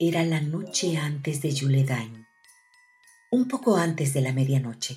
Era 0.00 0.24
la 0.24 0.40
noche 0.40 0.96
antes 0.96 1.40
de 1.40 1.52
Yuledain, 1.52 2.26
un 3.30 3.46
poco 3.46 3.76
antes 3.76 4.12
de 4.12 4.22
la 4.22 4.32
medianoche, 4.32 4.96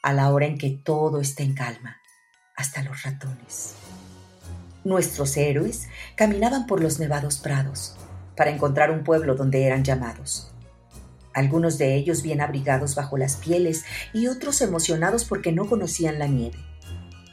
a 0.00 0.12
la 0.12 0.30
hora 0.30 0.46
en 0.46 0.58
que 0.58 0.70
todo 0.70 1.20
está 1.20 1.42
en 1.42 1.54
calma, 1.54 2.00
hasta 2.54 2.84
los 2.84 3.02
ratones. 3.02 3.74
Nuestros 4.84 5.36
héroes 5.36 5.88
caminaban 6.14 6.68
por 6.68 6.80
los 6.80 7.00
nevados 7.00 7.38
prados 7.38 7.96
para 8.36 8.52
encontrar 8.52 8.92
un 8.92 9.02
pueblo 9.02 9.34
donde 9.34 9.66
eran 9.66 9.82
llamados. 9.82 10.54
Algunos 11.34 11.76
de 11.76 11.96
ellos 11.96 12.22
bien 12.22 12.40
abrigados 12.40 12.94
bajo 12.94 13.18
las 13.18 13.34
pieles 13.34 13.84
y 14.14 14.28
otros 14.28 14.60
emocionados 14.60 15.24
porque 15.24 15.50
no 15.50 15.66
conocían 15.68 16.20
la 16.20 16.28
nieve. 16.28 16.58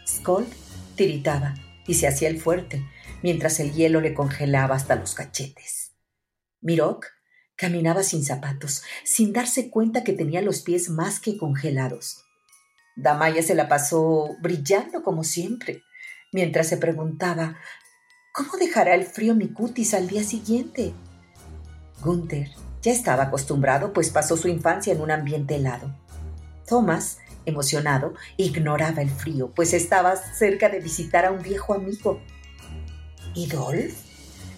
Skold 0.07 0.51
tiritaba 0.95 1.53
y 1.85 1.93
se 1.93 2.07
hacía 2.07 2.29
el 2.29 2.41
fuerte 2.41 2.83
mientras 3.21 3.59
el 3.59 3.73
hielo 3.73 4.01
le 4.01 4.15
congelaba 4.15 4.75
hasta 4.75 4.95
los 4.95 5.13
cachetes. 5.13 5.78
Mirok 6.61 7.05
caminaba 7.55 8.03
sin 8.03 8.23
zapatos, 8.23 8.83
sin 9.03 9.33
darse 9.33 9.69
cuenta 9.69 10.03
que 10.03 10.13
tenía 10.13 10.41
los 10.41 10.61
pies 10.61 10.89
más 10.89 11.19
que 11.19 11.37
congelados. 11.37 12.23
Damaya 12.95 13.43
se 13.43 13.55
la 13.55 13.67
pasó 13.67 14.35
brillando 14.41 15.03
como 15.03 15.23
siempre, 15.23 15.83
mientras 16.31 16.67
se 16.67 16.77
preguntaba 16.77 17.57
¿Cómo 18.31 18.57
dejará 18.57 18.95
el 18.95 19.05
frío 19.05 19.35
mi 19.35 19.49
cutis 19.49 19.93
al 19.93 20.07
día 20.07 20.23
siguiente? 20.23 20.93
Gunther 22.01 22.49
ya 22.81 22.91
estaba 22.91 23.23
acostumbrado, 23.23 23.91
pues 23.91 24.09
pasó 24.09 24.37
su 24.37 24.47
infancia 24.47 24.93
en 24.93 25.01
un 25.01 25.11
ambiente 25.11 25.55
helado. 25.55 25.93
Thomas, 26.65 27.17
emocionado, 27.45 28.13
ignoraba 28.37 29.01
el 29.01 29.09
frío, 29.09 29.51
pues 29.53 29.73
estaba 29.73 30.15
cerca 30.15 30.69
de 30.69 30.79
visitar 30.79 31.25
a 31.25 31.31
un 31.31 31.41
viejo 31.41 31.73
amigo. 31.73 32.21
¿Y 33.33 33.47
Dolph? 33.47 34.08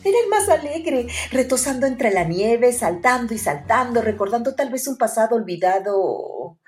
Era 0.03 0.17
el 0.23 0.29
más 0.29 0.50
alegre, 0.50 1.07
retosando 1.31 1.85
entre 1.85 2.12
la 2.12 2.23
nieve, 2.23 2.73
saltando 2.73 3.34
y 3.35 3.38
saltando, 3.38 4.01
recordando 4.01 4.56
tal 4.56 4.72
vez 4.72 4.88
un 4.88 4.97
pasado 4.97 5.35
olvidado. 5.35 6.59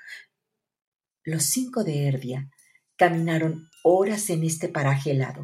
Los 1.24 1.44
cinco 1.44 1.84
de 1.84 2.08
Erdia 2.08 2.50
caminaron 2.96 3.70
horas 3.84 4.30
en 4.30 4.44
este 4.44 4.70
paraje 4.70 5.12
helado, 5.12 5.44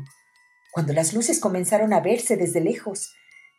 cuando 0.72 0.94
las 0.94 1.14
luces 1.14 1.40
comenzaron 1.40 1.94
a 1.94 2.00
verse 2.00 2.38
desde 2.38 2.62
lejos, 2.62 3.14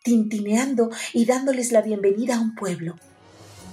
tintineando 0.05 0.91
y 1.13 1.25
dándoles 1.27 1.73
la 1.73 1.83
bienvenida 1.83 2.37
a 2.37 2.41
un 2.41 2.55
pueblo. 2.55 2.97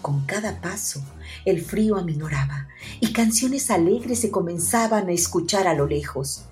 Con 0.02 0.26
cada 0.26 0.60
paso, 0.60 1.04
el 1.46 1.62
frío 1.62 1.98
aminoraba 1.98 2.68
y 3.00 3.14
canciones 3.14 3.70
alegres 3.70 4.22
se 4.22 4.32
comenzaban 4.32 5.10
a 5.10 5.12
escuchar 5.12 5.68
a 5.68 5.74
lo 5.76 5.86
lejos. 5.86 6.46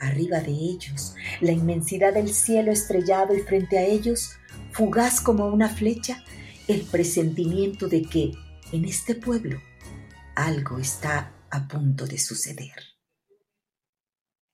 Arriba 0.00 0.40
de 0.40 0.52
ellos, 0.52 1.14
la 1.40 1.52
inmensidad 1.52 2.14
del 2.14 2.32
cielo 2.32 2.72
estrellado 2.72 3.36
y 3.36 3.40
frente 3.40 3.78
a 3.78 3.84
ellos, 3.84 4.30
fugaz 4.72 5.20
como 5.20 5.46
una 5.46 5.68
flecha, 5.68 6.24
el 6.68 6.82
presentimiento 6.82 7.86
de 7.86 8.02
que 8.02 8.32
en 8.72 8.84
este 8.84 9.14
pueblo 9.14 9.60
algo 10.34 10.78
está 10.78 11.32
a 11.50 11.68
punto 11.68 12.06
de 12.06 12.18
suceder. 12.18 12.72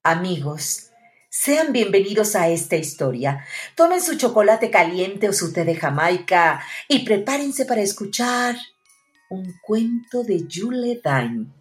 Amigos, 0.03 0.91
sean 1.29 1.73
bienvenidos 1.73 2.34
a 2.34 2.49
esta 2.49 2.77
historia. 2.77 3.45
Tomen 3.75 4.01
su 4.01 4.17
chocolate 4.17 4.71
caliente 4.71 5.28
o 5.28 5.33
su 5.33 5.53
té 5.53 5.65
de 5.65 5.77
Jamaica 5.77 6.61
y 6.89 7.05
prepárense 7.05 7.67
para 7.67 7.83
escuchar 7.83 8.57
un 9.28 9.53
cuento 9.63 10.23
de 10.25 10.47
Julie 10.51 11.01
Dine. 11.05 11.56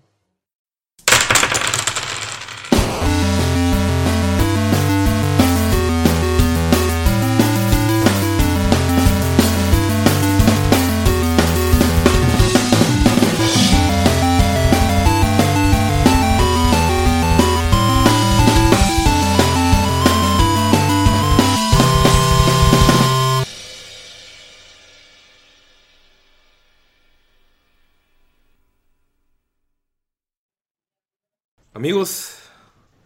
Amigos, 31.75 32.38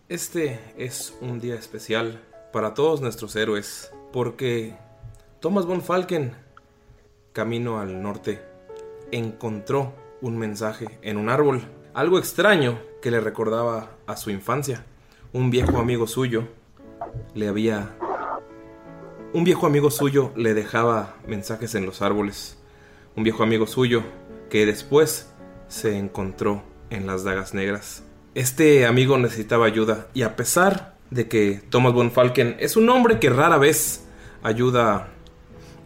este 0.09 0.59
es 0.77 1.17
un 1.21 1.39
día 1.39 1.55
especial 1.55 2.21
para 2.53 2.75
todos 2.75 3.01
nuestros 3.01 3.35
héroes, 3.35 3.91
porque 4.13 4.75
Thomas 5.39 5.65
von 5.65 5.81
Falken, 5.81 6.35
camino 7.33 7.79
al 7.79 8.03
norte, 8.03 8.39
encontró 9.11 9.95
un 10.21 10.37
mensaje 10.37 10.99
en 11.01 11.17
un 11.17 11.29
árbol, 11.29 11.63
algo 11.95 12.19
extraño 12.19 12.79
que 13.01 13.09
le 13.09 13.19
recordaba 13.19 13.97
a 14.05 14.15
su 14.17 14.29
infancia. 14.29 14.85
Un 15.33 15.49
viejo 15.49 15.79
amigo 15.79 16.05
suyo 16.05 16.47
le 17.33 17.47
había... 17.47 17.97
Un 19.33 19.45
viejo 19.45 19.65
amigo 19.65 19.89
suyo 19.89 20.31
le 20.35 20.53
dejaba 20.53 21.15
mensajes 21.25 21.73
en 21.73 21.87
los 21.87 22.03
árboles. 22.03 22.59
Un 23.15 23.23
viejo 23.23 23.41
amigo 23.41 23.65
suyo 23.65 24.03
que 24.51 24.67
después 24.67 25.33
se 25.67 25.97
encontró 25.97 26.61
en 26.91 27.07
las 27.07 27.23
dagas 27.23 27.55
negras. 27.55 28.03
Este 28.39 28.85
amigo 28.85 29.17
necesitaba 29.17 29.65
ayuda 29.65 30.07
y 30.13 30.21
a 30.21 30.37
pesar 30.37 30.95
de 31.09 31.27
que 31.27 31.61
Thomas 31.69 31.91
von 31.91 32.09
Falken 32.09 32.55
es 32.61 32.77
un 32.77 32.87
hombre 32.87 33.19
que 33.19 33.29
rara 33.29 33.57
vez 33.57 34.05
ayuda 34.43 35.09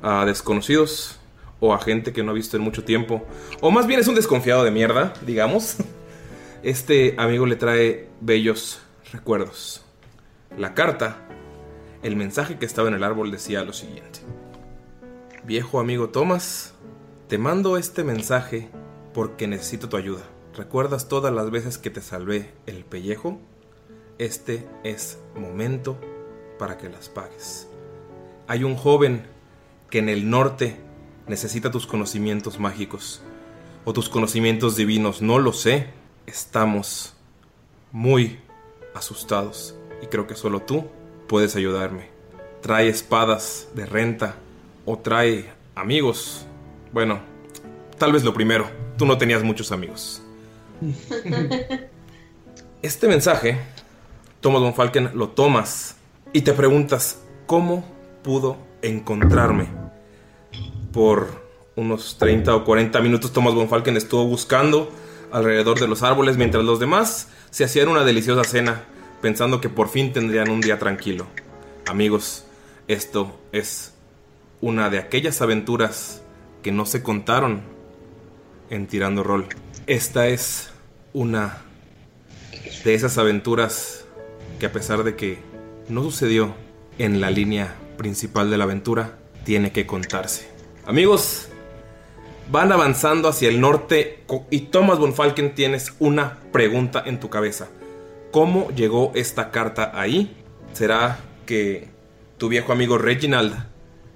a 0.04 0.24
desconocidos 0.26 1.20
o 1.60 1.74
a 1.74 1.80
gente 1.80 2.14
que 2.14 2.22
no 2.22 2.30
ha 2.30 2.36
visto 2.36 2.56
en 2.56 2.62
mucho 2.62 2.84
tiempo, 2.84 3.26
o 3.60 3.72
más 3.72 3.88
bien 3.88 4.00
es 4.00 4.08
un 4.08 4.14
desconfiado 4.14 4.64
de 4.64 4.70
mierda, 4.70 5.14
digamos, 5.26 5.78
este 6.62 7.16
amigo 7.18 7.48
le 7.48 7.56
trae 7.56 8.08
bellos 8.22 8.84
recuerdos. 9.12 9.84
La 10.56 10.76
carta, 10.76 11.28
el 12.04 12.16
mensaje 12.16 12.60
que 12.60 12.68
estaba 12.68 12.88
en 12.88 12.94
el 12.94 13.04
árbol 13.04 13.32
decía 13.32 13.64
lo 13.64 13.74
siguiente. 13.74 14.20
Viejo 15.44 15.80
amigo 15.80 16.10
Thomas, 16.10 16.76
te 17.30 17.40
mando 17.40 17.78
este 17.78 18.04
mensaje 18.04 18.70
porque 19.12 19.48
necesito 19.48 19.90
tu 19.90 19.98
ayuda. 19.98 20.33
¿Recuerdas 20.56 21.08
todas 21.08 21.34
las 21.34 21.50
veces 21.50 21.80
que 21.80 21.90
te 21.90 22.02
salvé 22.02 22.54
el 22.68 22.86
pellejo? 22.86 23.40
Este 24.20 24.68
es 24.84 25.18
momento 25.36 25.98
para 26.60 26.78
que 26.78 26.90
las 26.90 27.10
pagues. 27.10 27.68
Hay 28.48 28.64
un 28.64 28.76
joven 28.76 29.26
que 29.90 29.98
en 29.98 30.10
el 30.10 30.30
norte 30.30 30.78
necesita 31.28 31.72
tus 31.72 31.88
conocimientos 31.88 32.60
mágicos 32.60 33.24
o 33.84 33.94
tus 33.94 34.10
conocimientos 34.10 34.76
divinos, 34.76 35.24
no 35.24 35.40
lo 35.40 35.54
sé. 35.54 35.88
Estamos 36.28 37.16
muy 37.92 38.40
asustados 38.94 39.76
y 40.04 40.06
creo 40.06 40.28
que 40.28 40.36
solo 40.36 40.60
tú 40.62 40.86
puedes 41.28 41.56
ayudarme. 41.56 42.10
Trae 42.62 42.90
espadas 42.90 43.70
de 43.74 43.88
renta 43.88 44.36
o 44.86 45.00
trae 45.00 45.52
amigos. 45.74 46.46
Bueno, 46.92 47.22
tal 47.98 48.14
vez 48.14 48.24
lo 48.24 48.36
primero, 48.36 48.70
tú 49.00 49.08
no 49.08 49.18
tenías 49.18 49.42
muchos 49.42 49.72
amigos. 49.72 50.23
Este 52.82 53.08
mensaje, 53.08 53.60
Thomas 54.42 54.62
von 54.62 54.74
Falken, 54.74 55.12
lo 55.14 55.30
tomas 55.30 55.96
y 56.34 56.42
te 56.42 56.52
preguntas, 56.52 57.22
¿cómo 57.46 57.86
pudo 58.24 58.58
encontrarme? 58.82 59.70
Por 60.92 61.44
unos 61.78 62.18
30 62.18 62.54
o 62.54 62.66
40 62.66 63.00
minutos 63.00 63.32
Thomas 63.32 63.54
von 63.54 63.70
Falken 63.70 63.96
estuvo 63.96 64.26
buscando 64.26 64.92
alrededor 65.32 65.80
de 65.80 65.88
los 65.88 66.04
árboles 66.04 66.36
mientras 66.36 66.66
los 66.66 66.78
demás 66.82 67.30
se 67.52 67.64
hacían 67.64 67.88
una 67.88 68.04
deliciosa 68.04 68.44
cena, 68.44 68.84
pensando 69.22 69.62
que 69.62 69.70
por 69.70 69.88
fin 69.88 70.12
tendrían 70.12 70.50
un 70.50 70.60
día 70.60 70.78
tranquilo. 70.78 71.26
Amigos, 71.88 72.44
esto 72.90 73.40
es 73.54 73.94
una 74.60 74.90
de 74.90 75.00
aquellas 75.00 75.42
aventuras 75.42 76.22
que 76.62 76.74
no 76.74 76.86
se 76.86 77.02
contaron 77.02 77.62
en 78.70 78.88
Tirando 78.88 79.24
Rol. 79.24 79.48
Esta 79.88 80.28
es 80.28 80.73
una 81.14 81.62
de 82.84 82.94
esas 82.94 83.18
aventuras 83.18 84.06
que 84.60 84.66
a 84.66 84.72
pesar 84.72 85.04
de 85.04 85.16
que 85.16 85.40
no 85.90 86.04
sucedió 86.04 86.54
en 86.98 87.22
la 87.22 87.32
línea 87.32 87.76
principal 87.98 88.50
de 88.50 88.58
la 88.58 88.66
aventura, 88.66 89.18
tiene 89.44 89.72
que 89.72 89.86
contarse. 89.86 90.48
Amigos, 90.86 91.48
van 92.52 92.72
avanzando 92.72 93.28
hacia 93.28 93.50
el 93.50 93.62
norte 93.62 94.24
y 94.50 94.62
Thomas 94.62 95.00
von 95.00 95.14
Falken 95.14 95.56
tienes 95.56 95.94
una 96.00 96.38
pregunta 96.52 97.04
en 97.06 97.20
tu 97.20 97.30
cabeza. 97.30 97.70
¿Cómo 98.32 98.70
llegó 98.72 99.12
esta 99.16 99.52
carta 99.52 99.92
ahí? 99.94 100.36
¿Será 100.74 101.20
que 101.46 101.90
tu 102.38 102.50
viejo 102.50 102.72
amigo 102.72 102.98
Reginald 102.98 103.54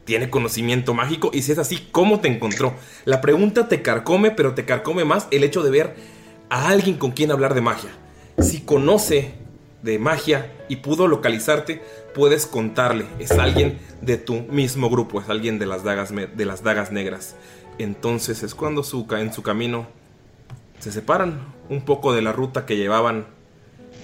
tiene 0.06 0.30
conocimiento 0.30 0.94
mágico? 0.94 1.30
Y 1.34 1.44
si 1.44 1.52
es 1.52 1.60
así, 1.60 1.88
¿cómo 1.92 2.20
te 2.20 2.28
encontró? 2.28 2.74
La 3.06 3.22
pregunta 3.22 3.68
te 3.68 3.82
carcome, 3.82 4.32
pero 4.32 4.56
te 4.56 4.66
carcome 4.66 5.06
más 5.06 5.28
el 5.32 5.44
hecho 5.44 5.62
de 5.62 5.72
ver 5.72 5.96
a 6.50 6.70
alguien 6.70 6.98
con 6.98 7.12
quien 7.12 7.32
hablar 7.32 7.54
de 7.54 7.62
magia. 7.62 7.92
Si 8.40 8.62
conoce 8.62 9.34
de 9.82 10.00
magia 10.00 10.52
y 10.70 10.78
pudo 10.78 11.08
localizarte, 11.08 11.82
puedes 12.14 12.46
contarle. 12.46 13.06
Es 13.20 13.32
alguien 13.32 13.80
de 14.02 14.18
tu 14.18 14.42
mismo 14.42 14.90
grupo, 14.90 15.22
es 15.22 15.30
alguien 15.30 15.60
de 15.60 15.66
las 15.66 15.84
dagas, 15.84 16.14
de 16.14 16.46
las 16.46 16.64
dagas 16.64 16.92
negras. 16.92 17.36
Entonces 17.78 18.44
es 18.44 18.56
cuando 18.56 18.84
en 19.12 19.34
su 19.34 19.44
camino 19.44 19.88
se 20.80 20.92
separan 20.92 21.40
un 21.70 21.82
poco 21.82 22.14
de 22.14 22.22
la 22.22 22.32
ruta 22.32 22.66
que 22.66 22.78
llevaban 22.78 23.28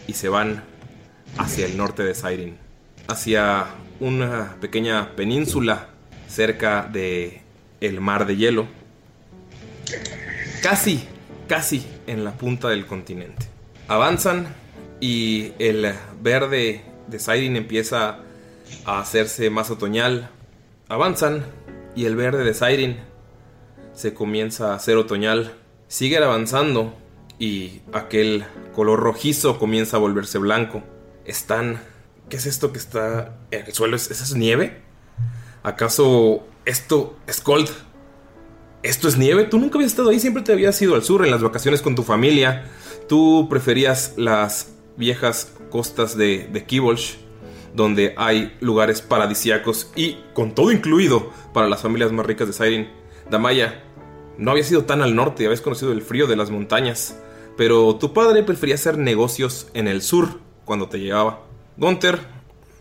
y 0.08 0.14
se 0.14 0.30
van 0.30 0.64
hacia 1.38 1.66
el 1.66 1.78
norte 1.78 2.04
de 2.04 2.14
Siren, 2.14 2.58
hacia 3.08 3.68
una 4.00 4.56
pequeña 4.60 5.16
península 5.16 5.90
cerca 6.28 6.90
de 6.92 7.42
el 7.80 8.02
mar 8.02 8.26
de 8.26 8.36
hielo, 8.36 8.68
casi, 10.62 11.08
casi 11.48 11.86
en 12.08 12.24
la 12.24 12.34
punta 12.34 12.70
del 12.70 12.86
continente. 12.86 13.48
Avanzan 13.88 14.48
y 15.00 15.54
el 15.60 15.94
verde 16.22 16.84
de 17.08 17.20
Siren 17.20 17.56
empieza 17.56 18.20
a 18.86 19.00
hacerse 19.00 19.50
más 19.50 19.70
otoñal. 19.70 20.30
Avanzan 20.88 21.46
y 21.96 22.06
el 22.06 22.16
verde 22.16 22.44
de 22.44 22.54
Siren 22.54 23.00
se 23.94 24.14
comienza 24.14 24.72
a 24.72 24.76
hacer 24.76 24.98
otoñal. 24.98 25.54
Siguen 25.88 26.24
avanzando 26.24 26.94
y 27.40 27.82
aquel 27.92 28.46
color 28.74 29.00
rojizo 29.00 29.60
comienza 29.60 29.98
a 29.98 30.00
volverse 30.00 30.38
blanco. 30.38 30.84
Están... 31.26 31.82
¿Qué 32.30 32.38
es 32.38 32.46
esto 32.46 32.72
que 32.72 32.80
está 32.80 33.36
en 33.52 33.66
el 33.66 33.74
suelo? 33.74 33.98
¿Es, 33.98 34.10
¿Esa 34.10 34.38
nieve? 34.38 34.82
¿Acaso 35.62 36.48
esto 36.66 37.18
es 37.28 37.42
cold? 37.42 37.70
¿Esto 38.84 39.08
es 39.08 39.18
nieve? 39.18 39.46
Tú 39.46 39.60
nunca 39.60 39.78
habías 39.78 39.92
estado 39.92 40.10
ahí, 40.10 40.20
siempre 40.20 40.44
te 40.44 40.52
habías 40.52 40.82
ido 40.82 40.96
al 40.96 41.04
sur 41.04 41.24
en 41.24 41.32
las 41.32 41.42
vacaciones 41.42 41.82
con 41.82 41.96
tu 41.96 42.04
familia. 42.04 42.70
Tú 43.08 43.48
preferías 43.50 44.14
las 44.18 44.74
viejas 44.98 45.54
costas 45.70 46.18
de, 46.18 46.50
de 46.52 46.66
donde 47.74 48.14
hay 48.18 48.58
lugares 48.60 49.02
paradisiacos 49.02 49.90
y 49.96 50.18
con 50.34 50.54
todo 50.54 50.74
incluido 50.74 51.32
para 51.54 51.70
las 51.70 51.82
familias 51.82 52.12
más 52.12 52.26
ricas 52.26 52.48
de 52.48 52.54
Siren. 52.54 52.92
Damaya, 53.32 53.86
no 54.38 54.52
había 54.52 54.66
sido 54.66 54.84
tan 54.84 55.02
al 55.02 55.16
norte, 55.16 55.46
habías 55.46 55.62
conocido 55.62 55.94
el 55.94 56.02
frío 56.02 56.28
de 56.28 56.36
las 56.36 56.50
montañas, 56.50 57.18
pero 57.56 57.96
tu 57.96 58.12
padre 58.12 58.44
prefería 58.44 58.76
hacer 58.76 58.98
negocios 58.98 59.68
en 59.74 59.88
el 59.88 60.02
sur 60.02 60.42
cuando 60.66 60.90
te 60.90 61.00
llevaba. 61.00 61.44
Gunther, 61.78 62.20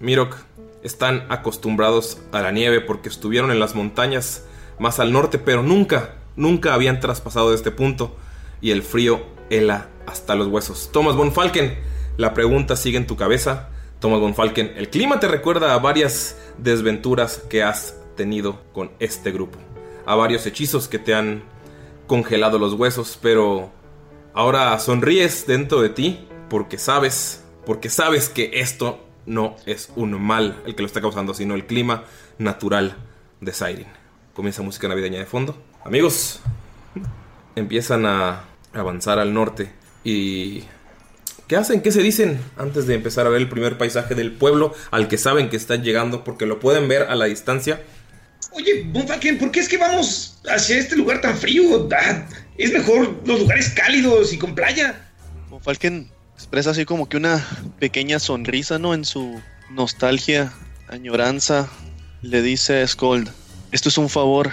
Mirok, 0.01 0.35
están 0.83 1.27
acostumbrados 1.29 2.19
a 2.33 2.43
la 2.43 2.51
nieve 2.51 2.81
porque 2.81 3.09
estuvieron 3.09 3.53
en 3.53 3.61
las 3.61 3.77
montañas 3.77 4.47
más 4.79 5.01
al 5.01 5.13
norte, 5.13 5.39
pero 5.39 5.63
nunca, 5.63 6.17
nunca 6.37 6.75
habían 6.75 7.01
traspasado 7.01 7.51
de 7.51 7.57
este 7.57 7.71
punto 7.71 8.17
y 8.61 8.71
el 8.71 8.83
frío 8.83 9.23
hela 9.51 9.89
hasta 10.07 10.35
los 10.35 10.49
huesos. 10.49 10.91
Thomas 10.93 11.17
von 11.17 11.33
Falken, 11.33 11.79
la 12.17 12.35
pregunta 12.35 12.77
sigue 12.77 12.99
en 12.99 13.07
tu 13.07 13.17
cabeza. 13.17 13.69
Thomas 14.01 14.21
von 14.21 14.35
Falken, 14.35 14.73
el 14.77 14.89
clima 14.89 15.21
te 15.21 15.29
recuerda 15.29 15.75
a 15.75 15.79
varias 15.79 16.37
desventuras 16.59 17.43
que 17.49 17.63
has 17.63 17.97
tenido 18.17 18.63
con 18.73 18.91
este 18.99 19.31
grupo 19.31 19.59
a 20.07 20.15
varios 20.15 20.47
hechizos 20.47 20.89
que 20.89 20.99
te 20.99 21.15
han 21.15 21.43
congelado 22.07 22.59
los 22.59 22.75
huesos, 22.75 23.19
pero 23.21 23.71
ahora 24.35 24.79
sonríes 24.79 25.47
dentro 25.47 25.81
de 25.81 25.89
ti 25.89 26.29
porque 26.49 26.79
sabes, 26.79 27.45
porque 27.65 27.89
sabes 27.89 28.29
que 28.29 28.51
esto 28.55 29.01
no 29.27 29.57
es 29.67 29.91
un 29.97 30.21
mal 30.21 30.61
el 30.67 30.75
que 30.75 30.83
lo 30.83 30.87
está 30.87 31.01
causando, 31.01 31.35
sino 31.35 31.55
el 31.55 31.67
clima 31.67 32.05
natural 32.39 32.97
de 33.41 33.53
Siren. 33.53 34.02
Comienza 34.35 34.63
música 34.63 34.89
navideña 34.89 35.19
de 35.19 35.27
fondo. 35.27 35.63
Amigos, 35.85 36.41
empiezan 37.55 38.07
a 38.07 38.45
avanzar 38.73 39.19
al 39.19 39.35
norte 39.35 39.71
y 40.05 40.65
¿Qué 41.53 41.57
hacen? 41.57 41.83
¿Qué 41.83 41.93
se 41.93 42.03
dicen 42.03 42.41
antes 42.57 42.87
de 42.87 42.95
empezar 42.95 43.27
a 43.27 43.29
ver 43.29 43.43
el 43.43 43.49
primer 43.51 43.77
paisaje 43.77 44.15
del 44.15 44.33
pueblo 44.33 44.75
al 44.91 45.07
que 45.07 45.19
saben 45.19 45.51
que 45.51 45.57
están 45.57 45.83
llegando 45.83 46.25
porque 46.25 46.47
lo 46.47 46.59
pueden 46.59 46.89
ver 46.89 47.03
a 47.03 47.15
la 47.15 47.27
distancia? 47.27 47.83
Oye, 48.53 48.85
Bonfalken, 48.87 49.37
¿por 49.39 49.51
qué 49.51 49.61
es 49.61 49.69
que 49.69 49.77
vamos 49.77 50.41
hacia 50.49 50.79
este 50.79 50.97
lugar 50.97 51.21
tan 51.21 51.37
frío? 51.37 51.89
Ah, 51.95 52.27
es 52.57 52.73
mejor 52.73 53.21
los 53.27 53.41
lugares 53.41 53.69
cálidos 53.69 54.33
y 54.33 54.39
con 54.39 54.55
playa. 54.55 55.11
Bonfalken 55.51 56.11
expresa 56.35 56.71
así 56.71 56.87
como 56.87 57.07
que 57.07 57.19
una 57.19 57.47
pequeña 57.79 58.19
sonrisa, 58.19 58.79
¿no? 58.79 58.95
En 58.95 59.05
su 59.05 59.39
nostalgia, 59.71 60.55
añoranza, 60.89 61.69
le 62.23 62.41
dice 62.41 62.81
a 62.81 62.89
Skold, 62.89 63.31
esto 63.73 63.89
es 63.89 63.99
un 63.99 64.09
favor 64.09 64.53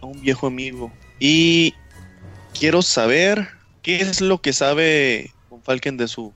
a 0.00 0.06
un 0.06 0.20
viejo 0.20 0.46
amigo. 0.46 0.92
Y 1.18 1.74
quiero 2.58 2.82
saber 2.82 3.48
qué 3.82 4.00
es 4.00 4.20
lo 4.20 4.40
que 4.40 4.52
sabe 4.52 5.32
Bonfalken 5.50 5.96
de 5.96 6.08
su 6.08 6.32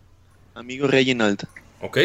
amigo 0.55 0.87
Reginald. 0.87 1.45
Ok, 1.81 1.99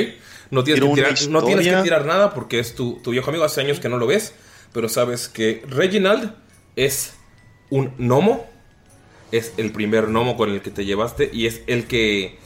no 0.50 0.64
tienes, 0.64 0.84
que 0.84 0.94
tirar, 0.94 1.30
no 1.30 1.44
tienes 1.44 1.68
que 1.68 1.82
tirar 1.82 2.06
nada 2.06 2.34
porque 2.34 2.60
es 2.60 2.76
tu, 2.76 3.00
tu 3.04 3.12
viejo 3.12 3.30
amigo, 3.30 3.44
hace 3.44 3.62
años 3.62 3.80
que 3.80 3.90
no 3.90 3.98
lo 3.98 4.08
ves 4.08 4.34
pero 4.74 4.90
sabes 4.90 5.28
que 5.28 5.64
Reginald 5.68 6.34
es 6.76 7.14
un 7.70 7.94
gnomo, 7.98 8.46
es 9.32 9.54
el 9.58 9.72
primer 9.72 10.08
gnomo 10.08 10.38
con 10.38 10.50
el 10.50 10.62
que 10.62 10.72
te 10.72 10.86
llevaste 10.86 11.30
y 11.32 11.46
es 11.46 11.62
el 11.68 11.88
que 11.88 12.38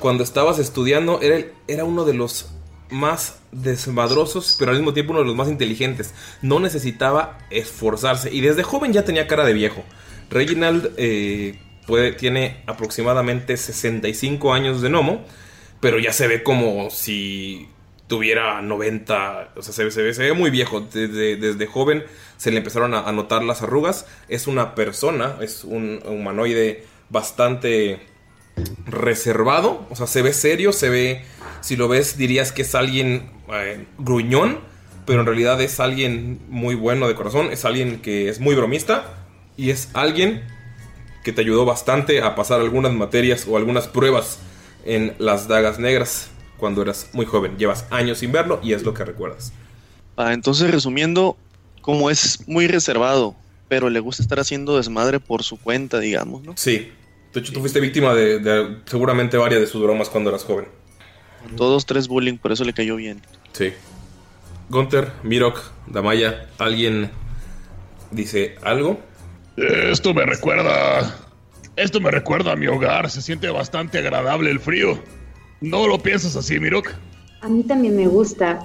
cuando 0.00 0.22
estabas 0.22 0.58
estudiando 0.58 1.20
era, 1.20 1.44
era 1.68 1.84
uno 1.84 2.04
de 2.04 2.14
los 2.14 2.50
más 2.92 3.40
desmadrosos, 3.50 4.56
pero 4.58 4.70
al 4.70 4.76
mismo 4.76 4.92
tiempo 4.92 5.12
uno 5.12 5.20
de 5.20 5.26
los 5.26 5.36
más 5.36 5.48
inteligentes. 5.48 6.14
No 6.42 6.60
necesitaba 6.60 7.38
esforzarse 7.50 8.32
y 8.32 8.40
desde 8.40 8.62
joven 8.62 8.92
ya 8.92 9.04
tenía 9.04 9.26
cara 9.26 9.44
de 9.44 9.52
viejo. 9.52 9.82
Reginald 10.30 10.92
eh, 10.96 11.58
tiene 12.18 12.62
aproximadamente 12.66 13.56
65 13.56 14.52
años 14.52 14.80
de 14.82 14.88
gnomo, 14.88 15.24
pero 15.80 15.98
ya 15.98 16.12
se 16.12 16.28
ve 16.28 16.42
como 16.42 16.90
si 16.90 17.68
tuviera 18.06 18.60
90, 18.60 19.52
o 19.56 19.62
sea, 19.62 19.72
se, 19.72 19.90
se, 19.90 20.14
se 20.14 20.22
ve 20.22 20.32
muy 20.34 20.50
viejo. 20.50 20.80
Desde, 20.80 21.36
desde, 21.36 21.66
joven 21.66 22.04
se 22.36 22.50
le 22.50 22.58
empezaron 22.58 22.94
a, 22.94 23.10
notar 23.12 23.42
las 23.42 23.62
arrugas. 23.62 24.06
Es 24.28 24.46
una 24.46 24.74
persona, 24.74 25.36
es 25.40 25.64
un 25.64 26.00
humanoide 26.04 26.84
bastante 27.08 28.00
reservado, 28.84 29.86
o 29.88 29.96
sea, 29.96 30.06
se 30.06 30.20
ve 30.20 30.34
serio, 30.34 30.72
se 30.72 30.90
ve, 30.90 31.24
si 31.62 31.76
lo 31.76 31.88
ves 31.88 32.18
dirías 32.18 32.52
que 32.52 32.62
es 32.62 32.74
alguien 32.74 33.30
eh, 33.52 33.86
gruñón, 33.98 34.58
pero 35.06 35.20
en 35.20 35.26
realidad 35.26 35.60
es 35.60 35.80
alguien 35.80 36.40
muy 36.48 36.74
bueno 36.74 37.08
de 37.08 37.14
corazón, 37.14 37.48
es 37.50 37.64
alguien 37.64 38.00
que 38.00 38.28
es 38.28 38.40
muy 38.40 38.54
bromista 38.54 39.14
y 39.56 39.70
es 39.70 39.88
alguien 39.94 40.42
que 41.24 41.32
te 41.32 41.40
ayudó 41.40 41.64
bastante 41.64 42.20
a 42.20 42.34
pasar 42.34 42.60
algunas 42.60 42.92
materias 42.92 43.46
o 43.48 43.56
algunas 43.56 43.88
pruebas 43.88 44.40
en 44.84 45.14
las 45.18 45.48
dagas 45.48 45.78
negras 45.78 46.30
cuando 46.58 46.82
eras 46.82 47.10
muy 47.12 47.26
joven. 47.26 47.56
Llevas 47.58 47.86
años 47.90 48.18
sin 48.18 48.32
verlo 48.32 48.60
y 48.62 48.72
es 48.72 48.82
lo 48.82 48.94
que 48.94 49.04
recuerdas. 49.04 49.52
Ah, 50.16 50.32
entonces, 50.32 50.70
resumiendo, 50.70 51.36
como 51.80 52.10
es 52.10 52.46
muy 52.46 52.66
reservado, 52.66 53.34
pero 53.68 53.88
le 53.88 54.00
gusta 54.00 54.22
estar 54.22 54.38
haciendo 54.38 54.76
desmadre 54.76 55.20
por 55.20 55.42
su 55.42 55.58
cuenta, 55.58 55.98
digamos, 55.98 56.42
¿no? 56.42 56.54
Sí. 56.56 56.92
De 57.32 57.40
hecho, 57.40 57.52
tú 57.52 57.60
fuiste 57.60 57.80
víctima 57.80 58.14
de, 58.14 58.38
de 58.40 58.76
seguramente 58.84 59.38
varias 59.38 59.62
de 59.62 59.66
sus 59.66 59.82
bromas 59.82 60.10
cuando 60.10 60.30
eras 60.30 60.44
joven. 60.44 60.66
Todos 61.56 61.86
tres 61.86 62.08
bullying, 62.08 62.38
por 62.38 62.52
eso 62.52 62.64
le 62.64 62.72
cayó 62.72 62.96
bien. 62.96 63.20
Sí. 63.52 63.72
Gunther, 64.68 65.12
Mirok, 65.22 65.60
Damaya, 65.86 66.48
¿alguien 66.58 67.10
dice 68.10 68.56
algo? 68.62 68.98
Esto 69.56 70.14
me 70.14 70.24
recuerda. 70.24 71.14
Esto 71.76 72.00
me 72.00 72.10
recuerda 72.10 72.52
a 72.52 72.56
mi 72.56 72.66
hogar. 72.66 73.10
Se 73.10 73.20
siente 73.20 73.50
bastante 73.50 73.98
agradable 73.98 74.50
el 74.50 74.60
frío. 74.60 74.98
¿No 75.60 75.86
lo 75.86 75.98
piensas 75.98 76.36
así, 76.36 76.58
Mirok? 76.58 76.90
A 77.42 77.48
mí 77.48 77.62
también 77.64 77.96
me 77.96 78.06
gusta. 78.06 78.64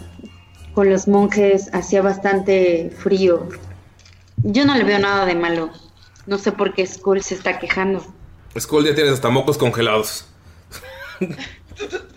Con 0.74 0.90
los 0.90 1.08
monjes 1.08 1.70
hacía 1.74 2.02
bastante 2.02 2.92
frío. 3.00 3.50
Yo 4.44 4.66
no 4.66 4.76
le 4.76 4.84
veo 4.84 5.00
nada 5.00 5.26
de 5.26 5.36
malo. 5.36 5.72
No 6.26 6.38
sé 6.38 6.52
por 6.52 6.74
qué 6.74 6.86
Skull 6.86 7.22
se 7.22 7.36
está 7.36 7.60
quejando. 7.60 8.06
Skull 8.58 8.86
ya 8.86 8.96
tienes 8.96 9.14
hasta 9.14 9.30
mocos 9.30 9.58
congelados. 9.58 10.26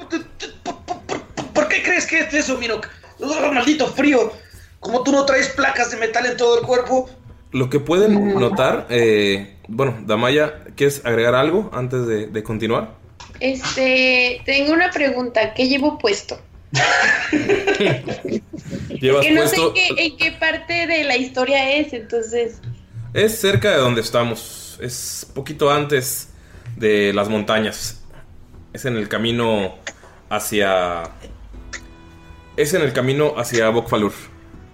¿Por 2.10 2.18
qué 2.18 2.26
es 2.26 2.44
eso, 2.44 2.58
Mirok? 2.58 2.88
¡Oh, 3.20 3.52
maldito 3.52 3.86
frío! 3.86 4.32
Como 4.80 5.04
tú 5.04 5.12
no 5.12 5.24
traes 5.24 5.50
placas 5.50 5.92
de 5.92 5.96
metal 5.96 6.26
en 6.26 6.36
todo 6.36 6.58
el 6.58 6.66
cuerpo. 6.66 7.08
Lo 7.52 7.70
que 7.70 7.78
pueden 7.78 8.34
notar, 8.34 8.86
eh, 8.90 9.56
bueno, 9.68 9.96
Damaya, 10.06 10.64
¿quieres 10.74 11.02
agregar 11.04 11.36
algo 11.36 11.70
antes 11.72 12.06
de, 12.06 12.26
de 12.26 12.42
continuar? 12.42 12.94
Este, 13.38 14.42
tengo 14.44 14.72
una 14.72 14.90
pregunta. 14.90 15.54
¿Qué 15.54 15.68
llevo 15.68 15.98
puesto? 15.98 16.40
Llevas 19.00 19.24
que 19.24 19.30
no 19.32 19.42
puesto. 19.42 19.72
sé 19.72 19.88
en 19.88 19.94
qué, 19.96 20.06
en 20.06 20.16
qué 20.16 20.32
parte 20.32 20.86
de 20.88 21.04
la 21.04 21.16
historia 21.16 21.76
es, 21.76 21.92
entonces. 21.92 22.60
Es 23.14 23.40
cerca 23.40 23.70
de 23.70 23.76
donde 23.76 24.00
estamos. 24.00 24.78
Es 24.82 25.30
poquito 25.32 25.70
antes 25.70 26.30
de 26.76 27.12
las 27.12 27.28
montañas. 27.28 28.02
Es 28.72 28.84
en 28.84 28.96
el 28.96 29.08
camino 29.08 29.76
hacia. 30.28 31.04
Es 32.60 32.74
en 32.74 32.82
el 32.82 32.92
camino 32.92 33.34
hacia 33.38 33.70
Bokfalur. 33.70 34.12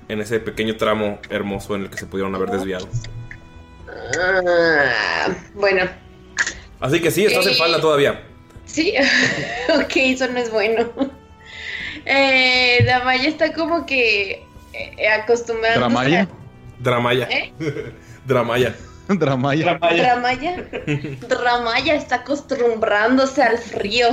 En 0.09 0.21
ese 0.21 0.41
pequeño 0.41 0.77
tramo 0.77 1.21
hermoso 1.31 1.77
en 1.77 1.83
el 1.83 1.91
que 1.91 1.97
se 1.99 2.07
pudieron 2.07 2.35
haber 2.35 2.51
desviado. 2.51 2.89
Ah, 4.19 5.29
bueno, 5.55 5.85
Así 6.81 7.01
que 7.01 7.11
sí, 7.13 7.25
estás 7.25 7.47
en 7.47 7.53
Eh. 7.53 7.57
falda 7.57 7.81
todavía. 7.81 8.23
sí. 8.65 8.93
ok, 9.75 9.93
eso 9.97 10.27
no 10.29 10.39
es 10.39 10.51
bueno. 10.51 10.91
Eh, 12.05 12.83
Damaya 12.85 13.29
está 13.29 13.53
como 13.53 13.87
que 13.87 14.45
eh, 14.73 15.09
acostumbrada. 15.09 15.77
¿Dramaya? 15.79 16.29
Dramaya. 16.81 17.29
¿Eh? 17.31 17.53
Dramaya. 18.27 18.75
Dramaya. 19.09 19.79
Dramaya. 19.79 20.65
Dramaya 21.29 21.95
está 21.95 22.17
acostumbrándose 22.17 23.43
al 23.45 23.59
frío. 23.59 24.09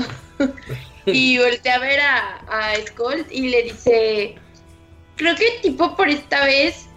y 1.11 1.37
voltea 1.37 1.75
a 1.75 1.79
ver 1.79 1.99
a, 1.99 2.37
a 2.47 2.75
Skull 2.87 3.25
y 3.29 3.49
le 3.49 3.63
dice: 3.63 4.35
Creo 5.15 5.35
que, 5.35 5.59
tipo, 5.61 5.95
por 5.95 6.09
esta 6.09 6.45
vez 6.45 6.87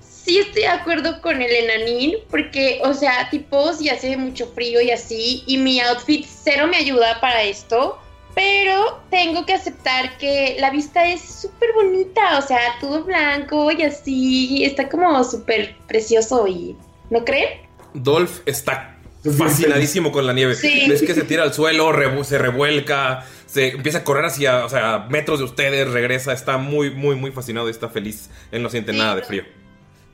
sí 0.00 0.38
estoy 0.38 0.62
de 0.62 0.68
acuerdo 0.68 1.20
con 1.20 1.40
el 1.40 1.50
enanín. 1.50 2.16
Porque, 2.30 2.80
o 2.84 2.94
sea, 2.94 3.28
tipo, 3.30 3.72
si 3.72 3.88
hace 3.88 4.16
mucho 4.16 4.46
frío 4.48 4.80
y 4.80 4.90
así. 4.90 5.42
Y 5.46 5.58
mi 5.58 5.80
outfit 5.80 6.26
cero 6.26 6.66
me 6.66 6.76
ayuda 6.76 7.20
para 7.20 7.42
esto. 7.42 7.98
Pero 8.34 9.00
tengo 9.10 9.46
que 9.46 9.54
aceptar 9.54 10.18
que 10.18 10.56
la 10.58 10.70
vista 10.70 11.06
es 11.06 11.22
súper 11.22 11.72
bonita. 11.72 12.38
O 12.38 12.42
sea, 12.42 12.60
todo 12.80 13.04
blanco 13.04 13.70
y 13.72 13.82
así. 13.82 14.64
Está 14.64 14.88
como 14.88 15.22
súper 15.24 15.76
precioso 15.86 16.46
y. 16.46 16.76
¿No 17.08 17.24
creen? 17.24 17.60
Dolph 17.94 18.40
está 18.46 18.95
fascinadísimo 19.32 20.12
con 20.12 20.26
la 20.26 20.32
nieve. 20.32 20.54
Sí. 20.54 20.86
Ves 20.88 21.02
que 21.02 21.14
se 21.14 21.22
tira 21.22 21.42
al 21.42 21.52
suelo, 21.54 21.90
revu- 21.92 22.24
se 22.24 22.38
revuelca, 22.38 23.24
se 23.46 23.68
empieza 23.68 23.98
a 23.98 24.04
correr 24.04 24.24
hacia, 24.26 24.64
o 24.64 24.68
sea, 24.68 25.06
metros 25.10 25.38
de 25.38 25.44
ustedes, 25.44 25.90
regresa, 25.90 26.32
está 26.32 26.56
muy, 26.58 26.90
muy, 26.90 27.16
muy 27.16 27.30
fascinado 27.30 27.68
y 27.68 27.70
está 27.70 27.88
feliz. 27.88 28.30
Él 28.52 28.62
no 28.62 28.68
siente 28.70 28.92
nada 28.92 29.16
de 29.16 29.22
frío. 29.22 29.44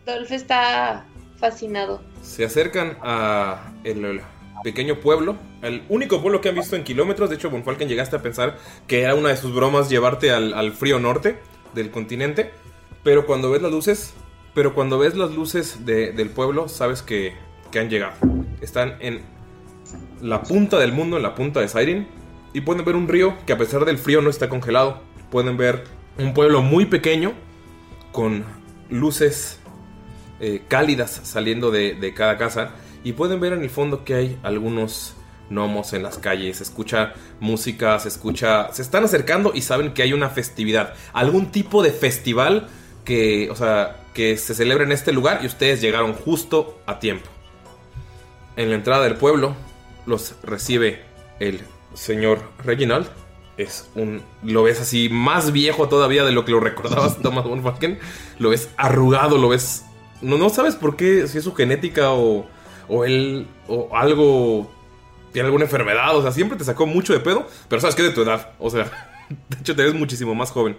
Dolph 0.07 0.31
está 0.33 1.05
fascinado. 1.39 2.03
Se 2.23 2.45
acercan 2.45 2.97
a 3.03 3.73
el, 3.85 4.05
el 4.05 4.21
pequeño 4.65 5.01
pueblo, 5.01 5.37
el 5.63 5.83
único 5.89 6.21
pueblo 6.21 6.41
que 6.41 6.49
han 6.51 6.55
visto 6.55 6.77
en 6.77 6.85
kilómetros. 6.85 7.31
De 7.31 7.37
hecho, 7.37 7.51
Bonfalken 7.51 7.89
llegaste 7.89 8.17
a 8.17 8.23
pensar 8.23 8.59
que 8.87 9.03
era 9.03 9.15
una 9.15 9.29
de 9.31 9.37
sus 9.37 9.55
bromas 9.55 9.89
llevarte 9.89 10.31
al, 10.31 10.55
al 10.55 10.73
frío 10.73 10.99
norte 11.01 11.39
del 11.75 11.91
continente. 11.91 12.51
Pero 13.03 13.27
cuando 13.27 13.51
ves 13.51 13.63
las 13.63 13.73
luces, 13.73 14.15
pero 14.55 14.75
cuando 14.75 14.99
ves 14.99 15.17
las 15.17 15.33
luces 15.33 15.85
de- 15.85 16.13
del 16.13 16.31
pueblo, 16.31 16.69
sabes 16.69 17.03
que, 17.03 17.35
que 17.73 17.81
han 17.81 17.91
llegado. 17.91 18.13
Están 18.61 18.95
en 19.01 19.23
la 20.21 20.43
punta 20.43 20.79
del 20.79 20.93
mundo, 20.93 21.17
en 21.17 21.25
la 21.25 21.35
punta 21.35 21.61
de 21.61 21.67
Siren. 21.67 22.07
Y 22.53 22.61
pueden 22.61 22.85
ver 22.85 22.95
un 22.95 23.09
río 23.09 23.35
que 23.47 23.55
a 23.55 23.59
pesar 23.59 23.85
del 23.85 23.99
frío 23.99 24.23
no 24.23 24.31
está 24.31 24.49
congelado. 24.49 25.01
Pueden 25.31 25.57
ver 25.57 25.85
un 26.19 26.35
pueblo 26.35 26.63
muy 26.63 26.87
pequeño 26.87 27.33
con 28.13 28.45
luces 28.91 29.59
eh, 30.39 30.63
cálidas 30.69 31.21
saliendo 31.25 31.73
de, 31.73 31.95
de 31.95 32.15
cada 32.15 32.39
casa. 32.39 32.71
Y 33.03 33.15
pueden 33.15 33.41
ver 33.41 33.55
en 33.55 33.63
el 33.63 33.71
fondo 33.71 34.05
que 34.05 34.15
hay 34.15 34.39
algunos 34.45 35.17
gnomos 35.51 35.93
en 35.93 36.03
las 36.03 36.19
calles. 36.19 36.59
Se 36.59 36.63
escucha 36.63 37.15
música, 37.41 37.99
se 37.99 38.09
escucha... 38.09 38.73
Se 38.73 38.83
están 38.83 39.05
acercando 39.05 39.53
y 39.55 39.63
saben 39.63 39.93
que 39.95 40.03
hay 40.03 40.13
una 40.13 40.29
festividad. 40.29 40.95
Algún 41.13 41.51
tipo 41.51 41.83
de 41.83 41.91
festival 41.91 42.69
que, 43.05 43.51
o 43.51 43.57
sea, 43.57 43.97
que 44.15 44.37
se 44.37 44.55
celebra 44.55 44.85
en 44.85 44.93
este 44.93 45.13
lugar 45.13 45.41
y 45.43 45.47
ustedes 45.47 45.81
llegaron 45.81 46.13
justo 46.13 46.81
a 46.87 46.99
tiempo. 46.99 47.32
En 48.57 48.69
la 48.69 48.77
entrada 48.77 49.05
del 49.05 49.17
pueblo 49.17 49.55
los 50.07 50.35
recibe 50.43 51.03
el 51.41 51.61
señor 51.95 52.43
Reginald. 52.65 53.07
Es 53.57 53.89
un. 53.95 54.23
Lo 54.43 54.63
ves 54.63 54.81
así 54.81 55.09
más 55.11 55.53
viejo 55.53 55.89
todavía 55.89 56.25
de 56.25 56.33
lo 56.33 56.45
que 56.45 56.53
lo 56.53 56.61
recordabas, 56.61 57.19
Thomas 57.23 57.45
von 57.45 57.63
Falken. 57.63 57.99
Lo 58.39 58.51
ves 58.51 58.71
arrugado, 58.77 59.39
lo 59.39 59.49
ves. 59.49 59.85
No, 60.21 60.39
no 60.39 60.49
sabes 60.49 60.75
por 60.75 60.97
qué, 60.97 61.27
si 61.29 61.39
es 61.39 61.45
su 61.45 61.55
genética 61.55 62.13
o. 62.13 62.47
O 62.89 63.05
él. 63.05 63.47
O 63.69 63.95
algo. 63.97 64.71
Tiene 65.33 65.47
alguna 65.47 65.65
enfermedad. 65.65 66.17
O 66.17 66.23
sea, 66.23 66.33
siempre 66.33 66.59
te 66.59 66.65
sacó 66.65 66.87
mucho 66.87 67.13
de 67.13 67.21
pedo. 67.21 67.47
Pero 67.69 67.81
sabes 67.81 67.95
que 67.95 68.03
de 68.03 68.11
tu 68.11 68.23
edad. 68.23 68.53
O 68.59 68.71
sea, 68.71 68.85
de 69.49 69.59
hecho 69.59 69.77
te 69.77 69.83
ves 69.83 69.95
muchísimo 69.95 70.35
más 70.35 70.51
joven. 70.51 70.77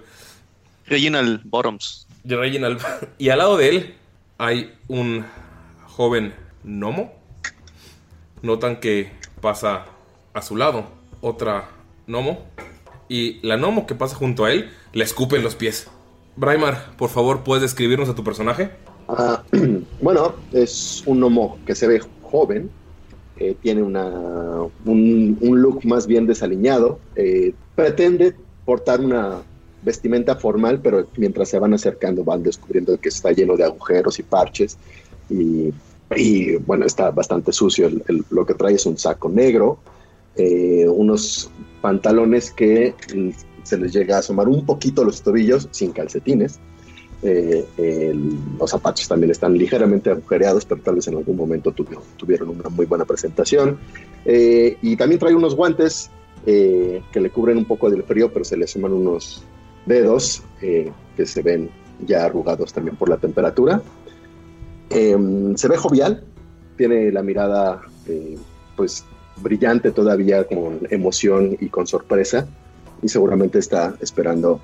Reginald 0.88 1.42
Bottoms. 1.46 2.08
Reginald. 2.24 2.82
Y 3.18 3.30
al 3.30 3.40
lado 3.40 3.58
de 3.58 3.70
él 3.70 3.96
hay 4.38 4.74
un 4.88 5.26
joven 5.86 6.34
gnomo. 6.64 7.23
Notan 8.44 8.82
que 8.82 9.10
pasa 9.40 9.86
a 10.34 10.42
su 10.42 10.58
lado 10.58 10.84
otra 11.22 11.70
gnomo. 12.08 12.40
Y 13.08 13.40
la 13.42 13.56
gnomo 13.56 13.88
que 13.88 13.96
pasa 13.96 14.16
junto 14.16 14.44
a 14.44 14.52
él 14.52 14.70
le 14.92 15.04
escupe 15.06 15.38
en 15.38 15.44
los 15.44 15.56
pies. 15.56 15.88
Braimar, 16.36 16.96
por 16.98 17.10
favor, 17.10 17.44
¿puedes 17.44 17.62
describirnos 17.62 18.10
a 18.10 18.16
tu 18.16 18.24
personaje? 18.24 18.72
Ah, 19.08 19.44
bueno, 20.02 20.36
es 20.52 21.04
un 21.06 21.20
gnomo 21.20 21.58
que 21.66 21.74
se 21.74 21.88
ve 21.88 22.02
joven, 22.22 22.70
eh, 23.38 23.56
tiene 23.62 23.82
una, 23.82 24.10
un, 24.86 25.38
un 25.40 25.62
look 25.62 25.86
más 25.86 26.06
bien 26.06 26.28
desaliñado, 26.28 27.00
eh, 27.16 27.54
pretende 27.76 28.36
portar 28.66 29.00
una 29.00 29.42
vestimenta 29.84 30.36
formal, 30.36 30.82
pero 30.82 31.08
mientras 31.16 31.48
se 31.48 31.60
van 31.60 31.74
acercando 31.74 32.26
van 32.26 32.44
descubriendo 32.44 33.00
que 33.00 33.10
está 33.10 33.32
lleno 33.32 33.56
de 33.56 33.64
agujeros 33.64 34.20
y 34.20 34.24
parches 34.24 34.78
y, 35.30 35.74
y, 36.18 36.56
bueno, 36.58 36.86
está 36.86 37.12
bastante 37.12 37.52
sucio. 37.52 37.90
Lo 38.30 38.46
que 38.46 38.54
trae 38.54 38.76
es 38.76 38.86
un 38.86 38.98
saco 38.98 39.30
negro, 39.30 39.80
eh, 40.36 40.88
unos 40.88 41.50
pantalones 41.82 42.52
que 42.52 42.96
mm, 43.16 43.30
se 43.64 43.78
les 43.78 43.94
llega 43.94 44.16
a 44.16 44.20
asomar 44.20 44.48
un 44.48 44.66
poquito 44.66 45.04
los 45.04 45.22
tobillos 45.22 45.68
sin 45.72 45.92
calcetines. 45.92 46.60
Eh, 47.26 48.14
los 48.60 48.70
zapatos 48.70 49.08
también 49.08 49.32
están 49.32 49.58
ligeramente 49.58 50.10
agujereados, 50.10 50.66
pero 50.66 50.82
tal 50.82 50.96
vez 50.96 51.08
en 51.08 51.16
algún 51.16 51.38
momento 51.38 51.72
tuvieron, 51.72 52.50
una 52.50 52.70
muy 52.70 52.86
buena 52.86 53.06
presentación. 53.06 53.78
Eh, 54.26 54.78
y 54.82 54.98
también 54.98 55.20
trae 55.20 55.34
unos 55.34 55.56
guantes 55.56 56.10
que 56.46 57.02
le 57.14 57.30
cubren 57.30 57.58
un 57.58 57.64
poco 57.64 57.90
del 57.90 58.04
frío, 58.04 58.34
pero 58.34 58.44
se 58.44 58.58
le 58.58 58.68
suman 58.68 58.92
unos 58.92 59.44
dedos 59.86 60.44
que 60.60 61.26
se 61.26 61.42
ven 61.42 61.70
ya 62.06 62.26
arrugados 62.26 62.74
también 62.74 62.98
por 62.98 63.08
la 63.08 63.16
temperatura. 63.16 63.82
Eh, 64.94 65.54
se 65.56 65.68
ve 65.68 65.78
jovial, 65.78 66.24
tiene 66.78 67.12
la 67.12 67.22
mirada 67.24 67.82
eh, 68.08 68.38
pues 68.76 69.06
brillante 69.38 69.92
todavía 69.92 70.46
con 70.46 70.80
emoción 70.90 71.58
y 71.60 71.70
con 71.70 71.88
sorpresa 71.88 72.48
y 73.02 73.10
seguramente 73.10 73.60
está 73.60 73.96
esperando 74.00 74.60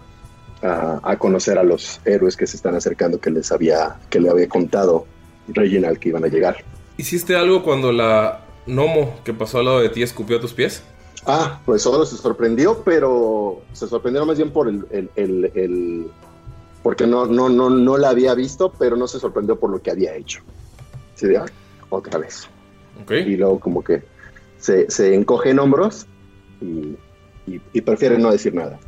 a, 0.62 1.00
a 1.03 1.17
conocer 1.17 1.57
a 1.57 1.63
los 1.63 2.00
héroes 2.05 2.36
que 2.38 2.45
se 2.48 2.55
están 2.57 2.75
acercando 2.75 3.19
que 3.19 3.31
les 3.31 3.51
había, 3.51 3.98
que 4.09 4.19
le 4.19 4.29
había 4.29 4.48
contado 4.48 5.05
Reginald 5.48 5.98
que 6.00 6.09
iban 6.09 6.24
a 6.24 6.27
llegar. 6.27 6.57
¿Hiciste 6.98 7.36
algo 7.36 7.63
cuando 7.63 7.91
la 7.91 8.41
gnomo 8.67 9.15
que 9.24 9.33
pasó 9.33 9.59
al 9.59 9.65
lado 9.65 9.79
de 9.79 9.89
ti 9.89 10.03
escupió 10.03 10.38
a 10.38 10.41
tus 10.41 10.53
pies? 10.53 10.83
Ah, 11.25 11.59
pues 11.65 11.81
solo 11.81 12.05
se 12.05 12.15
sorprendió, 12.17 12.81
pero 12.83 13.62
se 13.74 13.88
sorprendió 13.88 14.25
más 14.25 14.38
bien 14.38 14.51
por 14.51 14.67
el, 14.69 14.86
el- 14.91 15.09
el- 15.15 15.51
el- 15.55 16.07
porque 16.83 17.05
no, 17.07 17.25
no, 17.25 17.50
no, 17.50 17.69
no 17.69 17.98
la 17.98 18.09
había 18.09 18.33
visto, 18.33 18.71
pero 18.77 18.95
no 18.95 19.07
se 19.07 19.19
sorprendió 19.19 19.59
por 19.59 19.69
lo 19.69 19.81
que 19.81 19.91
había 19.91 20.15
hecho. 20.15 20.41
Sí, 21.15 21.27
de, 21.27 21.38
"Ah, 21.38 21.45
otra 21.89 22.17
vez. 22.19 22.48
Y 23.12 23.36
luego 23.38 23.59
como 23.59 23.83
que 23.83 24.03
se, 24.57 24.89
se 24.91 25.13
encoge 25.15 25.50
en 25.51 25.59
hombros 25.59 26.05
y, 26.62 26.95
y- 27.51 27.62
y 27.74 27.81
prefiere 27.81 28.17
no 28.17 28.31
decir 28.31 28.53
nada. 28.53 28.79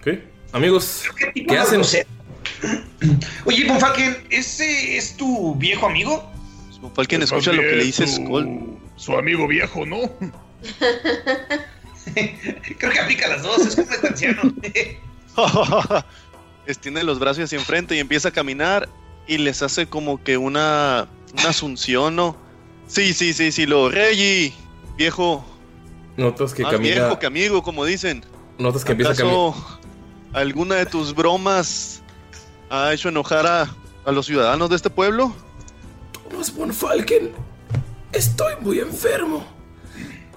Ok. 0.00 0.08
Amigos, 0.52 1.04
¿qué 1.34 1.58
hacen? 1.58 1.82
Oye, 3.44 3.66
¿ese 4.30 4.96
es 4.96 5.16
tu 5.16 5.54
viejo 5.56 5.86
amigo? 5.86 6.30
Falken 6.94 7.20
Pues 7.20 7.30
escucha 7.30 7.52
lo 7.52 7.60
que 7.62 7.66
le 7.68 7.74
bien 7.74 7.86
dice 7.86 8.06
su- 8.06 8.22
Skull. 8.24 8.78
Su 8.96 9.16
amigo 9.16 9.46
viejo, 9.46 9.84
¿no? 9.86 9.98
Creo 12.78 12.92
que 12.92 12.98
aplica 12.98 13.28
las 13.28 13.42
dos, 13.42 13.58
es 13.66 13.76
como 13.76 13.90
este 13.92 14.08
anciano. 14.08 14.42
Extiende 16.66 17.02
los 17.02 17.18
brazos 17.18 17.44
hacia 17.44 17.58
enfrente 17.58 17.96
y 17.96 17.98
empieza 17.98 18.28
a 18.28 18.32
caminar 18.32 18.88
y 19.26 19.38
les 19.38 19.62
hace 19.62 19.86
como 19.86 20.22
que 20.22 20.36
una, 20.36 21.08
una 21.32 21.48
asunción, 21.48 22.16
¿no? 22.16 22.36
Sí, 22.86 23.12
sí, 23.14 23.32
sí, 23.32 23.52
sí, 23.52 23.66
lo 23.66 23.88
Reggie, 23.88 24.52
viejo, 24.96 25.44
Notas 26.16 26.52
que 26.52 26.62
más 26.62 26.72
camina. 26.72 26.94
viejo 26.94 27.18
que 27.18 27.26
amigo, 27.26 27.62
como 27.62 27.84
dicen. 27.84 28.24
Notas 28.58 28.84
que 28.84 28.92
empieza 28.92 29.12
a 29.12 29.14
caminar. 29.14 29.50
¿Acaso 29.50 29.80
alguna 30.32 30.74
de 30.76 30.86
tus 30.86 31.14
bromas 31.14 32.02
ha 32.68 32.92
hecho 32.92 33.08
enojar 33.08 33.46
a, 33.46 33.74
a 34.04 34.12
los 34.12 34.26
ciudadanos 34.26 34.68
de 34.70 34.76
este 34.76 34.90
pueblo? 34.90 35.34
Thomas 36.28 36.54
von 36.54 36.72
Falken, 36.72 37.30
estoy 38.12 38.54
muy 38.60 38.80
enfermo. 38.80 39.44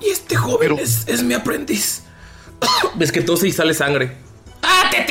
Y 0.02 0.10
este 0.10 0.36
joven 0.36 0.78
es, 0.80 1.08
es 1.08 1.24
mi 1.24 1.34
aprendiz. 1.34 2.04
Ves 2.96 3.12
que 3.12 3.22
tose 3.22 3.48
y 3.48 3.52
sale 3.52 3.74
sangre. 3.74 4.18
¡Ah, 4.64 4.90
te 4.92 5.06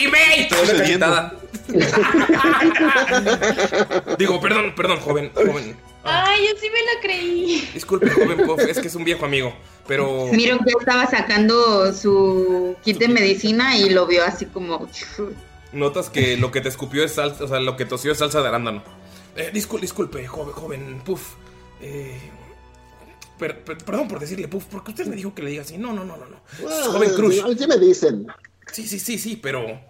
cachetada. 0.78 1.34
Digo, 4.18 4.40
perdón, 4.40 4.74
perdón, 4.76 5.00
joven, 5.00 5.30
joven. 5.34 5.76
Ay, 6.04 6.46
yo 6.48 6.58
sí 6.60 6.68
me 6.68 6.80
la 6.80 7.00
creí. 7.00 7.68
Disculpe, 7.72 8.10
joven 8.10 8.44
Puff, 8.46 8.60
es 8.60 8.78
que 8.80 8.88
es 8.88 8.94
un 8.94 9.04
viejo 9.04 9.24
amigo. 9.24 9.54
Pero. 9.86 10.26
Miro 10.32 10.58
que 10.58 10.72
estaba 10.78 11.06
sacando 11.06 11.92
su 11.92 12.76
kit 12.82 12.98
de 12.98 13.08
medicina 13.08 13.76
y 13.76 13.90
lo 13.90 14.06
vio 14.06 14.24
así 14.24 14.46
como. 14.46 14.88
Notas 15.72 16.10
que 16.10 16.36
lo 16.36 16.50
que 16.50 16.60
te 16.60 16.68
escupió 16.68 17.04
es 17.04 17.14
salsa, 17.14 17.44
o 17.44 17.48
sea, 17.48 17.60
lo 17.60 17.76
que 17.76 17.84
tosió 17.84 18.12
es 18.12 18.18
salsa 18.18 18.42
de 18.42 18.48
arándano. 18.48 18.82
Eh, 19.36 19.50
disculpe, 19.52 19.82
disculpe, 19.82 20.26
joven, 20.26 20.52
joven, 20.52 21.02
Puff. 21.04 21.34
Eh, 21.80 22.18
per- 23.38 23.64
per- 23.64 23.78
perdón 23.78 24.06
por 24.08 24.20
decirle 24.20 24.48
Puff, 24.48 24.64
porque 24.70 24.90
usted 24.90 25.06
me 25.06 25.16
dijo 25.16 25.34
que 25.34 25.42
le 25.42 25.50
diga 25.50 25.62
así. 25.62 25.78
No, 25.78 25.92
no, 25.92 26.04
no, 26.04 26.16
no, 26.16 26.26
no. 26.26 26.36
Ah, 26.68 26.88
joven 26.92 27.10
Cruz. 27.14 27.42
sí 27.58 27.66
me 27.66 27.78
dicen. 27.78 28.26
Sí, 28.72 28.86
sí, 28.88 28.98
sí, 28.98 29.18
sí, 29.18 29.36
pero. 29.36 29.80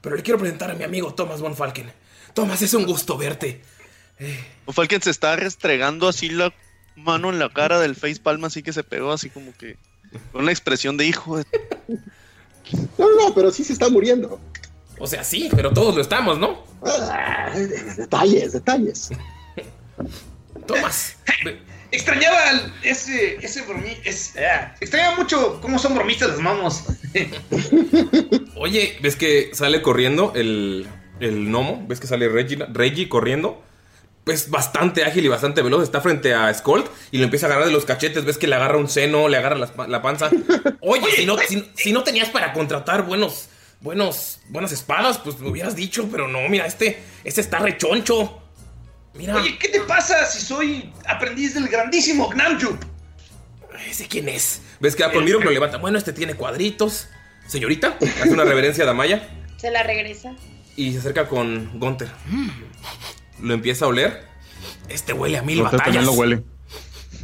Pero 0.00 0.16
le 0.16 0.22
quiero 0.22 0.38
presentar 0.38 0.70
a 0.70 0.74
mi 0.74 0.84
amigo 0.84 1.12
Thomas 1.14 1.40
von 1.40 1.54
Falken. 1.54 1.92
Thomas, 2.32 2.62
es 2.62 2.72
un 2.74 2.86
gusto 2.86 3.18
verte. 3.18 3.60
O 4.66 4.72
Falken 4.72 5.02
se 5.02 5.10
está 5.10 5.36
restregando 5.36 6.08
así 6.08 6.28
la 6.30 6.52
mano 6.96 7.30
en 7.30 7.38
la 7.38 7.48
cara 7.52 7.78
del 7.80 7.96
face 7.96 8.20
palm, 8.20 8.44
así 8.44 8.62
que 8.62 8.72
se 8.72 8.82
pegó 8.84 9.12
así 9.12 9.30
como 9.30 9.52
que 9.56 9.76
con 10.32 10.42
una 10.42 10.52
expresión 10.52 10.96
de 10.96 11.06
hijo. 11.06 11.36
de- 11.38 11.44
No, 12.98 13.06
no, 13.16 13.34
pero 13.34 13.50
sí 13.50 13.64
se 13.64 13.72
está 13.72 13.88
muriendo. 13.88 14.38
O 14.98 15.06
sea, 15.06 15.24
sí, 15.24 15.48
pero 15.54 15.72
todos 15.72 15.94
lo 15.94 16.02
estamos, 16.02 16.38
¿no? 16.38 16.62
Ah, 16.84 17.50
detalles, 17.96 18.52
detalles. 18.52 19.08
Thomas. 20.66 21.16
Extrañaba 21.92 22.38
ese, 22.82 23.36
ese 23.44 23.62
bromi... 23.62 23.96
es- 24.04 24.34
ah, 24.38 24.74
extrañaba 24.80 25.16
mucho 25.16 25.60
cómo 25.60 25.78
son 25.78 25.94
bromistas 25.94 26.30
los 26.30 26.40
mamos. 26.40 26.84
Oye, 28.56 28.98
¿ves 29.02 29.16
que 29.16 29.50
sale 29.54 29.82
corriendo 29.82 30.32
el, 30.34 30.86
el 31.20 31.46
gnomo? 31.48 31.84
¿Ves 31.88 32.00
que 32.00 32.06
sale 32.06 32.28
Reggie, 32.28 32.58
Reggie 32.72 33.08
corriendo? 33.08 33.62
Es 34.26 34.50
bastante 34.50 35.04
ágil 35.04 35.24
y 35.24 35.28
bastante 35.28 35.62
veloz. 35.62 35.82
Está 35.82 36.00
frente 36.00 36.34
a 36.34 36.52
Skull 36.52 36.84
y 37.10 37.18
lo 37.18 37.24
empieza 37.24 37.46
a 37.46 37.48
agarrar 37.48 37.66
de 37.66 37.72
los 37.72 37.84
cachetes. 37.84 38.24
¿Ves 38.24 38.38
que 38.38 38.46
le 38.46 38.54
agarra 38.54 38.76
un 38.78 38.88
seno, 38.88 39.28
le 39.28 39.36
agarra 39.36 39.56
la, 39.56 39.70
la 39.88 40.02
panza? 40.02 40.30
Oye, 40.80 41.10
si, 41.16 41.26
no, 41.26 41.36
si, 41.38 41.70
si 41.74 41.92
no 41.92 42.04
tenías 42.04 42.28
para 42.28 42.52
contratar 42.52 43.02
buenos, 43.06 43.48
buenos, 43.80 44.40
buenas 44.48 44.72
espadas, 44.72 45.18
pues 45.18 45.38
me 45.40 45.48
hubieras 45.50 45.74
dicho. 45.74 46.08
Pero 46.12 46.28
no, 46.28 46.40
mira, 46.48 46.66
este, 46.66 47.00
este 47.24 47.40
está 47.40 47.58
rechoncho. 47.58 48.42
Mira. 49.14 49.36
Oye, 49.36 49.58
¿qué 49.58 49.68
te 49.68 49.80
pasa 49.80 50.24
si 50.26 50.40
soy 50.40 50.92
aprendiz 51.06 51.54
del 51.54 51.68
grandísimo 51.68 52.28
Gnamjup? 52.28 52.82
¿Ese 53.88 54.06
quién 54.06 54.28
es? 54.28 54.60
¿Ves 54.78 54.94
que 54.94 55.02
va 55.02 55.12
con 55.12 55.24
Miro 55.24 55.38
que 55.38 55.46
lo 55.46 55.50
levanta? 55.50 55.78
Bueno, 55.78 55.98
este 55.98 56.12
tiene 56.12 56.34
cuadritos. 56.34 57.08
Señorita, 57.46 57.96
hace 58.00 58.30
una 58.30 58.44
reverencia 58.44 58.84
a 58.84 58.86
Damaya. 58.86 59.28
Se 59.56 59.70
la 59.70 59.82
regresa. 59.82 60.34
Y 60.76 60.92
se 60.92 60.98
acerca 60.98 61.28
con 61.28 61.78
Gunther. 61.78 62.08
Lo 63.40 63.54
empieza 63.54 63.86
a 63.86 63.88
oler. 63.88 64.24
Este 64.88 65.12
huele 65.12 65.38
a 65.38 65.42
mil 65.42 65.62
batallas. 65.62 65.84
también 65.84 66.04
lo 66.04 66.12
huele. 66.12 66.42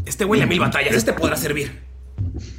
Este 0.05 0.25
huele 0.25 0.44
a 0.44 0.46
mil 0.46 0.61
batallas. 0.61 0.94
Este 0.94 1.12
podrá 1.12 1.37
servir. 1.37 1.83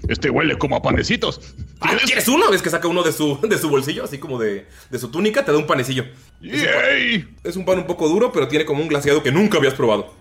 Este 0.07 0.29
huele 0.29 0.57
como 0.57 0.75
a 0.75 0.81
panecitos. 0.81 1.41
Ah, 1.81 1.95
¿Quieres 2.05 2.27
uno? 2.27 2.49
¿Ves 2.49 2.61
que 2.61 2.69
saca 2.69 2.87
uno 2.87 3.03
de 3.03 3.11
su, 3.11 3.39
de 3.41 3.57
su 3.57 3.69
bolsillo? 3.69 4.03
Así 4.03 4.17
como 4.17 4.39
de, 4.39 4.65
de 4.89 4.99
su 4.99 5.09
túnica. 5.09 5.43
Te 5.45 5.51
da 5.51 5.57
un 5.57 5.67
panecillo. 5.67 6.05
Es 6.41 6.61
un, 6.61 6.65
pan, 6.67 7.37
es 7.43 7.55
un 7.57 7.65
pan 7.65 7.77
un 7.79 7.87
poco 7.87 8.07
duro, 8.07 8.31
pero 8.31 8.47
tiene 8.47 8.65
como 8.65 8.81
un 8.81 8.87
glaseado 8.87 9.21
que 9.23 9.31
nunca 9.31 9.57
habías 9.57 9.73
probado. 9.73 10.13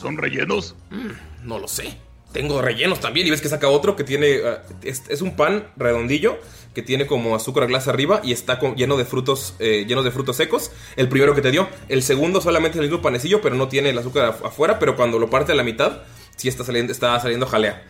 ¿Son 0.00 0.16
rellenos? 0.16 0.74
Mm, 0.90 1.46
no 1.48 1.58
lo 1.58 1.68
sé. 1.68 1.96
Tengo 2.32 2.60
rellenos 2.62 3.00
también. 3.00 3.26
Y 3.26 3.30
ves 3.30 3.40
que 3.40 3.48
saca 3.48 3.68
otro 3.68 3.96
que 3.96 4.04
tiene. 4.04 4.38
ah, 4.44 4.62
es, 4.82 5.02
es 5.08 5.20
un 5.22 5.36
pan 5.36 5.68
redondillo 5.76 6.38
que 6.74 6.82
tiene 6.82 7.06
como 7.06 7.36
azúcar 7.36 7.68
glass 7.68 7.86
arriba 7.86 8.20
y 8.24 8.32
está 8.32 8.58
con- 8.58 8.74
lleno 8.74 8.96
de 8.96 9.04
frutos 9.04 9.54
eh, 9.60 9.84
llenos 9.86 10.04
de 10.04 10.10
frutos 10.10 10.36
secos. 10.36 10.72
El 10.96 11.08
primero 11.08 11.34
que 11.34 11.40
te 11.42 11.50
dio. 11.50 11.68
El 11.88 12.02
segundo 12.02 12.40
solamente 12.40 12.78
es 12.78 12.82
el 12.84 12.90
mismo 12.90 13.02
panecillo, 13.02 13.40
pero 13.40 13.54
no 13.56 13.68
tiene 13.68 13.90
el 13.90 13.98
azúcar 13.98 14.32
af- 14.40 14.46
afuera. 14.46 14.78
Pero 14.78 14.96
cuando 14.96 15.18
lo 15.18 15.30
parte 15.30 15.52
a 15.52 15.54
la 15.54 15.62
mitad, 15.62 16.02
sí 16.36 16.48
está 16.48 16.64
saliendo, 16.64 16.92
está 16.92 17.18
saliendo 17.20 17.46
jalea. 17.46 17.84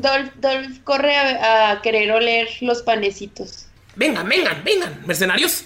Dolph, 0.00 0.34
Dolph 0.36 0.82
corre 0.84 1.16
a, 1.16 1.70
a 1.70 1.82
querer 1.82 2.10
oler 2.10 2.48
los 2.60 2.82
panecitos. 2.82 3.66
Vengan, 3.96 4.28
vengan, 4.28 4.62
vengan, 4.64 5.02
mercenarios. 5.06 5.64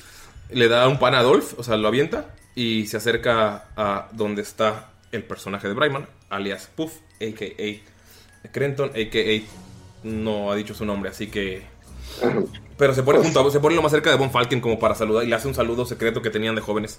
Le 0.50 0.68
da 0.68 0.88
un 0.88 0.98
pan 0.98 1.14
a 1.14 1.18
Adolf, 1.18 1.58
o 1.58 1.62
sea, 1.62 1.76
lo 1.76 1.88
avienta 1.88 2.34
y 2.54 2.86
se 2.86 2.96
acerca 2.96 3.68
a 3.76 4.08
donde 4.12 4.42
está 4.42 4.90
el 5.12 5.24
personaje 5.24 5.68
de 5.68 5.74
Brayman, 5.74 6.06
alias 6.30 6.68
Puff, 6.74 6.94
a.k.a. 7.20 8.48
Crenton, 8.50 8.90
a.k.a. 8.90 10.06
no 10.06 10.50
ha 10.50 10.56
dicho 10.56 10.74
su 10.74 10.84
nombre, 10.84 11.10
así 11.10 11.28
que... 11.28 11.62
Pero 12.76 12.94
se 12.94 13.02
pone 13.02 13.20
junto 13.20 13.46
a, 13.46 13.50
se 13.50 13.60
pone 13.60 13.76
lo 13.76 13.82
más 13.82 13.92
cerca 13.92 14.10
de 14.10 14.16
Von 14.16 14.30
Falken 14.30 14.60
como 14.60 14.78
para 14.78 14.94
saludar 14.94 15.24
y 15.24 15.28
le 15.28 15.36
hace 15.36 15.48
un 15.48 15.54
saludo 15.54 15.86
secreto 15.86 16.20
que 16.20 16.30
tenían 16.30 16.54
de 16.54 16.60
jóvenes. 16.60 16.98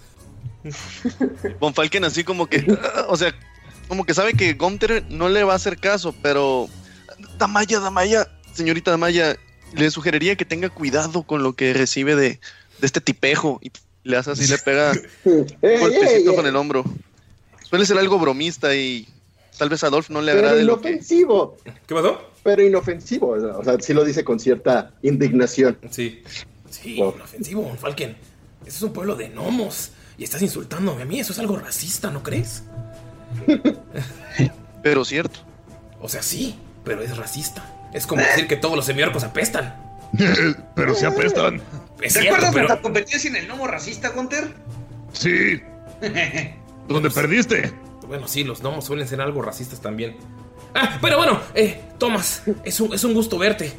Von 1.60 1.74
Falken 1.74 2.06
así 2.06 2.24
como 2.24 2.48
que, 2.48 2.66
o 3.08 3.18
sea, 3.18 3.34
como 3.88 4.06
que 4.06 4.14
sabe 4.14 4.34
que 4.34 4.54
Gunther 4.54 5.04
no 5.10 5.30
le 5.30 5.44
va 5.44 5.54
a 5.54 5.58
hacer 5.58 5.78
caso, 5.78 6.16
pero 6.22 6.70
Damaya, 7.38 7.80
Damaya, 7.80 8.28
señorita 8.54 8.92
Damaya, 8.92 9.38
le 9.76 9.92
sugeriría 9.92 10.36
que 10.36 10.46
tenga 10.46 10.70
cuidado 10.70 11.24
con 11.24 11.44
lo 11.44 11.54
que 11.54 11.74
recibe 11.74 12.16
de, 12.16 12.30
de 12.30 12.40
este 12.86 13.02
tipejo 13.02 13.60
y 13.62 13.72
le 14.04 14.18
hace 14.18 14.32
así, 14.32 14.48
le 14.48 14.58
pega 14.58 14.92
un 15.24 15.46
golpecito 15.62 16.36
con 16.36 16.46
el 16.46 16.56
hombro. 16.56 16.84
Suele 17.64 17.86
ser 17.86 17.98
algo 17.98 18.20
bromista 18.20 18.76
y 18.76 19.08
tal 19.58 19.70
vez 19.70 19.84
a 19.84 19.88
Adolf 19.88 20.10
no 20.10 20.22
le 20.22 20.34
Pero 20.34 20.48
agrade 20.48 20.64
lo 20.64 20.80
que... 20.82 20.90
inofensivo. 20.90 21.58
¿Qué 21.88 21.96
pasó? 21.96 22.22
Pero 22.44 22.62
inofensivo. 22.62 23.30
O 23.30 23.64
sea, 23.64 23.80
sí 23.80 23.94
lo 23.94 24.04
dice 24.04 24.24
con 24.24 24.40
cierta 24.40 24.92
indignación. 25.02 25.78
Sí. 25.90 26.22
Sí, 26.70 26.96
inofensivo, 26.98 27.62
Von 27.62 27.78
Falken. 27.78 28.18
Este 28.60 28.70
es 28.70 28.82
un 28.82 28.94
pueblo 28.94 29.16
de 29.16 29.30
gnomos 29.30 29.92
y 30.18 30.24
estás 30.24 30.42
insultándome 30.42 31.04
a 31.04 31.06
mí. 31.06 31.20
Eso 31.20 31.34
es 31.34 31.40
algo 31.40 31.58
racista, 31.58 32.12
¿no 32.12 32.22
crees? 32.22 32.64
Pero 34.84 35.06
cierto. 35.06 35.40
O 36.02 36.10
sea, 36.10 36.22
sí, 36.22 36.56
pero 36.84 37.02
es 37.02 37.18
racista. 37.18 37.64
Es 37.94 38.08
como 38.08 38.22
decir 38.22 38.48
que 38.48 38.56
todos 38.56 38.76
los 38.76 38.86
semiorcos 38.86 39.24
apestan. 39.24 39.76
pero 40.76 40.94
se 40.96 41.06
apestan. 41.06 41.62
Es 42.02 42.14
¿Te 42.14 42.22
cierto, 42.22 42.36
acuerdas 42.36 42.54
de 42.54 42.62
pero... 42.62 42.68
la 42.76 42.82
competencia 42.82 43.30
en 43.30 43.36
el 43.36 43.48
gnomo 43.48 43.68
racista, 43.68 44.10
Gunter? 44.10 44.54
Sí. 45.14 45.62
¿Dónde 46.88 47.10
perdiste? 47.10 47.72
Bueno, 48.08 48.28
sí, 48.28 48.44
los 48.44 48.62
gnomos 48.62 48.86
suelen 48.86 49.08
ser 49.08 49.22
algo 49.22 49.42
racistas 49.42 49.80
también. 49.80 50.18
Ah, 50.76 50.98
pero 51.02 51.18
bueno, 51.18 51.40
eh, 51.56 51.80
Tomás, 51.98 52.44
es 52.64 52.80
un, 52.80 52.94
es 52.94 53.04
un 53.04 53.14
gusto 53.14 53.38
verte. 53.38 53.72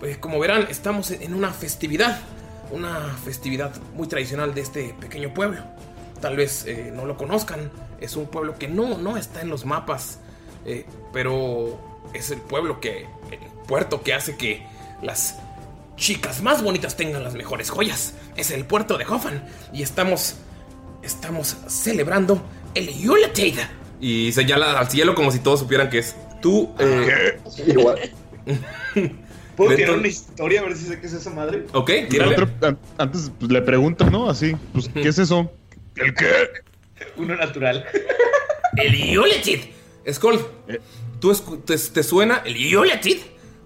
Pues 0.00 0.18
como 0.18 0.38
verán, 0.38 0.66
estamos 0.70 1.10
en 1.10 1.22
en 1.22 1.34
una 1.34 1.50
festividad. 1.50 2.20
Una 2.70 3.00
festividad 3.24 3.74
muy 3.94 4.06
tradicional 4.08 4.54
de 4.54 4.60
este 4.62 4.94
pequeño 4.98 5.34
pueblo. 5.34 5.62
Tal 6.20 6.36
vez 6.36 6.64
eh, 6.66 6.90
no 6.94 7.04
lo 7.04 7.16
conozcan. 7.16 7.70
Es 8.00 8.16
un 8.16 8.26
pueblo 8.26 8.56
que 8.58 8.68
no, 8.68 8.98
no 8.98 9.16
está 9.16 9.42
en 9.42 9.48
los 9.48 9.64
mapas. 9.66 10.18
eh, 10.64 10.86
pero 11.12 11.91
es 12.14 12.30
el 12.30 12.40
pueblo 12.40 12.80
que. 12.80 13.06
El 13.30 13.38
puerto 13.66 14.02
que 14.02 14.12
hace 14.14 14.36
que 14.36 14.62
las 15.02 15.38
chicas 15.96 16.42
más 16.42 16.62
bonitas 16.62 16.96
tengan 16.96 17.22
las 17.24 17.34
mejores 17.34 17.70
joyas. 17.70 18.14
Es 18.36 18.50
el 18.50 18.64
puerto 18.64 18.98
de 18.98 19.04
Hoffan 19.06 19.44
y 19.72 19.82
estamos 19.82 20.36
estamos 21.02 21.56
celebrando 21.68 22.42
el 22.74 22.92
Yuletide. 22.92 23.66
Y 24.00 24.32
señala 24.32 24.78
al 24.78 24.88
cielo 24.90 25.14
como 25.14 25.30
si 25.30 25.38
todos 25.38 25.60
supieran 25.60 25.90
que 25.90 25.98
es 25.98 26.16
tú. 26.40 26.74
eh, 26.78 27.38
Igual. 27.66 28.10
¿Puedo 29.56 29.76
tirar 29.76 29.96
una 29.98 30.08
historia 30.08 30.60
a 30.60 30.64
ver 30.64 30.76
si 30.76 30.86
sé 30.86 30.98
qué 30.98 31.06
es 31.06 31.12
esa 31.12 31.30
madre? 31.30 31.66
Ok, 31.72 31.90
tírale. 32.08 32.36
antes 32.98 33.30
pues, 33.38 33.52
le 33.52 33.60
preguntan, 33.62 34.10
¿no? 34.10 34.28
Así, 34.28 34.56
pues, 34.72 34.88
¿qué 34.88 35.08
es 35.08 35.18
eso? 35.18 35.50
¿El 35.96 36.14
qué? 36.16 36.26
Uno 37.16 37.36
natural. 37.36 37.84
El 38.76 38.96
Yuletide. 38.96 39.72
Skull, 40.10 40.40
¿tú 41.22 41.62
te, 41.64 41.78
te 41.78 42.02
suena 42.02 42.42
el? 42.44 42.56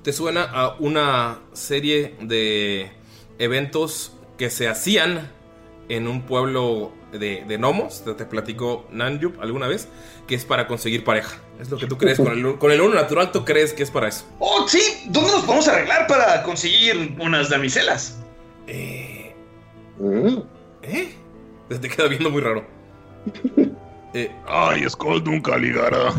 ¿Te 0.02 0.12
suena 0.12 0.44
a 0.44 0.76
una 0.78 1.40
serie 1.52 2.14
de 2.20 2.92
eventos 3.40 4.12
que 4.38 4.50
se 4.50 4.68
hacían 4.68 5.32
en 5.88 6.06
un 6.06 6.22
pueblo 6.22 6.92
de, 7.10 7.44
de 7.48 7.56
gnomos? 7.58 8.04
Te, 8.04 8.14
te 8.14 8.26
platicó 8.26 8.86
Nanjup 8.92 9.40
alguna 9.40 9.66
vez, 9.66 9.88
que 10.28 10.34
es 10.34 10.44
para 10.44 10.68
conseguir 10.68 11.02
pareja. 11.02 11.40
Es 11.58 11.70
lo 11.70 11.78
que 11.78 11.86
tú 11.86 11.96
crees 11.96 12.18
con 12.18 12.28
el, 12.28 12.58
con 12.58 12.70
el 12.70 12.80
uno 12.82 12.94
natural, 12.94 13.32
tú 13.32 13.44
crees 13.44 13.72
que 13.72 13.82
es 13.82 13.90
para 13.90 14.08
eso. 14.08 14.26
Oh, 14.38 14.68
sí. 14.68 14.80
¿Dónde 15.06 15.32
nos 15.32 15.42
podemos 15.44 15.66
arreglar 15.66 16.06
para 16.06 16.42
conseguir 16.42 17.16
unas 17.18 17.48
damiselas? 17.48 18.18
Eh, 18.68 19.16
Mm. 19.98 20.42
¿Eh? 20.82 21.14
Te 21.68 21.88
queda 21.88 22.08
viendo 22.08 22.30
muy 22.30 22.42
raro. 22.42 22.64
Eh, 24.14 24.30
Ay, 24.46 24.88
Skull 24.88 25.22
nunca 25.24 25.58
ligará. 25.58 26.14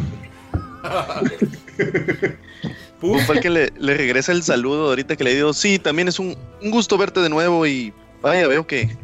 Von 3.01 3.19
Falken 3.21 3.53
le, 3.53 3.73
le 3.77 3.93
regresa 3.95 4.31
el 4.31 4.43
saludo 4.43 4.89
ahorita 4.89 5.15
que 5.15 5.23
le 5.23 5.35
digo, 5.35 5.53
sí, 5.53 5.77
también 5.79 6.07
es 6.07 6.19
un, 6.19 6.35
un 6.61 6.71
gusto 6.71 6.97
verte 6.97 7.19
de 7.19 7.29
nuevo 7.29 7.65
y 7.67 7.93
vaya, 8.21 8.47
veo 8.47 8.65
que 8.65 8.95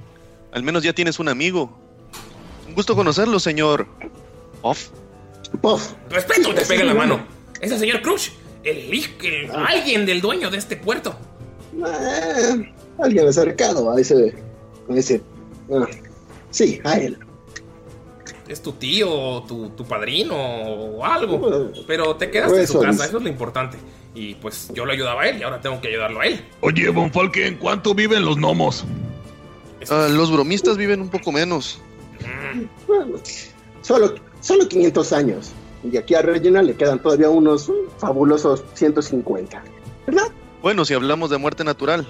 al 0.51 0.63
menos 0.63 0.83
ya 0.83 0.93
tienes 0.93 1.19
un 1.19 1.29
amigo. 1.29 1.77
Un 2.67 2.73
gusto 2.73 2.95
conocerlo, 2.95 3.39
señor. 3.39 3.85
Off. 4.63 4.87
Puff. 5.61 5.91
Respeto, 6.09 6.53
te 6.55 6.65
pega 6.65 6.83
la 6.85 6.93
mano. 6.95 7.23
Es 7.61 7.71
el 7.71 7.79
señor 7.79 8.01
Cruz, 8.01 8.31
el, 8.63 8.91
el- 9.21 9.51
alguien 9.51 10.05
del 10.05 10.21
dueño 10.21 10.49
de 10.49 10.57
este 10.57 10.75
puerto. 10.75 11.15
Eh, 11.75 12.73
alguien 12.99 13.27
acercado 13.27 13.91
a 13.91 14.01
ese. 14.01 14.33
A 14.89 14.95
ese. 14.95 15.21
ah, 15.71 15.85
sí, 16.49 16.79
a 16.83 16.97
él. 16.97 17.17
Es 18.53 18.61
tu 18.61 18.73
tío, 18.73 19.41
tu, 19.47 19.69
tu 19.69 19.83
padrino 19.83 20.35
o 20.35 21.03
algo. 21.03 21.71
Pero 21.87 22.15
te 22.17 22.29
quedaste 22.29 22.51
en 22.53 22.59
Pues 22.59 22.69
su 22.69 22.79
casa, 22.79 23.05
eso 23.05 23.17
es 23.17 23.23
lo 23.23 23.29
importante. 23.29 23.79
Y 24.13 24.35
pues 24.35 24.69
yo 24.75 24.85
le 24.85 24.93
ayudaba 24.93 25.23
a 25.23 25.27
él 25.29 25.39
y 25.39 25.43
ahora 25.43 25.59
tengo 25.59 25.81
que 25.81 25.87
ayudarlo 25.87 26.21
a 26.21 26.27
él. 26.27 26.45
Oye, 26.61 26.87
Von 26.89 27.11
Falken, 27.11 27.57
¿cuánto 27.57 27.95
viven 27.95 28.23
los 28.23 28.37
gnomos? 28.37 28.85
Ah, 29.89 30.07
los 30.07 30.31
bromistas 30.31 30.77
viven 30.77 31.01
un 31.01 31.09
poco 31.09 31.31
menos. 31.31 31.81
Bueno, 32.87 33.17
solo, 33.81 34.13
solo 34.39 34.67
500 34.67 35.13
años. 35.13 35.51
Y 35.91 35.97
aquí 35.97 36.13
a 36.13 36.21
Regina 36.21 36.61
le 36.61 36.75
quedan 36.75 37.01
todavía 37.01 37.29
unos 37.31 37.71
fabulosos 37.97 38.63
150. 38.75 39.63
¿Verdad? 40.05 40.27
Bueno, 40.61 40.85
si 40.85 40.93
hablamos 40.93 41.31
de 41.31 41.39
muerte 41.39 41.63
natural, 41.63 42.05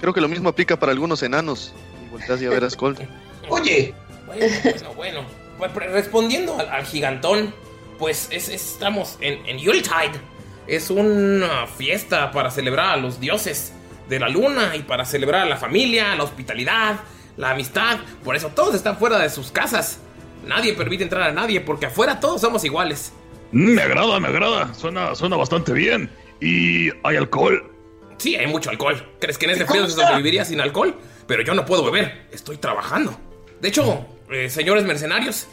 creo 0.00 0.14
que 0.14 0.20
lo 0.20 0.28
mismo 0.28 0.48
aplica 0.50 0.78
para 0.78 0.92
algunos 0.92 1.20
enanos. 1.24 1.74
Y 2.06 2.10
volteas 2.12 2.40
y 2.40 2.46
a 2.46 2.50
ver 2.50 2.62
a 2.62 2.70
Skull. 2.70 2.96
Oye, 3.48 3.92
Bueno, 4.26 4.46
bueno, 4.62 4.94
bueno. 4.94 5.43
Respondiendo 5.58 6.58
al, 6.58 6.68
al 6.68 6.84
gigantón, 6.84 7.54
pues 7.98 8.28
es- 8.30 8.48
es- 8.48 8.72
estamos 8.72 9.18
en, 9.20 9.46
en 9.46 9.58
Yuletide. 9.58 10.20
Es 10.66 10.90
una 10.90 11.66
fiesta 11.66 12.30
para 12.32 12.50
celebrar 12.50 12.90
a 12.90 12.96
los 12.96 13.20
dioses 13.20 13.72
de 14.08 14.18
la 14.18 14.28
luna 14.28 14.76
y 14.76 14.80
para 14.82 15.04
celebrar 15.04 15.42
a 15.42 15.46
la 15.46 15.56
familia, 15.56 16.14
la 16.16 16.24
hospitalidad, 16.24 16.96
la 17.36 17.50
amistad. 17.50 17.98
Por 18.24 18.36
eso 18.36 18.48
todos 18.48 18.74
están 18.74 18.96
fuera 18.98 19.18
de 19.18 19.30
sus 19.30 19.50
casas. 19.50 19.98
Nadie 20.46 20.72
permite 20.74 21.02
entrar 21.04 21.22
a 21.22 21.32
nadie 21.32 21.60
porque 21.60 21.86
afuera 21.86 22.20
todos 22.20 22.40
somos 22.40 22.64
iguales. 22.64 23.12
Me 23.52 23.80
agrada, 23.82 24.18
me 24.20 24.28
agrada. 24.28 24.74
Suena, 24.74 25.14
suena 25.14 25.36
bastante 25.36 25.72
bien. 25.72 26.10
¿Y 26.40 26.90
hay 27.02 27.16
alcohol? 27.16 27.70
Sí, 28.18 28.36
hay 28.36 28.46
mucho 28.46 28.70
alcohol. 28.70 29.06
¿Crees 29.20 29.38
que 29.38 29.44
en 29.46 29.52
este 29.52 29.66
frío 29.66 29.86
se 29.86 29.92
sobreviviría 29.92 30.44
sin 30.44 30.60
alcohol? 30.60 30.94
Pero 31.26 31.42
yo 31.42 31.54
no 31.54 31.64
puedo 31.64 31.84
beber. 31.84 32.26
Estoy 32.32 32.56
trabajando. 32.58 33.18
De 33.60 33.68
hecho, 33.68 34.06
eh, 34.30 34.48
señores 34.50 34.84
mercenarios, 34.84 35.46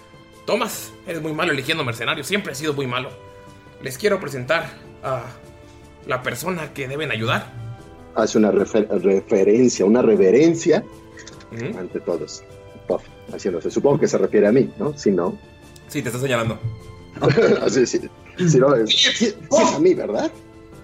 Tomás, 0.46 0.92
eres 1.08 1.22
muy 1.22 1.34
malo 1.34 1.52
eligiendo 1.52 1.84
mercenarios. 1.84 2.28
Siempre 2.28 2.52
has 2.52 2.58
sido 2.58 2.74
muy 2.74 2.88
malo. 2.88 3.10
Les 3.82 3.98
quiero 3.98 4.20
presentar 4.20 4.72
a 5.04 5.24
la 6.08 6.22
persona 6.24 6.74
que 6.74 6.88
deben 6.88 7.12
ayudar. 7.12 7.52
Hace 8.16 8.38
una 8.40 8.52
refer- 8.52 8.88
referencia, 9.02 9.86
una 9.86 10.02
reverencia 10.02 10.84
Ujú. 11.52 11.78
ante 11.78 12.00
todos. 12.02 12.44
Puff, 12.88 13.04
haciéndose. 13.34 13.70
Supongo 13.72 14.00
que 14.00 14.08
se 14.08 14.18
refiere 14.18 14.48
a 14.48 14.52
mí, 14.52 14.70
¿no? 14.78 14.98
Si 14.98 15.12
no. 15.12 15.38
Sí, 15.88 16.02
te 16.02 16.10
está 16.10 16.20
señalando. 16.20 16.60
Así, 17.66 17.86
sí. 17.86 18.00
Si 18.38 18.58
no, 18.58 18.76
es, 18.76 18.90
sí- 18.90 19.12
sí 19.14 19.26
es 19.52 19.74
a 19.76 19.80
mí, 19.80 19.94
¿verdad? 19.94 20.32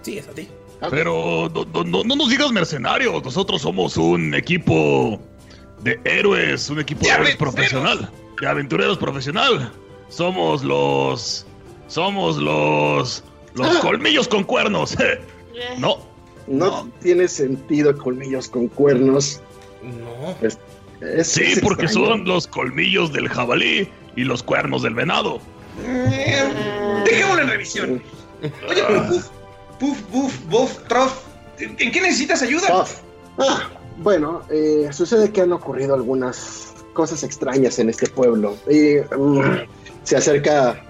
Sí, 0.02 0.18
es 0.18 0.28
a 0.28 0.32
ti. 0.32 0.48
Pero 0.90 1.50
no, 1.52 1.64
no- 1.64 1.84
no- 1.84 2.04
no 2.04 2.16
nos 2.16 2.30
digas 2.30 2.52
mercenarios. 2.52 3.22
Nosotros 3.24 3.60
somos 3.62 3.96
un 3.96 4.34
equipo 4.34 5.20
de 5.82 6.00
héroes, 6.04 6.68
un 6.70 6.80
equipo 6.80 7.00
de, 7.02 7.06
¡De 7.08 7.14
héroes 7.14 7.28
aventureros! 7.36 7.54
profesional. 7.54 8.10
De 8.40 8.46
aventureros 8.46 8.98
profesional. 8.98 9.72
Somos 10.08 10.62
los. 10.64 11.46
Somos 11.88 12.36
los. 12.38 13.24
Los 13.54 13.76
Ah. 13.76 13.80
colmillos 13.80 14.28
con 14.28 14.44
cuernos. 14.44 14.96
no. 15.78 16.06
No, 16.46 16.88
tiene 17.02 17.28
sentido 17.28 17.96
colmillos 17.96 18.48
con 18.48 18.68
cuernos. 18.68 19.40
No. 19.82 20.34
Es, 20.46 20.58
es- 21.00 21.28
Sí, 21.28 21.42
es 21.44 21.60
porque 21.60 21.84
extraño. 21.84 22.08
son 22.08 22.24
los 22.24 22.46
colmillos 22.46 23.12
del 23.12 23.28
jabalí 23.28 23.88
y 24.16 24.24
los 24.24 24.42
cuernos 24.42 24.82
del 24.82 24.94
venado. 24.94 25.40
eh, 25.84 26.42
dejémoslo 27.04 27.42
en 27.42 27.48
revisión. 27.48 28.02
Oye, 28.42 28.82
pero 28.88 29.06
Puff, 29.08 29.28
Puff, 29.78 30.00
Puff, 30.10 30.44
Buff, 30.48 30.78
Troff, 30.88 31.20
¿en 31.58 31.76
en 31.78 31.92
qué 31.92 32.00
necesitas 32.00 32.42
ayuda? 32.42 32.66
Puff. 32.80 33.00
Ah, 33.38 33.68
bueno, 34.02 34.42
eh, 34.50 34.88
sucede 34.92 35.30
que 35.32 35.40
han 35.40 35.52
ocurrido 35.52 35.94
algunas 35.94 36.74
cosas 36.92 37.22
extrañas 37.22 37.78
en 37.78 37.88
este 37.88 38.08
pueblo. 38.08 38.56
Y 38.70 38.96
mm, 39.16 39.40
se 40.04 40.16
acerca 40.16 40.82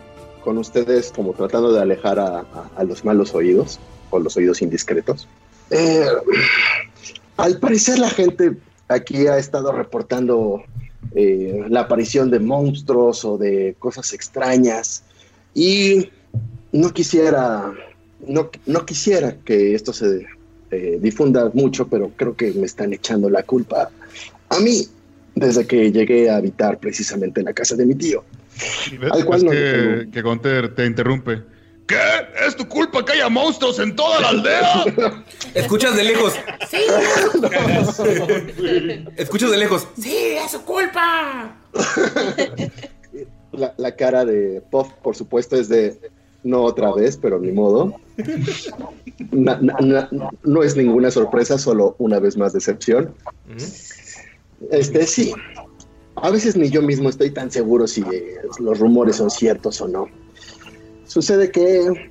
con 0.44 0.58
ustedes 0.58 1.12
como 1.14 1.32
tratando 1.32 1.72
de 1.72 1.80
alejar 1.80 2.18
a, 2.18 2.44
los 2.84 3.04
malos 3.04 3.34
oídos 3.34 3.78
o 4.10 4.18
los 4.18 4.36
oídos 4.36 4.62
indiscretos. 4.62 5.28
Eh, 5.70 6.06
al 7.36 7.58
parecer 7.58 7.98
la 7.98 8.08
gente 8.08 8.56
aquí 8.88 9.26
ha 9.26 9.38
estado 9.38 9.72
reportando 9.72 10.62
eh, 11.14 11.64
la 11.68 11.80
aparición 11.80 12.30
de 12.30 12.40
monstruos 12.40 13.24
o 13.24 13.36
de 13.36 13.76
cosas 13.78 14.12
extrañas 14.12 15.02
y 15.54 16.10
no 16.72 16.92
quisiera 16.92 17.72
no, 18.26 18.50
no 18.66 18.86
quisiera 18.86 19.36
que 19.44 19.74
esto 19.74 19.92
se 19.92 20.26
eh, 20.70 20.98
difunda 21.00 21.50
mucho, 21.54 21.86
pero 21.88 22.10
creo 22.16 22.36
que 22.36 22.52
me 22.52 22.66
están 22.66 22.92
echando 22.92 23.28
la 23.30 23.42
culpa 23.42 23.90
a 24.50 24.58
mí 24.60 24.86
desde 25.34 25.66
que 25.66 25.90
llegué 25.92 26.28
a 26.30 26.36
habitar 26.36 26.78
precisamente 26.78 27.40
en 27.40 27.46
la 27.46 27.52
casa 27.52 27.74
de 27.76 27.86
mi 27.86 27.94
tío. 27.94 28.24
Al 29.12 29.24
cual 29.24 29.44
no 29.44 29.50
que, 29.52 29.56
tengo- 29.56 30.10
que 30.12 30.22
Gunter 30.22 30.74
te 30.74 30.86
interrumpe. 30.86 31.42
¿Qué? 31.86 31.96
¿Es 32.46 32.54
tu 32.56 32.68
culpa 32.68 33.02
que 33.04 33.12
haya 33.12 33.28
monstruos 33.30 33.78
en 33.78 33.96
toda 33.96 34.20
la 34.20 34.28
aldea? 34.28 34.84
Escuchas 35.54 35.96
de 35.96 36.04
lejos. 36.04 36.34
Sí. 36.68 36.76
Escuchas 39.16 39.50
de 39.50 39.56
lejos. 39.56 39.86
Sí, 39.98 40.14
es 40.44 40.50
su 40.50 40.60
culpa. 40.62 41.56
La, 43.52 43.72
la 43.78 43.96
cara 43.96 44.26
de 44.26 44.60
Puff, 44.70 44.88
por 45.02 45.16
supuesto, 45.16 45.56
es 45.56 45.68
de 45.70 45.98
no 46.48 46.62
otra 46.62 46.92
vez, 46.92 47.16
pero 47.20 47.38
ni 47.38 47.52
modo. 47.52 47.94
Na- 49.30 49.58
na- 49.60 49.76
na- 49.80 50.08
no 50.42 50.62
es 50.62 50.76
ninguna 50.76 51.10
sorpresa, 51.10 51.58
solo 51.58 51.94
una 51.98 52.18
vez 52.18 52.36
más 52.36 52.52
decepción. 52.52 53.14
Este 54.70 55.06
sí. 55.06 55.32
A 56.16 56.30
veces 56.30 56.56
ni 56.56 56.68
yo 56.70 56.82
mismo 56.82 57.08
estoy 57.10 57.30
tan 57.30 57.50
seguro 57.50 57.86
si 57.86 58.00
eh, 58.00 58.38
los 58.58 58.78
rumores 58.80 59.16
son 59.16 59.30
ciertos 59.30 59.80
o 59.80 59.86
no. 59.88 60.06
Sucede 61.06 61.50
que, 61.50 62.10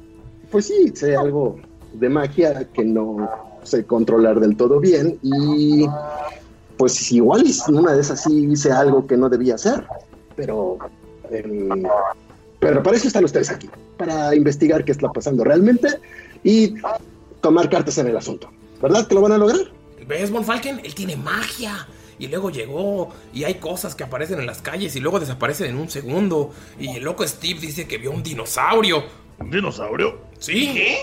pues 0.52 0.68
sí, 0.68 0.92
sé 0.96 1.16
algo 1.16 1.60
de 1.94 2.08
magia 2.10 2.68
que 2.74 2.86
no 2.86 3.30
sé 3.64 3.86
controlar 3.86 4.40
del 4.40 4.56
todo 4.56 4.80
bien 4.80 5.20
y 5.24 5.86
pues 6.78 7.12
igual 7.12 7.44
y 7.46 7.54
una 7.72 7.94
de 7.94 8.02
esas 8.02 8.22
sí 8.24 8.48
hice 8.52 8.72
algo 8.72 9.08
que 9.08 9.18
no 9.18 9.30
debía 9.30 9.56
hacer, 9.56 9.84
pero 10.36 10.78
em, 11.32 11.84
pero 12.60 12.82
para 12.82 12.98
eso 12.98 13.08
están 13.08 13.24
ustedes 13.24 13.50
aquí, 13.50 13.70
para 13.98 14.36
investigar 14.36 14.84
qué 14.84 14.92
está 14.92 15.12
pasando 15.12 15.44
realmente 15.44 15.88
y 16.44 16.76
tomar 17.42 17.70
cartas 17.70 17.98
en 17.98 18.08
el 18.08 18.18
asunto. 18.18 18.50
¿Verdad 18.82 19.08
que 19.08 19.16
lo 19.16 19.22
van 19.22 19.34
a 19.34 19.38
lograr? 19.38 19.60
¿Ves, 20.08 20.32
Von 20.32 20.44
Falken? 20.44 20.80
Él 20.84 20.96
tiene 20.96 21.16
magia. 21.16 21.88
Y 22.20 22.28
luego 22.28 22.50
llegó 22.50 23.10
y 23.32 23.44
hay 23.44 23.56
cosas 23.56 23.94
que 23.94 24.04
aparecen 24.04 24.40
en 24.40 24.48
las 24.48 24.62
calles 24.62 24.96
y 24.96 25.00
luego 25.00 25.20
desaparecen 25.20 25.68
en 25.68 25.78
un 25.78 25.90
segundo. 25.90 26.52
Y 26.80 26.98
el 26.98 27.04
loco 27.04 27.28
Steve 27.28 27.60
dice 27.60 27.88
que 27.88 28.00
vio 28.00 28.12
un 28.12 28.24
dinosaurio. 28.24 29.04
¿Un 29.40 29.52
dinosaurio? 29.52 30.18
Sí. 30.40 30.98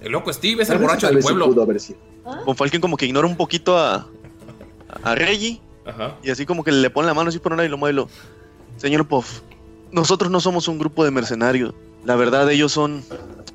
El 0.00 0.12
loco 0.12 0.32
Steve 0.32 0.62
es 0.62 0.70
el 0.70 0.78
borracho 0.78 1.08
del 1.08 1.18
pueblo. 1.18 1.46
pudo 1.46 1.62
haber 1.62 1.80
sido. 1.80 1.98
Von 2.46 2.56
Falken 2.56 2.80
como 2.80 2.96
que 2.96 3.04
ignora 3.04 3.28
un 3.28 3.36
poquito 3.36 3.76
a, 3.76 4.06
a 5.02 5.14
Reggie 5.14 5.60
Ajá. 5.84 6.16
y 6.22 6.30
así 6.30 6.46
como 6.46 6.64
que 6.64 6.72
le 6.72 6.88
pone 6.88 7.06
la 7.06 7.14
mano 7.14 7.28
así 7.28 7.38
por 7.38 7.52
una 7.52 7.64
y 7.64 7.68
lo 7.68 7.76
mueve. 7.76 8.06
Señor 8.78 9.06
Puff, 9.06 9.40
nosotros 9.94 10.30
no 10.30 10.40
somos 10.40 10.66
un 10.66 10.78
grupo 10.78 11.04
de 11.04 11.12
mercenarios. 11.12 11.72
La 12.04 12.16
verdad, 12.16 12.50
ellos 12.50 12.72
son 12.72 13.04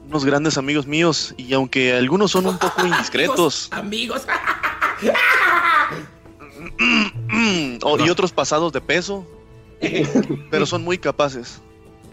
unos 0.08 0.24
grandes 0.24 0.58
amigos 0.58 0.88
míos 0.88 1.36
y 1.38 1.54
aunque 1.54 1.94
algunos 1.94 2.32
son 2.32 2.48
un 2.48 2.58
poco 2.58 2.82
indiscretos 2.88 3.68
Amigos. 3.72 4.26
oh, 7.84 8.00
y 8.00 8.10
otros 8.10 8.32
pasados 8.32 8.72
de 8.72 8.80
peso, 8.80 9.28
pero 10.50 10.66
son 10.66 10.84
muy 10.84 10.98
capaces. 10.98 11.60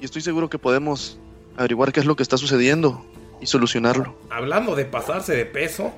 Y 0.01 0.05
estoy 0.05 0.23
seguro 0.23 0.51
que 0.51 0.59
podemos 0.59 1.19
averiguar 1.57 1.93
qué 1.93 2.01
es 2.01 2.07
lo 2.07 2.17
que 2.17 2.25
está 2.25 2.37
sucediendo 2.37 3.07
y 3.41 3.47
solucionarlo. 3.47 4.17
Hablando 4.29 4.75
de 4.75 4.87
pasarse 4.87 5.37
de 5.37 5.47
peso, 5.47 5.93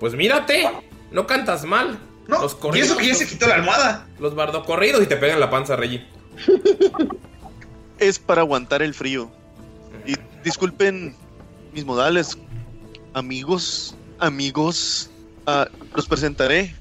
pues 0.00 0.14
mírate, 0.14 0.70
no 1.12 1.26
cantas 1.26 1.66
mal. 1.66 1.98
No, 2.26 2.42
los 2.42 2.58
y 2.74 2.80
eso 2.80 2.96
que 2.96 3.06
ya 3.06 3.14
se 3.14 3.26
quitó 3.26 3.46
la 3.46 3.56
almohada. 3.56 4.06
Los 4.18 4.34
bardocorridos 4.34 5.02
y 5.02 5.06
te 5.06 5.16
pegan 5.16 5.40
la 5.40 5.50
panza, 5.50 5.76
Reggie. 5.76 6.06
Es 7.98 8.18
para 8.18 8.42
aguantar 8.42 8.82
el 8.82 8.94
frío. 8.94 9.30
Y 10.06 10.14
disculpen 10.44 11.14
mis 11.72 11.84
modales, 11.84 12.38
amigos, 13.14 13.94
amigos. 14.18 15.10
Ah, 15.46 15.68
los 15.94 16.06
presentaré. 16.06 16.74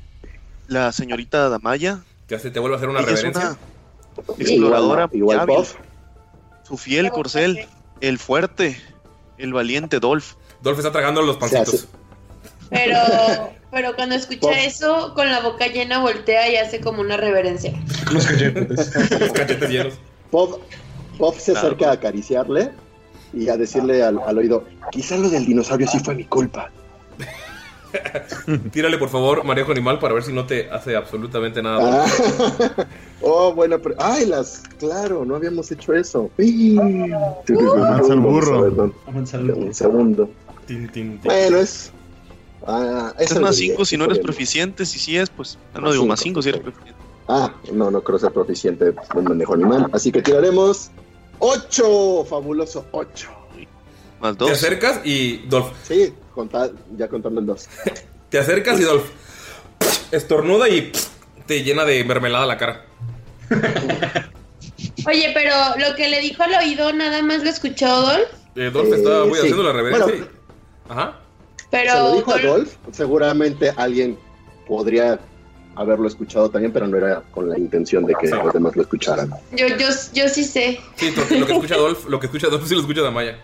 La 0.67 0.91
señorita 0.91 1.47
Damaya. 1.49 2.01
Ya 2.27 2.39
se 2.39 2.51
te 2.51 2.60
vuelve 2.60 2.75
a 2.75 2.77
hacer 2.77 2.89
una 2.89 2.99
Ella 2.99 3.12
es 3.12 3.21
reverencia. 3.23 3.58
una 4.27 4.36
exploradora 4.43 5.03
Igual- 5.12 5.15
igual 5.17 5.39
hábil. 5.39 5.65
Su 6.63 6.75
fiel 6.77 7.10
corcel, 7.12 7.65
el 8.01 8.19
fuerte, 8.19 8.77
el 9.38 9.53
valiente 9.53 9.99
Dolph. 10.01 10.34
Dolph 10.62 10.80
está 10.80 10.91
tragando 10.91 11.21
los 11.21 11.38
pancitos. 11.38 11.88
Pero, 12.69 12.97
pero 13.71 13.95
cuando 13.95 14.15
escucha 14.15 14.51
eso, 14.65 15.13
con 15.15 15.32
la 15.32 15.39
boca 15.39 15.67
llena 15.67 15.99
voltea 16.01 16.51
y 16.51 16.58
hace 16.58 16.82
como 16.82 16.99
una 16.99 17.15
reverencia. 17.15 17.73
Los 18.12 18.25
cachetes. 18.25 18.93
Los 19.19 19.32
cachetes 19.32 19.69
llenos. 19.69 19.93
Puff, 20.30 20.58
Puff 21.17 21.39
se 21.39 21.53
acerca 21.53 21.89
a 21.89 21.93
acariciarle 21.93 22.71
y 23.34 23.49
a 23.49 23.58
decirle 23.58 24.03
al, 24.03 24.19
al 24.25 24.38
oído, 24.38 24.63
quizá 24.91 25.17
lo 25.17 25.30
del 25.30 25.45
dinosaurio 25.45 25.88
sí 25.88 25.99
fue 25.99 26.15
mi 26.15 26.25
culpa. 26.25 26.71
Tírale, 28.71 28.97
por 28.97 29.10
favor, 29.10 29.43
manejo 29.43 29.71
animal 29.71 29.99
para 29.99 30.13
ver 30.13 30.23
si 30.23 30.34
no 30.34 30.45
te 30.45 30.69
hace 30.69 30.95
absolutamente 30.95 31.62
nada. 31.62 32.06
Ah. 32.06 32.86
Oh, 33.19 33.51
bueno, 33.51 33.80
pero... 33.80 33.95
Ay, 33.97 34.27
las... 34.27 34.62
Claro, 34.77 35.25
no 35.25 35.36
habíamos 35.36 35.71
hecho 35.71 35.91
eso. 35.93 36.30
Avanza 36.38 38.13
el 38.13 38.19
burro. 38.19 38.62
Perdón. 38.62 38.93
Un 39.08 39.73
segundo. 39.73 40.30
Tin, 40.67 40.88
tin, 40.89 41.17
tin. 41.19 41.21
Bueno, 41.23 41.58
es... 41.58 41.91
Ah, 42.67 43.13
Es 43.17 43.32
más 43.39 43.56
debería, 43.56 43.73
5 43.73 43.86
si 43.86 43.97
no 43.97 44.06
eres 44.06 44.19
proficiente, 44.19 44.86
si 44.86 44.99
sí 44.99 45.17
es, 45.17 45.30
pues. 45.32 45.58
ah, 45.73 45.80
no 45.80 45.91
digo 45.91 46.06
más 46.06 46.19
cinco, 46.19 46.41
5 46.41 46.43
si 46.43 46.49
eres 46.49 46.62
proficiente. 46.62 47.01
Ah, 47.27 47.53
no, 47.73 47.89
no 47.89 48.01
creo 48.01 48.19
ser 48.19 48.32
proficiente 48.32 48.93
en 49.15 49.23
manejo 49.23 49.56
animal. 49.56 49.89
Así 49.91 50.12
que 50.12 50.21
tiraremos 50.21 50.91
8, 51.39 52.26
fabuloso 52.30 52.86
8. 52.91 53.30
Más 54.19 54.38
Te 54.38 54.52
acercas 54.52 55.02
y 55.04 55.38
Dolph. 55.47 55.67
Sí, 55.84 56.13
conta- 56.34 56.71
ya 56.97 57.08
contando 57.08 57.39
el 57.39 57.45
2. 57.45 57.69
Te 58.30 58.39
acercas 58.39 58.80
y 58.80 58.84
Dolph 58.84 59.06
estornuda 60.12 60.67
y 60.69 60.91
te 61.45 61.63
llena 61.63 61.86
de 61.86 62.04
mermelada 62.04 62.45
la 62.45 62.58
cara. 62.58 62.86
Oye, 65.08 65.32
pero 65.34 65.54
lo 65.78 65.95
que 65.95 66.10
le 66.10 66.19
dijo 66.21 66.43
al 66.43 66.54
oído 66.56 66.91
nada 66.93 67.21
más 67.23 67.43
lo 67.43 67.50
escuchó 67.50 67.88
Dolph. 67.88 68.30
Eh, 68.56 68.69
Dolph 68.71 68.93
Eh, 68.93 69.19
voy 69.28 69.34
sí. 69.36 69.39
haciendo 69.39 69.63
la 69.63 69.71
reverencia. 69.73 70.06
Bueno, 70.06 70.26
y- 70.26 70.91
Ajá. 70.91 71.19
Pero 71.69 71.91
Se 71.91 72.00
lo 72.00 72.13
dijo 72.15 72.32
a 72.32 72.36
Dolph- 72.38 72.43
Dolph. 72.47 72.73
Seguramente 72.91 73.73
alguien 73.76 74.17
podría 74.67 75.19
haberlo 75.77 76.07
escuchado 76.07 76.49
también, 76.49 76.71
pero 76.71 76.87
no 76.87 76.97
era 76.97 77.21
con 77.31 77.49
la 77.49 77.57
intención 77.57 78.05
de 78.05 78.13
que 78.19 78.27
los 78.29 78.53
demás 78.53 78.75
lo 78.75 78.81
escucharan. 78.81 79.29
yo, 79.51 79.67
yo, 79.67 79.87
yo 80.13 80.29
sí 80.29 80.43
sé. 80.43 80.79
Sí, 80.95 81.13
lo, 81.15 81.39
lo 81.39 81.45
que 81.45 81.53
escucha 81.53 81.77
Dolph, 81.77 82.05
lo 82.07 82.19
que 82.19 82.25
escucha 82.27 82.47
Dolph 82.47 82.65
sí 82.67 82.73
lo 82.75 82.81
escucha 82.81 83.01
Damaya. 83.01 83.37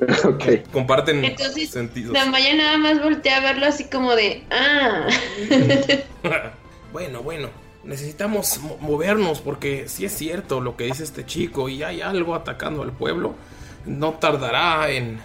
ok. 0.24 0.70
Comparten 0.72 1.24
Entonces, 1.24 1.70
sentidos. 1.70 2.14
Damaya 2.14 2.54
nada 2.54 2.78
más 2.78 3.02
voltea 3.02 3.36
a 3.36 3.40
verlo 3.40 3.66
así 3.66 3.84
como 3.84 4.14
de, 4.16 4.44
ah. 4.50 5.06
Bueno, 6.92 7.22
bueno, 7.22 7.48
necesitamos 7.84 8.58
mo- 8.58 8.76
movernos 8.80 9.40
porque 9.40 9.88
si 9.88 10.04
es 10.04 10.12
cierto 10.12 10.60
lo 10.60 10.76
que 10.76 10.84
dice 10.84 11.04
este 11.04 11.24
chico 11.24 11.68
y 11.68 11.82
hay 11.82 12.00
algo 12.00 12.34
atacando 12.34 12.82
al 12.82 12.92
pueblo, 12.92 13.34
no 13.86 14.14
tardará 14.14 14.90
en 14.90 15.18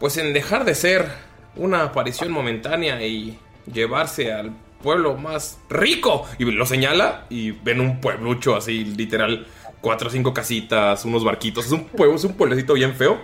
pues 0.00 0.16
en 0.16 0.32
dejar 0.32 0.64
de 0.64 0.74
ser 0.74 1.06
una 1.54 1.84
aparición 1.84 2.32
momentánea 2.32 3.06
y 3.06 3.38
llevarse 3.72 4.32
al 4.32 4.50
pueblo 4.82 5.16
más 5.16 5.58
rico 5.70 6.26
y 6.38 6.44
lo 6.44 6.66
señala 6.66 7.26
y 7.30 7.52
ven 7.52 7.80
un 7.80 8.00
pueblucho 8.00 8.54
así 8.56 8.84
literal 8.84 9.46
cuatro 9.80 10.08
o 10.08 10.10
cinco 10.12 10.34
casitas, 10.34 11.04
unos 11.04 11.24
barquitos, 11.24 11.66
es 11.66 11.72
un 11.72 11.84
pueblo, 11.86 12.14
es 12.16 12.24
un 12.24 12.34
pueblecito 12.34 12.74
bien 12.74 12.94
feo, 12.94 13.18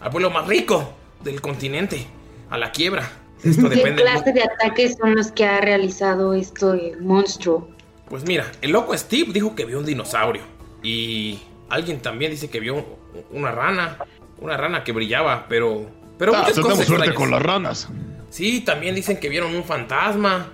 al 0.00 0.10
pueblo 0.10 0.30
más 0.30 0.46
rico 0.46 0.94
del 1.22 1.40
continente, 1.40 2.06
a 2.48 2.56
la 2.56 2.72
quiebra. 2.72 3.08
Esto 3.44 3.68
¿Qué 3.68 3.76
depende 3.76 4.02
clase 4.02 4.32
de 4.32 4.42
ataques 4.42 4.96
son 5.00 5.14
los 5.14 5.30
que 5.32 5.44
ha 5.46 5.60
realizado 5.60 6.34
este 6.34 6.96
monstruo? 7.00 7.68
Pues 8.08 8.24
mira, 8.24 8.50
el 8.60 8.72
loco 8.72 8.96
Steve 8.96 9.32
dijo 9.32 9.54
que 9.54 9.64
vio 9.64 9.78
un 9.78 9.86
dinosaurio. 9.86 10.42
Y 10.82 11.38
alguien 11.68 12.00
también 12.00 12.30
dice 12.32 12.50
que 12.50 12.58
vio 12.60 12.84
una 13.30 13.52
rana. 13.52 13.98
Una 14.40 14.56
rana 14.56 14.82
que 14.84 14.92
brillaba, 14.92 15.46
pero. 15.48 15.86
Pero 16.18 16.34
Ah, 16.34 16.38
muchas 16.40 16.54
tenemos 16.54 16.72
cosas 16.72 16.86
suerte 16.86 17.06
extrañas. 17.06 17.16
con 17.16 17.30
las 17.30 17.42
ranas. 17.42 17.88
Sí, 18.30 18.60
también 18.62 18.94
dicen 18.94 19.20
que 19.20 19.28
vieron 19.28 19.54
un 19.54 19.64
fantasma. 19.64 20.48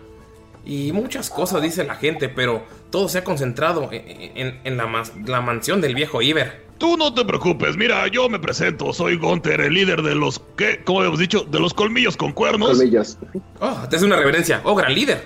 Y 0.66 0.90
muchas 0.92 1.30
cosas 1.30 1.62
dice 1.62 1.84
la 1.84 1.94
gente, 1.94 2.28
pero 2.28 2.64
todo 2.90 3.08
se 3.08 3.18
ha 3.18 3.24
concentrado 3.24 3.88
en, 3.92 4.02
en- 4.36 4.60
en 4.64 4.76
la, 4.76 5.40
mansión 5.40 5.80
del 5.80 5.94
viejo 5.94 6.20
Iber. 6.20 6.66
Tú 6.78 6.96
no 6.96 7.14
te 7.14 7.24
preocupes, 7.24 7.76
mira, 7.76 8.06
yo 8.08 8.28
me 8.28 8.38
presento, 8.38 8.92
soy 8.92 9.16
Gunter, 9.16 9.60
el 9.60 9.72
líder 9.72 10.02
de 10.02 10.14
los, 10.14 10.42
¿qué? 10.58 10.82
¿Cómo 10.84 10.98
habíamos 10.98 11.20
dicho? 11.20 11.44
De 11.44 11.58
los 11.60 11.72
colmillos 11.72 12.16
con 12.16 12.32
cuernos. 12.32 12.76
Colmillos. 12.76 13.16
Oh, 13.60 13.86
te 13.88 13.96
hace 13.96 14.04
una 14.04 14.16
reverencia. 14.16 14.60
Oh, 14.64 14.74
gran 14.74 14.92
líder. 14.92 15.18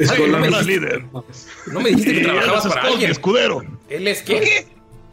Es 0.00 0.08
Gonzalo, 0.08 0.26
no, 0.28 0.38
me 0.40 0.48
dijiste, 0.48 0.64
líder. 0.72 1.04
no 1.66 1.80
me 1.80 1.90
dijiste 1.90 2.12
que 2.14 2.20
trabajabas 2.22 2.64
es 2.64 2.72
para 2.72 2.86
Scott, 2.88 2.98
mi 2.98 3.04
escudero. 3.04 3.64
¿Él 3.90 4.08
es 4.08 4.22
qué? 4.22 4.66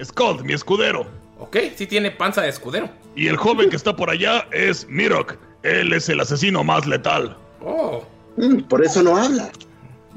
Scott, 0.04 0.42
mi 0.42 0.54
escudero. 0.54 1.06
Ok, 1.40 1.58
sí 1.76 1.86
tiene 1.88 2.10
panza 2.10 2.42
de 2.42 2.50
escudero. 2.50 2.90
Y 3.16 3.28
el 3.28 3.36
joven 3.38 3.70
que 3.70 3.76
está 3.76 3.96
por 3.96 4.10
allá 4.10 4.48
es 4.52 4.88
Mirok. 4.88 5.36
Él 5.64 5.92
es 5.94 6.08
el 6.10 6.22
asesino 6.22 6.64
más 6.64 6.88
letal. 6.88 7.36
Oh, 7.64 8.04
Mm, 8.41 8.63
por 8.63 8.84
eso 8.84 9.01
no 9.01 9.15
habla. 9.15 9.49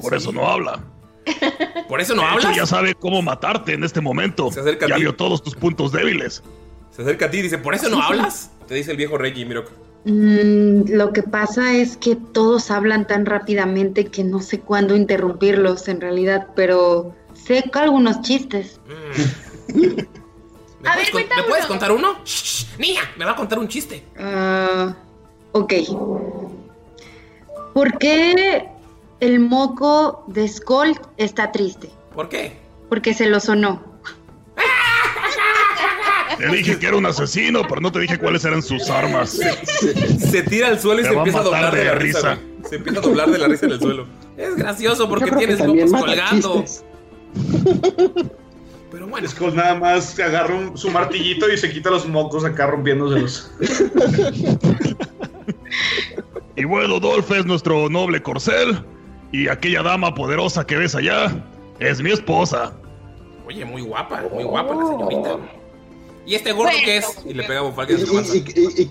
Por 0.00 0.14
eso 0.14 0.32
no 0.32 0.48
habla. 0.48 0.80
¿por 1.88 2.00
eso 2.02 2.14
no 2.14 2.22
hablas? 2.26 2.54
ya 2.56 2.66
sabe 2.66 2.94
cómo 2.94 3.22
matarte 3.22 3.72
en 3.74 3.84
este 3.84 4.00
momento. 4.00 4.50
Se 4.50 4.60
acerca 4.60 4.86
a 4.86 4.88
ya 4.90 4.94
ti. 4.96 5.02
vio 5.02 5.14
todos 5.14 5.42
tus 5.42 5.54
puntos 5.54 5.92
débiles. 5.92 6.42
Se 6.90 7.02
acerca 7.02 7.26
a 7.26 7.30
ti 7.30 7.38
y 7.38 7.42
dice, 7.42 7.58
¿por 7.58 7.74
eso 7.74 7.88
no 7.88 8.02
hablas? 8.02 8.50
Te 8.68 8.74
dice 8.74 8.90
el 8.90 8.96
viejo 8.96 9.16
Reggie 9.18 9.44
Mirok. 9.46 9.70
Mm, 10.06 10.82
lo 10.90 11.12
que 11.12 11.22
pasa 11.22 11.72
es 11.74 11.96
que 11.96 12.14
todos 12.16 12.70
hablan 12.70 13.06
tan 13.06 13.24
rápidamente 13.26 14.06
que 14.06 14.22
no 14.24 14.40
sé 14.40 14.60
cuándo 14.60 14.96
interrumpirlos 14.96 15.88
en 15.88 16.00
realidad, 16.00 16.48
pero 16.56 17.14
sé 17.32 17.64
que 17.72 17.78
algunos 17.78 18.20
chistes. 18.22 18.80
¿Me, 19.74 20.90
puedes, 20.92 21.10
con- 21.10 21.22
¿me 21.22 21.42
puedes 21.48 21.66
contar 21.66 21.90
uno? 21.92 22.16
Shh, 22.24 22.76
niña, 22.78 23.00
me 23.16 23.24
va 23.24 23.30
a 23.32 23.36
contar 23.36 23.58
un 23.58 23.68
chiste. 23.68 24.04
Ah, 24.18 24.94
ok. 25.52 25.72
¿Por 27.74 27.98
qué 27.98 28.68
el 29.20 29.40
moco 29.40 30.24
de 30.28 30.48
Skull 30.48 30.98
está 31.18 31.52
triste? 31.52 31.90
¿Por 32.14 32.28
qué? 32.28 32.56
Porque 32.88 33.12
se 33.14 33.26
lo 33.26 33.40
sonó. 33.40 33.82
Te 36.38 36.48
dije 36.48 36.78
que 36.78 36.86
era 36.86 36.96
un 36.96 37.06
asesino, 37.06 37.62
pero 37.68 37.80
no 37.80 37.92
te 37.92 38.00
dije 38.00 38.18
cuáles 38.18 38.44
eran 38.44 38.60
sus 38.62 38.88
armas. 38.90 39.38
Se 40.18 40.42
tira 40.42 40.68
al 40.68 40.80
suelo 40.80 41.00
y 41.00 41.04
Te 41.04 41.10
se 41.10 41.14
empieza 41.16 41.38
a 41.40 41.42
doblar 41.42 41.72
de, 41.72 41.78
de 41.78 41.84
la 41.84 41.94
risa. 41.94 42.38
Se 42.68 42.76
empieza 42.76 42.98
a 42.98 43.02
doblar 43.02 43.30
de 43.30 43.38
la 43.38 43.46
risa 43.48 43.66
en 43.66 43.72
el 43.72 43.78
suelo. 43.80 44.06
Es 44.36 44.56
gracioso 44.56 45.08
porque 45.08 45.30
tienes 45.30 45.64
mocos 45.64 45.92
colgando. 45.92 46.62
chistes. 46.64 46.84
Pero 48.90 49.06
bueno, 49.06 49.28
Skull 49.28 49.54
nada 49.54 49.74
más 49.76 50.18
agarra 50.18 50.54
un- 50.54 50.76
su 50.76 50.90
martillito 50.90 51.48
y 51.52 51.56
se 51.56 51.70
quita 51.70 51.90
los 51.90 52.06
mocos 52.06 52.44
acá 52.44 52.66
rompiéndoselos. 52.66 53.50
Y 56.56 56.64
bueno, 56.64 57.00
Dolph 57.00 57.30
es 57.32 57.44
nuestro 57.46 57.88
noble 57.88 58.22
corcel. 58.22 58.84
Y 59.32 59.48
aquella 59.48 59.82
dama 59.82 60.14
poderosa 60.14 60.64
que 60.66 60.76
ves 60.76 60.94
allá 60.94 61.44
es 61.80 62.00
mi 62.00 62.12
esposa. 62.12 62.72
oye, 63.46 63.64
muy 63.64 63.82
guapa, 63.82 64.22
muy 64.32 64.44
guapa 64.44 64.74
la 64.74 64.86
señorita. 64.86 65.38
¿Y 66.26 66.34
este 66.36 66.52
gordo 66.52 66.70
qué 66.84 66.98
es? 66.98 67.06
Y 67.26 67.34
le 67.34 67.42
pega 67.42 67.60
a 67.60 67.64
y- 67.64 68.90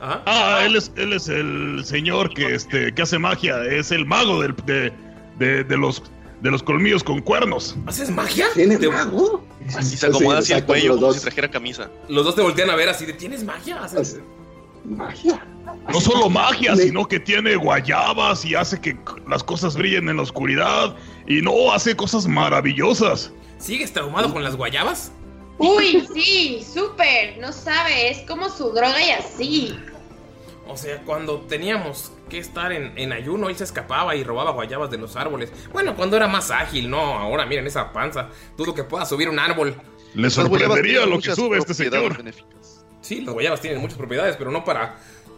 Ajá. 0.00 0.22
Ah, 0.26 0.60
él 0.64 0.76
es, 0.76 0.92
él 0.96 1.12
es 1.12 1.28
el 1.28 1.82
señor 1.84 2.32
que, 2.34 2.54
este, 2.54 2.94
que 2.94 3.02
hace 3.02 3.18
magia. 3.18 3.62
Es 3.64 3.90
el 3.90 4.06
mago 4.06 4.40
del- 4.42 4.54
de, 4.66 4.92
de- 5.38 5.64
de 5.64 5.76
los, 5.76 6.02
de 6.40 6.50
los 6.50 6.62
colmillos 6.62 7.02
con 7.02 7.20
cuernos. 7.20 7.74
¿Haces 7.86 8.10
magia? 8.10 8.46
¿Tiene 8.54 8.76
Te- 8.76 8.88
mago? 8.88 9.44
Y 9.66 9.82
se 9.82 10.06
acomoda 10.06 10.36
Sí, 10.36 10.52
hacia 10.52 10.56
el 10.58 10.64
cuello 10.66 10.88
los 10.88 10.96
como 10.96 11.06
dos. 11.08 11.16
si 11.16 11.22
trajera 11.22 11.50
camisa. 11.50 11.90
Los 12.08 12.24
dos 12.24 12.34
te 12.36 12.42
voltean 12.42 12.70
a 12.70 12.76
ver 12.76 12.88
así 12.90 13.06
de, 13.06 13.12
¿tienes 13.14 13.44
magia? 13.44 13.82
Haces- 13.82 14.20
Magia. 14.84 15.42
No 15.92 16.00
solo 16.00 16.30
magia, 16.30 16.74
sino 16.76 17.06
que 17.06 17.20
tiene 17.20 17.56
guayabas 17.56 18.44
y 18.44 18.54
hace 18.54 18.80
que 18.80 18.96
las 19.28 19.44
cosas 19.44 19.76
brillen 19.76 20.08
en 20.08 20.16
la 20.16 20.22
oscuridad. 20.22 20.96
Y 21.26 21.42
no, 21.42 21.72
hace 21.72 21.94
cosas 21.94 22.26
maravillosas. 22.26 23.32
¿Sigues 23.58 23.92
traumado 23.92 24.32
con 24.32 24.42
las 24.42 24.56
guayabas? 24.56 25.12
Uy, 25.58 26.06
sí, 26.12 26.64
súper. 26.64 27.38
No 27.38 27.52
sabe, 27.52 28.10
es 28.10 28.20
como 28.28 28.48
su 28.48 28.70
droga 28.70 29.00
y 29.00 29.10
así. 29.10 29.78
O 30.66 30.76
sea, 30.76 31.02
cuando 31.02 31.40
teníamos 31.42 32.12
que 32.28 32.38
estar 32.38 32.72
en, 32.72 32.96
en 32.96 33.12
ayuno, 33.12 33.50
él 33.50 33.56
se 33.56 33.64
escapaba 33.64 34.16
y 34.16 34.24
robaba 34.24 34.52
guayabas 34.52 34.90
de 34.90 34.98
los 34.98 35.14
árboles. 35.16 35.52
Bueno, 35.72 35.94
cuando 35.94 36.16
era 36.16 36.26
más 36.26 36.50
ágil, 36.50 36.88
no. 36.88 36.98
Ahora 36.98 37.44
miren 37.44 37.66
esa 37.66 37.92
panza. 37.92 38.30
Dudo 38.56 38.74
que 38.74 38.84
pueda 38.84 39.04
subir 39.04 39.28
un 39.28 39.38
árbol. 39.38 39.76
Le 40.14 40.30
sorprendería 40.30 41.04
lo 41.06 41.20
que 41.20 41.34
sube 41.34 41.58
este 41.58 41.74
señor. 41.74 42.22
Sí, 43.00 43.20
las 43.20 43.34
guayabas 43.34 43.60
tienen 43.60 43.80
muchas 43.80 43.98
propiedades, 43.98 44.36
pero 44.36 44.50
no 44.50 44.64
para 44.64 44.96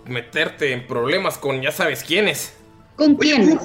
meterte 0.08 0.72
en 0.72 0.86
problemas 0.86 1.38
con 1.38 1.62
ya 1.62 1.72
sabes 1.72 2.02
quiénes. 2.02 2.54
¿Con 2.96 3.16
quién? 3.16 3.58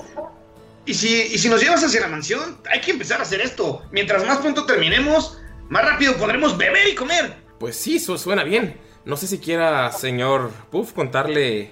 ¿Y 0.85 0.93
si, 0.93 1.21
y 1.21 1.37
si 1.37 1.47
nos 1.47 1.61
llevas 1.61 1.83
hacia 1.83 2.01
la 2.01 2.07
mansión, 2.07 2.57
hay 2.69 2.81
que 2.81 2.91
empezar 2.91 3.19
a 3.19 3.23
hacer 3.23 3.41
esto. 3.41 3.83
Mientras 3.91 4.25
más 4.25 4.39
pronto 4.39 4.65
terminemos, 4.65 5.37
más 5.69 5.85
rápido 5.85 6.15
podremos 6.17 6.57
beber 6.57 6.87
y 6.89 6.95
comer. 6.95 7.35
Pues 7.59 7.77
sí, 7.77 7.97
eso 7.97 8.17
suena 8.17 8.43
bien. 8.43 8.77
No 9.05 9.17
sé 9.17 9.27
si 9.27 9.39
quiera, 9.39 9.91
señor 9.91 10.51
Puff, 10.71 10.93
contarle. 10.93 11.71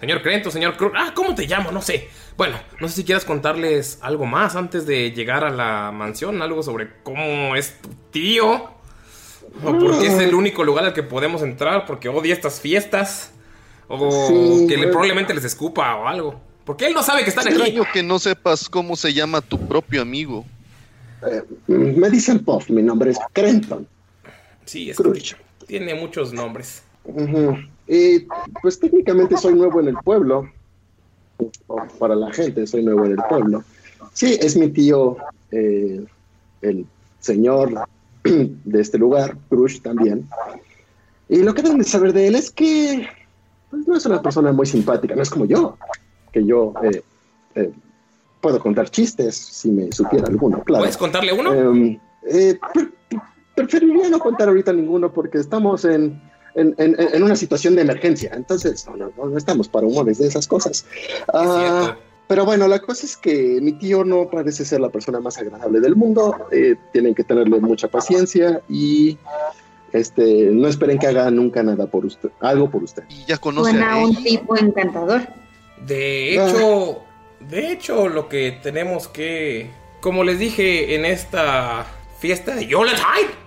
Señor 0.00 0.22
Crento, 0.22 0.50
señor 0.50 0.76
Cruz. 0.76 0.92
Ah, 0.96 1.12
¿cómo 1.14 1.34
te 1.34 1.46
llamo? 1.46 1.70
No 1.70 1.82
sé. 1.82 2.08
Bueno, 2.36 2.58
no 2.80 2.88
sé 2.88 2.96
si 2.96 3.04
quieras 3.04 3.24
contarles 3.24 3.98
algo 4.00 4.24
más 4.24 4.56
antes 4.56 4.86
de 4.86 5.12
llegar 5.12 5.44
a 5.44 5.50
la 5.50 5.90
mansión. 5.92 6.40
Algo 6.42 6.62
sobre 6.62 7.02
cómo 7.02 7.54
es 7.54 7.80
tu 7.82 7.90
tío. 8.10 8.70
O 9.64 9.78
por 9.78 9.98
qué 10.00 10.06
es 10.06 10.18
el 10.18 10.34
único 10.34 10.64
lugar 10.64 10.84
al 10.84 10.94
que 10.94 11.02
podemos 11.02 11.42
entrar. 11.42 11.86
Porque 11.86 12.08
odia 12.08 12.32
estas 12.32 12.60
fiestas. 12.60 13.32
O 13.92 14.28
Sí, 14.28 14.66
que 14.68 14.76
le, 14.76 14.86
probablemente 14.86 15.34
les 15.34 15.44
escupa 15.44 15.96
o 15.96 16.06
algo. 16.06 16.40
Porque 16.64 16.86
él 16.86 16.94
no 16.94 17.02
sabe 17.02 17.24
que 17.24 17.30
están 17.30 17.48
aquí. 17.48 17.56
Extraño 17.56 17.82
que 17.92 18.02
no 18.04 18.18
sepas 18.20 18.68
cómo 18.68 18.94
se 18.94 19.12
llama 19.12 19.40
tu 19.40 19.58
propio 19.58 20.00
amigo. 20.00 20.44
Eh, 21.26 21.42
me 21.66 22.08
dicen 22.08 22.38
Puff, 22.44 22.70
mi 22.70 22.82
nombre 22.82 23.10
es 23.10 23.18
Crenton. 23.32 23.86
Sí, 24.64 24.90
es 24.90 24.96
que 24.96 25.36
tiene 25.66 25.94
muchos 25.94 26.32
nombres. 26.32 26.82
Y 27.88 28.26
pues 28.62 28.78
técnicamente 28.78 29.36
soy 29.36 29.54
nuevo 29.54 29.80
en 29.80 29.88
el 29.88 29.96
pueblo. 29.96 30.48
O 31.66 31.82
para 31.98 32.14
la 32.14 32.32
gente, 32.32 32.66
soy 32.68 32.84
nuevo 32.84 33.04
en 33.04 33.12
el 33.12 33.20
pueblo. 33.28 33.64
Sí, 34.12 34.38
es 34.40 34.56
mi 34.56 34.68
tío, 34.68 35.16
eh, 35.50 36.04
el 36.62 36.86
señor 37.18 37.88
de 38.22 38.80
este 38.80 38.98
lugar, 38.98 39.36
Crush 39.48 39.80
también. 39.80 40.28
Y 41.28 41.42
lo 41.42 41.54
que 41.54 41.62
deben 41.62 41.78
de 41.78 41.84
saber 41.84 42.12
de 42.12 42.28
él 42.28 42.34
es 42.36 42.50
que 42.50 43.08
pues, 43.70 43.86
no 43.88 43.96
es 43.96 44.06
una 44.06 44.20
persona 44.20 44.52
muy 44.52 44.66
simpática, 44.66 45.14
no 45.14 45.22
es 45.22 45.30
como 45.30 45.44
yo, 45.46 45.76
que 46.32 46.44
yo 46.44 46.72
eh, 46.82 47.02
eh, 47.54 47.70
puedo 48.40 48.58
contar 48.60 48.90
chistes 48.90 49.34
si 49.36 49.70
me 49.70 49.90
supiera 49.92 50.26
alguno, 50.26 50.62
claro. 50.62 50.82
¿Puedes 50.82 50.96
contarle 50.96 51.32
uno? 51.32 51.52
Em, 51.52 51.98
eh, 52.26 52.58
pre- 52.72 52.88
pre- 53.08 53.20
preferiría 53.54 54.08
no 54.08 54.18
contar 54.18 54.48
ahorita 54.48 54.72
ninguno 54.72 55.12
porque 55.12 55.38
estamos 55.38 55.84
en, 55.84 56.20
en, 56.54 56.74
en- 56.78 56.96
en 56.98 57.22
una 57.22 57.36
situación 57.36 57.74
de 57.76 57.82
emergencia. 57.82 58.30
Entonces, 58.34 58.86
no, 58.96 58.96
no, 59.16 59.26
no 59.26 59.36
estamos 59.36 59.68
para 59.68 59.86
humores 59.86 60.18
de 60.18 60.26
esas 60.28 60.46
cosas. 60.46 60.84
Ah, 61.32 61.96
pero 62.28 62.44
bueno, 62.44 62.68
la 62.68 62.78
cosa 62.78 63.06
es 63.06 63.16
que 63.16 63.58
mi 63.60 63.72
tío 63.72 64.04
no 64.04 64.30
parece 64.30 64.64
ser 64.64 64.80
la 64.80 64.88
persona 64.88 65.18
más 65.20 65.36
agradable 65.38 65.80
del 65.80 65.96
mundo. 65.96 66.36
tienen 66.92 67.14
que 67.14 67.24
tenerle 67.24 67.58
mucha 67.60 67.88
paciencia 67.88 68.60
y 68.68 69.18
este, 69.92 70.22
no 70.52 70.68
esperen 70.68 70.98
que 70.98 71.06
haga 71.06 71.30
nunca 71.30 71.62
nada 71.62 71.86
por 71.86 72.04
usted, 72.04 72.30
algo 72.40 72.70
por 72.70 72.82
usted. 72.82 73.02
Y 73.08 73.24
ya 73.26 73.36
Suena 73.36 73.96
un 73.96 74.14
tipo 74.22 74.56
encantador. 74.56 75.22
De 75.86 76.34
hecho, 76.34 77.02
de 77.40 77.72
hecho, 77.72 78.08
lo 78.08 78.28
que 78.28 78.58
tenemos 78.62 79.08
que. 79.08 79.70
Como 80.00 80.24
les 80.24 80.38
dije 80.38 80.94
en 80.94 81.04
esta 81.04 81.86
fiesta 82.18 82.54
de 82.54 82.66
Yoletide. 82.66 83.40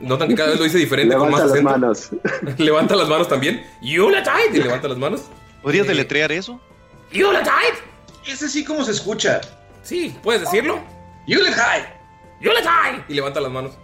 Notan 0.00 0.28
que 0.28 0.34
cada 0.34 0.50
vez 0.50 0.58
lo 0.58 0.64
dice 0.64 0.78
diferente 0.78 1.14
con 1.14 1.26
Levanta 1.26 1.44
más 1.44 1.50
las 1.50 1.52
acento. 1.52 1.70
manos. 1.70 2.10
levanta 2.58 2.96
las 2.96 3.08
manos 3.08 3.28
también. 3.28 3.66
Yoletide. 3.82 4.54
Y 4.54 4.62
levanta 4.62 4.88
las 4.88 4.98
manos. 4.98 5.24
¿Podrías 5.62 5.86
deletrear 5.86 6.32
eso? 6.32 6.60
Yoletide. 7.12 7.78
Es 8.26 8.42
así 8.42 8.64
como 8.64 8.82
se 8.84 8.92
escucha. 8.92 9.40
Sí, 9.82 10.16
¿puedes 10.22 10.42
decirlo? 10.42 10.80
Yuletide. 11.26 11.86
Yoletide. 12.40 13.04
Y 13.08 13.14
levanta 13.14 13.40
las 13.40 13.52
manos. 13.52 13.78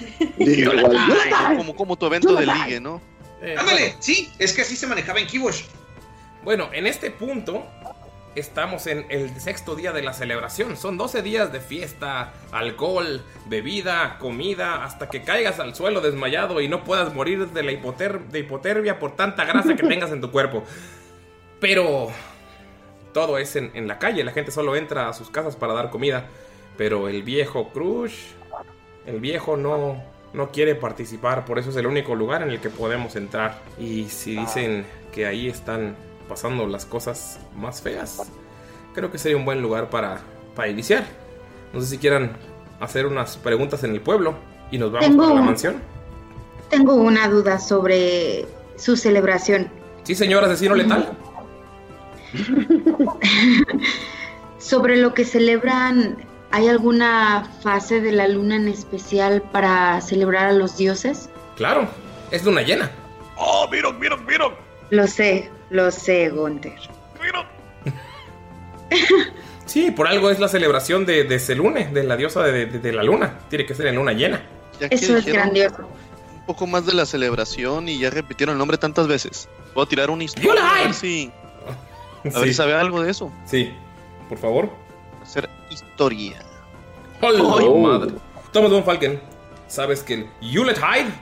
Como, 1.56 1.74
como 1.76 1.96
tu 1.96 2.06
evento 2.06 2.34
de 2.34 2.46
ligue, 2.46 2.80
¿no? 2.80 3.00
Eh, 3.42 3.54
Ándale, 3.58 3.94
sí, 4.00 4.30
es 4.38 4.52
que 4.52 4.62
así 4.62 4.76
se 4.76 4.86
manejaba 4.86 5.18
en 5.20 5.26
Kibosh. 5.26 5.62
Bueno, 6.44 6.68
en 6.72 6.86
este 6.86 7.10
punto 7.10 7.64
estamos 8.34 8.86
en 8.86 9.06
el 9.10 9.38
sexto 9.40 9.74
día 9.74 9.92
de 9.92 10.02
la 10.02 10.12
celebración. 10.12 10.76
Son 10.76 10.96
12 10.96 11.22
días 11.22 11.52
de 11.52 11.60
fiesta, 11.60 12.32
alcohol, 12.52 13.22
bebida, 13.46 14.18
comida, 14.18 14.84
hasta 14.84 15.08
que 15.08 15.22
caigas 15.22 15.58
al 15.58 15.74
suelo 15.74 16.00
desmayado 16.00 16.60
y 16.60 16.68
no 16.68 16.84
puedas 16.84 17.12
morir 17.14 17.48
de 17.48 17.62
la 17.62 17.72
hipoter- 17.72 18.26
de 18.28 18.40
hipotermia 18.40 18.98
por 18.98 19.16
tanta 19.16 19.44
grasa 19.44 19.74
que 19.74 19.82
tengas 19.88 20.12
en 20.12 20.20
tu 20.20 20.30
cuerpo. 20.30 20.62
Pero 21.60 22.10
todo 23.12 23.38
es 23.38 23.56
en, 23.56 23.70
en 23.74 23.88
la 23.88 23.98
calle, 23.98 24.22
la 24.24 24.32
gente 24.32 24.50
solo 24.52 24.76
entra 24.76 25.08
a 25.08 25.12
sus 25.12 25.30
casas 25.30 25.56
para 25.56 25.72
dar 25.74 25.90
comida. 25.90 26.26
Pero 26.78 27.08
el 27.08 27.22
viejo 27.22 27.70
Crush, 27.70 28.14
el 29.10 29.20
viejo 29.20 29.56
no, 29.56 30.02
no 30.32 30.50
quiere 30.50 30.74
participar, 30.74 31.44
por 31.44 31.58
eso 31.58 31.70
es 31.70 31.76
el 31.76 31.86
único 31.86 32.14
lugar 32.14 32.42
en 32.42 32.50
el 32.50 32.60
que 32.60 32.70
podemos 32.70 33.16
entrar. 33.16 33.58
Y 33.78 34.04
si 34.04 34.36
dicen 34.36 34.84
que 35.12 35.26
ahí 35.26 35.48
están 35.48 35.96
pasando 36.28 36.66
las 36.66 36.86
cosas 36.86 37.40
más 37.56 37.82
feas, 37.82 38.30
creo 38.94 39.10
que 39.10 39.18
sería 39.18 39.36
un 39.36 39.44
buen 39.44 39.60
lugar 39.62 39.90
para, 39.90 40.20
para 40.54 40.68
iniciar. 40.68 41.04
No 41.72 41.80
sé 41.80 41.86
si 41.88 41.98
quieran 41.98 42.32
hacer 42.80 43.06
unas 43.06 43.36
preguntas 43.36 43.84
en 43.84 43.92
el 43.92 44.00
pueblo 44.00 44.34
y 44.70 44.78
nos 44.78 44.90
vamos 44.92 45.06
Tengo- 45.08 45.22
para 45.24 45.34
la 45.34 45.42
mansión. 45.42 45.76
Tengo 46.68 46.94
una 46.94 47.28
duda 47.28 47.58
sobre 47.58 48.46
su 48.76 48.96
celebración. 48.96 49.68
Sí, 50.04 50.14
señor 50.14 50.44
asesino 50.44 50.74
letal. 50.74 51.10
Sobre 54.58 54.96
lo 54.96 55.14
que 55.14 55.24
celebran, 55.24 56.16
¿hay 56.50 56.68
alguna 56.68 57.44
fase 57.62 58.00
de 58.00 58.12
la 58.12 58.28
luna 58.28 58.56
en 58.56 58.68
especial 58.68 59.42
para 59.42 60.00
celebrar 60.00 60.46
a 60.48 60.52
los 60.52 60.76
dioses? 60.76 61.28
Claro, 61.56 61.88
es 62.30 62.44
luna 62.44 62.62
llena. 62.62 62.90
¡Oh, 63.36 63.68
mira, 63.70 63.90
mira, 63.92 64.16
mira! 64.16 64.46
Lo 64.90 65.06
sé, 65.06 65.50
lo 65.70 65.90
sé, 65.90 66.28
Gunther. 66.30 66.74
Sí, 69.66 69.92
por 69.92 70.08
algo 70.08 70.30
es 70.30 70.40
la 70.40 70.48
celebración 70.48 71.06
de, 71.06 71.22
de 71.22 71.38
Selune, 71.38 71.86
de 71.92 72.02
la 72.02 72.16
diosa 72.16 72.42
de, 72.42 72.66
de- 72.66 72.78
de 72.80 72.92
la 72.92 73.04
luna. 73.04 73.38
Tiene 73.48 73.64
que 73.66 73.74
ser 73.74 73.86
en 73.86 73.94
luna 73.94 74.12
llena. 74.12 74.42
Eso 74.80 75.16
es 75.16 75.24
grandioso. 75.26 75.86
Un 76.40 76.46
poco 76.46 76.66
más 76.66 76.86
de 76.86 76.92
la 76.94 77.06
celebración 77.06 77.88
y 77.88 77.98
ya 78.00 78.10
repitieron 78.10 78.54
el 78.54 78.58
nombre 78.58 78.78
tantas 78.78 79.06
veces. 79.06 79.48
Puedo 79.72 79.86
tirar 79.86 80.10
una 80.10 80.24
historia. 80.24 80.54
A 80.80 80.82
ver 80.82 80.94
si. 80.94 81.30
A 82.24 82.24
ver 82.24 82.32
Sí. 82.42 82.48
si 82.48 82.54
sabe 82.54 82.74
algo 82.74 83.00
de 83.00 83.12
eso. 83.12 83.30
Sí, 83.46 83.72
por 84.28 84.38
favor. 84.38 84.70
Hacer 85.22 85.48
historia. 85.70 86.42
¡Hola, 87.20 87.42
Oh. 87.42 87.78
madre! 87.78 88.12
Thomas 88.52 88.70
Von 88.70 88.84
Falken, 88.84 89.20
¿sabes 89.68 90.02
que 90.02 90.14
el 90.14 90.26
Yuletide, 90.40 91.12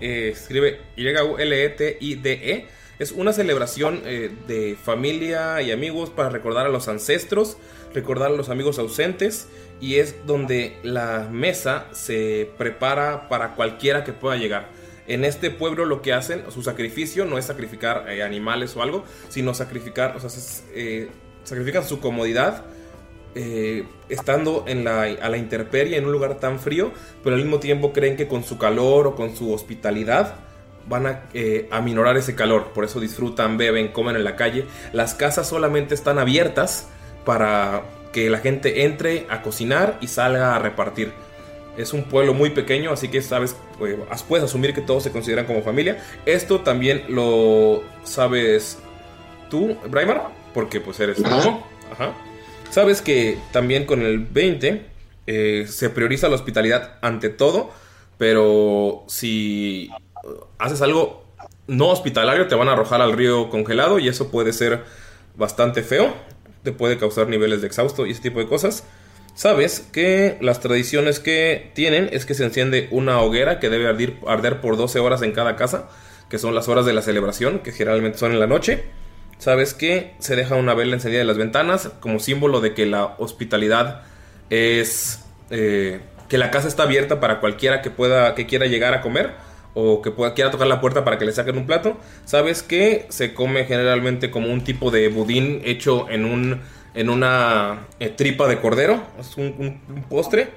eh, 0.00 0.30
escribe 0.32 0.80
Y-U-L-E-T-I-D-E, 0.96 2.68
es 2.98 3.12
una 3.12 3.32
celebración 3.32 4.02
eh, 4.04 4.30
de 4.46 4.76
familia 4.80 5.60
y 5.62 5.72
amigos 5.72 6.10
para 6.10 6.28
recordar 6.28 6.66
a 6.66 6.68
los 6.68 6.86
ancestros, 6.88 7.56
recordar 7.92 8.30
a 8.30 8.34
los 8.34 8.48
amigos 8.50 8.78
ausentes, 8.78 9.48
y 9.80 9.96
es 9.96 10.26
donde 10.26 10.76
la 10.84 11.28
mesa 11.30 11.86
se 11.92 12.48
prepara 12.56 13.28
para 13.28 13.54
cualquiera 13.56 14.04
que 14.04 14.12
pueda 14.12 14.36
llegar. 14.36 14.68
En 15.06 15.24
este 15.24 15.50
pueblo 15.50 15.84
lo 15.84 16.00
que 16.02 16.12
hacen, 16.12 16.44
su 16.50 16.62
sacrificio 16.62 17.24
no 17.24 17.36
es 17.36 17.46
sacrificar 17.46 18.06
eh, 18.08 18.22
animales 18.22 18.76
o 18.76 18.82
algo, 18.82 19.04
sino 19.28 19.52
sacrificar, 19.54 20.16
o 20.16 20.20
sea, 20.20 20.28
es, 20.28 20.64
eh, 20.72 21.08
sacrifican 21.42 21.84
su 21.84 22.00
comodidad 22.00 22.64
eh, 23.34 23.84
estando 24.08 24.64
en 24.66 24.84
la, 24.84 25.02
a 25.02 25.28
la 25.28 25.36
intemperie 25.36 25.96
en 25.96 26.06
un 26.06 26.12
lugar 26.12 26.38
tan 26.40 26.58
frío, 26.60 26.92
pero 27.22 27.36
al 27.36 27.42
mismo 27.42 27.58
tiempo 27.58 27.92
creen 27.92 28.16
que 28.16 28.28
con 28.28 28.44
su 28.44 28.58
calor 28.58 29.06
o 29.06 29.14
con 29.16 29.34
su 29.36 29.52
hospitalidad 29.52 30.34
van 30.86 31.06
a 31.06 31.22
eh, 31.34 31.66
aminorar 31.70 32.16
ese 32.16 32.34
calor. 32.34 32.68
Por 32.74 32.84
eso 32.84 33.00
disfrutan, 33.00 33.56
beben, 33.56 33.88
comen 33.88 34.16
en 34.16 34.24
la 34.24 34.36
calle. 34.36 34.66
Las 34.92 35.14
casas 35.14 35.48
solamente 35.48 35.94
están 35.94 36.18
abiertas 36.18 36.88
para 37.24 37.82
que 38.12 38.30
la 38.30 38.38
gente 38.38 38.84
entre 38.84 39.26
a 39.30 39.42
cocinar 39.42 39.98
y 40.00 40.06
salga 40.08 40.54
a 40.54 40.58
repartir. 40.58 41.12
Es 41.76 41.92
un 41.92 42.04
pueblo 42.04 42.34
muy 42.34 42.50
pequeño, 42.50 42.92
así 42.92 43.08
que 43.08 43.20
sabes, 43.20 43.56
pues, 43.78 43.96
as- 44.10 44.22
puedes 44.22 44.44
asumir 44.44 44.74
que 44.74 44.80
todos 44.80 45.02
se 45.02 45.10
consideran 45.10 45.46
como 45.46 45.62
familia. 45.62 46.04
Esto 46.24 46.60
también 46.60 47.02
lo 47.08 47.82
sabes 48.04 48.78
tú, 49.50 49.76
Braimar, 49.88 50.28
porque 50.52 50.80
pues 50.80 51.00
eres. 51.00 51.18
Ajá. 51.90 52.14
Sabes 52.70 53.02
que 53.02 53.38
también 53.52 53.86
con 53.86 54.02
el 54.02 54.18
20 54.18 54.86
eh, 55.26 55.66
se 55.68 55.90
prioriza 55.90 56.28
la 56.28 56.34
hospitalidad 56.34 56.98
ante 57.02 57.28
todo, 57.28 57.72
pero 58.18 59.04
si 59.08 59.90
haces 60.58 60.82
algo 60.82 61.24
no 61.66 61.88
hospitalario, 61.88 62.46
te 62.46 62.54
van 62.54 62.68
a 62.68 62.72
arrojar 62.72 63.00
al 63.00 63.12
río 63.12 63.48
congelado 63.48 63.98
y 63.98 64.08
eso 64.08 64.30
puede 64.30 64.52
ser 64.52 64.84
bastante 65.36 65.82
feo. 65.82 66.14
Te 66.62 66.72
puede 66.72 66.98
causar 66.98 67.28
niveles 67.28 67.60
de 67.60 67.66
exhausto 67.66 68.06
y 68.06 68.12
ese 68.12 68.22
tipo 68.22 68.38
de 68.38 68.46
cosas. 68.46 68.84
Sabes 69.34 69.80
que 69.80 70.38
las 70.40 70.60
tradiciones 70.60 71.18
que 71.18 71.72
tienen 71.74 72.08
es 72.12 72.24
que 72.24 72.34
se 72.34 72.44
enciende 72.44 72.88
una 72.90 73.20
hoguera 73.20 73.58
que 73.58 73.68
debe 73.68 73.88
arder 74.26 74.60
por 74.60 74.76
12 74.76 75.00
horas 75.00 75.22
en 75.22 75.32
cada 75.32 75.56
casa, 75.56 75.88
que 76.30 76.38
son 76.38 76.54
las 76.54 76.68
horas 76.68 76.86
de 76.86 76.92
la 76.92 77.02
celebración, 77.02 77.58
que 77.58 77.72
generalmente 77.72 78.18
son 78.18 78.32
en 78.32 78.40
la 78.40 78.46
noche. 78.46 78.84
Sabes 79.38 79.74
que 79.74 80.14
se 80.18 80.36
deja 80.36 80.54
una 80.56 80.74
vela 80.74 80.94
encendida 80.94 81.20
en 81.20 81.26
las 81.26 81.38
ventanas 81.38 81.90
como 82.00 82.18
símbolo 82.18 82.60
de 82.60 82.74
que 82.74 82.86
la 82.86 83.14
hospitalidad 83.18 84.02
es 84.50 85.24
eh, 85.50 86.00
que 86.28 86.38
la 86.38 86.50
casa 86.50 86.68
está 86.68 86.84
abierta 86.84 87.20
para 87.20 87.40
cualquiera 87.40 87.82
que 87.82 87.90
pueda 87.90 88.34
que 88.34 88.46
quiera 88.46 88.66
llegar 88.66 88.94
a 88.94 89.00
comer 89.00 89.32
o 89.74 90.02
que 90.02 90.10
pueda 90.10 90.34
quiera 90.34 90.50
tocar 90.50 90.68
la 90.68 90.80
puerta 90.80 91.04
para 91.04 91.18
que 91.18 91.24
le 91.24 91.32
saquen 91.32 91.58
un 91.58 91.66
plato. 91.66 91.98
Sabes 92.24 92.62
que 92.62 93.06
se 93.10 93.34
come 93.34 93.64
generalmente 93.64 94.30
como 94.30 94.52
un 94.52 94.64
tipo 94.64 94.90
de 94.90 95.08
budín 95.08 95.60
hecho 95.64 96.08
en 96.08 96.24
un 96.24 96.60
en 96.94 97.10
una 97.10 97.86
eh, 97.98 98.08
tripa 98.08 98.46
de 98.46 98.60
cordero, 98.60 99.02
es 99.18 99.36
un 99.36 99.80
postre 100.08 100.52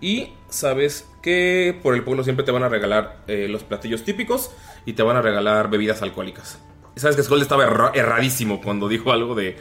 y 0.00 0.32
sabes 0.48 1.08
que 1.22 1.78
por 1.82 1.94
el 1.94 2.02
pueblo 2.02 2.24
siempre 2.24 2.44
te 2.44 2.50
van 2.50 2.62
a 2.62 2.68
regalar 2.68 3.18
eh, 3.28 3.46
los 3.48 3.62
platillos 3.62 4.02
típicos 4.04 4.50
y 4.84 4.94
te 4.94 5.02
van 5.02 5.16
a 5.16 5.22
regalar 5.22 5.70
bebidas 5.70 6.02
alcohólicas. 6.02 6.58
Y 6.96 7.00
Sabes 7.00 7.16
que 7.16 7.22
Skull 7.22 7.42
estaba 7.42 7.64
erra- 7.64 7.92
erradísimo 7.94 8.60
cuando 8.60 8.88
dijo 8.88 9.12
algo 9.12 9.34
de 9.34 9.56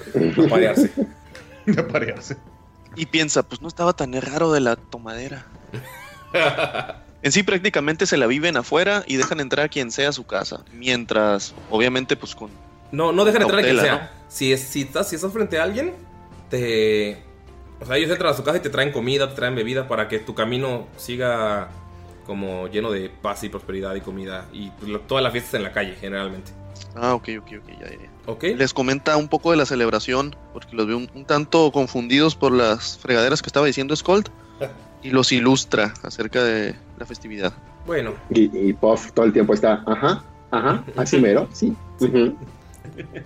aparearse. 0.46 0.92
Aparearse. 1.78 2.38
Y 2.94 3.06
piensa, 3.06 3.42
pues 3.44 3.62
no 3.62 3.70
estaba 3.70 3.94
tan 3.94 4.12
raro 4.22 4.52
de 4.52 4.60
la 4.60 4.76
tomadera. 4.76 5.46
En 7.24 7.32
sí 7.32 7.44
prácticamente 7.44 8.06
se 8.08 8.18
la 8.18 8.26
viven 8.26 8.58
afuera 8.58 9.04
y 9.06 9.16
dejan 9.16 9.40
entrar 9.40 9.68
a 9.68 9.70
quien 9.70 9.92
sea 9.92 10.10
a 10.10 10.12
su 10.12 10.26
casa. 10.26 10.64
Mientras, 10.74 11.54
obviamente, 11.70 12.16
pues 12.18 12.34
con... 12.34 12.50
No, 12.92 13.12
no 13.12 13.26
dejan 13.26 13.44
entrar 13.44 13.60
a 13.60 13.64
quien 13.64 13.80
sea. 13.80 14.12
Si, 14.28 14.52
es, 14.52 14.62
si, 14.62 14.82
estás, 14.82 15.08
si 15.08 15.16
estás 15.18 15.32
frente 15.32 15.60
a 15.60 15.64
alguien, 15.64 15.94
te. 16.50 17.22
O 17.80 17.86
sea, 17.86 17.98
ellos 17.98 18.10
entran 18.10 18.34
a 18.34 18.36
su 18.36 18.44
casa 18.44 18.58
y 18.58 18.62
te 18.62 18.72
traen 18.72 18.92
comida, 18.92 19.30
te 19.30 19.36
traen 19.36 19.54
bebida 19.56 19.88
para 19.88 20.08
que 20.08 20.18
tu 20.20 20.34
camino 20.34 20.88
siga 20.98 21.70
como 22.26 22.68
lleno 22.70 22.90
de 22.92 23.10
paz 23.10 23.44
y 23.44 23.50
prosperidad 23.50 23.94
y 23.94 24.02
comida. 24.02 24.48
Y 24.52 24.70
pues, 24.72 24.90
lo- 24.90 25.02
toda 25.02 25.22
la 25.22 25.30
fiesta 25.30 25.50
es 25.50 25.54
en 25.54 25.64
la 25.64 25.72
calle, 25.74 25.96
generalmente. 26.02 26.52
Ah, 26.96 27.14
ok, 27.14 27.30
ok, 27.40 27.48
ok, 27.60 27.70
ya, 27.80 27.90
ya, 27.90 27.98
ya. 27.98 28.10
Ok. 28.26 28.44
Les 28.56 28.74
comenta 28.74 29.18
un 29.18 29.28
poco 29.28 29.52
de 29.52 29.58
la 29.58 29.66
celebración, 29.66 30.36
porque 30.54 30.76
los 30.76 30.88
veo 30.88 30.98
un, 30.98 31.10
un 31.14 31.26
tanto 31.26 31.72
confundidos 31.72 32.36
por 32.36 32.52
las 32.52 32.98
fregaderas 32.98 33.42
que 33.42 33.48
estaba 33.48 33.66
diciendo 33.66 33.96
Skold, 33.96 34.30
y 35.04 35.10
los 35.12 35.32
ilustra 35.32 35.94
acerca 36.04 36.44
de 36.44 36.76
la 36.98 37.06
festividad. 37.06 37.54
Bueno. 37.86 38.14
Y, 38.30 38.70
y 38.70 38.74
Puff 38.74 39.12
todo 39.14 39.26
el 39.26 39.34
tiempo 39.34 39.54
está, 39.54 39.84
ajá, 39.86 40.24
ajá, 40.52 40.84
así 40.96 41.18
mero, 41.22 41.48
sí. 41.52 41.76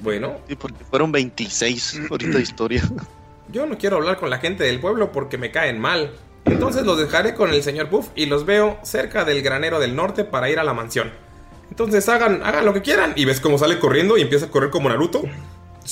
Bueno. 0.01 0.38
Y 0.47 0.56
porque 0.56 0.84
fueron 0.86 1.12
26 1.12 2.01
ahorita 2.10 2.38
de 2.38 2.43
historia. 2.43 2.84
Yo 3.51 3.66
no 3.66 3.78
quiero 3.78 3.97
hablar 3.97 4.18
con 4.18 4.30
la 4.30 4.39
gente 4.39 4.64
del 4.64 4.80
pueblo 4.80 5.12
porque 5.12 5.38
me 5.38 5.51
caen 5.51 5.80
mal. 5.80 6.12
Entonces 6.45 6.86
los 6.86 6.97
dejaré 6.97 7.34
con 7.34 7.51
el 7.51 7.64
señor 7.64 7.89
Puff 7.89 8.10
y 8.16 8.28
los 8.28 8.45
veo 8.45 8.78
cerca 8.84 9.26
del 9.26 9.41
granero 9.41 9.80
del 9.80 9.95
norte 9.95 10.24
para 10.24 10.49
ir 10.49 10.60
a 10.60 10.64
la 10.64 10.74
mansión. 10.74 11.12
Entonces 11.76 12.08
hagan, 12.08 12.42
hagan 12.42 12.64
lo 12.66 12.74
que 12.74 12.82
quieran. 12.82 13.12
Y 13.18 13.26
ves 13.26 13.42
cómo 13.42 13.58
sale 13.58 13.80
corriendo 13.80 14.18
y 14.18 14.22
empieza 14.22 14.46
a 14.46 14.50
correr 14.50 14.70
como 14.70 14.88
Naruto. 14.88 15.24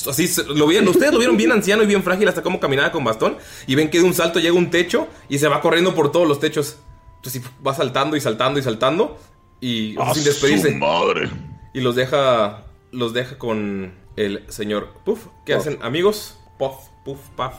Así 0.10 0.30
lo 0.48 0.66
vieron, 0.66 0.88
ustedes 0.88 1.12
lo 1.12 1.20
vieron 1.20 1.36
bien 1.38 1.52
anciano 1.52 1.84
y 1.84 1.86
bien 1.86 2.02
frágil 2.04 2.28
hasta 2.28 2.42
cómo 2.42 2.60
caminaba 2.60 2.92
con 2.92 3.04
bastón. 3.04 3.38
Y 3.68 3.76
ven 3.76 3.90
que 3.90 4.00
de 4.00 4.06
un 4.06 4.14
salto 4.14 4.40
llega 4.40 4.56
un 4.56 4.72
techo 4.72 5.08
y 5.30 5.40
se 5.40 5.48
va 5.48 5.62
corriendo 5.62 5.94
por 5.94 6.12
todos 6.12 6.28
los 6.28 6.40
techos. 6.40 6.78
Entonces 7.18 7.42
va 7.66 7.74
saltando 7.74 8.16
y 8.16 8.22
saltando 8.22 8.60
y 8.60 8.64
saltando. 8.64 9.20
Y 9.60 9.96
¡A 10.00 10.14
sin 10.14 10.24
despedirse. 10.24 10.72
su 10.72 10.78
madre! 10.78 11.30
Y 11.74 11.82
los 11.82 11.96
deja. 11.96 12.64
Los 12.92 13.14
deja 13.14 13.38
con 13.38 13.94
el 14.16 14.44
señor 14.50 14.94
Puff. 15.04 15.28
¿Qué 15.46 15.54
Puff. 15.56 15.68
hacen, 15.68 15.80
amigos? 15.82 16.38
Puff, 16.58 16.76
Puff, 17.04 17.20
Puff, 17.36 17.54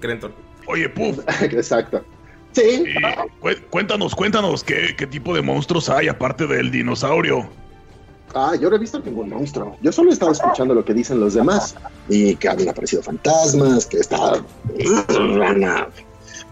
Crenton. 0.00 0.32
Oye, 0.66 0.88
Puff. 0.88 1.18
Exacto. 1.42 2.04
Sí. 2.52 2.84
Cu- 3.40 3.48
cuéntanos, 3.70 4.14
cuéntanos, 4.14 4.62
¿qué, 4.62 4.94
¿qué 4.96 5.06
tipo 5.06 5.34
de 5.34 5.42
monstruos 5.42 5.88
hay 5.90 6.06
aparte 6.08 6.46
del 6.46 6.70
dinosaurio? 6.70 7.48
Ah, 8.34 8.54
yo 8.60 8.68
no 8.68 8.76
he 8.76 8.78
visto 8.78 8.98
ningún 8.98 9.30
monstruo. 9.30 9.76
Yo 9.80 9.92
solo 9.92 10.10
he 10.10 10.12
estado 10.12 10.32
escuchando 10.32 10.74
lo 10.74 10.84
que 10.84 10.92
dicen 10.92 11.20
los 11.20 11.34
demás. 11.34 11.74
Y 12.08 12.36
que 12.36 12.48
habían 12.48 12.68
aparecido 12.70 13.02
fantasmas, 13.02 13.86
que 13.86 13.98
está 13.98 14.42
rana 15.08 15.88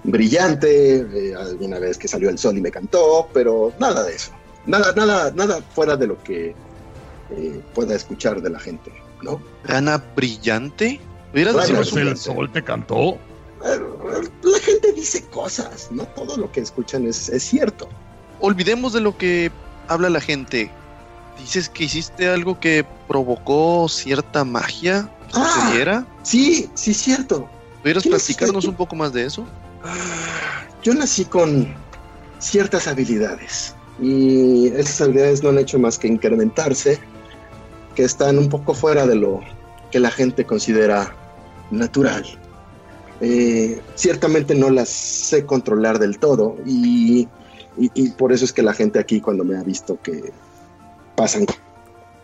brillante, 0.04 0.96
eh, 1.00 1.34
alguna 1.34 1.78
vez 1.78 1.98
que 1.98 2.08
salió 2.08 2.30
el 2.30 2.38
sol 2.38 2.56
y 2.56 2.60
me 2.60 2.70
cantó, 2.70 3.28
pero 3.32 3.72
nada 3.78 4.02
de 4.04 4.14
eso. 4.14 4.32
Nada, 4.66 4.92
nada, 4.94 5.32
nada 5.34 5.60
fuera 5.74 5.96
de 5.96 6.06
lo 6.06 6.22
que 6.22 6.54
eh, 7.30 7.60
pueda 7.74 7.94
escuchar 7.94 8.40
de 8.42 8.50
la 8.50 8.58
gente, 8.60 8.92
¿no? 9.22 9.40
¿Rana 9.64 10.02
brillante? 10.16 11.00
¿Hubieras 11.32 11.54
Rana 11.54 11.66
dicho 11.66 11.76
Pues 11.78 11.92
brillante. 11.92 12.10
el 12.12 12.18
sol 12.18 12.52
te 12.52 12.62
cantó. 12.62 13.18
La 13.62 14.58
gente 14.58 14.92
dice 14.92 15.24
cosas, 15.26 15.88
no 15.92 16.04
todo 16.04 16.36
lo 16.36 16.50
que 16.50 16.60
escuchan 16.60 17.06
es, 17.06 17.28
es 17.28 17.44
cierto. 17.44 17.88
Olvidemos 18.40 18.92
de 18.92 19.00
lo 19.00 19.16
que 19.16 19.52
habla 19.86 20.10
la 20.10 20.20
gente. 20.20 20.70
Dices 21.38 21.68
que 21.68 21.84
hiciste 21.84 22.28
algo 22.28 22.60
que 22.60 22.84
provocó 23.08 23.88
cierta 23.88 24.44
magia 24.44 25.10
que 25.28 25.32
Ah. 25.38 25.52
sucediera. 25.54 26.06
Sí, 26.22 26.70
sí, 26.74 26.94
cierto. 26.94 27.48
¿Pudieras 27.80 28.02
¿Quién 28.04 28.14
es 28.14 28.24
platicarnos 28.24 28.64
un 28.66 28.76
poco 28.76 28.94
más 28.94 29.12
de 29.12 29.24
eso? 29.24 29.44
Yo 30.82 30.94
nací 30.94 31.24
con 31.24 31.74
ciertas 32.38 32.86
habilidades 32.86 33.74
y 34.00 34.68
esas 34.68 35.00
habilidades 35.00 35.42
no 35.42 35.48
han 35.50 35.58
hecho 35.58 35.78
más 35.78 35.98
que 35.98 36.08
incrementarse, 36.08 37.00
que 37.94 38.04
están 38.04 38.38
un 38.38 38.48
poco 38.48 38.74
fuera 38.74 39.06
de 39.06 39.16
lo 39.16 39.40
que 39.90 39.98
la 40.00 40.10
gente 40.10 40.44
considera 40.46 41.14
natural. 41.70 42.24
Eh, 43.20 43.80
ciertamente 43.94 44.54
no 44.54 44.70
las 44.70 44.88
sé 44.88 45.44
controlar 45.46 45.98
del 45.98 46.18
todo 46.18 46.56
y, 46.66 47.28
y- 47.78 47.90
y 47.94 48.10
por 48.10 48.32
eso 48.32 48.44
es 48.44 48.52
que 48.52 48.62
la 48.62 48.74
gente 48.74 48.98
aquí 48.98 49.20
cuando 49.20 49.44
me 49.44 49.56
ha 49.56 49.62
visto 49.62 50.00
que 50.02 50.32
pasan, 51.22 51.46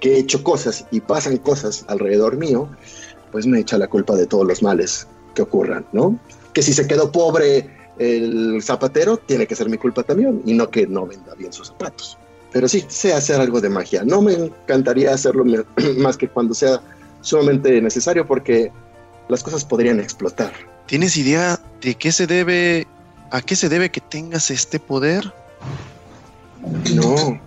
que 0.01 0.15
he 0.15 0.19
hecho 0.19 0.43
cosas 0.43 0.85
y 0.91 1.01
pasan 1.01 1.37
cosas 1.37 1.85
alrededor 1.87 2.37
mío, 2.37 2.69
pues 3.31 3.47
me 3.47 3.61
echa 3.61 3.79
la 3.79 3.87
culpa 3.87 4.17
de 4.17 4.27
todos 4.27 4.45
los 4.45 4.61
males 4.61 5.07
que 5.37 5.43
ocurran, 5.43 5.87
¿no? 5.93 6.19
Que 6.53 6.63
si 6.63 6.73
se 6.73 6.89
quedó 6.89 7.13
pobre 7.13 7.71
el 8.01 8.61
zapatero, 8.61 9.17
tiene 9.17 9.47
que 9.47 9.55
ser 9.55 9.69
mi 9.69 9.79
culpa 9.79 10.03
también, 10.03 10.43
y 10.45 10.53
no 10.53 10.69
que 10.69 10.89
no 10.89 11.07
venda 11.07 11.33
bien 11.37 11.53
sus 11.53 11.69
zapatos. 11.69 12.19
Pero 12.53 12.67
sí, 12.67 12.85
sé 12.89 13.13
hacer 13.13 13.41
algo 13.41 13.61
de 13.61 13.69
magia. 13.69 14.03
No 14.05 14.21
me 14.21 14.33
encantaría 14.33 15.15
hacerlo 15.15 15.45
más 15.99 16.17
que 16.17 16.27
cuando 16.27 16.53
sea 16.53 16.81
sumamente 17.21 17.81
necesario, 17.81 18.27
porque 18.27 18.73
las 19.29 19.45
cosas 19.45 19.65
podrían 19.65 20.01
explotar. 20.01 20.53
¿Tienes 20.87 21.17
idea 21.17 21.61
de 21.81 21.95
qué 21.95 22.11
se 22.11 22.27
debe, 22.27 22.89
a 23.31 23.43
qué 23.43 23.55
se 23.55 23.69
debe 23.69 23.93
que 23.93 24.01
tengas 24.01 24.51
este 24.51 24.81
poder? 24.81 25.33
No. 26.97 27.41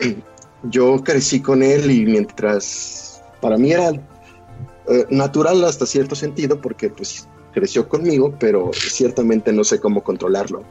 Yo 0.64 1.02
crecí 1.04 1.40
con 1.40 1.62
él 1.62 1.90
y 1.90 2.04
mientras 2.06 3.22
para 3.40 3.56
mí 3.56 3.72
era 3.72 3.90
eh, 3.90 5.06
natural 5.10 5.62
hasta 5.64 5.86
cierto 5.86 6.14
sentido 6.14 6.60
porque 6.60 6.90
pues 6.90 7.28
creció 7.52 7.88
conmigo, 7.88 8.34
pero 8.38 8.70
ciertamente 8.72 9.52
no 9.52 9.64
sé 9.64 9.80
cómo 9.80 10.02
controlarlo 10.02 10.62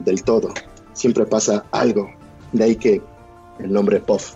del 0.00 0.22
todo. 0.22 0.52
Siempre 0.92 1.24
pasa 1.26 1.64
algo. 1.72 2.10
De 2.52 2.64
ahí 2.64 2.76
que 2.76 3.02
el 3.60 3.72
nombre 3.72 4.00
Puff 4.00 4.34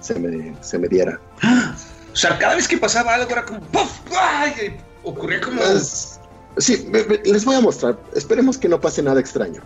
se 0.00 0.18
me, 0.18 0.54
se 0.60 0.78
me 0.78 0.88
diera. 0.88 1.20
O 2.12 2.14
sea, 2.14 2.38
cada 2.38 2.56
vez 2.56 2.68
que 2.68 2.76
pasaba 2.76 3.14
algo 3.14 3.30
era 3.30 3.42
como 3.46 3.58
¡puf! 3.60 3.90
¡Ay! 4.20 4.76
Ocurría 5.02 5.40
como. 5.40 5.62
Es- 5.62 6.20
sí, 6.58 6.86
les 7.24 7.42
voy 7.46 7.54
a 7.56 7.60
mostrar. 7.62 7.98
Esperemos 8.14 8.58
que 8.58 8.68
no 8.68 8.78
pase 8.78 9.02
nada 9.02 9.18
extraño. 9.18 9.62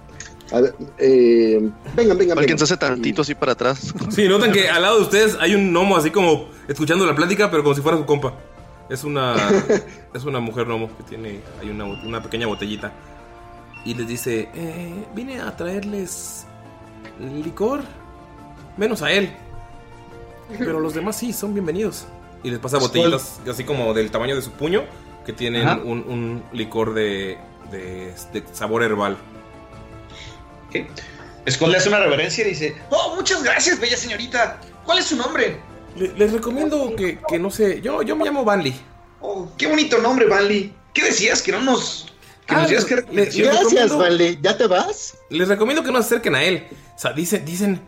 A 0.52 0.60
ver, 0.60 0.74
eh, 0.98 1.70
vengan, 1.94 2.18
vengan. 2.18 2.38
Alguien 2.38 2.56
vengan. 2.56 2.58
se 2.58 2.64
hace 2.64 2.76
tantito 2.76 3.22
así 3.22 3.34
para 3.34 3.52
atrás. 3.52 3.92
Sí, 4.10 4.28
notan 4.28 4.52
que 4.52 4.68
al 4.68 4.82
lado 4.82 4.98
de 4.98 5.02
ustedes 5.02 5.36
hay 5.40 5.54
un 5.54 5.72
gnomo 5.72 5.96
así 5.96 6.10
como 6.10 6.48
escuchando 6.68 7.04
la 7.04 7.14
plática, 7.14 7.50
pero 7.50 7.62
como 7.62 7.74
si 7.74 7.82
fuera 7.82 7.98
su 7.98 8.06
compa. 8.06 8.34
Es 8.88 9.02
una 9.02 9.34
es 10.14 10.24
una 10.24 10.38
mujer 10.38 10.66
gnomo 10.66 10.88
que 10.96 11.02
tiene 11.02 11.40
hay 11.60 11.70
una, 11.70 11.84
una 11.84 12.22
pequeña 12.22 12.46
botellita 12.46 12.92
y 13.86 13.94
les 13.94 14.08
dice, 14.08 14.48
eh, 14.52 15.06
vine 15.14 15.40
a 15.40 15.56
traerles 15.56 16.44
licor, 17.20 17.82
menos 18.76 19.00
a 19.00 19.12
él, 19.12 19.30
pero 20.58 20.80
los 20.80 20.92
demás 20.92 21.16
sí 21.16 21.32
son 21.32 21.54
bienvenidos. 21.54 22.06
Y 22.42 22.50
les 22.50 22.58
pasa 22.58 22.78
botellitas 22.78 23.40
así 23.48 23.62
como 23.64 23.94
del 23.94 24.10
tamaño 24.10 24.34
de 24.34 24.42
su 24.42 24.50
puño 24.50 24.82
que 25.24 25.32
tienen 25.32 25.68
un, 25.84 26.04
un 26.08 26.42
licor 26.52 26.94
de, 26.94 27.38
de, 27.70 28.12
de 28.32 28.44
sabor 28.52 28.82
herbal. 28.82 29.16
Le 31.68 31.76
hace 31.76 31.88
una 31.88 32.00
reverencia 32.00 32.44
y 32.44 32.50
dice: 32.50 32.74
¡Oh, 32.90 33.14
muchas 33.14 33.42
gracias, 33.42 33.78
bella 33.78 33.96
señorita! 33.96 34.60
¿Cuál 34.84 34.98
es 34.98 35.06
su 35.06 35.16
nombre? 35.16 35.58
Le- 35.96 36.12
les 36.14 36.32
recomiendo 36.32 36.94
que, 36.96 37.18
que 37.28 37.38
no 37.38 37.50
sé, 37.50 37.80
yo, 37.80 38.02
yo 38.02 38.16
me 38.16 38.24
llamo 38.24 38.44
Banley. 38.44 38.74
Oh, 39.20 39.48
qué 39.56 39.66
bonito 39.66 39.98
nombre, 39.98 40.26
Banley. 40.26 40.74
¿Qué 40.92 41.04
decías? 41.04 41.42
Que 41.42 41.52
no 41.52 41.60
nos. 41.62 42.12
Que 42.46 42.54
Ah, 42.54 42.60
nos 42.60 42.68
digas 42.68 42.84
que 42.84 42.96
le- 42.96 43.02
Gracias, 43.24 43.58
recomiendo- 43.58 43.98
Vanley. 43.98 44.38
¿Ya 44.42 44.56
te 44.56 44.66
vas? 44.66 45.16
Les 45.30 45.48
recomiendo 45.48 45.82
que 45.82 45.90
no 45.92 45.98
se 46.00 46.06
acerquen 46.06 46.34
a 46.34 46.42
él. 46.42 46.66
O 46.94 46.98
sea, 46.98 47.12
dicen, 47.12 47.44
dicen 47.44 47.80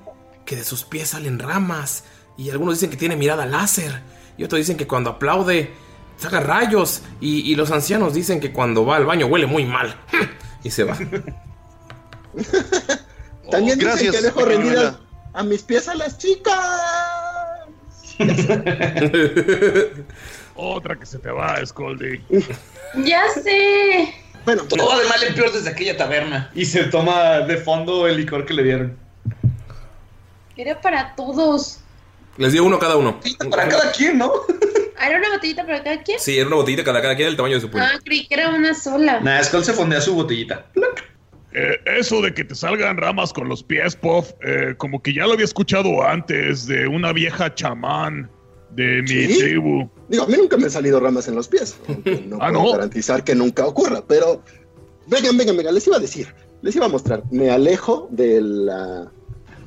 que 0.45 0.57
de 0.57 0.65
sus 0.65 0.85
pies 0.85 1.09
salen 1.11 1.39
ramas. 1.39 2.05
Y 2.37 2.51
algunos 2.51 2.75
dicen 2.75 2.91
que 2.91 2.97
tiene 2.97 3.17
mirada 3.17 3.45
láser. 3.47 4.01
Y 4.37 4.45
otros 4.45 4.59
dicen 4.59 4.77
que 4.77 4.87
cuando 4.87 5.11
aplaude 5.11 5.73
saca 6.17 6.41
rayos. 6.41 7.03
Y, 7.21 7.41
y 7.51 7.55
los 7.57 7.71
ancianos 7.73 8.15
dicen 8.15 8.39
que 8.41 8.53
cuando 8.53 8.85
va 8.87 8.97
al 8.97 9.07
baño 9.07 9.27
huele 9.27 9.47
muy 9.47 9.65
mal. 9.65 9.95
y 10.65 10.71
se 10.71 10.85
va. 10.85 10.97
También 13.51 13.79
dicen 13.79 13.93
gracias, 13.93 14.17
que 14.17 14.23
dejo 14.23 14.45
rendidas 14.45 14.97
a 15.33 15.43
mis 15.43 15.63
pies 15.63 15.89
a 15.89 15.95
las 15.95 16.19
chicas. 16.19 16.55
Otra 20.57 20.97
que 20.97 21.07
se 21.07 21.19
te 21.19 21.31
va, 21.31 21.65
Scoldy. 21.65 22.21
Ya 23.05 23.23
sé. 23.43 24.13
Bueno, 24.45 24.65
Todo 24.65 24.89
va 24.89 24.99
de 24.99 25.09
mal 25.09 25.23
en 25.23 25.35
peor 25.35 25.53
desde 25.53 25.71
aquella 25.71 25.97
taberna. 25.97 26.51
Y 26.55 26.65
se 26.65 26.85
toma 26.85 27.41
de 27.41 27.59
fondo 27.59 28.09
el 28.09 28.17
licor 28.17 28.45
que 28.45 28.55
le 28.55 28.65
dieron. 28.65 28.99
Era 30.57 30.81
para 30.81 31.15
todos. 31.15 31.81
Les 32.37 32.53
dio 32.53 32.65
uno 32.65 32.77
a 32.77 32.81
cada 32.81 32.97
uno. 32.97 33.21
Para 33.51 33.69
cada 33.69 33.93
quien, 33.93 34.19
¿no? 34.19 34.33
Ah, 34.97 35.09
¿Era 35.09 35.19
una 35.19 35.31
botellita 35.31 35.65
para 35.65 35.83
cada 35.85 36.03
quien? 36.03 36.19
Sí, 36.19 36.37
era 36.37 36.49
una 36.49 36.57
botellita 36.57 36.83
cada, 36.83 37.01
cada 37.01 37.15
quien 37.15 37.29
del 37.29 37.37
tamaño 37.37 37.55
de 37.55 37.61
su 37.61 37.71
puño. 37.71 37.85
Ah, 37.85 37.99
creí 38.05 38.27
que 38.27 38.35
era 38.35 38.49
una 38.49 38.75
sola. 38.75 39.21
Nah, 39.21 39.43
Skull 39.45 39.65
se 39.65 39.73
fondea 39.73 40.01
su 40.01 40.15
botellita. 40.15 40.67
Eh, 41.53 41.79
eso 41.99 42.21
de 42.21 42.35
que 42.35 42.45
te 42.45 42.55
salgan 42.55 42.97
ramas 42.99 43.33
con 43.33 43.49
los 43.49 43.63
pies, 43.63 43.97
Puff, 43.97 44.33
eh, 44.45 44.75
como 44.77 45.03
que 45.03 45.15
ya 45.15 45.27
lo 45.27 45.33
había 45.33 45.45
escuchado 45.47 46.03
antes 46.07 46.67
de 46.67 46.87
una 46.87 47.13
vieja 47.13 47.55
chamán 47.55 48.31
de 48.71 49.01
mi 49.03 49.09
¿Sí? 49.09 49.39
tribu. 49.39 49.89
Digo, 50.09 50.25
a 50.25 50.27
mí 50.27 50.35
nunca 50.37 50.57
me 50.59 50.65
han 50.65 50.71
salido 50.71 51.01
ramas 51.01 51.27
en 51.27 51.35
los 51.35 51.49
pies. 51.49 51.77
no 52.27 52.37
Ah, 52.41 52.51
puedo 52.51 52.65
¿no? 52.65 52.73
garantizar 52.73 53.25
que 53.25 53.35
nunca 53.35 53.67
ocurra, 53.67 54.05
pero 54.07 54.43
vengan, 55.07 55.37
vengan, 55.39 55.57
vengan, 55.57 55.75
les 55.75 55.87
iba 55.87 55.97
a 55.97 56.01
decir, 56.01 56.29
les 56.61 56.77
iba 56.77 56.85
a 56.87 56.91
mostrar. 56.91 57.23
Me 57.31 57.51
alejo 57.51 58.09
de 58.11 58.41
la, 58.43 59.11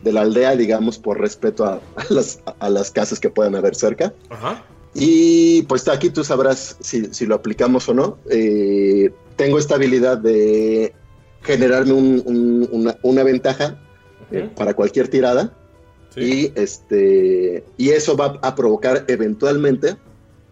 de 0.03 0.13
la 0.13 0.21
aldea, 0.21 0.55
digamos, 0.55 0.99
por 0.99 1.19
respeto 1.19 1.65
a, 1.65 1.81
a 1.95 2.05
las, 2.09 2.41
a 2.59 2.69
las 2.69 2.91
casas 2.91 3.19
que 3.19 3.29
puedan 3.31 3.55
haber 3.55 3.73
cerca. 3.75 4.13
Ajá. 4.29 4.63
Y 4.93 5.63
pues 5.63 5.87
aquí 5.87 6.09
tú 6.11 6.23
sabrás 6.23 6.75
si, 6.81 7.05
si 7.13 7.25
lo 7.25 7.35
aplicamos 7.35 7.87
o 7.89 7.93
no. 7.95 8.17
Eh, 8.29 9.09
tengo 9.35 9.57
esta 9.57 9.75
habilidad 9.75 10.17
de 10.19 10.93
generarme 11.43 11.93
un- 11.93 12.21
un- 12.25 12.69
una, 12.71 12.97
una 13.03 13.23
ventaja 13.23 13.79
eh, 14.31 14.49
para 14.55 14.73
cualquier 14.73 15.07
tirada. 15.07 15.53
Y 16.15 16.51
este 16.59 17.63
y 17.77 17.89
eso 17.91 18.17
va 18.17 18.37
a 18.41 18.53
provocar 18.53 19.05
eventualmente 19.07 19.95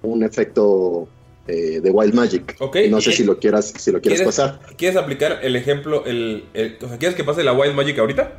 un 0.02 0.24
efecto 0.24 1.10
eh, 1.48 1.82
de 1.82 1.92
Wild 1.92 2.14
Magic. 2.14 2.56
Ok, 2.60 2.78
no 2.90 3.02
sé 3.02 3.12
si 3.12 3.24
lo 3.26 3.40
quieras, 3.40 3.74
si 3.78 3.92
lo 3.92 4.00
quieres 4.00 4.20
¿Quieres, 4.22 4.36
pasar. 4.38 4.60
¿Quieres 4.78 4.96
aplicar 4.98 5.40
el 5.44 5.56
ejemplo? 5.58 6.06
El, 6.06 6.46
el- 6.54 6.78
o 6.82 6.88
sea, 6.88 6.98
¿Quieres 6.98 7.16
que 7.18 7.24
pase 7.26 7.44
la 7.44 7.52
Wild 7.54 7.76
Magic 7.76 8.00
ahorita? 8.00 8.34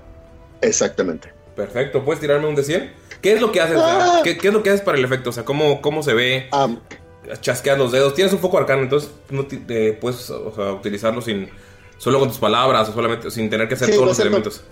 Exactamente. 0.63 1.29
Perfecto, 1.57 2.05
¿puedes 2.05 2.21
tirarme 2.21 2.47
un 2.47 2.55
de 2.55 2.63
100? 2.65 2.91
¿Qué 3.21 3.35
es 3.35 3.41
lo 3.41 3.53
que 3.53 3.61
haces? 3.61 3.77
Ah. 3.79 4.21
¿qué, 4.25 4.39
qué 4.39 4.49
es 4.49 4.55
lo 4.55 4.63
que 4.63 4.71
haces 4.71 4.81
para 4.81 4.97
el 4.97 5.05
efecto? 5.05 5.29
O 5.29 5.33
sea, 5.33 5.45
¿cómo, 5.45 5.83
cómo 5.83 6.03
se 6.03 6.15
ve? 6.15 6.49
Chasqueas 7.43 7.77
los 7.77 7.93
dedos. 7.93 8.15
Tienes 8.15 8.33
un 8.33 8.39
foco 8.39 8.57
arcano, 8.57 8.83
entonces 8.83 9.11
no 9.29 9.47
eh, 9.69 9.99
puedes 10.01 10.31
o 10.31 10.55
sea, 10.55 10.73
utilizarlo 10.73 11.21
sin 11.21 11.49
solo 12.01 12.19
con 12.19 12.29
tus 12.29 12.39
palabras 12.39 12.89
o 12.89 12.93
solamente 12.95 13.31
sin 13.31 13.51
tener 13.51 13.69
que 13.69 13.75
hacer 13.75 13.89
Sí, 13.89 13.95
todos 13.95 14.07
los 14.09 14.19
elementos. 14.19 14.63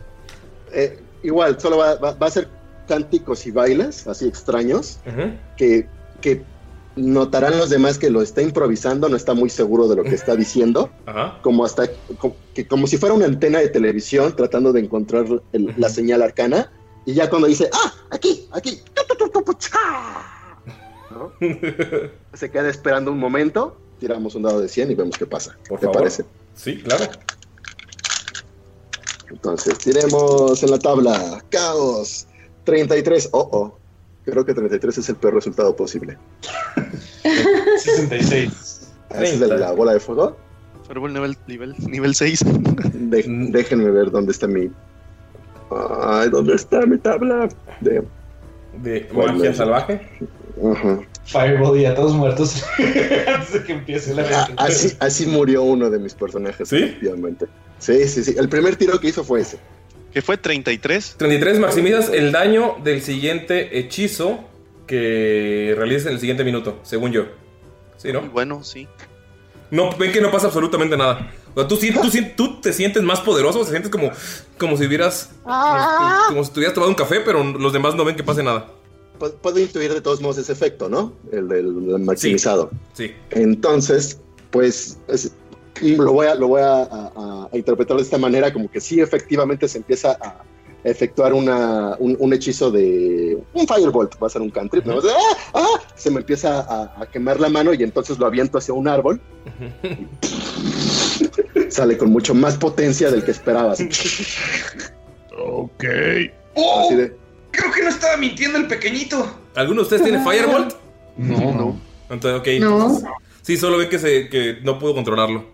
Eh, 0.73 0.99
igual, 1.23 1.61
solo 1.61 1.77
va, 1.77 1.95
va- 1.97 2.13
va 2.15 2.27
a 2.27 2.31
ser 2.31 2.49
cánticos 2.89 3.47
y 3.47 3.51
bailes 3.51 4.07
así 4.07 4.27
extraños 4.27 4.99
que, 5.59 5.87
que 6.23 6.43
notarán 6.97 7.59
los 7.59 7.69
demás 7.69 7.99
que 7.99 8.09
lo 8.11 8.23
está 8.23 8.41
improvisando, 8.41 9.09
no 9.11 9.17
está 9.17 9.35
muy 9.35 9.51
seguro 9.51 9.89
de 9.89 9.97
lo 9.97 10.03
que 10.05 10.15
está 10.15 10.35
diciendo. 10.37 10.91
Ajá. 11.07 11.39
como 11.43 11.65
hasta 11.67 11.85
como, 12.19 12.35
que 12.55 12.67
como 12.67 12.87
si 12.87 12.97
fuera 12.97 13.15
una 13.15 13.27
antena 13.27 13.59
de 13.61 13.69
televisión 13.69 14.35
tratando 14.35 14.73
de 14.73 14.81
encontrar 14.81 15.27
el- 15.53 15.75
la 15.77 15.89
señal 15.91 16.23
arcana 16.23 16.71
y 17.05 17.13
ya 17.15 17.29
cuando 17.31 17.47
dice 17.47 17.69
ah 17.73 17.93
aquí 18.11 18.49
aquí 18.53 18.81
tu, 18.95 19.03
tu, 19.07 19.15
tu, 19.17 19.29
tu, 19.31 19.45
pu, 19.45 19.53
cha", 19.55 19.79
¿no? 21.11 21.33
se 22.35 22.51
queda 22.51 22.69
esperando 22.69 23.13
un 23.13 23.19
momento 23.19 23.77
tiramos 24.01 24.35
un 24.35 24.43
dado 24.43 24.61
de 24.61 24.69
100 24.69 24.91
y 24.91 24.95
vemos 24.95 25.17
qué 25.19 25.27
pasa 25.27 25.57
Por 25.69 25.79
¿te 25.81 25.87
favor. 25.87 25.99
parece? 26.01 26.25
Sí, 26.59 26.77
claro. 26.83 27.05
entonces 29.31 29.79
tiremos 29.79 30.63
en 30.63 30.71
la 30.71 30.79
tabla 30.79 31.43
caos 31.51 32.27
33 32.65 33.29
oh 33.33 33.49
oh 33.53 33.79
creo 34.25 34.45
que 34.45 34.53
33 34.55 34.99
es 34.99 35.09
el 35.09 35.17
peor 35.17 35.35
resultado 35.35 35.75
posible 35.77 36.19
66 37.79 38.91
¿Esa 39.11 39.23
es 39.23 39.41
de 39.41 39.49
la 39.49 39.73
bola 39.73 39.93
de 39.95 40.01
fuego? 40.01 40.37
Fireball 40.87 41.13
nivel, 41.15 41.37
nivel, 41.47 41.75
nivel 41.87 42.15
6. 42.15 42.41
De- 42.93 43.25
déjenme 43.51 43.91
ver 43.91 44.11
dónde 44.11 44.33
está 44.33 44.47
mi. 44.47 44.71
Ay, 45.71 46.29
¿dónde 46.31 46.55
está 46.55 46.85
mi 46.85 46.99
tabla? 46.99 47.49
De. 47.81 48.03
De 48.83 49.09
¿Cuál 49.09 49.37
magia 49.37 49.55
salvaje. 49.55 50.07
Ajá. 50.73 51.01
Fireball 51.29 51.79
y 51.79 51.85
a 51.85 51.95
todos 51.95 52.15
muertos 52.15 52.65
antes 52.79 53.53
de 53.53 53.63
que 53.65 53.73
empiece 53.73 54.15
la 54.15 54.23
Ah, 54.33 54.49
así, 54.57 54.97
así 54.99 55.27
murió 55.27 55.63
uno 55.63 55.91
de 55.91 55.99
mis 55.99 56.15
personajes, 56.15 56.73
efectivamente. 56.73 57.47
Sí, 57.79 58.09
sí, 58.09 58.25
sí. 58.25 58.35
El 58.39 58.49
primer 58.49 58.77
tiro 58.77 58.99
que 58.99 59.09
hizo 59.09 59.23
fue 59.23 59.41
ese. 59.43 59.59
¿Qué 60.13 60.23
fue? 60.23 60.41
¿33? 60.41 61.17
33 61.17 61.59
maximizas 61.61 62.09
el 62.09 62.33
daño 62.33 62.77
del 62.83 63.03
siguiente 63.03 63.79
hechizo 63.79 64.41
que 64.87 65.75
realices 65.77 66.07
en 66.07 66.15
el 66.15 66.21
siguiente 66.21 66.45
minuto, 66.45 66.81
según 66.83 67.13
yo. 67.13 67.27
¿Sí, 67.99 68.11
no? 68.13 68.23
Bueno, 68.23 68.65
sí. 68.65 68.89
No, 69.71 69.95
ven 69.99 70.11
que 70.13 70.21
no 70.23 70.31
pasa 70.31 70.47
absolutamente 70.47 70.97
nada. 70.97 71.31
O 71.55 71.61
sea, 71.61 71.69
tú, 71.69 71.77
sí- 71.77 71.93
tú, 71.93 72.11
sí- 72.11 72.33
tú 72.35 72.59
te 72.61 72.73
sientes 72.73 73.03
más 73.03 73.21
poderoso, 73.21 73.63
te 73.65 73.71
sientes 73.71 73.91
como, 73.91 74.11
como 74.57 74.77
si 74.79 74.87
hubieras. 74.87 75.31
Como 76.29 76.43
si 76.43 76.53
tuvieras 76.53 76.73
tomado 76.75 76.91
un 76.91 76.97
café, 76.97 77.21
pero 77.21 77.45
los 77.45 77.73
demás 77.75 77.95
no 77.95 78.05
ven 78.05 78.17
que 78.17 78.23
pase 78.25 78.43
nada. 78.43 78.67
Pu- 79.19 79.33
Puedo 79.43 79.59
intuir 79.59 79.93
de 79.93 80.01
todos 80.01 80.21
modos 80.21 80.39
ese 80.39 80.53
efecto, 80.53 80.89
¿no? 80.89 81.13
El 81.33 81.49
del 81.49 81.67
el 81.91 81.99
maximizado. 82.01 82.71
Sí. 82.95 83.13
Entonces, 83.31 84.21
pues 84.51 84.99
es- 85.09 85.33
lo 85.83 86.13
voy, 86.13 86.27
a, 86.27 86.35
lo 86.35 86.49
voy 86.49 86.63
a, 86.63 86.83
a- 86.83 87.49
a 87.53 87.57
interpretar 87.57 87.97
de 87.97 88.03
esta 88.03 88.19
manera, 88.19 88.53
como 88.53 88.71
que 88.71 88.81
sí, 88.81 89.01
efectivamente 89.01 89.69
se 89.69 89.79
empieza 89.79 90.13
a 90.21 90.43
efectuar 90.85 91.33
una, 91.35 91.97
un, 91.99 92.17
un 92.21 92.33
hechizo 92.33 92.71
de 92.71 93.37
un 93.53 93.67
firebolt, 93.67 94.15
va 94.23 94.29
a 94.29 94.31
ser 94.31 94.43
un 94.43 94.51
cantrip, 94.51 94.85
¿no? 94.87 94.99
¡Ah! 94.99 95.37
¡Ah! 95.55 95.67
se 95.97 96.11
me 96.11 96.21
empieza 96.21 96.61
a, 96.61 97.07
quemar 97.13 97.41
la 97.41 97.49
mano 97.49 97.75
y 97.75 97.83
entonces 97.83 98.19
lo 98.19 98.27
aviento 98.27 98.59
hacia 98.59 98.75
un 98.75 98.87
árbol. 98.89 99.21
Sale 101.69 101.99
con 101.99 102.11
mucho 102.11 102.35
más 102.35 102.57
potencia 102.57 103.11
del 103.11 103.25
que 103.25 103.33
esperabas. 103.33 103.79
Ok. 105.41 105.85
Así 106.81 106.97
de, 106.97 107.17
Creo 107.59 107.73
que 107.73 107.83
no 107.83 107.89
estaba 107.89 108.17
mintiendo 108.17 108.57
el 108.59 108.69
pequeñito. 108.69 109.39
¿Alguno 109.57 109.81
de 109.81 109.83
ustedes 109.83 110.03
tiene 110.05 110.23
Firebolt? 110.25 110.75
No, 111.17 111.53
no. 111.53 111.81
Entonces, 112.09 112.41
ok. 112.41 112.47
No. 112.63 112.77
entonces- 112.77 113.09
sí, 113.43 113.57
solo 113.57 113.79
ve 113.79 113.89
que, 113.89 113.99
se, 113.99 114.29
que 114.29 114.59
no 114.63 114.79
pudo 114.79 114.95
controlarlo. 114.95 115.45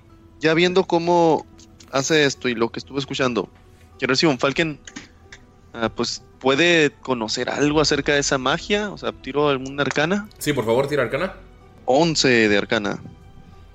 Ya 0.41 0.53
viendo 0.53 0.85
cómo 0.85 1.47
hace 1.91 2.27
esto 2.27 2.49
y 2.49 2.55
lo 2.55 2.69
que 2.71 2.79
estuve 2.81 2.99
escuchando, 2.99 3.49
quiero 3.99 4.15
si 4.17 4.27
Von 4.27 4.39
Falken 4.39 4.79
ah, 5.73 5.89
pues 5.89 6.23
puede 6.41 6.91
conocer 7.01 7.49
algo 7.49 7.81
acerca 7.81 8.13
de 8.13 8.21
esa 8.21 8.37
magia. 8.37 8.91
O 8.91 8.99
sea, 8.99 9.13
tiro 9.13 9.49
alguna 9.49 9.83
arcana. 9.83 10.29
Sí, 10.39 10.53
por 10.53 10.67
favor, 10.67 10.87
tira 10.87 11.05
arcana. 11.05 11.35
11 11.87 12.49
de 12.51 12.59
arcana. 12.59 13.03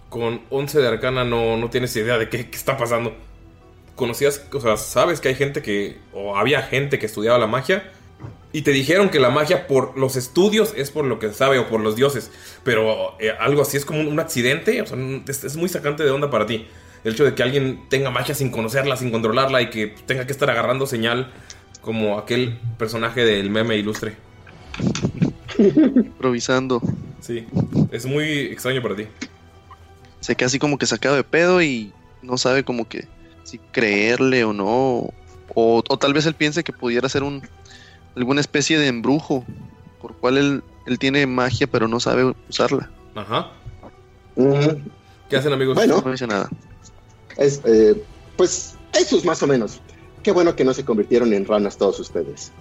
Con 0.10 0.42
11 0.52 0.80
de 0.80 0.88
arcana 0.88 1.24
no, 1.24 1.58
no 1.58 1.70
tienes 1.72 1.96
idea 1.96 2.20
de 2.20 2.30
qué, 2.30 2.50
qué 2.50 2.58
está 2.58 2.78
pasando. 2.78 3.16
Conocías, 3.96 4.46
o 4.54 4.62
sea, 4.62 4.78
sabes 4.78 5.20
que 5.20 5.30
hay 5.30 5.36
gente 5.36 5.62
que, 5.64 5.98
o 6.14 6.38
había 6.38 6.62
gente 6.62 7.00
que 7.00 7.06
estudiaba 7.08 7.38
la 7.40 7.48
magia 7.48 7.92
y 8.52 8.64
te 8.64 8.72
dijeron 8.72 9.10
que 9.10 9.20
la 9.20 9.30
magia 9.30 9.68
por 9.68 9.98
los 9.98 10.16
estudios 10.16 10.74
es 10.76 10.90
por 10.90 11.06
lo 11.06 11.20
que 11.20 11.32
sabe 11.34 11.60
o 11.60 11.68
por 11.68 11.82
los 11.82 11.96
dioses, 11.96 12.32
pero 12.64 13.16
eh, 13.20 13.32
algo 13.40 13.62
así 13.62 13.78
es 13.78 13.86
como 13.86 14.02
un, 14.02 14.20
accidente, 14.20 14.82
o 14.82 14.86
sea, 14.88 14.98
es, 15.28 15.44
es 15.44 15.56
muy 15.56 15.70
sacante 15.70 16.04
de 16.04 16.12
onda 16.12 16.30
para 16.30 16.46
ti. 16.46 16.68
El 17.04 17.14
hecho 17.14 17.24
de 17.24 17.34
que 17.34 17.44
alguien 17.44 17.88
tenga 17.90 18.10
magia 18.10 18.36
sin 18.36 18.50
conocerla, 18.50 18.98
sin 18.98 19.12
controlarla 19.12 19.62
y 19.62 19.70
que 19.70 19.88
tenga 20.06 20.26
que 20.26 20.34
estar 20.34 20.50
agarrando 20.50 20.86
señal 20.86 21.32
como 21.82 22.18
aquel 22.18 22.60
personaje 22.78 23.24
del 23.24 23.50
meme 23.50 23.78
ilustre. 23.78 24.18
Improvisando. 25.58 26.82
Sí, 27.22 27.46
es 27.92 28.06
muy 28.06 28.24
extraño 28.48 28.82
para 28.82 28.96
ti. 28.96 29.06
Se 30.20 30.36
queda 30.36 30.48
así 30.48 30.60
como 30.60 30.78
que 30.78 30.86
sacado 30.86 31.16
de 31.16 31.24
pedo 31.24 31.62
y 31.62 31.94
no 32.22 32.38
sabe 32.38 32.64
como 32.64 32.88
que 32.88 33.08
si 33.44 33.60
creerle 33.60 34.44
o 34.44 34.54
no. 34.54 35.14
O, 35.56 35.84
o 35.88 35.98
tal 35.98 36.14
vez 36.14 36.26
él 36.26 36.36
piense 36.36 36.64
que 36.64 36.74
pudiera 36.74 37.08
ser 37.10 37.24
un 37.24 37.42
alguna 38.20 38.42
especie 38.42 38.78
de 38.78 38.88
embrujo 38.88 39.46
por 40.02 40.16
cual 40.18 40.38
él, 40.38 40.64
él 40.86 41.00
tiene 41.00 41.26
magia 41.26 41.68
pero 41.68 41.88
no 41.88 42.00
sabe 42.00 42.36
usarla. 42.50 42.90
Ajá. 43.16 43.52
¿Qué 45.30 45.38
hacen 45.38 45.54
amigos? 45.54 45.76
Bueno. 45.76 46.02
No 46.04 46.12
dice 46.12 46.28
nada. 46.28 46.50
Es, 47.38 47.62
eh, 47.66 48.02
pues 48.36 48.76
eso 48.94 49.18
es 49.18 49.26
más 49.26 49.42
o 49.42 49.48
menos. 49.48 49.80
Qué 50.22 50.32
bueno 50.32 50.56
que 50.56 50.66
no 50.66 50.74
se 50.74 50.84
convirtieron 50.84 51.34
en 51.34 51.46
ranas 51.46 51.78
todos 51.78 52.00
ustedes. 52.00 52.52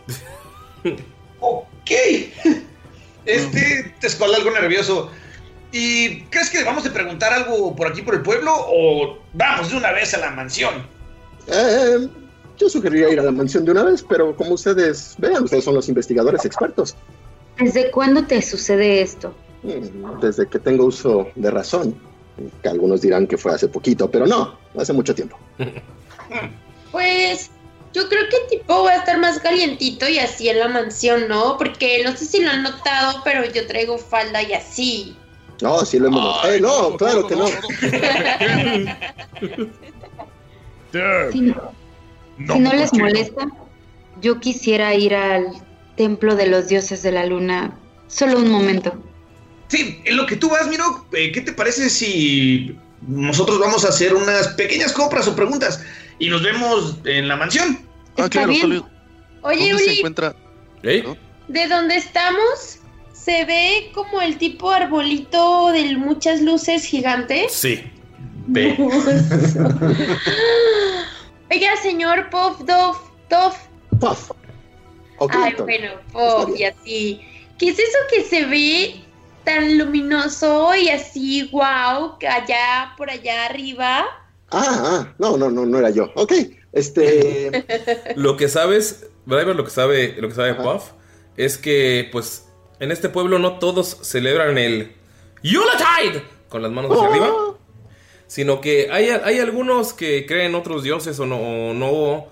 Ok. 1.40 1.90
Este, 3.24 3.94
te 4.00 4.06
escuela 4.08 4.38
algo 4.38 4.50
nervioso. 4.50 5.10
¿Y 5.70 6.22
crees 6.22 6.50
que 6.50 6.58
debamos 6.58 6.82
de 6.82 6.90
preguntar 6.90 7.32
algo 7.32 7.76
por 7.76 7.86
aquí 7.86 8.02
por 8.02 8.14
el 8.14 8.22
pueblo 8.22 8.52
o 8.52 9.18
vamos 9.34 9.70
de 9.70 9.76
una 9.76 9.92
vez 9.92 10.14
a 10.14 10.18
la 10.18 10.32
mansión? 10.32 10.84
Eh, 11.46 12.08
yo 12.58 12.68
sugeriría 12.68 13.10
ir 13.10 13.20
a 13.20 13.24
la 13.24 13.32
mansión 13.32 13.64
de 13.64 13.72
una 13.72 13.84
vez, 13.84 14.04
pero 14.08 14.34
como 14.36 14.54
ustedes 14.54 15.14
vean, 15.18 15.44
ustedes 15.44 15.64
son 15.64 15.74
los 15.74 15.88
investigadores 15.88 16.44
expertos. 16.44 16.96
¿Desde 17.58 17.90
cuándo 17.90 18.24
te 18.24 18.40
sucede 18.42 19.00
esto? 19.00 19.34
Mm, 19.62 20.20
Desde 20.20 20.46
que 20.46 20.58
tengo 20.58 20.84
uso 20.84 21.28
de 21.34 21.50
razón, 21.50 21.94
que 22.62 22.68
algunos 22.68 23.00
dirán 23.00 23.26
que 23.26 23.36
fue 23.36 23.52
hace 23.52 23.68
poquito, 23.68 24.10
pero 24.10 24.26
no, 24.26 24.58
hace 24.76 24.92
mucho 24.92 25.14
tiempo. 25.14 25.38
Pues 26.90 27.50
yo 27.92 28.08
creo 28.08 28.22
que 28.30 28.56
tipo 28.56 28.82
va 28.84 28.92
a 28.92 28.96
estar 28.96 29.18
más 29.18 29.38
calientito 29.40 30.08
y 30.08 30.18
así 30.18 30.48
en 30.48 30.58
la 30.58 30.68
mansión, 30.68 31.28
¿no? 31.28 31.58
Porque 31.58 32.02
no 32.02 32.16
sé 32.16 32.24
si 32.24 32.40
lo 32.42 32.50
han 32.50 32.62
notado, 32.62 33.20
pero 33.24 33.44
yo 33.44 33.66
traigo 33.66 33.98
falda 33.98 34.42
y 34.42 34.54
así. 34.54 35.14
No, 35.60 35.84
sí 35.84 35.98
lo 35.98 36.06
hemos 36.08 36.22
notado. 36.22 36.52
Eh, 36.52 36.60
no, 36.60 36.96
claro 36.96 37.26
que 37.26 37.36
no. 37.36 37.46
Si, 42.38 42.46
si 42.46 42.58
no 42.58 42.72
les 42.72 42.92
molesta, 42.92 43.48
yo 44.20 44.40
quisiera 44.40 44.94
ir 44.94 45.14
al 45.14 45.46
templo 45.96 46.36
de 46.36 46.46
los 46.46 46.68
dioses 46.68 47.02
de 47.02 47.12
la 47.12 47.26
luna 47.26 47.76
solo 48.06 48.38
un 48.38 48.50
momento. 48.50 48.94
Sí, 49.68 50.00
en 50.04 50.16
lo 50.16 50.26
que 50.26 50.36
tú 50.36 50.48
vas, 50.48 50.66
Miro, 50.68 51.06
eh, 51.12 51.30
¿qué 51.32 51.42
te 51.42 51.52
parece 51.52 51.90
si 51.90 52.76
nosotros 53.06 53.58
vamos 53.58 53.84
a 53.84 53.88
hacer 53.88 54.14
unas 54.14 54.48
pequeñas 54.48 54.92
compras 54.92 55.28
o 55.28 55.36
preguntas 55.36 55.84
y 56.18 56.30
nos 56.30 56.42
vemos 56.42 56.96
en 57.04 57.28
la 57.28 57.36
mansión? 57.36 57.78
Ah, 58.16 58.28
claro, 58.28 58.48
bien. 58.48 58.82
Oye, 59.42 59.68
¿Dónde 59.68 59.84
se 59.84 59.98
encuentra? 59.98 60.34
de 60.82 61.66
donde 61.66 61.96
estamos 61.96 62.78
se 63.12 63.44
ve 63.44 63.90
como 63.94 64.22
el 64.22 64.38
tipo 64.38 64.70
arbolito 64.70 65.72
de 65.72 65.96
muchas 65.96 66.40
luces 66.40 66.84
gigantes. 66.84 67.52
Sí. 67.52 67.82
Oiga, 71.50 71.76
señor 71.82 72.28
Puff 72.30 72.60
Dove, 72.60 72.98
Toff. 73.28 73.56
Puff. 74.00 74.30
Ok, 75.18 75.32
Ay, 75.34 75.54
bueno, 75.58 75.92
Puff 76.12 76.58
y 76.58 76.64
así. 76.64 77.20
¿Qué 77.58 77.70
es 77.70 77.78
eso 77.78 77.98
que 78.10 78.22
se 78.22 78.44
ve 78.44 79.00
tan 79.44 79.78
luminoso 79.78 80.74
y 80.74 80.90
así, 80.90 81.48
wow, 81.50 82.18
que 82.18 82.28
allá, 82.28 82.94
por 82.96 83.10
allá 83.10 83.46
arriba? 83.46 84.04
Ah, 84.50 84.82
ah, 84.82 85.14
no, 85.18 85.36
no, 85.36 85.50
no, 85.50 85.64
no 85.64 85.78
era 85.78 85.90
yo. 85.90 86.10
Ok, 86.14 86.32
este. 86.72 87.64
Lo 88.16 88.36
que 88.36 88.48
sabes, 88.48 89.06
Driver, 89.26 89.56
lo 89.56 89.64
que 89.64 89.70
sabe, 89.70 90.16
lo 90.18 90.28
que 90.28 90.34
sabe 90.34 90.54
Puff, 90.54 90.90
es 91.36 91.58
que, 91.58 92.08
pues, 92.12 92.48
en 92.80 92.92
este 92.92 93.08
pueblo 93.08 93.38
no 93.38 93.58
todos 93.58 93.98
celebran 94.02 94.56
el 94.58 94.94
Yuletide 95.42 96.22
con 96.48 96.62
las 96.62 96.70
manos 96.72 96.92
hacia 96.92 97.08
arriba, 97.08 97.30
sino 98.28 98.60
que 98.60 98.88
hay, 98.92 99.08
hay 99.08 99.40
algunos 99.40 99.92
que 99.92 100.24
creen 100.26 100.54
otros 100.54 100.84
dioses 100.84 101.18
o 101.18 101.26
no, 101.26 101.38
o 101.70 101.74
no, 101.74 102.26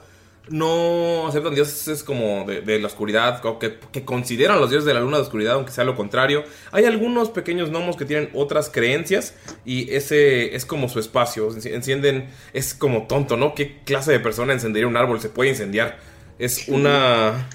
no 0.49 1.27
aceptan 1.27 1.57
dioses 1.57 2.05
como 2.05 2.45
de, 2.47 2.61
de 2.61 2.79
la 2.79 2.87
oscuridad, 2.87 3.45
o 3.45 3.59
que, 3.59 3.79
que 3.91 4.05
consideran 4.05 4.61
los 4.61 4.71
dioses 4.71 4.87
de 4.87 4.95
la 4.95 5.01
luna 5.01 5.17
de 5.17 5.25
oscuridad, 5.25 5.55
aunque 5.55 5.73
sea 5.73 5.83
lo 5.83 5.97
contrario. 5.97 6.45
Hay 6.71 6.85
algunos 6.85 7.31
pequeños 7.31 7.71
gnomos 7.71 7.97
que 7.97 8.05
tienen 8.05 8.31
otras 8.35 8.71
creencias 8.71 9.35
y 9.65 9.93
ese 9.93 10.55
es 10.55 10.65
como 10.65 10.89
su 10.89 11.01
espacio. 11.01 11.51
Enci- 11.51 11.75
Encienden, 11.75 12.29
es 12.53 12.75
como 12.75 13.09
tonto, 13.09 13.37
¿no? 13.37 13.55
¿Qué 13.57 13.81
clase 13.85 14.13
de 14.13 14.21
persona 14.21 14.53
encendería 14.53 14.87
un 14.87 14.97
árbol? 14.97 15.21
Se 15.21 15.31
puede 15.31 15.51
incendiar. 15.51 15.99
Es 16.39 16.69
una. 16.69 17.49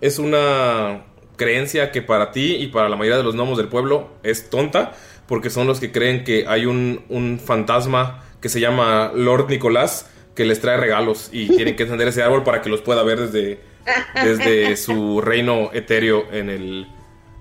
Es 0.00 0.20
una 0.20 1.04
creencia 1.36 1.90
que 1.92 2.02
para 2.02 2.30
ti 2.32 2.56
y 2.56 2.68
para 2.68 2.88
la 2.88 2.96
mayoría 2.96 3.16
de 3.18 3.24
los 3.24 3.34
gnomos 3.34 3.58
del 3.58 3.68
pueblo 3.68 4.10
es 4.22 4.48
tonta, 4.50 4.92
porque 5.28 5.50
son 5.50 5.66
los 5.68 5.78
que 5.78 5.92
creen 5.92 6.24
que 6.24 6.46
hay 6.48 6.66
un, 6.66 7.02
un 7.08 7.38
fantasma 7.38 8.24
que 8.40 8.48
se 8.48 8.58
llama 8.60 9.12
Lord 9.14 9.48
Nicolás 9.50 10.10
que 10.34 10.44
les 10.44 10.60
trae 10.60 10.76
regalos 10.76 11.28
y 11.32 11.46
tienen 11.56 11.76
que 11.76 11.84
encender 11.84 12.08
ese 12.08 12.22
árbol 12.22 12.42
para 12.42 12.60
que 12.62 12.68
los 12.70 12.80
pueda 12.80 13.02
ver 13.04 13.20
desde, 13.20 13.60
desde 14.24 14.76
su 14.76 15.20
reino 15.20 15.70
etéreo 15.72 16.26
en 16.32 16.48
el, 16.50 16.86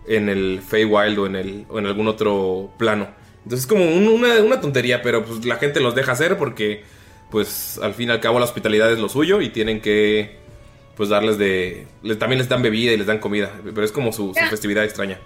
en 0.07 0.29
el 0.29 0.61
Feywild 0.67 1.17
o 1.19 1.25
en, 1.25 1.35
el, 1.35 1.65
o 1.69 1.79
en 1.79 1.85
algún 1.87 2.07
otro 2.07 2.71
plano. 2.77 3.07
Entonces 3.43 3.61
es 3.61 3.67
como 3.67 3.85
un- 3.85 4.07
una, 4.07 4.41
una 4.43 4.59
tontería, 4.59 5.01
pero 5.01 5.23
pues 5.23 5.45
la 5.45 5.55
gente 5.55 5.79
los 5.79 5.95
deja 5.95 6.11
hacer 6.11 6.37
porque 6.37 6.83
pues 7.31 7.79
al 7.81 7.93
fin 7.93 8.09
y 8.09 8.11
al 8.11 8.19
cabo 8.19 8.39
la 8.39 8.45
hospitalidad 8.45 8.91
es 8.91 8.99
lo 8.99 9.09
suyo 9.09 9.41
y 9.41 9.49
tienen 9.49 9.79
que 9.81 10.37
pues 10.95 11.09
darles 11.09 11.37
de... 11.37 11.85
les- 12.03 12.17
también 12.17 12.39
les 12.39 12.49
dan 12.49 12.61
bebida 12.63 12.91
y 12.91 12.97
les 12.97 13.05
dan 13.05 13.19
comida, 13.19 13.51
pero 13.63 13.83
es 13.83 13.91
como 13.91 14.11
su, 14.11 14.29
su 14.29 14.33
Ya. 14.33 14.49
festividad 14.49 14.83
extraña. 14.83 15.19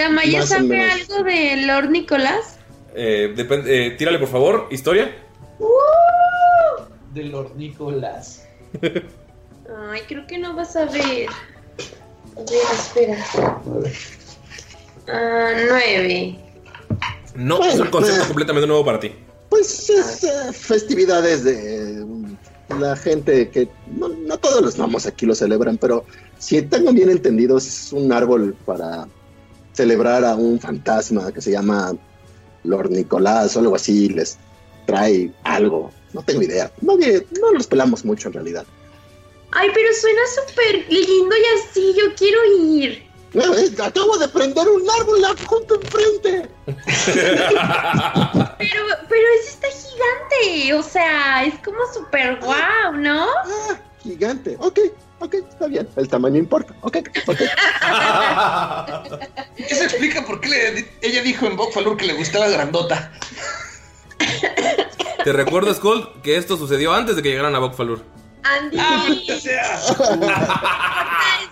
¿Tamaya 0.00 0.38
Más 0.38 0.50
o 0.50 0.54
sabe 0.54 0.90
algo 0.90 1.22
de 1.24 1.56
Lord 1.66 1.90
Nicolás? 1.90 2.56
Eh, 2.94 3.34
depende- 3.36 3.88
eh, 3.88 3.90
tírale 3.98 4.18
por 4.18 4.28
favor, 4.28 4.66
historia. 4.70 5.14
De 7.12 7.24
Lord 7.24 7.54
Nicolás. 7.56 8.46
Ay, 8.82 10.00
creo 10.08 10.26
que 10.26 10.38
no 10.38 10.54
vas 10.54 10.74
a 10.74 10.86
ver. 10.86 11.28
A 11.28 12.40
ver, 12.40 12.62
espera. 12.72 13.26
Ah, 15.06 15.50
nueve. 15.68 16.38
No, 17.34 17.62
es 17.62 17.78
un 17.78 17.88
concepto 17.88 18.26
completamente 18.26 18.66
nuevo 18.66 18.82
para 18.84 19.00
ti. 19.00 19.12
Pues 19.50 19.90
es 19.90 20.24
eh, 20.24 20.52
festividades 20.54 21.44
de 21.44 22.04
mm, 22.06 22.80
la 22.80 22.96
gente 22.96 23.50
que 23.50 23.68
no, 23.98 24.08
no 24.08 24.38
todos 24.38 24.62
los 24.62 24.76
gnomos 24.76 25.04
aquí 25.06 25.26
lo 25.26 25.34
celebran, 25.34 25.76
pero 25.76 26.06
si 26.38 26.62
tengo 26.62 26.90
bien 26.92 27.10
entendido 27.10 27.58
es 27.58 27.92
un 27.92 28.10
árbol 28.12 28.56
para 28.64 29.06
celebrar 29.80 30.26
a 30.26 30.34
un 30.34 30.60
fantasma 30.60 31.32
que 31.32 31.40
se 31.40 31.52
llama 31.52 31.96
Lord 32.64 32.90
Nicolás 32.90 33.56
o 33.56 33.60
algo 33.60 33.74
así, 33.74 34.10
les 34.10 34.36
trae 34.84 35.32
algo, 35.44 35.90
no 36.12 36.22
tengo 36.22 36.42
idea. 36.42 36.70
Nadie, 36.82 37.26
no 37.40 37.52
los 37.52 37.66
pelamos 37.66 38.04
mucho 38.04 38.28
en 38.28 38.34
realidad. 38.34 38.66
Ay, 39.52 39.70
pero 39.72 39.88
suena 39.98 40.20
súper 40.36 40.84
lindo 40.90 41.34
y 41.34 41.44
así, 41.58 41.94
yo 41.98 42.14
quiero 42.14 42.38
ir. 42.58 43.08
No, 43.32 43.44
acabo 43.82 44.18
de 44.18 44.28
prender 44.28 44.68
un 44.68 44.84
árbol 45.00 45.24
junto 45.46 45.76
enfrente. 45.76 46.50
Pero, 48.60 48.82
pero 49.08 49.26
ese 49.40 49.50
está 49.50 49.68
gigante, 49.68 50.74
o 50.74 50.82
sea, 50.82 51.44
es 51.44 51.54
como 51.64 51.78
súper 51.94 52.38
guau, 52.40 52.92
¿no? 52.98 53.26
Gigante, 54.02 54.56
ok, 54.60 54.80
ok, 55.20 55.34
está 55.34 55.66
bien, 55.68 55.88
el 55.96 56.08
tamaño 56.08 56.38
importa, 56.38 56.74
ok, 56.80 56.96
ok. 57.26 57.40
Eso 59.56 59.84
explica 59.84 60.24
por 60.24 60.40
qué 60.40 60.48
le- 60.48 60.88
ella 61.02 61.22
dijo 61.22 61.46
en 61.46 61.56
Bokfalur 61.56 61.96
que 61.96 62.06
le 62.06 62.14
gustaba 62.14 62.48
grandota. 62.48 63.12
Te 65.24 65.32
recuerdo, 65.32 65.72
Skull, 65.74 66.20
que 66.22 66.36
esto 66.36 66.56
sucedió 66.56 66.92
antes 66.94 67.16
de 67.16 67.22
que 67.22 67.28
llegaran 67.30 67.54
a 67.54 67.58
Bokfalur. 67.58 68.02
Andy. 68.42 68.76
Ah, 68.80 69.06
sea. 69.38 69.74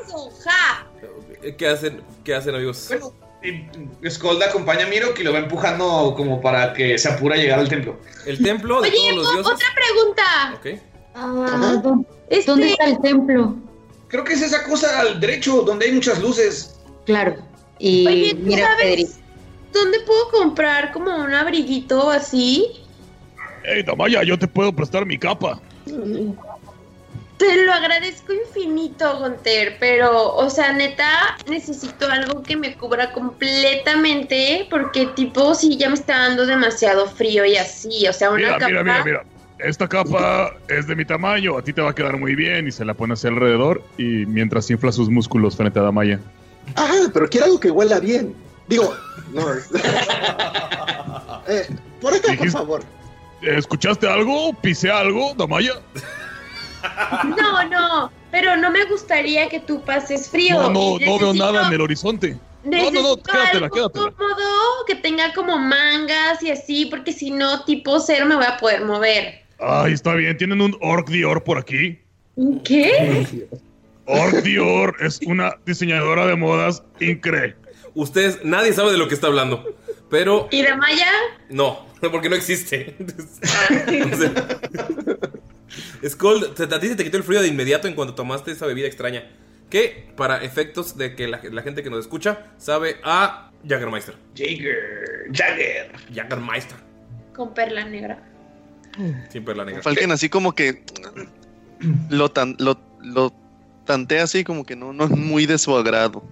eso, 0.00 0.30
ja. 0.44 0.86
Eh, 1.42 1.54
¿Qué 1.56 1.68
hacen, 1.68 2.02
qué 2.24 2.34
hacen 2.34 2.54
amigos? 2.54 2.88
Skull 4.08 4.42
acompaña 4.42 4.84
a 4.86 4.88
Miro 4.88 5.08
y 5.16 5.22
lo 5.22 5.32
va 5.32 5.38
empujando 5.40 6.14
como 6.16 6.40
para 6.40 6.72
que 6.72 6.98
se 6.98 7.08
apure 7.10 7.34
a 7.34 7.38
llegar 7.38 7.58
al 7.60 7.68
templo. 7.68 8.00
El 8.26 8.42
templo 8.42 8.80
de 8.80 8.88
Oye, 8.88 8.96
todos 9.10 9.16
los 9.16 9.32
dioses. 9.34 9.52
otra 9.52 9.66
pregunta. 9.74 10.54
Ok. 10.56 10.66
Ah, 11.14 11.80
¿dó- 11.82 12.04
Este- 12.30 12.50
¿Dónde 12.50 12.70
está 12.70 12.84
el 12.86 13.00
templo? 13.00 13.56
Creo 14.08 14.24
que 14.24 14.32
es 14.34 14.42
esa 14.42 14.64
cosa 14.64 15.00
al 15.00 15.20
derecho 15.20 15.62
donde 15.62 15.86
hay 15.86 15.92
muchas 15.92 16.20
luces. 16.20 16.78
Claro. 17.04 17.36
Y 17.78 18.06
Oye, 18.06 18.34
¿tú 18.34 18.40
mira, 18.42 18.66
sabes 18.66 18.82
Federico. 18.82 19.10
dónde 19.72 20.00
puedo 20.00 20.30
comprar 20.30 20.92
como 20.92 21.14
un 21.16 21.34
abriguito 21.34 22.10
así? 22.10 22.66
Hey, 23.64 23.82
Damaya, 23.82 24.22
yo 24.22 24.38
te 24.38 24.48
puedo 24.48 24.72
prestar 24.72 25.04
mi 25.04 25.18
capa. 25.18 25.60
Te 27.36 27.64
lo 27.64 27.72
agradezco 27.72 28.32
infinito, 28.32 29.18
Gonter, 29.20 29.76
pero, 29.78 30.34
o 30.34 30.50
sea, 30.50 30.72
neta, 30.72 31.38
necesito 31.46 32.10
algo 32.10 32.42
que 32.42 32.56
me 32.56 32.76
cubra 32.76 33.12
completamente, 33.12 34.66
porque 34.68 35.06
tipo, 35.14 35.54
sí, 35.54 35.76
ya 35.76 35.88
me 35.88 35.94
está 35.94 36.18
dando 36.18 36.46
demasiado 36.46 37.06
frío 37.08 37.44
y 37.44 37.56
así, 37.56 38.08
o 38.08 38.12
sea, 38.12 38.30
una 38.30 38.38
Mira, 38.38 38.52
capa... 38.58 38.66
mira, 38.68 38.82
mira, 38.82 39.04
mira. 39.04 39.22
Esta 39.58 39.88
capa 39.88 40.54
es 40.68 40.86
de 40.86 40.94
mi 40.94 41.04
tamaño, 41.04 41.58
a 41.58 41.62
ti 41.62 41.72
te 41.72 41.80
va 41.82 41.90
a 41.90 41.94
quedar 41.94 42.16
muy 42.16 42.36
bien 42.36 42.68
y 42.68 42.72
se 42.72 42.84
la 42.84 42.94
pone 42.94 43.14
hacia 43.14 43.30
alrededor 43.30 43.82
y 43.96 44.24
mientras 44.26 44.70
infla 44.70 44.92
sus 44.92 45.10
músculos 45.10 45.56
frente 45.56 45.80
a 45.80 45.82
Damaya. 45.82 46.20
Ah, 46.76 47.06
pero 47.12 47.28
quiero 47.28 47.46
algo 47.46 47.58
que 47.60 47.70
huela 47.70 47.98
bien. 47.98 48.34
Digo, 48.68 48.94
no. 49.32 49.42
eh, 51.48 51.66
por 52.00 52.14
acá, 52.14 52.34
por 52.36 52.50
favor. 52.50 52.82
¿Escuchaste 53.42 54.06
algo? 54.08 54.52
¿Pisé 54.60 54.90
algo, 54.90 55.34
Damaya? 55.36 55.72
No, 57.24 57.64
no, 57.68 58.12
pero 58.30 58.56
no 58.56 58.70
me 58.70 58.84
gustaría 58.84 59.48
que 59.48 59.58
tú 59.60 59.80
pases 59.82 60.28
frío. 60.28 60.54
No, 60.54 60.70
no, 60.70 60.70
no 60.70 60.98
veo 60.98 61.18
necesito- 61.18 61.34
nada 61.34 61.66
en 61.66 61.72
el 61.74 61.80
horizonte. 61.80 62.36
No, 62.64 62.76
no, 62.76 62.84
no, 62.84 62.90
necesito 62.90 63.22
quédatela, 63.22 63.66
algo 63.66 63.74
quédatela. 63.74 64.12
cómodo, 64.12 64.84
que 64.86 64.94
tenga 64.96 65.32
como 65.32 65.58
mangas 65.58 66.42
y 66.42 66.50
así, 66.50 66.86
porque 66.86 67.12
si 67.12 67.30
no, 67.30 67.64
tipo 67.64 67.98
cero 68.00 68.26
me 68.26 68.36
voy 68.36 68.44
a 68.44 68.56
poder 68.56 68.84
mover. 68.84 69.47
Ay, 69.58 69.92
está 69.92 70.14
bien, 70.14 70.36
tienen 70.36 70.60
un 70.60 70.76
Orc 70.80 71.08
Dior 71.08 71.42
por 71.44 71.58
aquí. 71.58 71.98
¿Qué? 72.64 73.46
Orc 74.06 74.42
Dior 74.42 74.96
es 75.00 75.20
una 75.26 75.56
diseñadora 75.66 76.26
de 76.26 76.36
modas 76.36 76.82
increíble. 77.00 77.56
Ustedes, 77.94 78.44
nadie 78.44 78.72
sabe 78.72 78.92
de 78.92 78.98
lo 78.98 79.08
que 79.08 79.14
está 79.14 79.26
hablando. 79.26 79.64
Pero 80.10 80.48
¿Y 80.50 80.62
Damaya? 80.62 81.10
no, 81.50 81.86
porque 82.00 82.28
no 82.30 82.36
existe. 82.36 82.94
Skull, 86.06 86.54
te- 86.54 86.62
a 86.74 86.80
ti 86.80 86.88
se 86.88 86.96
te 86.96 87.04
quitó 87.04 87.16
el 87.16 87.24
frío 87.24 87.42
de 87.42 87.48
inmediato 87.48 87.88
en 87.88 87.94
cuanto 87.94 88.14
tomaste 88.14 88.52
esa 88.52 88.66
bebida 88.66 88.86
extraña. 88.86 89.24
Que, 89.68 90.08
para 90.16 90.42
efectos 90.42 90.96
de 90.96 91.14
que 91.14 91.28
la, 91.28 91.40
la 91.50 91.62
gente 91.62 91.82
que 91.82 91.90
nos 91.90 92.00
escucha, 92.00 92.46
sabe 92.56 92.96
a 93.04 93.50
Jaggermeister. 93.66 94.14
Jagger, 94.34 95.26
Jagger. 95.30 95.92
Jaggermeister. 96.14 96.76
Con 97.34 97.52
perla 97.52 97.84
negra. 97.84 98.22
Sin 99.28 99.44
perla 99.44 99.64
negra. 99.64 99.82
Falken 99.82 100.10
así 100.10 100.28
como 100.28 100.54
que 100.54 100.82
lo, 102.10 102.30
tan, 102.30 102.56
lo, 102.58 102.78
lo 103.02 103.32
tantea 103.84 104.24
así 104.24 104.44
como 104.44 104.64
que 104.64 104.76
no, 104.76 104.92
no 104.92 105.04
es 105.04 105.10
muy 105.10 105.46
de 105.46 105.58
su 105.58 105.74
agrado. 105.76 106.22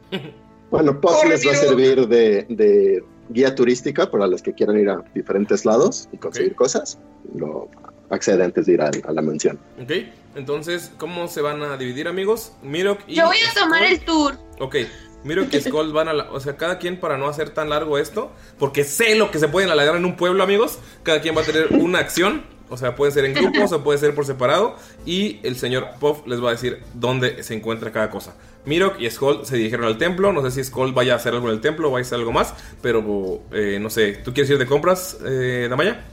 Bueno, 0.70 1.00
Puff 1.00 1.24
les 1.28 1.46
va 1.46 1.52
a 1.52 1.54
servir 1.54 2.06
de, 2.08 2.44
de 2.48 3.04
guía 3.30 3.54
turística 3.54 4.10
para 4.10 4.26
los 4.26 4.42
que 4.42 4.52
quieran 4.52 4.78
ir 4.78 4.90
a 4.90 5.04
diferentes 5.14 5.64
lados 5.64 6.08
y 6.12 6.16
conseguir 6.16 6.54
cosas. 6.54 6.98
Lo 7.34 7.68
accede 8.10 8.44
antes 8.44 8.66
de 8.66 8.72
ir 8.72 8.82
a, 8.82 8.90
a 9.06 9.12
la 9.12 9.22
mansión. 9.22 9.58
Ok, 9.80 9.92
entonces, 10.34 10.92
¿cómo 10.98 11.28
se 11.28 11.40
van 11.40 11.62
a 11.62 11.76
dividir, 11.76 12.08
amigos? 12.08 12.52
Mirok 12.62 13.00
y. 13.06 13.14
Yo 13.14 13.26
voy 13.26 13.36
a 13.48 13.54
tomar 13.54 13.82
Skull. 13.82 13.92
el 13.92 14.00
tour. 14.00 14.38
Ok, 14.60 14.76
Mirok 15.24 15.54
y 15.54 15.60
Skull 15.60 15.92
van 15.92 16.08
a 16.08 16.12
la. 16.12 16.30
O 16.32 16.40
sea, 16.40 16.56
cada 16.56 16.78
quien 16.78 16.98
para 17.00 17.16
no 17.16 17.28
hacer 17.28 17.50
tan 17.50 17.70
largo 17.70 17.98
esto, 17.98 18.32
porque 18.58 18.84
sé 18.84 19.14
lo 19.14 19.30
que 19.30 19.38
se 19.38 19.48
pueden 19.48 19.70
alargar 19.70 19.96
en 19.96 20.04
un 20.04 20.16
pueblo, 20.16 20.42
amigos. 20.42 20.78
Cada 21.04 21.20
quien 21.20 21.36
va 21.36 21.42
a 21.42 21.44
tener 21.44 21.68
una 21.72 22.00
acción. 22.00 22.55
O 22.68 22.76
sea, 22.76 22.96
pueden 22.96 23.14
ser 23.14 23.24
en 23.24 23.34
grupos 23.34 23.72
o 23.72 23.84
puede 23.84 23.98
ser 23.98 24.14
por 24.14 24.26
separado. 24.26 24.76
Y 25.04 25.40
el 25.42 25.56
señor 25.56 25.88
Puff 26.00 26.26
les 26.26 26.42
va 26.42 26.48
a 26.48 26.52
decir 26.52 26.82
dónde 26.94 27.42
se 27.42 27.54
encuentra 27.54 27.92
cada 27.92 28.10
cosa. 28.10 28.34
Mirok 28.64 29.00
y 29.00 29.08
Skull 29.08 29.46
se 29.46 29.56
dirigieron 29.56 29.86
al 29.86 29.98
templo. 29.98 30.32
No 30.32 30.42
sé 30.42 30.50
si 30.50 30.64
Skull 30.64 30.92
vaya 30.92 31.12
a 31.12 31.16
hacer 31.16 31.34
algo 31.34 31.48
en 31.48 31.54
el 31.54 31.60
templo 31.60 31.88
o 31.88 31.92
vaya 31.92 32.04
a 32.04 32.06
hacer 32.06 32.18
algo 32.18 32.32
más. 32.32 32.54
Pero 32.82 33.42
eh, 33.52 33.78
no 33.80 33.90
sé, 33.90 34.20
¿tú 34.24 34.32
quieres 34.32 34.50
ir 34.50 34.58
de 34.58 34.66
compras, 34.66 35.18
eh, 35.24 35.66
Damaya? 35.70 36.04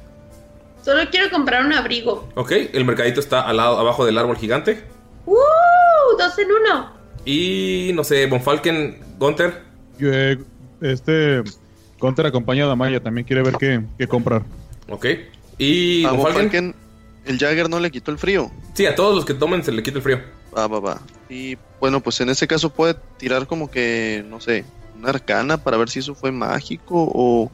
Solo 0.84 1.01
quiero 1.10 1.30
comprar 1.32 1.66
un 1.66 1.74
abrigo. 1.74 2.28
Ok, 2.36 2.51
el 2.74 2.86
mercadito 2.86 3.20
está 3.20 3.41
al 3.41 3.58
lado, 3.58 3.80
abajo 3.80 4.06
del 4.06 4.18
árbol 4.18 4.38
gigante. 4.38 4.84
¡Uh! 5.26 5.38
Dos 6.18 6.38
en 6.38 6.51
uno. 6.51 6.93
Y 7.26 7.91
no 7.95 8.04
sé, 8.04 8.26
Bonfalken, 8.28 8.99
Gunter. 9.18 9.62
Yo, 9.97 10.10
eh, 10.12 10.38
este 10.82 11.41
Conter 11.97 12.26
acompaña 12.26 12.66
a 12.66 12.68
Damaya, 12.68 12.99
también 12.99 13.26
quiere 13.26 13.43
ver 13.43 13.56
qué, 13.58 13.82
qué 13.97 14.08
comprar. 14.08 14.43
Ok. 14.89 15.06
Y 15.58 16.06
A 16.06 16.10
Falken? 16.10 16.34
Falken, 16.34 16.76
el 17.26 17.38
Jagger 17.39 17.70
no 17.70 17.80
le 17.80 17.91
quitó 17.91 18.12
el 18.12 18.18
frío. 18.18 18.51
Sí, 18.74 18.86
a 18.86 18.95
todos 18.95 19.16
los 19.16 19.26
que 19.26 19.34
tomen 19.34 19.64
se 19.64 19.72
le 19.72 19.84
quita 19.84 19.97
el 19.97 20.04
frío. 20.04 20.20
Va, 20.56 20.68
va, 20.68 20.80
va. 20.80 21.01
Y 21.30 21.58
bueno, 21.80 22.01
pues 22.01 22.20
en 22.22 22.30
ese 22.30 22.47
caso 22.47 22.70
puede 22.72 22.95
tirar 23.18 23.47
como 23.47 23.70
que, 23.72 24.24
no 24.30 24.39
sé, 24.39 24.66
una 24.99 25.10
arcana 25.10 25.58
para 25.58 25.78
ver 25.78 25.89
si 25.89 25.99
eso 25.99 26.16
fue 26.16 26.32
mágico 26.32 27.10
o... 27.14 27.51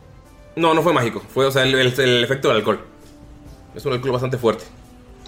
No, 0.55 0.73
no 0.73 0.81
fue 0.81 0.93
mágico. 0.93 1.21
Fue, 1.33 1.45
o 1.45 1.51
sea, 1.51 1.63
el, 1.63 1.73
el- 1.75 1.99
el 1.99 2.23
efecto 2.23 2.47
del 2.49 2.57
alcohol. 2.57 2.81
Es 3.75 3.85
un 3.85 3.93
alcohol 3.93 4.11
bastante 4.11 4.37
fuerte. 4.37 4.65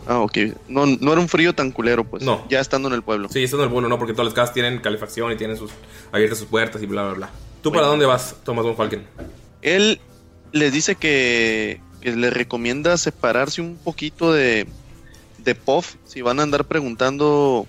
Ah, 0.07 0.19
ok. 0.19 0.38
No, 0.67 0.86
no 0.86 1.11
era 1.11 1.22
un 1.22 1.30
frío 1.30 1.53
tan 1.53 1.72
culero, 1.72 2.03
pues. 2.03 2.24
No. 2.24 2.43
Ya 2.49 2.59
estando 2.59 2.88
en 2.88 2.95
el 2.95 3.03
pueblo. 3.03 3.30
Sí, 3.30 3.43
eso 3.43 3.55
no 3.57 3.63
es 3.63 3.69
bueno, 3.69 3.88
no, 3.88 3.97
porque 3.99 4.13
todas 4.13 4.26
las 4.26 4.34
casas 4.34 4.53
tienen 4.53 4.80
calefacción 4.80 5.32
y 5.32 5.36
tienen 5.38 5.57
sus 5.57 5.72
abiertas 6.11 6.39
sus 6.39 6.47
puertas 6.47 6.82
y 6.82 6.88
bla, 6.88 7.03
bla, 7.03 7.13
bla. 7.13 7.30
¿Tú 7.61 7.72
para 7.72 7.86
dónde 7.86 8.05
vas, 8.07 8.36
Thomas 8.43 8.65
Von 8.65 8.76
Falken? 8.76 9.05
Él 9.61 10.01
les 10.51 10.74
dice 10.74 10.95
que, 10.95 11.80
que 12.02 12.12
le 12.16 12.30
recomienda 12.30 12.97
separarse 12.97 13.62
un 13.62 13.78
poquito 13.78 14.34
de, 14.34 14.68
de 15.38 15.56
Puff 15.56 15.95
si 16.06 16.22
van 16.22 16.39
a 16.39 16.43
andar 16.43 16.66
preguntando 16.66 17.66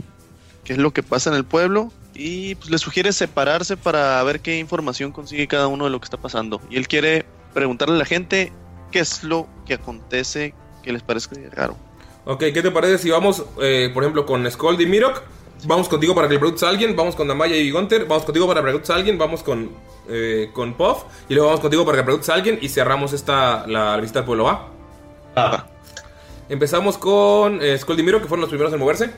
qué 0.64 0.72
es 0.72 0.78
lo 0.78 0.92
que 0.92 1.02
pasa 1.02 1.30
en 1.30 1.36
el 1.36 1.44
pueblo. 1.44 1.92
Y 2.14 2.56
pues 2.56 2.70
le 2.70 2.78
sugiere 2.78 3.12
separarse 3.12 3.76
para 3.76 4.22
ver 4.22 4.40
qué 4.40 4.58
información 4.58 5.12
consigue 5.12 5.46
cada 5.46 5.66
uno 5.66 5.84
de 5.84 5.90
lo 5.90 6.00
que 6.00 6.04
está 6.04 6.18
pasando. 6.18 6.60
Y 6.68 6.76
él 6.76 6.86
quiere 6.86 7.24
preguntarle 7.54 7.94
a 7.94 7.98
la 7.98 8.04
gente 8.04 8.52
qué 8.90 8.98
es 8.98 9.24
lo 9.24 9.48
que 9.66 9.74
acontece 9.74 10.54
que 10.82 10.92
les 10.92 11.02
parezca 11.02 11.36
raro. 11.52 11.76
Ok, 12.24 12.40
¿qué 12.52 12.62
te 12.62 12.70
parece 12.70 12.98
si 12.98 13.10
vamos, 13.10 13.44
eh, 13.60 13.90
por 13.94 14.02
ejemplo, 14.02 14.26
con 14.26 14.48
Skold 14.50 14.80
y 14.80 14.86
Mirok? 14.86 15.22
Vamos 15.64 15.88
contigo 15.88 16.14
para 16.14 16.26
que 16.26 16.34
le 16.34 16.40
preguntes 16.40 16.62
a 16.64 16.68
alguien, 16.68 16.96
vamos 16.96 17.14
con 17.14 17.28
Damaya 17.28 17.56
y 17.56 17.70
Gunter, 17.70 18.06
vamos 18.06 18.24
contigo 18.24 18.46
para 18.48 18.60
que 18.60 18.64
le 18.66 18.70
preguntes 18.72 18.90
a 18.90 18.94
alguien, 18.96 19.16
vamos 19.16 19.42
con, 19.44 19.70
eh, 20.08 20.50
con 20.52 20.74
Puff, 20.74 21.04
y 21.28 21.34
luego 21.34 21.48
vamos 21.48 21.60
contigo 21.60 21.84
para 21.84 21.96
que 21.96 22.00
le 22.00 22.04
preguntes 22.04 22.28
a 22.30 22.34
alguien 22.34 22.58
y 22.60 22.68
cerramos 22.68 23.12
esta, 23.12 23.64
la 23.68 23.96
visita 23.98 24.20
al 24.20 24.24
pueblo, 24.24 24.44
¿va? 24.44 24.68
Ah. 25.36 25.66
Empezamos 26.48 26.98
con 26.98 27.62
eh, 27.62 27.78
Skold 27.78 28.00
y 28.00 28.02
Mirok, 28.02 28.22
que 28.22 28.28
fueron 28.28 28.40
los 28.40 28.48
primeros 28.50 28.72
en 28.72 28.80
moverse. 28.80 29.10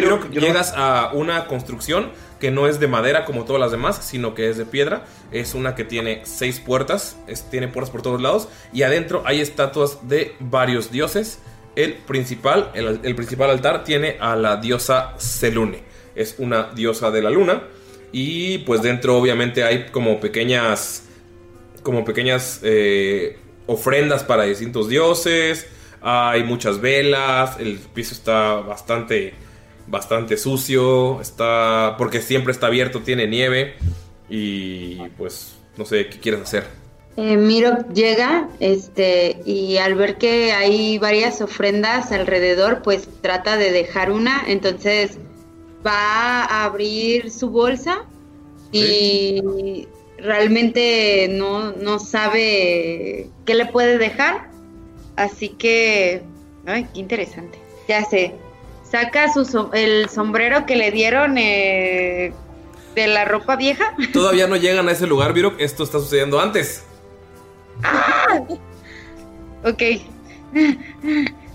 No- 0.00 0.30
llegas 0.40 0.72
a 0.76 1.10
una 1.12 1.46
construcción 1.46 2.10
que 2.40 2.50
no 2.50 2.66
es 2.66 2.80
de 2.80 2.88
madera 2.88 3.24
como 3.24 3.44
todas 3.44 3.60
las 3.60 3.70
demás, 3.70 3.98
sino 4.02 4.34
que 4.34 4.48
es 4.48 4.56
de 4.56 4.64
piedra. 4.64 5.04
Es 5.32 5.54
una 5.54 5.74
que 5.74 5.84
tiene 5.84 6.22
seis 6.24 6.60
puertas, 6.60 7.16
es- 7.26 7.48
tiene 7.50 7.68
puertas 7.68 7.90
por 7.90 8.00
todos 8.02 8.20
lados, 8.22 8.48
y 8.72 8.82
adentro 8.82 9.22
hay 9.26 9.40
estatuas 9.40 10.08
de 10.08 10.34
varios 10.40 10.90
dioses. 10.90 11.40
El 11.78 11.94
principal, 11.94 12.72
el, 12.74 13.14
principal 13.14 13.50
altar 13.50 13.84
tiene 13.84 14.16
a 14.18 14.34
la 14.34 14.56
diosa 14.56 15.14
Selune. 15.16 15.78
Es 16.16 16.34
una 16.38 16.72
diosa 16.74 17.12
de 17.12 17.22
la 17.22 17.30
luna. 17.30 17.62
Y 18.10 18.58
pues 18.58 18.82
dentro 18.82 19.16
obviamente 19.16 19.62
hay 19.62 19.86
como 19.92 20.18
pequeñas. 20.18 21.04
Como 21.84 22.04
pequeñas 22.04 22.58
eh, 22.64 23.38
ofrendas 23.68 24.24
para 24.24 24.42
distintos 24.42 24.88
dioses. 24.88 25.68
Hay 26.00 26.42
muchas 26.42 26.80
velas. 26.80 27.60
El 27.60 27.78
piso 27.78 28.12
está 28.12 28.54
bastante. 28.54 29.34
Bastante 29.86 30.36
sucio. 30.36 31.20
Está. 31.20 31.94
Porque 31.96 32.20
siempre 32.20 32.50
está 32.50 32.66
abierto. 32.66 33.02
Tiene 33.02 33.28
nieve. 33.28 33.76
Y 34.28 34.96
pues. 35.16 35.54
No 35.76 35.84
sé 35.84 36.08
qué 36.08 36.18
quieres 36.18 36.40
hacer. 36.40 36.87
Eh, 37.20 37.36
Miro 37.36 37.78
llega 37.92 38.48
este, 38.60 39.40
y 39.44 39.78
al 39.78 39.96
ver 39.96 40.18
que 40.18 40.52
hay 40.52 40.98
varias 40.98 41.40
ofrendas 41.40 42.12
alrededor, 42.12 42.82
pues 42.82 43.08
trata 43.22 43.56
de 43.56 43.72
dejar 43.72 44.12
una. 44.12 44.44
Entonces 44.46 45.18
va 45.84 46.44
a 46.44 46.64
abrir 46.64 47.32
su 47.32 47.50
bolsa 47.50 48.04
y 48.70 49.88
realmente 50.18 51.26
no, 51.28 51.72
no 51.72 51.98
sabe 51.98 53.28
qué 53.44 53.54
le 53.54 53.66
puede 53.66 53.98
dejar. 53.98 54.48
Así 55.16 55.48
que, 55.48 56.22
ay, 56.66 56.86
qué 56.94 57.00
interesante. 57.00 57.58
Ya 57.88 58.04
sé, 58.04 58.36
saca 58.88 59.32
su, 59.32 59.70
el 59.72 60.08
sombrero 60.08 60.66
que 60.66 60.76
le 60.76 60.92
dieron 60.92 61.36
eh, 61.36 62.32
de 62.94 63.06
la 63.08 63.24
ropa 63.24 63.56
vieja. 63.56 63.96
Todavía 64.12 64.46
no 64.46 64.54
llegan 64.54 64.88
a 64.88 64.92
ese 64.92 65.08
lugar, 65.08 65.32
Virok. 65.32 65.56
Esto 65.58 65.82
está 65.82 65.98
sucediendo 65.98 66.38
antes. 66.38 66.84
Ok. 69.64 69.82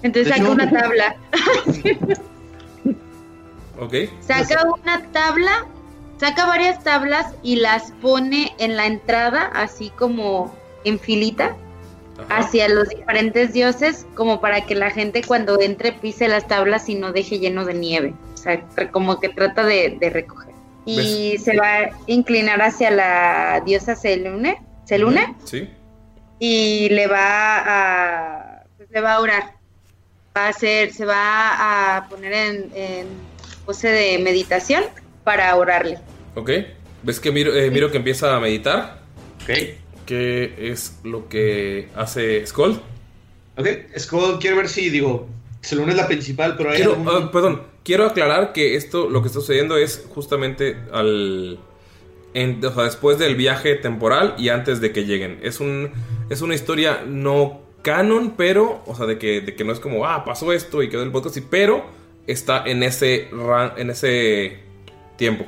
Entonces 0.01 0.35
saca 0.35 0.49
una 0.49 0.69
tabla. 0.79 1.15
Ok. 3.79 3.93
Saca 4.21 4.65
una 4.65 5.01
tabla, 5.11 5.65
saca 6.19 6.45
varias 6.45 6.83
tablas 6.83 7.33
y 7.41 7.57
las 7.57 7.91
pone 8.01 8.53
en 8.59 8.77
la 8.77 8.85
entrada, 8.85 9.49
así 9.53 9.89
como 9.89 10.53
en 10.83 10.99
filita, 10.99 11.55
hacia 12.29 12.69
los 12.69 12.89
diferentes 12.89 13.53
dioses, 13.53 14.05
como 14.15 14.39
para 14.39 14.65
que 14.65 14.75
la 14.75 14.91
gente 14.91 15.23
cuando 15.23 15.59
entre 15.59 15.93
pise 15.93 16.27
las 16.27 16.47
tablas 16.47 16.87
y 16.89 16.95
no 16.95 17.11
deje 17.11 17.39
lleno 17.39 17.65
de 17.65 17.73
nieve. 17.73 18.13
O 18.33 18.37
sea, 18.37 18.61
como 18.91 19.19
que 19.19 19.29
trata 19.29 19.65
de, 19.65 19.97
de 19.99 20.09
recoger. 20.09 20.53
Y 20.85 21.37
se 21.37 21.57
va 21.57 21.77
a 21.77 21.89
inclinar 22.07 22.61
hacia 22.61 22.91
la 22.91 23.61
diosa 23.65 23.95
Selune, 23.95 24.61
Selune 24.83 25.33
Sí. 25.45 25.69
Y 26.39 26.89
le 26.89 27.07
va 27.07 27.57
a 28.57 28.63
pues, 28.77 28.89
le 28.91 29.01
va 29.01 29.13
a 29.13 29.19
orar 29.19 29.43
va 30.35 30.45
a 30.45 30.49
hacer 30.49 30.91
se 30.93 31.05
va 31.05 31.97
a 31.97 32.09
poner 32.09 32.33
en, 32.33 32.71
en 32.75 33.07
pose 33.65 33.87
de 33.89 34.17
meditación 34.19 34.83
para 35.23 35.55
orarle 35.55 35.99
Ok. 36.35 36.49
¿Ves 37.03 37.19
que 37.19 37.31
Miro, 37.31 37.53
eh, 37.55 37.69
Miro 37.69 37.91
que 37.91 37.97
empieza 37.97 38.35
a 38.35 38.39
meditar? 38.39 38.99
Ok. 39.43 39.51
¿Qué 40.05 40.55
es 40.71 40.99
lo 41.03 41.29
que 41.29 41.89
hace 41.95 42.45
Skull? 42.47 42.81
Ok, 43.57 43.67
Skull, 43.99 44.39
quiero 44.39 44.57
ver 44.57 44.67
si, 44.67 44.89
digo, 44.89 45.27
Selune 45.61 45.91
es 45.91 45.97
la 45.97 46.07
principal, 46.07 46.55
pero 46.57 46.71
hay 46.71 46.77
Quiero, 46.77 46.93
algún- 46.93 47.07
ah, 47.09 47.29
perdón, 47.31 47.61
quiero 47.83 48.05
aclarar 48.07 48.51
que 48.51 48.75
esto, 48.75 49.09
lo 49.09 49.21
que 49.21 49.27
está 49.27 49.39
sucediendo 49.41 49.77
es 49.77 50.05
justamente 50.09 50.75
al. 50.91 51.59
en- 52.33 52.65
o 52.65 52.73
sea, 52.73 52.83
después 52.85 53.19
del 53.19 53.35
viaje 53.35 53.75
temporal 53.75 54.33
y 54.39 54.49
antes 54.49 54.81
de 54.81 54.91
que 54.91 55.05
lleguen. 55.05 55.39
Es 55.43 55.59
un. 55.59 55.91
Es 56.29 56.41
una 56.41 56.55
historia 56.55 57.03
no 57.07 57.61
canon, 57.81 58.33
pero. 58.37 58.81
O 58.85 58.95
sea, 58.95 59.05
de 59.05 59.17
que, 59.17 59.41
de 59.41 59.55
que 59.55 59.63
no 59.63 59.71
es 59.73 59.79
como, 59.79 60.05
ah, 60.05 60.23
pasó 60.25 60.51
esto 60.53 60.81
y 60.83 60.89
quedó 60.89 61.03
el 61.03 61.11
podcast, 61.11 61.37
pero 61.49 61.85
está 62.27 62.63
en 62.65 62.83
ese 62.83 63.29
ran- 63.31 63.73
en 63.77 63.89
ese 63.89 64.59
tiempo. 65.17 65.45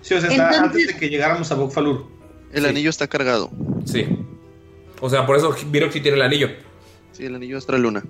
Sí, 0.00 0.14
o 0.14 0.20
sea, 0.20 0.30
está 0.30 0.62
antes 0.62 0.86
de 0.86 0.96
que 0.96 1.08
llegáramos 1.10 1.50
a 1.50 1.54
Bokfalur. 1.56 2.06
El 2.52 2.64
anillo 2.66 2.90
está 2.90 3.08
cargado. 3.08 3.50
Sí. 3.84 4.06
O 5.00 5.10
sea, 5.10 5.26
por 5.26 5.36
eso 5.36 5.54
Virok 5.70 5.92
sí 5.92 6.00
tiene 6.00 6.16
el 6.16 6.22
anillo. 6.22 6.48
Sí, 7.12 7.26
el 7.26 7.34
anillo 7.34 7.58
es 7.58 7.68
luna. 7.68 8.02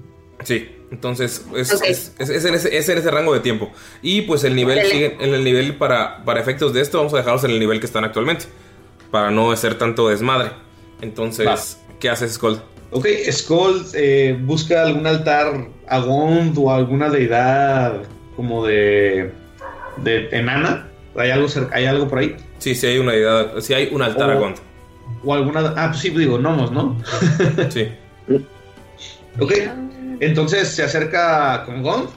Sí, 0.44 0.68
entonces 0.92 1.44
es, 1.56 1.72
es- 1.82 2.12
es- 2.18 2.30
es 2.30 2.44
en 2.44 2.54
ese, 2.54 2.76
es 2.76 2.88
en 2.88 2.98
ese 2.98 3.10
rango 3.10 3.34
de 3.34 3.40
tiempo. 3.40 3.72
Y 4.02 4.22
pues 4.22 4.44
el 4.44 4.54
nivel 4.54 4.78
Órale. 4.78 4.92
sigue 4.92 5.16
en 5.20 5.34
el 5.34 5.42
nivel 5.42 5.76
para, 5.76 6.24
para 6.24 6.40
efectos 6.40 6.72
de 6.72 6.80
esto, 6.82 6.98
vamos 6.98 7.14
a 7.14 7.16
dejarlos 7.18 7.42
en 7.44 7.50
el 7.50 7.58
nivel 7.58 7.80
que 7.80 7.86
están 7.86 8.04
actualmente. 8.04 8.44
Para 9.10 9.30
no 9.30 9.50
hacer 9.50 9.76
tanto 9.76 10.08
desmadre. 10.08 10.52
Entonces, 11.00 11.78
¿qué 12.00 12.10
haces, 12.10 12.34
Skull? 12.34 12.60
Ok, 12.90 13.06
Skull 13.30 13.84
eh, 13.94 14.36
busca 14.40 14.82
algún 14.82 15.06
altar 15.06 15.68
a 15.86 15.98
Gond 15.98 16.56
o 16.58 16.72
alguna 16.72 17.08
deidad 17.10 18.02
como 18.36 18.64
de, 18.66 19.32
de 19.98 20.28
enana. 20.32 20.88
¿Hay 21.16 21.30
algo, 21.30 21.48
cerca- 21.48 21.74
¿Hay 21.76 21.84
algo 21.86 22.08
por 22.08 22.18
ahí? 22.20 22.36
Sí, 22.58 22.74
sí 22.74 22.86
hay 22.86 22.98
una 22.98 23.12
deidad, 23.12 23.60
sí 23.60 23.74
hay 23.74 23.88
un 23.92 24.02
altar 24.02 24.30
a 24.30 24.36
O- 24.36 24.40
Gond. 24.40 24.56
O 25.24 25.34
alguna. 25.34 25.74
Ah, 25.76 25.88
pues 25.88 26.00
sí, 26.00 26.10
digo, 26.10 26.38
gnomos, 26.38 26.70
¿no? 26.72 26.96
Sí. 27.70 27.88
Ok, 29.40 29.52
entonces 30.20 30.68
se 30.68 30.82
acerca 30.82 31.64
con 31.64 31.82
Gond 31.82 32.08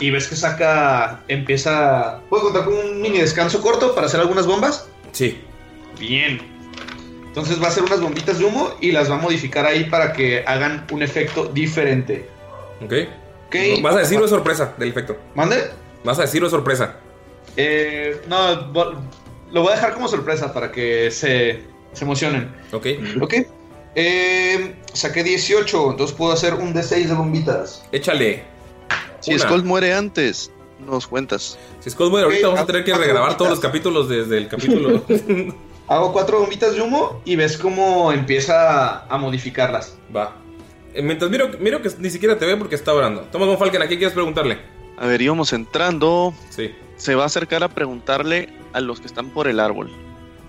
y 0.00 0.10
ves 0.10 0.28
que 0.28 0.36
saca. 0.36 1.20
Empieza. 1.28 2.20
¿Puedo 2.28 2.44
contar 2.44 2.64
con 2.64 2.74
un 2.74 3.00
mini 3.00 3.18
descanso 3.18 3.60
corto 3.62 3.94
para 3.94 4.06
hacer 4.06 4.20
algunas 4.20 4.46
bombas? 4.46 4.88
Sí. 5.12 5.38
Bien. 5.98 6.40
Entonces 7.36 7.60
va 7.60 7.66
a 7.66 7.68
hacer 7.68 7.82
unas 7.82 8.00
bombitas 8.00 8.38
de 8.38 8.46
humo 8.46 8.72
y 8.80 8.92
las 8.92 9.10
va 9.10 9.16
a 9.16 9.18
modificar 9.18 9.66
ahí 9.66 9.84
para 9.90 10.14
que 10.14 10.42
hagan 10.46 10.86
un 10.90 11.02
efecto 11.02 11.44
diferente. 11.44 12.26
¿Ok? 12.82 12.94
Ok. 13.48 13.82
¿Vas 13.82 13.94
a 13.94 13.98
decir 13.98 14.16
una 14.16 14.26
sorpresa 14.26 14.72
del 14.78 14.88
efecto? 14.88 15.18
¿Mande? 15.34 15.64
¿Vas 16.02 16.18
a 16.18 16.22
decir 16.22 16.40
una 16.40 16.48
sorpresa? 16.48 16.96
Eh, 17.58 18.22
no, 18.26 18.72
lo 19.52 19.60
voy 19.60 19.70
a 19.70 19.74
dejar 19.74 19.92
como 19.92 20.08
sorpresa 20.08 20.54
para 20.54 20.72
que 20.72 21.10
se, 21.10 21.60
se 21.92 22.04
emocionen. 22.04 22.54
Ok. 22.72 22.86
Ok. 23.20 23.34
Eh, 23.94 24.74
saqué 24.94 25.22
18, 25.22 25.90
entonces 25.90 26.16
puedo 26.16 26.32
hacer 26.32 26.54
un 26.54 26.72
D6 26.72 27.04
de 27.04 27.14
bombitas. 27.14 27.84
Échale. 27.92 28.44
Si 29.20 29.34
Una. 29.34 29.42
Skull 29.42 29.62
muere 29.62 29.92
antes, 29.92 30.50
nos 30.78 31.06
cuentas. 31.06 31.58
Si 31.80 31.90
Skull 31.90 32.08
muere 32.08 32.24
ahorita, 32.24 32.46
vamos 32.46 32.62
a 32.62 32.66
tener 32.66 32.82
que 32.82 32.94
regrabar 32.94 33.36
todos 33.36 33.50
los 33.50 33.60
capítulos 33.60 34.08
desde 34.08 34.38
el 34.38 34.48
capítulo. 34.48 35.04
Hago 35.88 36.12
cuatro 36.12 36.40
bombitas 36.40 36.74
de 36.74 36.80
humo 36.82 37.20
y 37.24 37.36
ves 37.36 37.56
cómo 37.56 38.10
empieza 38.12 39.04
a 39.06 39.18
modificarlas. 39.18 39.96
Va. 40.14 40.36
Eh, 40.94 41.02
Mientras 41.02 41.30
miro, 41.30 41.48
miro 41.60 41.80
que 41.82 41.90
ni 41.98 42.10
siquiera 42.10 42.38
te 42.38 42.46
ve 42.46 42.56
porque 42.56 42.74
está 42.74 42.92
orando. 42.92 43.22
Thomas 43.32 43.48
von 43.48 43.58
Falken, 43.58 43.82
¿a 43.82 43.86
quién 43.86 43.98
quieres 43.98 44.14
preguntarle? 44.14 44.58
A 44.98 45.06
ver, 45.06 45.20
íbamos 45.22 45.52
entrando. 45.52 46.34
Sí. 46.50 46.74
Se 46.96 47.14
va 47.14 47.24
a 47.24 47.26
acercar 47.26 47.62
a 47.62 47.68
preguntarle 47.68 48.48
a 48.72 48.80
los 48.80 49.00
que 49.00 49.06
están 49.06 49.30
por 49.30 49.46
el 49.46 49.60
árbol. 49.60 49.90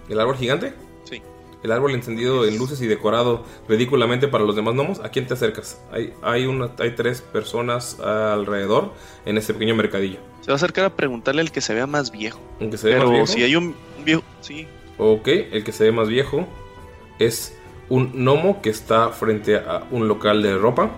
¿El 0.10 0.20
árbol 0.20 0.38
gigante? 0.38 0.74
Sí. 1.04 1.22
El 1.64 1.72
árbol 1.72 1.94
encendido 1.94 2.46
en 2.48 2.58
luces 2.58 2.82
y 2.82 2.88
decorado 2.88 3.44
ridículamente 3.68 4.28
para 4.30 4.44
los 4.46 4.56
demás 4.56 4.74
gnomos. 4.74 5.00
¿A 5.02 5.10
quién 5.10 5.28
te 5.28 5.34
acercas? 5.34 5.82
Hay, 5.92 6.14
hay, 6.24 6.46
una, 6.46 6.72
hay 6.80 6.96
tres 6.96 7.22
personas 7.22 8.00
alrededor 8.00 8.94
en 9.26 9.38
ese 9.38 9.54
pequeño 9.54 9.76
mercadillo. 9.76 10.20
Se 10.42 10.48
va 10.48 10.54
a 10.54 10.56
acercar 10.56 10.86
a 10.86 10.96
preguntarle 10.96 11.42
al 11.42 11.52
que 11.52 11.60
se 11.62 11.74
vea 11.74 11.86
más 11.86 12.10
viejo. 12.12 12.40
Aunque 12.62 12.78
se 12.78 12.88
ve 12.88 12.94
Pero 12.94 13.06
más 13.08 13.12
viejo. 13.14 13.28
si 13.28 13.44
hay 13.44 13.56
un 13.56 13.76
viejo, 14.06 14.24
sí. 14.40 14.66
Ok, 14.98 15.28
el 15.28 15.64
que 15.64 15.72
se 15.72 15.86
ve 15.86 15.91
más 15.91 16.08
viejo 16.08 16.48
es 17.20 17.58
un 17.89 18.12
gnomo 18.14 18.62
que 18.62 18.70
está 18.70 19.10
frente 19.10 19.56
a 19.58 19.84
un 19.91 20.08
local 20.08 20.41
de 20.41 20.58
ropa 20.58 20.91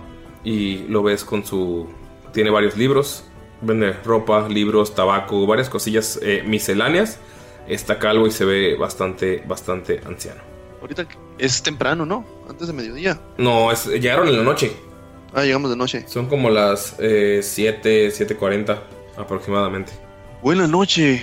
y 0.44 0.78
lo 0.88 1.02
ves 1.02 1.24
con 1.24 1.44
su... 1.44 1.86
tiene 2.32 2.50
varios 2.50 2.76
libros, 2.76 3.24
vende 3.60 3.92
ropa, 4.04 4.48
libros, 4.48 4.94
tabaco, 4.94 5.46
varias 5.46 5.68
cosillas 5.68 6.18
eh, 6.22 6.42
misceláneas. 6.46 7.18
Está 7.68 7.98
calvo 7.98 8.26
y 8.26 8.32
se 8.32 8.44
ve 8.44 8.74
bastante, 8.74 9.44
bastante 9.46 10.00
anciano. 10.04 10.40
Ahorita 10.80 11.06
es 11.38 11.62
temprano, 11.62 12.06
¿no? 12.06 12.24
Antes 12.48 12.66
de 12.66 12.72
mediodía. 12.72 13.20
No, 13.36 13.70
es, 13.70 13.86
llegaron 13.86 14.26
en 14.28 14.38
la 14.38 14.42
noche. 14.42 14.72
Ah, 15.34 15.44
llegamos 15.44 15.70
de 15.70 15.76
noche. 15.76 16.04
Son 16.08 16.26
como 16.26 16.50
las 16.50 16.96
eh, 16.98 17.40
7, 17.42 18.08
7.40 18.08 18.78
aproximadamente. 19.16 19.92
Buena 20.42 20.66
noche, 20.66 21.22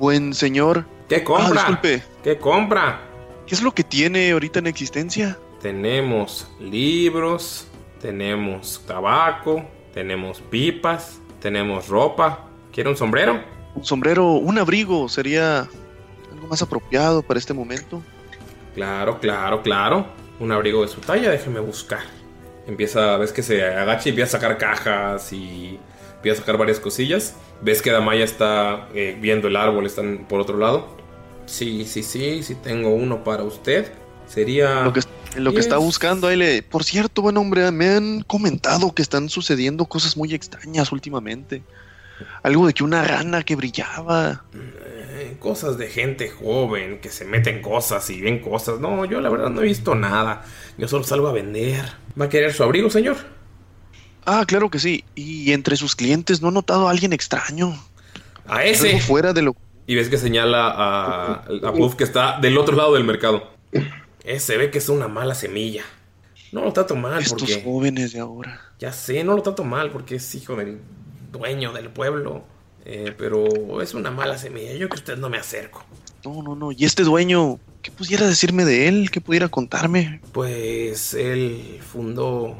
buen 0.00 0.34
señor. 0.34 0.84
¿Qué 1.08 1.22
compra? 1.22 1.62
Ah, 1.62 1.68
disculpe. 1.68 2.02
¿Qué 2.22 2.38
compra? 2.38 3.00
¿Qué 3.46 3.54
es 3.54 3.62
lo 3.62 3.72
que 3.72 3.84
tiene 3.84 4.32
ahorita 4.32 4.58
en 4.58 4.66
existencia? 4.66 5.38
Tenemos 5.62 6.50
libros, 6.58 7.68
tenemos 8.00 8.82
tabaco, 8.86 9.64
tenemos 9.94 10.40
pipas, 10.40 11.20
tenemos 11.40 11.88
ropa. 11.88 12.48
¿Quiere 12.72 12.90
un 12.90 12.96
sombrero? 12.96 13.40
Un 13.74 13.84
sombrero, 13.84 14.32
un 14.32 14.58
abrigo 14.58 15.08
sería 15.08 15.68
algo 16.32 16.48
más 16.48 16.60
apropiado 16.62 17.22
para 17.22 17.38
este 17.38 17.54
momento. 17.54 18.02
Claro, 18.74 19.20
claro, 19.20 19.62
claro. 19.62 20.06
Un 20.40 20.50
abrigo 20.50 20.82
de 20.82 20.88
su 20.88 21.00
talla, 21.00 21.30
déjeme 21.30 21.60
buscar. 21.60 22.02
Empieza, 22.66 23.16
ves 23.16 23.32
que 23.32 23.42
se 23.42 23.64
agacha 23.64 24.08
y 24.08 24.10
empieza 24.10 24.36
a 24.36 24.40
sacar 24.40 24.58
cajas 24.58 25.32
y 25.32 25.78
empieza 26.16 26.38
a 26.38 26.40
sacar 26.40 26.58
varias 26.58 26.80
cosillas. 26.80 27.34
Ves 27.62 27.82
que 27.82 27.90
Damaya 27.90 28.24
está 28.24 28.88
eh, 28.94 29.16
viendo 29.20 29.48
el 29.48 29.56
árbol, 29.56 29.86
están 29.86 30.26
por 30.28 30.40
otro 30.40 30.58
lado. 30.58 30.96
Sí, 31.46 31.84
sí, 31.86 32.02
sí, 32.02 32.42
sí 32.42 32.54
tengo 32.56 32.90
uno 32.90 33.24
para 33.24 33.44
usted. 33.44 33.92
Sería... 34.26 34.82
Lo 34.82 34.92
que, 34.92 35.00
lo 35.36 35.52
que 35.52 35.60
está 35.60 35.78
buscando 35.78 36.26
ahí 36.26 36.36
le... 36.36 36.62
Por 36.62 36.84
cierto, 36.84 37.22
buen 37.22 37.36
hombre, 37.36 37.70
me 37.70 37.88
han 37.88 38.22
comentado 38.22 38.92
que 38.92 39.02
están 39.02 39.28
sucediendo 39.28 39.86
cosas 39.86 40.16
muy 40.16 40.34
extrañas 40.34 40.90
últimamente. 40.90 41.62
Algo 42.42 42.66
de 42.66 42.74
que 42.74 42.82
una 42.82 43.04
rana 43.04 43.42
que 43.42 43.56
brillaba. 43.56 44.44
Eh, 44.54 45.36
cosas 45.38 45.78
de 45.78 45.88
gente 45.88 46.28
joven 46.28 46.98
que 47.00 47.10
se 47.10 47.24
meten 47.24 47.62
cosas 47.62 48.08
y 48.10 48.20
ven 48.20 48.40
cosas. 48.40 48.80
No, 48.80 49.04
yo 49.04 49.20
la 49.20 49.28
verdad 49.28 49.50
no 49.50 49.60
he 49.60 49.66
visto 49.66 49.94
nada. 49.94 50.44
Yo 50.78 50.88
solo 50.88 51.04
salgo 51.04 51.28
a 51.28 51.32
vender. 51.32 51.84
¿Va 52.20 52.26
a 52.26 52.28
querer 52.28 52.52
su 52.52 52.62
abrigo, 52.62 52.90
señor? 52.90 53.16
Ah, 54.26 54.44
claro 54.46 54.68
que 54.70 54.78
sí. 54.78 55.04
Y 55.14 55.52
entre 55.52 55.76
sus 55.76 55.96
clientes 55.96 56.42
no 56.42 56.48
ha 56.48 56.50
notado 56.50 56.88
a 56.88 56.90
alguien 56.90 57.12
extraño. 57.12 57.74
A 58.46 58.64
ese. 58.64 58.90
Algo 58.90 59.00
fuera 59.00 59.32
de 59.32 59.42
lo... 59.42 59.56
Y 59.86 59.94
ves 59.94 60.08
que 60.08 60.18
señala 60.18 60.68
a, 60.68 61.32
a 61.44 61.72
Puff 61.72 61.94
que 61.94 62.04
está 62.04 62.40
del 62.40 62.58
otro 62.58 62.76
lado 62.76 62.94
del 62.94 63.04
mercado. 63.04 63.52
Ese 64.24 64.56
ve 64.56 64.70
que 64.70 64.78
es 64.78 64.88
una 64.88 65.06
mala 65.06 65.36
semilla. 65.36 65.84
No 66.50 66.64
lo 66.64 66.72
trato 66.72 66.96
mal 66.96 67.22
Estos 67.22 67.42
porque... 67.42 67.62
jóvenes 67.62 68.12
de 68.12 68.20
ahora. 68.20 68.60
Ya 68.80 68.92
sé, 68.92 69.22
no 69.22 69.34
lo 69.34 69.42
trato 69.42 69.62
mal 69.62 69.90
porque 69.90 70.16
es 70.16 70.34
hijo 70.34 70.56
del 70.56 70.80
dueño 71.30 71.72
del 71.72 71.90
pueblo. 71.90 72.44
Eh, 72.84 73.14
pero 73.16 73.80
es 73.80 73.94
una 73.94 74.10
mala 74.10 74.38
semilla. 74.38 74.72
Yo 74.74 74.88
que 74.88 74.96
usted 74.96 75.16
no 75.16 75.28
me 75.28 75.38
acerco. 75.38 75.84
No, 76.24 76.42
no, 76.42 76.56
no. 76.56 76.72
¿Y 76.72 76.84
este 76.84 77.04
dueño? 77.04 77.58
¿Qué 77.82 77.92
pudiera 77.92 78.26
decirme 78.26 78.64
de 78.64 78.88
él? 78.88 79.10
¿Qué 79.12 79.20
pudiera 79.20 79.48
contarme? 79.48 80.20
Pues 80.32 81.14
él 81.14 81.80
fundó 81.88 82.56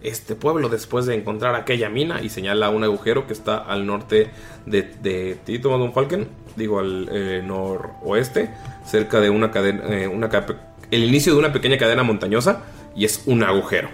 este 0.00 0.36
pueblo 0.36 0.68
después 0.68 1.06
de 1.06 1.14
encontrar 1.14 1.54
aquella 1.54 1.88
mina 1.88 2.22
y 2.22 2.28
señala 2.28 2.70
un 2.70 2.84
agujero 2.84 3.26
que 3.26 3.32
está 3.32 3.56
al 3.58 3.86
norte 3.86 4.30
de, 4.64 4.82
de 4.82 5.36
Tito 5.44 5.70
Don 5.70 5.92
Falken, 5.92 6.28
digo 6.56 6.78
al 6.78 7.08
eh, 7.10 7.42
noroeste, 7.44 8.50
cerca 8.86 9.20
de 9.20 9.30
una 9.30 9.50
cadena, 9.50 9.82
eh, 9.88 10.06
una 10.06 10.30
el 10.90 11.04
inicio 11.04 11.32
de 11.32 11.38
una 11.38 11.52
pequeña 11.52 11.78
cadena 11.78 12.02
montañosa 12.02 12.64
y 12.94 13.04
es 13.04 13.24
un 13.26 13.42
agujero. 13.42 13.88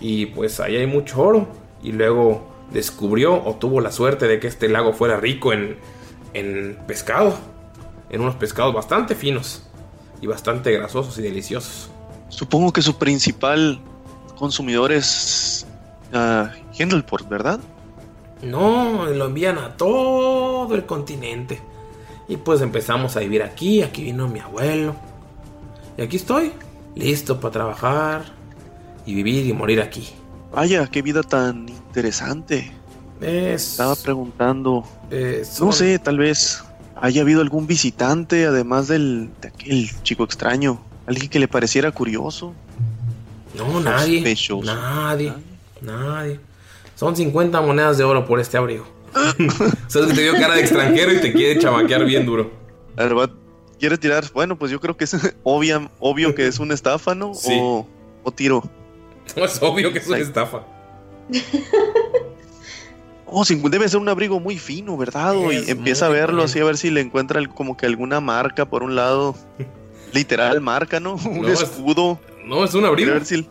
Y 0.00 0.26
pues 0.26 0.58
ahí 0.58 0.76
hay 0.76 0.86
mucho 0.86 1.22
oro 1.22 1.48
y 1.82 1.92
luego 1.92 2.50
descubrió 2.72 3.34
o 3.44 3.54
tuvo 3.54 3.80
la 3.80 3.92
suerte 3.92 4.26
de 4.26 4.40
que 4.40 4.48
este 4.48 4.68
lago 4.68 4.92
fuera 4.92 5.16
rico 5.16 5.52
en, 5.52 5.76
en 6.34 6.78
pescado, 6.86 7.38
en 8.10 8.20
unos 8.20 8.34
pescados 8.34 8.74
bastante 8.74 9.14
finos 9.14 9.62
y 10.20 10.26
bastante 10.26 10.72
grasosos 10.72 11.16
y 11.18 11.22
deliciosos. 11.22 11.90
Supongo 12.28 12.72
que 12.72 12.82
su 12.82 12.98
principal 12.98 13.80
consumidor 14.42 14.90
es 14.90 15.64
ah, 16.12 16.50
Hendelport, 16.76 17.28
¿verdad? 17.28 17.60
No, 18.42 19.06
lo 19.06 19.26
envían 19.26 19.56
a 19.56 19.76
todo 19.76 20.74
el 20.74 20.84
continente. 20.84 21.60
Y 22.26 22.38
pues 22.38 22.60
empezamos 22.60 23.16
a 23.16 23.20
vivir 23.20 23.44
aquí, 23.44 23.82
aquí 23.82 24.02
vino 24.02 24.26
mi 24.26 24.40
abuelo. 24.40 24.96
Y 25.96 26.02
aquí 26.02 26.16
estoy, 26.16 26.50
listo 26.96 27.38
para 27.38 27.52
trabajar 27.52 28.24
y 29.06 29.14
vivir 29.14 29.46
y 29.46 29.52
morir 29.52 29.80
aquí. 29.80 30.08
Vaya, 30.52 30.88
qué 30.88 31.02
vida 31.02 31.22
tan 31.22 31.68
interesante. 31.68 32.72
Es... 33.20 33.70
Estaba 33.70 33.94
preguntando. 33.94 34.82
No 35.60 35.70
sé, 35.70 36.00
tal 36.00 36.18
vez 36.18 36.64
haya 37.00 37.22
habido 37.22 37.42
algún 37.42 37.68
visitante, 37.68 38.46
además 38.46 38.88
del, 38.88 39.30
de 39.40 39.48
aquel 39.48 39.88
chico 40.02 40.24
extraño. 40.24 40.80
Alguien 41.06 41.28
que 41.28 41.38
le 41.38 41.46
pareciera 41.46 41.92
curioso. 41.92 42.54
No, 43.54 43.80
nadie. 43.80 44.18
Sospechoso. 44.18 44.64
Nadie. 44.64 45.32
Nadie. 45.80 46.40
Son 46.94 47.14
50 47.16 47.60
monedas 47.60 47.98
de 47.98 48.04
oro 48.04 48.24
por 48.26 48.40
este 48.40 48.56
abrigo. 48.56 48.86
Sabes 49.88 50.08
que 50.08 50.14
te 50.14 50.22
dio 50.22 50.32
cara 50.34 50.54
de 50.54 50.60
extranjero 50.60 51.12
y 51.12 51.20
te 51.20 51.32
quiere 51.32 51.60
chamaquear 51.60 52.04
bien 52.04 52.24
duro. 52.24 52.50
Va- 52.98 53.30
¿Quiere 53.78 53.98
tirar? 53.98 54.24
Bueno, 54.32 54.56
pues 54.56 54.70
yo 54.70 54.80
creo 54.80 54.96
que 54.96 55.04
es 55.04 55.16
obvia, 55.42 55.90
obvio 55.98 56.34
que 56.34 56.46
es 56.46 56.58
una 56.60 56.74
estafa, 56.74 57.14
¿no? 57.14 57.34
Sí. 57.34 57.56
O, 57.60 57.86
o 58.22 58.30
tiro. 58.32 58.62
No, 59.36 59.44
es 59.44 59.60
obvio 59.62 59.92
que 59.92 59.98
es 59.98 60.06
una 60.06 60.18
estafa. 60.18 60.62
Oh, 63.34 63.44
debe 63.46 63.88
ser 63.88 63.98
un 63.98 64.10
abrigo 64.10 64.40
muy 64.40 64.58
fino, 64.58 64.94
¿verdad? 64.98 65.34
Es 65.50 65.66
y 65.66 65.70
empieza 65.70 66.04
a 66.04 66.08
verlo 66.10 66.42
así, 66.42 66.58
a 66.60 66.64
ver 66.64 66.76
si 66.76 66.90
le 66.90 67.00
encuentra 67.00 67.40
el- 67.40 67.48
como 67.48 67.78
que 67.78 67.86
alguna 67.86 68.20
marca 68.20 68.66
por 68.66 68.82
un 68.82 68.94
lado. 68.94 69.34
Literal 70.12 70.60
marca, 70.60 71.00
¿no? 71.00 71.14
Un 71.24 71.42
No, 71.42 71.48
es- 71.48 71.62
escudo. 71.62 72.18
No, 72.44 72.64
es 72.64 72.74
un 72.74 72.84
abrigo. 72.84 73.12
Si 73.24 73.48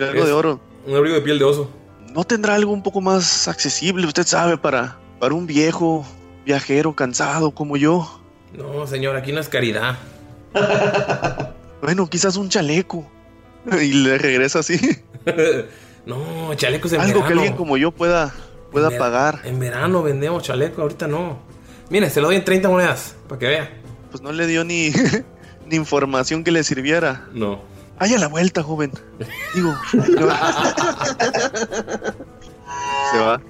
algo 0.00 0.20
Es 0.20 0.26
de 0.26 0.32
oro. 0.32 0.60
Un 0.86 0.94
abrigo 0.96 1.16
de 1.16 1.22
piel 1.22 1.38
de 1.38 1.44
oso. 1.44 1.70
¿No 2.14 2.24
tendrá 2.24 2.54
algo 2.54 2.72
un 2.72 2.82
poco 2.82 3.00
más 3.00 3.48
accesible, 3.48 4.06
usted 4.06 4.26
sabe, 4.26 4.56
para, 4.58 4.96
para 5.18 5.34
un 5.34 5.46
viejo 5.46 6.04
viajero 6.44 6.94
cansado 6.94 7.50
como 7.50 7.76
yo? 7.76 8.20
No, 8.56 8.86
señor, 8.86 9.16
aquí 9.16 9.32
no 9.32 9.40
es 9.40 9.48
caridad. 9.48 9.96
Bueno, 11.80 12.08
quizás 12.08 12.36
un 12.36 12.48
chaleco. 12.48 13.06
Y 13.80 13.92
le 13.92 14.18
regresa 14.18 14.58
así. 14.60 14.80
no, 16.06 16.52
chalecos 16.54 16.92
en 16.92 17.00
Algo 17.00 17.24
que 17.24 17.32
alguien 17.34 17.54
como 17.54 17.76
yo 17.76 17.92
pueda, 17.92 18.34
pueda 18.72 18.90
En 18.90 18.98
pagar. 18.98 19.40
En 19.44 19.58
verano 19.60 20.02
vendemos 20.02 20.42
chaleco, 20.42 20.82
ahorita 20.82 21.06
no. 21.06 21.38
Mire, 21.90 22.10
se 22.10 22.20
lo 22.20 22.26
doy 22.28 22.36
en 22.36 22.44
30 22.44 22.68
monedas, 22.68 23.14
para 23.28 23.38
que 23.38 23.46
vea. 23.46 23.70
Pues 24.10 24.22
no 24.22 24.32
le 24.32 24.46
dio 24.48 24.64
ni, 24.64 24.90
ni 25.68 25.76
información 25.76 26.44
que 26.44 26.50
le 26.50 26.64
sirviera. 26.64 27.26
No. 27.32 27.60
Vaya 27.98 28.18
la 28.18 28.28
vuelta, 28.28 28.62
joven. 28.62 28.92
Digo. 29.54 29.74
Se 33.12 33.18
va. 33.18 33.40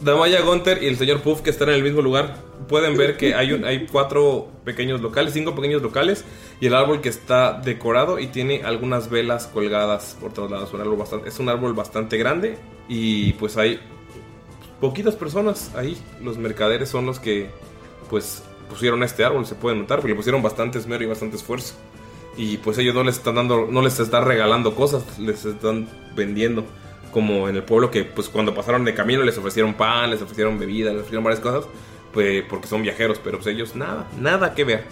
Damaya 0.00 0.40
Gunter 0.42 0.82
y 0.82 0.86
el 0.86 0.96
señor 0.96 1.22
Puff 1.22 1.40
que 1.42 1.50
están 1.50 1.68
en 1.68 1.74
el 1.74 1.82
mismo 1.82 2.00
lugar 2.02 2.36
pueden 2.68 2.96
ver 2.96 3.16
que 3.16 3.34
hay, 3.34 3.52
un, 3.52 3.64
hay 3.64 3.86
cuatro 3.86 4.48
pequeños 4.64 5.00
locales, 5.00 5.32
cinco 5.34 5.54
pequeños 5.54 5.82
locales 5.82 6.24
y 6.60 6.66
el 6.66 6.74
árbol 6.74 7.00
que 7.00 7.08
está 7.08 7.60
decorado 7.60 8.18
y 8.18 8.28
tiene 8.28 8.62
algunas 8.62 9.10
velas 9.10 9.46
colgadas 9.46 10.16
por 10.20 10.32
todos 10.32 10.50
lados. 10.50 10.72
Un 10.72 10.80
árbol 10.80 10.96
bastante, 10.96 11.28
es 11.28 11.38
un 11.38 11.48
árbol 11.48 11.74
bastante 11.74 12.16
grande 12.16 12.58
y 12.88 13.32
pues 13.34 13.56
hay 13.56 13.80
poquitas 14.80 15.16
personas 15.16 15.70
ahí. 15.74 15.98
Los 16.22 16.38
mercaderes 16.38 16.88
son 16.88 17.06
los 17.06 17.18
que 17.18 17.50
pues 18.08 18.42
pusieron 18.72 19.02
este 19.02 19.24
árbol, 19.24 19.46
se 19.46 19.54
puede 19.54 19.76
notar, 19.76 19.98
porque 19.98 20.10
le 20.10 20.16
pusieron 20.16 20.42
bastante 20.42 20.78
esmero 20.78 21.04
y 21.04 21.06
bastante 21.06 21.36
esfuerzo. 21.36 21.74
Y 22.36 22.56
pues 22.58 22.78
ellos 22.78 22.94
no 22.94 23.04
les 23.04 23.16
están 23.16 23.34
dando, 23.34 23.66
no 23.70 23.82
les 23.82 23.98
están 24.00 24.24
regalando 24.24 24.74
cosas, 24.74 25.18
les 25.18 25.44
están 25.44 25.88
vendiendo. 26.16 26.64
Como 27.12 27.48
en 27.48 27.56
el 27.56 27.62
pueblo 27.62 27.90
que 27.90 28.04
pues 28.04 28.30
cuando 28.30 28.54
pasaron 28.54 28.86
de 28.86 28.94
camino 28.94 29.22
les 29.22 29.36
ofrecieron 29.36 29.74
pan, 29.74 30.10
les 30.10 30.22
ofrecieron 30.22 30.58
bebida, 30.58 30.90
les 30.90 31.00
ofrecieron 31.00 31.24
varias 31.24 31.40
cosas, 31.40 31.66
pues 32.12 32.42
porque 32.48 32.66
son 32.68 32.82
viajeros, 32.82 33.20
pero 33.22 33.36
pues 33.36 33.54
ellos 33.54 33.76
nada, 33.76 34.08
nada 34.18 34.54
que 34.54 34.64
ver. 34.64 34.84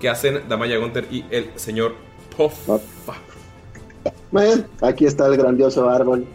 Que 0.00 0.08
hacen 0.08 0.48
Damaya 0.48 0.78
Gunter 0.78 1.06
y 1.10 1.24
el 1.30 1.50
señor 1.56 1.94
Puff. 2.36 2.54
Bueno, 4.30 4.64
aquí 4.80 5.04
está 5.04 5.26
el 5.26 5.36
grandioso 5.36 5.90
árbol. 5.90 6.26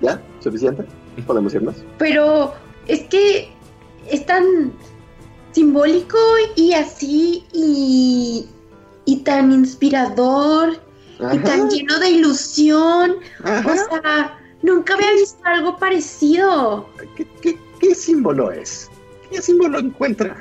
¿Ya? 0.00 0.22
¿Suficiente? 0.40 0.84
¿Podemos 1.26 1.52
irnos? 1.52 1.74
Pero 1.98 2.54
es 2.86 3.02
que 3.04 3.50
es 4.08 4.24
tan 4.24 4.72
simbólico 5.58 6.18
y 6.54 6.72
así 6.72 7.44
y, 7.52 8.46
y 9.06 9.16
tan 9.24 9.50
inspirador 9.50 10.78
y 11.32 11.38
tan 11.38 11.68
lleno 11.68 11.98
de 11.98 12.10
ilusión. 12.10 13.16
Ajá. 13.42 13.72
O 13.72 13.74
sea, 13.74 14.38
nunca 14.62 14.94
había 14.94 15.12
visto 15.14 15.40
algo 15.44 15.76
parecido. 15.76 16.88
¿Qué 17.80 17.94
símbolo 17.94 18.52
es? 18.52 18.88
¿Qué 19.32 19.42
símbolo 19.42 19.80
encuentra? 19.80 20.36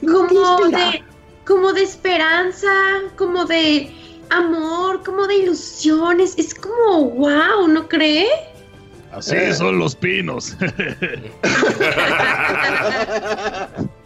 Como 0.00 0.68
de, 0.68 1.02
como 1.44 1.72
de 1.72 1.82
esperanza, 1.82 2.70
como 3.16 3.44
de 3.44 3.90
amor, 4.30 5.02
como 5.02 5.26
de 5.26 5.38
ilusiones. 5.38 6.34
Es 6.38 6.54
como 6.54 7.10
wow, 7.10 7.66
¿no 7.66 7.88
cree? 7.88 8.28
Así 9.10 9.34
Eh. 9.34 9.52
son 9.54 9.80
los 9.80 9.96
pinos. 9.96 10.56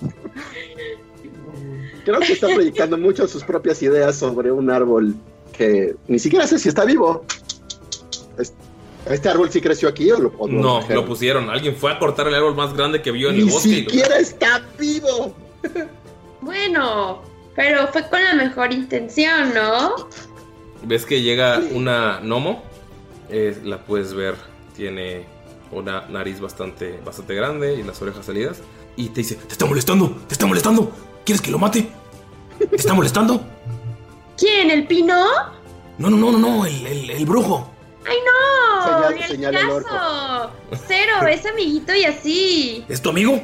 Creo 2.06 2.20
que 2.20 2.32
está 2.32 2.46
proyectando 2.46 2.96
mucho 2.96 3.26
sus 3.28 3.42
propias 3.44 3.82
ideas 3.82 4.16
sobre 4.16 4.50
un 4.52 4.70
árbol 4.70 5.14
que 5.52 5.94
ni 6.08 6.18
siquiera 6.18 6.46
sé 6.46 6.58
si 6.58 6.68
está 6.70 6.84
vivo. 6.84 7.24
Es- 8.38 8.54
¿Este 9.10 9.28
árbol 9.28 9.50
sí 9.50 9.60
creció 9.60 9.88
aquí 9.88 10.10
o 10.12 10.18
lo 10.18 10.32
o 10.38 10.48
No, 10.48 10.80
lo 10.88 11.04
pusieron. 11.04 11.50
Alguien 11.50 11.76
fue 11.76 11.92
a 11.92 11.98
cortar 11.98 12.28
el 12.28 12.34
árbol 12.34 12.54
más 12.54 12.74
grande 12.74 13.02
que 13.02 13.10
vio 13.10 13.28
en 13.30 13.36
el 13.36 13.46
Ni 13.46 13.50
bosque. 13.52 13.68
y 13.68 13.82
lo- 13.82 13.90
siquiera 13.90 14.16
está 14.18 14.62
vivo. 14.78 15.34
Bueno, 16.40 17.22
pero 17.54 17.88
fue 17.88 18.08
con 18.08 18.22
la 18.22 18.34
mejor 18.34 18.72
intención, 18.72 19.52
¿no? 19.54 19.94
Ves 20.84 21.04
que 21.06 21.22
llega 21.22 21.60
una 21.72 22.20
gnomo, 22.22 22.62
eh, 23.30 23.56
la 23.64 23.84
puedes 23.84 24.14
ver, 24.14 24.34
tiene 24.76 25.24
una 25.72 26.06
nariz 26.08 26.40
bastante, 26.40 27.00
bastante 27.04 27.34
grande 27.34 27.74
y 27.74 27.82
las 27.82 28.00
orejas 28.02 28.26
salidas. 28.26 28.58
Y 28.96 29.08
te 29.08 29.20
dice, 29.22 29.34
te 29.36 29.52
está 29.52 29.66
molestando, 29.66 30.10
te 30.28 30.34
está 30.34 30.46
molestando. 30.46 30.92
¿Quieres 31.26 31.42
que 31.42 31.50
lo 31.50 31.58
mate? 31.58 31.88
¿Te 32.70 32.76
está 32.76 32.94
molestando? 32.94 33.44
¿Quién? 34.38 34.70
¿El 34.70 34.86
pino? 34.86 35.14
No, 35.98 36.08
no, 36.10 36.16
no, 36.16 36.32
no, 36.32 36.38
no, 36.38 36.64
el, 36.66 36.86
el- 36.86 37.10
el 37.10 37.26
brujo. 37.26 37.70
¡Ay, 38.08 38.16
no! 38.24 39.10
¡Ni 39.36 39.44
el 39.44 39.56
orco. 39.70 39.88
caso! 39.90 40.50
Cero, 40.86 41.26
es 41.30 41.44
amiguito 41.44 41.94
y 41.94 42.04
así. 42.04 42.84
¿Es 42.88 43.02
tu 43.02 43.10
amigo? 43.10 43.40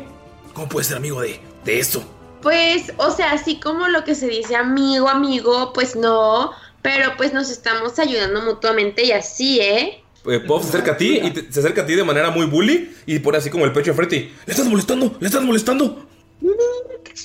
¿Cómo 0.54 0.68
puedes 0.68 0.86
ser 0.86 0.96
amigo 0.98 1.20
de, 1.20 1.40
de 1.64 1.78
esto? 1.80 2.02
Pues, 2.42 2.92
o 2.96 3.10
sea, 3.10 3.32
así 3.32 3.58
como 3.60 3.88
lo 3.88 4.04
que 4.04 4.14
se 4.14 4.28
dice 4.28 4.54
amigo, 4.56 5.08
amigo, 5.08 5.72
pues 5.72 5.96
no. 5.96 6.52
Pero 6.82 7.12
pues 7.16 7.32
nos 7.32 7.50
estamos 7.50 7.98
ayudando 7.98 8.42
mutuamente 8.42 9.04
y 9.04 9.12
así, 9.12 9.60
¿eh? 9.60 10.02
Eh, 10.26 10.40
Puff 10.40 10.62
se 10.62 10.68
acerca 10.70 10.92
a 10.92 10.96
ti 10.96 11.18
y 11.22 11.30
te- 11.30 11.52
se 11.52 11.60
acerca 11.60 11.82
a 11.82 11.86
ti 11.86 11.94
de 11.94 12.04
manera 12.04 12.30
muy 12.30 12.46
bully 12.46 12.94
y 13.06 13.18
pone 13.20 13.38
así 13.38 13.50
como 13.50 13.64
el 13.64 13.72
pecho 13.72 13.90
enfrente 13.90 14.16
y, 14.16 14.20
¿le 14.46 14.52
estás 14.52 14.66
molestando? 14.66 15.16
¿Le 15.18 15.26
estás 15.26 15.42
molestando? 15.42 16.06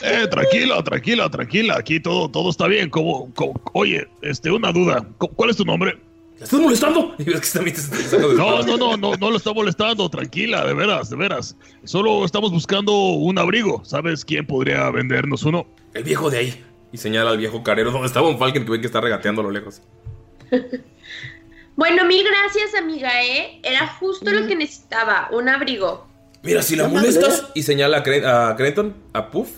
Eh, 0.03 0.28
tranquila, 0.30 0.84
tranquila, 0.84 1.30
tranquila. 1.30 1.78
Aquí 1.78 1.99
todo, 1.99 2.30
todo 2.30 2.49
está 2.49 2.68
bien. 2.68 2.89
¿Cómo, 2.89 3.32
cómo- 3.36 3.59
Oye, 3.74 4.07
este, 4.22 4.51
una 4.51 4.72
duda. 4.72 5.05
¿Cu- 5.18 5.30
¿Cuál 5.30 5.49
es 5.49 5.57
tu 5.57 5.65
nombre? 5.65 5.97
¿Le 6.38 6.43
estás 6.43 6.59
molestando? 6.59 7.15
No, 8.38 8.61
no, 8.63 8.78
no, 8.78 8.97
no, 8.97 9.15
no 9.15 9.32
lo 9.32 9.38
está 9.38 9.53
molestando. 9.53 10.09
Tranquila, 10.09 10.65
de 10.65 10.74
veras, 10.74 11.09
de 11.09 11.15
veras. 11.15 11.55
Solo 11.84 12.26
estamos 12.26 12.51
buscando 12.51 12.91
un 12.93 13.38
abrigo. 13.39 13.84
¿Sabes 13.86 14.24
quién 14.24 14.45
podría 14.45 14.89
vendernos 14.91 15.43
uno? 15.43 15.65
El 15.93 16.03
viejo 16.03 16.30
de 16.30 16.38
ahí. 16.38 16.63
Y 16.91 16.97
señala 16.97 17.32
al 17.32 17.38
viejo 17.38 17.63
carero 17.63 17.91
donde 17.91 18.07
estaba 18.07 18.30
un 18.30 18.38
Falcon 18.38 18.65
que 18.65 18.72
ve 18.72 18.80
que 18.82 18.88
está 18.88 19.01
regateando 19.01 19.41
a 19.41 19.45
lo 19.45 19.51
lejos. 19.51 19.82
Bueno, 21.76 22.05
mil 22.05 22.24
gracias, 22.26 22.74
amiga, 22.74 23.24
¿eh? 23.24 23.59
Era 23.63 23.86
justo 23.86 24.32
lo 24.32 24.47
que 24.47 24.55
necesitaba, 24.55 25.30
un 25.32 25.47
abrigo. 25.47 26.07
Mira, 26.43 26.61
si 26.61 26.75
la 26.75 26.88
molestas, 26.88 27.45
y 27.55 27.63
señala 27.63 27.97
a, 27.97 28.03
Cre- 28.03 28.25
a 28.25 28.55
Crenton, 28.55 28.95
a 29.13 29.29
Puff, 29.31 29.49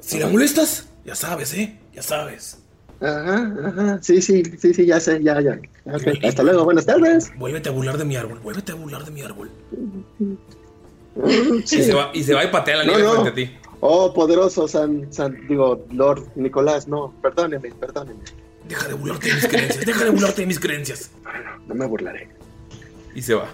si 0.00 0.18
la 0.18 0.26
molestas, 0.28 0.86
ya 1.04 1.14
sabes, 1.14 1.54
¿eh? 1.54 1.78
Ya 1.94 2.02
sabes. 2.02 2.58
Ajá, 3.00 3.54
ajá. 3.66 3.98
Sí, 4.02 4.20
sí, 4.20 4.42
sí, 4.58 4.74
sí, 4.74 4.84
ya 4.86 5.00
sé, 5.00 5.22
ya, 5.22 5.40
ya. 5.40 5.58
Ok, 5.86 6.02
Hasta 6.22 6.42
luego, 6.42 6.64
buenas 6.64 6.84
tardes. 6.84 7.32
Vuélvete 7.38 7.70
a 7.70 7.72
burlar 7.72 7.96
de 7.96 8.04
mi 8.04 8.16
árbol, 8.16 8.38
vuélvete 8.40 8.72
a 8.72 8.74
burlar 8.74 9.04
de 9.04 9.10
mi 9.10 9.22
árbol. 9.22 9.50
Sí. 11.64 11.80
Y, 11.80 11.82
se 11.82 11.94
va, 11.94 12.10
y 12.12 12.22
se 12.22 12.34
va 12.34 12.44
y 12.44 12.48
patea 12.48 12.76
la 12.78 12.84
No, 12.84 12.92
nieve 12.92 13.04
no. 13.08 13.12
frente 13.22 13.30
a 13.30 13.34
ti. 13.34 13.56
Oh, 13.80 14.12
poderoso 14.12 14.68
San, 14.68 15.10
San, 15.12 15.46
digo, 15.48 15.86
Lord 15.90 16.28
Nicolás, 16.34 16.86
no, 16.86 17.14
perdóneme, 17.22 17.70
perdóneme. 17.72 18.20
Deja 18.68 18.86
de 18.88 18.94
burlarte 18.94 19.28
de 19.28 19.34
mis 19.34 19.46
creencias, 19.48 19.86
deja 19.86 20.04
de 20.04 20.10
burlarte 20.10 20.40
de 20.42 20.46
mis 20.46 20.60
creencias. 20.60 21.10
No 21.66 21.74
me 21.74 21.86
burlaré. 21.86 22.28
Y 23.14 23.22
se 23.22 23.34
va, 23.34 23.48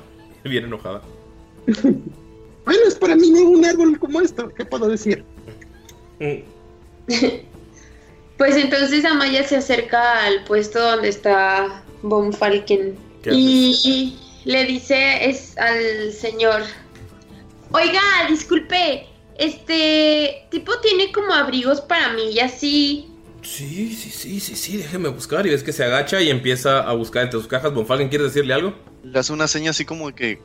bien 0.45 0.65
enojada. 0.65 1.03
Bueno, 2.67 2.81
es 2.87 2.97
para 2.97 3.17
mí 3.17 3.31
no 3.31 3.49
un 3.49 3.65
árbol 3.65 3.99
como 3.99 4.21
esto, 4.21 4.53
¿qué 4.55 4.65
puedo 4.65 4.89
decir? 4.89 5.25
Pues 8.37 8.57
entonces 8.57 9.05
Amaya 9.07 9.43
se 9.45 9.57
acerca 9.57 10.25
al 10.25 10.45
puesto 10.45 10.79
donde 10.79 11.09
está 11.09 11.83
Von 12.03 12.35
Falken 12.35 12.95
¿Qué 13.23 13.31
y 13.33 14.19
le 14.45 14.65
dice 14.65 15.29
es 15.29 15.57
al 15.57 16.13
señor, 16.13 16.63
oiga, 17.71 18.01
disculpe, 18.29 19.07
este 19.39 20.47
tipo 20.51 20.79
tiene 20.81 21.13
como 21.13 21.33
abrigos 21.33 21.81
para 21.81 22.13
mí 22.13 22.33
y 22.33 22.41
así. 22.41 23.09
Sí, 23.43 23.95
sí, 23.95 24.11
sí, 24.11 24.41
sí, 24.41 24.57
sí, 24.57 24.77
déjeme 24.77 25.09
buscar. 25.09 25.47
Y 25.47 25.51
ves 25.51 25.63
que 25.63 25.73
se 25.73 25.85
agacha 25.85 26.21
y 26.21 26.31
empieza 26.31 26.81
a 26.81 26.93
buscar 26.95 27.23
entre 27.25 27.39
sus 27.39 27.49
cajas. 27.49 27.73
Bonfalken, 27.73 28.09
¿quieres 28.09 28.35
decirle 28.35 28.55
algo? 28.55 28.75
Le 29.05 29.19
hace 29.19 29.33
una 29.33 29.47
seña 29.47 29.71
así 29.71 29.85
como 29.85 30.13
que. 30.15 30.41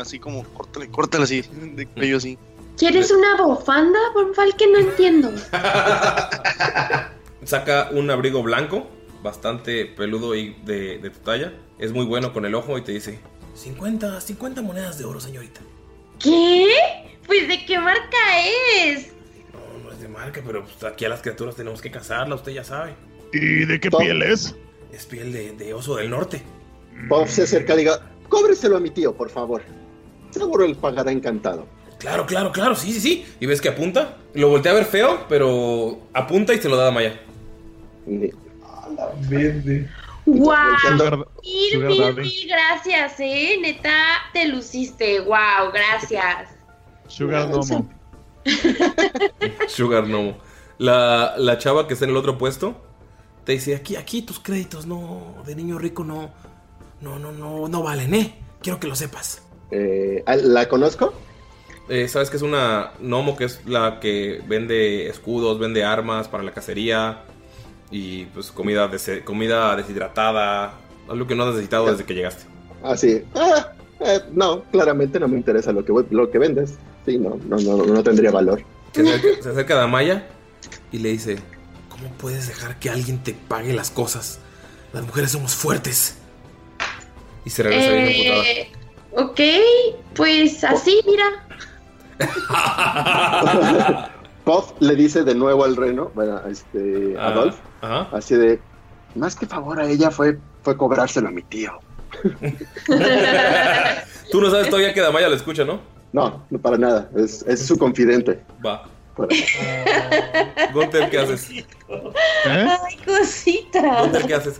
Así 0.00 0.18
como, 0.18 0.44
córtale, 0.44 0.88
córtale 0.88 1.24
así. 1.24 1.42
De 1.52 1.86
cuello 1.86 2.16
así. 2.18 2.38
¿Quieres 2.76 3.10
una 3.10 3.42
bufanda, 3.42 3.98
Von 4.14 4.34
Falken? 4.34 4.72
No 4.72 4.78
entiendo. 4.78 5.32
Saca 7.44 7.88
un 7.92 8.10
abrigo 8.10 8.42
blanco, 8.42 8.88
bastante 9.22 9.86
peludo 9.86 10.34
y 10.34 10.54
de, 10.64 10.98
de 10.98 11.10
tu 11.10 11.18
talla. 11.20 11.52
Es 11.78 11.92
muy 11.92 12.04
bueno 12.04 12.32
con 12.32 12.44
el 12.44 12.54
ojo 12.54 12.78
y 12.78 12.82
te 12.82 12.92
dice: 12.92 13.18
50, 13.54 14.20
50 14.20 14.62
monedas 14.62 14.98
de 14.98 15.04
oro, 15.04 15.20
señorita. 15.20 15.60
¿Qué? 16.20 16.68
Pues 17.26 17.48
de 17.48 17.64
qué 17.66 17.78
marca 17.78 18.16
es. 18.84 19.12
No, 19.52 19.84
no 19.84 19.92
es 19.92 20.00
de 20.00 20.08
marca, 20.08 20.40
pero 20.46 20.64
pues, 20.64 20.84
aquí 20.84 21.04
a 21.04 21.08
las 21.08 21.20
criaturas 21.20 21.56
tenemos 21.56 21.80
que 21.82 21.90
cazarla, 21.90 22.34
usted 22.34 22.52
ya 22.52 22.64
sabe. 22.64 22.94
¿Y 23.32 23.64
de 23.64 23.80
qué 23.80 23.90
piel 23.90 24.22
es? 24.22 24.54
Es 24.92 25.06
piel 25.06 25.32
de, 25.32 25.52
de 25.52 25.74
oso 25.74 25.96
del 25.96 26.10
norte. 26.10 26.42
Bob 27.08 27.28
se 27.28 27.42
acerca 27.42 27.74
y 27.74 27.78
diga, 27.78 28.00
cóbreselo 28.28 28.76
a 28.76 28.80
mi 28.80 28.90
tío, 28.90 29.14
por 29.14 29.30
favor. 29.30 29.62
Seguro 30.30 30.64
él 30.64 30.76
pagará 30.76 31.10
encantado. 31.12 31.66
Claro, 31.98 32.26
claro, 32.26 32.52
claro, 32.52 32.74
sí, 32.74 32.92
sí, 32.92 33.00
sí. 33.00 33.26
Y 33.40 33.46
ves 33.46 33.60
que 33.60 33.70
apunta. 33.70 34.16
Lo 34.34 34.48
voltea 34.50 34.72
a 34.72 34.74
ver 34.76 34.84
feo, 34.84 35.24
pero 35.28 35.98
apunta 36.12 36.54
y 36.54 36.58
se 36.58 36.68
lo 36.68 36.76
da 36.76 36.88
a 36.88 36.90
Maya. 36.92 37.20
Y- 38.06 38.30
Verde. 39.28 39.88
¡Wow! 40.26 40.54
Mil, 41.42 41.72
Sugar 41.72 41.88
mil, 41.90 41.98
Daddy. 42.00 42.20
mil 42.22 42.48
gracias, 42.48 43.14
eh. 43.18 43.56
Neta, 43.60 43.94
te 44.32 44.46
luciste. 44.48 45.20
¡Wow! 45.20 45.72
Gracias. 45.72 46.50
Sugar 47.06 47.48
Nomo. 47.48 47.88
Sugar 49.68 50.06
Nomo. 50.06 50.36
La, 50.78 51.34
la 51.36 51.58
chava 51.58 51.86
que 51.88 51.94
está 51.94 52.04
en 52.04 52.12
el 52.12 52.16
otro 52.16 52.38
puesto 52.38 52.76
te 53.44 53.52
dice, 53.52 53.74
aquí, 53.74 53.96
aquí 53.96 54.22
tus 54.22 54.38
créditos, 54.38 54.86
no, 54.86 55.34
de 55.46 55.54
niño 55.56 55.78
rico 55.78 56.04
no, 56.04 56.30
no, 57.00 57.18
no, 57.18 57.32
no, 57.32 57.68
no 57.68 57.82
valen, 57.82 58.14
¿eh? 58.14 58.34
Quiero 58.62 58.80
que 58.80 58.86
lo 58.88 58.96
sepas. 58.96 59.42
Eh, 59.70 60.24
¿La 60.44 60.68
conozco? 60.68 61.12
Eh, 61.88 62.08
Sabes 62.08 62.28
que 62.30 62.36
es 62.36 62.42
una 62.42 62.92
gnomo 63.00 63.36
que 63.36 63.44
es 63.44 63.60
la 63.66 63.98
que 64.00 64.42
vende 64.46 65.08
escudos, 65.08 65.58
vende 65.58 65.84
armas 65.84 66.28
para 66.28 66.42
la 66.42 66.52
cacería 66.52 67.22
y 67.90 68.26
pues 68.26 68.50
comida, 68.50 68.88
des- 68.88 69.22
comida 69.24 69.74
deshidratada, 69.76 70.74
algo 71.08 71.26
que 71.26 71.34
no 71.34 71.44
has 71.44 71.50
necesitado 71.54 71.90
desde 71.90 72.04
que 72.04 72.14
llegaste. 72.14 72.44
Ah, 72.82 72.96
sí. 72.96 73.22
Ah, 73.34 73.72
eh, 74.00 74.20
no, 74.32 74.62
claramente 74.64 75.18
no 75.18 75.28
me 75.28 75.36
interesa 75.38 75.72
lo 75.72 75.84
que, 75.84 75.92
lo 76.10 76.30
que 76.30 76.38
vendes. 76.38 76.74
Sí, 77.06 77.16
no, 77.18 77.38
no, 77.48 77.56
no, 77.56 77.76
no 77.86 78.02
tendría 78.02 78.30
valor. 78.30 78.62
Se 78.92 79.00
acerca, 79.02 79.42
se 79.42 79.48
acerca 79.50 79.74
a 79.74 79.78
Damaya 79.78 80.26
y 80.92 80.98
le 80.98 81.10
dice, 81.10 81.38
¿cómo 81.88 82.10
puedes 82.18 82.46
dejar 82.48 82.78
que 82.78 82.90
alguien 82.90 83.22
te 83.22 83.32
pague 83.32 83.72
las 83.72 83.90
cosas? 83.90 84.40
Las 84.92 85.04
mujeres 85.04 85.30
somos 85.32 85.54
fuertes. 85.54 86.17
Y 87.48 87.50
se 87.50 87.62
regresa 87.62 87.90
bien. 87.92 88.08
Eh, 88.44 88.70
ok, 89.12 89.40
pues 90.14 90.62
así, 90.64 91.00
mira. 91.06 91.24
Puff 94.44 94.72
le 94.80 94.94
dice 94.94 95.24
de 95.24 95.34
nuevo 95.34 95.64
al 95.64 95.74
reno, 95.74 96.12
bueno, 96.14 96.42
a 96.44 96.50
este, 96.50 97.14
Ah, 97.18 97.28
Adolf, 97.28 97.56
ajá. 97.80 98.06
así 98.12 98.34
de, 98.34 98.60
más 99.14 99.34
que 99.34 99.46
favor 99.46 99.80
a 99.80 99.88
ella 99.88 100.10
fue, 100.10 100.38
fue 100.62 100.76
cobrárselo 100.76 101.28
a 101.28 101.30
mi 101.30 101.40
tío. 101.40 101.72
Tú 104.30 104.42
no 104.42 104.50
sabes 104.50 104.68
todavía 104.68 104.92
que 104.92 105.00
Damaya 105.00 105.30
lo 105.30 105.36
escucha, 105.36 105.64
¿no? 105.64 105.80
No, 106.12 106.44
no 106.50 106.58
para 106.58 106.76
nada, 106.76 107.08
es, 107.16 107.46
es 107.48 107.66
su 107.66 107.78
confidente. 107.78 108.42
Va. 108.64 108.84
Gunter, 110.74 111.08
¿qué 111.08 111.18
haces? 111.18 111.48
¿Eh? 111.50 111.64
Ay, 112.44 112.96
cosita. 113.06 114.02
Gunter, 114.02 114.26
¿qué 114.26 114.34
haces? 114.34 114.58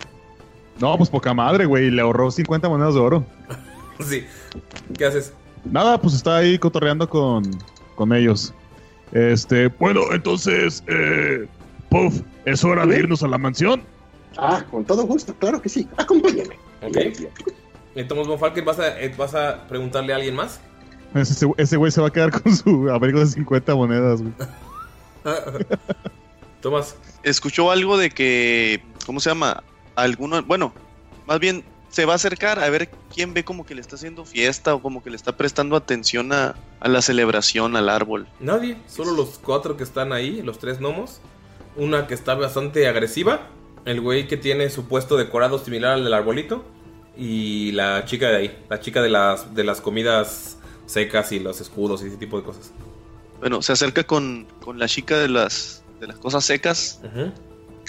No, 0.81 0.97
pues 0.97 1.11
poca 1.11 1.35
madre, 1.35 1.67
güey. 1.67 1.91
Le 1.91 2.03
ahorró 2.03 2.31
50 2.31 2.69
monedas 2.69 2.95
de 2.95 3.01
oro. 3.01 3.25
Sí. 4.07 4.25
¿Qué 4.97 5.07
haces? 5.07 5.33
Nada, 5.65 6.01
pues 6.01 6.15
está 6.15 6.37
ahí 6.37 6.57
cotorreando 6.57 7.09
con, 7.09 7.43
con 7.97 8.13
ellos. 8.13 8.55
Este, 9.11 9.67
Bueno, 9.67 10.03
entonces, 10.13 10.85
eh, 10.87 11.49
Puff, 11.91 12.21
¿es 12.45 12.63
hora 12.63 12.87
de 12.87 12.97
irnos 12.97 13.25
a 13.25 13.27
la 13.27 13.39
mansión? 13.39 13.83
Ah, 14.37 14.63
con 14.71 14.85
todo 14.85 15.03
gusto, 15.05 15.35
claro 15.35 15.61
que 15.61 15.69
sí. 15.69 15.89
Acompáñame. 15.97 16.57
Ok. 16.83 16.97
Entonces, 17.97 18.29
Von 18.29 18.39
Falken, 18.39 18.65
¿vas 18.65 18.79
a, 18.79 19.01
eh, 19.01 19.13
¿vas 19.19 19.35
a 19.35 19.67
preguntarle 19.67 20.13
a 20.13 20.17
alguien 20.17 20.37
más? 20.37 20.61
ese 21.15 21.51
ese 21.57 21.77
güey 21.77 21.91
se 21.91 22.01
va 22.01 22.09
a 22.09 22.13
quedar 22.13 22.31
con 22.31 22.55
su 22.55 22.89
abrigo 22.93 23.19
de 23.19 23.27
50 23.27 23.75
monedas, 23.75 24.23
güey. 24.23 24.33
Tomás. 26.61 26.97
Escuchó 27.23 27.71
algo 27.71 27.97
de 27.97 28.11
que, 28.11 28.83
¿cómo 29.07 29.21
se 29.21 29.31
llama? 29.31 29.63
Alguno, 29.99 30.43
bueno, 30.45 30.73
más 31.27 31.41
bien 31.41 31.65
se 31.89 32.05
va 32.05 32.13
a 32.13 32.17
acercar 32.17 32.61
a 32.61 32.71
ver 32.71 32.89
quién 33.13 33.35
ve 33.35 33.45
como 33.45 33.67
que 33.67 33.75
le 33.75 33.81
está 33.81 33.97
haciendo 33.97 34.25
fiesta 34.25 34.75
o 34.75 34.81
como 34.81 35.03
que 35.03 35.11
le 35.11 35.17
está 35.17 35.37
prestando 35.37 35.75
atención 35.75 36.33
a, 36.33 36.55
a 36.79 36.89
la 36.89 37.03
celebración, 37.03 37.75
al 37.77 37.89
árbol. 37.89 38.29
Nadie, 38.39 38.77
solo 38.87 39.13
los 39.13 39.41
cuatro 39.43 39.77
que 39.77 39.83
están 39.83 40.13
ahí, 40.13 40.41
los 40.43 40.59
tres 40.59 40.79
gnomos. 40.79 41.21
Una 41.77 42.07
que 42.07 42.15
está 42.15 42.35
bastante 42.35 42.87
agresiva, 42.87 43.49
el 43.85 44.01
güey 44.01 44.29
que 44.29 44.37
tiene 44.37 44.71
su 44.71 44.87
puesto 44.87 45.17
decorado 45.17 45.59
similar 45.59 45.95
al 45.95 46.05
del 46.05 46.15
arbolito. 46.15 46.65
Y 47.17 47.73
la 47.73 48.05
chica 48.05 48.29
de 48.29 48.37
ahí, 48.37 48.65
la 48.71 48.79
chica 48.79 49.03
de 49.03 49.09
las, 49.09 49.53
de 49.53 49.65
las 49.65 49.81
comidas 49.81 50.59
secas 50.87 51.33
y 51.33 51.41
los 51.41 51.61
escudos 51.61 52.03
y 52.05 52.07
ese 52.07 52.17
tipo 52.17 52.39
de 52.39 52.45
cosas. 52.45 52.71
Bueno, 53.41 53.63
se 53.63 53.73
acerca 53.73 54.05
con, 54.05 54.47
con 54.61 54.79
la 54.79 54.87
chica 54.87 55.19
de 55.19 55.29
las, 55.29 55.83
de 55.99 56.07
las 56.07 56.19
cosas 56.19 56.45
secas. 56.45 57.01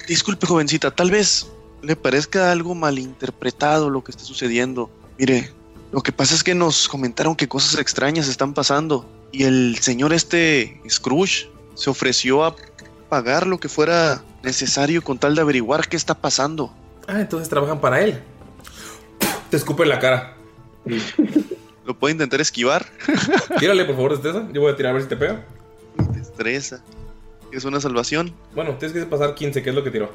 Disculpe, 0.07 0.47
jovencita, 0.47 0.89
tal 0.89 1.12
vez 1.12 1.51
le 1.82 1.96
parezca 1.96 2.52
algo 2.52 2.76
malinterpretado 2.76 3.90
lo 3.90 4.04
que 4.04 4.12
está 4.12 4.24
sucediendo. 4.24 4.90
Mire, 5.18 5.52
lo 5.92 6.02
que 6.02 6.12
pasa 6.12 6.36
es 6.36 6.44
que 6.44 6.56
nos 6.56 6.88
comentaron 6.88 7.36
que 7.36 7.48
cosas 7.48 7.80
extrañas 7.80 8.28
están 8.28 8.54
pasando 8.54 9.10
y 9.32 9.44
el 9.44 9.78
señor 9.80 10.14
este 10.14 10.82
Scrooge 10.90 11.50
se 11.76 11.90
ofreció 11.90 12.44
a 12.44 12.56
pagar 13.10 13.48
lo 13.48 13.60
que 13.60 13.70
fuera 13.70 14.24
necesario 14.44 15.04
con 15.04 15.18
tal 15.18 15.36
de 15.36 15.42
averiguar 15.42 15.88
qué 15.88 15.98
está 15.98 16.14
pasando. 16.16 16.74
Ah, 17.08 17.20
entonces 17.20 17.50
trabajan 17.50 17.82
para 17.82 18.02
él. 18.02 18.22
Te 19.50 19.58
escupe 19.58 19.84
en 19.84 19.90
la 19.90 20.00
cara. 20.00 20.36
Lo 21.86 21.98
puede 21.98 22.12
intentar 22.12 22.40
esquivar. 22.40 22.86
Tírale, 23.60 23.84
por 23.86 23.96
favor, 23.96 24.12
destreza. 24.12 24.48
Yo 24.54 24.62
voy 24.62 24.72
a 24.72 24.76
tirar 24.76 24.92
a 24.92 24.94
ver 24.94 25.02
si 25.02 25.10
te 25.10 25.18
pega. 25.18 25.44
Destreza. 26.14 26.84
Es 27.52 27.66
una 27.66 27.82
salvación. 27.82 28.32
Bueno, 28.54 28.76
tienes 28.76 28.96
que 28.96 29.04
pasar 29.08 29.34
15, 29.34 29.64
que 29.64 29.70
es 29.70 29.76
lo 29.76 29.84
que 29.84 29.90
tiró. 29.90 30.12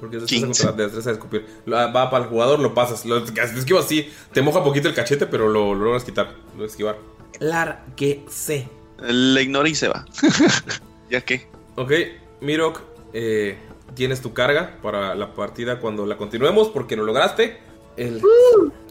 Porque 0.00 0.16
es 0.16 0.22
destreza 0.22 0.46
15. 0.46 0.62
contra- 0.64 0.76
de 0.76 0.84
destreza 0.84 1.10
de 1.10 1.14
escupir. 1.16 1.46
Lo- 1.66 1.76
Va 1.76 2.10
para 2.10 2.24
el 2.24 2.30
jugador, 2.30 2.58
lo 2.60 2.74
pasas. 2.74 3.04
Lo 3.04 3.18
esquivas 3.18 3.84
así. 3.86 4.10
Te 4.32 4.42
moja 4.42 4.62
poquito 4.62 4.88
el 4.88 4.94
cachete, 4.94 5.26
pero 5.26 5.48
lo, 5.48 5.74
lo 5.74 5.84
logras 5.86 6.04
quitar. 6.04 6.34
Lo 6.56 6.64
esquivar. 6.64 6.96
Larguese. 7.40 8.68
Le 9.00 9.42
ignora 9.42 9.68
y 9.68 9.74
se 9.74 9.88
va. 9.88 10.04
¿Ya 11.10 11.20
qué? 11.20 11.46
Ok, 11.76 11.92
Mirok, 12.40 12.80
eh, 13.12 13.58
tienes 13.94 14.20
tu 14.22 14.32
carga 14.32 14.78
para 14.82 15.14
la 15.14 15.34
partida 15.34 15.80
cuando 15.80 16.06
la 16.06 16.16
continuemos 16.16 16.68
porque 16.70 16.96
lo 16.96 17.04
lograste. 17.04 17.58
El, 17.96 18.22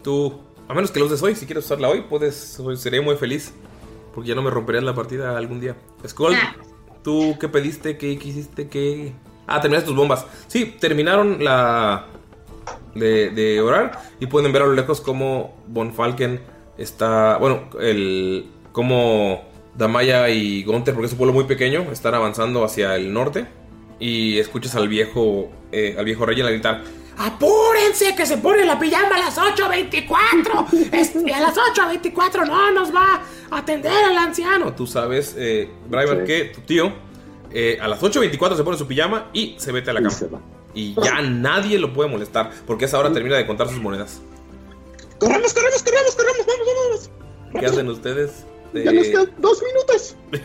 Tú, 0.03 0.39
a 0.67 0.73
menos 0.73 0.91
que 0.91 0.99
lo 0.99 1.05
uses 1.05 1.21
hoy, 1.21 1.35
si 1.35 1.45
quieres 1.45 1.65
usarla 1.65 1.89
hoy, 1.89 2.01
puedes, 2.09 2.59
hoy 2.59 2.77
seré 2.77 3.01
muy 3.01 3.15
feliz. 3.15 3.51
Porque 4.13 4.29
ya 4.29 4.35
no 4.35 4.41
me 4.41 4.49
romperías 4.49 4.83
la 4.83 4.93
partida 4.95 5.37
algún 5.37 5.59
día. 5.59 5.75
Skull, 6.07 6.35
¿tú 7.03 7.35
qué 7.39 7.49
pediste? 7.49 7.97
¿Qué 7.97 8.17
quisiste? 8.17 8.67
¿Qué...? 8.69 9.13
Ah, 9.47 9.61
terminaste 9.61 9.87
tus 9.87 9.95
bombas. 9.97 10.25
Sí, 10.47 10.75
terminaron 10.79 11.43
la... 11.43 12.05
De, 12.95 13.29
de 13.29 13.59
orar 13.59 13.99
y 14.21 14.27
pueden 14.27 14.53
ver 14.53 14.61
a 14.61 14.67
lo 14.67 14.73
lejos 14.73 15.01
como 15.01 15.53
Von 15.67 15.93
Falken 15.93 16.39
está... 16.77 17.37
Bueno, 17.37 17.63
el... 17.79 18.47
Como 18.71 19.43
Damaya 19.75 20.29
y 20.29 20.63
Gunther, 20.63 20.93
porque 20.93 21.07
es 21.07 21.11
un 21.11 21.17
pueblo 21.17 21.33
muy 21.33 21.43
pequeño, 21.45 21.87
están 21.91 22.13
avanzando 22.15 22.63
hacia 22.63 22.95
el 22.95 23.11
norte. 23.13 23.45
Y 23.99 24.37
escuchas 24.39 24.75
al 24.75 24.87
viejo, 24.89 25.49
eh, 25.71 25.95
al 25.97 26.05
viejo 26.05 26.25
rey 26.25 26.39
en 26.39 26.45
la 26.45 26.51
gritar... 26.51 26.81
¡Apúrense 27.17 28.13
que 28.15 28.25
se 28.25 28.37
pone 28.37 28.65
la 28.65 28.77
pijama 28.77 29.15
a 29.15 29.19
las 29.19 29.37
8.24! 29.37 30.89
Este, 30.91 31.33
a 31.33 31.39
las 31.39 31.55
8.24 31.55 32.45
no 32.45 32.71
nos 32.71 32.93
va 32.93 33.21
a 33.51 33.57
atender 33.57 33.93
el 34.11 34.17
anciano. 34.17 34.73
Tú 34.73 34.85
sabes, 34.85 35.33
eh, 35.37 35.69
Brian, 35.87 36.19
Sí. 36.19 36.25
que 36.25 36.43
tu 36.45 36.61
tío 36.61 36.91
eh, 37.51 37.77
a 37.81 37.87
las 37.87 38.01
8.24 38.01 38.57
se 38.57 38.63
pone 38.63 38.77
su 38.77 38.87
pijama 38.87 39.29
y 39.33 39.55
se 39.57 39.71
vete 39.71 39.91
a 39.91 39.93
la 39.93 40.01
cama. 40.01 40.41
Y 40.73 40.93
ya 41.01 41.21
nadie 41.21 41.79
lo 41.79 41.93
puede 41.93 42.09
molestar, 42.09 42.51
porque 42.67 42.85
a 42.85 42.87
esa 42.87 42.99
hora 42.99 43.11
termina 43.11 43.37
de 43.37 43.47
contar 43.47 43.69
sus 43.69 43.79
monedas. 43.79 44.21
¡Corramos, 45.19 45.53
corramos, 45.53 45.81
corramos, 45.83 46.15
corramos! 46.15 46.45
¡Vamos, 46.45 46.67
vamos! 46.89 47.09
¿Qué 47.59 47.65
hacen 47.65 47.89
ustedes? 47.89 48.45
Ya 48.73 48.91
nos 48.91 49.07
quedan 49.07 49.33
dos 49.39 49.61
minutos. 49.63 50.15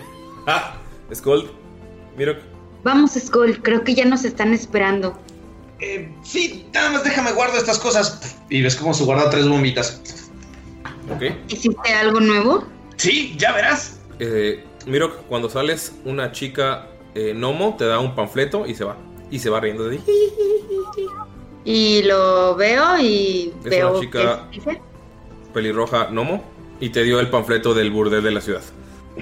Ah, 0.46 0.74
Skull, 1.14 1.50
Mirok. 2.16 2.38
Vamos, 2.82 3.12
Skull, 3.12 3.60
creo 3.62 3.84
que 3.84 3.94
ya 3.94 4.06
nos 4.06 4.24
están 4.24 4.54
esperando. 4.54 5.16
Eh, 5.80 6.10
sí, 6.22 6.66
nada 6.72 6.92
más 6.92 7.04
déjame 7.04 7.32
guardo 7.32 7.58
estas 7.58 7.78
cosas. 7.78 8.38
Y 8.48 8.62
ves 8.62 8.74
cómo 8.76 8.94
se 8.94 9.04
guarda 9.04 9.28
tres 9.28 9.46
bombitas. 9.46 10.00
Ok. 11.14 11.24
¿Hiciste 11.48 11.92
algo 11.92 12.20
nuevo? 12.20 12.66
Sí, 12.96 13.34
ya 13.36 13.52
verás. 13.52 14.00
Eh, 14.18 14.64
Mirok, 14.86 15.26
cuando 15.26 15.48
sales, 15.48 15.92
una 16.04 16.32
chica 16.32 16.88
eh, 17.14 17.34
Nomo 17.34 17.76
te 17.76 17.86
da 17.86 17.98
un 17.98 18.14
panfleto 18.14 18.66
y 18.66 18.74
se 18.74 18.84
va. 18.84 18.96
Y 19.30 19.38
se 19.38 19.50
va 19.50 19.60
riendo 19.60 19.84
de 19.88 19.98
ti. 19.98 20.04
Y 21.64 22.02
lo 22.04 22.56
veo 22.56 22.98
y 22.98 23.52
Es 23.64 23.70
veo 23.70 23.90
una 23.92 24.00
chica 24.00 24.48
dice. 24.50 24.80
pelirroja 25.52 26.10
Nomo 26.10 26.42
y 26.80 26.88
te 26.90 27.02
dio 27.04 27.20
el 27.20 27.28
panfleto 27.28 27.74
del 27.74 27.90
burdel 27.90 28.22
de 28.22 28.30
la 28.30 28.40
ciudad. 28.40 28.62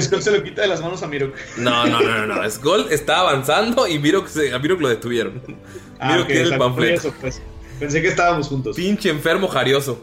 Skull 0.00 0.22
se 0.22 0.30
lo 0.32 0.42
quita 0.42 0.62
de 0.62 0.68
las 0.68 0.80
manos 0.82 1.02
a 1.02 1.06
Mirok. 1.06 1.34
No, 1.58 1.86
no, 1.86 2.00
no, 2.00 2.26
no, 2.26 2.42
no. 2.42 2.50
Skull 2.50 2.86
está 2.90 3.20
avanzando 3.20 3.86
y 3.86 3.98
Mirok, 3.98 4.26
se, 4.28 4.52
a 4.52 4.58
Mirok 4.58 4.80
lo 4.80 4.88
detuvieron. 4.88 5.42
Ah, 5.98 6.08
Mirok 6.12 6.24
ok, 6.24 6.32
tiene 6.32 6.48
el 6.48 6.58
panfleto. 6.58 7.14
pues. 7.20 7.40
Pensé 7.78 8.02
que 8.02 8.08
estábamos 8.08 8.48
juntos. 8.48 8.76
Pinche 8.76 9.10
enfermo 9.10 9.48
jarioso. 9.48 10.00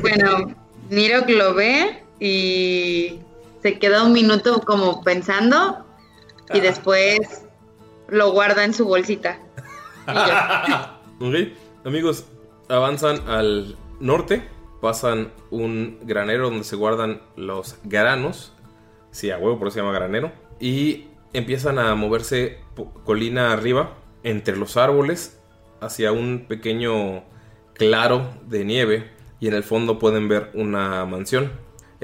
Bueno, 0.00 0.54
Mirok 0.90 1.28
lo 1.30 1.54
ve 1.54 2.03
y 2.20 3.20
se 3.62 3.78
queda 3.78 4.04
un 4.04 4.12
minuto 4.12 4.60
como 4.60 5.02
pensando 5.02 5.84
y 6.52 6.60
después 6.60 7.46
lo 8.08 8.32
guarda 8.32 8.64
en 8.64 8.74
su 8.74 8.86
bolsita. 8.86 9.38
ok, 11.20 11.34
amigos, 11.84 12.26
avanzan 12.68 13.28
al 13.28 13.76
norte, 14.00 14.46
pasan 14.80 15.32
un 15.50 15.98
granero 16.02 16.50
donde 16.50 16.64
se 16.64 16.76
guardan 16.76 17.22
los 17.36 17.76
granos. 17.84 18.52
Sí, 19.10 19.30
a 19.30 19.38
huevo, 19.38 19.58
por 19.58 19.68
eso 19.68 19.76
se 19.76 19.80
llama 19.80 19.94
granero. 19.94 20.32
Y 20.60 21.06
empiezan 21.32 21.78
a 21.78 21.94
moverse 21.94 22.58
colina 23.04 23.52
arriba, 23.52 23.94
entre 24.22 24.56
los 24.56 24.76
árboles, 24.76 25.40
hacia 25.80 26.12
un 26.12 26.46
pequeño 26.48 27.24
claro 27.74 28.34
de 28.46 28.64
nieve. 28.64 29.10
Y 29.40 29.48
en 29.48 29.54
el 29.54 29.62
fondo 29.62 29.98
pueden 29.98 30.28
ver 30.28 30.50
una 30.54 31.04
mansión. 31.04 31.52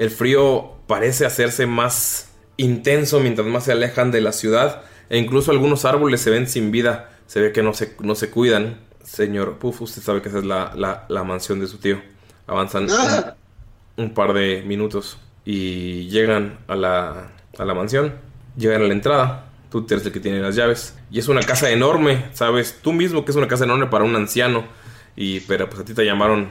El 0.01 0.09
frío 0.09 0.71
parece 0.87 1.27
hacerse 1.27 1.67
más 1.67 2.29
intenso 2.57 3.19
mientras 3.19 3.45
más 3.47 3.65
se 3.65 3.71
alejan 3.71 4.09
de 4.11 4.19
la 4.21 4.31
ciudad 4.31 4.81
e 5.09 5.19
incluso 5.19 5.51
algunos 5.51 5.85
árboles 5.85 6.21
se 6.21 6.31
ven 6.31 6.47
sin 6.47 6.71
vida. 6.71 7.11
Se 7.27 7.39
ve 7.39 7.51
que 7.51 7.61
no 7.61 7.73
se, 7.75 7.95
no 7.99 8.15
se 8.15 8.31
cuidan. 8.31 8.79
Señor 9.03 9.59
Puff, 9.59 9.81
usted 9.81 10.01
sabe 10.01 10.23
que 10.23 10.29
esa 10.29 10.39
es 10.39 10.45
la, 10.45 10.73
la- 10.75 11.05
la 11.07 11.23
mansión 11.23 11.59
de 11.59 11.67
su 11.67 11.77
tío. 11.77 12.01
Avanzan 12.47 12.87
un, 12.89 14.05
un 14.05 14.13
par 14.15 14.33
de 14.33 14.63
minutos 14.65 15.19
y 15.45 16.07
llegan 16.09 16.57
a 16.67 16.75
la, 16.75 17.31
a 17.59 17.65
la 17.65 17.73
mansión. 17.75 18.13
Llegan 18.57 18.81
a 18.81 18.85
la 18.85 18.93
entrada. 18.93 19.45
Tú 19.69 19.85
eres 19.87 20.03
el 20.05 20.11
que 20.11 20.19
tiene 20.19 20.39
las 20.39 20.55
llaves. 20.55 20.95
Y 21.11 21.19
es 21.19 21.27
una 21.27 21.41
casa 21.43 21.69
enorme, 21.69 22.25
¿sabes? 22.33 22.79
Tú 22.81 22.91
mismo 22.91 23.23
que 23.23 23.29
es 23.31 23.37
una 23.37 23.47
casa 23.47 23.65
enorme 23.65 23.85
para 23.85 24.03
un 24.03 24.15
anciano. 24.15 24.63
Y, 25.15 25.41
pero 25.41 25.69
pues 25.69 25.81
a 25.81 25.85
ti 25.85 25.93
te 25.93 26.03
llamaron 26.05 26.49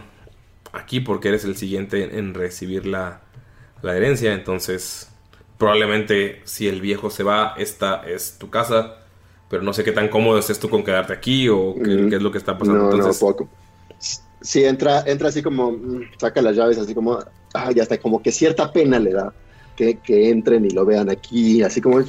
aquí 0.72 1.00
porque 1.00 1.28
eres 1.30 1.44
el 1.44 1.56
siguiente 1.56 2.16
en 2.16 2.32
recibir 2.34 2.86
la, 2.86 3.22
la 3.82 3.96
herencia. 3.96 4.32
Entonces, 4.34 5.08
probablemente 5.58 6.40
si 6.44 6.68
el 6.68 6.80
viejo 6.80 7.10
se 7.10 7.22
va, 7.22 7.54
esta 7.58 8.02
es 8.08 8.36
tu 8.38 8.50
casa. 8.50 8.96
Pero 9.48 9.62
no 9.62 9.72
sé 9.72 9.82
qué 9.82 9.92
tan 9.92 10.08
cómodo 10.08 10.38
estés 10.38 10.60
tú 10.60 10.68
con 10.68 10.84
quedarte 10.84 11.12
aquí 11.12 11.48
o 11.48 11.74
qué, 11.74 12.06
qué 12.08 12.16
es 12.16 12.22
lo 12.22 12.30
que 12.30 12.38
está 12.38 12.56
pasando. 12.56 12.84
No, 12.84 12.90
Entonces, 12.92 13.20
no, 13.20 13.28
poco. 13.28 13.48
Sí, 14.42 14.64
entra, 14.64 15.02
entra 15.06 15.28
así 15.28 15.42
como, 15.42 15.72
mm, 15.72 16.02
saca 16.18 16.40
las 16.40 16.56
llaves, 16.56 16.78
así 16.78 16.94
como, 16.94 17.18
ah, 17.52 17.70
ya 17.74 17.82
está, 17.82 17.98
como 17.98 18.22
que 18.22 18.32
cierta 18.32 18.72
pena 18.72 18.98
le 18.98 19.12
da 19.12 19.32
que, 19.76 19.98
que 19.98 20.30
entren 20.30 20.64
y 20.64 20.70
lo 20.70 20.86
vean 20.86 21.10
aquí, 21.10 21.62
así 21.62 21.80
como, 21.80 22.00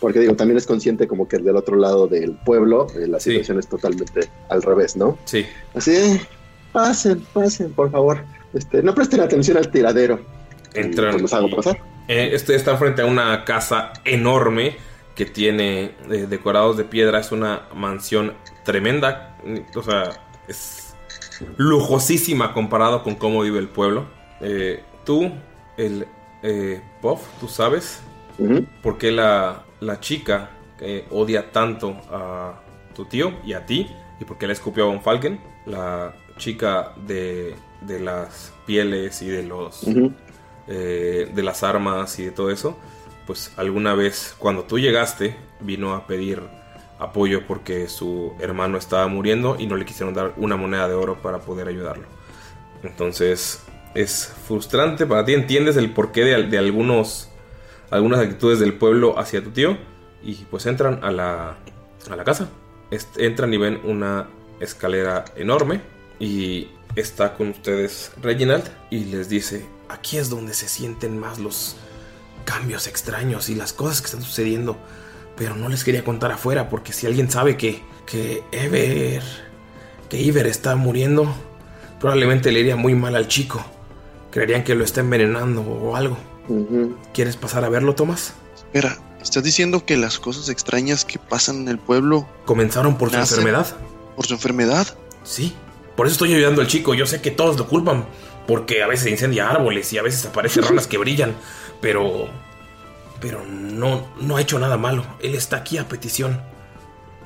porque 0.00 0.20
digo, 0.20 0.34
también 0.34 0.56
es 0.56 0.66
consciente 0.66 1.08
como 1.08 1.26
que 1.28 1.38
del 1.38 1.56
otro 1.56 1.76
lado 1.76 2.06
del 2.06 2.32
pueblo 2.44 2.86
eh, 2.94 3.06
la 3.08 3.18
situación 3.20 3.58
es 3.58 3.66
totalmente 3.68 4.28
al 4.48 4.62
revés, 4.62 4.96
¿no? 4.96 5.18
Sí. 5.24 5.44
Así, 5.74 5.92
"Eh, 5.92 6.20
pasen, 6.72 7.20
pasen, 7.32 7.72
por 7.72 7.90
favor. 7.90 8.24
Este, 8.54 8.82
no 8.82 8.94
presten 8.94 9.20
atención 9.20 9.56
al 9.56 9.70
tiradero. 9.70 10.20
Entran. 10.74 11.12
Pues 11.12 11.22
los 11.22 11.32
hago 11.34 11.50
pasar. 11.54 11.78
Eh, 12.08 12.30
este 12.32 12.54
está 12.54 12.76
frente 12.76 13.02
a 13.02 13.06
una 13.06 13.44
casa 13.44 13.92
enorme 14.04 14.76
que 15.14 15.26
tiene 15.26 15.92
eh, 16.10 16.26
decorados 16.28 16.76
de 16.76 16.84
piedra. 16.84 17.20
Es 17.20 17.32
una 17.32 17.62
mansión 17.74 18.34
tremenda. 18.64 19.36
O 19.74 19.82
sea, 19.82 20.10
es 20.46 20.94
lujosísima 21.56 22.52
comparado 22.54 23.02
con 23.02 23.14
cómo 23.16 23.42
vive 23.42 23.58
el 23.58 23.68
pueblo. 23.68 24.06
Eh, 24.40 24.82
tú, 25.04 25.32
el 25.76 26.06
eh, 26.42 26.80
Puff, 27.02 27.20
tú 27.40 27.48
sabes 27.48 28.00
por 28.82 28.98
qué 28.98 29.10
la, 29.10 29.64
la 29.80 29.98
chica 29.98 30.50
odia 31.10 31.50
tanto 31.50 31.96
a 32.08 32.62
tu 32.94 33.04
tío 33.04 33.32
y 33.44 33.52
a 33.52 33.66
ti 33.66 33.90
y 34.20 34.24
por 34.24 34.38
qué 34.38 34.46
le 34.46 34.52
escupió 34.52 34.84
a 34.84 34.86
Von 34.86 35.02
Falken. 35.02 35.40
La 35.66 36.14
chica 36.36 36.92
de, 37.04 37.56
de 37.82 38.00
las 38.00 38.52
pieles 38.66 39.22
y 39.22 39.28
de 39.28 39.42
los 39.42 39.84
eh, 40.66 41.30
de 41.34 41.42
las 41.42 41.62
armas 41.62 42.18
y 42.18 42.24
de 42.26 42.30
todo 42.30 42.50
eso, 42.50 42.76
pues 43.26 43.52
alguna 43.56 43.94
vez 43.94 44.34
cuando 44.38 44.64
tú 44.64 44.78
llegaste 44.78 45.36
vino 45.60 45.94
a 45.94 46.06
pedir 46.06 46.42
apoyo 46.98 47.46
porque 47.46 47.88
su 47.88 48.32
hermano 48.40 48.76
estaba 48.76 49.06
muriendo 49.06 49.56
y 49.58 49.66
no 49.66 49.76
le 49.76 49.84
quisieron 49.84 50.14
dar 50.14 50.34
una 50.36 50.56
moneda 50.56 50.88
de 50.88 50.94
oro 50.94 51.16
para 51.22 51.38
poder 51.38 51.68
ayudarlo. 51.68 52.04
Entonces 52.82 53.62
es 53.94 54.32
frustrante 54.46 55.06
para 55.06 55.24
ti, 55.24 55.34
entiendes 55.34 55.76
el 55.76 55.90
porqué 55.92 56.24
de, 56.24 56.42
de 56.44 56.58
algunos 56.58 57.28
algunas 57.90 58.20
actitudes 58.20 58.58
del 58.58 58.74
pueblo 58.74 59.18
hacia 59.18 59.42
tu 59.42 59.50
tío 59.50 59.78
y 60.22 60.34
pues 60.50 60.66
entran 60.66 61.00
a 61.02 61.10
la, 61.10 61.56
a 62.10 62.16
la 62.16 62.24
casa. 62.24 62.48
Est- 62.90 63.18
entran 63.18 63.52
y 63.54 63.56
ven 63.56 63.80
una 63.84 64.28
escalera 64.60 65.24
enorme 65.36 65.80
y 66.18 66.68
está 67.00 67.34
con 67.34 67.48
ustedes 67.48 68.12
Reginald 68.20 68.64
y 68.90 69.04
les 69.04 69.28
dice, 69.28 69.66
aquí 69.88 70.18
es 70.18 70.30
donde 70.30 70.54
se 70.54 70.68
sienten 70.68 71.18
más 71.18 71.38
los 71.38 71.76
cambios 72.44 72.86
extraños 72.86 73.48
y 73.48 73.54
las 73.54 73.72
cosas 73.72 74.00
que 74.00 74.06
están 74.06 74.22
sucediendo. 74.22 74.76
Pero 75.36 75.54
no 75.54 75.68
les 75.68 75.84
quería 75.84 76.02
contar 76.02 76.32
afuera 76.32 76.68
porque 76.68 76.92
si 76.92 77.06
alguien 77.06 77.30
sabe 77.30 77.56
que, 77.56 77.82
que 78.06 78.42
Ever, 78.50 79.22
que 80.08 80.20
Iver 80.20 80.46
está 80.46 80.74
muriendo, 80.74 81.32
probablemente 82.00 82.50
le 82.50 82.60
iría 82.60 82.76
muy 82.76 82.94
mal 82.94 83.14
al 83.14 83.28
chico. 83.28 83.64
Creerían 84.30 84.64
que 84.64 84.74
lo 84.74 84.84
está 84.84 85.00
envenenando 85.00 85.62
o 85.62 85.94
algo. 85.94 86.16
¿Quieres 87.12 87.36
pasar 87.36 87.64
a 87.64 87.68
verlo, 87.68 87.94
Tomás? 87.94 88.32
Espera, 88.56 88.98
¿estás 89.22 89.42
diciendo 89.42 89.84
que 89.84 89.96
las 89.96 90.18
cosas 90.18 90.48
extrañas 90.48 91.04
que 91.04 91.18
pasan 91.18 91.56
en 91.62 91.68
el 91.68 91.78
pueblo 91.78 92.26
comenzaron 92.46 92.96
por 92.96 93.10
su 93.10 93.16
enfermedad? 93.16 93.66
¿Por 94.16 94.26
su 94.26 94.34
enfermedad? 94.34 94.86
Sí. 95.22 95.54
Por 95.98 96.06
eso 96.06 96.12
estoy 96.14 96.32
ayudando 96.32 96.60
al 96.62 96.68
chico. 96.68 96.94
Yo 96.94 97.06
sé 97.06 97.20
que 97.20 97.32
todos 97.32 97.58
lo 97.58 97.66
culpan. 97.66 98.06
Porque 98.46 98.82
a 98.84 98.86
veces 98.86 99.08
incendia 99.08 99.50
árboles 99.50 99.92
y 99.92 99.98
a 99.98 100.02
veces 100.02 100.24
aparecen 100.24 100.62
ranas 100.68 100.86
que 100.86 100.96
brillan. 100.96 101.34
Pero. 101.80 102.28
Pero 103.20 103.44
no, 103.44 104.06
no 104.20 104.36
ha 104.36 104.40
hecho 104.40 104.60
nada 104.60 104.76
malo. 104.76 105.04
Él 105.20 105.34
está 105.34 105.56
aquí 105.56 105.76
a 105.76 105.88
petición. 105.88 106.40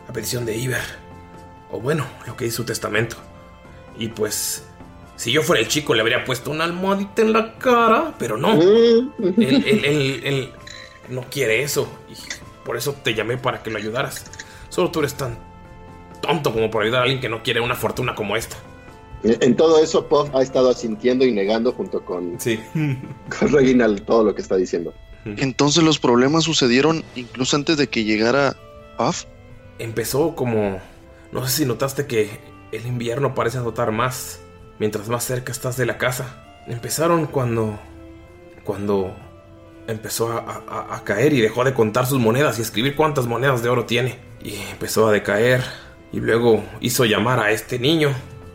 A 0.08 0.12
petición 0.14 0.46
de 0.46 0.56
Iber. 0.56 0.80
O 1.70 1.80
bueno, 1.80 2.06
lo 2.26 2.34
que 2.34 2.46
dice 2.46 2.56
su 2.56 2.64
testamento. 2.64 3.16
Y 3.98 4.08
pues. 4.08 4.64
Si 5.16 5.30
yo 5.30 5.42
fuera 5.42 5.60
el 5.60 5.68
chico, 5.68 5.92
le 5.94 6.00
habría 6.00 6.24
puesto 6.24 6.50
una 6.50 6.64
almohadita 6.64 7.20
en 7.20 7.34
la 7.34 7.58
cara. 7.58 8.14
Pero 8.18 8.38
no. 8.38 8.52
Él, 8.54 9.12
él- 9.36 9.84
él- 9.84 10.20
él 10.24 10.52
no 11.10 11.20
quiere 11.30 11.62
eso. 11.62 11.86
Y 12.08 12.14
por 12.64 12.78
eso 12.78 12.94
te 12.94 13.12
llamé 13.12 13.36
para 13.36 13.62
que 13.62 13.70
lo 13.70 13.76
ayudaras. 13.76 14.24
Solo 14.70 14.90
tú 14.90 15.00
eres 15.00 15.12
tan 15.14 15.36
tonto 16.22 16.50
como 16.52 16.70
por 16.70 16.82
ayudar 16.84 17.00
a 17.00 17.02
alguien 17.02 17.20
que 17.20 17.28
no 17.28 17.42
quiere 17.42 17.60
una 17.60 17.74
fortuna 17.74 18.14
como 18.14 18.34
esta. 18.36 18.56
En 19.24 19.54
todo 19.54 19.78
eso, 19.82 20.08
Puff 20.08 20.34
ha 20.34 20.42
estado 20.42 20.70
asintiendo 20.70 21.24
y 21.26 21.32
negando 21.32 21.72
junto 21.72 22.04
con, 22.04 22.38
con 23.38 23.52
Reginald 23.52 24.04
todo 24.06 24.24
lo 24.24 24.34
que 24.34 24.40
está 24.42 24.56
diciendo. 24.56 24.94
Entonces 25.24 25.84
los 25.84 25.98
problemas 26.00 26.42
sucedieron 26.44 27.04
incluso 27.14 27.54
antes 27.56 27.76
de 27.76 27.86
que 27.88 28.02
llegara 28.04 28.56
Puff. 28.98 29.24
Empezó 29.78 30.34
como... 30.34 30.80
No 31.30 31.46
sé 31.46 31.58
si 31.58 31.64
notaste 31.66 32.06
que 32.06 32.40
el 32.72 32.86
invierno 32.86 33.34
parece 33.34 33.58
azotar 33.58 33.92
más 33.92 34.40
mientras 34.80 35.08
más 35.08 35.22
cerca 35.24 35.52
estás 35.52 35.76
de 35.76 35.86
la 35.86 35.98
casa. 35.98 36.44
Empezaron 36.66 37.26
cuando... 37.26 37.78
Cuando 38.64 39.14
empezó 39.88 40.32
a, 40.32 40.62
a- 40.68 40.96
a 40.96 41.04
caer 41.04 41.32
y 41.32 41.40
dejó 41.40 41.64
de 41.64 41.74
contar 41.74 42.06
sus 42.06 42.18
monedas 42.20 42.58
y 42.58 42.62
escribir 42.62 42.94
cuántas 42.96 43.26
monedas 43.26 43.62
de 43.62 43.68
oro 43.68 43.84
tiene. 43.86 44.18
Y 44.42 44.54
empezó 44.70 45.06
a 45.08 45.12
decaer. 45.12 45.62
Y 46.12 46.20
luego 46.20 46.62
hizo 46.80 47.04
llamar 47.04 47.40
a 47.40 47.50
este 47.50 47.78
niño. 47.78 48.10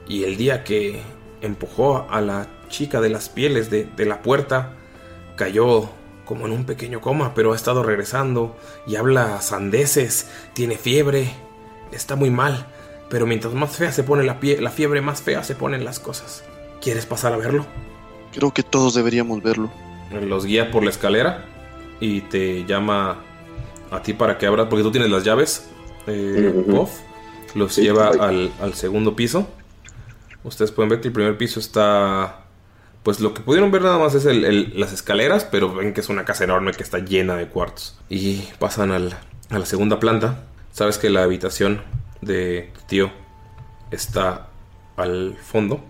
Y 0.08 0.24
el 0.24 0.38
día 0.38 0.64
que 0.64 1.02
empujó 1.42 2.08
a 2.10 2.22
la 2.22 2.48
chica 2.70 3.02
de 3.02 3.10
las 3.10 3.30
pieles 3.30 3.70
de, 3.70 3.86
de 3.86 4.06
la 4.06 4.22
puerta, 4.22 4.74
cayó 5.36 5.90
como 6.26 6.46
en 6.46 6.52
un 6.52 6.66
pequeño 6.66 7.00
coma, 7.02 7.34
pero 7.34 7.54
ha 7.54 7.56
estado 7.56 7.84
regresando 7.84 8.58
y 8.86 8.98
habla 8.98 9.40
sandeces, 9.42 10.30
tiene 10.54 10.78
fiebre, 10.78 11.32
está 11.92 12.16
muy 12.16 12.30
mal. 12.30 12.68
Pero 13.10 13.26
mientras 13.26 13.54
más 13.54 13.76
fea 13.76 13.92
se 13.94 14.04
pone 14.04 14.24
la, 14.24 14.40
pie- 14.42 14.60
la 14.60 14.70
fiebre, 14.70 15.00
más 15.02 15.22
fea 15.22 15.44
se 15.44 15.56
ponen 15.56 15.86
las 15.86 16.00
cosas. 16.00 16.44
¿Quieres 16.82 17.06
pasar 17.06 17.32
a 17.34 17.38
verlo? 17.38 17.66
Creo 18.34 18.54
que 18.54 18.64
todos 18.64 18.94
deberíamos 18.94 19.42
verlo. 19.42 19.72
Los 20.12 20.46
guía 20.46 20.70
por 20.72 20.84
la 20.84 20.90
escalera 20.90 21.46
y 22.02 22.22
te 22.22 22.66
llama 22.66 23.20
a 23.90 24.02
ti 24.02 24.14
para 24.14 24.38
que 24.38 24.46
abras, 24.46 24.68
porque 24.70 24.84
tú 24.84 24.92
tienes 24.92 25.10
las 25.10 25.24
llaves. 25.24 25.70
Eh. 26.08 26.54
Puff, 26.70 26.92
los 27.56 27.74
Sí, 27.76 27.82
lleva 27.82 28.10
al, 28.10 28.52
al 28.62 28.74
segundo 28.74 29.16
piso. 29.16 29.48
Ustedes 30.44 30.72
pueden 30.72 30.90
ver 30.90 31.02
que 31.02 31.08
el 31.10 31.14
primer 31.14 31.38
piso 31.38 31.60
está. 31.60 32.44
Pues 33.04 33.20
lo 33.20 33.34
que 33.34 33.42
pudieron 33.42 33.72
ver 33.72 33.82
nada 33.84 33.98
más 34.00 34.16
es 34.16 34.26
el- 34.26 34.44
el- 34.46 34.74
las 34.80 34.92
escaleras, 34.94 35.46
pero 35.46 35.74
ven 35.74 35.94
que 35.94 36.02
es 36.02 36.10
una 36.10 36.26
casa 36.26 36.44
enorme 36.44 36.72
que 36.74 36.84
está 36.84 37.00
llena 37.00 37.36
de 37.36 37.48
cuartos. 37.48 37.98
Y 38.10 38.48
pasan 38.60 38.92
al- 38.92 39.18
a 39.50 39.60
la 39.60 39.66
segunda 39.66 40.00
planta. 40.00 40.44
Sabes 40.72 40.98
que 40.98 41.10
la 41.10 41.24
habitación 41.24 41.82
de 42.22 42.72
tu 42.74 42.82
tío 42.88 43.12
está 43.92 44.48
al 44.98 45.38
fondo. 45.42 45.84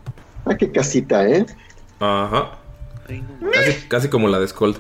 Ah, 0.46 0.56
qué 0.56 0.72
casita, 0.72 1.28
¿eh? 1.28 1.46
Ajá. 2.00 2.60
Casi, 3.52 3.88
casi 3.88 4.10
como 4.10 4.28
la 4.28 4.40
de 4.40 4.48
Skold. 4.48 4.78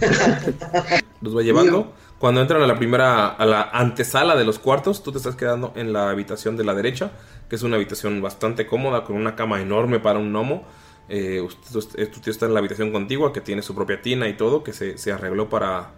Los 1.20 1.36
va 1.36 1.42
llevando. 1.42 1.92
Cuando 2.20 2.42
entran 2.42 2.60
a 2.60 2.66
la 2.66 2.76
primera, 2.76 3.28
a 3.28 3.46
la 3.46 3.62
antesala 3.72 4.36
de 4.36 4.44
los 4.44 4.58
cuartos, 4.58 5.02
tú 5.02 5.10
te 5.10 5.16
estás 5.16 5.36
quedando 5.36 5.72
en 5.74 5.94
la 5.94 6.10
habitación 6.10 6.54
de 6.58 6.64
la 6.64 6.74
derecha, 6.74 7.12
que 7.48 7.56
es 7.56 7.62
una 7.62 7.76
habitación 7.76 8.20
bastante 8.20 8.66
cómoda, 8.66 9.04
con 9.04 9.16
una 9.16 9.34
cama 9.34 9.62
enorme 9.62 10.00
para 10.00 10.18
un 10.18 10.30
gnomo. 10.30 10.64
Eh, 11.08 11.40
usted- 11.40 12.28
está 12.28 12.44
en 12.44 12.52
la 12.52 12.58
habitación 12.60 12.92
contigua, 12.92 13.32
que 13.32 13.40
tiene 13.40 13.62
su 13.62 13.74
propia 13.74 14.02
tina 14.02 14.28
y 14.28 14.34
todo, 14.34 14.62
que 14.62 14.74
se, 14.74 14.98
se 14.98 15.12
arregló 15.12 15.48
para, 15.48 15.92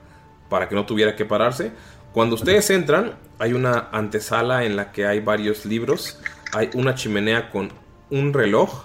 para 0.48 0.68
que 0.68 0.76
no 0.76 0.86
tuviera 0.86 1.16
que 1.16 1.24
pararse. 1.24 1.72
Cuando 2.12 2.36
ustedes 2.36 2.70
entran, 2.70 3.16
hay 3.40 3.52
una 3.52 3.88
antesala 3.90 4.64
en 4.64 4.76
la 4.76 4.92
que 4.92 5.06
hay 5.06 5.18
varios 5.18 5.64
libros, 5.66 6.20
hay 6.52 6.70
una 6.74 6.94
chimenea 6.94 7.50
con 7.50 7.72
un 8.10 8.32
reloj. 8.32 8.84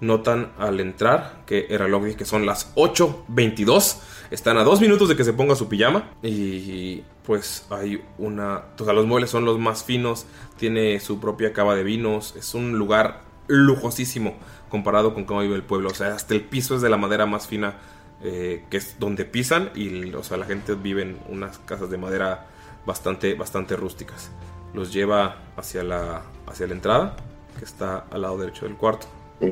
Notan 0.00 0.52
al 0.58 0.80
entrar 0.80 1.42
que 1.46 1.66
el 1.68 1.78
reloj 1.78 2.04
dice 2.04 2.16
que 2.16 2.24
son 2.24 2.44
las 2.46 2.74
8.22. 2.76 4.00
Están 4.32 4.56
a 4.56 4.64
dos 4.64 4.80
minutos 4.80 5.10
de 5.10 5.16
que 5.16 5.24
se 5.24 5.34
ponga 5.34 5.54
su 5.54 5.68
pijama. 5.68 6.10
Y 6.22 7.02
pues 7.24 7.66
hay 7.68 8.02
una... 8.16 8.62
O 8.78 8.84
sea, 8.84 8.94
los 8.94 9.06
muebles 9.06 9.28
son 9.28 9.44
los 9.44 9.58
más 9.58 9.84
finos. 9.84 10.24
Tiene 10.56 10.98
su 11.00 11.20
propia 11.20 11.52
cava 11.52 11.76
de 11.76 11.84
vinos. 11.84 12.34
Es 12.34 12.54
un 12.54 12.78
lugar 12.78 13.20
lujosísimo 13.46 14.34
comparado 14.70 15.12
con 15.12 15.24
cómo 15.24 15.40
vive 15.40 15.54
el 15.54 15.62
pueblo. 15.62 15.90
O 15.90 15.94
sea, 15.94 16.14
hasta 16.14 16.32
el 16.32 16.40
piso 16.40 16.74
es 16.74 16.80
de 16.80 16.88
la 16.88 16.96
madera 16.96 17.26
más 17.26 17.46
fina 17.46 17.76
eh, 18.22 18.64
que 18.70 18.78
es 18.78 19.00
donde 19.00 19.24
pisan 19.24 19.70
y 19.74 20.14
o 20.14 20.22
sea, 20.22 20.36
la 20.36 20.46
gente 20.46 20.76
vive 20.76 21.02
en 21.02 21.18
unas 21.28 21.58
casas 21.58 21.90
de 21.90 21.98
madera 21.98 22.46
bastante, 22.86 23.34
bastante 23.34 23.76
rústicas. 23.76 24.30
Los 24.72 24.92
lleva 24.92 25.42
hacia 25.56 25.82
la, 25.82 26.22
hacia 26.46 26.68
la 26.68 26.72
entrada, 26.72 27.16
que 27.58 27.64
está 27.64 28.06
al 28.10 28.22
lado 28.22 28.38
derecho 28.38 28.64
del 28.64 28.76
cuarto. 28.76 29.08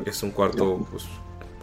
Es 0.07 0.23
un 0.23 0.31
cuarto 0.31 0.87
pues, 0.91 1.05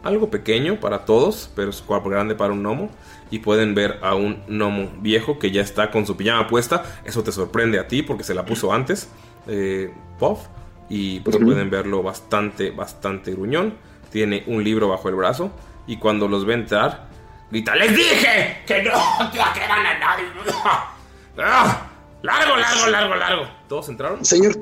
algo 0.08 0.30
pequeño 0.30 0.80
para 0.80 1.06
todos, 1.06 1.52
pero 1.56 1.70
es 1.70 1.84
grande 2.06 2.36
para 2.36 2.54
un 2.54 2.64
gnomo. 2.64 2.90
Y 3.30 3.40
pueden 3.40 3.76
ver 3.76 4.00
a 4.02 4.16
un 4.16 4.42
gnomo 4.48 4.90
viejo 5.02 5.38
que 5.38 5.52
ya 5.52 5.62
está 5.62 5.92
con 5.92 6.06
su 6.06 6.16
pijama 6.16 6.48
puesta. 6.48 6.84
Eso 7.04 7.24
te 7.24 7.32
sorprende 7.32 7.78
a 7.78 7.88
ti 7.88 8.02
porque 8.02 8.24
se 8.24 8.34
la 8.34 8.46
puso 8.46 8.72
antes, 8.72 9.10
eh, 9.48 9.94
Puff. 10.18 10.48
Y 10.90 11.20
pueden 11.20 11.70
verlo 11.70 12.02
bastante, 12.02 12.72
bastante 12.72 13.32
gruñón. 13.32 13.74
Tiene 14.10 14.44
un 14.48 14.64
libro 14.64 14.88
bajo 14.88 15.10
el 15.10 15.16
brazo. 15.16 15.52
Y 15.86 15.98
cuando 15.98 16.30
los 16.30 16.46
ve 16.46 16.54
entrar, 16.54 17.08
grita: 17.52 17.76
¡Les 17.76 17.94
dije 17.94 18.64
que 18.66 18.84
no 18.84 18.92
trajeran 19.34 19.86
a 19.86 20.00
nadie! 20.00 20.26
¡Ah! 21.38 21.88
¡Largo, 22.22 22.56
largo, 22.56 22.88
largo, 22.88 23.16
largo! 23.16 23.48
¿Todos 23.68 23.90
entraron? 23.90 24.24
Señor, 24.24 24.54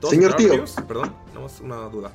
¿Todos 0.00 0.14
señor 0.14 0.32
entraron, 0.32 0.36
tío. 0.36 0.52
amigos? 0.52 0.76
Perdón, 0.86 1.14
nada 1.28 1.40
más 1.40 1.60
una 1.60 1.76
duda. 1.88 2.12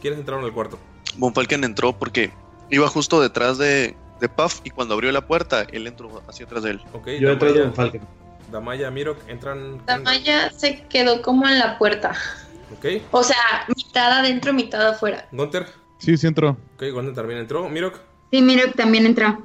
¿Quiénes 0.00 0.18
entraron 0.18 0.44
al 0.44 0.52
cuarto? 0.52 0.78
Von 1.16 1.34
Falken 1.34 1.64
entró 1.64 1.92
porque 1.92 2.30
iba 2.70 2.88
justo 2.88 3.20
detrás 3.20 3.58
de, 3.58 3.96
de 4.20 4.28
Puff 4.28 4.60
y 4.64 4.70
cuando 4.70 4.94
abrió 4.94 5.12
la 5.12 5.26
puerta, 5.26 5.62
él 5.72 5.86
entró 5.86 6.22
hacia 6.28 6.46
atrás 6.46 6.62
de 6.62 6.70
él. 6.72 6.82
Ok, 6.92 7.08
Yo 7.20 7.28
detrás 7.30 7.52
de 7.54 7.60
Damaya- 7.60 7.64
Von 7.64 7.74
Falken. 7.74 8.02
Damaya, 8.50 8.90
Mirok, 8.92 9.28
entran. 9.28 9.84
Damaya 9.86 10.50
se 10.52 10.82
quedó 10.84 11.20
como 11.22 11.48
en 11.48 11.58
la 11.58 11.78
puerta. 11.78 12.12
Ok. 12.78 13.02
O 13.10 13.22
sea, 13.24 13.36
mitad 13.74 14.12
adentro, 14.20 14.52
mitad 14.52 14.86
afuera. 14.88 15.26
Gunter. 15.32 15.66
Sí, 15.98 16.16
sí 16.16 16.26
entró. 16.28 16.50
Ok, 16.76 16.84
Gunter 16.92 17.14
también 17.14 17.40
entró. 17.40 17.68
Mirok. 17.68 17.98
Sí, 18.30 18.42
mira, 18.42 18.70
también 18.72 19.04
entró. 19.06 19.42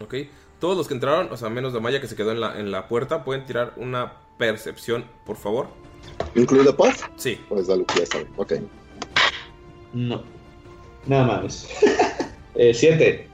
Ok. 0.00 0.14
Todos 0.58 0.76
los 0.76 0.88
que 0.88 0.94
entraron, 0.94 1.28
o 1.32 1.36
sea, 1.36 1.48
menos 1.50 1.72
Damaya 1.72 2.00
que 2.00 2.06
se 2.06 2.16
quedó 2.16 2.32
en 2.32 2.40
la, 2.40 2.58
en 2.58 2.70
la 2.70 2.86
puerta, 2.88 3.24
pueden 3.24 3.44
tirar 3.46 3.74
una 3.76 4.12
percepción, 4.38 5.04
por 5.26 5.36
favor. 5.36 5.68
¿Incluido 6.34 6.74
Puff? 6.76 7.02
Sí. 7.16 7.38
Pues 7.48 7.66
dale, 7.66 7.84
ya 7.98 8.06
saben. 8.06 8.28
Ok. 8.36 8.52
No. 9.92 10.22
Nada 11.06 11.42
más. 11.42 11.68
eh, 12.54 12.74
siete. 12.74 13.28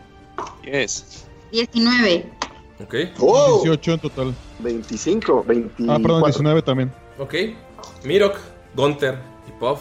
Yes. 0.65 1.27
19. 1.53 2.27
Ok. 2.83 2.95
¡Oh! 3.21 3.61
18 3.63 3.93
en 3.93 4.01
total. 4.01 4.35
25, 4.61 5.45
24. 5.45 5.95
Ah, 5.95 5.99
perdón, 5.99 6.23
19 6.25 6.63
también. 6.63 6.93
Ok. 7.19 7.35
Mirok, 8.05 8.37
Gunter 8.75 9.19
y 9.49 9.53
Puff 9.59 9.81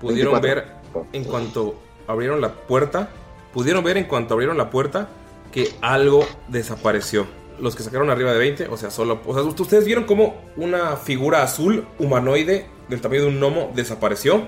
pudieron 0.00 0.40
24. 0.40 0.72
ver 0.94 1.06
en 1.12 1.24
cuanto 1.24 1.76
abrieron 2.06 2.40
la 2.40 2.52
puerta, 2.52 3.08
pudieron 3.52 3.82
ver 3.84 3.96
en 3.96 4.04
cuanto 4.04 4.34
abrieron 4.34 4.56
la 4.56 4.70
puerta 4.70 5.08
que 5.52 5.70
algo 5.80 6.26
desapareció. 6.48 7.26
Los 7.60 7.76
que 7.76 7.84
sacaron 7.84 8.10
arriba 8.10 8.32
de 8.32 8.38
20, 8.38 8.68
o 8.68 8.76
sea, 8.76 8.90
solo, 8.90 9.20
o 9.24 9.32
sea, 9.32 9.42
ustedes 9.44 9.84
vieron 9.84 10.04
como 10.04 10.34
una 10.56 10.96
figura 10.96 11.42
azul 11.42 11.86
humanoide 11.98 12.66
del 12.88 13.00
tamaño 13.00 13.22
de 13.22 13.28
un 13.28 13.38
gnomo 13.38 13.72
desapareció. 13.74 14.42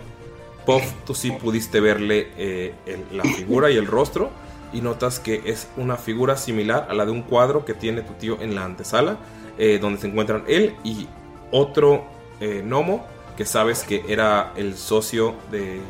Puff, 0.67 0.83
tú 1.07 1.15
sí 1.15 1.31
pudiste 1.31 1.81
verle 1.81 2.29
eh, 2.37 2.75
el- 2.87 3.17
la 3.17 3.23
figura 3.25 3.71
y 3.71 3.77
el 3.77 3.87
rostro 3.87 4.31
y 4.73 4.81
notas 4.81 5.21
que 5.21 5.43
es 5.47 5.69
una 5.77 5.97
figura 5.97 6.37
similar 6.37 6.89
a 6.91 6.95
la 6.95 7.07
de 7.07 7.13
un 7.13 7.23
cuadro 7.23 7.65
que 7.65 7.73
tiene 7.73 8.03
tu 8.03 8.15
tío 8.15 8.39
en 8.41 8.55
la 8.55 8.65
antesala, 8.65 9.17
eh, 9.59 9.79
donde 9.81 10.01
se 10.01 10.09
encuentran 10.09 10.43
él 10.49 10.75
y 10.85 11.07
otro 11.53 12.05
eh, 12.41 12.63
gnomo 12.65 13.07
que 13.37 13.45
sabes 13.47 13.85
que 13.85 14.05
era 14.09 14.53
el 14.57 14.77
socio 14.77 15.35
de, 15.51 15.81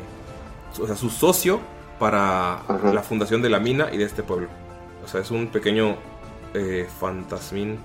o 0.79 0.85
sea, 0.85 0.95
su 0.95 1.09
socio 1.09 1.59
para 1.99 2.61
la 2.93 3.01
fundación 3.01 3.41
de 3.41 3.49
la 3.49 3.59
mina 3.59 3.89
y 3.91 3.97
de 3.97 4.03
este 4.05 4.21
pueblo. 4.21 4.47
O 5.03 5.07
sea, 5.07 5.21
es 5.21 5.31
un 5.31 5.47
pequeño 5.47 5.95
eh, 6.53 6.87
fantasmín 6.99 7.79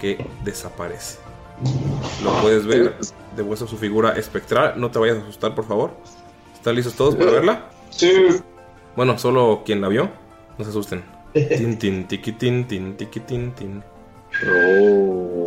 que 0.00 0.26
desaparece. 0.42 1.18
Lo 2.24 2.32
puedes 2.42 2.66
ver 2.66 2.96
de 3.36 3.42
vuelta 3.42 3.66
su 3.66 3.76
figura 3.78 4.12
espectral. 4.12 4.74
No 4.76 4.90
te 4.90 4.98
vayas 4.98 5.18
a 5.18 5.20
asustar, 5.20 5.54
por 5.54 5.66
favor. 5.66 5.92
¿Están 6.64 6.76
listos 6.76 6.94
todos 6.94 7.14
para 7.16 7.30
verla? 7.30 7.68
Sí. 7.90 8.10
Bueno, 8.96 9.18
solo 9.18 9.60
quien 9.66 9.82
la 9.82 9.88
vio. 9.88 10.08
No 10.56 10.64
se 10.64 10.70
asusten. 10.70 11.04
Tin, 11.34 11.78
tin, 11.78 12.08
tiqui, 12.08 12.32
tin, 12.32 12.66
tin, 12.66 12.96
tiqui, 12.96 13.20
tin, 13.20 13.52
tin. 13.52 13.84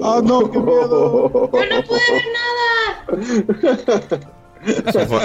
¡Ah, 0.03 0.22
no! 0.23 0.52
¡Qué 0.52 0.60
miedo! 0.60 1.31
Yo 1.31 1.49
no 1.49 1.84
pude 1.88 1.99
ver 2.11 2.23
nada. 2.38 4.31
Es 4.85 4.95
un, 4.95 5.18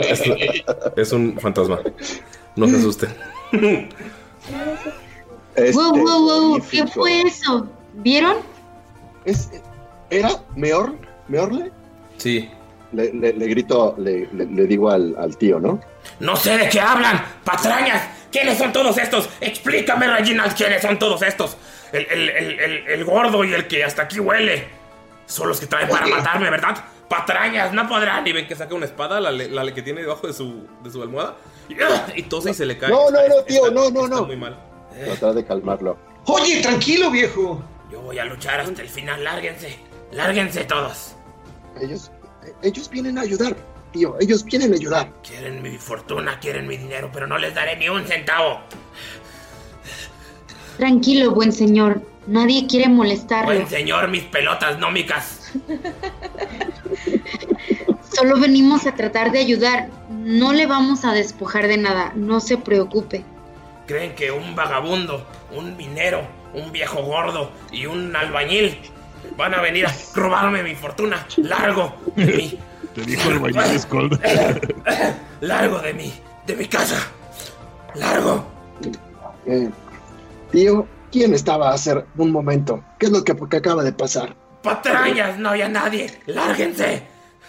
es- 0.00 0.20
es- 0.20 0.64
es 0.96 1.12
un 1.12 1.38
fantasma. 1.40 1.80
No 2.54 2.68
se 2.68 2.76
asusten. 2.76 3.08
Este, 5.54 5.72
wow, 5.72 5.92
wow, 5.96 6.50
wow. 6.50 6.60
¿Qué 6.70 6.86
fue 6.88 7.22
eso? 7.22 7.66
¿Vieron? 7.94 8.36
Es, 9.24 9.48
¿Era 10.10 10.30
Meor? 10.56 10.94
¿Meorle? 11.28 11.72
Sí. 12.18 12.50
Le, 12.92 13.12
le- 13.12 13.32
le 13.32 13.46
grito, 13.46 13.94
le, 13.98 14.28
le- 14.32 14.46
le 14.46 14.66
digo 14.66 14.90
al, 14.90 15.14
al 15.18 15.36
tío, 15.36 15.58
¿no? 15.58 15.80
No 16.20 16.36
sé 16.36 16.56
de 16.58 16.68
qué 16.68 16.80
hablan, 16.80 17.24
patrañas. 17.44 18.02
¿Quiénes 18.30 18.58
son 18.58 18.72
todos 18.72 18.96
estos? 18.98 19.28
Explícame, 19.40 20.06
Reginald, 20.06 20.54
quiénes 20.56 20.82
son 20.82 20.98
todos 20.98 21.22
estos. 21.22 21.56
El, 21.92 22.06
el- 22.10 22.28
el- 22.30 22.60
el- 22.60 22.86
el 22.88 23.04
gordo 23.04 23.44
y 23.44 23.52
el 23.54 23.66
que 23.66 23.84
hasta 23.84 24.02
aquí 24.02 24.20
huele. 24.20 24.66
Son 25.26 25.48
los 25.48 25.60
que 25.60 25.66
traen 25.66 25.88
para 25.88 26.06
matarme, 26.06 26.50
¿verdad? 26.50 26.76
Patrañas, 27.08 27.72
no 27.72 27.88
podrán. 27.88 28.26
Y 28.26 28.32
ven 28.32 28.46
que 28.46 28.54
saca 28.56 28.74
una 28.74 28.86
espada, 28.86 29.20
la, 29.20 29.30
le- 29.30 29.48
la 29.48 29.72
que 29.72 29.82
tiene 29.82 30.00
debajo 30.02 30.26
de 30.26 30.32
su, 30.32 30.66
de 30.82 30.90
su 30.90 31.00
almohada. 31.02 31.36
Y, 31.68 31.76
y 32.20 32.22
tose 32.24 32.50
y 32.50 32.54
se 32.54 32.66
le 32.66 32.76
cae. 32.78 32.90
No, 32.90 33.10
no, 33.10 33.18
no, 33.28 33.42
tío, 33.44 33.66
Está- 33.66 33.74
no, 33.74 33.90
no, 33.90 34.04
está 34.04 34.16
no. 34.16 34.24
muy 34.26 34.36
mal. 34.36 34.58
Tratar 35.04 35.34
de 35.34 35.44
calmarlo. 35.46 35.96
Oye, 36.26 36.60
tranquilo, 36.60 37.10
viejo. 37.10 37.62
Yo 37.90 38.00
voy 38.02 38.18
a 38.18 38.24
luchar 38.24 38.60
hasta 38.60 38.82
el 38.82 38.88
final, 38.88 39.22
lárguense. 39.24 39.78
Lárguense 40.12 40.64
todos. 40.64 41.14
Ellos, 41.80 42.10
ellos 42.62 42.88
vienen 42.88 43.18
a 43.18 43.22
ayudar, 43.22 43.56
tío. 43.92 44.16
Ellos 44.20 44.44
vienen 44.44 44.72
a 44.72 44.76
ayudar. 44.76 45.10
Quieren 45.22 45.62
mi 45.62 45.76
fortuna, 45.78 46.38
quieren 46.40 46.66
mi 46.66 46.76
dinero, 46.76 47.10
pero 47.12 47.26
no 47.26 47.38
les 47.38 47.54
daré 47.54 47.76
ni 47.76 47.88
un 47.88 48.04
centavo. 48.06 48.60
Tranquilo, 50.78 51.32
buen 51.32 51.52
señor. 51.52 52.02
Nadie 52.26 52.66
quiere 52.66 52.88
molestarlo. 52.88 53.52
Buen 53.52 53.68
señor, 53.68 54.08
mis 54.08 54.22
pelotas 54.24 54.78
nómicas. 54.78 55.52
Solo 58.14 58.38
venimos 58.38 58.86
a 58.86 58.94
tratar 58.94 59.32
de 59.32 59.40
ayudar. 59.40 59.88
No 60.10 60.52
le 60.52 60.66
vamos 60.66 61.04
a 61.04 61.12
despojar 61.12 61.66
de 61.66 61.78
nada. 61.78 62.12
No 62.14 62.40
se 62.40 62.58
preocupe. 62.58 63.24
Creen 63.86 64.14
que 64.14 64.30
un 64.30 64.54
vagabundo, 64.54 65.26
un 65.50 65.76
minero, 65.76 66.22
un 66.54 66.70
viejo 66.70 67.02
gordo 67.02 67.50
y 67.72 67.86
un 67.86 68.14
albañil 68.14 68.78
van 69.36 69.54
a 69.54 69.60
venir 69.60 69.86
a 69.86 69.94
robarme 70.14 70.62
mi 70.62 70.74
fortuna. 70.74 71.26
Largo 71.36 71.94
de 72.16 72.26
mí. 72.26 72.58
Te 72.94 73.02
dijo 73.02 73.30
el 73.30 73.38
bañil 73.38 73.80
Skull. 73.80 74.20
Largo 75.40 75.78
de 75.80 75.94
mí. 75.94 76.12
De 76.46 76.56
mi 76.56 76.66
casa. 76.66 76.98
Largo. 77.94 78.44
Eh, 79.46 79.70
tío, 80.50 80.86
¿quién 81.10 81.34
estaba 81.34 81.72
hace 81.72 82.04
un 82.16 82.30
momento? 82.30 82.82
¿Qué 82.98 83.06
es 83.06 83.12
lo 83.12 83.24
que, 83.24 83.34
que 83.34 83.56
acaba 83.56 83.82
de 83.82 83.92
pasar? 83.92 84.36
Patrañas, 84.62 85.38
no 85.38 85.50
había 85.50 85.68
nadie. 85.68 86.20
Lárguense. 86.26 87.02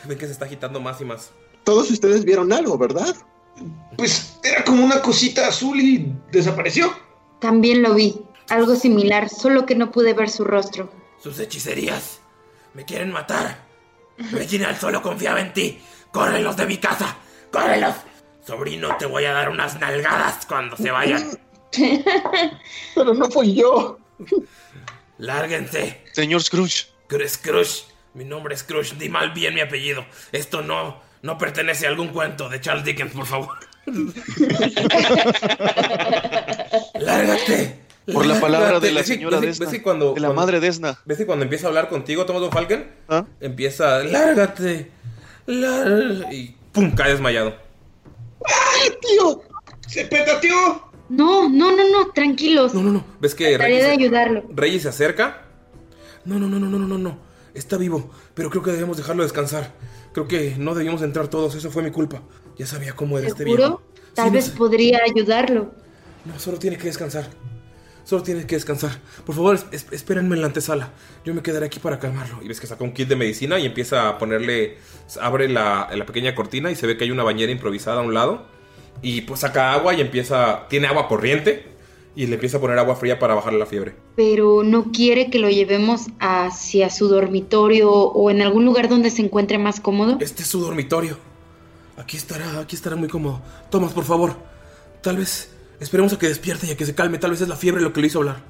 Ven 0.05 0.17
que 0.17 0.25
se 0.25 0.31
está 0.31 0.45
agitando 0.45 0.79
más 0.79 0.99
y 1.01 1.05
más. 1.05 1.31
Todos 1.63 1.89
ustedes 1.91 2.25
vieron 2.25 2.51
algo, 2.51 2.77
¿verdad? 2.77 3.15
Pues 3.97 4.39
era 4.43 4.63
como 4.63 4.83
una 4.83 5.01
cosita 5.01 5.47
azul 5.47 5.79
y 5.79 6.13
desapareció. 6.31 6.91
También 7.39 7.81
lo 7.81 7.93
vi. 7.93 8.19
Algo 8.49 8.75
similar, 8.75 9.29
solo 9.29 9.65
que 9.65 9.75
no 9.75 9.91
pude 9.91 10.13
ver 10.13 10.29
su 10.29 10.43
rostro. 10.43 10.89
Sus 11.23 11.39
hechicerías. 11.39 12.19
Me 12.73 12.83
quieren 12.83 13.13
matar. 13.13 13.57
Reginald 14.31 14.77
solo 14.77 15.01
confiaba 15.01 15.39
en 15.39 15.53
ti. 15.53 15.81
Córrelos 16.11 16.57
de 16.57 16.65
mi 16.65 16.79
casa. 16.79 17.15
Córrelos. 17.49 17.95
Sobrino, 18.45 18.97
te 18.97 19.05
voy 19.05 19.23
a 19.23 19.31
dar 19.31 19.49
unas 19.49 19.79
nalgadas 19.79 20.45
cuando 20.45 20.75
se 20.75 20.91
vayan. 20.91 21.39
Pero 22.95 23.13
no 23.13 23.31
fui 23.31 23.55
yo. 23.55 23.99
Lárguense. 25.17 26.03
Señor 26.11 26.43
Scrooge. 26.43 26.87
Scrooge. 27.27 27.85
Mi 28.15 28.25
nombre 28.25 28.55
es 28.55 28.59
Scrooge. 28.59 28.95
Di 28.95 29.07
mal 29.07 29.31
bien 29.31 29.53
mi 29.53 29.61
apellido. 29.61 30.05
Esto 30.33 30.61
no, 30.61 31.01
no 31.21 31.37
pertenece 31.37 31.85
a 31.85 31.89
algún 31.89 32.09
cuento 32.09 32.49
de 32.49 32.59
Charles 32.59 32.83
Dickens, 32.83 33.13
por 33.13 33.25
favor. 33.25 33.57
Lárgate. 36.99 37.82
Por 38.11 38.25
la 38.25 38.39
palabra 38.41 38.79
de 38.79 38.91
la 38.91 38.99
¿Ves 39.01 39.07
que- 39.09 39.13
señora 39.15 39.39
ves 39.39 39.47
Desna. 39.59 39.65
ves 39.65 39.73
que 39.75 39.83
cuando, 39.83 40.13
de 40.13 40.19
la 40.21 40.27
cuando- 40.29 40.41
madre 40.41 40.59
Desna. 40.59 40.99
¿Ves 41.05 41.17
que 41.17 41.25
cuando 41.25 41.43
empieza 41.43 41.67
a 41.67 41.69
hablar 41.69 41.87
contigo, 41.89 42.25
Thomas 42.25 42.41
Don 42.41 42.51
Falcon? 42.51 42.85
¿Ah? 43.07 43.25
Empieza, 43.39 43.99
lárgate. 44.03 44.91
lár-", 45.45 46.27
Y 46.31 46.55
pum, 46.71 46.91
cae 46.91 47.11
desmayado. 47.11 47.55
¡Tío! 49.01 49.41
¡Se 49.87 50.05
petateó! 50.05 50.91
No, 51.09 51.47
no, 51.49 51.75
no, 51.75 51.83
no, 51.89 52.11
tranquilos. 52.13 52.73
No, 52.73 52.81
no, 52.81 52.91
no. 52.91 53.05
¿Ves 53.19 53.35
que 53.35 53.57
Reggie 53.57 53.83
de 53.83 53.91
ayudarlo. 53.91 54.43
Reggie 54.53 54.79
se 54.79 54.89
acerca? 54.89 55.43
No, 56.25 56.39
no, 56.39 56.47
no, 56.47 56.59
no, 56.59 56.67
no, 56.67 56.79
no, 56.79 56.87
no, 56.87 56.97
no. 56.97 57.17
Está 57.53 57.77
vivo, 57.77 58.09
pero 58.33 58.49
creo 58.49 58.63
que 58.63 58.71
debemos 58.71 58.97
dejarlo 58.97 59.23
descansar. 59.23 59.71
Creo 60.13 60.27
que 60.27 60.55
no 60.57 60.73
debíamos 60.73 61.01
entrar 61.03 61.27
todos, 61.27 61.55
eso 61.55 61.69
fue 61.71 61.83
mi 61.83 61.91
culpa. 61.91 62.21
Ya 62.57 62.65
sabía 62.65 62.93
cómo 62.93 63.17
era 63.19 63.27
este 63.27 63.43
viejo. 63.43 63.81
Tal 64.15 64.25
Sí, 64.25 64.29
no 64.29 64.31
vez 64.31 64.45
sé. 64.45 64.51
podría 64.57 64.99
ayudarlo. 65.05 65.71
No, 66.25 66.39
solo 66.39 66.57
tiene 66.57 66.77
que 66.77 66.85
descansar. 66.85 67.27
Solo 68.03 68.21
tiene 68.23 68.45
que 68.45 68.55
descansar. 68.55 68.91
Por 69.25 69.33
favor, 69.35 69.55
es- 69.55 69.65
es- 69.71 69.87
espérenme 69.91 70.35
en 70.35 70.41
la 70.41 70.47
antesala. 70.47 70.91
Yo 71.23 71.33
me 71.33 71.41
quedaré 71.41 71.65
aquí 71.67 71.79
para 71.79 71.99
calmarlo. 71.99 72.39
Y 72.41 72.47
ves 72.49 72.59
que 72.59 72.67
saca 72.67 72.83
un 72.83 72.91
kit 72.93 73.07
de 73.07 73.15
medicina 73.15 73.59
y 73.59 73.65
empieza 73.65 74.09
a 74.09 74.17
ponerle. 74.17 74.77
Abre 75.21 75.47
la, 75.49 75.89
la 75.95 76.05
pequeña 76.05 76.35
cortina 76.35 76.69
y 76.71 76.75
se 76.75 76.85
ve 76.87 76.97
que 76.97 77.05
hay 77.05 77.11
una 77.11 77.23
bañera 77.23 77.51
improvisada 77.51 77.99
a 78.01 78.03
un 78.03 78.13
lado. 78.13 78.45
Y 79.01 79.21
pues 79.21 79.39
saca 79.41 79.73
agua 79.73 79.93
y 79.93 80.01
empieza. 80.01 80.67
Tiene 80.69 80.87
agua 80.87 81.07
corriente. 81.07 81.71
Y 82.15 82.27
le 82.27 82.35
empieza 82.35 82.57
a 82.57 82.61
poner 82.61 82.77
agua 82.77 82.95
fría 82.95 83.17
para 83.17 83.33
bajarle 83.33 83.57
la 83.57 83.65
fiebre. 83.65 83.95
Pero 84.15 84.61
no 84.63 84.91
quiere 84.91 85.31
que 85.31 85.39
lo 85.39 85.49
llevemos 85.49 86.01
hacia 86.19 86.91
su 86.91 87.07
dormitorio 87.07 87.89
o 87.91 88.29
en 88.29 88.43
algún 88.43 88.65
lugar 88.65 88.87
donde 88.87 89.09
se 89.09 89.23
encuentre 89.23 89.57
más 89.57 89.79
cómodo. 89.79 90.17
Este 90.19 90.43
es 90.43 90.47
su 90.47 90.59
dormitorio. 90.59 91.17
Aquí 91.97 92.15
estará, 92.17 92.59
aquí 92.59 92.75
estará 92.75 92.95
muy 92.95 93.07
cómodo. 93.07 93.41
Tomás, 93.71 93.93
por 93.93 94.03
favor. 94.03 94.35
Tal 95.01 95.17
vez. 95.17 95.49
Esperemos 95.83 96.13
a 96.13 96.17
que 96.17 96.29
despierte 96.29 96.65
y 96.65 96.71
a 96.71 96.77
que 96.77 96.85
se 96.85 96.95
calme. 96.95 97.17
Tal 97.17 97.31
vez 97.31 97.41
es 97.41 97.49
la 97.49 97.57
fiebre 97.57 97.81
lo 97.81 97.91
que 97.91 97.99
le 97.99 98.07
hizo 98.07 98.19
hablar. 98.19 98.41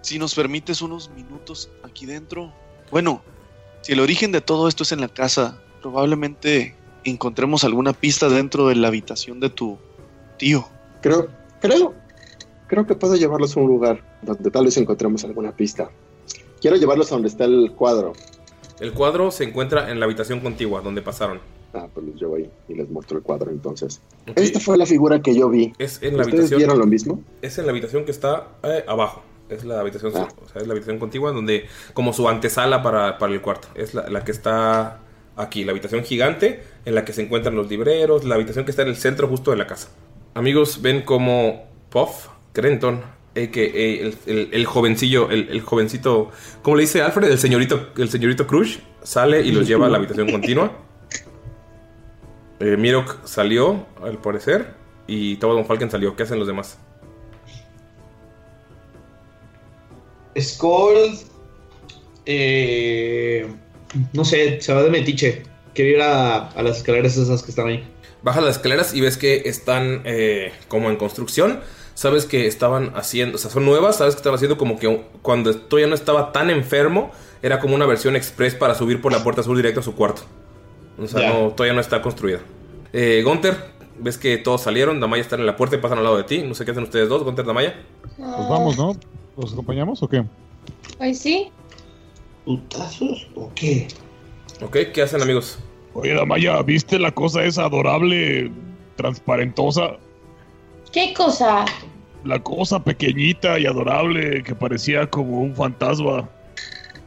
Si 0.00 0.18
nos 0.18 0.34
permites 0.34 0.80
unos 0.80 1.10
minutos 1.10 1.68
aquí 1.82 2.06
dentro. 2.06 2.50
Bueno, 2.90 3.22
si 3.82 3.92
el 3.92 4.00
origen 4.00 4.32
de 4.32 4.40
todo 4.40 4.66
esto 4.66 4.82
es 4.82 4.92
en 4.92 5.02
la 5.02 5.08
casa, 5.08 5.60
probablemente 5.82 6.74
encontremos 7.04 7.64
alguna 7.64 7.92
pista 7.92 8.30
dentro 8.30 8.68
de 8.68 8.76
la 8.76 8.88
habitación 8.88 9.40
de 9.40 9.50
tu 9.50 9.78
tío. 10.38 10.66
Creo, 11.02 11.28
creo, 11.60 11.92
creo 12.66 12.86
que 12.86 12.94
puedo 12.94 13.14
llevarlos 13.16 13.54
a 13.54 13.60
un 13.60 13.66
lugar 13.66 14.02
donde 14.22 14.50
tal 14.50 14.64
vez 14.64 14.76
encontremos 14.78 15.24
alguna 15.24 15.52
pista. 15.52 15.90
Quiero 16.62 16.76
llevarlos 16.76 17.12
a 17.12 17.16
donde 17.16 17.28
está 17.28 17.44
el 17.44 17.72
cuadro. 17.76 18.14
El 18.80 18.94
cuadro 18.94 19.30
se 19.30 19.44
encuentra 19.44 19.90
en 19.90 20.00
la 20.00 20.06
habitación 20.06 20.40
contigua 20.40 20.80
donde 20.80 21.02
pasaron. 21.02 21.40
Ah, 21.74 21.88
pues 21.92 22.06
los 22.06 22.20
llevo 22.20 22.36
ahí 22.36 22.50
y 22.68 22.74
les 22.74 22.88
muestro 22.90 23.16
el 23.18 23.22
cuadro 23.22 23.50
entonces. 23.50 24.00
Esta 24.36 24.60
fue 24.60 24.76
la 24.76 24.84
figura 24.86 25.22
que 25.22 25.34
yo 25.34 25.48
vi. 25.48 25.72
Es 25.78 26.02
en 26.02 26.16
la 26.16 26.22
¿Ustedes 26.22 26.40
habitación. 26.40 26.58
vieron 26.58 26.78
lo 26.78 26.86
mismo? 26.86 27.22
Es 27.40 27.56
en 27.58 27.64
la 27.66 27.72
habitación 27.72 28.04
que 28.04 28.10
está 28.10 28.48
eh, 28.62 28.84
abajo. 28.86 29.22
Es 29.48 29.64
la 29.64 29.80
habitación, 29.80 30.12
o 30.12 30.14
sea, 30.14 30.28
es 30.60 30.66
la 30.66 30.72
habitación 30.72 30.98
contigua 30.98 31.32
donde 31.32 31.66
como 31.94 32.12
su 32.12 32.28
antesala 32.28 32.82
para, 32.82 33.18
para 33.18 33.32
el 33.32 33.40
cuarto. 33.40 33.68
Es 33.74 33.94
la, 33.94 34.08
la 34.08 34.24
que 34.24 34.32
está 34.32 35.00
aquí, 35.36 35.64
la 35.64 35.72
habitación 35.72 36.04
gigante 36.04 36.62
en 36.84 36.94
la 36.94 37.04
que 37.04 37.12
se 37.12 37.22
encuentran 37.22 37.54
los 37.54 37.68
libreros, 37.70 38.24
la 38.24 38.34
habitación 38.34 38.64
que 38.64 38.70
está 38.70 38.82
en 38.82 38.88
el 38.88 38.96
centro 38.96 39.26
justo 39.28 39.50
de 39.50 39.56
la 39.56 39.66
casa. 39.66 39.88
Amigos, 40.34 40.80
ven 40.82 41.02
como 41.02 41.64
Puff 41.90 42.28
Crenton, 42.52 43.00
a.k.a. 43.34 43.60
el, 43.62 44.14
el- 44.26 44.48
el 44.52 44.66
jovencillo, 44.66 45.30
el, 45.30 45.48
el 45.50 45.60
jovencito, 45.62 46.30
¿cómo 46.62 46.76
le 46.76 46.82
dice 46.82 47.00
Alfred? 47.02 47.30
El 47.30 47.38
señorito, 47.38 47.88
el 47.96 48.08
señorito 48.10 48.46
Crush 48.46 48.78
sale 49.02 49.40
y 49.42 49.52
los 49.52 49.66
lleva 49.66 49.86
a 49.86 49.90
la 49.90 49.96
habitación 49.98 50.30
continua. 50.30 50.72
Eh, 52.62 52.76
Mirok 52.76 53.26
salió, 53.26 53.86
al 54.00 54.18
parecer, 54.18 54.74
y 55.08 55.36
Tobo 55.36 55.54
Don 55.54 55.66
Falken 55.66 55.90
salió. 55.90 56.14
¿Qué 56.14 56.22
hacen 56.22 56.38
los 56.38 56.46
demás? 56.46 56.78
Skull. 60.38 61.18
eh, 62.24 63.46
no 64.12 64.24
sé, 64.24 64.60
se 64.60 64.72
va 64.72 64.82
de 64.82 64.90
metiche. 64.90 65.42
Quiero 65.74 65.90
ir 65.90 66.02
a, 66.02 66.48
a 66.50 66.62
las 66.62 66.78
escaleras 66.78 67.16
esas 67.16 67.42
que 67.42 67.50
están 67.50 67.66
ahí. 67.68 67.84
Bajas 68.22 68.44
las 68.44 68.56
escaleras 68.56 68.94
y 68.94 69.00
ves 69.00 69.16
que 69.16 69.42
están 69.46 70.02
eh, 70.04 70.52
como 70.68 70.88
en 70.88 70.96
construcción. 70.96 71.60
Sabes 71.94 72.24
que 72.26 72.46
estaban 72.46 72.92
haciendo, 72.94 73.36
o 73.36 73.38
sea, 73.38 73.50
son 73.50 73.64
nuevas. 73.64 73.96
Sabes 73.96 74.14
que 74.14 74.20
estaban 74.20 74.36
haciendo 74.36 74.56
como 74.56 74.78
que 74.78 75.04
cuando 75.22 75.54
todavía 75.56 75.88
no 75.88 75.94
estaba 75.96 76.32
tan 76.32 76.50
enfermo, 76.50 77.10
era 77.42 77.58
como 77.58 77.74
una 77.74 77.86
versión 77.86 78.14
express 78.16 78.54
para 78.54 78.74
subir 78.76 79.00
por 79.00 79.12
la 79.12 79.24
puerta 79.24 79.42
sur 79.42 79.56
directo 79.56 79.80
a 79.80 79.82
su 79.82 79.96
cuarto. 79.96 80.22
O 80.98 81.06
sea, 81.06 81.32
no, 81.32 81.50
todavía 81.50 81.74
no 81.74 81.80
está 81.80 82.02
construida. 82.02 82.40
Eh, 82.92 83.22
Gunter, 83.24 83.56
ves 83.98 84.18
que 84.18 84.38
todos 84.38 84.62
salieron. 84.62 85.00
Damaya 85.00 85.22
está 85.22 85.36
en 85.36 85.46
la 85.46 85.56
puerta 85.56 85.76
y 85.76 85.78
pasan 85.78 85.98
al 85.98 86.04
lado 86.04 86.16
de 86.16 86.24
ti. 86.24 86.42
No 86.42 86.54
sé 86.54 86.64
qué 86.64 86.72
hacen 86.72 86.84
ustedes 86.84 87.08
dos, 87.08 87.22
Gunter, 87.24 87.44
Damaya. 87.44 87.74
Pues 88.16 88.48
vamos, 88.48 88.76
¿no? 88.76 88.96
¿Los 89.36 89.52
acompañamos 89.52 90.02
o 90.02 90.08
qué? 90.08 90.24
Pues 90.98 91.18
sí. 91.18 91.50
¿Putazos 92.44 93.28
o 93.34 93.50
qué? 93.54 93.88
Ok, 94.60 94.76
¿qué 94.92 95.02
hacen, 95.02 95.22
amigos? 95.22 95.58
Oye, 95.94 96.14
Damaya, 96.14 96.60
¿viste 96.62 96.98
la 96.98 97.12
cosa 97.12 97.44
esa 97.44 97.64
adorable, 97.64 98.50
transparentosa? 98.96 99.96
¿Qué 100.92 101.14
cosa? 101.14 101.64
La 102.24 102.42
cosa 102.42 102.82
pequeñita 102.82 103.58
y 103.58 103.66
adorable 103.66 104.42
que 104.42 104.54
parecía 104.54 105.06
como 105.08 105.40
un 105.40 105.54
fantasma. 105.54 106.28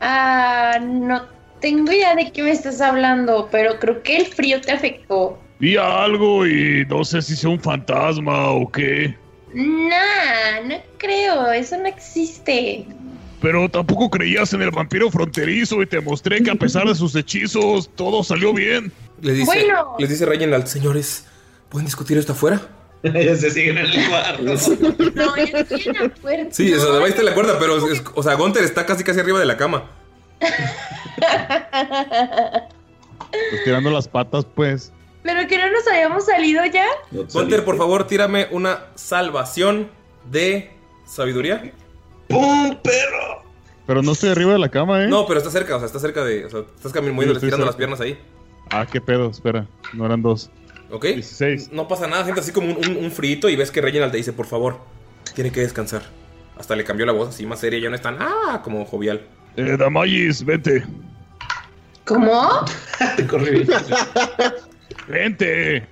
Ah, 0.02 0.78
no 0.82 1.35
tengo 1.61 1.91
idea 1.91 2.15
de 2.15 2.32
qué 2.32 2.44
me 2.44 2.52
estás 2.52 2.82
hablando, 2.82 3.48
pero 3.52 3.80
creo 3.80 4.02
que 4.03 4.18
el 4.18 4.26
frío 4.27 4.61
te 4.61 4.72
afectó. 4.72 5.40
Vi 5.60 5.77
algo 5.77 6.45
y 6.45 6.86
no 6.90 7.03
sé 7.03 7.22
si 7.22 7.36
sea 7.36 7.49
un 7.49 7.60
fantasma 7.60 8.52
o 8.52 8.69
qué. 8.72 9.15
Nah, 9.53 10.68
no 10.68 10.76
creo, 10.98 11.52
eso 11.52 11.77
no 11.77 11.88
existe. 11.88 12.86
Pero 13.41 13.69
tampoco 13.69 14.10
creías 14.10 14.53
en 14.53 14.61
el 14.61 14.72
vampiro 14.72 15.10
fronterizo 15.11 15.82
y 15.82 15.86
te 15.86 16.02
mostré 16.02 16.41
que 16.41 16.52
a 16.52 16.56
pesar 16.56 16.88
de 16.88 16.95
sus 16.95 17.15
hechizos, 17.15 17.90
todo 17.95 18.23
salió 18.23 18.53
bien. 18.53 18.91
Dice, 19.19 19.45
Bueno. 19.45 19.95
les 19.99 20.10
dice 20.10 20.26
Reginald, 20.26 20.65
señores, 20.68 21.26
¿pueden 21.69 21.86
discutir 21.86 22.18
esto 22.18 22.34
afuera? 22.34 22.61
ya 23.03 23.36
se 23.36 23.52
siguen 23.52 23.77
en 23.77 23.86
el 23.86 24.10
cuarto. 24.10 24.44
No, 25.15 25.36
yo 25.38 25.57
estoy 25.57 25.84
en 25.86 25.94
la 25.94 26.10
puerta. 26.10 26.48
Sí, 26.53 26.73
o 26.73 26.80
sea, 26.80 26.90
Damaya 26.91 27.10
está 27.10 27.22
en 27.22 27.26
la 27.27 27.34
cuerda, 27.34 27.57
pero, 27.60 27.77
es- 27.91 28.03
o 28.14 28.23
sea, 28.23 28.34
Gunter 28.34 28.64
está 28.64 28.86
casi 28.86 29.03
casi 29.03 29.19
arriba 29.19 29.40
de 29.40 29.45
la 29.45 29.56
cama. 29.57 29.90
Pues 33.49 33.64
tirando 33.64 33.91
las 33.91 34.07
patas, 34.07 34.45
pues. 34.45 34.91
Pero 35.24 35.48
que 35.48 35.57
no 35.57 35.72
nos 35.72 35.88
habíamos 35.88 36.26
salido 36.26 36.64
ya. 36.66 36.86
Gunter, 37.12 37.66
por 37.66 37.78
favor, 37.78 38.07
tírame 38.07 38.48
una 38.52 38.86
salvación 38.95 39.90
de 40.30 40.72
sabiduría. 41.06 41.72
¡Pum, 42.30 42.78
perro! 42.82 43.44
Pero 43.88 44.02
no 44.02 44.14
estoy 44.14 44.30
arriba 44.30 44.53
de 44.53 44.60
la 44.60 44.70
cama, 44.70 45.03
¿eh? 45.03 45.07
No, 45.07 45.26
pero 45.26 45.40
está 45.40 45.52
cerca, 45.52 45.76
o 45.76 45.80
sea, 45.80 45.88
está 45.88 45.99
cerca 45.99 46.24
de. 46.24 46.45
O 46.45 46.49
sea, 46.49 46.60
estás 46.62 46.91
caminando, 46.91 47.24
estoy 47.24 47.36
estirando 47.36 47.66
las 47.66 47.76
piernas 47.76 48.02
ahí. 48.02 48.20
Ah, 48.70 48.88
qué 48.90 49.02
pedo, 49.02 49.30
espera. 49.30 49.68
No 49.94 50.06
eran 50.06 50.22
dos. 50.22 50.49
¿Ok? 50.91 51.06
No 51.72 51.88
pasa 51.88 52.07
nada, 52.07 52.24
sientes 52.24 52.45
así 52.45 52.53
como 52.53 52.70
un, 52.70 52.78
un, 52.78 53.06
un 53.06 53.12
frito 53.12 53.49
y 53.49 53.56
ves 53.56 53.72
que 53.72 53.82
Reginald 53.82 54.12
te 54.12 54.18
dice, 54.18 54.34
por 54.34 54.45
favor, 54.45 54.80
tiene 55.34 55.52
que 55.52 55.62
descansar. 55.62 56.03
Hasta 56.57 56.76
le 56.76 56.84
cambió 56.84 57.06
la 57.06 57.12
voz 57.12 57.30
así 57.30 57.45
más 57.45 57.60
seria, 57.60 57.80
ya 57.80 57.90
no 57.90 57.95
es 57.95 58.02
tan, 58.02 58.18
ah, 58.20 58.62
como 58.64 58.86
jovial. 58.86 59.22
Eh, 59.57 59.77
Damayis, 59.77 60.44
vente. 60.44 60.84
¿Cómo? 62.03 62.65
Te 63.18 63.26
corrí. 63.27 63.68
Vente. 65.07 65.88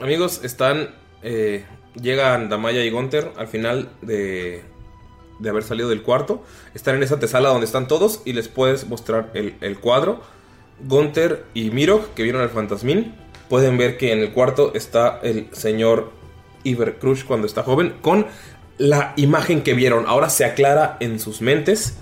Amigos, 0.00 0.40
están. 0.44 0.94
eh, 1.22 1.64
llegan 2.00 2.48
Damaya 2.48 2.84
y 2.84 2.90
Gunter 2.90 3.32
al 3.36 3.48
final 3.48 3.88
de, 4.02 4.62
de 5.38 5.48
haber 5.48 5.62
salido 5.62 5.88
del 5.88 6.02
cuarto. 6.02 6.44
Están 6.74 6.94
en 6.96 7.02
esa 7.02 7.14
antesala 7.14 7.48
donde 7.48 7.66
están 7.66 7.88
todos 7.88 8.22
y 8.24 8.32
les 8.34 8.48
puedes 8.48 8.86
mostrar 8.86 9.30
el, 9.34 9.54
el 9.60 9.78
cuadro. 9.78 10.22
Gunter 10.86 11.44
y 11.54 11.70
Mirok, 11.70 12.12
que 12.14 12.22
vieron 12.22 12.42
al 12.42 12.50
fantasmín, 12.50 13.14
pueden 13.48 13.78
ver 13.78 13.96
que 13.96 14.12
en 14.12 14.18
el 14.20 14.32
cuarto 14.32 14.72
está 14.74 15.20
el 15.22 15.48
señor 15.52 16.12
Iber 16.64 16.98
Crush 16.98 17.24
cuando 17.24 17.46
está 17.46 17.62
joven, 17.62 17.94
con 18.02 18.26
la 18.76 19.14
imagen 19.16 19.62
que 19.62 19.72
vieron. 19.72 20.04
Ahora 20.06 20.28
se 20.28 20.44
aclara 20.44 20.98
en 21.00 21.18
sus 21.18 21.40
mentes 21.40 21.96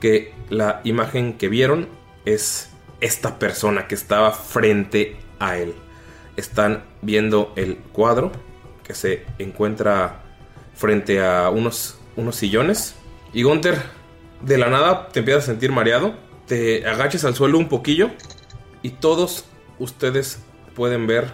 que 0.00 0.32
la 0.48 0.80
imagen 0.84 1.34
que 1.34 1.48
vieron 1.48 1.88
es 2.24 2.70
esta 3.00 3.38
persona 3.38 3.86
que 3.86 3.94
estaba 3.94 4.32
frente 4.32 5.16
a 5.38 5.56
él. 5.56 5.74
Están 6.36 6.84
viendo 7.02 7.52
el 7.56 7.76
cuadro 7.76 8.32
que 8.82 8.94
se 8.94 9.24
encuentra 9.38 10.22
frente 10.74 11.22
a 11.22 11.50
unos, 11.50 11.98
unos 12.16 12.36
sillones. 12.36 12.94
Y 13.32 13.42
Gunter, 13.42 13.80
de 14.40 14.58
la 14.58 14.68
nada, 14.68 15.08
te 15.08 15.20
empiezas 15.20 15.44
a 15.44 15.46
sentir 15.46 15.70
mareado. 15.70 16.14
Te 16.46 16.86
agachas 16.86 17.24
al 17.24 17.34
suelo 17.34 17.58
un 17.58 17.68
poquillo. 17.68 18.10
Y 18.82 18.90
todos 18.90 19.44
ustedes 19.78 20.42
pueden 20.74 21.06
ver. 21.06 21.28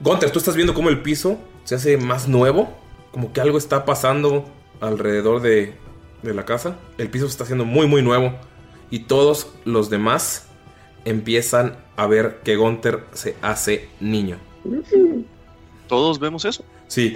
Gunter, 0.00 0.30
tú 0.30 0.38
estás 0.38 0.56
viendo 0.56 0.74
cómo 0.74 0.88
el 0.88 1.00
piso 1.02 1.38
se 1.64 1.76
hace 1.76 1.96
más 1.96 2.28
nuevo. 2.28 2.76
Como 3.12 3.32
que 3.32 3.40
algo 3.40 3.58
está 3.58 3.84
pasando 3.84 4.44
alrededor 4.80 5.40
de, 5.40 5.74
de 6.22 6.34
la 6.34 6.44
casa. 6.44 6.76
El 6.98 7.10
piso 7.10 7.26
se 7.26 7.32
está 7.32 7.44
haciendo 7.44 7.64
muy, 7.64 7.86
muy 7.86 8.02
nuevo. 8.02 8.34
Y 8.90 9.00
todos 9.00 9.48
los 9.64 9.90
demás 9.90 10.46
empiezan 11.04 11.76
a 11.96 12.06
ver 12.06 12.40
que 12.44 12.56
Gunter 12.56 13.04
se 13.12 13.36
hace 13.42 13.88
niño. 14.00 14.38
Todos 15.88 16.18
vemos 16.18 16.44
eso. 16.44 16.64
Sí. 16.88 17.14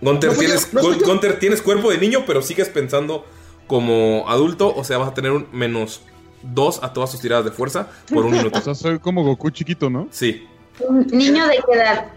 No 0.00 0.20
fui 0.20 0.30
yo, 0.30 0.38
tienes, 0.38 0.72
no 0.72 1.20
tienes 1.38 1.62
cuerpo 1.62 1.90
de 1.90 1.98
niño, 1.98 2.24
pero 2.26 2.42
sigues 2.42 2.68
pensando 2.68 3.24
como 3.66 4.24
adulto. 4.28 4.74
O 4.74 4.84
sea, 4.84 4.98
vas 4.98 5.08
a 5.08 5.14
tener 5.14 5.32
un 5.32 5.46
menos 5.52 6.02
2 6.42 6.82
a 6.82 6.92
todas 6.92 7.10
tus 7.10 7.20
tiradas 7.20 7.44
de 7.44 7.50
fuerza 7.50 7.88
por 8.12 8.24
un 8.24 8.32
minuto. 8.32 8.58
O 8.60 8.62
sea, 8.62 8.74
soy 8.74 8.98
como 8.98 9.24
Goku 9.24 9.50
chiquito, 9.50 9.90
¿no? 9.90 10.08
Sí. 10.10 10.46
Un 10.80 11.06
niño 11.06 11.46
de 11.46 11.56
qué 11.66 11.76
edad. 11.76 12.12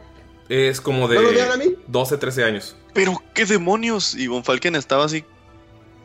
Es 0.49 0.79
como 0.79 1.07
¿No 1.07 1.21
lo 1.21 1.31
vean 1.31 1.51
a 1.51 1.57
de 1.57 1.77
12, 1.87 2.17
13 2.17 2.43
años. 2.43 2.75
Pero 2.93 3.21
qué 3.33 3.45
demonios. 3.45 4.15
Y 4.15 4.27
Von 4.27 4.43
Falken 4.43 4.75
estaba 4.75 5.05
así. 5.05 5.23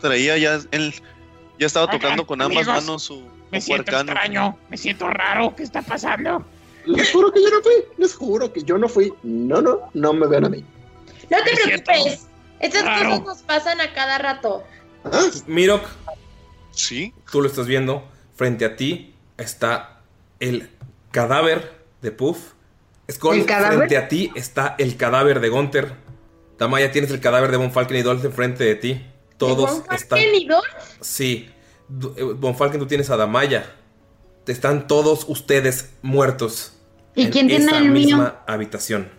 Traía 0.02 0.36
ya 0.36 0.60
él. 0.70 0.94
Ya 1.58 1.66
estaba 1.66 1.86
Oigan, 1.86 2.00
tocando 2.00 2.26
con 2.26 2.42
ambas 2.42 2.66
amigos, 2.68 2.84
manos 2.84 3.02
su, 3.04 3.26
Me 3.50 3.60
su 3.60 3.66
siento 3.68 3.90
arcano. 3.96 4.12
extraño, 4.12 4.58
me 4.68 4.76
siento 4.76 5.08
raro. 5.08 5.54
¿Qué 5.56 5.62
está 5.62 5.80
pasando? 5.82 6.44
Les 6.84 7.10
juro 7.12 7.32
que 7.32 7.40
yo 7.42 7.48
no 7.50 7.62
fui, 7.62 7.72
les 7.98 8.14
juro 8.14 8.52
que 8.52 8.62
yo 8.64 8.76
no 8.78 8.88
fui. 8.88 9.12
No, 9.22 9.62
no, 9.62 9.78
no 9.94 10.12
me 10.12 10.26
vean 10.26 10.44
a 10.46 10.48
mí. 10.48 10.64
No 11.30 11.38
te 11.44 11.52
Me 11.54 11.78
preocupes. 11.80 12.26
Estas 12.60 12.84
raro. 12.84 13.08
cosas 13.10 13.24
nos 13.26 13.42
pasan 13.42 13.80
a 13.80 13.92
cada 13.94 14.18
rato. 14.18 14.64
Mirok. 15.46 15.84
Sí. 16.72 17.12
Tú 17.30 17.40
lo 17.40 17.48
estás 17.48 17.66
viendo. 17.66 18.06
Frente 18.34 18.64
a 18.64 18.76
ti 18.76 19.14
está 19.36 20.00
el 20.40 20.68
cadáver 21.10 21.80
de 22.02 22.10
Puff. 22.12 22.52
Skull, 23.10 23.36
¿El 23.36 23.46
cadáver? 23.46 23.78
frente 23.78 23.96
a 23.98 24.08
ti 24.08 24.32
está 24.34 24.74
el 24.78 24.96
cadáver 24.96 25.40
de 25.40 25.48
Gunter. 25.48 25.92
Tamaya, 26.56 26.90
tienes 26.90 27.10
el 27.10 27.20
cadáver 27.20 27.50
de 27.50 27.56
Von 27.56 27.72
Falken 27.72 27.96
y 27.96 28.02
Dolph 28.02 28.24
enfrente 28.24 28.64
de 28.64 28.74
ti. 28.76 29.06
Todos 29.38 29.70
¿Von 29.70 29.84
Falken 29.84 29.96
están. 29.96 30.18
y? 30.34 30.48
Sí. 31.00 31.50
Du- 31.88 32.14
eh, 32.16 32.22
Von 32.22 32.54
Falken, 32.56 32.80
tú 32.80 32.86
tienes 32.86 33.10
a 33.10 33.16
Damaya. 33.16 33.74
Están 34.46 34.86
todos 34.86 35.24
ustedes 35.28 35.90
muertos. 36.02 36.74
¿Y 37.14 37.24
en 37.24 37.30
quién 37.30 37.46
tiene 37.48 37.64
esa 37.66 37.78
el 37.78 37.90
mío? 37.90 37.92
misma 38.16 38.42
habitación. 38.46 39.10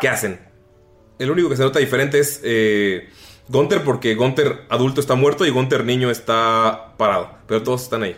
¿Qué 0.00 0.08
hacen? 0.08 0.40
El 1.18 1.30
único 1.30 1.48
que 1.48 1.56
se 1.56 1.62
nota 1.62 1.78
diferente 1.78 2.18
es 2.18 2.40
eh, 2.42 3.08
Gunter, 3.48 3.82
porque 3.84 4.14
Gunter 4.14 4.64
adulto 4.70 5.00
está 5.00 5.14
muerto 5.14 5.44
y 5.44 5.50
Gunter 5.50 5.84
niño 5.84 6.10
está 6.10 6.94
parado. 6.96 7.38
Pero 7.46 7.62
todos 7.62 7.82
están 7.82 8.02
ahí. 8.02 8.16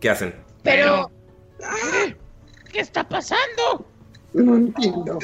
¿Qué 0.00 0.10
hacen? 0.10 0.34
Pero. 0.62 1.10
¿Qué 2.72 2.80
está 2.80 3.08
pasando? 3.08 3.86
No 4.34 4.56
entiendo. 4.56 5.18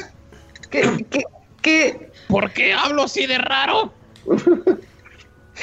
¿Qué, 0.71 1.05
qué, 1.09 1.23
qué? 1.61 2.11
¿Por 2.27 2.51
qué 2.51 2.73
hablo 2.73 3.03
así 3.03 3.27
de 3.27 3.37
raro? 3.37 3.93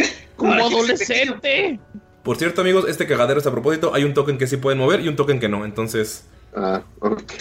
Como 0.36 0.52
adolescente. 0.52 1.78
Por 2.22 2.36
cierto, 2.36 2.60
amigos, 2.60 2.86
este 2.88 3.06
cagadero 3.06 3.40
es 3.40 3.46
a 3.46 3.50
propósito. 3.50 3.94
Hay 3.94 4.04
un 4.04 4.14
token 4.14 4.38
que 4.38 4.46
sí 4.46 4.56
pueden 4.56 4.78
mover 4.78 5.00
y 5.00 5.08
un 5.08 5.16
token 5.16 5.40
que 5.40 5.48
no. 5.48 5.64
Entonces, 5.64 6.24
Ah, 6.54 6.82
ok. 7.00 7.32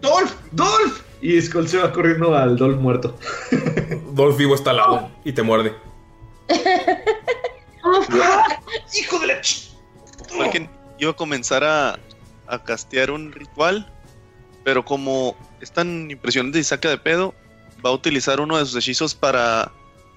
¡Dolph! 0.00 0.32
¡Dolph! 0.52 1.02
Y 1.20 1.40
Skull 1.40 1.68
se 1.68 1.78
va 1.78 1.92
corriendo 1.92 2.34
al 2.36 2.56
Dolph 2.56 2.78
muerto. 2.80 3.18
Dolph 4.12 4.36
vivo 4.38 4.54
está 4.54 4.70
al 4.70 4.76
lado 4.76 5.10
y 5.24 5.32
te 5.32 5.42
muerde. 5.42 5.74
¡Hijo 8.98 9.18
de 9.18 9.26
la 9.26 9.40
Falken 10.36 10.68
iba 10.98 11.10
a 11.10 11.16
comenzar 11.16 11.64
a, 11.64 11.98
a 12.46 12.62
castear 12.62 13.10
un 13.10 13.32
ritual, 13.32 13.90
pero 14.64 14.84
como 14.84 15.36
es 15.60 15.72
tan 15.72 16.10
impresionante 16.10 16.58
y 16.58 16.64
saca 16.64 16.88
de 16.88 16.98
pedo, 16.98 17.34
va 17.84 17.90
a 17.90 17.92
utilizar 17.92 18.40
uno 18.40 18.56
de 18.58 18.64
sus 18.64 18.76
hechizos 18.76 19.14
para 19.14 19.72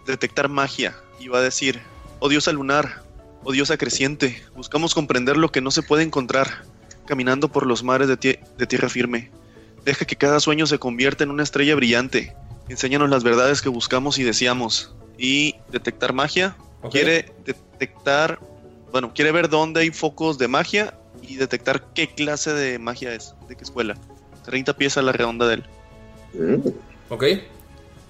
detectar 0.05 0.49
magia. 0.49 0.95
Y 1.23 1.29
va 1.29 1.37
a 1.37 1.41
decir, 1.41 1.79
oh 2.19 2.27
diosa 2.27 2.51
lunar, 2.51 3.01
oh 3.45 3.53
diosa 3.53 3.77
creciente, 3.77 4.43
buscamos 4.55 4.93
comprender 4.93 5.37
lo 5.37 5.51
que 5.53 5.61
no 5.61 5.71
se 5.71 5.81
puede 5.81 6.03
encontrar, 6.03 6.63
caminando 7.05 7.49
por 7.49 7.65
los 7.65 7.81
mares 7.81 8.09
de, 8.09 8.19
tie- 8.19 8.39
de 8.57 8.67
tierra 8.67 8.89
firme. 8.89 9.31
Deja 9.85 10.03
que 10.03 10.17
cada 10.17 10.41
sueño 10.41 10.65
se 10.67 10.79
convierta 10.79 11.23
en 11.23 11.31
una 11.31 11.43
estrella 11.43 11.75
brillante. 11.75 12.35
Enséñanos 12.67 13.09
las 13.09 13.23
verdades 13.23 13.61
que 13.61 13.69
buscamos 13.69 14.17
y 14.17 14.23
deseamos. 14.23 14.93
Y 15.17 15.55
detectar 15.71 16.11
magia. 16.11 16.57
Quiere 16.91 17.31
detectar 17.45 18.39
bueno, 18.91 19.11
quiere 19.13 19.31
ver 19.31 19.49
dónde 19.49 19.79
hay 19.81 19.89
focos 19.91 20.37
de 20.37 20.47
magia 20.47 20.93
y 21.21 21.35
detectar 21.37 21.93
qué 21.95 22.07
clase 22.13 22.53
de 22.53 22.77
magia 22.77 23.13
es, 23.15 23.33
de 23.47 23.55
qué 23.55 23.63
escuela. 23.63 23.95
30 24.45 24.75
pies 24.77 24.97
a 24.97 25.01
la 25.01 25.11
redonda 25.13 25.47
de 25.47 25.53
él. 25.55 25.63
Mm. 26.33 26.67
¿Ok? 27.09 27.23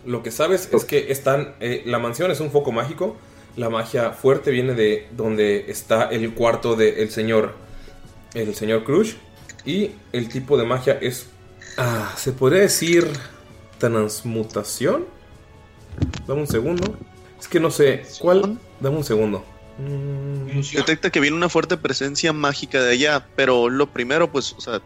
Lo 0.05 0.23
que 0.23 0.31
sabes 0.31 0.69
es 0.71 0.85
que 0.85 1.11
están. 1.11 1.55
eh, 1.59 1.83
la 1.85 1.99
mansión 1.99 2.31
es 2.31 2.39
un 2.39 2.51
foco 2.51 2.71
mágico. 2.71 3.15
La 3.55 3.69
magia 3.69 4.11
fuerte 4.11 4.51
viene 4.51 4.73
de 4.73 5.07
donde 5.11 5.65
está 5.69 6.05
el 6.05 6.33
cuarto 6.33 6.75
del 6.75 7.09
señor. 7.11 7.53
El 8.33 8.55
señor 8.55 8.83
Crush. 8.83 9.13
Y 9.65 9.91
el 10.11 10.27
tipo 10.29 10.57
de 10.57 10.65
magia 10.65 10.97
es. 11.01 11.27
Ah, 11.77 12.13
se 12.17 12.31
podría 12.31 12.61
decir. 12.61 13.07
Transmutación. 13.77 15.05
Dame 16.27 16.41
un 16.41 16.47
segundo. 16.47 16.97
Es 17.39 17.47
que 17.47 17.59
no 17.59 17.69
sé. 17.71 18.03
¿Cuál? 18.19 18.57
Dame 18.79 18.97
un 18.97 19.03
segundo. 19.03 19.43
Mm, 19.77 20.61
Detecta 20.75 21.09
que 21.09 21.19
viene 21.19 21.35
una 21.35 21.49
fuerte 21.49 21.77
presencia 21.77 22.31
mágica 22.33 22.81
de 22.81 22.91
allá, 22.91 23.27
pero 23.35 23.69
lo 23.69 23.87
primero, 23.87 24.31
pues, 24.31 24.53
o 24.53 24.61
sea, 24.61 24.81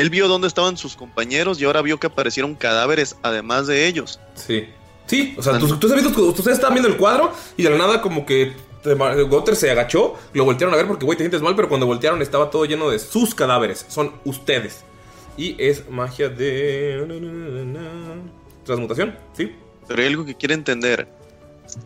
él 0.00 0.10
vio 0.10 0.28
dónde 0.28 0.46
estaban 0.48 0.76
sus 0.76 0.96
compañeros 0.96 1.60
y 1.60 1.64
ahora 1.64 1.82
vio 1.82 1.98
que 1.98 2.06
aparecieron 2.08 2.54
cadáveres 2.54 3.16
además 3.22 3.66
de 3.66 3.86
ellos. 3.86 4.20
Sí. 4.34 4.66
Sí, 5.06 5.34
o 5.38 5.42
sea, 5.42 5.58
tú, 5.58 5.76
tú, 5.78 5.88
sabes- 5.88 6.12
tú- 6.14 6.28
ustedes 6.28 6.56
estaban 6.56 6.74
viendo 6.74 6.88
el 6.88 6.96
cuadro 6.96 7.32
y 7.56 7.62
de 7.62 7.70
la 7.70 7.76
nada 7.76 8.00
como 8.00 8.24
que 8.24 8.54
te- 8.82 8.94
Gunther 8.94 9.54
se 9.56 9.70
agachó, 9.70 10.14
lo 10.32 10.44
voltearon 10.44 10.72
a 10.74 10.78
ver 10.78 10.86
porque, 10.86 11.04
güey, 11.04 11.16
te 11.18 11.24
sientes 11.24 11.42
mal, 11.42 11.54
pero 11.56 11.68
cuando 11.68 11.86
voltearon 11.86 12.22
estaba 12.22 12.50
todo 12.50 12.64
lleno 12.64 12.88
de 12.90 12.98
sus 12.98 13.34
cadáveres. 13.34 13.84
Son 13.88 14.12
ustedes. 14.24 14.82
Y 15.36 15.56
es 15.62 15.88
magia 15.90 16.28
de... 16.28 17.04
Transmutación, 18.64 19.16
¿sí? 19.36 19.54
Pero 19.86 20.00
hay 20.02 20.08
algo 20.08 20.24
que 20.24 20.34
quiere 20.34 20.54
entender. 20.54 21.06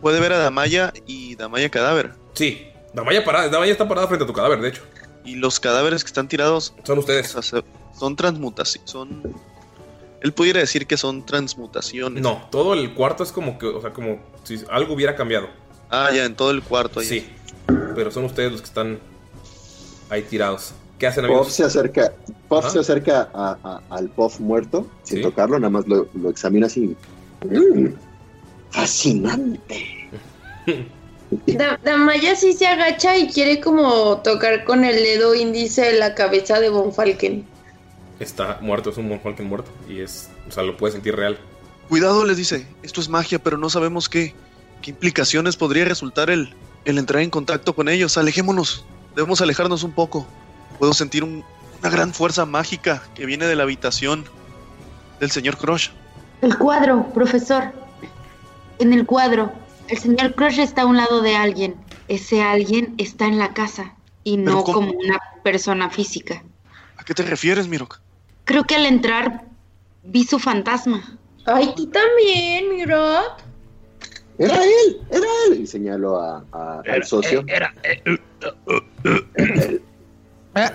Puede 0.01 0.19
ver 0.19 0.33
a 0.33 0.37
Damaya 0.37 0.93
y 1.05 1.35
Damaya 1.35 1.69
cadáver. 1.69 2.11
Sí, 2.33 2.67
Damaya, 2.93 3.23
parada, 3.25 3.49
Damaya 3.49 3.71
está 3.71 3.87
parada 3.87 4.07
frente 4.07 4.23
a 4.23 4.27
tu 4.27 4.33
cadáver, 4.33 4.61
de 4.61 4.69
hecho. 4.69 4.81
Y 5.25 5.35
los 5.35 5.59
cadáveres 5.59 6.03
que 6.03 6.07
están 6.07 6.27
tirados 6.27 6.73
son 6.85 6.99
ustedes. 6.99 7.35
Son 7.99 8.15
transmutaciones. 8.15 8.89
Son. 8.89 9.21
Él 10.21 10.33
pudiera 10.33 10.59
decir 10.59 10.85
que 10.87 10.97
son 10.97 11.25
transmutaciones. 11.25 12.21
No, 12.21 12.47
todo 12.51 12.73
el 12.73 12.93
cuarto 12.93 13.23
es 13.23 13.31
como 13.31 13.57
que, 13.57 13.67
o 13.67 13.81
sea, 13.81 13.91
como 13.93 14.19
si 14.43 14.61
algo 14.69 14.93
hubiera 14.93 15.15
cambiado. 15.15 15.47
Ah, 15.89 16.09
ya, 16.13 16.25
en 16.25 16.35
todo 16.35 16.51
el 16.51 16.61
cuarto. 16.61 16.99
ahí. 16.99 17.05
Sí, 17.05 17.25
pero 17.95 18.11
son 18.11 18.25
ustedes 18.25 18.51
los 18.51 18.61
que 18.61 18.67
están 18.67 18.99
ahí 20.09 20.21
tirados. 20.23 20.73
¿Qué 20.97 21.07
hacen, 21.07 21.23
Puff 21.25 21.31
amigos? 21.35 21.53
se 21.53 21.63
acerca, 21.63 22.11
Puff 22.49 22.69
se 22.71 22.79
acerca 22.79 23.29
a- 23.33 23.57
a- 23.63 23.81
al 23.95 24.09
Puff 24.09 24.39
muerto, 24.41 24.85
sin 25.03 25.17
Sí. 25.17 25.23
tocarlo, 25.23 25.57
nada 25.57 25.69
más 25.69 25.87
lo, 25.87 26.09
lo 26.13 26.29
examina 26.29 26.67
así. 26.67 26.95
Mm, 27.45 27.93
fascinante. 28.71 30.09
Da- 31.45 31.79
Damaya 31.83 32.35
sí 32.35 32.53
se 32.53 32.65
agacha 32.65 33.15
y 33.15 33.27
quiere 33.29 33.61
como 33.61 34.17
tocar 34.23 34.63
con 34.65 34.83
el 34.83 34.95
dedo 34.95 35.35
índice 35.35 35.93
la 35.93 36.15
cabeza 36.15 36.59
de 36.59 36.69
Von 36.69 36.91
Falken. 36.91 37.45
Está 38.19 38.59
muerto, 38.61 38.89
es 38.89 38.97
un 38.97 39.07
Monfalken 39.07 39.47
muerto. 39.47 39.71
Y 39.87 39.99
es, 40.01 40.29
o 40.47 40.51
sea, 40.51 40.63
lo 40.63 40.75
puedes 40.77 40.93
sentir 40.93 41.15
real. 41.15 41.37
Cuidado, 41.87 42.25
les 42.25 42.37
dice. 42.37 42.67
Esto 42.83 43.01
es 43.01 43.09
magia, 43.09 43.39
pero 43.39 43.57
no 43.57 43.69
sabemos 43.69 44.09
qué, 44.09 44.35
qué 44.81 44.91
implicaciones 44.91 45.55
podría 45.55 45.85
resultar 45.85 46.29
el, 46.29 46.53
el 46.85 46.97
entrar 46.97 47.21
en 47.23 47.29
contacto 47.29 47.73
con 47.73 47.87
ellos. 47.89 48.17
Alejémonos. 48.17 48.85
Debemos 49.15 49.41
alejarnos 49.41 49.83
un 49.83 49.91
poco. 49.93 50.27
Puedo 50.77 50.93
sentir 50.93 51.23
un- 51.23 51.43
una 51.79 51.89
gran 51.89 52.13
fuerza 52.13 52.45
mágica 52.45 53.01
que 53.15 53.25
viene 53.25 53.45
de 53.47 53.55
la 53.55 53.63
habitación 53.63 54.25
del 55.21 55.31
señor 55.31 55.57
Crush. 55.57 55.89
El 56.41 56.57
cuadro, 56.57 57.07
profesor. 57.13 57.71
En 58.79 58.93
el 58.93 59.05
cuadro, 59.05 59.51
el 59.87 59.97
señor 59.97 60.35
Crush 60.35 60.59
está 60.59 60.81
a 60.83 60.85
un 60.85 60.97
lado 60.97 61.21
de 61.21 61.35
alguien. 61.35 61.75
Ese 62.09 62.41
alguien 62.41 62.95
está 62.97 63.25
en 63.27 63.37
la 63.39 63.53
casa 63.53 63.95
y 64.23 64.37
no 64.37 64.63
como 64.63 64.91
una 64.91 65.19
persona 65.43 65.89
física. 65.89 66.43
¿A 66.97 67.03
qué 67.03 67.13
te 67.13 67.23
refieres, 67.23 67.67
Mirok? 67.67 67.99
Creo 68.49 68.63
que 68.63 68.73
al 68.77 68.87
entrar 68.87 69.43
vi 70.01 70.23
su 70.23 70.39
fantasma. 70.39 71.19
Ay, 71.45 71.71
tú 71.75 71.85
también, 71.85 72.67
mira. 72.75 73.37
Era 74.39 74.55
él, 74.63 75.01
era 75.11 75.27
él. 75.51 75.61
Y 75.61 75.67
señalo 75.67 76.19
a, 76.19 76.43
a- 76.51 76.81
al 76.91 77.03
socio. 77.03 77.43
Era, 77.45 77.71
eh, 77.83 78.01
eh, 78.07 78.17
eh, 79.05 79.81
eh. 80.55 80.71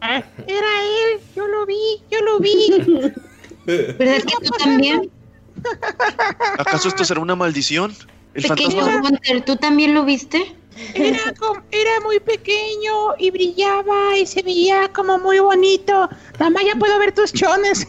Era 0.00 0.24
él, 0.46 1.20
yo 1.36 1.46
lo 1.46 1.66
vi, 1.66 1.76
yo 2.10 2.20
lo 2.22 2.38
vi. 2.38 3.12
¿Verdad 3.66 4.22
que 4.22 4.46
tú 4.46 4.50
también? 4.58 5.10
¿Acaso 6.58 6.88
esto 6.88 7.04
será 7.04 7.20
una 7.20 7.36
maldición? 7.36 7.94
El 8.32 8.44
Pequeño 8.44 8.70
fantasma. 8.80 9.00
Gunter, 9.10 9.44
¿tú 9.44 9.56
también 9.56 9.92
lo 9.92 10.06
viste? 10.06 10.56
Era, 10.94 11.32
como- 11.38 11.62
era 11.70 12.00
muy 12.00 12.18
pequeño 12.20 13.14
y 13.18 13.30
brillaba 13.30 14.18
y 14.18 14.26
se 14.26 14.42
veía 14.42 14.88
como 14.92 15.18
muy 15.18 15.38
bonito. 15.38 16.08
Damaya, 16.38 16.74
puedo 16.78 16.98
ver 16.98 17.12
tus 17.12 17.32
chones. 17.32 17.86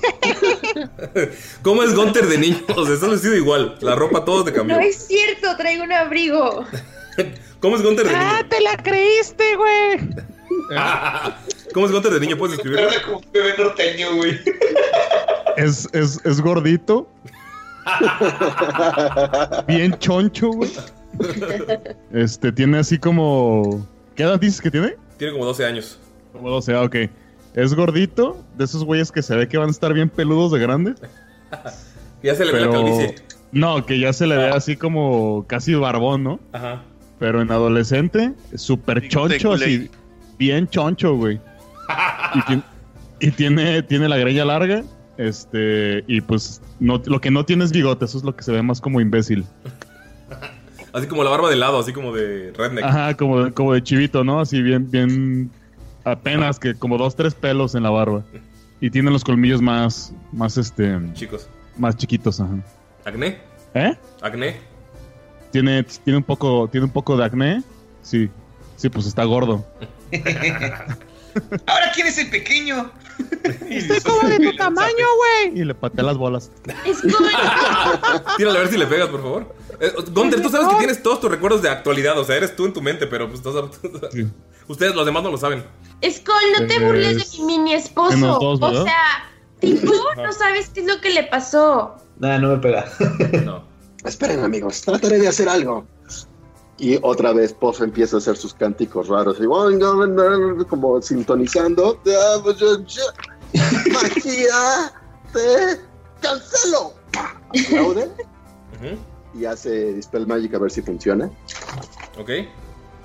¿Cómo 1.64 1.84
es 1.84 1.96
Gunter 1.96 2.28
de 2.28 2.38
niño? 2.38 2.60
O 2.76 2.86
sea, 2.86 2.94
está 2.96 3.08
vestido 3.08 3.36
igual. 3.36 3.78
La 3.82 3.96
ropa 3.96 4.24
todo 4.26 4.44
te 4.44 4.54
cambió. 4.54 4.76
No 4.76 4.82
es 4.82 5.08
cierto, 5.08 5.56
traigo 5.58 5.84
un 5.84 5.92
abrigo. 5.94 6.66
¿Cómo 7.60 7.76
es 7.76 7.82
Gunter 7.82 8.06
de 8.06 8.14
niño? 8.14 8.24
ah, 8.26 8.44
te 8.48 8.62
la 8.62 8.78
creíste, 8.78 9.56
güey. 9.56 10.00
¿Cómo 11.74 11.86
es 11.88 11.92
Gunter 11.92 12.14
de 12.14 12.20
niño? 12.20 12.38
¿Puedes 12.38 12.58
escribirlo? 12.58 12.88
como 13.06 13.18
un 13.18 13.26
bebé 13.32 13.56
norteño, 13.58 14.16
güey. 14.16 14.40
Es, 15.58 15.88
es, 15.94 16.20
es 16.24 16.42
gordito. 16.42 17.08
Bien 19.68 19.98
choncho, 20.00 20.50
güey. 20.50 20.72
Este, 22.12 22.52
tiene 22.52 22.78
así 22.78 22.98
como. 22.98 23.86
¿Qué 24.16 24.24
edad 24.24 24.40
dices 24.40 24.62
que 24.62 24.72
tiene? 24.72 24.96
Tiene 25.18 25.34
como 25.34 25.46
12 25.46 25.66
años. 25.66 26.00
Como 26.32 26.50
12, 26.50 26.74
ah, 26.74 26.84
ok. 26.84 26.96
Es 27.54 27.74
gordito, 27.74 28.44
de 28.58 28.66
esos 28.66 28.84
güeyes 28.84 29.12
que 29.12 29.22
se 29.22 29.36
ve 29.36 29.48
que 29.48 29.58
van 29.58 29.70
a 29.70 29.72
estar 29.72 29.94
bien 29.94 30.10
peludos 30.10 30.52
de 30.52 30.60
grande. 30.60 30.96
Ya 32.24 32.34
se 32.34 32.44
le 32.44 32.54
ve 32.54 32.62
la 32.62 32.72
calvicie. 32.72 33.16
No, 33.52 33.86
que 33.86 34.00
ya 34.00 34.12
se 34.12 34.26
le 34.26 34.36
ve 34.36 34.50
así 34.50 34.76
como 34.76 35.46
casi 35.48 35.76
barbón, 35.76 36.24
¿no? 36.24 36.40
Ajá. 36.54 36.82
Pero 37.20 37.40
en 37.40 37.52
adolescente, 37.52 38.34
súper 38.56 39.08
choncho, 39.10 39.54
así. 39.54 39.92
Bien 40.40 40.68
choncho, 40.68 41.16
güey. 41.16 41.40
Y 43.20 43.32
tiene, 43.32 43.84
tiene 43.84 44.10
la 44.10 44.18
greña 44.18 44.44
larga 44.44 44.84
Este, 45.18 46.04
y 46.08 46.20
pues 46.22 46.62
no, 46.80 47.02
lo 47.06 47.22
que 47.22 47.32
no 47.32 47.46
tiene 47.46 47.64
es 47.64 47.72
bigote, 47.72 48.06
eso 48.06 48.18
es 48.18 48.24
lo 48.24 48.36
que 48.36 48.44
se 48.44 48.52
ve 48.52 48.62
más 48.62 48.82
como 48.82 49.00
imbécil. 49.00 49.46
Así 50.96 51.08
como 51.08 51.26
la 51.26 51.30
barba 51.30 51.50
de 51.50 51.58
lado, 51.58 51.78
así 51.78 51.92
como 51.92 52.14
de 52.14 52.54
redneck. 52.54 52.86
Ajá, 52.86 53.18
como, 53.18 53.54
como 53.54 53.74
de 53.74 53.84
chivito, 53.84 54.24
¿no? 54.24 54.40
Así 54.40 54.62
bien, 54.62 54.90
bien, 54.90 55.52
apenas 56.06 56.58
que 56.58 56.74
como 56.74 56.98
dos, 56.98 57.18
tres 57.18 57.36
pelos 57.36 57.76
en 57.76 57.84
la 57.84 57.90
barba. 57.90 58.24
Y 58.80 58.90
tiene 58.90 59.12
los 59.12 59.26
colmillos 59.26 59.62
más, 59.62 60.14
más 60.32 60.56
este... 60.58 60.98
Chicos. 61.12 61.50
Más 61.78 61.98
chiquitos, 61.98 62.40
ajá. 62.40 62.56
¿Acné? 63.04 63.40
¿Eh? 63.74 63.94
¿Acné? 64.22 64.56
Tiene, 65.52 65.84
tiene 65.84 66.16
un 66.16 66.24
poco, 66.24 66.70
tiene 66.72 66.86
un 66.86 66.94
poco 66.94 67.18
de 67.18 67.26
acné. 67.26 67.62
Sí, 68.02 68.30
sí, 68.78 68.88
pues 68.88 69.06
está 69.06 69.26
gordo. 69.26 69.66
Ahora 71.66 71.92
quién 71.94 72.08
es 72.08 72.18
el 72.20 72.30
pequeño. 72.30 72.90
Estoy 73.70 74.00
como 74.00 74.30
de 74.30 74.40
tu 74.40 74.56
tamaño, 74.58 75.06
güey. 75.18 75.60
Y 75.60 75.66
le 75.66 75.76
patea 75.76 76.06
las 76.06 76.18
bolas. 76.18 76.52
Tírale 78.38 78.58
a 78.58 78.62
ver 78.62 78.70
si 78.70 78.78
le 78.78 78.88
pegas, 78.88 79.10
por 79.10 79.22
favor. 79.22 79.56
Eh, 79.80 79.94
Gunter, 80.12 80.42
tú 80.42 80.50
sabes 80.50 80.68
que 80.68 80.76
tienes 80.76 81.04
todos 81.04 81.20
tus 81.20 81.30
recuerdos 81.30 81.62
de 81.62 81.70
actualidad, 81.70 82.18
o 82.18 82.24
sea, 82.24 82.36
eres 82.36 82.56
tú 82.56 82.66
en 82.66 82.74
tu 82.74 82.82
mente, 82.82 83.08
pero 83.08 83.30
pues 83.30 83.42
estás... 83.46 83.56
Ustedes, 84.68 84.96
los 84.96 85.06
demás, 85.06 85.22
no 85.24 85.32
lo 85.32 85.38
saben. 85.38 85.64
Skull, 86.04 86.34
no 86.60 86.68
te 86.68 86.76
Pues, 86.76 86.82
burles 86.82 87.32
de 87.32 87.38
mi 87.38 87.46
mini 87.46 87.74
esposo. 87.74 88.40
dos, 88.40 88.60
o 88.62 88.84
sea, 88.84 89.30
tipo, 89.60 89.92
no 90.18 90.34
sabes 90.34 90.70
qué 90.70 90.80
es 90.82 90.88
lo 90.88 91.00
que 91.02 91.12
le 91.12 91.24
pasó. 91.24 91.96
Nada, 92.18 92.40
no 92.40 92.50
me 92.50 92.58
pega. 92.58 92.86
Esperen, 94.06 94.44
amigos, 94.44 94.82
trataré 94.82 95.20
de 95.20 95.28
hacer 95.28 95.50
algo. 95.50 95.86
Y 96.78 97.00
otra 97.02 97.32
vez 97.32 97.54
Puff 97.54 97.82
empieza 97.82 98.18
a 98.18 98.20
hacer 98.20 98.36
sus 98.36 98.54
cánticos 98.54 99.08
raros, 99.08 99.38
y 99.40 100.66
como 100.66 101.02
sintonizando. 101.02 102.02
¡Magia! 103.94 104.94
¡Te 105.32 105.82
cancelo! 106.22 106.94
Aplaude 107.68 108.12
y 109.38 109.46
hace 109.46 109.94
Dispel 109.94 110.26
Magic 110.28 110.54
a 110.54 110.60
ver 110.60 110.72
si 110.72 110.82
funciona. 110.82 111.30
¿Ok? 112.20 112.30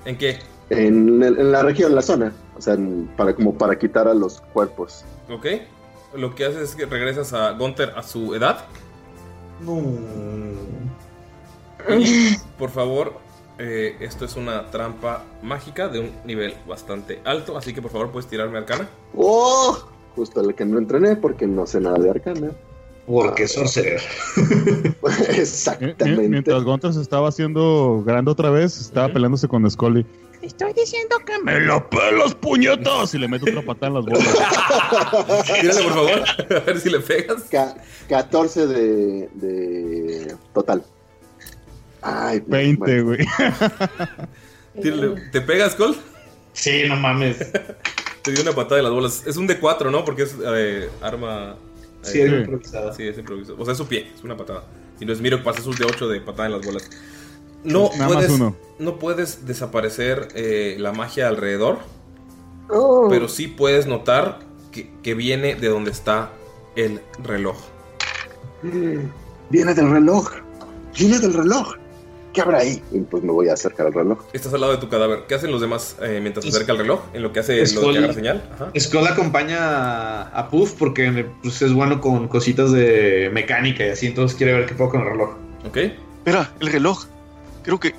¿En 0.05 0.17
qué? 0.17 0.39
En, 0.69 1.21
el- 1.21 1.37
en 1.39 1.51
la 1.51 1.61
región, 1.63 1.89
en 1.91 1.95
la 1.95 2.01
zona. 2.01 2.33
O 2.57 2.61
sea, 2.61 2.75
en- 2.75 3.09
para, 3.17 3.35
como 3.35 3.53
para 3.57 3.77
quitar 3.77 4.07
a 4.07 4.13
los 4.13 4.41
cuerpos. 4.53 5.03
¿Ok? 5.29 5.45
Lo 6.15 6.33
que 6.35 6.45
haces 6.45 6.61
es 6.71 6.75
que 6.75 6.85
regresas 6.85 7.33
a 7.33 7.51
Gunter 7.51 7.93
a 7.95 8.03
su 8.03 8.33
edad. 8.35 8.65
Y, 11.99 12.37
por 12.57 12.69
favor, 12.69 13.13
eh, 13.57 13.97
esto 13.99 14.25
es 14.25 14.35
una 14.35 14.69
trampa 14.71 15.23
mágica 15.41 15.87
de 15.87 15.99
un 15.99 16.11
nivel 16.25 16.53
bastante 16.67 17.21
alto, 17.25 17.57
así 17.57 17.73
que 17.73 17.81
por 17.81 17.91
favor 17.91 18.11
puedes 18.11 18.29
tirarme 18.29 18.57
arcana. 18.59 18.87
¡Oh! 19.15 19.77
Justo 20.15 20.41
el 20.41 20.53
que 20.55 20.65
no 20.65 20.77
entrené 20.77 21.15
porque 21.15 21.47
no 21.47 21.65
sé 21.65 21.79
nada 21.79 21.97
de 21.97 22.09
arcana. 22.09 22.51
Porque 23.11 23.47
sorcerer. 23.47 24.01
Exactamente. 25.29 26.05
Mientras 26.29 26.63
Gunter 26.63 26.93
se 26.93 27.01
estaba 27.01 27.29
haciendo 27.29 28.03
grande 28.05 28.31
otra 28.31 28.49
vez, 28.49 28.79
estaba 28.79 29.11
peleándose 29.11 29.47
con 29.47 29.69
Scully. 29.69 30.05
Estoy 30.41 30.73
diciendo 30.73 31.17
que 31.25 31.37
me... 31.43 31.59
¡Me 31.59 31.67
la 31.67 31.87
pelas, 31.87 32.33
puñetas! 32.33 33.13
Y 33.13 33.19
le 33.19 33.27
meto 33.27 33.45
otra 33.47 33.61
patada 33.61 33.87
en 33.87 33.93
las 33.93 34.05
bolas. 34.05 35.45
Tírale, 35.61 35.83
por 35.83 35.93
favor, 35.93 36.23
a 36.49 36.59
ver 36.61 36.79
si 36.79 36.89
le 36.89 36.99
pegas. 36.99 37.43
Ca- 37.51 37.75
14 38.09 38.65
de, 38.67 39.29
de 39.35 40.35
total. 40.53 40.83
Ay, 42.01 42.41
20, 42.47 43.01
güey. 43.03 43.19
Tírale. 44.81 45.21
¿Te 45.31 45.41
pegas, 45.41 45.75
Col? 45.75 45.95
Sí, 46.53 46.83
no 46.87 46.95
mames. 46.95 47.37
Te 48.23 48.31
dio 48.31 48.41
una 48.41 48.53
patada 48.53 48.79
en 48.79 48.85
las 48.85 48.93
bolas. 48.93 49.23
Es 49.27 49.37
un 49.37 49.47
D4, 49.47 49.91
¿no? 49.91 50.03
Porque 50.03 50.23
es 50.23 50.35
eh, 50.43 50.89
arma. 51.01 51.55
Sí, 52.01 52.21
es 52.21 52.31
improvisada. 52.31 52.93
Sí, 52.93 53.07
es 53.07 53.17
improvisado. 53.17 53.57
O 53.59 53.65
sea, 53.65 53.71
es 53.73 53.77
su 53.77 53.87
pie, 53.87 54.11
es 54.15 54.23
una 54.23 54.35
patada. 54.37 54.63
Si 54.97 55.05
no 55.05 55.13
es 55.13 55.21
Miro, 55.21 55.43
pasa 55.43 55.61
sus 55.61 55.79
D8 55.79 56.07
de 56.07 56.21
patada 56.21 56.47
en 56.47 56.53
las 56.57 56.65
bolas. 56.65 56.89
No 57.63 57.89
Nada 57.93 58.05
más 58.05 58.13
puedes, 58.15 58.31
uno. 58.31 58.55
no 58.79 58.97
puedes 58.99 59.45
desaparecer 59.45 60.29
eh, 60.35 60.75
la 60.79 60.91
magia 60.93 61.27
alrededor, 61.27 61.79
Oh. 62.73 63.07
pero 63.09 63.27
sí 63.27 63.47
puedes 63.47 63.85
notar 63.85 64.39
que, 64.71 64.89
que 65.03 65.13
viene 65.13 65.55
de 65.55 65.67
donde 65.67 65.91
está 65.91 66.31
el 66.77 67.01
reloj. 67.21 67.57
Viene 68.63 69.73
del 69.73 69.89
reloj. 69.91 70.29
Viene 70.97 71.19
del 71.19 71.33
reloj. 71.33 71.73
¿Qué 72.33 72.41
habrá 72.41 72.59
ahí? 72.59 72.81
Y 72.91 72.99
pues 72.99 73.23
me 73.23 73.31
voy 73.31 73.49
a 73.49 73.53
acercar 73.53 73.87
al 73.87 73.93
reloj. 73.93 74.19
Estás 74.31 74.53
al 74.53 74.61
lado 74.61 74.73
de 74.73 74.79
tu 74.79 74.87
cadáver. 74.87 75.25
¿Qué 75.27 75.35
hacen 75.35 75.51
los 75.51 75.59
demás 75.59 75.97
eh, 76.01 76.19
mientras 76.21 76.45
se 76.45 76.49
acerca 76.49 76.71
el 76.71 76.77
reloj? 76.77 77.01
En 77.13 77.23
lo 77.23 77.33
que 77.33 77.41
hace 77.41 77.61
lo 77.75 77.91
que 77.91 77.97
agarra 77.97 78.13
señal. 78.13 78.49
Ajá. 78.55 78.71
Skull 78.79 79.07
acompaña 79.07 80.21
a- 80.29 80.49
Puff 80.49 80.73
porque 80.79 81.25
pues, 81.43 81.61
es 81.61 81.73
bueno 81.73 81.99
con 81.99 82.29
cositas 82.29 82.71
de 82.71 83.29
mecánica 83.33 83.85
y 83.85 83.89
así, 83.89 84.07
entonces 84.07 84.37
quiere 84.37 84.53
ver 84.53 84.65
qué 84.65 84.75
puedo 84.75 84.91
con 84.91 85.01
el 85.01 85.07
reloj. 85.09 85.31
Ok. 85.67 85.77
Espera, 85.77 86.51
el 86.59 86.67
reloj. 86.71 87.05
Creo 87.63 87.79
que. 87.79 87.89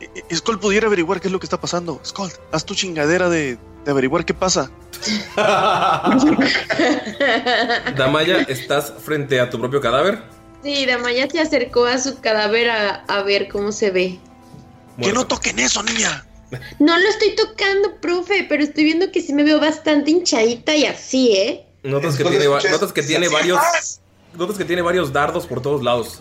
eh, 0.00 0.34
Skull 0.34 0.58
pudiera 0.58 0.86
averiguar 0.86 1.20
qué 1.20 1.28
es 1.28 1.32
lo 1.32 1.38
que 1.38 1.46
está 1.46 1.60
pasando. 1.60 2.00
Skull, 2.04 2.30
haz 2.52 2.64
tu 2.64 2.74
chingadera 2.74 3.28
de, 3.28 3.58
de 3.84 3.90
averiguar 3.90 4.24
qué 4.24 4.34
pasa. 4.34 4.70
Damaya, 7.96 8.38
estás 8.42 8.92
frente 9.00 9.40
a 9.40 9.50
tu 9.50 9.58
propio 9.60 9.80
cadáver. 9.80 10.22
Sí, 10.62 10.86
Damaya 10.86 11.28
se 11.30 11.40
acercó 11.40 11.84
a 11.86 11.98
su 11.98 12.20
cadáver 12.20 12.70
a, 12.70 13.04
a 13.06 13.22
ver 13.22 13.48
cómo 13.48 13.72
se 13.72 13.90
ve. 13.90 14.18
Que 15.00 15.12
no 15.12 15.26
toquen 15.26 15.58
eso, 15.60 15.82
niña. 15.82 16.24
No 16.78 16.96
lo 16.98 17.08
estoy 17.08 17.36
tocando, 17.36 17.96
profe, 18.00 18.46
pero 18.48 18.62
estoy 18.64 18.84
viendo 18.84 19.12
que 19.12 19.20
sí 19.20 19.32
me 19.34 19.44
veo 19.44 19.60
bastante 19.60 20.10
hinchadita 20.10 20.74
y 20.74 20.86
así, 20.86 21.32
¿eh? 21.36 21.66
Notas 21.84 22.16
que 22.16 22.24
tiene, 22.24 22.46
va- 22.48 22.60
notas 22.70 22.92
que 22.92 23.02
tiene 23.02 23.28
varios. 23.28 23.60
Notas 24.34 24.56
que 24.58 24.64
tiene 24.64 24.82
varios 24.82 25.12
dardos 25.12 25.46
por 25.46 25.62
todos 25.62 25.82
lados. 25.82 26.20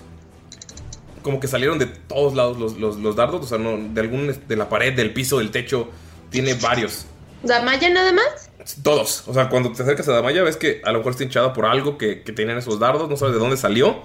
Como 1.23 1.39
que 1.39 1.47
salieron 1.47 1.80
de 1.80 1.88
todos 1.88 2.35
lados 2.35 2.57
los, 2.59 2.77
los- 2.77 2.97
los 2.97 3.15
dardos. 3.15 3.41
O 3.43 3.47
sea, 3.47 3.57
no, 3.57 3.77
de 3.77 4.01
algún 4.01 4.27
de 4.47 4.55
la 4.55 4.69
pared, 4.69 4.93
del 4.93 5.14
piso, 5.14 5.39
del 5.39 5.49
techo. 5.51 5.89
Tiene 6.30 6.53
varios. 6.55 7.05
¿Damaya 7.43 7.89
nada 7.89 8.11
más? 8.14 8.49
Todos. 8.84 9.23
O 9.27 9.34
sea, 9.34 9.49
cuando 9.49 9.72
te 9.72 9.81
acercas 9.81 10.07
a 10.09 10.11
Damaya 10.14 10.43
ves 10.43 10.57
que 10.57 10.81
a 10.84 10.91
lo 10.91 10.99
mejor 10.99 11.14
está 11.14 11.23
hinchada 11.23 11.53
por 11.53 11.65
algo 11.65 11.97
que, 11.97 12.22
que 12.23 12.34
tenían 12.34 12.57
esos 12.57 12.80
dardos. 12.80 13.09
No 13.09 13.15
sabes 13.18 13.34
de 13.34 13.39
dónde 13.39 13.57
salió. 13.57 14.03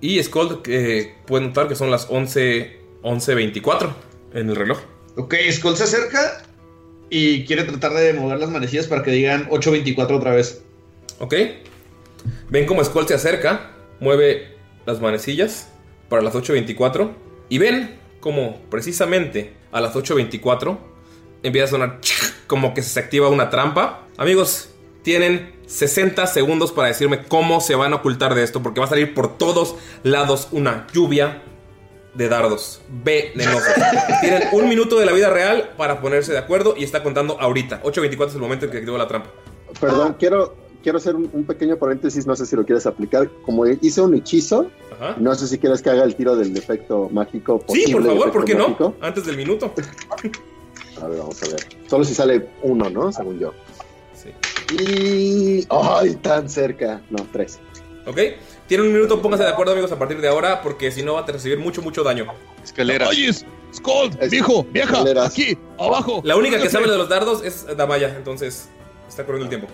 Y 0.00 0.22
Skull 0.22 0.60
eh, 0.66 1.14
puede 1.26 1.46
notar 1.46 1.68
que 1.68 1.74
son 1.74 1.90
las 1.90 2.06
11. 2.10 2.84
11.24 3.04 3.92
en 4.32 4.48
el 4.50 4.56
reloj. 4.56 4.80
Ok, 5.16 5.34
Skull 5.52 5.76
se 5.76 5.84
acerca 5.84 6.42
y 7.10 7.44
quiere 7.44 7.64
tratar 7.64 7.92
de 7.92 8.14
mover 8.14 8.38
las 8.38 8.50
manecillas 8.50 8.86
para 8.86 9.02
que 9.02 9.12
digan 9.12 9.48
8.24 9.50 10.16
otra 10.16 10.34
vez. 10.34 10.62
¿Ok? 11.20 11.34
Ven 12.48 12.66
como 12.66 12.82
Skull 12.82 13.06
se 13.06 13.14
acerca, 13.14 13.70
mueve 14.00 14.56
las 14.86 15.00
manecillas 15.00 15.68
para 16.08 16.22
las 16.22 16.34
8.24 16.34 17.12
y 17.50 17.58
ven 17.58 17.96
como 18.20 18.58
precisamente 18.70 19.52
a 19.70 19.82
las 19.82 19.94
8.24 19.94 20.78
empieza 21.42 21.66
a 21.66 21.70
sonar 21.70 22.00
como 22.46 22.72
que 22.72 22.82
se 22.82 22.98
activa 22.98 23.28
una 23.28 23.50
trampa. 23.50 24.08
Amigos, 24.16 24.70
tienen 25.02 25.53
60 25.66 26.26
segundos 26.26 26.72
para 26.72 26.88
decirme 26.88 27.24
cómo 27.24 27.60
se 27.60 27.74
van 27.74 27.92
a 27.92 27.96
ocultar 27.96 28.34
de 28.34 28.42
esto 28.42 28.62
porque 28.62 28.80
va 28.80 28.86
a 28.86 28.90
salir 28.90 29.14
por 29.14 29.38
todos 29.38 29.76
lados 30.02 30.48
una 30.52 30.86
lluvia 30.92 31.42
de 32.14 32.28
dardos 32.28 32.80
venenosos. 33.02 33.72
Tienen 34.20 34.44
un 34.52 34.68
minuto 34.68 34.98
de 34.98 35.06
la 35.06 35.12
vida 35.12 35.30
real 35.30 35.70
para 35.76 36.00
ponerse 36.00 36.32
de 36.32 36.38
acuerdo 36.38 36.74
y 36.76 36.84
está 36.84 37.02
contando 37.02 37.40
ahorita. 37.40 37.82
8.24 37.82 38.28
es 38.28 38.34
el 38.34 38.40
momento 38.40 38.66
en 38.66 38.70
que 38.70 38.78
activó 38.78 38.98
la 38.98 39.08
trampa. 39.08 39.30
Perdón, 39.80 40.16
quiero, 40.18 40.54
quiero 40.82 40.98
hacer 40.98 41.16
un, 41.16 41.28
un 41.32 41.44
pequeño 41.44 41.76
paréntesis, 41.76 42.26
no 42.26 42.36
sé 42.36 42.46
si 42.46 42.54
lo 42.54 42.64
quieres 42.64 42.86
aplicar. 42.86 43.28
Como 43.44 43.66
hice 43.66 44.00
un 44.00 44.14
hechizo, 44.14 44.70
Ajá. 44.92 45.16
no 45.18 45.34
sé 45.34 45.48
si 45.48 45.58
quieres 45.58 45.82
que 45.82 45.90
haga 45.90 46.04
el 46.04 46.14
tiro 46.14 46.36
del 46.36 46.56
efecto 46.56 47.08
mágico. 47.10 47.64
Sí, 47.68 47.92
por 47.92 48.04
favor, 48.04 48.32
¿por 48.32 48.44
qué 48.44 48.54
no? 48.54 48.94
Antes 49.00 49.26
del 49.26 49.36
minuto. 49.36 49.72
A 51.02 51.08
ver, 51.08 51.18
vamos 51.18 51.42
a 51.42 51.48
ver. 51.48 51.66
Solo 51.88 52.04
si 52.04 52.14
sale 52.14 52.46
uno, 52.62 52.88
¿no? 52.88 53.12
Según 53.12 53.38
yo. 53.38 53.52
Y... 54.72 55.66
¡Ay, 55.70 56.14
tan 56.16 56.48
cerca! 56.48 57.00
No, 57.10 57.26
tres. 57.32 57.58
¿Ok? 58.06 58.18
Tienen 58.66 58.86
un 58.86 58.92
minuto, 58.92 59.20
pónganse 59.20 59.44
de 59.44 59.50
acuerdo, 59.50 59.72
amigos, 59.72 59.92
a 59.92 59.98
partir 59.98 60.20
de 60.20 60.28
ahora, 60.28 60.62
porque 60.62 60.90
si 60.90 61.02
no 61.02 61.14
va 61.14 61.20
a 61.20 61.26
recibir 61.26 61.58
mucho, 61.58 61.82
mucho 61.82 62.02
daño. 62.02 62.26
Escalera. 62.62 63.08
Oye, 63.08 63.30
Skull, 63.74 64.10
viejo, 64.30 64.64
vieja, 64.70 64.92
escaleras. 64.92 65.32
aquí, 65.32 65.58
abajo. 65.78 66.20
La 66.24 66.36
única 66.36 66.58
que 66.58 66.70
sabe 66.70 66.88
de 66.90 66.96
los 66.96 67.08
dardos 67.08 67.44
es 67.44 67.66
Damaya, 67.76 68.14
entonces 68.16 68.68
está 69.08 69.24
corriendo 69.26 69.50
el 69.52 69.60
tiempo. 69.60 69.68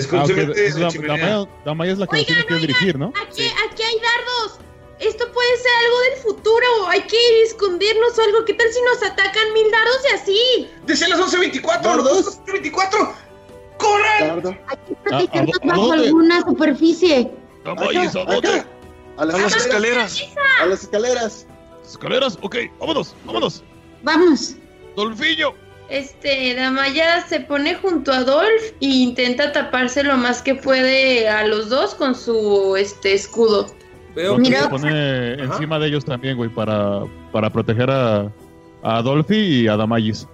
Skull 0.00 0.18
Ah, 0.20 0.24
ok, 0.24 0.30
en 0.30 0.80
la. 0.80 0.90
Damaya, 0.90 1.48
Damaya 1.64 1.92
es 1.92 1.98
la 1.98 2.06
que 2.06 2.16
nos 2.18 2.26
tiene 2.26 2.46
que 2.46 2.54
dirigir, 2.54 2.98
¿no? 2.98 3.08
Aquí, 3.08 3.42
aquí 3.68 3.82
hay 3.82 3.96
dardos. 3.96 4.58
Esto 5.00 5.24
puede 5.32 5.56
ser 5.56 5.72
algo 5.84 6.00
del 6.00 6.18
futuro. 6.22 6.66
Hay 6.88 7.02
que 7.02 7.42
escondernos 7.42 8.16
o 8.18 8.22
algo. 8.22 8.44
¿Qué 8.44 8.54
tal 8.54 8.68
si 8.72 8.80
nos 8.82 9.02
atacan 9.02 9.52
mil 9.52 9.68
dardos 9.70 9.98
y 10.10 10.14
así? 10.14 10.70
¡Dice 10.86 11.08
las 11.08 11.18
11.24! 11.18 11.96
¡Los 11.96 12.38
11.24! 12.46 13.12
¡Corran! 13.82 14.28
Dardo. 14.42 14.56
Protegernos 15.04 15.58
¿a 15.62 15.66
bajo 15.66 15.92
alguna 15.92 16.40
superficie. 16.42 17.30
Damaya, 17.64 18.02
¿a 18.08 18.24
dónde? 18.24 18.64
A 19.16 19.24
las, 19.24 19.34
A 19.36 19.38
las 19.40 19.56
escaleras. 19.56 20.22
A 20.60 20.66
las 20.66 20.82
escaleras. 20.82 21.46
Escaleras, 21.84 22.38
ok, 22.40 22.56
vámonos, 22.80 23.14
vámonos. 23.24 23.62
Vamos. 24.02 24.56
Dolfillo, 24.96 25.54
este, 25.92 26.54
Damaya 26.54 27.26
se 27.26 27.40
pone 27.40 27.74
junto 27.74 28.12
a 28.12 28.24
Dolph 28.24 28.62
e 28.80 28.86
intenta 28.86 29.52
taparse 29.52 30.02
lo 30.02 30.16
más 30.16 30.40
que 30.40 30.54
puede 30.54 31.28
a 31.28 31.46
los 31.46 31.68
dos 31.68 31.94
con 31.94 32.14
su 32.14 32.76
este 32.76 33.12
escudo. 33.12 33.66
Veo 34.14 34.38
Mira- 34.38 34.62
se 34.62 34.68
pone 34.68 35.32
encima 35.34 35.78
de 35.78 35.88
ellos 35.88 36.04
también, 36.04 36.36
güey, 36.36 36.48
para, 36.48 37.02
para 37.30 37.50
proteger 37.50 37.90
a, 37.90 38.32
a 38.82 38.96
Adolfi 38.96 39.36
y 39.36 39.68
a 39.68 39.76
Damayis. 39.76 40.26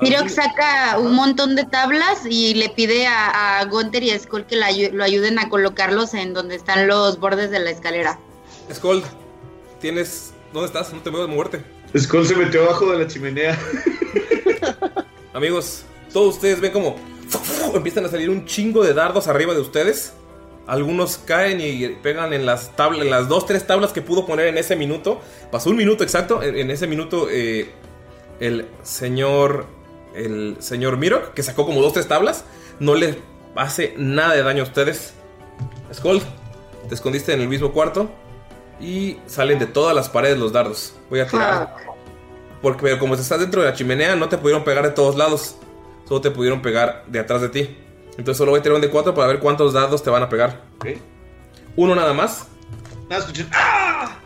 Mirok 0.00 0.28
saca 0.28 0.98
un 0.98 1.14
montón 1.14 1.56
de 1.56 1.64
tablas 1.64 2.26
y 2.28 2.54
le 2.54 2.68
pide 2.68 3.06
a, 3.06 3.60
a 3.60 3.64
Gunther 3.64 4.02
y 4.02 4.10
a 4.10 4.18
Skull 4.18 4.44
que 4.44 4.56
la 4.56 4.68
lo 4.70 5.02
ayuden 5.02 5.38
a 5.38 5.48
colocarlos 5.48 6.12
en 6.14 6.34
donde 6.34 6.54
están 6.56 6.86
los 6.86 7.18
bordes 7.18 7.50
de 7.50 7.60
la 7.60 7.70
escalera. 7.70 8.18
Skull, 8.72 9.02
tienes. 9.80 10.32
¿Dónde 10.52 10.66
estás? 10.66 10.92
No 10.92 11.00
te 11.00 11.10
veo 11.10 11.22
de 11.22 11.34
muerte. 11.34 11.64
Skull 11.96 12.26
se 12.26 12.36
metió 12.36 12.64
abajo 12.64 12.92
de 12.92 12.98
la 12.98 13.06
chimenea. 13.06 13.58
Amigos, 15.32 15.84
todos 16.12 16.34
ustedes 16.34 16.60
ven 16.60 16.72
como 16.72 16.96
empiezan 17.74 18.04
a 18.04 18.08
salir 18.08 18.30
un 18.30 18.44
chingo 18.44 18.84
de 18.84 18.94
dardos 18.94 19.28
arriba 19.28 19.54
de 19.54 19.60
ustedes. 19.60 20.12
Algunos 20.66 21.18
caen 21.18 21.60
y 21.60 21.86
pegan 22.02 22.32
en 22.32 22.44
las 22.44 22.74
tablas, 22.74 23.02
en 23.02 23.10
las 23.10 23.28
dos, 23.28 23.46
tres 23.46 23.66
tablas 23.66 23.92
que 23.92 24.02
pudo 24.02 24.26
poner 24.26 24.48
en 24.48 24.58
ese 24.58 24.76
minuto. 24.76 25.20
Pasó 25.50 25.70
un 25.70 25.76
minuto 25.76 26.02
exacto. 26.02 26.42
En, 26.42 26.56
en 26.56 26.70
ese 26.70 26.86
minuto, 26.86 27.28
eh, 27.30 27.70
el 28.40 28.66
señor. 28.82 29.75
El 30.16 30.56
señor 30.60 30.96
Mirok, 30.96 31.34
que 31.34 31.42
sacó 31.42 31.66
como 31.66 31.82
dos, 31.82 31.92
tres 31.92 32.08
tablas, 32.08 32.44
no 32.80 32.94
le 32.94 33.20
hace 33.54 33.94
nada 33.98 34.34
de 34.34 34.42
daño 34.42 34.62
a 34.62 34.66
ustedes. 34.66 35.12
Skull, 35.92 36.22
te 36.88 36.94
escondiste 36.94 37.32
en 37.32 37.42
el 37.42 37.48
mismo 37.48 37.72
cuarto. 37.72 38.10
Y 38.80 39.18
salen 39.26 39.58
de 39.58 39.66
todas 39.66 39.94
las 39.94 40.08
paredes 40.08 40.38
los 40.38 40.52
dardos. 40.52 40.94
Voy 41.08 41.20
a 41.20 41.26
tirar. 41.26 41.74
Porque 42.60 42.82
pero 42.82 42.98
como 42.98 43.14
estás 43.14 43.40
dentro 43.40 43.62
de 43.62 43.68
la 43.68 43.74
chimenea, 43.74 44.16
no 44.16 44.28
te 44.28 44.38
pudieron 44.38 44.64
pegar 44.64 44.84
de 44.84 44.90
todos 44.90 45.16
lados. 45.16 45.56
Solo 46.06 46.20
te 46.20 46.30
pudieron 46.30 46.62
pegar 46.62 47.04
de 47.06 47.18
atrás 47.18 47.40
de 47.40 47.48
ti. 47.48 47.76
Entonces 48.10 48.36
solo 48.36 48.52
voy 48.52 48.60
a 48.60 48.62
tirar 48.62 48.76
un 48.76 48.82
de 48.82 48.90
4 48.90 49.14
para 49.14 49.28
ver 49.28 49.40
cuántos 49.40 49.72
dados 49.72 50.02
te 50.02 50.10
van 50.10 50.22
a 50.22 50.28
pegar. 50.28 50.62
Uno 51.74 51.94
nada 51.94 52.12
más. 52.12 52.48
Nada, 53.08 53.20
escuché. 53.20 53.46
¡Ah! 53.52 54.18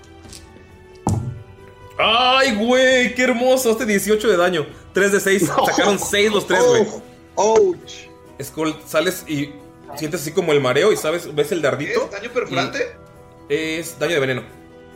¡Ay, 1.99 2.55
güey! 2.57 3.15
¡Qué 3.15 3.25
hermoso! 3.25 3.71
Este 3.73 3.85
18 3.85 4.29
de 4.29 4.37
daño. 4.37 4.67
3 4.93 5.13
de 5.13 5.21
6. 5.21 5.47
Sacaron 5.67 5.99
6 5.99 6.33
los 6.33 6.47
3, 6.47 6.63
güey. 6.67 6.87
¡Ouch! 7.37 7.93
Skull, 8.43 8.75
sales 8.87 9.25
y 9.29 9.51
sientes 9.97 10.23
así 10.23 10.33
como 10.33 10.53
el 10.53 10.61
mareo 10.61 10.93
y 10.93 10.97
sabes, 10.97 11.35
ves 11.35 11.53
el 11.53 11.63
dardito. 11.63 12.05
¿Es 12.05 12.11
daño 12.11 12.31
perforante? 12.31 12.93
Es 13.49 13.99
daño 13.99 14.15
de 14.15 14.21
veneno. 14.21 14.43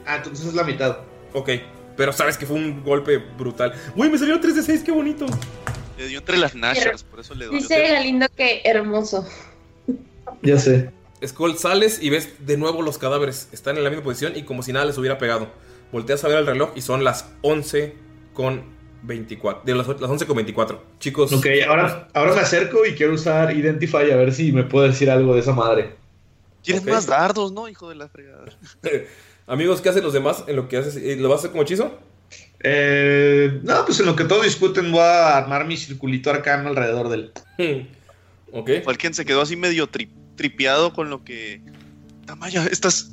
Ah, 0.06 0.16
entonces 0.16 0.46
es 0.46 0.54
la 0.54 0.64
mitad. 0.64 0.98
Ok. 1.32 1.50
Pero 1.96 2.12
sabes 2.12 2.36
que 2.36 2.46
fue 2.46 2.56
un 2.56 2.82
golpe 2.82 3.18
brutal. 3.18 3.74
Güey, 3.94 4.10
me 4.10 4.18
salieron 4.18 4.40
3 4.40 4.56
de 4.56 4.62
6, 4.62 4.82
qué 4.84 4.92
bonito. 4.92 5.26
Le 5.96 6.08
dio 6.08 6.18
entre 6.18 6.38
las 6.38 6.54
nashas, 6.54 7.04
por 7.04 7.20
eso 7.20 7.34
le 7.34 7.46
dolió. 7.46 7.60
Dice 7.60 7.88
Galindo 7.88 8.26
que 8.36 8.62
hermoso. 8.64 9.26
Ya 10.42 10.58
sé. 10.58 10.90
Skull, 11.24 11.56
sales 11.56 12.02
y 12.02 12.10
ves 12.10 12.46
de 12.46 12.56
nuevo 12.56 12.82
los 12.82 12.98
cadáveres. 12.98 13.48
Están 13.52 13.76
en 13.76 13.84
la 13.84 13.90
misma 13.90 14.04
posición 14.04 14.36
y 14.36 14.42
como 14.42 14.62
si 14.62 14.72
nada 14.72 14.86
les 14.86 14.98
hubiera 14.98 15.18
pegado. 15.18 15.48
Volteas 15.92 16.24
a 16.24 16.28
ver 16.28 16.38
el 16.38 16.46
reloj 16.46 16.72
y 16.74 16.82
son 16.82 17.04
las 17.04 17.30
11 17.42 17.94
con 18.34 18.73
24. 19.06 19.62
De 19.64 19.74
las, 19.74 19.86
las 19.88 20.10
11 20.10 20.26
con 20.26 20.36
24. 20.36 20.82
Chicos. 20.98 21.32
Ok, 21.32 21.46
ahora, 21.68 22.08
ahora 22.14 22.34
me 22.34 22.40
acerco 22.40 22.84
y 22.86 22.94
quiero 22.94 23.14
usar 23.14 23.54
Identify 23.56 24.10
a 24.10 24.16
ver 24.16 24.32
si 24.32 24.52
me 24.52 24.64
puede 24.64 24.88
decir 24.88 25.10
algo 25.10 25.34
de 25.34 25.40
esa 25.40 25.52
madre. 25.52 25.94
Tienes 26.62 26.84
más 26.84 27.06
dardos, 27.06 27.52
¿no, 27.52 27.68
hijo 27.68 27.88
de 27.90 27.94
la 27.96 28.08
fregada? 28.08 28.44
Amigos, 29.46 29.80
¿qué 29.82 29.90
hacen 29.90 30.02
los 30.02 30.14
demás 30.14 30.44
en 30.46 30.56
lo 30.56 30.68
que 30.68 30.78
haces? 30.78 30.96
Eh, 30.96 31.16
¿Lo 31.16 31.28
vas 31.28 31.36
a 31.36 31.38
hacer 31.40 31.50
como 31.50 31.62
hechizo? 31.62 31.98
Eh, 32.60 33.60
no, 33.62 33.84
pues 33.84 34.00
en 34.00 34.06
lo 34.06 34.16
que 34.16 34.24
todos 34.24 34.44
discuten 34.44 34.90
voy 34.90 35.00
a 35.02 35.36
armar 35.36 35.66
mi 35.66 35.76
circulito 35.76 36.30
arcano 36.30 36.70
alrededor 36.70 37.10
del... 37.10 37.32
Ok. 38.52 38.70
Falken 38.84 39.12
se 39.12 39.24
quedó 39.26 39.42
así 39.42 39.56
medio 39.56 39.90
tri- 39.90 40.08
tripeado 40.36 40.92
con 40.94 41.10
lo 41.10 41.24
que. 41.24 41.60
Tamaya, 42.24 42.64
estás. 42.66 43.10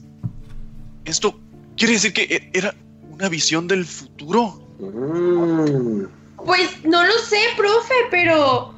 Esto 1.03 1.37
quiere 1.75 1.93
decir 1.95 2.13
que 2.13 2.21
e- 2.23 2.49
era 2.53 2.75
una 3.09 3.27
visión 3.27 3.67
del 3.67 3.83
futuro. 3.85 4.67
Mm. 4.81 6.05
Pues 6.43 6.83
no 6.83 7.05
lo 7.05 7.13
sé, 7.19 7.39
profe, 7.55 7.93
pero. 8.09 8.73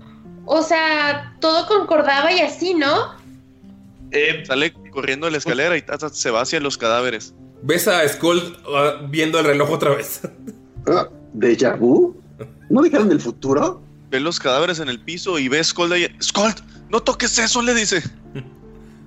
O 0.46 0.62
sea, 0.62 1.36
todo 1.40 1.66
concordaba 1.68 2.32
y 2.32 2.40
así, 2.42 2.74
¿no? 2.74 3.14
Eh, 4.12 4.44
Sale 4.46 4.74
corriendo 4.92 5.26
de 5.26 5.32
la 5.32 5.38
escalera 5.38 5.78
y 5.78 5.84
se 6.12 6.32
va 6.32 6.42
hacia 6.42 6.60
los 6.60 6.78
cadáveres. 6.78 7.34
¿Ves 7.64 7.88
a 7.88 8.08
Skull 8.08 8.58
ah, 8.68 9.08
viendo 9.10 9.40
el 9.40 9.46
reloj 9.46 9.72
otra 9.72 9.96
vez? 9.96 10.22
Ah, 10.86 11.08
¿Déjà 11.34 11.80
vu? 11.80 12.14
¿No 12.70 12.82
dijeron 12.82 13.08
del 13.08 13.22
futuro? 13.22 13.82
Ve 14.10 14.20
los 14.20 14.38
cadáveres 14.38 14.80
en 14.80 14.90
el 14.90 15.00
piso 15.00 15.40
y 15.40 15.48
ve 15.48 15.60
a 15.60 15.64
Skold 15.64 15.94
ahí. 15.94 16.14
Skold, 16.22 16.58
no 16.90 17.00
toques 17.00 17.40
eso, 17.40 17.62
le 17.62 17.74
dice. 17.74 18.04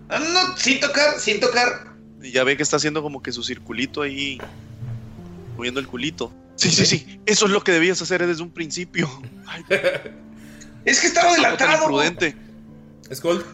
Ah, 0.08 0.20
no, 0.20 0.56
sin 0.56 0.78
tocar, 0.78 1.18
sin 1.18 1.40
tocar. 1.40 1.96
Y 2.22 2.30
ya 2.30 2.44
ve 2.44 2.56
que 2.56 2.62
está 2.62 2.76
haciendo 2.76 3.02
como 3.02 3.20
que 3.20 3.32
su 3.32 3.42
circulito 3.42 4.02
ahí. 4.02 4.40
Moviendo 5.56 5.80
el 5.80 5.88
culito. 5.88 6.32
Sí, 6.56 6.70
sí, 6.70 6.86
sí. 6.86 7.20
Eso 7.26 7.46
es 7.46 7.52
lo 7.52 7.62
que 7.62 7.72
debías 7.72 8.00
hacer 8.02 8.26
desde 8.26 8.42
un 8.42 8.50
principio. 8.50 9.08
Es 10.84 11.00
que 11.00 11.08
estaba 11.08 11.32
adelantado. 11.32 11.82
imprudente. 11.82 12.36
Skull, 13.12 13.44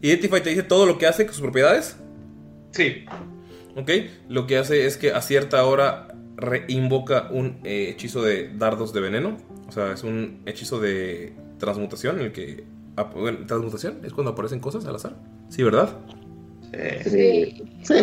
Identify 0.00 0.42
te 0.42 0.48
dice 0.48 0.62
todo 0.62 0.86
lo 0.86 0.96
que 0.96 1.06
hace 1.06 1.26
con 1.26 1.34
sus 1.34 1.42
propiedades. 1.42 1.96
Sí. 2.72 3.04
Ok, 3.76 3.90
lo 4.28 4.46
que 4.46 4.56
hace 4.56 4.86
es 4.86 4.96
que 4.96 5.12
a 5.12 5.20
cierta 5.20 5.62
hora 5.64 6.08
reinvoca 6.36 7.28
un 7.30 7.60
eh, 7.64 7.90
hechizo 7.90 8.22
de 8.22 8.50
dardos 8.56 8.94
de 8.94 9.00
veneno. 9.00 9.36
O 9.68 9.72
sea, 9.72 9.92
es 9.92 10.02
un 10.04 10.42
hechizo 10.46 10.80
de 10.80 11.34
transmutación 11.58 12.18
en 12.18 12.26
el 12.26 12.32
que. 12.32 12.64
ah, 12.96 13.04
bueno, 13.04 13.46
transmutación 13.46 14.00
es 14.04 14.12
cuando 14.14 14.32
aparecen 14.32 14.60
cosas 14.60 14.86
al 14.86 14.96
azar. 14.96 15.16
Sí, 15.50 15.62
¿verdad? 15.62 15.98
Sí. 16.72 17.62
Sí. 17.82 17.94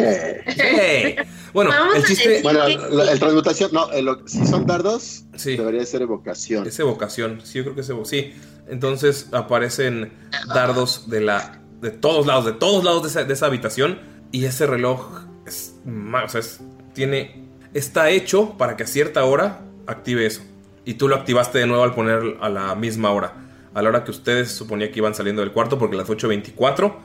Sí. 0.50 1.16
Bueno, 1.54 1.72
Vamos 1.72 1.96
el 1.96 2.04
chiste. 2.06 2.42
Bueno, 2.44 2.60
la- 2.68 3.12
el 3.12 3.20
transmutación, 3.20 3.72
no, 3.74 3.90
el- 3.92 4.10
si 4.28 4.46
son 4.46 4.66
dardos, 4.68 5.24
Sí. 5.36 5.56
debería 5.58 5.84
ser 5.86 6.04
evocación. 6.04 6.68
Es 6.68 6.80
evocación, 6.80 7.42
sí, 7.44 7.58
yo 7.60 7.64
creo 7.64 7.76
que 7.76 7.82
es 7.82 7.90
evocación. 7.90 8.24
Sí, 8.26 8.34
entonces 8.68 9.30
aparecen 9.32 10.12
dardos 10.54 11.10
de 11.10 11.22
la 11.22 11.62
de 11.82 11.90
todos 11.92 12.28
lados, 12.28 12.46
de 12.46 12.52
todos 12.54 12.84
lados 12.84 13.04
de 13.04 13.10
esa, 13.10 13.24
de 13.24 13.34
esa 13.34 13.46
habitación 13.48 14.00
y 14.32 14.46
ese 14.46 14.68
reloj 14.68 15.22
es, 15.48 15.76
o 15.86 16.30
sea, 16.30 16.42
es- 16.42 16.60
tiene 16.94 17.44
está 17.74 18.10
hecho 18.10 18.56
para 18.58 18.76
que 18.76 18.84
a 18.84 18.88
cierta 18.88 19.24
hora 19.26 19.62
active 19.88 20.26
eso. 20.26 20.42
Y 20.86 20.96
tú 20.96 21.08
lo 21.08 21.16
activaste 21.16 21.60
de 21.60 21.66
nuevo 21.68 21.84
al 21.84 21.96
poner 21.96 22.38
a 22.42 22.50
la 22.50 22.76
misma 22.76 23.12
hora, 23.12 23.34
a 23.74 23.82
la 23.82 23.90
hora 23.90 24.04
que 24.04 24.12
ustedes 24.12 24.52
suponía 24.52 24.92
que 24.92 25.00
iban 25.00 25.16
saliendo 25.16 25.42
del 25.42 25.52
cuarto 25.54 25.80
porque 25.80 25.96
a 25.96 26.00
las 26.00 26.10
8:24 26.10 26.96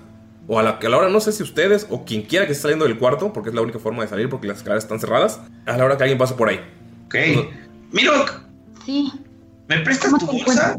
o 0.48 0.58
a 0.58 0.62
la, 0.62 0.70
a 0.70 0.88
la 0.88 0.96
hora 0.96 1.08
no 1.08 1.20
sé 1.20 1.32
si 1.32 1.42
ustedes 1.42 1.86
o 1.90 2.04
quien 2.04 2.22
quiera 2.22 2.46
que 2.46 2.52
esté 2.52 2.62
saliendo 2.62 2.84
del 2.84 2.98
cuarto 2.98 3.32
porque 3.32 3.48
es 3.50 3.54
la 3.54 3.60
única 3.62 3.78
forma 3.78 4.02
de 4.02 4.08
salir 4.08 4.28
porque 4.28 4.46
las 4.48 4.58
escaleras 4.58 4.84
están 4.84 4.98
cerradas, 5.00 5.40
a 5.66 5.76
la 5.76 5.84
hora 5.84 5.96
que 5.96 6.02
alguien 6.04 6.18
pase 6.18 6.34
por 6.34 6.48
ahí. 6.48 6.60
Ok. 7.06 7.14
Mirok, 7.92 8.32
Sí. 8.84 9.12
¿me 9.68 9.78
prestas 9.80 10.10
¿Cómo 10.12 10.18
tu 10.18 10.44
bolsa? 10.44 10.76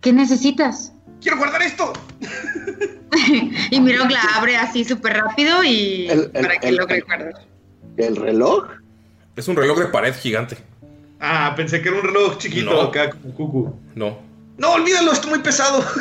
¿Qué 0.00 0.12
necesitas? 0.12 0.92
Quiero 1.20 1.38
guardar 1.38 1.62
esto. 1.62 1.92
y 3.70 3.80
Mirok 3.80 4.10
la 4.10 4.22
abre 4.36 4.56
así 4.56 4.84
súper 4.84 5.14
rápido 5.14 5.62
y 5.64 6.08
El- 6.08 6.30
el- 6.32 6.42
para 6.42 6.56
que 6.58 6.68
el- 6.68 6.76
logre 6.76 6.96
el- 6.98 7.04
guardar. 7.04 7.32
¿El 7.96 8.16
reloj? 8.16 8.66
Es 9.36 9.48
un 9.48 9.56
reloj 9.56 9.78
de 9.78 9.86
pared 9.86 10.14
gigante. 10.14 10.56
Ah, 11.18 11.52
pensé 11.56 11.82
que 11.82 11.88
era 11.88 11.98
un 11.98 12.04
reloj 12.04 12.38
chiquito 12.38 12.70
No. 12.70 12.80
acá 12.82 13.10
como 13.10 13.34
cucu. 13.34 13.74
No. 13.94 14.18
No, 14.56 14.72
olvídalo, 14.72 15.12
está 15.12 15.26
muy 15.28 15.40
pesado. 15.40 15.84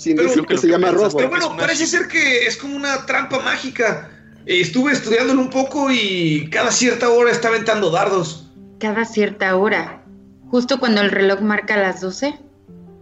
Sin 0.00 0.16
Pero- 0.16 0.28
decir 0.28 0.44
que 0.46 0.54
lo 0.54 0.60
se 0.60 0.66
que 0.66 0.72
llama 0.72 0.90
robo. 0.90 1.16
Pero 1.16 1.30
bueno, 1.30 1.56
parece 1.56 1.86
ser 1.86 2.06
que 2.08 2.46
es 2.46 2.56
como 2.56 2.76
una 2.76 3.06
trampa 3.06 3.38
mágica. 3.40 4.10
Estuve 4.44 4.92
estudiándolo 4.92 5.40
un 5.40 5.50
poco 5.50 5.90
y 5.90 6.48
cada 6.50 6.70
cierta 6.70 7.08
hora 7.08 7.30
está 7.32 7.48
aventando 7.48 7.90
dardos. 7.90 8.46
Cada 8.78 9.04
cierta 9.04 9.56
hora. 9.56 10.04
Justo 10.50 10.78
cuando 10.78 11.00
el 11.00 11.10
reloj 11.10 11.40
marca 11.40 11.76
las 11.76 12.00
12. 12.00 12.38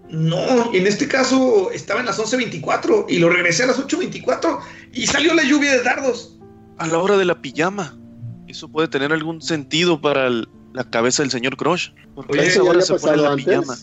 No, 0.09 0.73
en 0.73 0.87
este 0.87 1.09
caso 1.09 1.71
estaba 1.73 2.01
en 2.01 2.07
las 2.07 2.19
11.24 2.19 3.07
y 3.09 3.19
lo 3.19 3.29
regresé 3.29 3.65
a 3.65 3.67
las 3.67 3.79
8.24 3.79 4.61
y 4.93 5.07
salió 5.07 5.35
la 5.35 5.43
lluvia 5.43 5.73
de 5.73 5.83
dardos. 5.83 6.39
A 6.79 6.87
la 6.87 6.99
hora 6.99 7.17
de 7.17 7.25
la 7.25 7.41
pijama. 7.43 7.99
Eso 8.47 8.69
puede 8.69 8.89
tener 8.89 9.13
algún 9.13 9.43
sentido 9.43 10.01
para 10.01 10.27
el- 10.29 10.49
la 10.73 10.85
cabeza 10.89 11.23
del 11.23 11.31
señor 11.31 11.57
Crush. 11.57 11.91
Porque 12.15 12.33
Oye, 12.33 12.41
a 12.43 12.45
¿Eso 12.45 12.63
esa 12.63 12.71
hora 12.71 12.81
se 12.83 12.95
pone 12.95 13.17
la 13.17 13.31
antes? 13.33 13.45
pijama. 13.47 13.77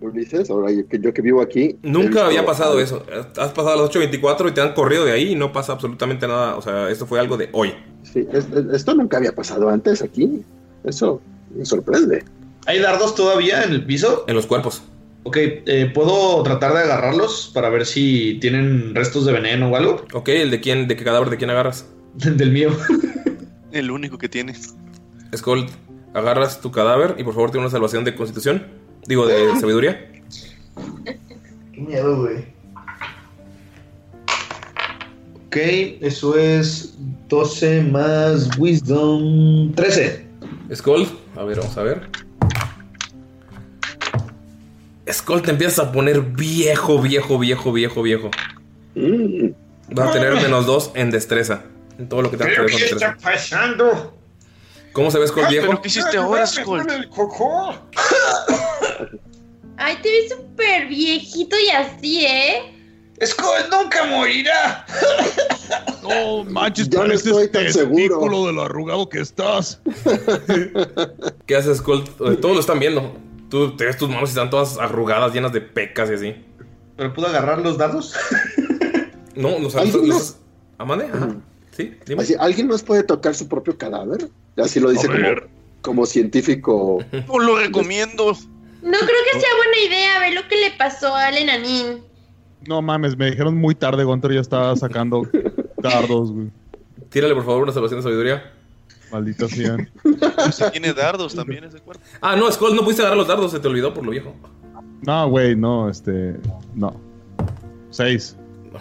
Ulises, 0.00 0.50
ahora 0.50 0.70
yo 0.70 0.86
que, 0.88 0.98
yo 1.00 1.12
que 1.14 1.22
vivo 1.22 1.40
aquí. 1.40 1.76
Nunca 1.82 2.08
visto- 2.08 2.24
había 2.24 2.44
pasado 2.46 2.78
eso. 2.80 3.02
Has 3.38 3.52
pasado 3.52 3.70
a 3.70 3.76
las 3.76 3.90
8.24 3.90 4.50
y 4.50 4.52
te 4.52 4.60
han 4.60 4.74
corrido 4.74 5.04
de 5.04 5.12
ahí 5.12 5.32
y 5.32 5.34
no 5.34 5.52
pasa 5.52 5.72
absolutamente 5.72 6.26
nada. 6.28 6.56
O 6.56 6.62
sea, 6.62 6.90
esto 6.90 7.06
fue 7.06 7.18
algo 7.18 7.36
de 7.36 7.48
hoy. 7.52 7.72
Sí, 8.02 8.26
es- 8.32 8.46
es- 8.54 8.74
esto 8.74 8.94
nunca 8.94 9.16
había 9.16 9.32
pasado 9.34 9.68
antes 9.68 10.02
aquí. 10.02 10.42
Eso 10.84 11.20
me 11.54 11.64
sorprende. 11.64 12.24
¿Hay 12.66 12.78
dardos 12.80 13.14
todavía 13.14 13.62
en 13.62 13.70
el 13.72 13.84
piso? 13.84 14.24
En 14.28 14.34
los 14.36 14.46
cuerpos. 14.46 14.82
Ok, 15.22 15.36
eh, 15.38 15.90
¿puedo 15.92 16.42
tratar 16.44 16.72
de 16.74 16.80
agarrarlos 16.80 17.50
para 17.52 17.68
ver 17.68 17.84
si 17.86 18.38
tienen 18.40 18.94
restos 18.94 19.24
de 19.26 19.32
veneno 19.32 19.68
o 19.70 19.76
algo? 19.76 20.04
Ok, 20.12 20.28
¿el 20.28 20.50
de 20.50 20.60
quién? 20.60 20.86
¿De 20.88 20.96
qué 20.96 21.04
cadáver 21.04 21.30
de 21.30 21.36
quién 21.36 21.50
agarras? 21.50 21.86
Del 22.14 22.52
mío. 22.52 22.70
El 23.72 23.90
único 23.90 24.18
que 24.18 24.28
tienes. 24.28 24.74
Skull, 25.36 25.66
agarras 26.14 26.60
tu 26.60 26.70
cadáver 26.70 27.16
y 27.18 27.24
por 27.24 27.34
favor 27.34 27.50
tiene 27.50 27.64
una 27.66 27.70
salvación 27.72 28.04
de 28.04 28.14
constitución. 28.14 28.66
Digo, 29.06 29.26
de 29.26 29.56
sabiduría. 29.60 30.10
Qué 31.72 31.80
miedo, 31.80 32.20
güey. 32.20 32.56
Ok, 35.46 35.56
eso 36.00 36.36
es 36.36 36.94
12 37.28 37.82
más 37.84 38.50
Wisdom 38.58 39.72
13. 39.74 40.26
Skull, 40.74 41.08
a 41.36 41.44
ver, 41.44 41.58
vamos 41.58 41.76
a 41.76 41.82
ver. 41.82 42.10
Skull 45.10 45.42
te 45.42 45.52
empiezas 45.52 45.78
a 45.78 45.92
poner 45.92 46.20
viejo, 46.20 47.00
viejo, 47.00 47.38
viejo, 47.38 47.72
viejo, 47.72 48.02
viejo. 48.02 48.30
Vas 49.90 50.10
a 50.10 50.12
tener 50.12 50.34
menos 50.34 50.66
dos 50.66 50.90
en 50.94 51.10
destreza. 51.10 51.62
En 51.98 52.08
todo 52.08 52.22
lo 52.22 52.30
que 52.30 52.36
te 52.36 52.44
¿Pero 52.44 52.56
que 52.56 52.62
ver 52.62 52.70
con 52.72 52.80
qué 52.80 52.86
está 52.86 53.16
pasando? 53.22 54.14
¿Cómo 54.92 55.10
se 55.10 55.18
ve 55.18 55.28
Skull 55.28 55.46
viejo? 55.48 55.66
¿Pero 55.68 55.82
qué 55.82 55.88
hiciste 55.88 56.16
ahora, 56.18 56.46
Skull? 56.46 56.80
el? 56.90 57.08
Ay, 59.78 59.96
te 60.02 60.10
ves 60.10 60.30
súper 60.32 60.88
viejito 60.88 61.56
y 61.58 61.68
así, 61.70 62.24
¿eh? 62.26 62.72
Skull 63.24 63.70
nunca 63.70 64.04
morirá. 64.04 64.84
No 66.02 66.44
manches, 66.44 66.88
Ya 66.90 67.04
no 67.04 67.12
estoy 67.12 67.48
tan 67.48 67.64
testículo 67.64 68.46
de 68.46 68.52
lo 68.52 68.62
arrugado 68.62 69.08
que 69.08 69.20
estás. 69.20 69.80
¿Qué 71.46 71.56
haces, 71.56 71.78
Skull? 71.78 72.04
Eh, 72.26 72.36
Todos 72.36 72.54
lo 72.54 72.60
están 72.60 72.78
viendo. 72.78 73.14
Tú 73.48 73.76
te 73.76 73.84
ves 73.86 73.96
tus 73.96 74.08
manos 74.08 74.30
y 74.30 74.32
están 74.32 74.50
todas 74.50 74.76
arrugadas, 74.78 75.32
llenas 75.32 75.52
de 75.52 75.60
pecas 75.60 76.10
y 76.10 76.14
así. 76.14 76.34
¿Pero 76.96 77.12
puedo 77.14 77.28
agarrar 77.28 77.58
los 77.60 77.78
dados? 77.78 78.14
No, 79.34 79.58
no 79.58 79.68
sabes. 79.70 79.94
¿Alguien 79.94 80.08
los- 80.08 80.18
más? 80.18 80.38
¿Amande? 80.78 81.04
Ajá. 81.12 81.36
Sí, 81.76 81.94
dime. 82.06 82.22
Así, 82.22 82.34
¿Alguien 82.38 82.68
más 82.68 82.82
puede 82.82 83.02
tocar 83.02 83.34
su 83.34 83.48
propio 83.48 83.76
cadáver? 83.76 84.28
Así 84.56 84.80
lo 84.80 84.90
dice 84.90 85.06
como, 85.06 85.20
como 85.82 86.06
científico. 86.06 87.04
No 87.28 87.38
lo 87.38 87.56
recomiendo. 87.58 88.36
No 88.86 88.98
creo 88.98 89.18
que 89.32 89.40
sea 89.40 89.48
buena 89.56 89.78
idea 89.84 90.20
ver 90.20 90.34
lo 90.34 90.48
que 90.48 90.54
le 90.54 90.70
pasó 90.78 91.12
al 91.12 91.36
enanín. 91.36 92.04
No 92.68 92.80
mames, 92.80 93.16
me 93.16 93.32
dijeron 93.32 93.56
muy 93.56 93.74
tarde, 93.74 94.04
Gunter 94.04 94.32
ya 94.32 94.40
estaba 94.40 94.76
sacando 94.76 95.28
dardos, 95.78 96.30
güey. 96.30 96.50
Tírale, 97.10 97.34
por 97.34 97.44
favor, 97.44 97.64
una 97.64 97.72
salvación 97.72 97.98
de 97.98 98.02
sabiduría. 98.04 98.52
Maldita 99.10 99.48
sea. 99.48 99.76
Se 100.52 100.70
tiene 100.70 100.92
dardos 100.92 101.34
también 101.34 101.64
ese 101.64 101.80
cuerpo. 101.80 102.04
Ah, 102.20 102.36
no, 102.36 102.50
Skull, 102.50 102.76
no 102.76 102.82
pudiste 102.82 103.02
agarrar 103.02 103.18
los 103.18 103.26
dardos, 103.26 103.50
se 103.50 103.58
te 103.58 103.66
olvidó 103.66 103.92
por 103.92 104.04
lo 104.04 104.12
viejo. 104.12 104.32
No, 105.02 105.28
güey, 105.30 105.56
no, 105.56 105.90
este. 105.90 106.36
No. 106.74 107.00
Seis. 107.90 108.36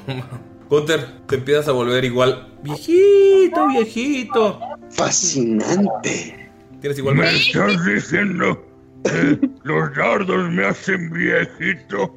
Gunter, 0.69 1.03
te 1.27 1.35
empiezas 1.35 1.67
a 1.67 1.71
volver 1.71 2.05
igual. 2.05 2.53
Viejito, 2.61 3.67
viejito. 3.69 4.59
Fascinante. 4.91 6.51
Tienes 6.79 6.99
igual. 6.99 7.15
¿Me 7.15 7.35
estás 7.35 7.85
diciendo 7.85 8.64
los 9.63 9.95
dardos 9.95 10.49
me 10.51 10.65
hacen 10.65 11.09
viejito? 11.11 12.15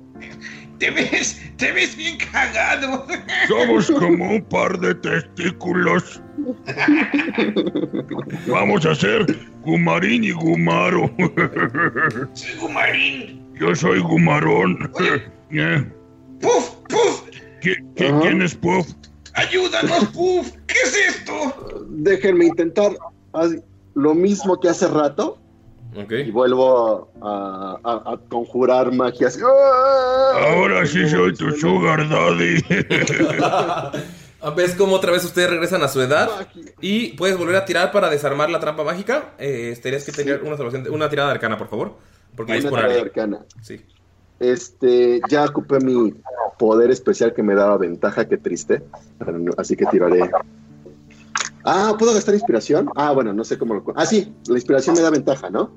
Te 0.79 0.91
ves, 0.93 1.41
te 1.57 1.73
ves 1.73 1.97
bien 1.97 2.19
cagado. 2.33 3.05
Somos 3.49 3.91
como 3.91 4.31
un 4.33 4.43
par 4.45 4.79
de 4.79 4.95
testículos. 4.95 6.23
Vamos 8.47 8.87
a 8.87 8.95
ser 8.95 9.27
Gumarín 9.63 10.25
y 10.25 10.31
Gumaro. 10.33 11.11
Soy 12.35 12.55
Gumarín. 12.61 13.45
Yo 13.59 13.75
soy 13.75 13.99
Gumarón. 14.01 14.91
Eh, 15.51 15.85
Puf, 16.41 16.71
puf. 16.89 17.23
¿qui- 17.61 17.77
qui- 17.97 18.09
Ajá. 18.09 18.21
¿Quién 18.21 18.43
es 18.43 18.55
Puff? 18.55 18.87
Ayúdanos, 19.35 20.05
puf. 20.15 20.53
¿Qué 20.69 20.75
es 20.85 20.97
esto? 21.17 21.87
Déjenme 21.91 22.47
intentar 22.47 22.93
haz- 23.33 23.61
lo 23.95 24.15
mismo 24.15 24.61
que 24.61 24.69
hace 24.69 24.87
rato 24.87 25.41
Y 26.11 26.31
vuelvo 26.31 27.11
a, 27.23 27.79
a- 27.83 28.13
a 28.13 28.17
conjurar 28.29 28.93
magias. 28.93 29.39
Ahora 29.43 30.87
sí 30.87 31.09
soy 31.09 31.35
tu 31.35 31.51
sugar 31.53 32.09
daddy. 32.09 32.63
Ah, 34.41 34.51
¿Ves 34.51 34.77
cómo 34.77 34.95
otra 34.95 35.11
vez 35.11 35.25
ustedes 35.25 35.51
regresan 35.51 35.83
a 35.83 35.89
su 35.89 36.01
edad? 36.01 36.31
Y 36.81 37.09
puedes 37.17 37.37
volver 37.37 37.57
a 37.57 37.65
tirar 37.65 37.91
para 37.91 38.09
desarmar 38.09 38.49
la 38.51 38.61
trampa 38.61 38.85
mágica. 38.85 39.33
Eh, 39.37 39.77
tendrías 39.83 40.05
que 40.05 40.13
tener 40.13 40.43
una, 40.45 40.57
salvación 40.57 40.85
de- 40.85 40.91
una 40.91 41.11
tirada 41.11 41.31
de 41.31 41.35
arcana, 41.35 41.59
por 41.59 41.67
favor. 41.69 41.97
Porque 42.37 42.57
es 42.57 42.61
Una 42.63 42.71
por 42.71 42.79
tirada 42.79 42.95
área. 42.95 43.05
arcana. 43.05 43.39
Sí. 43.63 43.85
Este, 44.39 45.21
ya 45.29 45.45
ocupé 45.45 45.81
mi 45.81 46.15
poder 46.57 46.93
especial 46.93 47.35
que 47.35 47.43
me 47.43 47.57
daba 47.57 47.79
ventaja, 47.79 48.29
qué 48.29 48.37
triste. 48.39 48.81
Así 49.57 49.75
que 49.75 49.87
tiraré. 49.87 50.31
Ah, 51.65 51.95
¿puedo 51.99 52.15
gastar 52.15 52.35
inspiración? 52.35 52.89
Ah, 52.97 53.13
bueno, 53.13 53.33
no 53.33 53.45
sé 53.45 53.59
cómo 53.59 53.75
lo. 53.75 53.85
Ah, 53.97 54.07
sí, 54.07 54.33
la 54.47 54.55
inspiración 54.55 54.95
me 54.97 55.03
da 55.03 55.11
ventaja, 55.11 55.51
¿no? 55.51 55.73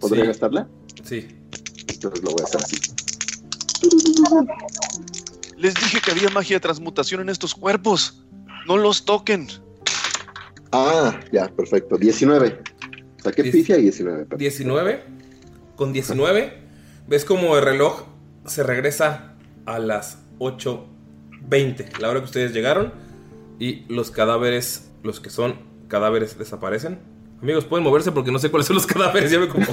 ¿Podría 0.00 0.22
Sí. 0.24 0.28
gastarla? 0.28 0.68
Sí. 1.04 1.26
Entonces 1.88 2.22
lo 2.24 2.30
voy 2.32 2.40
a 2.42 2.44
hacer 2.44 2.60
así. 2.62 2.76
Les 5.56 5.74
dije 5.74 6.00
que 6.04 6.10
había 6.10 6.28
magia 6.30 6.56
de 6.56 6.60
transmutación 6.60 7.20
en 7.20 7.28
estos 7.28 7.54
cuerpos. 7.54 8.24
No 8.66 8.76
los 8.76 9.04
toquen. 9.04 9.48
Ah, 10.72 11.18
ya, 11.32 11.48
perfecto. 11.48 11.96
19. 11.96 12.62
Saqué 13.22 13.44
pifia 13.44 13.78
y 13.78 13.82
19. 13.82 14.24
perdón. 14.24 14.38
19. 14.38 15.04
Con 15.76 15.92
19, 15.92 16.52
ves 17.08 17.24
como 17.24 17.56
el 17.56 17.64
reloj 17.64 18.04
se 18.46 18.62
regresa 18.62 19.34
a 19.66 19.78
las 19.78 20.18
8.20, 20.38 21.98
la 22.00 22.10
hora 22.10 22.20
que 22.20 22.26
ustedes 22.26 22.52
llegaron. 22.52 22.92
Y 23.58 23.84
los 23.92 24.10
cadáveres, 24.10 24.90
los 25.02 25.20
que 25.20 25.30
son 25.30 25.56
cadáveres, 25.88 26.38
desaparecen. 26.38 26.98
Amigos, 27.42 27.64
pueden 27.64 27.82
moverse 27.84 28.12
porque 28.12 28.30
no 28.30 28.38
sé 28.38 28.50
cuáles 28.50 28.66
son 28.66 28.76
los 28.76 28.86
cadáveres. 28.86 29.30
Ya 29.30 29.40
me 29.40 29.48
como. 29.48 29.66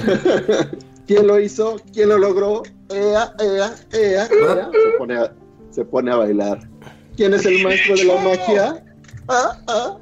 ¿Quién 1.06 1.26
lo 1.26 1.38
hizo? 1.38 1.76
¿Quién 1.92 2.08
lo 2.08 2.18
logró? 2.18 2.62
Ea, 2.90 3.32
ea, 3.40 3.74
ea, 3.92 4.26
ea. 4.26 4.70
Se 4.72 4.98
pone 4.98 5.16
a, 5.16 5.32
se 5.70 5.84
pone 5.84 6.10
a 6.10 6.16
bailar. 6.16 6.68
¿Quién 7.16 7.34
es 7.34 7.44
el 7.46 7.62
maestro 7.62 7.94
de 7.96 8.04
la 8.04 8.14
magia? 8.22 8.84
Ah, 9.28 9.58
ah. 9.68 9.96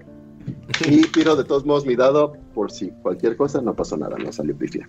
Y 0.88 1.02
tiro 1.08 1.36
de 1.36 1.44
todos 1.44 1.66
modos 1.66 1.84
mi 1.84 1.94
dado 1.96 2.34
por 2.54 2.70
si 2.70 2.90
cualquier 3.02 3.36
cosa 3.36 3.60
no 3.60 3.74
pasó 3.74 3.96
nada, 3.96 4.16
no 4.18 4.32
salió 4.32 4.56
pifia. 4.56 4.88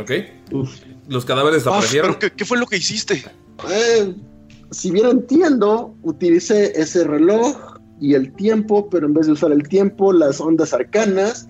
Ok. 0.00 0.10
Los 1.08 1.24
cadáveres 1.24 1.66
Ah, 1.66 1.70
desaparecieron. 1.70 2.16
¿pero 2.18 2.30
qué, 2.30 2.36
qué 2.36 2.44
fue 2.44 2.56
lo 2.58 2.66
que 2.66 2.76
hiciste? 2.76 3.24
Eh, 3.70 4.14
si 4.70 4.90
bien 4.90 5.06
entiendo, 5.08 5.94
utilicé 6.02 6.80
ese 6.80 7.04
reloj 7.04 7.77
y 8.00 8.14
el 8.14 8.32
tiempo, 8.32 8.88
pero 8.90 9.06
en 9.06 9.14
vez 9.14 9.26
de 9.26 9.32
usar 9.32 9.52
el 9.52 9.66
tiempo, 9.68 10.12
las 10.12 10.40
ondas 10.40 10.72
arcanas 10.72 11.48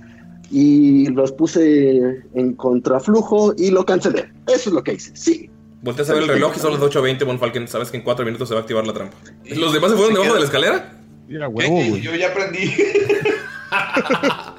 y 0.50 1.08
los 1.10 1.32
puse 1.32 2.22
en 2.34 2.54
contraflujo 2.54 3.54
y 3.58 3.70
lo 3.70 3.84
cancelé. 3.84 4.32
Eso 4.46 4.70
es 4.70 4.74
lo 4.74 4.82
que 4.82 4.94
hice, 4.94 5.14
sí. 5.14 5.50
Volteas 5.82 6.10
a 6.10 6.14
ver 6.14 6.22
el 6.24 6.28
reloj 6.28 6.54
y 6.56 6.58
son 6.60 6.72
las 6.72 6.80
8.20, 6.80 7.24
Von 7.24 7.38
Falken. 7.38 7.68
Sabes 7.68 7.90
que 7.90 7.98
en 7.98 8.02
4 8.02 8.24
minutos 8.24 8.48
se 8.48 8.54
va 8.54 8.60
a 8.60 8.62
activar 8.62 8.86
la 8.86 8.92
trampa. 8.94 9.16
¿Los 9.56 9.72
demás 9.72 9.90
se 9.90 9.96
fueron 9.96 10.14
debajo 10.14 10.34
de 10.34 10.40
la 10.40 10.46
escalera? 10.46 10.98
Mira, 11.28 11.48
huevo, 11.48 11.74
güey. 11.74 12.00
Yo 12.00 12.14
ya 12.16 12.28
aprendí. 12.28 12.72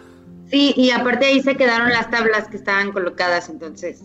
Sí, 0.51 0.73
y 0.75 0.89
aparte 0.89 1.25
ahí 1.27 1.41
se 1.43 1.55
quedaron 1.55 1.89
las 1.89 2.09
tablas 2.09 2.47
que 2.47 2.57
estaban 2.57 2.91
colocadas, 2.91 3.49
entonces. 3.49 3.99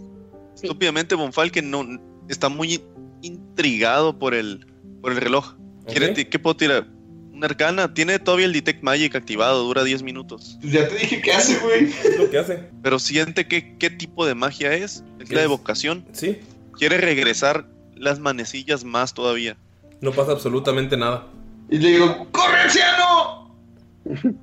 Sí. 0.55 0.67
Estúpidamente, 0.67 1.15
Bonfalken 1.15 1.71
no 1.71 1.87
está 2.29 2.51
muy 2.51 2.83
intrigado 3.23 4.19
por 4.19 4.35
el, 4.35 4.67
por 5.01 5.13
el 5.13 5.19
reloj. 5.19 5.55
¿Quiere 5.87 6.09
Ok. 6.11 6.15
ti- 6.17 6.25
¿Qué 6.27 6.39
puedo 6.39 6.55
tirar? 6.57 6.87
Una 7.35 7.47
arcana. 7.47 7.93
Tiene 7.93 8.19
todavía 8.19 8.47
el 8.47 8.53
Detect 8.53 8.83
Magic 8.83 9.15
activado, 9.17 9.65
dura 9.65 9.83
10 9.83 10.03
minutos. 10.05 10.57
Pues 10.61 10.73
ya 10.73 10.89
te 10.89 10.95
dije 10.95 11.21
qué 11.21 11.33
hace, 11.33 11.59
güey. 11.59 11.85
Es 11.85 12.17
lo 12.19 12.31
que 12.31 12.39
hace. 12.39 12.65
Pero 12.83 12.99
siente 12.99 13.49
que, 13.49 13.77
qué 13.77 13.91
tipo 13.91 14.25
de 14.25 14.35
magia 14.35 14.73
es. 14.73 15.03
Es 15.19 15.29
¿Qué 15.29 15.35
la 15.35 15.41
es? 15.41 15.47
evocación. 15.47 16.07
Sí. 16.13 16.39
Quiere 16.79 16.99
regresar 16.99 17.67
las 17.97 18.21
manecillas 18.21 18.85
más 18.85 19.15
todavía. 19.15 19.57
No 20.01 20.13
pasa 20.13 20.33
absolutamente 20.33 20.97
nada. 20.97 21.27
Y 21.71 21.79
le 21.79 21.91
digo, 21.91 22.29
¡corre, 22.31 22.61
anciano! 22.61 23.57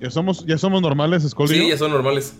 ¿Ya 0.00 0.10
somos, 0.10 0.46
ya 0.46 0.56
somos 0.56 0.80
normales, 0.80 1.28
Skull? 1.28 1.48
Sí, 1.48 1.68
ya 1.68 1.76
son 1.76 1.90
normales. 1.90 2.34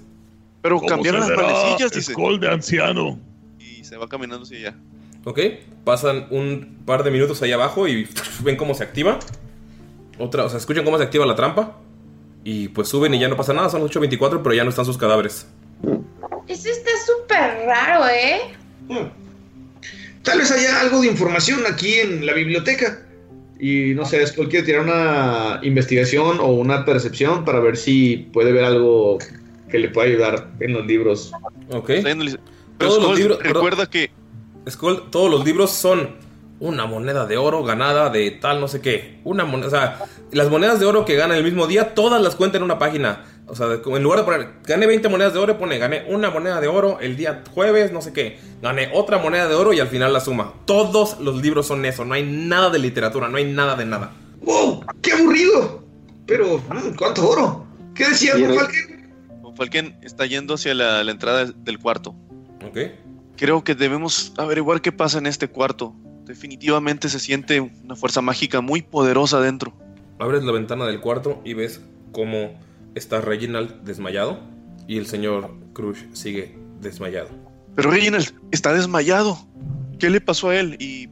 Pero 0.62 0.76
¿Cómo 0.76 0.88
cambiaron 0.88 1.20
las 1.20 1.30
manecillas, 1.30 1.90
dice. 1.90 2.12
Skull 2.12 2.38
de 2.38 2.48
anciano. 2.48 3.18
Y 3.58 3.84
se 3.84 3.96
va 3.96 4.08
caminando 4.08 4.44
hacia 4.44 4.58
allá. 4.58 4.76
Ok. 5.24 5.40
Pasan 5.84 6.26
un 6.30 6.78
par 6.86 7.02
de 7.02 7.10
minutos 7.10 7.42
ahí 7.42 7.50
abajo 7.52 7.88
y 7.88 8.08
ven 8.42 8.56
cómo 8.56 8.74
se 8.74 8.84
activa. 8.84 9.18
Otra, 10.18 10.44
o 10.44 10.48
sea, 10.48 10.58
escuchan 10.58 10.84
cómo 10.84 10.98
se 10.98 11.04
activa 11.04 11.24
la 11.26 11.34
trampa. 11.36 11.76
Y 12.44 12.68
pues 12.68 12.88
suben 12.88 13.12
y 13.14 13.18
ya 13.18 13.28
no 13.28 13.36
pasa 13.36 13.52
nada. 13.52 13.68
Son 13.68 13.82
las 13.82 13.90
8.24, 13.90 14.40
pero 14.42 14.54
ya 14.54 14.64
no 14.64 14.70
están 14.70 14.84
sus 14.84 14.96
cadáveres. 14.98 15.46
Eso 16.46 16.68
está 16.68 16.90
súper 17.06 17.66
raro, 17.66 18.06
¿eh? 18.08 18.40
Tal 20.22 20.38
vez 20.38 20.50
haya 20.50 20.80
algo 20.80 21.00
de 21.00 21.08
información 21.08 21.60
aquí 21.70 21.94
en 21.94 22.24
la 22.26 22.32
biblioteca. 22.32 23.02
Y 23.60 23.92
no 23.94 24.04
sé, 24.04 24.24
Skull 24.26 24.48
quiere 24.48 24.64
tirar 24.64 24.82
una 24.82 25.60
investigación 25.62 26.38
o 26.40 26.46
una 26.46 26.84
percepción 26.84 27.44
para 27.44 27.60
ver 27.60 27.76
si 27.76 28.28
puede 28.32 28.52
ver 28.52 28.64
algo 28.64 29.18
que 29.68 29.78
le 29.78 29.88
pueda 29.88 30.08
ayudar 30.08 30.48
en 30.60 30.72
los 30.74 30.86
libros. 30.86 31.32
Ok. 31.72 31.86
Pero 31.86 32.14
Todos 32.78 32.94
los 32.96 33.04
Skull, 33.04 33.18
libros- 33.18 33.42
recuerda 33.42 33.90
que 33.90 34.10
Skull, 34.70 35.10
todos 35.10 35.30
los 35.30 35.44
libros 35.44 35.72
son 35.72 36.10
una 36.60 36.86
moneda 36.86 37.26
de 37.26 37.36
oro 37.36 37.62
ganada 37.62 38.10
de 38.10 38.30
tal 38.32 38.60
no 38.60 38.68
sé 38.68 38.80
qué. 38.80 39.20
Una 39.24 39.44
moneda, 39.44 39.66
o 39.68 39.70
sea, 39.70 39.98
las 40.32 40.50
monedas 40.50 40.80
de 40.80 40.86
oro 40.86 41.04
que 41.04 41.14
ganan 41.16 41.36
el 41.36 41.44
mismo 41.44 41.66
día, 41.66 41.94
todas 41.94 42.20
las 42.20 42.34
cuentan 42.36 42.60
en 42.60 42.64
una 42.64 42.78
página. 42.78 43.24
O 43.46 43.54
sea, 43.54 43.66
en 43.72 44.02
lugar 44.02 44.18
de 44.18 44.24
poner, 44.24 44.48
gané 44.64 44.86
20 44.86 45.08
monedas 45.08 45.32
de 45.32 45.38
oro, 45.38 45.58
pone, 45.58 45.78
gané 45.78 46.04
una 46.08 46.28
moneda 46.30 46.60
de 46.60 46.68
oro 46.68 46.98
el 47.00 47.16
día 47.16 47.42
jueves, 47.54 47.92
no 47.92 48.02
sé 48.02 48.12
qué. 48.12 48.38
Gané 48.60 48.90
otra 48.92 49.18
moneda 49.18 49.48
de 49.48 49.54
oro 49.54 49.72
y 49.72 49.80
al 49.80 49.88
final 49.88 50.12
la 50.12 50.20
suma. 50.20 50.52
Todos 50.66 51.18
los 51.20 51.40
libros 51.40 51.66
son 51.66 51.84
eso, 51.86 52.04
no 52.04 52.14
hay 52.14 52.24
nada 52.24 52.68
de 52.70 52.78
literatura, 52.78 53.28
no 53.28 53.38
hay 53.38 53.50
nada 53.50 53.74
de 53.76 53.86
nada. 53.86 54.12
¡Wow! 54.42 54.84
¡Qué 55.00 55.12
aburrido! 55.12 55.82
Pero, 56.26 56.58
mm, 56.58 56.94
¿cuánto 56.98 57.26
oro? 57.26 57.66
¿Qué 57.94 58.06
decías, 58.08 58.36
Tiene- 58.36 58.54
Falken? 58.54 58.98
Falken 59.56 59.98
está 60.02 60.26
yendo 60.26 60.54
hacia 60.54 60.74
la, 60.74 61.02
la 61.02 61.10
entrada 61.10 61.46
del 61.46 61.78
cuarto. 61.78 62.14
Ok. 62.68 62.78
Creo 63.36 63.64
que 63.64 63.74
debemos 63.74 64.32
averiguar 64.36 64.82
qué 64.82 64.92
pasa 64.92 65.18
en 65.18 65.26
este 65.26 65.48
cuarto. 65.48 65.94
Definitivamente 66.28 67.08
se 67.08 67.18
siente 67.18 67.58
una 67.60 67.96
fuerza 67.96 68.20
mágica 68.20 68.60
muy 68.60 68.82
poderosa 68.82 69.40
dentro. 69.40 69.72
Abres 70.18 70.44
la 70.44 70.52
ventana 70.52 70.84
del 70.86 71.00
cuarto 71.00 71.40
y 71.44 71.54
ves 71.54 71.80
cómo 72.12 72.52
está 72.94 73.20
Reginald 73.20 73.82
desmayado 73.82 74.38
y 74.86 74.98
el 74.98 75.06
señor 75.06 75.50
Crush 75.72 76.04
sigue 76.12 76.56
desmayado. 76.80 77.28
Pero 77.74 77.90
Reginald 77.90 78.32
está 78.50 78.72
desmayado. 78.74 79.38
¿Qué 79.98 80.10
le 80.10 80.20
pasó 80.20 80.50
a 80.50 80.56
él? 80.60 80.76
Y 80.80 81.08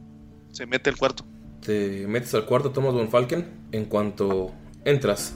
se 0.51 0.65
mete 0.67 0.89
al 0.91 0.97
cuarto. 0.97 1.25
Te 1.65 2.05
metes 2.07 2.33
al 2.35 2.45
cuarto, 2.45 2.71
tomas 2.71 2.93
Von 2.93 3.09
Falken. 3.09 3.45
En 3.71 3.85
cuanto 3.85 4.51
entras, 4.85 5.35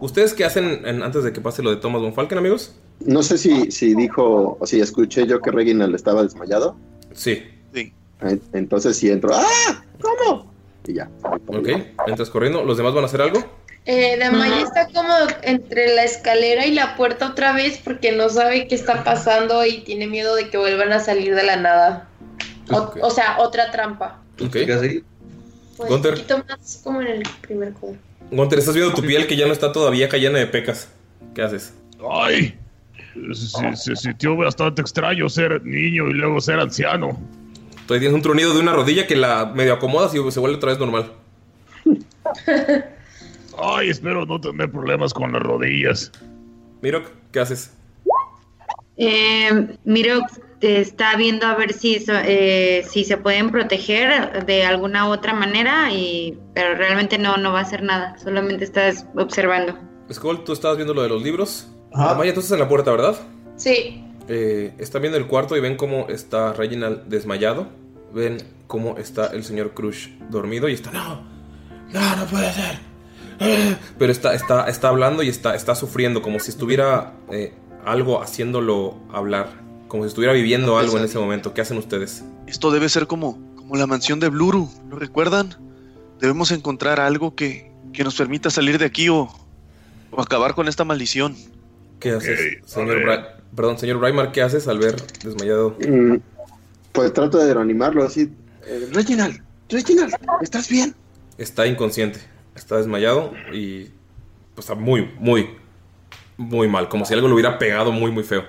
¿ustedes 0.00 0.34
qué 0.34 0.44
hacen 0.44 0.86
en- 0.86 1.02
antes 1.02 1.24
de 1.24 1.32
que 1.32 1.40
pase 1.40 1.62
lo 1.62 1.70
de 1.70 1.76
Thomas 1.76 2.00
Von 2.00 2.14
Falken, 2.14 2.38
amigos? 2.38 2.76
No 3.04 3.22
sé 3.22 3.38
si, 3.38 3.70
si 3.72 3.94
dijo, 3.94 4.56
o 4.60 4.66
si 4.66 4.80
escuché 4.80 5.26
yo 5.26 5.40
que 5.40 5.50
Reginald 5.50 5.94
estaba 5.94 6.22
desmayado. 6.22 6.76
Sí. 7.12 7.42
Sí. 7.74 7.92
En- 8.20 8.40
Entonces 8.52 8.96
sí 8.96 9.10
entro. 9.10 9.30
¡Ah! 9.34 9.84
¿Cómo? 10.00 10.52
Y 10.86 10.94
ya. 10.94 11.08
Ok, 11.46 11.68
entras 12.06 12.30
corriendo. 12.30 12.62
¿Los 12.64 12.76
demás 12.76 12.94
van 12.94 13.04
a 13.04 13.06
hacer 13.06 13.22
algo? 13.22 13.40
Eh, 13.86 14.16
Damaya 14.18 14.60
está 14.62 14.86
como 14.88 15.12
entre 15.42 15.94
la 15.94 16.04
escalera 16.04 16.64
y 16.66 16.72
la 16.72 16.96
puerta 16.96 17.28
otra 17.28 17.52
vez 17.52 17.78
porque 17.84 18.12
no 18.12 18.30
sabe 18.30 18.66
qué 18.66 18.74
está 18.74 19.04
pasando 19.04 19.64
y 19.66 19.80
tiene 19.82 20.06
miedo 20.06 20.34
de 20.36 20.48
que 20.48 20.56
vuelvan 20.56 20.92
a 20.92 21.00
salir 21.00 21.34
de 21.34 21.42
la 21.42 21.56
nada. 21.56 22.08
O, 22.70 22.92
o 23.02 23.10
sea, 23.10 23.38
otra 23.40 23.70
trampa. 23.70 24.22
Ok. 24.42 24.56
Pues 25.76 25.90
Gunter. 25.90 26.12
un 26.12 26.18
poquito 26.20 26.44
más 26.48 26.80
como 26.82 27.02
en 27.02 27.08
el 27.08 27.22
primer 27.42 27.72
cuadro. 27.74 27.98
Gunter, 28.30 28.58
estás 28.58 28.74
viendo 28.74 28.94
tu 28.94 29.02
piel 29.02 29.26
que 29.26 29.36
ya 29.36 29.46
no 29.46 29.52
está 29.52 29.70
todavía 29.72 30.08
llena 30.08 30.38
de 30.38 30.46
pecas. 30.46 30.88
¿Qué 31.34 31.42
haces? 31.42 31.74
Ay, 32.10 32.56
se, 33.34 33.76
se 33.76 33.96
sintió 33.96 34.36
bastante 34.36 34.80
extraño 34.80 35.28
ser 35.28 35.62
niño 35.64 36.08
y 36.08 36.14
luego 36.14 36.40
ser 36.40 36.58
anciano. 36.58 37.18
Todavía 37.86 38.00
tienes 38.08 38.14
un 38.14 38.22
tronido 38.22 38.54
de 38.54 38.60
una 38.60 38.72
rodilla 38.72 39.06
que 39.06 39.16
la 39.16 39.46
medio 39.46 39.74
acomodas 39.74 40.14
y 40.14 40.30
se 40.30 40.40
vuelve 40.40 40.56
otra 40.56 40.70
vez 40.70 40.78
normal. 40.78 41.12
Ay, 43.58 43.90
espero 43.90 44.24
no 44.26 44.40
tener 44.40 44.70
problemas 44.70 45.12
con 45.14 45.32
las 45.32 45.42
rodillas. 45.42 46.10
Mirok, 46.82 47.06
¿qué 47.32 47.40
haces? 47.40 47.72
Eh, 48.96 49.76
Miro 49.84 50.20
te 50.60 50.80
está 50.80 51.16
viendo 51.16 51.46
a 51.46 51.54
ver 51.56 51.72
si, 51.72 51.98
so- 52.00 52.12
eh, 52.14 52.84
si 52.88 53.04
se 53.04 53.16
pueden 53.16 53.50
proteger 53.50 54.44
de 54.46 54.64
alguna 54.64 55.08
otra 55.08 55.34
manera, 55.34 55.92
y, 55.92 56.38
pero 56.54 56.74
realmente 56.76 57.18
no, 57.18 57.36
no 57.36 57.52
va 57.52 57.60
a 57.60 57.62
hacer 57.62 57.82
nada, 57.82 58.16
solamente 58.18 58.64
estás 58.64 59.06
observando. 59.16 59.78
Skull, 60.12 60.44
tú 60.44 60.52
estabas 60.52 60.76
viendo 60.76 60.94
lo 60.94 61.02
de 61.02 61.08
los 61.08 61.22
libros. 61.22 61.68
Amaya, 61.92 62.32
tú 62.34 62.40
estás 62.40 62.52
en 62.54 62.60
la 62.60 62.68
puerta, 62.68 62.90
¿verdad? 62.90 63.16
Sí. 63.56 64.02
Eh, 64.28 64.72
están 64.78 65.02
viendo 65.02 65.18
el 65.18 65.26
cuarto 65.26 65.56
y 65.56 65.60
ven 65.60 65.76
cómo 65.76 66.06
está 66.08 66.52
Reginald 66.52 67.04
desmayado. 67.08 67.68
Ven 68.14 68.38
cómo 68.66 68.96
está 68.96 69.26
el 69.26 69.44
señor 69.44 69.72
Crush 69.74 70.08
dormido 70.30 70.68
y 70.68 70.74
está. 70.74 70.90
No, 70.92 71.22
no, 71.92 72.16
no 72.16 72.26
puede 72.26 72.52
ser. 72.52 72.78
Eh", 73.40 73.76
Pero 73.98 74.12
está, 74.12 74.34
está, 74.34 74.68
está 74.68 74.88
hablando 74.88 75.22
y 75.22 75.28
está, 75.28 75.54
está 75.54 75.74
sufriendo, 75.74 76.22
como 76.22 76.38
si 76.40 76.50
estuviera 76.50 77.12
eh, 77.30 77.52
algo 77.84 78.22
haciéndolo 78.22 78.96
hablar. 79.12 79.48
Como 79.88 80.04
si 80.04 80.08
estuviera 80.08 80.32
viviendo 80.32 80.78
algo 80.78 80.96
en 80.98 81.04
ese 81.04 81.18
momento. 81.18 81.52
¿Qué 81.54 81.60
hacen 81.60 81.76
ustedes? 81.76 82.24
Esto 82.46 82.70
debe 82.70 82.88
ser 82.88 83.06
como, 83.06 83.38
como 83.56 83.76
la 83.76 83.86
mansión 83.86 84.20
de 84.20 84.28
Bluru, 84.28 84.70
¿lo 84.90 84.98
recuerdan? 84.98 85.54
Debemos 86.20 86.50
encontrar 86.52 87.00
algo 87.00 87.34
que, 87.34 87.70
que 87.92 88.04
nos 88.04 88.14
permita 88.16 88.50
salir 88.50 88.78
de 88.78 88.86
aquí 88.86 89.08
o, 89.08 89.28
o 90.10 90.20
acabar 90.22 90.54
con 90.54 90.68
esta 90.68 90.84
maldición. 90.84 91.36
¿Qué 92.00 92.10
haces, 92.12 92.58
señor 92.66 93.02
Bra- 93.04 93.36
Perdón, 93.54 93.78
señor 93.78 93.98
Braimar, 93.98 94.32
¿qué 94.32 94.42
haces 94.42 94.66
al 94.68 94.78
ver 94.78 94.96
desmayado? 95.24 95.76
Mm, 95.86 96.16
pues 96.92 97.12
trato 97.12 97.38
de 97.38 97.54
reanimarlo 97.54 98.04
así. 98.04 98.30
eh, 98.66 98.88
Reginald, 98.92 99.40
Reginald, 99.68 100.14
¿estás 100.42 100.68
bien? 100.68 100.94
Está 101.38 101.66
inconsciente, 101.66 102.20
está 102.54 102.76
desmayado 102.78 103.32
y 103.52 103.84
pues, 104.54 104.66
está 104.68 104.74
muy, 104.74 105.10
muy, 105.18 105.50
muy 106.36 106.68
mal, 106.68 106.88
como 106.88 107.04
si 107.04 107.14
algo 107.14 107.28
le 107.28 107.34
hubiera 107.34 107.58
pegado 107.58 107.92
muy, 107.92 108.10
muy 108.10 108.22
feo. 108.24 108.44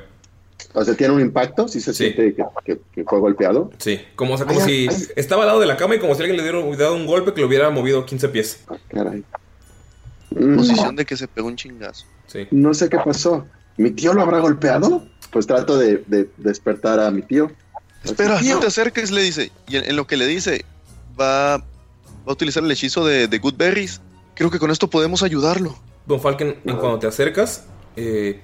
O 0.73 0.83
sea, 0.83 0.93
tiene 0.95 1.13
un 1.13 1.21
impacto, 1.21 1.67
sí 1.67 1.79
se 1.79 1.93
siente 1.93 2.33
que, 2.35 2.43
que- 2.65 2.81
que 2.93 3.03
fue 3.05 3.19
golpeado. 3.19 3.71
Sí, 3.77 4.01
como, 4.15 4.33
o 4.33 4.37
sea, 4.37 4.45
como 4.45 4.59
Ay, 4.61 4.65
si 4.65 4.87
ay. 4.89 5.07
estaba 5.15 5.43
al 5.43 5.47
lado 5.47 5.59
de 5.61 5.67
la 5.67 5.77
cama 5.77 5.95
y 5.95 5.99
como 5.99 6.13
si 6.15 6.21
alguien 6.21 6.35
le 6.37 6.43
diera 6.43 6.59
hubiera 6.59 6.85
dado 6.85 6.95
un 6.95 7.05
golpe 7.05 7.33
que 7.33 7.41
lo 7.41 7.47
hubiera 7.47 7.69
movido 7.69 8.05
15 8.05 8.29
pies. 8.29 8.63
Caray. 8.89 9.23
Posición 10.29 10.95
de 10.95 11.05
que 11.05 11.15
se 11.15 11.27
pegó 11.27 11.47
un 11.47 11.55
chingazo. 11.55 12.05
Sí. 12.27 12.47
No 12.51 12.73
sé 12.73 12.89
qué 12.89 12.97
pasó. 12.97 13.45
¿Mi 13.77 13.91
tío 13.91 14.13
lo 14.13 14.21
habrá 14.21 14.39
golpeado? 14.39 15.03
Pues 15.31 15.47
trato 15.47 15.77
de, 15.77 16.03
de 16.07 16.29
despertar 16.37 16.99
a 16.99 17.11
mi 17.11 17.21
tío. 17.21 17.51
Espera, 18.03 18.39
Tío. 18.39 18.55
no 18.55 18.59
te 18.61 18.67
acerques, 18.67 19.11
le 19.11 19.21
dice. 19.21 19.51
Y 19.67 19.77
en, 19.77 19.85
en 19.85 19.95
lo 19.95 20.05
que 20.07 20.15
le 20.15 20.27
dice, 20.27 20.63
va, 21.19 21.57
va 21.57 21.63
a 22.27 22.31
utilizar 22.31 22.63
el 22.63 22.71
hechizo 22.71 23.05
de, 23.05 23.27
de 23.27 23.37
Good 23.39 23.55
Berries. 23.57 23.99
Creo 24.35 24.51
que 24.51 24.59
con 24.59 24.69
esto 24.71 24.89
podemos 24.89 25.23
ayudarlo. 25.23 25.75
Don 26.05 26.21
Falken, 26.21 26.59
en 26.63 26.77
cuando 26.77 26.99
te 26.99 27.07
acercas, 27.07 27.65
eh, 27.95 28.41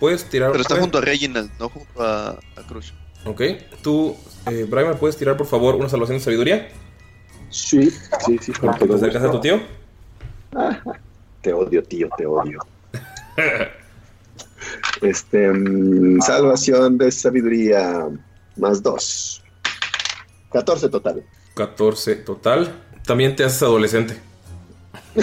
puedes 0.00 0.24
tirar. 0.24 0.50
Pero 0.50 0.62
está 0.62 0.76
junto 0.76 0.98
a 0.98 1.00
Reginald, 1.02 1.50
no 1.60 1.68
junto 1.68 2.02
a, 2.02 2.30
a 2.30 2.66
Crush. 2.66 2.92
Ok, 3.24 3.42
tú, 3.82 4.16
eh, 4.46 4.66
Braimar, 4.68 4.98
¿puedes 4.98 5.16
tirar 5.16 5.36
por 5.36 5.46
favor 5.46 5.76
una 5.76 5.88
salvación 5.88 6.18
de 6.18 6.24
sabiduría? 6.24 6.68
Sí, 7.50 7.90
sí, 8.24 8.38
sí. 8.40 8.52
con 8.52 8.76
¿Te 8.78 8.94
acercas 8.94 9.22
a 9.22 9.30
tu 9.30 9.40
tío? 9.40 9.60
Te 11.42 11.52
odio, 11.52 11.82
tío, 11.82 12.08
te 12.16 12.24
odio. 12.24 12.60
Este, 15.00 15.50
mm, 15.52 16.20
salvación 16.20 16.98
de 16.98 17.10
sabiduría 17.10 18.08
más 18.56 18.82
dos. 18.82 19.42
14 20.52 20.88
total. 20.88 21.24
14 21.54 22.16
total. 22.16 22.72
También 23.06 23.34
te 23.34 23.44
haces 23.44 23.62
adolescente. 23.62 24.16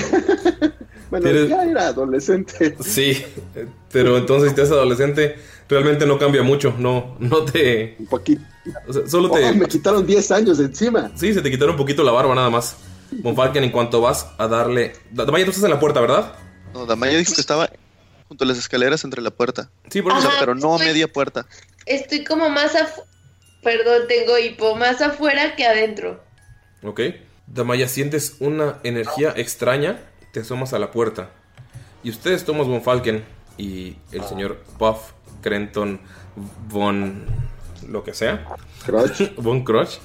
Bueno, 1.10 1.26
Tienes- 1.26 1.50
ya 1.50 1.64
era 1.64 1.88
adolescente. 1.88 2.76
Sí, 2.82 3.26
pero 3.92 4.16
entonces 4.16 4.50
si 4.50 4.56
te 4.56 4.62
haces 4.62 4.74
adolescente, 4.76 5.38
realmente 5.68 6.06
no 6.06 6.20
cambia 6.20 6.44
mucho. 6.44 6.76
No, 6.78 7.16
no 7.18 7.44
te. 7.46 7.96
Un 7.98 8.06
poquito. 8.06 8.44
O 8.88 8.94
sea, 8.94 9.08
solo 9.08 9.32
te. 9.32 9.44
Oh, 9.44 9.56
me 9.56 9.66
quitaron 9.66 10.06
10 10.06 10.30
años 10.30 10.60
de 10.60 10.66
encima. 10.66 11.10
Sí, 11.16 11.34
se 11.34 11.42
te 11.42 11.50
quitaron 11.50 11.72
un 11.72 11.78
poquito 11.78 12.04
la 12.04 12.12
barba 12.12 12.36
nada 12.36 12.52
más. 12.52 12.76
Monfalken, 13.24 13.64
en 13.64 13.72
cuanto 13.72 14.02
vas 14.02 14.28
a 14.38 14.48
darle. 14.48 14.94
Vaya, 15.12 15.46
tú 15.46 15.50
estás 15.50 15.64
en 15.64 15.72
la 15.72 15.80
puerta, 15.80 16.00
¿verdad? 16.00 16.34
No, 16.76 16.86
Damaya 16.86 17.18
dijo 17.18 17.34
que 17.34 17.42
estaba 17.42 17.68
junto 18.30 18.46
a 18.46 18.48
las 18.48 18.58
escaleras 18.58 19.04
entre 19.04 19.22
la 19.22 19.32
puerta. 19.32 19.70
Sí, 19.90 20.02
por 20.02 20.14
Ajá, 20.14 20.30
pero 20.40 20.56
no 20.56 20.74
a 20.74 20.78
estoy- 20.78 20.88
media 20.88 21.12
puerta. 21.12 21.46
Estoy 21.86 22.24
como 22.24 22.50
más 22.50 22.76
afuera. 22.76 23.10
Perdón, 23.62 24.04
tengo 24.08 24.38
hipo. 24.38 24.76
Más 24.78 25.02
afuera 25.02 25.56
que 25.58 25.66
adentro. 25.66 26.24
Ok. 26.84 27.02
Damaya, 27.48 27.90
sientes 27.90 28.38
una 28.40 28.78
energía 28.84 29.34
extraña. 29.36 30.00
Te 30.32 30.40
asomas 30.40 30.72
a 30.74 30.80
la 30.80 30.92
puerta. 30.92 31.32
Y 32.04 32.10
ustedes, 32.12 32.46
Thomas 32.46 32.68
Von 32.68 32.82
Falken 32.82 33.26
y 33.58 33.98
el 34.14 34.24
señor 34.24 34.64
Puff 34.78 35.12
Crenton 35.42 36.00
Von. 36.70 37.26
lo 37.90 38.04
que 38.04 38.14
sea. 38.14 38.46
Crush. 38.86 39.34
Von 39.38 39.64
Crush. 39.66 39.98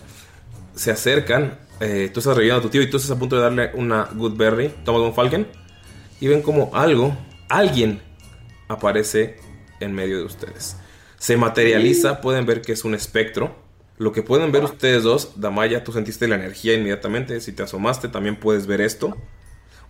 Se 0.75 0.91
acercan. 0.91 1.59
eh, 1.81 2.11
tú 2.13 2.21
estás 2.21 2.35
reviendo 2.37 2.59
a 2.59 2.63
tu 2.63 2.71
tío 2.71 2.83
y 2.83 2.91
tú 2.91 2.97
estás 2.97 3.13
a 3.13 3.19
punto 3.19 3.37
de 3.37 3.43
darle 3.43 3.71
una 3.75 4.09
Good 4.15 4.37
Berry. 4.37 4.69
Thomas 4.85 5.03
Von 5.03 5.15
Falken. 5.15 5.47
Y 6.21 6.27
ven 6.29 6.43
como 6.43 6.75
algo, 6.75 7.17
alguien 7.49 8.01
aparece 8.69 9.37
en 9.81 9.93
medio 9.93 10.19
de 10.19 10.25
ustedes. 10.25 10.77
Se 11.19 11.37
materializa, 11.37 12.21
pueden 12.21 12.47
ver 12.47 12.61
que 12.63 12.73
es 12.73 12.85
un 12.85 12.95
espectro. 12.95 13.55
Lo 13.97 14.13
que 14.13 14.23
pueden 14.23 14.53
ver 14.53 14.65
ustedes 14.65 15.03
dos, 15.03 15.33
Damaya, 15.41 15.85
tú 15.85 15.93
sentiste 15.93 16.27
la 16.29 16.35
energía 16.35 16.75
inmediatamente. 16.75 17.41
Si 17.41 17.53
te 17.53 17.63
asomaste, 17.63 18.09
también 18.09 18.37
puedes 18.37 18.67
ver 18.67 18.81
esto. 18.81 19.17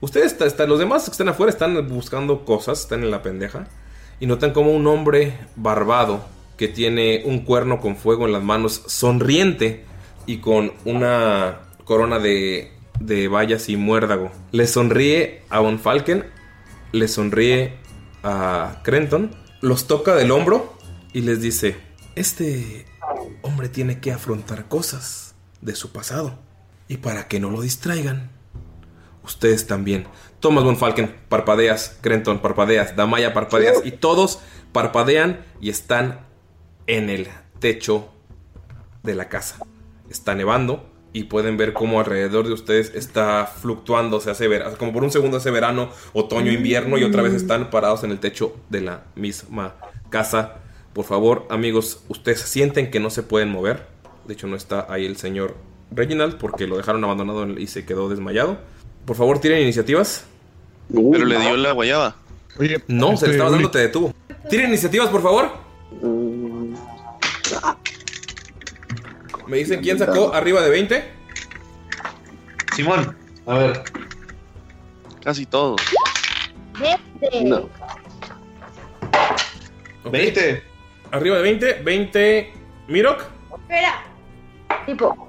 Ustedes, 0.01 0.32
está- 0.32 0.46
está- 0.46 0.66
los 0.66 0.78
demás 0.78 1.05
que 1.05 1.10
están 1.12 1.28
afuera, 1.28 1.51
están 1.51 1.88
buscando 1.88 2.44
cosas, 2.44 2.80
están 2.80 3.02
en 3.02 3.10
la 3.10 3.22
pendeja. 3.22 3.66
Y 4.20 4.26
notan 4.26 4.52
como 4.52 4.72
un 4.72 4.86
hombre 4.86 5.38
barbado 5.56 6.24
que 6.56 6.68
tiene 6.68 7.22
un 7.24 7.40
cuerno 7.44 7.80
con 7.80 7.96
fuego 7.96 8.26
en 8.26 8.32
las 8.32 8.42
manos, 8.42 8.82
sonriente 8.86 9.84
y 10.26 10.38
con 10.38 10.72
una 10.84 11.60
corona 11.84 12.18
de, 12.18 12.70
de 13.01 13.26
bayas 13.28 13.68
y 13.68 13.76
muérdago. 13.76 14.30
Le 14.52 14.66
sonríe 14.66 15.42
a 15.48 15.59
Von 15.60 15.78
Falken, 15.80 16.24
le 16.92 17.09
sonríe 17.09 17.72
a 18.24 18.80
Crenton, 18.82 19.30
los 19.60 19.86
toca 19.86 20.14
del 20.14 20.32
hombro 20.32 20.76
y 21.12 21.20
les 21.20 21.40
dice: 21.40 21.76
Este 22.16 22.86
hombre 23.42 23.68
tiene 23.68 24.01
que 24.01 24.12
afrontar 24.12 24.66
cosas 24.66 25.34
de 25.60 25.76
su 25.76 25.92
pasado. 25.92 26.38
Y 26.88 26.98
para 26.98 27.28
que 27.28 27.40
no 27.40 27.51
lo 27.51 27.60
distraigan, 27.60 28.30
ustedes 29.22 29.66
también 29.66 30.06
Thomas 30.44 30.64
Von 30.64 30.76
Falken, 30.76 31.14
parpadeas. 31.30 31.96
Crenton, 32.02 32.40
parpadeas. 32.40 32.96
Damaya, 32.96 33.32
parpadeas. 33.32 33.80
Y 33.82 33.92
todos 33.92 34.40
parpadean 34.72 35.42
y 35.59 35.70
están 35.70 36.26
en 36.86 37.09
el 37.09 37.28
techo 37.60 38.12
de 39.02 39.14
la 39.14 39.30
casa. 39.30 39.56
Está 40.10 40.34
nevando 40.34 40.94
y 41.15 41.24
pueden 41.24 41.57
ver 41.57 41.73
cómo 41.73 42.01
alrededor 42.01 42.49
de 42.49 42.53
ustedes 42.53 42.93
está 42.95 43.47
fluctuando, 43.47 44.20
se 44.20 44.31
hace 44.31 44.49
ver, 44.49 44.65
como 44.78 44.93
por 44.93 45.05
un 45.05 45.12
segundo 45.12 45.36
hace 45.36 45.53
verano, 45.53 45.89
otoño, 46.12 46.51
invierno 46.51 46.99
y 46.99 47.05
otra 47.05 47.23
vez 47.23 47.32
están 47.32 47.70
parados 47.70 48.03
en 48.03 48.11
el 48.11 48.19
techo 48.19 48.57
de 48.69 48.81
la 48.81 49.05
misma 49.15 49.77
casa. 50.11 50.57
Por 50.93 51.05
favor, 51.05 51.47
amigos, 51.51 52.03
ustedes 52.09 52.41
sienten 52.41 52.91
que 52.91 52.99
no 52.99 53.11
se 53.11 53.23
pueden 53.23 53.49
mover. 53.49 53.86
De 54.27 54.35
hecho, 54.35 54.49
no 54.49 54.57
está 54.57 54.86
ahí 54.93 55.07
el 55.07 55.16
señor 55.16 55.55
Reginald 55.93 56.36
porque 56.36 56.66
lo 56.66 56.77
dejaron 56.77 57.05
abandonado 57.05 57.49
y 57.59 57.69
se 57.69 57.86
quedó 57.86 58.09
desmayado. 58.09 58.59
Por 59.05 59.15
favor, 59.15 59.39
tienen 59.39 59.62
iniciativas. 59.62 60.27
Pero 60.93 61.24
le 61.24 61.39
dio 61.39 61.57
la 61.57 61.73
guayaba. 61.73 62.16
Oye, 62.59 62.82
No, 62.89 63.09
se 63.09 63.15
este, 63.15 63.27
le 63.28 63.32
estaba 63.35 63.51
dando, 63.51 63.70
te 63.70 63.78
detuvo. 63.78 64.12
Tienen 64.51 64.70
iniciativas, 64.70 65.09
por 65.11 65.23
favor. 65.23 65.49
Me 69.47 69.59
dicen 69.59 69.81
quién 69.81 69.99
sacó 69.99 70.35
arriba 70.35 70.62
de 70.62 70.71
20. 70.71 71.05
Simón, 72.75 73.16
a 73.47 73.59
ver. 73.59 73.83
Casi 75.23 75.47
todo. 75.47 75.77
No. 77.45 77.69
20. 80.11 80.62
Arriba 81.12 81.37
de 81.37 81.43
20, 81.43 81.73
20. 81.83 82.53
Mirok. 82.89 83.25
Espera. 83.62 84.03
Tipo. 84.87 85.29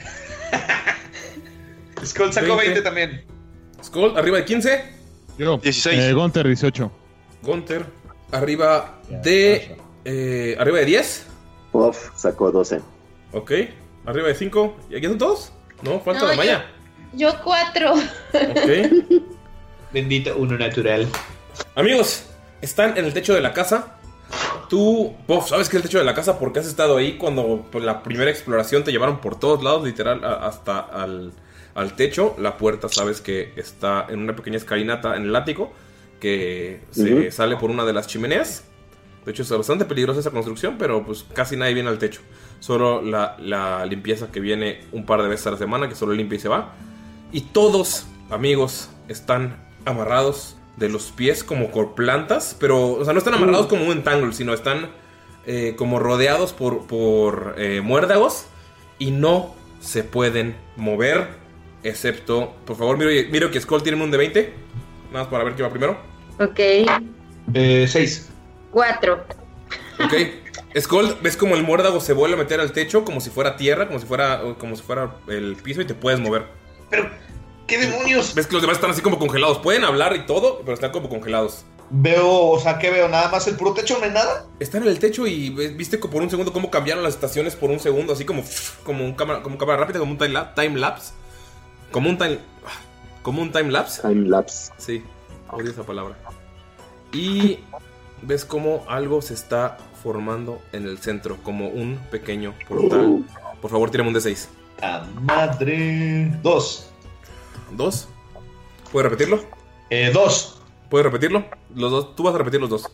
Skull 2.04 2.32
sacó 2.32 2.56
20. 2.56 2.64
20 2.64 2.82
también. 2.82 3.24
Skull, 3.84 4.16
arriba 4.16 4.38
de 4.38 4.44
15. 4.44 4.84
Yo. 5.38 5.58
16. 5.58 5.98
Eh, 6.00 6.12
Gunter, 6.12 6.46
18. 6.46 6.90
Gunter, 7.42 7.86
arriba 8.32 8.98
de. 9.08 9.76
eh, 10.04 10.56
arriba 10.58 10.78
de 10.78 10.84
10. 10.86 11.26
Puff 11.72 12.10
sacó 12.16 12.50
12. 12.50 12.80
Ok. 13.32 13.52
Arriba 14.06 14.28
de 14.28 14.34
5. 14.34 14.76
¿Y 14.90 14.96
aquí 14.96 15.06
son 15.06 15.18
todos? 15.18 15.52
No, 15.82 16.00
falta 16.00 16.22
No, 16.22 16.28
la 16.28 16.36
Maya. 16.36 16.66
Yo 17.12 17.32
cuatro. 17.42 17.92
Ok. 17.94 19.22
Bendito 19.92 20.36
uno 20.36 20.58
natural. 20.58 21.06
Amigos, 21.74 22.26
están 22.60 22.96
en 22.98 23.04
el 23.04 23.12
techo 23.14 23.34
de 23.34 23.40
la 23.40 23.52
casa. 23.52 23.94
Tú, 24.68 25.14
Puff, 25.26 25.48
¿sabes 25.48 25.68
qué 25.70 25.78
es 25.78 25.82
el 25.82 25.88
techo 25.88 25.98
de 25.98 26.04
la 26.04 26.14
casa? 26.14 26.38
Porque 26.38 26.58
has 26.58 26.66
estado 26.66 26.98
ahí 26.98 27.16
cuando 27.16 27.66
por 27.72 27.82
la 27.82 28.02
primera 28.02 28.30
exploración 28.30 28.84
te 28.84 28.92
llevaron 28.92 29.18
por 29.20 29.38
todos 29.40 29.62
lados, 29.62 29.84
literal, 29.84 30.22
a- 30.24 30.46
hasta 30.46 30.78
al, 30.80 31.32
al 31.74 31.96
techo. 31.96 32.34
La 32.38 32.58
puerta, 32.58 32.88
sabes 32.90 33.22
que 33.22 33.52
está 33.56 34.06
en 34.10 34.18
una 34.20 34.36
pequeña 34.36 34.58
escalinata 34.58 35.16
en 35.16 35.22
el 35.24 35.34
ático 35.34 35.72
que 36.20 36.80
se 36.90 37.30
sale 37.30 37.56
por 37.56 37.70
una 37.70 37.84
de 37.86 37.92
las 37.94 38.06
chimeneas. 38.08 38.64
De 39.24 39.32
hecho, 39.32 39.42
es 39.42 39.50
bastante 39.50 39.84
peligrosa 39.84 40.20
esa 40.20 40.30
construcción, 40.30 40.76
pero 40.78 41.04
pues 41.04 41.24
casi 41.34 41.56
nadie 41.56 41.74
viene 41.74 41.88
al 41.88 41.98
techo. 41.98 42.20
Solo 42.60 43.02
la, 43.02 43.36
la 43.38 43.84
limpieza 43.86 44.30
que 44.32 44.40
viene 44.40 44.80
un 44.92 45.04
par 45.04 45.22
de 45.22 45.28
veces 45.28 45.46
a 45.46 45.50
la 45.52 45.58
semana, 45.58 45.88
que 45.88 45.94
solo 45.94 46.12
limpia 46.12 46.36
y 46.36 46.40
se 46.40 46.48
va. 46.48 46.74
Y 47.30 47.42
todos, 47.42 48.06
amigos, 48.30 48.90
están 49.08 49.56
amarrados 49.84 50.56
de 50.76 50.88
los 50.88 51.10
pies 51.10 51.44
como 51.44 51.70
con 51.70 51.94
plantas, 51.94 52.56
pero, 52.58 52.92
o 52.92 53.04
sea, 53.04 53.12
no 53.12 53.18
están 53.18 53.34
amarrados 53.34 53.66
como 53.66 53.84
un 53.84 53.92
entangle, 53.92 54.32
sino 54.32 54.54
están 54.54 54.90
eh, 55.46 55.74
como 55.76 55.98
rodeados 55.98 56.52
por, 56.52 56.86
por 56.86 57.54
eh, 57.58 57.80
muérdagos 57.80 58.46
y 58.98 59.10
no 59.10 59.54
se 59.80 60.04
pueden 60.04 60.56
mover, 60.76 61.28
excepto, 61.82 62.54
por 62.64 62.76
favor, 62.76 62.98
miro, 62.98 63.10
miro 63.30 63.50
que 63.50 63.60
Skull 63.60 63.82
tiene 63.82 64.02
un 64.02 64.10
de 64.10 64.18
20, 64.18 64.54
nada 65.10 65.24
más 65.24 65.28
para 65.28 65.44
ver 65.44 65.54
quién 65.54 65.66
va 65.66 65.70
primero. 65.70 65.96
Ok. 66.38 66.60
Eh, 67.54 67.86
6. 67.88 68.30
Cuatro. 68.78 69.24
Ok. 70.04 70.14
Skull, 70.80 71.16
ves 71.20 71.36
como 71.36 71.56
el 71.56 71.64
muérdago 71.64 71.98
se 72.00 72.12
vuelve 72.12 72.36
a 72.36 72.38
meter 72.38 72.60
al 72.60 72.70
techo 72.70 73.04
como 73.04 73.20
si 73.20 73.28
fuera 73.30 73.56
tierra, 73.56 73.88
como 73.88 73.98
si 73.98 74.06
fuera, 74.06 74.40
como 74.56 74.76
si 74.76 74.82
fuera 74.82 75.16
el 75.26 75.56
piso 75.56 75.80
y 75.80 75.84
te 75.84 75.94
puedes 75.94 76.20
mover. 76.20 76.46
Pero, 76.88 77.10
¿qué 77.66 77.78
demonios? 77.78 78.36
Ves 78.36 78.46
que 78.46 78.52
los 78.52 78.62
demás 78.62 78.76
están 78.76 78.90
así 78.92 79.00
como 79.02 79.18
congelados. 79.18 79.58
Pueden 79.58 79.82
hablar 79.82 80.14
y 80.14 80.26
todo, 80.26 80.60
pero 80.60 80.74
están 80.74 80.92
como 80.92 81.08
congelados. 81.08 81.64
Veo, 81.90 82.50
o 82.50 82.60
sea, 82.60 82.78
¿qué 82.78 82.90
veo? 82.90 83.08
¿Nada 83.08 83.28
más 83.30 83.48
el 83.48 83.56
puro 83.56 83.72
techo? 83.74 83.98
¿No 83.98 84.04
hay 84.04 84.12
nada? 84.12 84.46
Están 84.60 84.82
en 84.84 84.88
el 84.90 85.00
techo 85.00 85.26
y 85.26 85.50
ves- 85.50 85.76
viste 85.76 85.98
que 85.98 86.06
por 86.06 86.22
un 86.22 86.30
segundo 86.30 86.52
cómo 86.52 86.70
cambiaron 86.70 87.02
las 87.02 87.14
estaciones 87.14 87.56
por 87.56 87.70
un 87.70 87.80
segundo, 87.80 88.12
así 88.12 88.24
como, 88.24 88.44
como 88.84 89.04
un 89.04 89.14
cámara, 89.14 89.42
como 89.42 89.58
cámara 89.58 89.80
rápida, 89.80 89.98
como 89.98 90.12
un 90.12 90.18
time, 90.18 90.34
lap- 90.34 90.54
time 90.54 90.78
lapse. 90.78 91.12
Como 91.90 92.10
un 92.10 92.16
time. 92.18 92.38
Como 93.22 93.42
un 93.42 93.50
time 93.50 93.72
lapse. 93.72 94.02
Time 94.02 94.28
lapse. 94.28 94.70
Sí, 94.76 95.02
odio 95.50 95.68
esa 95.72 95.82
palabra. 95.82 96.16
Y 97.12 97.58
ves 98.22 98.44
como 98.44 98.84
algo 98.88 99.22
se 99.22 99.34
está 99.34 99.78
formando 100.02 100.60
en 100.72 100.86
el 100.86 100.98
centro, 100.98 101.36
como 101.42 101.68
un 101.68 101.98
pequeño 102.10 102.54
portal. 102.68 103.24
Por 103.60 103.70
favor, 103.70 103.90
tírame 103.90 104.10
un 104.10 104.16
D6. 104.16 104.48
¡A 104.82 105.04
madre! 105.20 106.30
2. 106.42 106.90
¿Dos? 107.72 108.08
¿Puedes 108.92 109.10
repetirlo? 109.10 109.42
Eh, 109.90 110.10
2. 110.12 110.62
¿Puedes 110.88 111.04
repetirlo? 111.04 111.44
Los 111.74 111.90
dos. 111.90 112.16
Tú 112.16 112.22
vas 112.22 112.34
a 112.34 112.38
repetir 112.38 112.60
los 112.60 112.70
dos. 112.70 112.90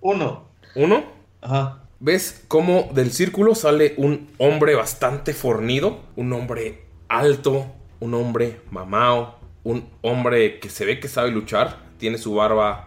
1. 0.00 0.48
¿Uno? 0.76 1.04
Ajá. 1.40 1.82
¿Ves 1.98 2.44
cómo 2.46 2.90
del 2.92 3.10
círculo 3.10 3.54
sale 3.54 3.94
un 3.96 4.28
hombre 4.38 4.74
bastante 4.74 5.32
fornido? 5.32 6.00
Un 6.14 6.32
hombre 6.32 6.84
alto, 7.08 7.66
un 8.00 8.14
hombre 8.14 8.60
mamao, 8.70 9.38
un 9.64 9.88
hombre 10.02 10.60
que 10.60 10.68
se 10.68 10.84
ve 10.84 11.00
que 11.00 11.08
sabe 11.08 11.30
luchar. 11.30 11.86
Tiene 11.98 12.18
su 12.18 12.34
barba 12.34 12.85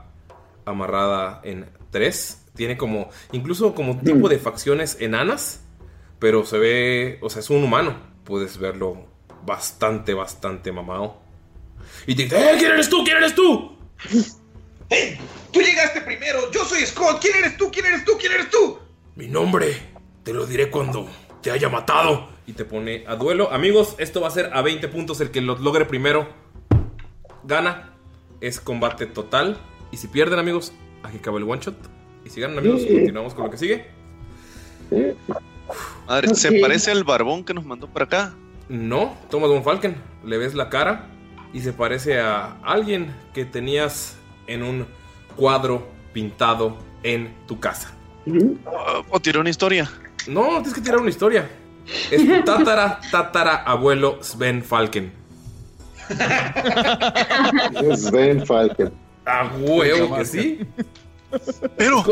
amarrada 0.69 1.41
en 1.43 1.69
tres. 1.91 2.45
Tiene 2.55 2.77
como, 2.77 3.09
incluso 3.31 3.73
como 3.73 3.99
tipo 3.99 4.29
de 4.29 4.39
facciones 4.39 4.97
enanas. 4.99 5.63
Pero 6.19 6.45
se 6.45 6.57
ve, 6.57 7.19
o 7.21 7.29
sea, 7.29 7.39
es 7.39 7.49
un 7.49 7.63
humano. 7.63 7.95
Puedes 8.23 8.57
verlo 8.57 9.07
bastante, 9.45 10.13
bastante 10.13 10.71
mamao. 10.71 11.21
Y 12.05 12.15
te 12.15 12.23
dice, 12.23 12.37
¡eh! 12.37 12.55
¿Quién 12.57 12.71
eres 12.71 12.89
tú? 12.89 13.03
¿Quién 13.03 13.17
eres 13.17 13.35
tú? 13.35 13.77
¡Hey! 14.89 15.17
¡Tú 15.51 15.61
llegaste 15.61 16.01
primero! 16.01 16.51
¡Yo 16.51 16.65
soy 16.65 16.85
Scott! 16.85 17.19
¿Quién 17.21 17.37
eres 17.37 17.57
tú? 17.57 17.69
¿Quién 17.71 17.85
eres 17.85 18.05
tú? 18.05 18.13
¿Quién 18.19 18.33
eres 18.33 18.49
tú? 18.49 18.79
Mi 19.15 19.27
nombre, 19.27 19.75
te 20.23 20.33
lo 20.33 20.45
diré 20.45 20.69
cuando 20.69 21.07
te 21.41 21.51
haya 21.51 21.69
matado. 21.69 22.29
Y 22.45 22.53
te 22.53 22.65
pone 22.65 23.03
a 23.07 23.15
duelo. 23.15 23.51
Amigos, 23.51 23.95
esto 23.99 24.21
va 24.21 24.27
a 24.27 24.31
ser 24.31 24.49
a 24.53 24.63
20 24.63 24.87
puntos. 24.87 25.21
El 25.21 25.29
que 25.29 25.41
lo 25.41 25.55
logre 25.57 25.85
primero 25.85 26.27
gana. 27.43 27.93
Es 28.41 28.59
combate 28.59 29.05
total. 29.05 29.59
Y 29.91 29.97
si 29.97 30.07
pierden, 30.07 30.39
amigos, 30.39 30.71
aquí 31.03 31.17
acaba 31.17 31.37
el 31.37 31.43
one 31.49 31.61
shot. 31.61 31.75
Y 32.25 32.29
si 32.29 32.41
ganan, 32.41 32.59
amigos, 32.59 32.81
Sí. 32.81 32.87
continuamos 32.93 33.33
con 33.33 33.45
lo 33.45 33.51
que 33.51 33.57
sigue. 33.57 33.87
Madre, 36.07 36.33
¿se 36.35 36.59
parece 36.59 36.91
al 36.91 37.03
barbón 37.03 37.43
que 37.43 37.53
nos 37.53 37.65
mandó 37.65 37.87
para 37.87 38.05
acá? 38.05 38.33
No, 38.67 39.15
Thomas 39.29 39.49
Von 39.49 39.63
Falken. 39.63 39.95
Le 40.25 40.37
ves 40.37 40.53
la 40.55 40.69
cara 40.69 41.07
y 41.53 41.61
se 41.61 41.73
parece 41.73 42.19
a 42.19 42.57
alguien 42.63 43.13
que 43.33 43.45
tenías 43.45 44.15
en 44.47 44.63
un 44.63 44.85
cuadro 45.35 45.87
pintado 46.13 46.77
en 47.03 47.33
tu 47.47 47.59
casa. 47.59 47.93
¿O 49.09 49.19
tiró 49.19 49.41
una 49.41 49.49
historia? 49.49 49.89
No, 50.27 50.47
tienes 50.57 50.73
que 50.73 50.81
tirar 50.81 50.99
una 50.99 51.09
historia. 51.09 51.49
Es 52.11 52.23
tu 52.27 52.43
tatara, 52.43 52.99
tatara, 53.11 53.55
abuelo 53.63 54.19
Sven 54.21 54.63
Falken. 54.63 55.11
Sven 57.95 58.45
Falken. 58.45 58.91
A 59.25 59.51
huevo 59.57 60.15
que 60.15 60.25
sí. 60.25 60.59
Pero. 61.77 62.03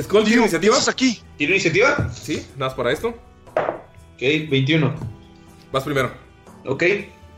Skull, 0.00 0.24
¿tiene 0.24 0.42
iniciativa? 0.42 0.76
aquí? 0.88 1.22
¿Tiene 1.38 1.54
iniciativa? 1.54 2.10
Sí, 2.12 2.46
nada 2.56 2.66
más 2.66 2.74
para 2.74 2.92
esto. 2.92 3.08
Ok, 4.14 4.20
21. 4.20 4.94
Vas 5.72 5.84
primero. 5.84 6.10
Ok. 6.66 6.82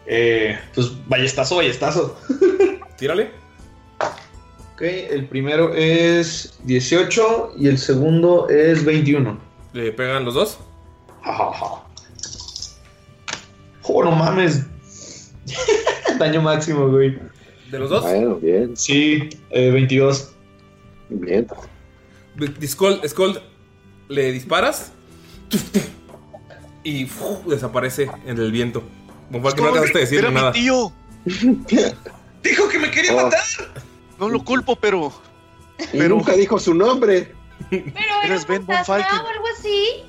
Eh, 0.06 0.58
pues 0.74 0.92
ballestazo, 1.06 1.56
ballestazo. 1.56 2.18
Tírale. 2.96 3.30
Ok, 4.74 4.82
el 4.82 5.26
primero 5.26 5.74
es 5.74 6.58
18 6.64 7.54
y 7.58 7.68
el 7.68 7.78
segundo 7.78 8.48
es 8.48 8.84
21. 8.84 9.38
¿Le 9.72 9.92
pegan 9.92 10.24
los 10.24 10.34
dos? 10.34 10.58
Oh, 13.82 14.04
no 14.04 14.12
mames. 14.12 14.66
Daño 16.18 16.42
máximo, 16.42 16.88
güey. 16.88 17.18
¿De 17.70 17.78
los 17.78 17.90
dos? 17.90 18.02
Bueno, 18.02 18.36
bien. 18.36 18.76
Sí, 18.76 19.28
eh, 19.50 19.70
22. 19.70 20.32
Bien. 21.10 21.46
Skull, 22.66 23.00
Skull, 23.08 23.40
le 24.08 24.32
disparas 24.32 24.92
y 26.84 27.06
desaparece 27.46 28.10
en 28.26 28.38
el 28.38 28.52
viento. 28.52 28.82
Von 29.30 29.42
Falken 29.42 29.64
no 29.64 29.68
alcanzaste 29.70 29.98
a 29.98 30.00
decir 30.02 30.18
Era 30.20 30.28
mi 30.30 30.34
nada. 30.36 30.52
tío. 30.52 30.92
Dijo 32.42 32.68
que 32.68 32.78
me 32.78 32.90
quería 32.90 33.14
matar. 33.14 33.40
No 34.18 34.28
lo 34.28 34.42
culpo, 34.44 34.76
pero. 34.76 35.12
Y 35.92 35.98
nunca 35.98 36.32
dijo 36.32 36.58
su 36.58 36.74
nombre. 36.74 37.34
Pero 37.70 37.86
Eres 38.24 38.46
Ben 38.46 38.64
Von 38.64 38.84
Falken. 38.84 39.18
o 39.20 39.28
algo 39.28 39.44
así. 39.58 40.04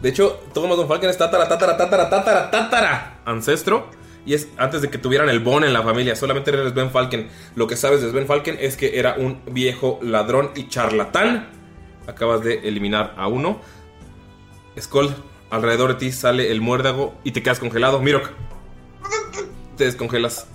De 0.00 0.08
hecho, 0.10 0.40
Thomas 0.54 0.76
Von 0.76 0.86
Falken 0.88 1.10
es 1.10 1.18
tatara, 1.18 1.48
tatara, 1.48 1.76
tatara, 1.76 2.08
tatara, 2.08 2.50
tatara 2.50 3.20
ancestro. 3.24 3.88
Y 4.30 4.34
es 4.34 4.46
antes 4.58 4.80
de 4.80 4.90
que 4.90 4.98
tuvieran 4.98 5.28
el 5.28 5.40
Bon 5.40 5.64
en 5.64 5.72
la 5.72 5.82
familia. 5.82 6.14
Solamente 6.14 6.52
eres 6.52 6.70
Sven 6.70 6.92
Falken. 6.92 7.28
Lo 7.56 7.66
que 7.66 7.74
sabes 7.74 8.00
de 8.00 8.10
Sven 8.10 8.28
Falken 8.28 8.58
es 8.60 8.76
que 8.76 9.00
era 9.00 9.16
un 9.18 9.42
viejo 9.50 9.98
ladrón 10.02 10.52
y 10.54 10.68
charlatán. 10.68 11.48
Acabas 12.06 12.44
de 12.44 12.60
eliminar 12.60 13.12
a 13.16 13.26
uno. 13.26 13.60
Skull, 14.80 15.12
alrededor 15.50 15.94
de 15.94 15.94
ti 15.96 16.12
sale 16.12 16.52
el 16.52 16.60
muérdago 16.60 17.12
y 17.24 17.32
te 17.32 17.42
quedas 17.42 17.58
congelado. 17.58 18.00
Mirok, 18.00 18.30
te 19.76 19.86
descongelas. 19.86 20.46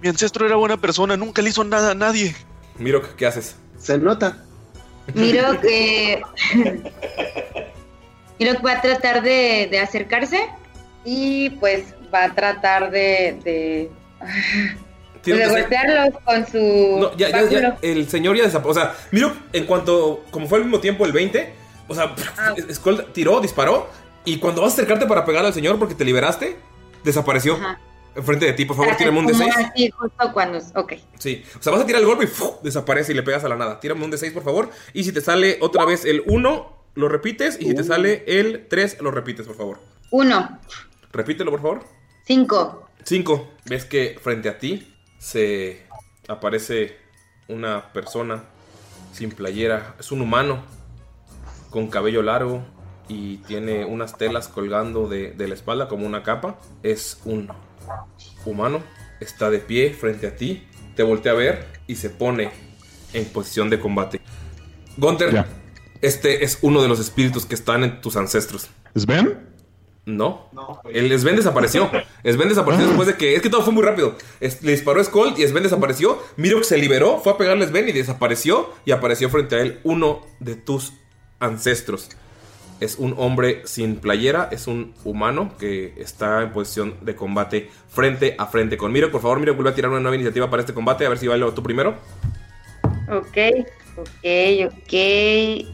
Mi 0.00 0.08
ancestro 0.08 0.46
era 0.46 0.56
buena 0.56 0.78
persona, 0.78 1.14
nunca 1.14 1.42
le 1.42 1.50
hizo 1.50 1.62
nada 1.62 1.90
a 1.90 1.94
nadie. 1.94 2.34
Mirok, 2.78 3.16
¿qué 3.16 3.26
haces? 3.26 3.56
Se 3.76 3.98
nota. 3.98 4.42
Miro 5.12 5.60
que. 5.60 6.22
Miro 8.38 8.54
que 8.54 8.62
va 8.62 8.72
a 8.72 8.80
tratar 8.80 9.22
de, 9.22 9.68
de 9.70 9.78
acercarse 9.78 10.48
y 11.04 11.50
pues 11.50 11.84
va 12.14 12.24
a 12.24 12.34
tratar 12.34 12.90
de. 12.90 13.90
de, 15.24 15.46
golpearlos 15.48 16.20
con 16.24 16.46
su. 16.46 16.98
No, 17.00 17.16
ya, 17.16 17.30
ya, 17.48 17.78
el 17.82 18.08
señor 18.08 18.36
ya 18.36 18.44
desapareció. 18.44 18.82
O 18.82 18.86
sea, 18.86 18.96
Mirok, 19.10 19.34
en 19.52 19.66
cuanto, 19.66 20.24
como 20.30 20.46
fue 20.46 20.58
al 20.58 20.64
mismo 20.64 20.80
tiempo 20.80 21.04
el 21.04 21.12
20, 21.12 21.52
o 21.88 21.94
sea, 21.94 22.14
Skull 22.72 23.06
tiró, 23.12 23.40
disparó. 23.40 23.88
Y 24.24 24.38
cuando 24.38 24.62
vas 24.62 24.72
a 24.72 24.74
acercarte 24.74 25.06
para 25.06 25.24
pegarle 25.24 25.48
al 25.48 25.54
señor 25.54 25.78
porque 25.78 25.94
te 25.94 26.04
liberaste, 26.04 26.56
desapareció. 27.02 27.58
Enfrente 28.16 28.46
de 28.46 28.52
ti, 28.52 28.64
por 28.64 28.76
favor, 28.76 28.96
tírame 28.96 29.18
un 29.18 29.26
de 29.26 29.32
Como 29.32 29.44
6. 29.44 29.56
así, 29.56 29.90
justo 29.90 30.32
cuando. 30.32 30.58
Ok. 30.76 30.92
Sí, 31.18 31.44
o 31.58 31.62
sea, 31.62 31.72
vas 31.72 31.82
a 31.82 31.86
tirar 31.86 32.00
el 32.00 32.06
golpe 32.06 32.26
y 32.26 32.28
desaparece 32.64 33.10
y 33.12 33.16
le 33.16 33.24
pegas 33.24 33.42
a 33.42 33.48
la 33.48 33.56
nada. 33.56 33.80
Tírame 33.80 34.04
un 34.04 34.10
de 34.12 34.18
6, 34.18 34.32
por 34.32 34.44
favor. 34.44 34.70
Y 34.92 35.02
si 35.02 35.12
te 35.12 35.20
sale 35.20 35.58
otra 35.60 35.84
vez 35.84 36.04
el 36.04 36.22
1, 36.26 36.76
lo 36.94 37.08
repites. 37.08 37.60
Y 37.60 37.66
si 37.66 37.74
te 37.74 37.82
sale 37.82 38.22
el 38.26 38.66
3, 38.68 38.98
lo 39.00 39.10
repites, 39.10 39.46
por 39.46 39.56
favor. 39.56 39.80
Uno, 40.10 40.60
Repítelo, 41.14 41.50
por 41.52 41.62
favor. 41.62 41.84
Cinco. 42.24 42.88
5. 43.04 43.50
Ves 43.66 43.84
que 43.84 44.18
frente 44.20 44.48
a 44.48 44.58
ti 44.58 44.94
se 45.18 45.82
aparece 46.28 46.96
una 47.48 47.92
persona 47.92 48.44
sin 49.12 49.30
playera. 49.30 49.94
Es 49.98 50.10
un 50.10 50.22
humano 50.22 50.62
con 51.70 51.88
cabello 51.88 52.22
largo 52.22 52.64
y 53.08 53.38
tiene 53.38 53.84
unas 53.84 54.16
telas 54.16 54.48
colgando 54.48 55.08
de, 55.08 55.32
de 55.32 55.48
la 55.48 55.54
espalda 55.54 55.88
como 55.88 56.06
una 56.06 56.22
capa. 56.22 56.58
Es 56.82 57.20
un 57.24 57.48
humano. 58.44 58.82
Está 59.20 59.50
de 59.50 59.58
pie 59.58 59.92
frente 59.92 60.26
a 60.26 60.36
ti. 60.36 60.66
Te 60.96 61.02
voltea 61.02 61.32
a 61.32 61.36
ver 61.36 61.66
y 61.86 61.96
se 61.96 62.10
pone 62.10 62.50
en 63.12 63.24
posición 63.26 63.70
de 63.70 63.80
combate. 63.80 64.20
Gunther, 64.96 65.44
este 66.00 66.44
es 66.44 66.58
uno 66.62 66.82
de 66.82 66.88
los 66.88 67.00
espíritus 67.00 67.46
que 67.46 67.54
están 67.54 67.84
en 67.84 68.00
tus 68.00 68.16
ancestros. 68.16 68.68
¿Sven? 68.94 69.53
No. 70.06 70.48
El 70.90 71.18
Sven 71.18 71.36
desapareció. 71.36 71.90
Sven 72.24 72.48
desapareció 72.48 72.86
después 72.86 73.08
de 73.08 73.14
que. 73.16 73.34
Es 73.36 73.42
que 73.42 73.48
todo 73.50 73.62
fue 73.62 73.72
muy 73.72 73.82
rápido. 73.82 74.16
Es- 74.40 74.62
le 74.62 74.72
disparó 74.72 75.00
a 75.00 75.04
Skull 75.04 75.34
y 75.36 75.46
Sven 75.46 75.62
desapareció. 75.62 76.22
Mirok 76.36 76.62
se 76.64 76.76
liberó, 76.76 77.20
fue 77.20 77.32
a 77.32 77.38
pegarle 77.38 77.64
a 77.64 77.68
Sven 77.68 77.88
y 77.88 77.92
desapareció. 77.92 78.70
Y 78.84 78.90
apareció 78.92 79.30
frente 79.30 79.56
a 79.56 79.60
él 79.60 79.80
uno 79.84 80.20
de 80.40 80.56
tus 80.56 80.92
ancestros. 81.40 82.10
Es 82.80 82.96
un 82.98 83.14
hombre 83.16 83.62
sin 83.64 83.96
playera, 83.96 84.48
es 84.52 84.66
un 84.66 84.94
humano 85.04 85.54
que 85.58 85.94
está 85.96 86.42
en 86.42 86.52
posición 86.52 86.96
de 87.02 87.14
combate 87.14 87.70
frente 87.88 88.34
a 88.36 88.46
frente 88.46 88.76
con 88.76 88.92
Mirok. 88.92 89.10
Por 89.12 89.22
favor, 89.22 89.40
Mirok, 89.40 89.56
vuelve 89.56 89.70
a 89.70 89.74
tirar 89.74 89.90
una 89.90 90.00
nueva 90.00 90.16
iniciativa 90.16 90.50
para 90.50 90.60
este 90.60 90.74
combate. 90.74 91.06
A 91.06 91.08
ver 91.08 91.18
si 91.18 91.28
bailo 91.28 91.54
tú 91.54 91.62
primero. 91.62 91.94
Ok, 93.08 93.38
ok, 93.96 94.66
ok. 94.66 95.66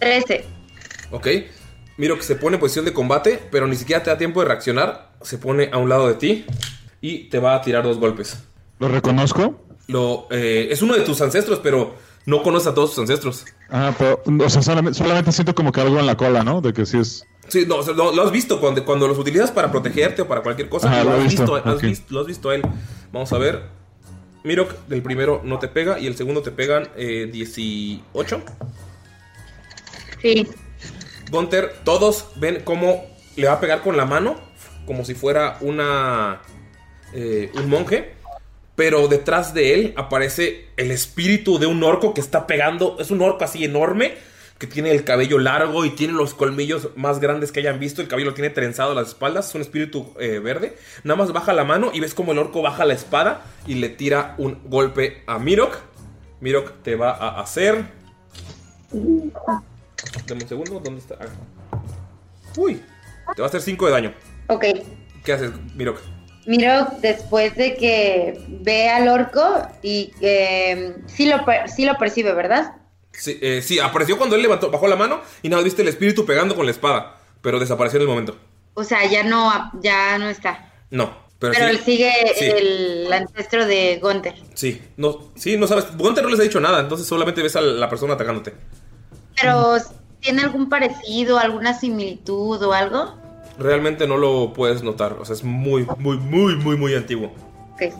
Trece. 0.00 0.44
Ok. 1.10 1.26
Miro 1.98 2.16
que 2.16 2.22
se 2.22 2.36
pone 2.36 2.56
en 2.56 2.60
posición 2.60 2.84
de 2.84 2.92
combate, 2.92 3.42
pero 3.50 3.66
ni 3.66 3.76
siquiera 3.76 4.02
te 4.02 4.10
da 4.10 4.18
tiempo 4.18 4.40
de 4.40 4.46
reaccionar. 4.48 5.12
Se 5.22 5.38
pone 5.38 5.70
a 5.72 5.78
un 5.78 5.88
lado 5.88 6.08
de 6.08 6.14
ti 6.14 6.44
y 7.00 7.24
te 7.30 7.38
va 7.38 7.54
a 7.54 7.62
tirar 7.62 7.84
dos 7.84 7.98
golpes. 7.98 8.38
¿Lo 8.78 8.88
reconozco? 8.88 9.62
Lo, 9.88 10.26
eh, 10.30 10.68
es 10.70 10.82
uno 10.82 10.94
de 10.94 11.00
tus 11.00 11.20
ancestros, 11.22 11.60
pero 11.62 11.94
no 12.26 12.42
conoces 12.42 12.68
a 12.68 12.74
todos 12.74 12.90
tus 12.90 12.98
ancestros. 12.98 13.44
Ah, 13.70 13.94
pero, 13.96 14.22
o 14.44 14.50
sea, 14.50 14.60
solamente, 14.60 14.98
solamente 14.98 15.32
siento 15.32 15.54
como 15.54 15.72
que 15.72 15.80
algo 15.80 15.98
en 15.98 16.06
la 16.06 16.16
cola, 16.16 16.42
¿no? 16.42 16.60
De 16.60 16.72
que 16.72 16.84
sí 16.84 16.98
es. 16.98 17.24
Sí, 17.48 17.64
no, 17.66 17.76
o 17.76 17.82
sea, 17.82 17.94
lo, 17.94 18.12
lo 18.12 18.22
has 18.24 18.32
visto 18.32 18.60
cuando, 18.60 18.84
cuando 18.84 19.06
los 19.08 19.16
utilizas 19.18 19.50
para 19.52 19.70
protegerte 19.70 20.22
o 20.22 20.28
para 20.28 20.42
cualquier 20.42 20.68
cosa. 20.68 20.88
Ajá, 20.90 21.04
lo, 21.04 21.12
has 21.12 21.22
visto, 21.22 21.42
visto, 21.42 21.56
has 21.56 21.76
ok. 21.76 21.82
visto- 21.82 22.06
lo 22.14 22.20
has 22.20 22.26
visto 22.26 22.50
a 22.50 22.54
él. 22.56 22.62
Vamos 23.12 23.32
a 23.32 23.38
ver. 23.38 23.62
Mirok, 24.44 24.86
del 24.88 25.02
primero 25.02 25.40
no 25.44 25.58
te 25.58 25.68
pega 25.68 25.98
y 25.98 26.06
el 26.08 26.16
segundo 26.16 26.42
te 26.42 26.50
pegan 26.50 26.88
eh, 26.96 27.28
18. 27.32 28.42
Sí. 30.20 30.48
Gunter, 31.30 31.74
todos 31.84 32.28
ven 32.36 32.62
cómo 32.64 33.04
le 33.36 33.46
va 33.46 33.54
a 33.54 33.60
pegar 33.60 33.82
con 33.82 33.96
la 33.96 34.04
mano, 34.04 34.36
como 34.86 35.04
si 35.04 35.14
fuera 35.14 35.58
una 35.60 36.40
eh, 37.12 37.50
un 37.54 37.68
monje, 37.68 38.14
pero 38.74 39.08
detrás 39.08 39.54
de 39.54 39.74
él 39.74 39.94
aparece 39.96 40.68
el 40.76 40.90
espíritu 40.90 41.58
de 41.58 41.66
un 41.66 41.82
orco 41.82 42.14
que 42.14 42.20
está 42.20 42.46
pegando, 42.46 42.96
es 43.00 43.10
un 43.10 43.20
orco 43.22 43.44
así 43.44 43.64
enorme, 43.64 44.14
que 44.58 44.66
tiene 44.66 44.90
el 44.90 45.04
cabello 45.04 45.38
largo 45.38 45.84
y 45.84 45.90
tiene 45.90 46.14
los 46.14 46.32
colmillos 46.32 46.90
más 46.96 47.20
grandes 47.20 47.52
que 47.52 47.60
hayan 47.60 47.78
visto, 47.78 48.00
el 48.00 48.08
cabello 48.08 48.30
lo 48.30 48.34
tiene 48.34 48.50
trenzado 48.50 48.92
a 48.92 48.94
las 48.94 49.08
espaldas, 49.08 49.48
es 49.48 49.54
un 49.54 49.60
espíritu 49.60 50.14
eh, 50.18 50.38
verde, 50.38 50.76
nada 51.04 51.18
más 51.18 51.32
baja 51.32 51.52
la 51.52 51.64
mano 51.64 51.90
y 51.92 52.00
ves 52.00 52.14
como 52.14 52.32
el 52.32 52.38
orco 52.38 52.62
baja 52.62 52.84
la 52.84 52.94
espada 52.94 53.42
y 53.66 53.74
le 53.74 53.88
tira 53.90 54.34
un 54.38 54.58
golpe 54.64 55.22
a 55.26 55.38
Mirok. 55.38 55.76
Mirok 56.40 56.82
te 56.82 56.96
va 56.96 57.10
a 57.10 57.40
hacer... 57.40 57.84
Dame 60.26 60.42
un 60.42 60.48
segundo, 60.48 60.80
¿dónde 60.80 61.00
está? 61.00 61.16
Ah. 61.20 61.78
Uy, 62.56 62.82
te 63.34 63.42
va 63.42 63.46
a 63.46 63.48
hacer 63.48 63.62
5 63.62 63.86
de 63.86 63.92
daño. 63.92 64.14
Ok. 64.48 64.64
¿Qué 65.24 65.32
haces, 65.32 65.52
Mirok? 65.74 66.00
Miro 66.46 66.86
después 67.00 67.56
de 67.56 67.74
que 67.74 68.40
ve 68.48 68.88
al 68.88 69.08
orco 69.08 69.68
y 69.82 70.12
que 70.20 70.94
mm, 70.96 71.08
sí, 71.08 71.26
lo, 71.26 71.44
sí 71.66 71.84
lo 71.84 71.98
percibe, 71.98 72.32
¿verdad? 72.32 72.76
Sí, 73.10 73.38
eh, 73.42 73.62
sí, 73.62 73.78
apareció 73.78 74.16
cuando 74.16 74.36
él 74.36 74.42
levantó, 74.42 74.70
bajó 74.70 74.86
la 74.86 74.96
mano 74.96 75.22
y 75.42 75.48
nada, 75.48 75.62
viste 75.62 75.82
el 75.82 75.88
espíritu 75.88 76.24
pegando 76.24 76.54
con 76.54 76.66
la 76.66 76.72
espada, 76.72 77.18
pero 77.40 77.58
desapareció 77.58 77.96
en 77.96 78.02
el 78.02 78.08
momento. 78.08 78.36
O 78.74 78.84
sea, 78.84 79.04
ya 79.06 79.24
no, 79.24 79.70
ya 79.80 80.18
no 80.18 80.28
está. 80.28 80.72
No, 80.90 81.16
pero, 81.38 81.52
Pero, 81.52 81.66
sí, 81.66 81.70
él 81.70 81.84
sigue 81.84 82.12
sí. 82.34 82.44
el 82.44 83.12
ancestro 83.12 83.66
de 83.66 83.98
Gunther. 84.00 84.34
Sí, 84.54 84.80
no, 84.96 85.32
sí, 85.34 85.56
no 85.56 85.66
sabes. 85.66 85.96
Gunter 85.96 86.24
no 86.24 86.30
les 86.30 86.40
ha 86.40 86.44
dicho 86.44 86.60
nada, 86.60 86.80
entonces 86.80 87.06
solamente 87.06 87.42
ves 87.42 87.56
a 87.56 87.60
la 87.60 87.88
persona 87.90 88.14
atacándote. 88.14 88.54
Pero, 89.40 89.76
¿tiene 90.20 90.42
algún 90.42 90.68
parecido, 90.68 91.38
alguna 91.38 91.78
similitud 91.78 92.62
o 92.62 92.72
algo? 92.72 93.14
Realmente 93.58 94.06
no 94.06 94.16
lo 94.16 94.52
puedes 94.52 94.82
notar, 94.82 95.14
o 95.14 95.24
sea, 95.24 95.34
es 95.34 95.44
muy, 95.44 95.86
muy, 95.98 96.18
muy, 96.18 96.56
muy, 96.56 96.76
muy 96.76 96.94
antiguo. 96.94 97.32
Ok. 97.74 97.92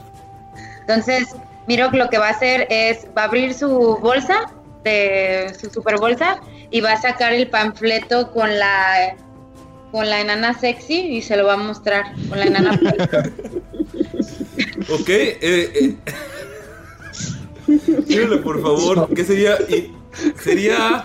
Entonces, 0.80 1.34
Miro 1.66 1.90
lo 1.90 2.08
que 2.08 2.18
va 2.18 2.28
a 2.28 2.30
hacer 2.30 2.66
es, 2.70 3.06
va 3.16 3.22
a 3.22 3.24
abrir 3.24 3.52
su 3.52 3.68
bolsa, 4.00 4.52
de 4.84 5.52
su 5.60 5.68
super 5.70 5.98
bolsa, 5.98 6.40
y 6.70 6.80
va 6.80 6.92
a 6.92 7.00
sacar 7.00 7.32
el 7.32 7.48
panfleto 7.48 8.30
con 8.32 8.56
la 8.58 9.16
con 9.92 10.08
la 10.10 10.20
enana 10.20 10.52
sexy 10.58 10.94
y 10.94 11.22
se 11.22 11.36
lo 11.36 11.46
va 11.46 11.54
a 11.54 11.56
mostrar 11.56 12.12
con 12.28 12.38
la 12.38 12.44
enana 12.46 12.72
Ok, 14.90 15.08
eh, 15.08 15.38
eh. 15.40 15.96
Por 18.44 18.62
favor, 18.62 19.08
¿qué 19.14 19.24
sería? 19.24 19.56
Y- 19.68 19.95
sería. 20.38 21.04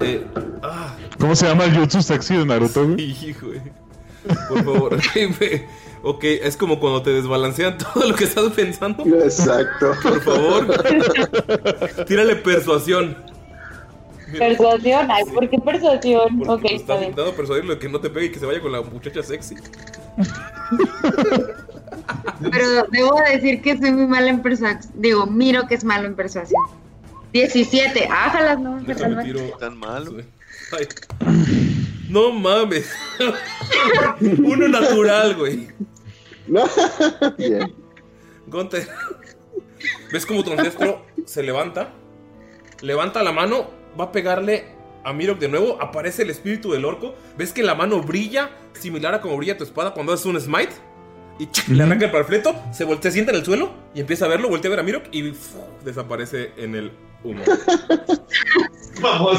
Eh, 0.00 0.24
ah, 0.62 0.94
¿Cómo 1.18 1.34
se 1.34 1.46
llama 1.46 1.64
el 1.64 1.76
jutsu 1.76 2.02
sexy 2.02 2.36
de 2.36 2.44
Naruto, 2.44 2.86
güey? 2.86 3.00
hijo, 3.02 3.46
güey. 3.46 3.60
Por 4.48 4.64
favor. 4.64 4.94
ok, 6.02 6.24
es 6.24 6.56
como 6.56 6.78
cuando 6.80 7.02
te 7.02 7.10
desbalancean 7.10 7.78
todo 7.94 8.06
lo 8.08 8.14
que 8.14 8.24
estás 8.24 8.52
pensando. 8.52 9.04
Exacto. 9.22 9.92
Por 10.02 10.20
favor. 10.22 12.04
Tírale 12.06 12.36
persuasión. 12.36 13.16
Persuasión, 14.36 15.08
ay, 15.08 15.22
¿por 15.32 15.48
qué 15.48 15.56
persuasión? 15.58 16.42
Ok, 16.48 16.64
está 16.64 16.74
Estás 16.74 16.98
bien. 16.98 17.10
intentando 17.10 17.36
persuadirlo 17.36 17.74
de 17.74 17.78
que 17.78 17.88
no 17.88 18.00
te 18.00 18.10
pegue 18.10 18.26
y 18.26 18.30
que 18.32 18.40
se 18.40 18.46
vaya 18.46 18.60
con 18.60 18.72
la 18.72 18.82
muchacha 18.82 19.22
sexy. 19.22 19.54
Pero 22.50 22.86
debo 22.90 23.20
decir 23.32 23.62
que 23.62 23.78
soy 23.78 23.92
muy 23.92 24.06
mala 24.06 24.28
en 24.30 24.42
persuasión. 24.42 24.92
Digo, 24.96 25.26
miro 25.26 25.66
que 25.68 25.76
es 25.76 25.84
malo 25.84 26.06
en 26.08 26.16
persuasión. 26.16 26.60
17, 27.36 28.08
ájalas, 28.10 28.58
no, 28.58 28.80
Déjame 28.80 29.16
perdón. 29.16 29.24
tiro. 29.24 29.58
Tan 29.58 29.76
malo. 29.76 30.16
Ay. 30.72 30.86
No 32.08 32.32
mames. 32.32 32.90
Uno 34.20 34.68
natural, 34.68 35.34
güey. 35.36 35.68
Bien. 37.36 37.74
Gunter. 38.46 38.88
¿Ves 40.12 40.24
como 40.24 40.44
tu 40.44 40.52
ancestro 40.52 41.04
se 41.24 41.42
levanta? 41.42 41.92
Levanta 42.80 43.22
la 43.22 43.32
mano, 43.32 43.70
va 43.98 44.04
a 44.04 44.12
pegarle 44.12 44.66
a 45.04 45.12
Mirok 45.12 45.38
de 45.38 45.48
nuevo. 45.48 45.80
Aparece 45.80 46.22
el 46.22 46.30
espíritu 46.30 46.72
del 46.72 46.84
orco. 46.84 47.14
¿Ves 47.36 47.52
que 47.52 47.62
la 47.62 47.74
mano 47.74 48.00
brilla 48.02 48.50
similar 48.72 49.14
a 49.14 49.20
como 49.20 49.36
brilla 49.36 49.56
tu 49.58 49.64
espada 49.64 49.92
cuando 49.92 50.12
haces 50.12 50.26
un 50.26 50.40
smite? 50.40 50.72
Y 51.38 51.46
¡chic! 51.48 51.68
le 51.68 51.82
arranca 51.82 52.06
el 52.06 52.10
panfleto, 52.10 52.54
se, 52.72 52.86
se 53.02 53.10
sienta 53.10 53.30
en 53.32 53.38
el 53.38 53.44
suelo 53.44 53.70
y 53.94 54.00
empieza 54.00 54.24
a 54.24 54.28
verlo, 54.28 54.48
voltea 54.48 54.68
a 54.68 54.70
ver 54.72 54.80
a 54.80 54.82
Mirok 54.82 55.04
y 55.12 55.32
desaparece 55.84 56.52
en 56.56 56.74
el 56.74 56.92
humo. 57.22 57.42
Bravo, 59.00 59.32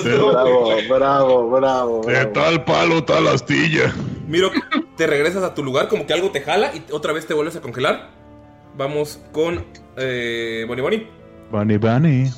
bravo, 0.88 1.50
bravo. 1.50 2.02
De 2.06 2.14
bravo. 2.14 2.32
tal 2.32 2.64
palo, 2.64 3.04
tal 3.04 3.28
astilla. 3.28 3.92
Miro, 4.28 4.52
te 4.96 5.08
regresas 5.08 5.44
a 5.44 5.56
tu 5.56 5.64
lugar, 5.64 5.88
como 5.88 6.06
que 6.06 6.14
algo 6.14 6.30
te 6.30 6.42
jala 6.42 6.72
y 6.76 6.84
otra 6.92 7.12
vez 7.14 7.26
te 7.26 7.34
vuelves 7.34 7.56
a 7.56 7.62
congelar. 7.62 8.10
Vamos 8.78 9.20
con 9.32 9.66
eh, 9.98 10.64
Bonnie 10.68 10.82
Bonnie. 10.84 11.08
Bunny 11.52 11.78
Bunny. 11.78 12.32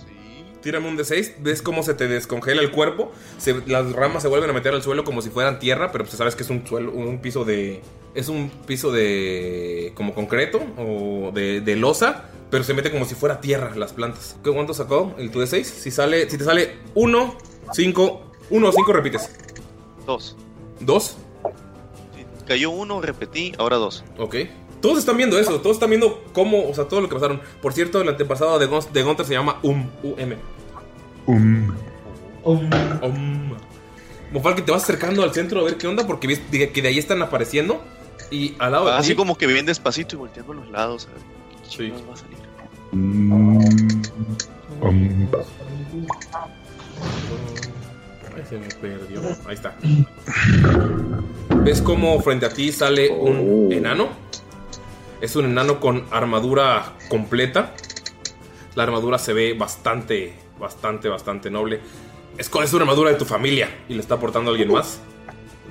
Tírame 0.62 0.88
un 0.88 0.98
D6, 0.98 1.36
ves 1.40 1.62
cómo 1.62 1.84
se 1.84 1.94
te 1.94 2.08
descongela 2.08 2.62
el 2.62 2.72
cuerpo, 2.72 3.12
se- 3.38 3.62
las 3.68 3.92
ramas 3.94 4.22
se 4.24 4.28
vuelven 4.30 4.50
a 4.50 4.54
meter 4.54 4.74
al 4.74 4.82
suelo 4.84 5.04
como 5.06 5.22
si 5.22 5.30
fueran 5.30 5.58
tierra, 5.60 5.92
pero 5.92 6.04
pues 6.06 6.18
sabes 6.18 6.36
que 6.36 6.44
es 6.44 6.50
un 6.50 6.66
suelo, 6.68 6.92
un 6.92 7.20
piso 7.20 7.44
de, 7.46 7.82
es 8.16 8.28
un 8.30 8.50
piso 8.66 8.92
de 8.92 9.92
como 9.96 10.14
concreto 10.14 10.60
o 10.78 11.32
de, 11.34 11.62
de 11.62 11.76
losa, 11.76 12.26
pero 12.50 12.64
se 12.64 12.74
mete 12.74 12.92
como 12.92 13.06
si 13.06 13.16
fuera 13.16 13.40
tierra 13.42 13.76
las 13.76 13.94
plantas. 13.94 14.38
¿Qué 14.44 14.52
cuánto 14.52 14.74
sacó 14.74 15.14
el 15.18 15.32
tu 15.32 15.40
D6? 15.42 15.64
Si 15.64 15.92
sale, 15.92 16.30
si 16.30 16.38
te 16.38 16.44
sale 16.44 16.76
1, 16.96 17.36
5, 17.74 18.22
1 18.50 18.68
o 18.68 18.72
5 18.72 18.94
repites. 18.94 19.30
Dos. 20.06 20.36
¿Dos? 20.80 21.18
Cayó 22.48 22.72
uno, 22.72 23.00
repetí, 23.02 23.54
ahora 23.60 23.76
dos. 23.78 24.04
Ok. 24.18 24.36
Todos 24.82 24.98
están 24.98 25.18
viendo 25.18 25.38
eso, 25.38 25.60
todos 25.62 25.76
están 25.76 25.90
viendo 25.90 26.24
cómo, 26.34 26.68
o 26.68 26.74
sea, 26.74 26.86
todo 26.86 27.02
lo 27.02 27.10
que 27.10 27.14
pasaron. 27.16 27.42
Por 27.62 27.74
cierto, 27.74 28.02
el 28.02 28.10
antepasado 28.10 28.58
de, 28.58 28.66
Gon- 28.66 28.92
de 28.92 29.04
Gunter 29.04 29.26
se 29.26 29.34
llama 29.34 29.60
Um, 29.62 29.86
U-M. 30.04 30.36
Um. 31.28 31.72
Um. 32.44 33.52
Mofalken, 34.32 34.66
te 34.66 34.72
vas 34.72 34.84
acercando 34.84 35.22
al 35.24 35.34
centro 35.34 35.60
a 35.60 35.64
ver 35.64 35.78
qué 35.78 35.88
onda 35.88 36.08
porque 36.08 36.28
ves 36.28 36.50
de- 36.52 36.72
que 36.72 36.82
de 36.82 36.88
ahí 36.88 36.98
están 36.98 37.22
apareciendo. 37.22 37.82
Y 38.32 38.56
al 38.60 38.72
lado 38.74 38.86
de 38.88 38.92
Así 38.94 39.16
como 39.16 39.38
que 39.38 39.48
bien 39.48 39.66
despacito 39.66 40.16
y 40.16 40.20
volteando 40.20 40.54
a 40.54 40.56
los 40.56 40.70
lados. 40.70 41.08
A 41.10 41.14
ver 41.14 41.22
qué 41.64 41.70
Sí. 41.78 41.94
va 42.08 42.14
a 42.14 42.18
salir. 42.18 42.38
Um. 42.92 43.60
Ay, 48.36 48.44
se 48.48 48.58
me 48.58 48.68
perdió. 48.68 49.22
Ahí 49.48 49.56
está. 49.56 49.76
¿Ves 51.64 51.82
cómo 51.82 52.20
frente 52.22 52.46
a 52.46 52.50
ti 52.50 52.72
sale 52.72 53.10
un 53.10 53.72
enano? 53.72 54.10
Es 55.22 55.36
un 55.36 55.46
enano 55.46 55.80
con 55.80 56.06
armadura 56.12 56.94
completa. 57.10 57.74
La 58.76 58.84
armadura 58.84 59.18
se 59.18 59.34
ve 59.34 59.54
bastante, 59.54 60.34
bastante, 60.60 61.10
bastante 61.10 61.50
noble. 61.50 61.82
Es, 62.38 62.48
con- 62.50 62.64
es 62.64 62.72
una 62.74 62.84
armadura 62.84 63.10
de 63.12 63.18
tu 63.18 63.26
familia 63.26 63.70
y 63.90 63.96
le 63.96 64.00
está 64.02 64.16
aportando 64.16 64.52
a 64.52 64.54
alguien 64.54 64.72
más. 64.72 65.02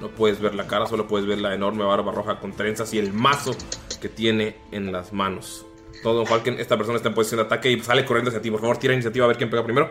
No 0.00 0.08
puedes 0.08 0.40
ver 0.40 0.54
la 0.54 0.66
cara, 0.66 0.86
solo 0.86 1.08
puedes 1.08 1.26
ver 1.26 1.38
la 1.38 1.54
enorme 1.54 1.84
barba 1.84 2.12
roja 2.12 2.38
con 2.38 2.52
trenzas 2.52 2.94
y 2.94 2.98
el 2.98 3.12
mazo 3.12 3.52
que 4.00 4.08
tiene 4.08 4.56
en 4.70 4.92
las 4.92 5.12
manos. 5.12 5.66
Todo, 6.02 6.24
Falken, 6.24 6.60
esta 6.60 6.76
persona 6.76 6.96
está 6.96 7.08
en 7.08 7.14
posición 7.14 7.38
de 7.38 7.46
ataque 7.46 7.70
y 7.70 7.80
sale 7.80 8.04
corriendo 8.04 8.30
hacia 8.30 8.40
ti. 8.40 8.50
Por 8.50 8.60
favor, 8.60 8.76
tira 8.76 8.94
iniciativa 8.94 9.24
a 9.24 9.28
ver 9.28 9.36
quién 9.36 9.50
pega 9.50 9.64
primero. 9.64 9.90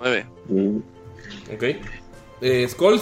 Nueve. 0.00 0.26
Ok. 1.52 1.62
Eh, 2.40 2.68
Skull. 2.68 3.00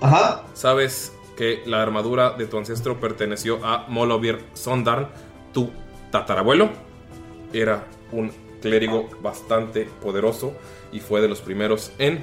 Ajá. 0.00 0.44
Sabes 0.54 1.12
que 1.36 1.62
la 1.66 1.82
armadura 1.82 2.30
de 2.30 2.46
tu 2.46 2.58
ancestro 2.58 2.98
perteneció 2.98 3.64
a 3.64 3.86
Molovir 3.88 4.40
Sondarn, 4.54 5.08
tu 5.52 5.70
tatarabuelo. 6.10 6.70
Era 7.52 7.86
un 8.12 8.32
clérigo 8.60 9.08
bastante 9.22 9.88
poderoso 10.02 10.52
y 10.92 11.00
fue 11.00 11.20
de 11.20 11.28
los 11.28 11.40
primeros 11.40 11.92
en 11.98 12.22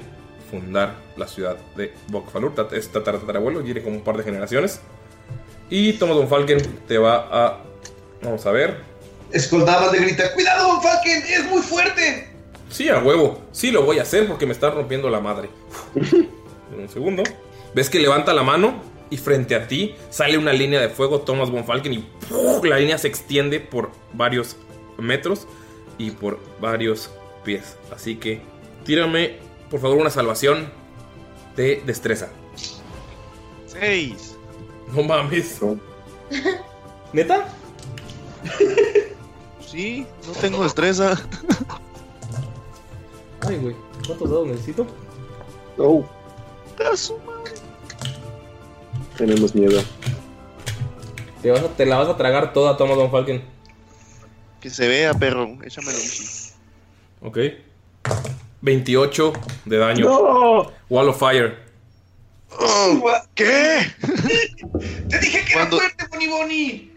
fundar 0.60 0.94
la 1.16 1.26
ciudad 1.28 1.56
de 1.76 1.92
Bokfalur. 2.08 2.52
Es 2.72 2.90
tatara- 2.92 3.18
tatarabuelo, 3.20 3.62
tiene 3.62 3.82
como 3.82 3.96
un 3.96 4.02
par 4.04 4.16
de 4.16 4.24
generaciones. 4.24 4.80
Y 5.70 5.94
Thomas 5.94 6.16
Von 6.16 6.28
Falken 6.28 6.58
te 6.86 6.98
va 6.98 7.28
a. 7.30 7.60
Vamos 8.22 8.44
a 8.46 8.50
ver. 8.52 8.78
Escoldaba 9.32 9.90
de 9.90 9.98
grita, 9.98 10.32
¡cuidado, 10.34 10.68
Von 10.68 10.82
Falken! 10.82 11.22
¡Es 11.28 11.44
muy 11.46 11.60
fuerte! 11.62 12.30
Sí, 12.70 12.88
a 12.88 12.98
huevo. 12.98 13.40
Sí 13.52 13.70
lo 13.70 13.82
voy 13.82 13.98
a 13.98 14.02
hacer 14.02 14.26
porque 14.28 14.46
me 14.46 14.52
está 14.52 14.70
rompiendo 14.70 15.10
la 15.10 15.20
madre. 15.20 15.48
Un 16.76 16.88
segundo. 16.88 17.22
Ves 17.74 17.90
que 17.90 17.98
levanta 18.00 18.32
la 18.32 18.42
mano 18.42 18.80
y 19.10 19.16
frente 19.18 19.54
a 19.54 19.68
ti 19.68 19.94
sale 20.10 20.36
una 20.38 20.52
línea 20.52 20.80
de 20.80 20.88
fuego, 20.88 21.20
Thomas 21.20 21.50
Von 21.50 21.64
Falken, 21.64 21.92
y 21.92 21.98
¡puf! 22.28 22.64
la 22.64 22.78
línea 22.78 22.98
se 22.98 23.06
extiende 23.08 23.60
por 23.60 23.90
varios 24.12 24.56
metros 24.98 25.46
y 25.98 26.10
por 26.10 26.38
varios 26.60 27.10
pies. 27.44 27.76
Así 27.94 28.16
que 28.16 28.40
tírame, 28.84 29.36
por 29.70 29.80
favor, 29.80 29.96
una 29.98 30.10
salvación 30.10 30.70
de 31.56 31.82
destreza. 31.86 32.28
Seis. 33.66 34.36
No 34.94 35.02
mames. 35.02 35.58
¿Neta? 37.12 37.48
Sí, 39.66 40.06
no 40.26 40.32
tengo 40.34 40.62
destreza. 40.62 41.14
Ay, 43.46 43.56
güey. 43.58 43.76
¿Cuántos 44.06 44.30
dados 44.30 44.46
necesito? 44.48 44.86
Oh, 45.78 46.04
tenemos 49.16 49.54
miedo. 49.54 49.82
Te, 51.42 51.50
vas 51.50 51.62
a- 51.62 51.68
te 51.68 51.86
la 51.86 51.98
vas 51.98 52.08
a 52.08 52.16
tragar 52.16 52.52
toda, 52.52 52.76
Thomas 52.76 52.96
Von 52.96 53.10
Falken. 53.10 53.44
Que 54.60 54.70
se 54.70 54.88
vea, 54.88 55.14
perro. 55.14 55.58
Échamelo. 55.64 55.98
Ok. 57.22 57.38
28 58.66 59.32
de 59.64 59.76
daño. 59.78 60.04
No. 60.06 60.72
Wall 60.90 61.08
of 61.08 61.18
Fire. 61.18 61.56
¿Qué? 63.34 63.86
¡Te 65.08 65.18
dije 65.20 65.44
que 65.44 65.52
Cuando- 65.52 65.80
era 65.80 65.88
fuerte, 65.90 66.06
Bonnie 66.10 66.28
Bonnie! 66.28 66.92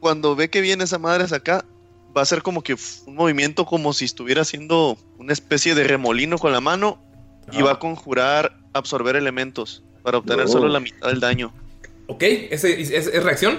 Cuando 0.00 0.36
ve 0.36 0.50
que 0.50 0.60
viene 0.60 0.84
esa 0.84 0.98
madre 0.98 1.24
hacia 1.24 1.38
acá, 1.38 1.64
va 2.16 2.20
a 2.20 2.22
hacer 2.22 2.42
como 2.42 2.62
que 2.62 2.76
un 3.06 3.14
movimiento 3.14 3.64
como 3.64 3.92
si 3.94 4.04
estuviera 4.04 4.42
haciendo 4.42 4.98
una 5.18 5.32
especie 5.32 5.74
de 5.74 5.84
remolino 5.84 6.38
con 6.38 6.52
la 6.52 6.60
mano 6.60 6.98
y 7.50 7.62
va 7.62 7.72
a 7.72 7.78
conjurar 7.78 8.58
absorber 8.74 9.16
elementos 9.16 9.82
para 10.02 10.18
obtener 10.18 10.44
No. 10.46 10.52
solo 10.52 10.68
la 10.68 10.80
mitad 10.80 11.08
del 11.08 11.20
daño. 11.20 11.52
Ok, 12.08 12.22
¿ese- 12.24 12.78
¿es, 12.80 12.90
es 12.90 13.22
reacción? 13.22 13.58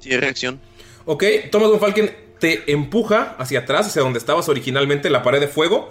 Sí, 0.00 0.10
es 0.12 0.20
reacción. 0.20 0.60
Ok, 1.04 1.22
Thomas 1.52 1.70
Von 1.70 1.78
Falken 1.80 2.10
te 2.40 2.72
empuja 2.72 3.36
hacia 3.38 3.60
atrás, 3.60 3.86
hacia 3.86 4.02
donde 4.02 4.18
estabas 4.18 4.48
originalmente, 4.48 5.10
la 5.10 5.22
pared 5.22 5.38
de 5.40 5.46
fuego, 5.48 5.90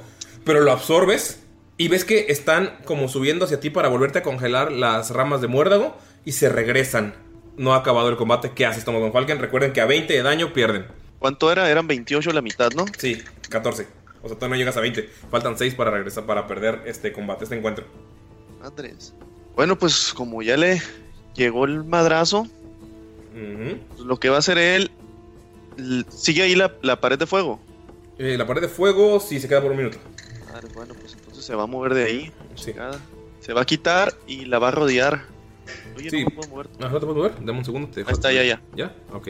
pero 0.50 0.62
lo 0.62 0.72
absorbes 0.72 1.44
y 1.78 1.90
ves 1.90 2.04
que 2.04 2.26
están 2.30 2.80
como 2.84 3.08
subiendo 3.08 3.46
hacia 3.46 3.60
ti 3.60 3.70
para 3.70 3.88
volverte 3.88 4.18
a 4.18 4.24
congelar 4.24 4.72
las 4.72 5.12
ramas 5.12 5.42
de 5.42 5.48
muérdago 5.48 5.96
y 6.26 6.32
se 6.32 6.50
regresan. 6.50 7.14
No 7.56 7.76
ha 7.76 7.78
acabado 7.78 8.10
el 8.10 8.18
combate. 8.18 8.54
¿Qué 8.56 8.66
haces, 8.66 8.84
Thomas 8.84 9.00
Von 9.00 9.14
Falken? 9.14 9.38
Recuerden 9.38 9.74
que 9.74 9.82
a 9.82 9.86
20 9.86 10.12
de 10.12 10.24
daño 10.24 10.52
pierden. 10.52 10.88
¿Cuánto 11.20 11.52
era? 11.52 11.70
Eran 11.70 11.86
28 11.86 12.32
la 12.32 12.42
mitad, 12.42 12.72
¿no? 12.72 12.86
Sí, 12.98 13.22
14. 13.48 13.86
O 14.24 14.28
sea, 14.28 14.38
todavía 14.38 14.56
no 14.56 14.56
llegas 14.56 14.76
a 14.76 14.82
20. 14.82 15.08
Faltan 15.30 15.56
6 15.56 15.76
para 15.76 15.92
regresar, 15.92 16.26
para 16.26 16.48
perder 16.48 16.82
este 16.88 17.14
combate, 17.14 17.44
este 17.44 17.56
encuentro. 17.56 17.86
Madres. 18.60 19.14
Bueno, 19.56 19.78
pues 19.78 20.14
como 20.16 20.42
ya 20.42 20.58
le 20.58 20.82
llegó 21.36 21.66
el 21.66 21.84
madrazo, 21.84 22.48
pues, 23.34 24.00
lo 24.00 24.20
que 24.20 24.30
va 24.30 24.38
a 24.38 24.40
hacer 24.40 24.58
él, 24.58 24.90
sigue 26.10 26.42
ahí 26.42 26.56
la, 26.56 26.74
la 26.82 27.00
pared 27.00 27.20
de 27.20 27.28
fuego. 27.28 27.60
Eh, 28.20 28.36
la 28.38 28.46
pared 28.46 28.62
de 28.62 28.68
fuego 28.68 29.20
sí 29.22 29.40
se 29.40 29.48
queda 29.48 29.62
por 29.62 29.72
un 29.72 29.78
minuto. 29.78 29.98
Madre, 30.52 30.68
bueno, 30.74 30.94
pues 31.00 31.14
entonces 31.14 31.44
se 31.46 31.56
va 31.56 31.64
a 31.64 31.68
mover 31.68 31.94
de 31.94 32.04
ahí. 32.06 32.32
chingada. 32.56 33.00
Se 33.40 33.54
va 33.54 33.62
a 33.62 33.66
quitar 33.66 34.14
y 34.28 34.46
la 34.46 34.60
va 34.60 34.70
a 34.70 34.72
rodear. 34.72 35.24
Oye, 35.96 36.10
Sí. 36.10 36.24
no 36.24 36.30
me 36.30 36.36
puedo 36.36 36.50
mover. 36.50 36.70
¿No 36.80 36.86
te 36.88 37.00
puedes 37.06 37.16
mover? 37.16 37.34
Dame 37.46 37.60
un 37.60 37.66
segundo. 37.66 37.88
Te 37.90 38.02
Ahí 38.02 38.06
está, 38.10 38.32
ya, 38.32 38.44
ya. 38.44 38.62
¿Ya? 38.76 38.96
Ok. 39.14 39.30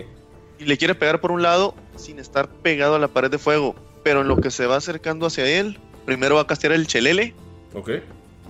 Y 0.60 0.66
le 0.66 0.78
quiere 0.78 0.96
pegar 0.96 1.22
por 1.22 1.32
un 1.32 1.41
lado 1.41 1.76
sin 1.96 2.20
estar 2.20 2.50
pegado 2.50 2.96
a 2.96 3.00
la 3.00 3.08
pared 3.08 3.30
de 3.30 3.38
fuego. 3.38 3.76
Pero 4.04 4.22
en 4.22 4.28
lo 4.28 4.38
que 4.38 4.50
se 4.52 4.66
va 4.66 4.78
acercando 4.78 5.26
hacia 5.26 5.46
él, 5.46 5.78
primero 6.06 6.36
va 6.36 6.41
a 6.41 6.48
castear 6.48 6.74
el 6.74 6.88
chelele 6.88 7.34
Ok. 7.76 7.91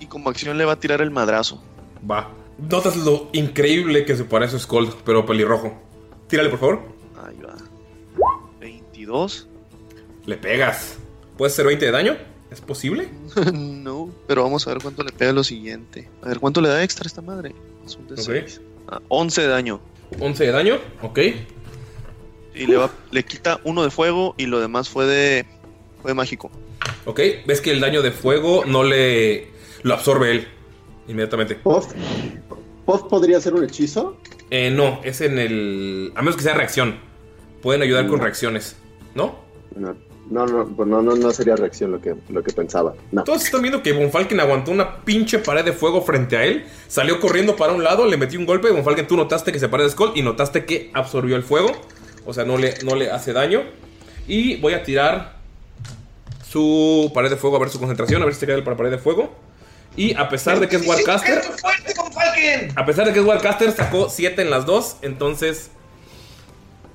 y 0.00 0.06
como 0.06 0.30
acción 0.30 0.56
le 0.58 0.64
va 0.64 0.72
a 0.74 0.80
tirar 0.80 1.00
el 1.02 1.10
madrazo. 1.10 1.62
Va. 2.08 2.30
Notas 2.58 2.96
lo 2.96 3.28
increíble 3.32 4.04
que 4.04 4.16
se 4.16 4.24
parece 4.24 4.56
a 4.56 4.58
Skull, 4.58 4.94
pero 5.04 5.24
pelirrojo. 5.26 5.72
Tírale, 6.28 6.48
por 6.50 6.58
favor. 6.60 6.82
Ahí 7.26 7.36
va. 7.44 7.54
22. 8.60 9.46
Le 10.26 10.36
pegas. 10.36 10.96
¿Puedes 11.36 11.54
hacer 11.54 11.66
20 11.66 11.86
de 11.86 11.90
daño? 11.92 12.16
¿Es 12.50 12.60
posible? 12.60 13.08
no, 13.54 14.10
pero 14.26 14.42
vamos 14.42 14.66
a 14.66 14.70
ver 14.72 14.82
cuánto 14.82 15.02
le 15.04 15.12
pega 15.12 15.32
lo 15.32 15.44
siguiente. 15.44 16.08
A 16.22 16.28
ver, 16.28 16.40
¿cuánto 16.40 16.60
le 16.60 16.68
da 16.68 16.82
extra 16.82 17.04
a 17.04 17.08
esta 17.08 17.22
madre? 17.22 17.54
Es 17.86 17.96
un 17.96 18.06
de 18.08 18.14
Ok. 18.14 18.20
seis. 18.20 18.60
Ah, 18.88 19.00
11 19.08 19.42
de 19.42 19.48
daño. 19.48 19.80
11 20.18 20.44
de 20.46 20.50
daño, 20.50 20.78
ok. 21.02 21.18
Y 22.54 22.66
le, 22.66 22.76
va, 22.76 22.90
le 23.12 23.24
quita 23.24 23.60
uno 23.64 23.84
de 23.84 23.90
fuego 23.90 24.34
y 24.36 24.46
lo 24.46 24.58
demás 24.60 24.88
fue 24.88 25.06
de, 25.06 25.46
fue 26.02 26.10
de 26.10 26.14
mágico. 26.14 26.50
Ok, 27.04 27.20
ves 27.46 27.60
que 27.60 27.70
el 27.70 27.80
daño 27.80 28.02
de 28.02 28.10
fuego 28.10 28.64
no 28.66 28.82
le. 28.82 29.48
lo 29.84 29.94
absorbe 29.94 30.32
él. 30.32 30.48
Inmediatamente. 31.06 31.54
¿Puff? 31.56 31.92
¿Puff 32.84 33.02
podría 33.04 33.40
ser 33.40 33.54
un 33.54 33.64
hechizo? 33.64 34.16
Eh, 34.50 34.70
no, 34.70 35.00
es 35.04 35.20
en 35.20 35.38
el. 35.38 36.12
A 36.16 36.22
menos 36.22 36.36
que 36.36 36.42
sea 36.42 36.54
reacción. 36.54 36.98
Pueden 37.62 37.82
ayudar 37.82 38.08
con 38.08 38.18
No. 38.18 38.24
reacciones, 38.24 38.76
¿no? 39.14 39.38
No, 39.76 39.94
no, 40.30 40.46
no, 40.46 40.66
pues 40.66 40.88
no, 40.88 41.02
no, 41.02 41.14
no 41.14 41.30
sería 41.32 41.56
reacción 41.56 41.92
lo 41.92 42.00
que, 42.00 42.14
lo 42.28 42.42
que 42.42 42.52
pensaba. 42.52 42.94
No. 43.12 43.24
Todos 43.24 43.44
están 43.44 43.62
viendo 43.62 43.82
que 43.82 43.92
Von 43.92 44.10
Falken 44.10 44.40
aguantó 44.40 44.70
una 44.70 45.04
pinche 45.04 45.38
pared 45.38 45.64
de 45.64 45.72
fuego 45.72 46.02
frente 46.02 46.36
a 46.36 46.44
él. 46.44 46.64
Salió 46.88 47.20
corriendo 47.20 47.56
para 47.56 47.72
un 47.72 47.84
lado, 47.84 48.06
le 48.06 48.16
metió 48.16 48.38
un 48.38 48.46
golpe. 48.46 48.70
Von 48.70 48.84
Falken, 48.84 49.06
tú 49.06 49.16
notaste 49.16 49.52
que 49.52 49.58
se 49.58 49.68
parece 49.68 49.88
a 49.88 49.92
Skull 49.92 50.12
y 50.14 50.22
notaste 50.22 50.64
que 50.64 50.90
absorbió 50.94 51.36
el 51.36 51.42
fuego. 51.42 51.72
O 52.24 52.32
sea, 52.32 52.44
no 52.44 52.56
le, 52.56 52.74
no 52.84 52.94
le 52.94 53.10
hace 53.10 53.32
daño. 53.32 53.62
Y 54.26 54.56
voy 54.56 54.74
a 54.74 54.82
tirar 54.82 55.36
su 56.48 57.10
pared 57.14 57.30
de 57.30 57.36
fuego, 57.36 57.56
a 57.56 57.60
ver 57.60 57.70
su 57.70 57.78
concentración, 57.78 58.22
a 58.22 58.24
ver 58.24 58.34
si 58.34 58.40
se 58.40 58.46
queda 58.46 58.62
para 58.64 58.76
pared 58.76 58.90
de 58.90 58.98
fuego. 58.98 59.30
Y 59.96 60.14
a 60.16 60.28
pesar 60.28 60.60
de 60.60 60.68
que 60.68 60.76
es 60.76 60.86
Warcaster! 60.86 61.42
A 62.76 62.86
pesar 62.86 63.06
de 63.06 63.12
que 63.12 63.20
es 63.20 63.24
Wildcaster, 63.24 63.72
sacó 63.72 64.08
7 64.08 64.40
en 64.42 64.50
las 64.50 64.66
dos. 64.66 64.96
Entonces 65.02 65.70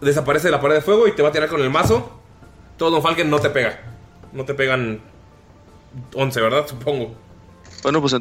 desaparece 0.01 0.47
de 0.47 0.51
la 0.51 0.61
pared 0.61 0.75
de 0.75 0.81
fuego 0.81 1.07
y 1.07 1.15
te 1.15 1.21
va 1.21 1.29
a 1.29 1.31
tirar 1.31 1.49
con 1.49 1.61
el 1.61 1.69
mazo. 1.69 2.11
Todo 2.77 2.91
Don 2.91 3.01
Falken 3.01 3.29
no 3.29 3.39
te 3.39 3.49
pega. 3.49 3.79
No 4.33 4.45
te 4.45 4.53
pegan 4.53 4.99
11, 6.13 6.41
¿verdad? 6.41 6.67
Supongo. 6.67 7.15
Bueno, 7.83 8.01
pues. 8.01 8.15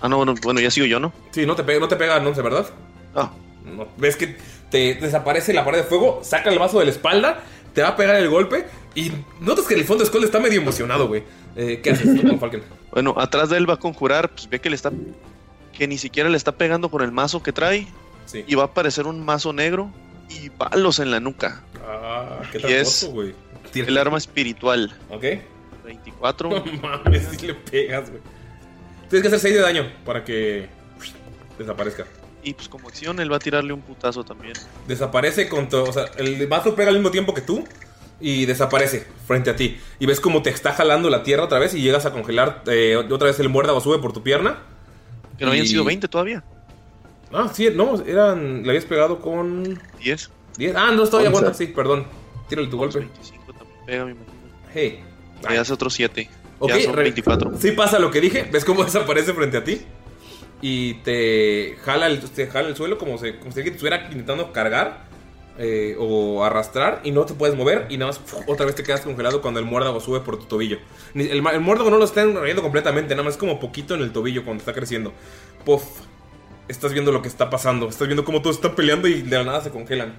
Ah, 0.00 0.08
no, 0.08 0.16
bueno, 0.18 0.34
bueno, 0.42 0.60
ya 0.60 0.70
sigo 0.70 0.86
yo, 0.86 1.00
¿no? 1.00 1.12
Sí, 1.32 1.44
no 1.44 1.56
te, 1.56 1.64
pega, 1.64 1.80
no 1.80 1.88
te 1.88 1.96
pegan 1.96 2.24
11, 2.24 2.42
¿verdad? 2.42 2.66
Ah. 3.14 3.32
No, 3.64 3.88
ves 3.96 4.16
que 4.16 4.36
te 4.70 4.94
desaparece 4.94 5.52
la 5.52 5.64
pared 5.64 5.78
de 5.78 5.84
fuego, 5.84 6.20
saca 6.22 6.50
el 6.50 6.58
mazo 6.58 6.78
de 6.78 6.86
la 6.86 6.90
espalda, 6.90 7.42
te 7.74 7.82
va 7.82 7.88
a 7.88 7.96
pegar 7.96 8.16
el 8.16 8.28
golpe 8.28 8.66
y 8.94 9.12
notas 9.40 9.66
que 9.66 9.74
el 9.74 9.84
fondo 9.84 10.04
de 10.04 10.08
Skull 10.08 10.24
está 10.24 10.40
medio 10.40 10.60
emocionado, 10.60 11.08
güey. 11.08 11.24
Eh, 11.56 11.80
¿Qué 11.82 11.90
haces, 11.90 12.22
Don 12.22 12.38
Falken? 12.38 12.62
Bueno, 12.90 13.14
atrás 13.18 13.50
de 13.50 13.58
él 13.58 13.68
va 13.68 13.74
a 13.74 13.78
conjurar, 13.78 14.30
pues 14.30 14.48
ve 14.48 14.60
que 14.60 14.70
le 14.70 14.76
está. 14.76 14.90
Que 15.72 15.86
ni 15.86 15.98
siquiera 15.98 16.28
le 16.30 16.36
está 16.38 16.52
pegando 16.52 16.88
con 16.88 17.02
el 17.02 17.12
mazo 17.12 17.42
que 17.42 17.52
trae. 17.52 17.86
Sí. 18.24 18.44
Y 18.46 18.54
va 18.54 18.62
a 18.62 18.66
aparecer 18.66 19.06
un 19.06 19.24
mazo 19.24 19.52
negro 19.52 19.90
y 20.28 20.48
palos 20.48 20.98
en 20.98 21.10
la 21.10 21.20
nuca. 21.20 21.62
Ah, 21.86 22.40
qué 22.50 22.58
tramposo, 22.58 23.10
güey. 23.10 23.34
El 23.74 23.98
arma 23.98 24.18
espiritual. 24.18 24.94
¿Ok? 25.10 25.24
24. 25.84 26.50
No 26.64 26.64
mames, 26.82 27.28
si 27.28 27.46
le 27.46 27.54
pegas, 27.54 28.10
güey. 28.10 28.22
Tienes 29.08 29.22
que 29.22 29.28
hacer 29.28 29.40
6 29.40 29.54
de 29.54 29.60
daño 29.60 29.92
para 30.04 30.24
que 30.24 30.68
desaparezca. 31.58 32.04
Y 32.42 32.54
pues 32.54 32.68
como 32.68 32.88
acción, 32.88 33.18
él 33.20 33.32
va 33.32 33.36
a 33.36 33.40
tirarle 33.40 33.72
un 33.72 33.80
putazo 33.80 34.22
también. 34.24 34.54
Desaparece 34.86 35.48
con 35.48 35.68
todo. 35.68 35.84
O 35.84 35.92
sea, 35.92 36.04
el 36.18 36.46
mazo 36.48 36.74
pega 36.74 36.88
al 36.90 36.94
mismo 36.96 37.10
tiempo 37.10 37.34
que 37.34 37.40
tú 37.40 37.64
y 38.20 38.46
desaparece 38.46 39.06
frente 39.26 39.50
a 39.50 39.56
ti. 39.56 39.78
Y 39.98 40.06
ves 40.06 40.20
como 40.20 40.42
te 40.42 40.50
está 40.50 40.72
jalando 40.72 41.10
la 41.10 41.22
tierra 41.22 41.44
otra 41.44 41.58
vez 41.58 41.74
y 41.74 41.80
llegas 41.80 42.06
a 42.06 42.12
congelar. 42.12 42.62
eh, 42.66 42.96
otra 42.96 43.28
vez 43.28 43.40
el 43.40 43.48
muérdago 43.48 43.80
sube 43.80 43.98
por 43.98 44.12
tu 44.12 44.22
pierna. 44.22 44.58
Que 45.36 45.44
no 45.44 45.50
habían 45.50 45.66
sido 45.66 45.84
20 45.84 46.08
todavía. 46.08 46.42
Ah, 47.32 47.50
sí, 47.52 47.68
no, 47.74 48.00
eran. 48.04 48.62
Le 48.62 48.70
habías 48.70 48.84
pegado 48.84 49.20
con. 49.20 49.80
10. 50.02 50.30
10. 50.56 50.76
Ah, 50.76 50.92
no, 50.92 51.06
todavía 51.06 51.28
aguanta, 51.28 51.54
sí, 51.54 51.66
perdón. 51.68 52.06
Tírale 52.48 52.68
tu 52.68 52.78
golpe. 52.78 53.06
Pega, 53.86 54.04
me 54.04 54.12
imagino. 54.12 54.34
Hey. 54.74 55.04
Ahí 55.46 55.56
hace 55.56 55.72
otros 55.72 55.94
7. 55.94 56.28
Ok, 56.58 56.70
ya 56.70 56.80
son 56.80 56.94
re- 56.94 57.02
24. 57.04 57.56
Sí 57.58 57.72
pasa 57.72 57.98
lo 57.98 58.10
que 58.10 58.20
dije. 58.20 58.48
¿Ves 58.50 58.64
cómo 58.64 58.84
desaparece 58.86 59.32
frente 59.34 59.56
a 59.58 59.64
ti? 59.64 59.80
Y 60.60 60.94
te 61.04 61.76
jala 61.84 62.06
el, 62.08 62.20
te 62.20 62.46
jala 62.48 62.68
el 62.68 62.76
suelo 62.76 62.98
como, 62.98 63.16
se, 63.18 63.38
como 63.38 63.52
si 63.52 63.60
alguien 63.60 63.74
te 63.74 63.76
estuviera 63.76 64.06
intentando 64.10 64.52
cargar 64.52 65.06
eh, 65.56 65.94
o 65.98 66.44
arrastrar 66.44 67.00
y 67.04 67.12
no 67.12 67.24
te 67.26 67.34
puedes 67.34 67.54
mover 67.56 67.86
y 67.90 67.96
nada 67.96 68.10
más 68.10 68.20
otra 68.48 68.66
vez 68.66 68.74
te 68.74 68.82
quedas 68.82 69.02
congelado 69.02 69.40
cuando 69.40 69.60
el 69.60 69.66
muérdago 69.66 70.00
sube 70.00 70.18
por 70.20 70.36
tu 70.36 70.46
tobillo. 70.46 70.78
El, 71.14 71.30
el 71.46 71.60
muérdago 71.60 71.90
no 71.90 71.98
lo 71.98 72.04
está 72.04 72.22
enrollando 72.22 72.62
completamente, 72.62 73.14
nada 73.14 73.22
más 73.24 73.36
como 73.36 73.60
poquito 73.60 73.94
en 73.94 74.02
el 74.02 74.10
tobillo 74.12 74.44
cuando 74.44 74.60
está 74.62 74.72
creciendo. 74.72 75.12
Puff. 75.64 75.84
Estás 76.66 76.92
viendo 76.92 77.12
lo 77.12 77.22
que 77.22 77.28
está 77.28 77.48
pasando. 77.48 77.88
Estás 77.88 78.08
viendo 78.08 78.24
cómo 78.24 78.42
todos 78.42 78.56
están 78.56 78.74
peleando 78.74 79.06
y 79.08 79.22
de 79.22 79.36
la 79.38 79.44
nada 79.44 79.60
se 79.62 79.70
congelan. 79.70 80.16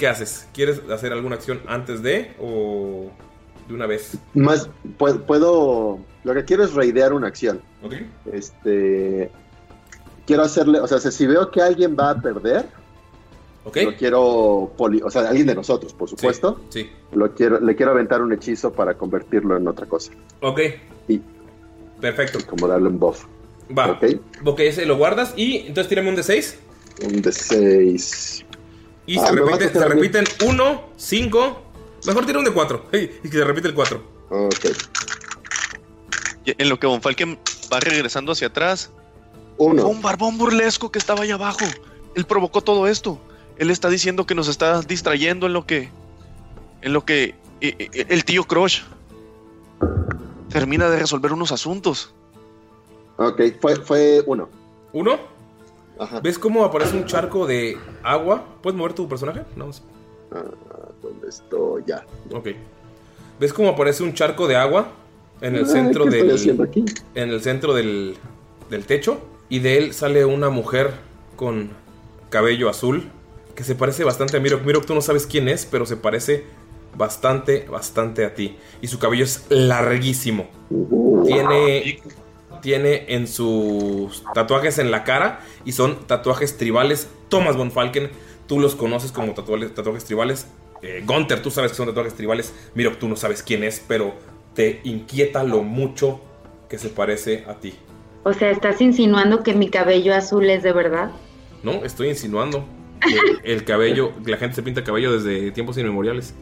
¿Qué 0.00 0.08
haces? 0.08 0.48
¿Quieres 0.54 0.80
hacer 0.90 1.12
alguna 1.12 1.36
acción 1.36 1.60
antes 1.68 2.02
de 2.02 2.32
o 2.40 3.10
de 3.68 3.74
una 3.74 3.86
vez? 3.86 4.16
Más, 4.34 4.68
puedo, 4.98 5.24
puedo- 5.26 5.98
Lo 6.24 6.34
que 6.34 6.44
quiero 6.44 6.64
es 6.64 6.72
raidear 6.74 7.12
una 7.12 7.28
acción. 7.28 7.60
¿Ok? 7.82 7.94
Este. 8.32 9.30
Quiero 10.26 10.42
hacerle. 10.42 10.80
O 10.80 10.86
sea, 10.86 10.98
si 10.98 11.26
veo 11.26 11.50
que 11.50 11.60
alguien 11.60 11.96
va 11.98 12.10
a 12.10 12.20
perder. 12.20 12.66
¿Ok? 13.64 13.76
Lo 13.84 13.94
quiero. 13.96 14.72
poli- 14.76 15.02
o 15.02 15.10
sea, 15.10 15.28
alguien 15.28 15.46
de 15.46 15.54
nosotros, 15.54 15.92
por 15.92 16.08
supuesto. 16.08 16.60
Sí. 16.70 16.90
Lo 17.12 17.34
quiero, 17.34 17.60
le 17.60 17.76
quiero 17.76 17.92
aventar 17.92 18.22
un 18.22 18.32
hechizo 18.32 18.72
para 18.72 18.94
convertirlo 18.94 19.56
en 19.56 19.68
otra 19.68 19.86
cosa. 19.86 20.12
Ok. 20.40 20.60
Y- 21.08 21.20
Perfecto. 22.00 22.38
Como 22.48 22.66
darle 22.66 22.88
un 22.88 22.98
buff. 22.98 23.26
Va. 23.76 23.90
Ok. 23.92 24.04
Ok, 24.46 24.60
ese 24.60 24.86
lo 24.86 24.96
guardas 24.96 25.34
y 25.36 25.58
entonces 25.58 25.88
tírame 25.88 26.08
un 26.08 26.16
de 26.16 26.22
6. 26.22 26.58
Un 27.04 27.20
de 27.22 27.32
6. 27.32 28.46
Y 29.10 29.18
Ah, 29.18 29.26
se, 29.26 29.32
repite- 29.32 29.72
se 29.72 29.88
repiten 29.88 30.24
1, 30.46 30.82
5. 30.96 31.62
Mejor 32.06 32.26
tira 32.26 32.38
un 32.38 32.44
de 32.44 32.52
4. 32.52 32.86
y 32.92 33.08
que 33.28 33.28
se 33.38 33.42
repite 33.44 33.66
el 33.66 33.74
4. 33.74 34.00
Ok. 34.30 34.66
En 36.46 36.68
lo 36.68 36.78
que 36.78 36.86
Von 36.86 37.02
Falken 37.02 37.36
va 37.72 37.80
regresando 37.80 38.30
hacia 38.30 38.46
atrás. 38.46 38.90
Uno. 39.58 39.82
Fue 39.82 39.90
un 39.90 40.00
barbón 40.00 40.38
burlesco 40.38 40.92
que 40.92 41.00
estaba 41.00 41.22
allá 41.24 41.34
abajo. 41.34 41.64
Él 42.14 42.24
provocó 42.24 42.60
todo 42.62 42.86
esto. 42.86 43.18
Él 43.58 43.70
está 43.72 43.88
diciendo 43.88 44.26
que 44.26 44.36
nos 44.36 44.46
está 44.46 44.80
distrayendo 44.82 45.46
en 45.46 45.54
lo 45.54 45.66
que. 45.66 45.88
En 46.82 46.92
lo 46.92 47.04
que. 47.04 47.34
eh, 47.60 47.74
eh, 47.92 48.06
El 48.08 48.24
tío 48.24 48.44
Crush 48.44 48.82
termina 50.50 50.88
de 50.88 50.98
resolver 51.00 51.32
unos 51.32 51.50
asuntos. 51.50 52.14
Ok, 53.16 53.40
fue, 53.60 53.74
fue 53.76 54.22
uno. 54.26 54.48
¿Uno? 54.92 55.18
Ajá. 56.00 56.20
¿Ves 56.20 56.38
cómo 56.38 56.64
aparece 56.64 56.96
un 56.96 57.04
charco 57.04 57.46
de 57.46 57.76
agua? 58.02 58.44
¿Puedes 58.62 58.76
mover 58.76 58.94
tu 58.94 59.06
personaje? 59.08 59.42
No. 59.54 59.66
más. 59.66 59.82
Ah, 60.32 60.42
¿Dónde 61.02 61.28
estoy? 61.28 61.82
Ya. 61.86 62.04
Ok. 62.32 62.48
¿Ves 63.38 63.52
cómo 63.52 63.68
aparece 63.68 64.02
un 64.02 64.14
charco 64.14 64.48
de 64.48 64.56
agua 64.56 64.88
en 65.40 65.56
el 65.56 65.64
Ay, 65.64 65.70
centro 65.70 66.04
¿qué 66.04 66.10
estoy 66.10 66.26
del 66.28 66.36
haciendo 66.36 66.62
aquí? 66.64 66.84
en 67.14 67.30
el 67.30 67.42
centro 67.42 67.74
del, 67.74 68.16
del 68.70 68.84
techo 68.86 69.18
y 69.48 69.58
de 69.60 69.78
él 69.78 69.94
sale 69.94 70.24
una 70.24 70.50
mujer 70.50 70.92
con 71.36 71.70
cabello 72.30 72.68
azul 72.68 73.10
que 73.54 73.64
se 73.64 73.74
parece 73.74 74.04
bastante 74.04 74.36
a 74.36 74.40
Mirok. 74.40 74.64
Mirok, 74.64 74.86
tú 74.86 74.94
no 74.94 75.00
sabes 75.02 75.26
quién 75.26 75.48
es, 75.48 75.66
pero 75.66 75.84
se 75.84 75.96
parece 75.96 76.44
bastante, 76.96 77.66
bastante 77.70 78.24
a 78.24 78.34
ti. 78.34 78.56
Y 78.80 78.86
su 78.86 78.98
cabello 78.98 79.24
es 79.24 79.44
larguísimo. 79.50 80.48
Tiene, 81.26 82.00
tiene 82.60 83.06
en 83.08 83.26
sus 83.26 84.22
tatuajes 84.34 84.78
en 84.78 84.90
la 84.90 85.04
cara 85.04 85.40
y 85.64 85.72
son 85.72 86.06
tatuajes 86.06 86.56
tribales. 86.56 87.08
Thomas 87.28 87.56
von 87.56 87.70
Falken, 87.70 88.10
tú 88.46 88.58
los 88.58 88.74
conoces 88.74 89.12
como 89.12 89.34
tatuajes, 89.34 89.74
tatuajes 89.74 90.04
tribales. 90.04 90.46
Eh, 90.82 91.02
Gunther, 91.06 91.42
tú 91.42 91.50
sabes 91.50 91.72
que 91.72 91.76
son 91.76 91.86
tatuajes 91.86 92.14
tribales. 92.14 92.54
Mirok, 92.74 92.98
tú 92.98 93.08
no 93.08 93.16
sabes 93.16 93.42
quién 93.42 93.64
es, 93.64 93.84
pero 93.86 94.14
te 94.54 94.80
inquieta 94.84 95.44
lo 95.44 95.62
mucho 95.62 96.20
que 96.68 96.78
se 96.78 96.88
parece 96.88 97.44
a 97.48 97.54
ti. 97.54 97.74
O 98.22 98.32
sea, 98.32 98.50
¿estás 98.50 98.80
insinuando 98.80 99.42
que 99.42 99.54
mi 99.54 99.68
cabello 99.70 100.14
azul 100.14 100.48
es 100.50 100.62
de 100.62 100.72
verdad? 100.72 101.10
No, 101.62 101.84
estoy 101.84 102.08
insinuando 102.08 102.64
que 103.00 103.18
el 103.52 103.64
cabello, 103.64 104.12
la 104.24 104.36
gente 104.36 104.56
se 104.56 104.62
pinta 104.62 104.84
cabello 104.84 105.12
desde 105.12 105.50
tiempos 105.52 105.78
inmemoriales. 105.78 106.34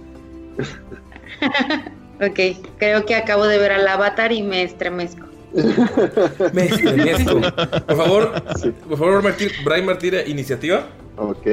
Ok, 2.20 2.40
creo 2.78 3.06
que 3.06 3.14
acabo 3.14 3.46
de 3.46 3.58
ver 3.58 3.70
al 3.70 3.86
avatar 3.86 4.32
y 4.32 4.42
me 4.42 4.62
estremezco. 4.64 5.26
Me 6.52 6.66
estremezco. 6.66 7.40
Por 7.40 7.96
favor, 7.96 8.42
por 8.88 8.98
favor, 8.98 9.22
Brian 9.64 9.86
Martín, 9.86 10.14
iniciativa. 10.26 10.86
Ok. 11.16 11.46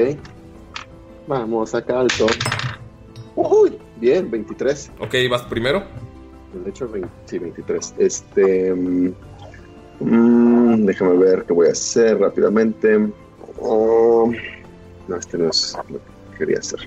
Vamos 1.27 1.73
acá 1.73 2.01
alto. 2.01 2.27
Uy, 3.35 3.77
bien, 3.97 4.29
23. 4.29 4.91
Ok, 4.99 5.15
vas 5.29 5.43
primero. 5.43 5.83
De 6.63 6.69
hecho, 6.69 6.87
20 6.87 7.09
sí, 7.25 7.39
23. 7.39 7.95
Este. 7.97 8.73
mm, 8.73 9.13
mm, 9.99 10.85
déjame 10.85 11.17
ver 11.17 11.45
qué 11.45 11.53
voy 11.53 11.67
a 11.67 11.71
hacer 11.71 12.19
rápidamente. 12.19 13.09
Oh, 13.59 14.31
no, 15.07 15.15
este 15.15 15.37
no 15.37 15.49
es 15.49 15.77
lo 15.89 15.99
que 16.31 16.37
quería 16.37 16.59
hacer. 16.59 16.79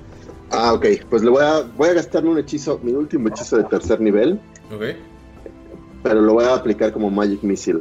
Ah, 0.50 0.72
ok. 0.72 0.86
Pues 1.10 1.22
le 1.22 1.30
voy 1.30 1.44
a, 1.44 1.62
voy 1.76 1.90
a 1.90 1.94
gastar 1.94 2.24
un 2.24 2.38
hechizo, 2.38 2.80
mi 2.82 2.92
último 2.92 3.28
hechizo 3.28 3.56
de 3.56 3.64
tercer 3.64 4.00
nivel, 4.00 4.40
Ok, 4.74 4.82
pero 6.02 6.20
lo 6.20 6.34
voy 6.34 6.44
a 6.44 6.54
aplicar 6.54 6.92
como 6.92 7.10
Magic 7.10 7.42
Missile. 7.42 7.80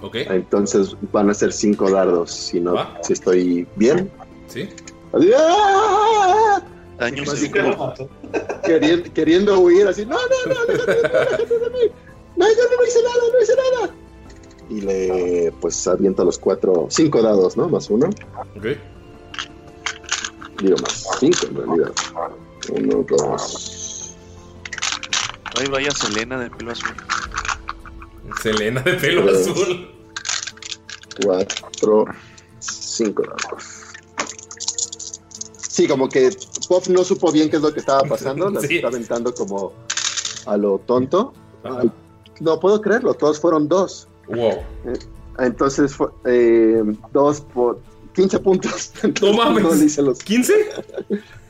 ok, 0.00 0.14
Entonces 0.30 0.96
van 1.12 1.30
a 1.30 1.34
ser 1.34 1.52
cinco 1.52 1.90
dardos, 1.90 2.30
si 2.30 2.60
no, 2.60 2.74
Va. 2.74 2.98
si 3.02 3.12
estoy 3.12 3.66
bien. 3.76 4.10
sí. 4.48 4.68
¡Ah! 5.36 6.62
Daño 6.98 7.24
Así 7.30 7.50
como 7.50 7.94
queriendo, 8.64 9.12
queriendo 9.12 9.60
huir, 9.60 9.86
así, 9.88 10.06
no, 10.06 10.16
no, 10.16 10.54
no, 10.54 10.64
déjate, 10.66 10.94
déjate 11.02 11.58
de 11.58 11.70
mí. 11.70 11.92
No, 12.36 12.46
yo 12.46 12.54
no 12.78 12.86
hice 12.86 13.02
nada, 13.02 13.16
no 13.32 13.42
hice 13.42 13.52
nada. 13.56 13.94
Y 14.70 14.80
le, 14.80 15.52
pues, 15.60 15.86
aviento 15.86 16.24
los 16.24 16.38
cuatro, 16.38 16.86
cinco 16.88 17.20
dados, 17.20 17.56
¿no? 17.56 17.68
Más 17.68 17.90
uno. 17.90 18.08
Ok. 18.56 18.66
Digo, 20.62 20.76
más 20.80 21.06
cinco 21.18 21.46
en 21.48 21.56
realidad. 21.56 21.92
Uno, 22.70 23.04
dos. 23.08 24.14
Ahí 25.58 25.66
vaya 25.66 25.90
Selena 25.90 26.38
de 26.38 26.48
pelo 26.50 26.72
azul. 26.72 26.94
Selena 28.42 28.80
de 28.82 28.94
pelo 28.94 29.24
Tres. 29.26 29.48
azul. 29.48 29.88
cuatro, 31.24 32.04
cinco. 32.60 33.22
Sí, 35.68 35.86
como 35.88 36.08
que 36.08 36.30
Puff 36.68 36.88
no 36.88 37.02
supo 37.04 37.32
bien 37.32 37.50
qué 37.50 37.56
es 37.56 37.62
lo 37.62 37.72
que 37.72 37.80
estaba 37.80 38.02
pasando, 38.02 38.50
las 38.50 38.62
Sí. 38.66 38.76
está 38.76 38.88
aventando 38.88 39.34
como 39.34 39.72
a 40.46 40.56
lo 40.56 40.78
tonto. 40.80 41.32
No 42.40 42.60
puedo 42.60 42.80
creerlo, 42.80 43.14
todos 43.14 43.40
fueron 43.40 43.68
dos. 43.68 44.08
Wow. 44.28 44.50
Eh, 44.86 44.98
Entonces, 45.38 45.94
fue, 45.94 46.08
eh, 46.26 46.82
dos 47.12 47.40
por 47.40 47.80
15 48.14 48.38
puntos. 48.40 48.92
No 49.22 49.32
mames. 49.32 49.62
No 49.62 49.74
le 49.74 49.84
hice 49.84 50.02
los 50.02 50.18
¿15? 50.24 50.52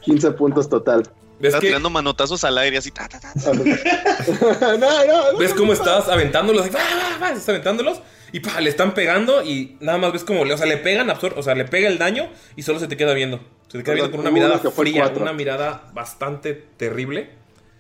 15 0.02 0.30
puntos 0.38 0.68
total. 0.68 1.08
Está 1.42 1.60
tirando 1.60 1.90
manotazos 1.90 2.42
al 2.44 2.56
aire 2.58 2.78
así. 2.78 2.90
ta, 2.90 3.08
ta, 3.08 3.20
ta. 3.20 3.32
¿Ves 5.38 5.54
cómo 5.54 5.72
estás 5.72 6.08
aventándolos? 6.08 6.66
Estás 6.66 7.48
aventándolos 7.48 8.00
y 8.32 8.40
pa, 8.40 8.60
le 8.60 8.70
están 8.70 8.94
pegando 8.94 9.42
y 9.42 9.76
nada 9.80 9.98
más 9.98 10.12
ves 10.12 10.24
como, 10.24 10.44
le- 10.44 10.54
o 10.54 10.58
sea, 10.58 10.66
le 10.66 10.78
pegan, 10.78 11.08
absor- 11.08 11.34
o 11.36 11.42
sea, 11.42 11.54
le 11.54 11.64
pega 11.64 11.88
el 11.88 11.98
daño 11.98 12.30
y 12.56 12.62
solo 12.62 12.78
se 12.78 12.86
te 12.88 12.96
queda 12.96 13.12
viendo. 13.14 13.40
Se 13.68 13.78
te 13.78 13.84
queda 13.84 13.94
viendo 13.94 14.10
con 14.12 14.20
una 14.20 14.30
mirada 14.30 14.60
que 14.60 14.70
fría, 14.70 15.12
una 15.16 15.32
mirada 15.32 15.90
bastante 15.92 16.52
terrible. 16.76 17.30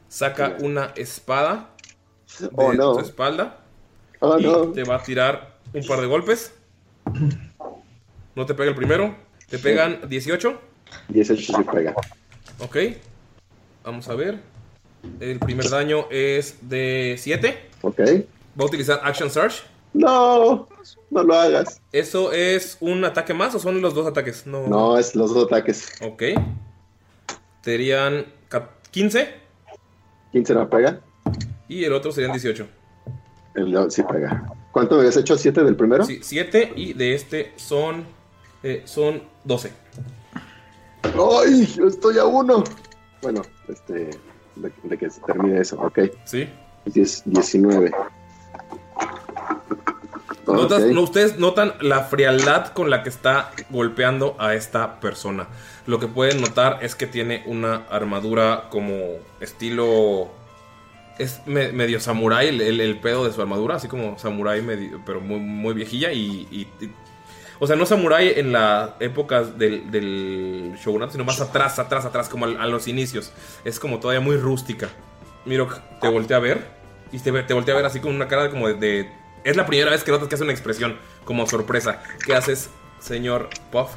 Saca 0.08 0.56
una 0.60 0.92
espada 0.96 1.70
de 2.38 2.50
Oh, 2.54 2.72
no. 2.72 2.94
tu 2.94 3.00
espalda 3.00 3.58
Oh, 4.20 4.38
y 4.38 4.42
no. 4.42 4.66
te 4.72 4.84
va 4.84 4.96
a 4.96 5.02
tirar 5.02 5.56
un 5.72 5.86
par 5.86 6.00
de 6.00 6.06
golpes. 6.06 6.52
No 8.34 8.46
te 8.46 8.54
pega 8.54 8.70
el 8.70 8.76
primero. 8.76 9.14
Te 9.48 9.58
pegan 9.58 10.00
18. 10.08 10.60
18 11.08 11.56
sí 11.56 11.64
pega. 11.72 11.94
Ok. 12.58 12.76
Vamos 13.84 14.08
a 14.08 14.14
ver. 14.14 14.40
El 15.20 15.38
primer 15.40 15.68
daño 15.68 16.06
es 16.10 16.56
de 16.62 17.16
7. 17.18 17.70
Ok. 17.82 17.98
Va 18.00 18.64
a 18.64 18.66
utilizar 18.66 19.00
Action 19.02 19.30
Surge. 19.30 19.62
No, 19.94 20.68
no 21.10 21.22
lo 21.22 21.34
hagas. 21.34 21.80
¿Eso 21.92 22.32
es 22.32 22.78
un 22.80 23.04
ataque 23.04 23.34
más 23.34 23.54
o 23.54 23.58
son 23.58 23.82
los 23.82 23.94
dos 23.94 24.06
ataques? 24.06 24.46
No. 24.46 24.66
No, 24.68 24.98
es 24.98 25.14
los 25.14 25.34
dos 25.34 25.46
ataques. 25.46 25.92
Ok. 26.02 26.22
Serían 27.62 28.26
ca- 28.48 28.70
15 28.90 29.34
15 30.32 30.54
no 30.54 30.68
pega. 30.70 31.00
y 31.68 31.84
el 31.84 31.92
otro 31.92 32.10
serían 32.12 32.32
18. 32.32 32.66
El 33.54 33.70
no, 33.72 33.90
sí 33.90 34.02
pega. 34.02 34.50
¿Cuánto 34.72 34.94
me 34.94 35.00
habías 35.02 35.16
hecho? 35.18 35.34
¿7 35.34 35.62
del 35.62 35.76
primero? 35.76 36.04
Sí, 36.04 36.20
7 36.22 36.72
y 36.74 36.94
de 36.94 37.14
este 37.14 37.52
son, 37.56 38.06
eh, 38.62 38.82
son 38.86 39.22
12. 39.44 39.70
¡Ay! 41.02 41.66
Yo 41.76 41.86
estoy 41.86 42.16
a 42.18 42.24
uno. 42.24 42.64
Bueno, 43.22 43.42
este. 43.68 44.10
De, 44.56 44.70
de 44.82 44.98
que 44.98 45.08
se 45.08 45.20
termine 45.22 45.60
eso, 45.60 45.80
ok. 45.80 45.98
Sí. 46.26 46.46
10, 46.84 47.22
19. 47.26 47.90
Notas- 50.46 50.84
no, 50.92 51.02
ustedes 51.02 51.38
notan 51.38 51.72
la 51.80 52.00
frialdad 52.04 52.68
con 52.72 52.90
la 52.90 53.02
que 53.02 53.08
está 53.08 53.52
golpeando 53.70 54.36
a 54.38 54.54
esta 54.54 55.00
persona. 55.00 55.46
Lo 55.86 55.98
que 56.00 56.08
pueden 56.08 56.40
notar 56.40 56.80
es 56.82 56.94
que 56.94 57.06
tiene 57.06 57.42
una 57.46 57.86
armadura 57.90 58.64
como 58.70 58.94
estilo... 59.40 60.30
Es 61.18 61.40
me- 61.46 61.72
medio 61.72 62.00
samurái 62.00 62.48
el, 62.48 62.60
el- 62.60 62.80
el 62.80 62.98
pedo 62.98 63.24
de 63.24 63.32
su 63.32 63.40
armadura, 63.40 63.76
así 63.76 63.86
como 63.88 64.18
samurái, 64.18 64.60
medio- 64.62 65.00
pero 65.06 65.20
muy, 65.20 65.38
muy 65.40 65.72
viejilla 65.74 66.12
y, 66.12 66.46
y- 66.50 66.68
y- 66.84 66.90
O 67.62 67.66
sea, 67.68 67.76
no 67.76 67.86
samurái 67.86 68.32
en 68.40 68.50
la 68.50 68.96
época 68.98 69.44
del, 69.44 69.88
del 69.92 70.74
shogunato, 70.82 71.12
sino 71.12 71.22
más 71.22 71.40
atrás, 71.40 71.78
atrás, 71.78 72.04
atrás, 72.04 72.28
como 72.28 72.46
a, 72.46 72.66
los 72.66 72.88
inicios. 72.88 73.32
Es 73.64 73.78
como 73.78 74.00
todavía 74.00 74.20
muy 74.20 74.36
rústica. 74.36 74.88
Miro, 75.44 75.68
te 76.00 76.08
voltea 76.08 76.38
a 76.38 76.40
ver 76.40 76.66
y 77.12 77.20
te, 77.20 77.30
voltea 77.30 77.74
a 77.74 77.76
ver 77.76 77.86
así 77.86 78.00
con 78.00 78.16
una 78.16 78.26
cara 78.26 78.50
como 78.50 78.66
de, 78.66 78.74
de- 78.74 79.12
Es 79.44 79.54
la 79.56 79.64
primera 79.64 79.92
vez 79.92 80.02
que 80.02 80.10
notas 80.10 80.26
que 80.26 80.34
hace 80.34 80.42
una 80.42 80.52
expresión 80.52 80.96
como 81.24 81.46
sorpresa. 81.46 82.02
¿Qué 82.26 82.34
haces, 82.34 82.68
señor 82.98 83.48
Puff? 83.70 83.90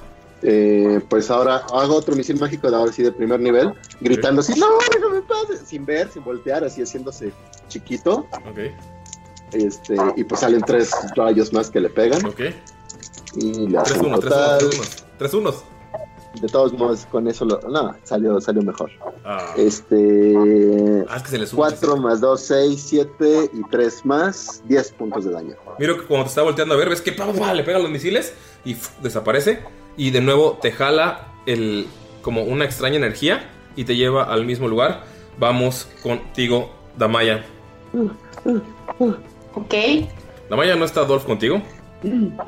Eh, 0.43 1.01
pues 1.09 1.31
ahora 1.31 1.63
hago 1.73 1.95
otro 1.95 2.15
misil 2.15 2.39
mágico 2.39 2.69
de 2.69 2.77
ahora 2.77 2.91
sí 2.91 3.01
de 3.01 3.11
primer 3.13 3.39
nivel, 3.39 3.73
gritando 3.99 4.41
así, 4.41 4.53
no, 4.59 4.67
no 5.01 5.09
me 5.09 5.23
pase, 5.23 5.65
sin 5.65 5.87
ver, 5.87 6.11
sin 6.11 6.23
voltear, 6.23 6.63
así 6.63 6.83
haciéndose 6.83 7.31
chiquito. 7.67 8.27
Ok. 8.47 8.59
Este, 9.53 9.95
y 10.17 10.23
pues 10.23 10.41
salen 10.41 10.61
tres 10.61 10.91
rayos 11.15 11.51
más 11.51 11.71
que 11.71 11.79
le 11.79 11.89
pegan. 11.89 12.23
Ok. 12.27 12.41
Y 13.35 13.67
le 13.67 13.79
3 13.79 13.91
hacen 13.91 14.05
1 14.05 14.19
3 14.19 14.33
total. 14.33 14.65
1 14.65 14.83
3 15.17 15.33
unos. 15.33 15.63
De 16.41 16.47
todos 16.49 16.73
modos, 16.73 17.05
con 17.09 17.27
eso 17.27 17.45
lo. 17.45 17.59
No, 17.61 17.95
salió, 18.03 18.39
salió 18.41 18.61
mejor. 18.61 18.91
Ah. 19.23 19.53
Este. 19.57 20.35
Ah, 21.09 21.17
es 21.17 21.23
que 21.23 21.29
se 21.29 21.37
le 21.37 21.47
sube. 21.47 21.57
4 21.57 21.97
más 21.97 22.19
2, 22.19 22.41
6, 22.41 22.85
7 22.87 23.51
y 23.53 23.69
3 23.69 24.05
más, 24.05 24.61
10 24.65 24.91
puntos 24.93 25.25
de 25.25 25.31
daño. 25.31 25.55
Miro 25.79 25.97
que 25.97 26.03
cuando 26.03 26.25
te 26.25 26.29
está 26.29 26.41
volteando 26.41 26.75
a 26.75 26.77
ver, 26.77 26.89
ves 26.89 27.01
que 27.01 27.13
pa, 27.13 27.25
pa, 27.25 27.33
pa, 27.33 27.53
le 27.53 27.63
pegan 27.63 27.83
los 27.83 27.91
misiles 27.91 28.33
y 28.65 28.73
¡fu! 28.73 28.91
desaparece. 29.01 29.59
Y 29.97 30.11
de 30.11 30.19
nuevo 30.19 30.57
te 30.61 30.73
jala 30.73 31.27
el, 31.45 31.87
como 32.21 32.43
una 32.43 32.65
extraña 32.65 32.97
energía 32.97 33.49
y 33.77 33.85
te 33.85 33.95
lleva 33.95 34.23
al 34.23 34.45
mismo 34.45 34.67
lugar. 34.67 35.03
Vamos 35.37 35.87
contigo, 36.03 36.71
Damaya. 36.97 37.45
Ok. 39.53 39.73
Damaya, 40.49 40.75
¿no 40.75 40.85
está 40.85 41.05
Dolph 41.05 41.25
contigo? 41.25 41.61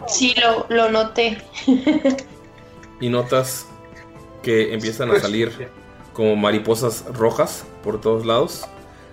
Sí, 0.08 0.36
lo, 0.42 0.66
lo 0.70 0.92
noté. 0.92 1.38
Y 3.00 3.10
notas 3.10 3.68
que 4.42 4.74
empiezan 4.74 5.12
a 5.12 5.20
salir 5.20 5.70
como 6.14 6.36
mariposas 6.36 7.06
rojas 7.14 7.64
por 7.84 8.02
todos 8.02 8.26
lados. 8.26 8.66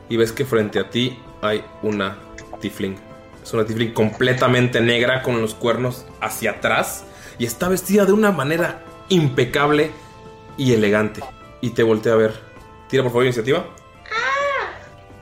Y 0.08 0.16
ves 0.16 0.32
que 0.32 0.44
frente 0.44 0.78
a 0.78 0.88
ti 0.88 1.18
hay 1.42 1.62
una 1.82 2.16
Tifling. 2.60 2.96
Es 3.42 3.52
una 3.52 3.66
Tifling 3.66 3.92
completamente 3.92 4.80
negra 4.80 5.22
con 5.22 5.40
los 5.40 5.54
cuernos 5.54 6.06
hacia 6.20 6.52
atrás. 6.52 7.04
Y 7.38 7.44
está 7.44 7.68
vestida 7.68 8.06
de 8.06 8.12
una 8.12 8.32
manera 8.32 8.82
impecable 9.10 9.90
y 10.56 10.72
elegante. 10.72 11.22
Y 11.60 11.70
te 11.70 11.82
voltea 11.82 12.14
a 12.14 12.16
ver. 12.16 12.40
Tira 12.88 13.02
por 13.02 13.12
favor 13.12 13.24
iniciativa. 13.24 13.66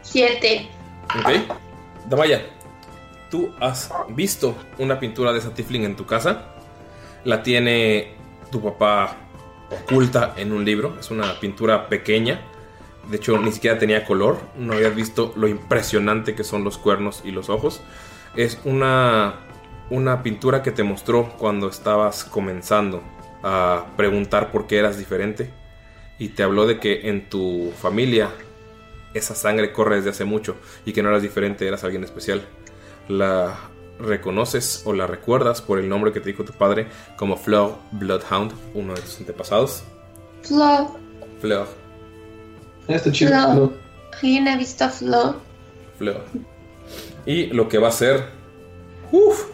Siete. 0.02 0.68
Ok. 1.18 1.56
Damaya, 2.08 2.46
tú 3.32 3.50
has 3.60 3.90
visto 4.10 4.54
una 4.78 5.00
pintura 5.00 5.32
de 5.32 5.38
esa 5.38 5.54
Tifling 5.54 5.84
en 5.84 5.96
tu 5.96 6.04
casa. 6.04 6.48
La 7.24 7.42
tiene 7.42 8.14
tu 8.50 8.62
papá 8.62 9.16
oculta 9.70 10.34
en 10.36 10.52
un 10.52 10.66
libro. 10.66 10.98
Es 11.00 11.10
una 11.10 11.40
pintura 11.40 11.88
pequeña. 11.88 12.42
De 13.10 13.16
hecho, 13.16 13.38
ni 13.38 13.50
siquiera 13.50 13.78
tenía 13.78 14.04
color. 14.04 14.38
No 14.58 14.74
habías 14.74 14.94
visto 14.94 15.32
lo 15.34 15.48
impresionante 15.48 16.34
que 16.34 16.44
son 16.44 16.62
los 16.62 16.76
cuernos 16.76 17.22
y 17.24 17.30
los 17.30 17.48
ojos. 17.48 17.80
Es 18.36 18.60
una, 18.64 19.36
una 19.88 20.22
pintura 20.22 20.62
que 20.62 20.70
te 20.70 20.82
mostró 20.82 21.30
cuando 21.38 21.70
estabas 21.70 22.24
comenzando 22.24 23.02
a 23.42 23.86
preguntar 23.96 24.52
por 24.52 24.66
qué 24.66 24.76
eras 24.76 24.98
diferente. 24.98 25.50
Y 26.18 26.28
te 26.28 26.42
habló 26.42 26.66
de 26.66 26.78
que 26.78 27.08
en 27.08 27.30
tu 27.30 27.72
familia 27.80 28.28
esa 29.14 29.34
sangre 29.34 29.72
corre 29.72 29.96
desde 29.96 30.10
hace 30.10 30.24
mucho 30.26 30.56
y 30.84 30.92
que 30.92 31.02
no 31.02 31.08
eras 31.08 31.22
diferente, 31.22 31.66
eras 31.66 31.82
alguien 31.82 32.04
especial. 32.04 32.46
La 33.12 33.54
reconoces 33.98 34.82
o 34.86 34.92
la 34.94 35.06
recuerdas 35.06 35.60
por 35.60 35.78
el 35.78 35.86
nombre 35.88 36.12
que 36.12 36.20
te 36.20 36.30
dijo 36.30 36.44
tu 36.44 36.52
padre 36.54 36.86
como 37.16 37.36
Fleur 37.36 37.74
Bloodhound, 37.92 38.52
uno 38.74 38.94
de 38.94 39.02
tus 39.02 39.18
antepasados. 39.18 39.82
Flo. 40.42 40.96
Fleur, 41.40 41.66
Está 42.88 43.12
Flo. 43.12 43.72
¿Alguien 44.14 44.48
ha 44.48 44.56
visto 44.56 44.84
a 44.84 44.88
Flo? 44.88 45.36
Fleur. 45.98 46.24
Y 47.26 47.46
lo 47.48 47.68
que 47.68 47.78
va 47.78 47.88
a 47.88 47.90
hacer, 47.90 48.24
uff, 49.10 49.44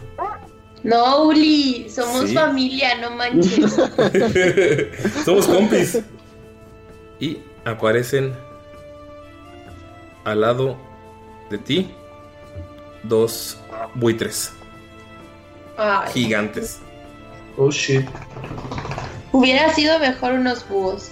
No, 0.83 1.23
Uli. 1.25 1.89
Somos 1.89 2.29
Sí. 2.29 2.33
familia, 2.33 2.97
no 3.01 3.11
manches. 3.11 3.73
somos 5.25 5.45
compis. 5.47 5.99
Y 7.19 7.39
aparecen 7.65 8.33
al 10.23 10.39
lado 10.41 10.77
de 11.49 11.57
ti 11.57 11.91
dos 13.03 13.57
buitres 13.95 14.53
Ay, 15.77 16.11
gigantes. 16.13 16.79
Oh 17.57 17.71
shit. 17.71 18.05
hubiera 19.31 19.73
sido 19.73 19.99
mejor 19.99 20.33
unos 20.33 20.67
búhos 20.67 21.11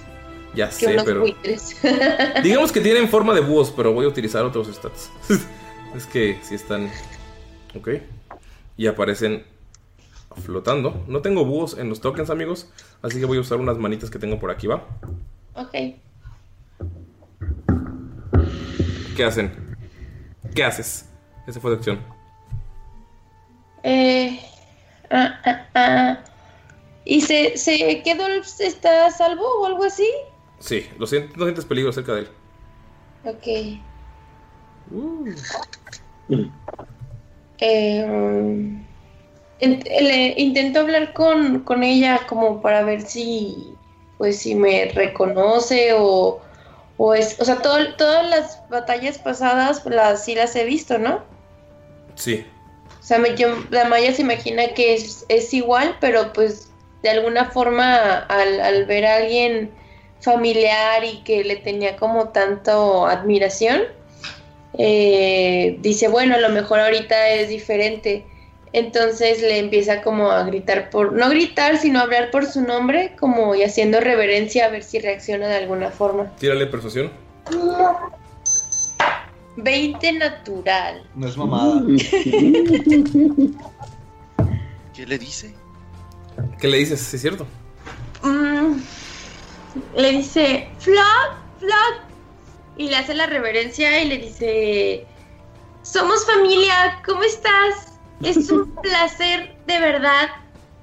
Ya 0.53 0.67
que 0.67 0.73
sé, 0.73 0.93
unos 0.93 1.05
pero 1.05 1.21
buitres. 1.21 1.75
Digamos 2.43 2.71
que 2.71 2.81
tienen 2.81 3.07
forma 3.09 3.33
de 3.33 3.41
búhos, 3.41 3.71
pero 3.75 3.93
voy 3.93 4.05
a 4.05 4.09
utilizar 4.09 4.43
otros 4.43 4.67
stats. 4.67 5.11
es 5.95 6.05
que 6.05 6.39
si 6.43 6.55
están. 6.55 6.89
Ok. 7.75 7.89
Y 8.75 8.87
aparecen 8.87 9.43
flotando. 10.43 11.03
No 11.07 11.21
tengo 11.21 11.45
búhos 11.45 11.77
en 11.77 11.89
los 11.89 12.01
tokens, 12.01 12.29
amigos. 12.29 12.69
Así 13.01 13.19
que 13.19 13.25
voy 13.25 13.37
a 13.37 13.41
usar 13.41 13.59
unas 13.59 13.77
manitas 13.77 14.09
que 14.09 14.19
tengo 14.19 14.39
por 14.39 14.51
aquí, 14.51 14.67
¿va? 14.67 14.85
ok. 15.53 15.73
¿Qué 19.15 19.23
hacen? 19.23 19.51
¿Qué 20.53 20.63
haces? 20.63 21.06
Esa 21.47 21.59
fue 21.59 21.71
de 21.71 21.77
acción. 21.77 21.99
Eh, 23.83 24.39
ah, 25.09 25.39
ah, 25.45 25.65
ah. 25.75 26.17
¿Y 27.05 27.21
se, 27.21 27.57
se 27.57 28.01
quedó, 28.03 28.27
está 28.59 29.05
a 29.07 29.11
salvo 29.11 29.45
o 29.61 29.65
algo 29.65 29.85
así? 29.85 30.07
Sí, 30.59 30.85
lo 30.99 31.07
siento, 31.07 31.37
no 31.37 31.45
sientes 31.45 31.65
peligro 31.65 31.93
cerca 31.93 32.13
de 32.15 32.21
él. 32.21 32.29
Ok. 33.23 33.47
Eh, 37.59 38.05
um, 38.05 38.83
int- 39.61 39.87
le- 40.01 40.33
intento 40.37 40.81
hablar 40.81 41.13
con, 41.13 41.61
con 41.61 41.83
ella 41.83 42.21
como 42.27 42.61
para 42.61 42.83
ver 42.83 43.01
si 43.01 43.73
pues 44.17 44.39
si 44.39 44.55
me 44.55 44.85
reconoce 44.93 45.93
o, 45.93 46.41
o 46.97 47.13
es, 47.13 47.39
o 47.39 47.45
sea, 47.45 47.61
todo- 47.61 47.95
todas 47.95 48.27
las 48.29 48.67
batallas 48.69 49.19
pasadas 49.19 49.85
las 49.85 50.25
sí 50.25 50.33
las 50.35 50.55
he 50.55 50.65
visto, 50.65 50.97
¿no? 50.97 51.23
Sí, 52.17 52.45
O 52.99 53.03
sea, 53.07 53.19
me- 53.19 53.35
yo- 53.35 53.63
la 53.69 53.85
Maya 53.85 54.11
se 54.13 54.21
imagina 54.23 54.73
que 54.73 54.93
es, 54.93 55.25
es 55.29 55.53
igual, 55.53 55.95
pero 56.01 56.33
pues 56.33 56.71
de 57.03 57.09
alguna 57.09 57.45
forma 57.51 58.17
al, 58.27 58.59
al 58.59 58.85
ver 58.85 59.05
a 59.05 59.15
alguien 59.17 59.71
familiar 60.19 61.05
y 61.05 61.23
que 61.23 61.43
le 61.45 61.55
tenía 61.57 61.95
como 61.95 62.29
tanto 62.29 63.07
admiración, 63.07 63.83
eh, 64.77 65.77
dice, 65.79 66.07
bueno, 66.09 66.35
a 66.35 66.39
lo 66.39 66.49
mejor 66.49 66.79
ahorita 66.79 67.29
es 67.29 67.49
diferente. 67.49 68.25
Entonces 68.73 69.41
le 69.41 69.59
empieza 69.59 70.01
como 70.01 70.29
a 70.31 70.43
gritar 70.43 70.89
por, 70.89 71.13
no 71.13 71.29
gritar, 71.29 71.77
sino 71.77 72.01
hablar 72.01 72.29
por 72.31 72.45
su 72.45 72.61
nombre, 72.61 73.15
como 73.17 73.55
y 73.55 73.63
haciendo 73.63 74.01
reverencia 74.01 74.65
a 74.65 74.69
ver 74.69 74.83
si 74.83 74.99
reacciona 74.99 75.47
de 75.47 75.55
alguna 75.55 75.91
forma. 75.91 76.35
Tírale 76.37 76.67
persuasión. 76.67 77.09
20 79.57 80.13
natural. 80.13 81.03
No 81.15 81.27
es 81.27 81.35
mamada. 81.37 81.81
¿Qué 84.93 85.05
le 85.05 85.17
dice? 85.17 85.53
¿Qué 86.59 86.67
le 86.67 86.77
dices? 86.77 87.01
¿Sí 87.01 87.15
es 87.17 87.21
cierto? 87.21 87.47
Mm, 88.23 88.77
le 89.95 90.11
dice, 90.11 90.69
Flock, 90.79 91.35
Flock. 91.59 92.01
Y 92.77 92.89
le 92.89 92.95
hace 92.95 93.15
la 93.15 93.25
reverencia 93.25 94.03
y 94.03 94.07
le 94.07 94.17
dice, 94.19 95.07
somos 95.81 96.25
familia, 96.25 97.01
¿cómo 97.05 97.23
estás? 97.23 97.99
Es 98.21 98.51
un 98.51 98.71
placer 98.81 99.57
de 99.65 99.79
verdad. 99.79 100.29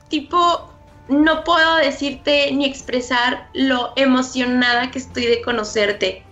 Tipo, 0.09 0.71
no 1.09 1.45
puedo 1.45 1.77
decirte 1.77 2.51
ni 2.53 2.65
expresar 2.65 3.49
lo 3.55 3.93
emocionada 3.97 4.91
que 4.91 4.99
estoy 4.99 5.27
de 5.27 5.43
conocerte. 5.43 6.25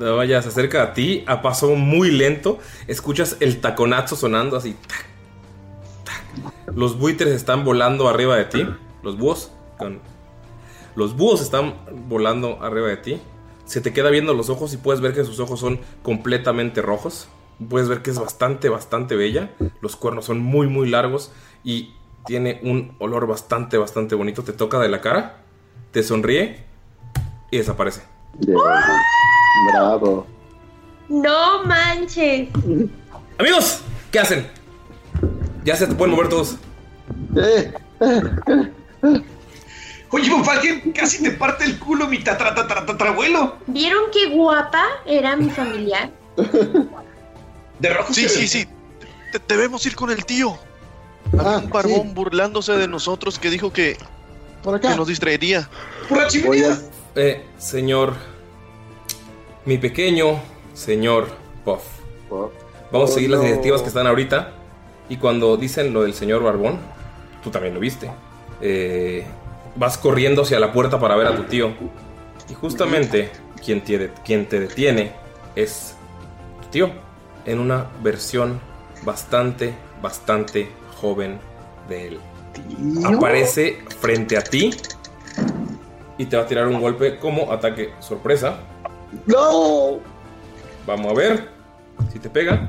La 0.00 0.12
vaya, 0.12 0.40
se 0.40 0.48
acerca 0.48 0.82
a 0.82 0.92
ti 0.94 1.24
a 1.26 1.42
paso 1.42 1.74
muy 1.76 2.10
lento. 2.10 2.58
Escuchas 2.86 3.36
el 3.40 3.60
taconazo 3.60 4.16
sonando 4.16 4.56
así. 4.56 4.74
Los 6.74 6.98
buitres 6.98 7.34
están 7.34 7.64
volando 7.64 8.08
arriba 8.08 8.36
de 8.36 8.44
ti. 8.46 8.66
Los 9.02 9.18
búhos. 9.18 9.52
con- 9.78 10.00
Los 10.96 11.16
búhos 11.16 11.40
están 11.40 11.74
volando 12.08 12.62
arriba 12.62 12.88
de 12.88 12.96
ti. 12.96 13.20
Se 13.64 13.80
te 13.80 13.92
queda 13.92 14.10
viendo 14.10 14.34
los 14.34 14.50
ojos 14.50 14.72
y 14.74 14.76
puedes 14.78 15.00
ver 15.00 15.14
que 15.14 15.24
sus 15.24 15.38
ojos 15.38 15.60
son 15.60 15.80
completamente 16.02 16.82
rojos. 16.82 17.28
Puedes 17.68 17.88
ver 17.88 18.02
que 18.02 18.10
es 18.10 18.18
bastante, 18.18 18.68
bastante 18.68 19.16
bella. 19.16 19.50
Los 19.80 19.96
cuernos 19.96 20.24
son 20.24 20.40
muy, 20.40 20.66
muy 20.66 20.88
largos 20.88 21.30
y 21.62 21.94
tiene 22.26 22.60
un 22.62 22.94
olor 22.98 23.26
bastante, 23.26 23.76
bastante 23.78 24.14
bonito. 24.14 24.42
Te 24.42 24.52
toca 24.52 24.78
de 24.80 24.88
la 24.88 25.00
cara, 25.00 25.42
te 25.92 26.02
sonríe 26.02 26.64
y 27.50 27.58
desaparece. 27.58 28.02
Bravo. 29.72 30.26
No 31.08 31.64
manches. 31.64 32.48
Amigos, 33.38 33.80
¿qué 34.10 34.20
hacen? 34.20 34.46
Ya 35.64 35.76
se 35.76 35.86
te 35.86 35.94
pueden 35.94 36.14
mover 36.14 36.28
todos. 36.28 36.56
Oye, 40.12 40.28
Von 40.28 40.44
Falken, 40.44 40.92
casi 40.92 41.22
te 41.22 41.30
parte 41.32 41.64
el 41.64 41.78
culo 41.78 42.08
mi 42.08 42.18
tatra, 42.18 42.52
tatra, 42.54 42.84
tatrabuelo. 42.84 43.56
¿Vieron 43.68 44.04
qué 44.12 44.26
guapa 44.28 44.84
era 45.06 45.36
mi 45.36 45.48
familiar? 45.50 46.10
De 47.78 47.94
rojo 47.94 48.12
Sí, 48.12 48.28
sí, 48.28 48.48
sí. 48.48 48.66
Te- 49.32 49.40
debemos 49.46 49.86
ir 49.86 49.94
con 49.94 50.10
el 50.10 50.24
tío. 50.24 50.58
Había 51.38 51.58
un 51.58 51.70
barbón 51.70 52.12
burlándose 52.14 52.72
de 52.72 52.88
nosotros 52.88 53.38
que 53.38 53.50
dijo 53.50 53.72
que, 53.72 53.96
que 54.82 54.96
nos 54.96 55.06
distraería. 55.06 55.68
Eh, 57.14 57.44
señor. 57.58 58.14
Mi 59.64 59.78
pequeño 59.78 60.40
señor 60.74 61.28
Puff. 61.64 61.82
Vamos 62.30 62.52
a 63.10 63.12
Oh, 63.12 63.14
seguir 63.14 63.30
las 63.30 63.40
no. 63.40 63.46
directivas 63.46 63.82
que 63.82 63.88
están 63.88 64.06
ahorita. 64.06 64.52
Y 65.08 65.16
cuando 65.16 65.56
dicen 65.56 65.92
lo 65.92 66.02
del 66.02 66.14
señor 66.14 66.42
Barbón, 66.42 66.78
tú 67.42 67.50
también 67.50 67.74
lo 67.74 67.80
viste. 67.80 68.10
Eh, 68.60 69.24
vas 69.76 69.98
corriendo 69.98 70.42
hacia 70.42 70.58
la 70.60 70.72
puerta 70.72 70.98
para 70.98 71.16
ver 71.16 71.26
a 71.26 71.36
tu 71.36 71.44
tío. 71.44 71.72
Y 72.48 72.54
justamente 72.54 73.30
quien 73.64 73.82
te, 73.82 74.10
quien 74.24 74.46
te 74.46 74.60
detiene 74.60 75.12
es 75.56 75.94
tu 76.62 76.68
tío. 76.68 76.90
En 77.44 77.58
una 77.58 77.86
versión 78.02 78.60
bastante, 79.02 79.74
bastante 80.02 80.68
joven 81.00 81.38
de 81.88 82.08
él. 82.08 82.20
Aparece 83.04 83.78
frente 84.00 84.36
a 84.36 84.42
ti 84.42 84.70
y 86.18 86.26
te 86.26 86.36
va 86.36 86.42
a 86.42 86.46
tirar 86.46 86.66
un 86.68 86.80
golpe 86.80 87.18
como 87.18 87.50
ataque 87.52 87.92
sorpresa. 88.00 88.58
¡No! 89.26 89.98
Vamos 90.86 91.12
a 91.12 91.14
ver 91.14 91.48
si 92.12 92.18
te 92.18 92.30
pega. 92.30 92.68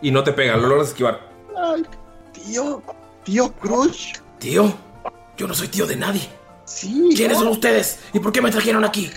Y 0.00 0.10
no 0.10 0.22
te 0.22 0.32
pega, 0.32 0.56
lo 0.56 0.66
logras 0.68 0.88
esquivar. 0.88 1.20
Ay, 1.56 1.84
tío, 2.32 2.82
tío 3.24 3.52
Crush. 3.52 4.14
Tío, 4.38 4.72
yo 5.36 5.46
no 5.46 5.54
soy 5.54 5.68
tío 5.68 5.86
de 5.86 5.96
nadie. 5.96 6.28
Sí. 6.64 7.10
¿Quiénes 7.16 7.38
son 7.38 7.48
ustedes? 7.48 8.00
¿Y 8.12 8.18
por 8.20 8.32
qué 8.32 8.42
me 8.42 8.50
trajeron 8.50 8.84
aquí? 8.84 9.10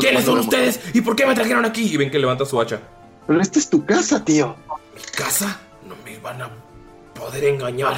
¿Quiénes 0.00 0.24
son 0.24 0.38
ustedes? 0.38 0.80
¿Y 0.94 1.00
por 1.00 1.14
qué 1.16 1.26
me 1.26 1.34
trajeron 1.34 1.64
aquí? 1.64 1.92
Y 1.92 1.96
ven 1.96 2.10
que 2.10 2.18
levanta 2.18 2.44
su 2.44 2.60
hacha. 2.60 2.80
Pero 3.26 3.40
esta 3.40 3.58
es 3.58 3.68
tu 3.70 3.84
casa, 3.84 4.24
tío. 4.24 4.56
¿Mi 4.94 5.02
casa? 5.16 5.58
No 5.86 5.94
me 6.04 6.18
van 6.18 6.42
a 6.42 6.50
poder 7.14 7.44
engañar. 7.44 7.96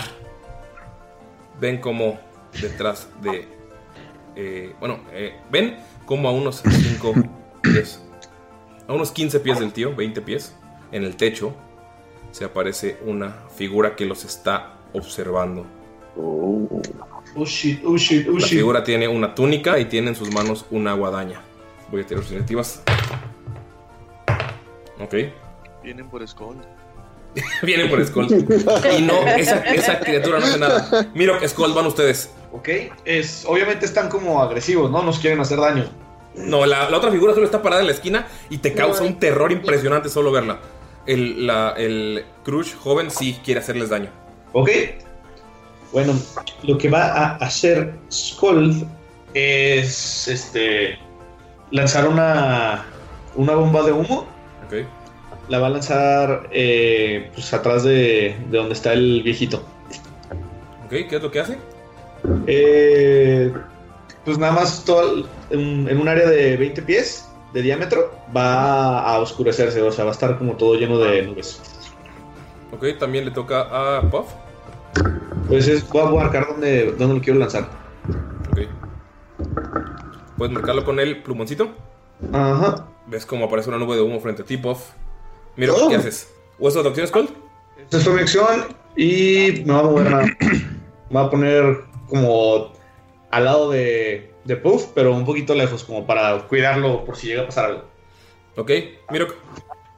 Ven 1.61 1.81
como 1.81 2.19
detrás 2.61 3.09
de. 3.23 3.49
eh, 4.37 4.75
bueno, 4.79 5.01
eh, 5.13 5.41
ven 5.51 5.79
como 6.05 6.29
a 6.29 6.33
unos 6.33 6.63
5 6.69 7.15
pies. 7.73 8.01
A 8.89 8.93
unos 8.93 9.11
15 9.11 9.41
pies 9.41 9.59
del 9.59 9.73
tío, 9.73 9.95
20 9.95 10.21
pies. 10.23 10.55
En 10.93 11.05
el 11.05 11.17
techo 11.17 11.55
se 12.31 12.45
aparece 12.45 12.99
una 13.05 13.35
figura 13.57 13.97
que 13.97 14.05
los 14.05 14.25
está 14.25 14.75
observando. 14.93 15.67
Oh 16.19 17.45
shit, 17.45 17.83
oh 17.85 17.97
shit, 17.97 18.27
oh 18.29 18.33
La 18.33 18.41
shit. 18.41 18.59
figura 18.59 18.83
tiene 18.85 19.09
una 19.09 19.35
túnica 19.35 19.79
y 19.79 19.87
tiene 19.87 20.09
en 20.09 20.15
sus 20.15 20.33
manos 20.33 20.65
una 20.71 20.95
guadaña. 20.95 21.41
Voy 21.91 22.01
a 22.01 22.07
tirar 22.07 22.23
sus 22.23 22.33
iniciativas. 22.33 22.83
Ok. 25.01 25.15
Vienen 25.83 26.09
por 26.09 26.27
Skull. 26.27 26.57
Vienen 27.63 27.91
por 27.91 28.05
Skull. 28.05 28.27
Y 28.99 29.03
no, 29.03 29.27
esa, 29.27 29.59
esa 29.61 30.01
criatura 30.01 30.41
no 30.41 30.47
hace 30.47 30.59
nada. 30.59 31.11
Mira, 31.15 31.47
Skull, 31.47 31.75
van 31.75 31.87
ustedes. 31.87 32.31
Ok, 32.53 32.69
es, 33.05 33.45
obviamente 33.47 33.85
están 33.85 34.09
como 34.09 34.43
agresivos, 34.43 34.91
¿no? 34.91 35.03
Nos 35.03 35.19
quieren 35.19 35.41
hacer 35.41 35.59
daño. 35.59 35.85
No, 36.37 36.67
la, 36.67 36.91
la 36.91 36.97
otra 36.99 37.11
figura 37.11 37.33
solo 37.35 37.47
está 37.47 37.63
parada 37.63 37.81
en 37.81 37.87
la 37.89 37.93
esquina 37.95 38.27
y 38.51 38.59
te 38.59 38.75
causa 38.75 39.03
un 39.05 39.19
terror 39.19 39.53
impresionante 39.53 40.09
solo 40.09 40.31
verla. 40.33 40.61
El, 41.07 41.47
la- 41.47 41.75
el 41.77 42.25
Crush 42.45 42.75
joven 42.77 43.11
sí 43.11 43.39
quiere 43.45 43.61
hacerles 43.61 43.89
daño. 43.91 44.11
Ok. 44.53 44.71
Bueno, 45.93 46.13
lo 46.65 46.77
que 46.77 46.91
va 46.91 47.05
a 47.13 47.37
hacer 47.37 47.95
Skull 48.13 48.87
es 49.35 50.29
este 50.29 50.99
lanzar 51.71 52.09
una, 52.09 52.85
una 53.35 53.55
bomba 53.55 53.83
de 53.83 53.93
humo. 53.93 54.27
Ok. 54.67 54.85
La 55.49 55.59
va 55.61 55.69
a 55.69 55.71
lanzar 55.71 56.49
eh, 56.51 57.31
pues 57.35 57.55
atrás 57.55 57.85
de, 57.85 58.37
de 58.51 58.59
donde 58.59 58.75
está 58.75 58.93
el 58.93 59.23
viejito. 59.23 59.65
Ok, 60.87 60.91
¿qué 61.09 61.17
es 61.17 61.23
lo 61.23 61.31
que 61.31 61.41
hace? 61.41 61.57
Eh, 62.49 63.53
pues 64.27 64.37
nada 64.39 64.53
más 64.53 64.85
todo 64.85 65.25
en, 65.51 65.89
en 65.89 65.99
un 65.99 66.09
área 66.09 66.29
de 66.29 66.57
20 66.57 66.83
pies 66.83 67.29
de 67.55 67.63
diámetro 67.63 68.13
va 68.37 69.01
a 69.01 69.19
oscurecerse, 69.21 69.81
o 69.81 69.91
sea, 69.93 70.05
va 70.05 70.11
a 70.11 70.13
estar 70.13 70.37
como 70.37 70.57
todo 70.57 70.75
lleno 70.75 70.99
de 70.99 71.23
nubes. 71.23 71.63
Ok, 72.73 72.99
también 72.99 73.25
le 73.25 73.31
toca 73.31 73.61
a 73.63 74.03
Puff. 74.11 74.27
Pues 75.49 75.69
es, 75.69 75.89
voy 75.89 76.03
a 76.03 76.11
marcar 76.11 76.49
dónde, 76.49 76.93
dónde 76.99 77.15
lo 77.15 77.21
quiero 77.23 77.39
lanzar. 77.39 77.69
Ok. 78.51 78.63
¿Puedes 80.37 80.53
marcarlo 80.53 80.85
con 80.85 80.99
el 80.99 81.23
plumoncito? 81.23 81.71
Ajá. 82.33 82.89
¿Ves 83.07 83.25
cómo 83.25 83.45
aparece 83.45 83.69
una 83.69 83.79
nube 83.79 83.95
de 83.95 84.03
humo 84.03 84.19
frente 84.21 84.43
a 84.43 84.45
ti, 84.45 84.57
Puff? 84.57 84.91
Mira, 85.57 85.73
Oh. 85.75 85.89
¿qué 85.89 85.97
haces? 85.97 86.29
¿O 86.59 86.69
eso 86.69 86.81
acción, 86.81 87.07
Skull? 87.07 87.29
Esta 87.79 88.01
fue 88.01 88.15
mi 88.15 88.21
acción 88.23 88.65
y 88.97 89.63
me 89.65 89.73
va 89.73 89.81
a 89.81 89.83
mover 89.85 90.09
a, 90.09 90.23
me 90.25 90.35
va 91.15 91.23
a 91.23 91.31
poner 91.31 91.85
como 92.09 92.73
al 93.37 93.45
lado 93.45 93.71
de, 93.71 94.33
de 94.45 94.57
Puff, 94.57 94.87
pero 94.95 95.15
un 95.15 95.27
poquito 95.27 95.55
lejos, 95.55 95.85
como 95.85 96.07
para 96.07 96.47
cuidarlo 96.49 97.05
por 97.05 97.17
si 97.17 97.29
llega 97.29 97.43
a 97.43 97.47
pasar 97.47 97.67
algo. 97.67 97.85
Ok, 98.57 98.71
Mirok. 99.11 99.35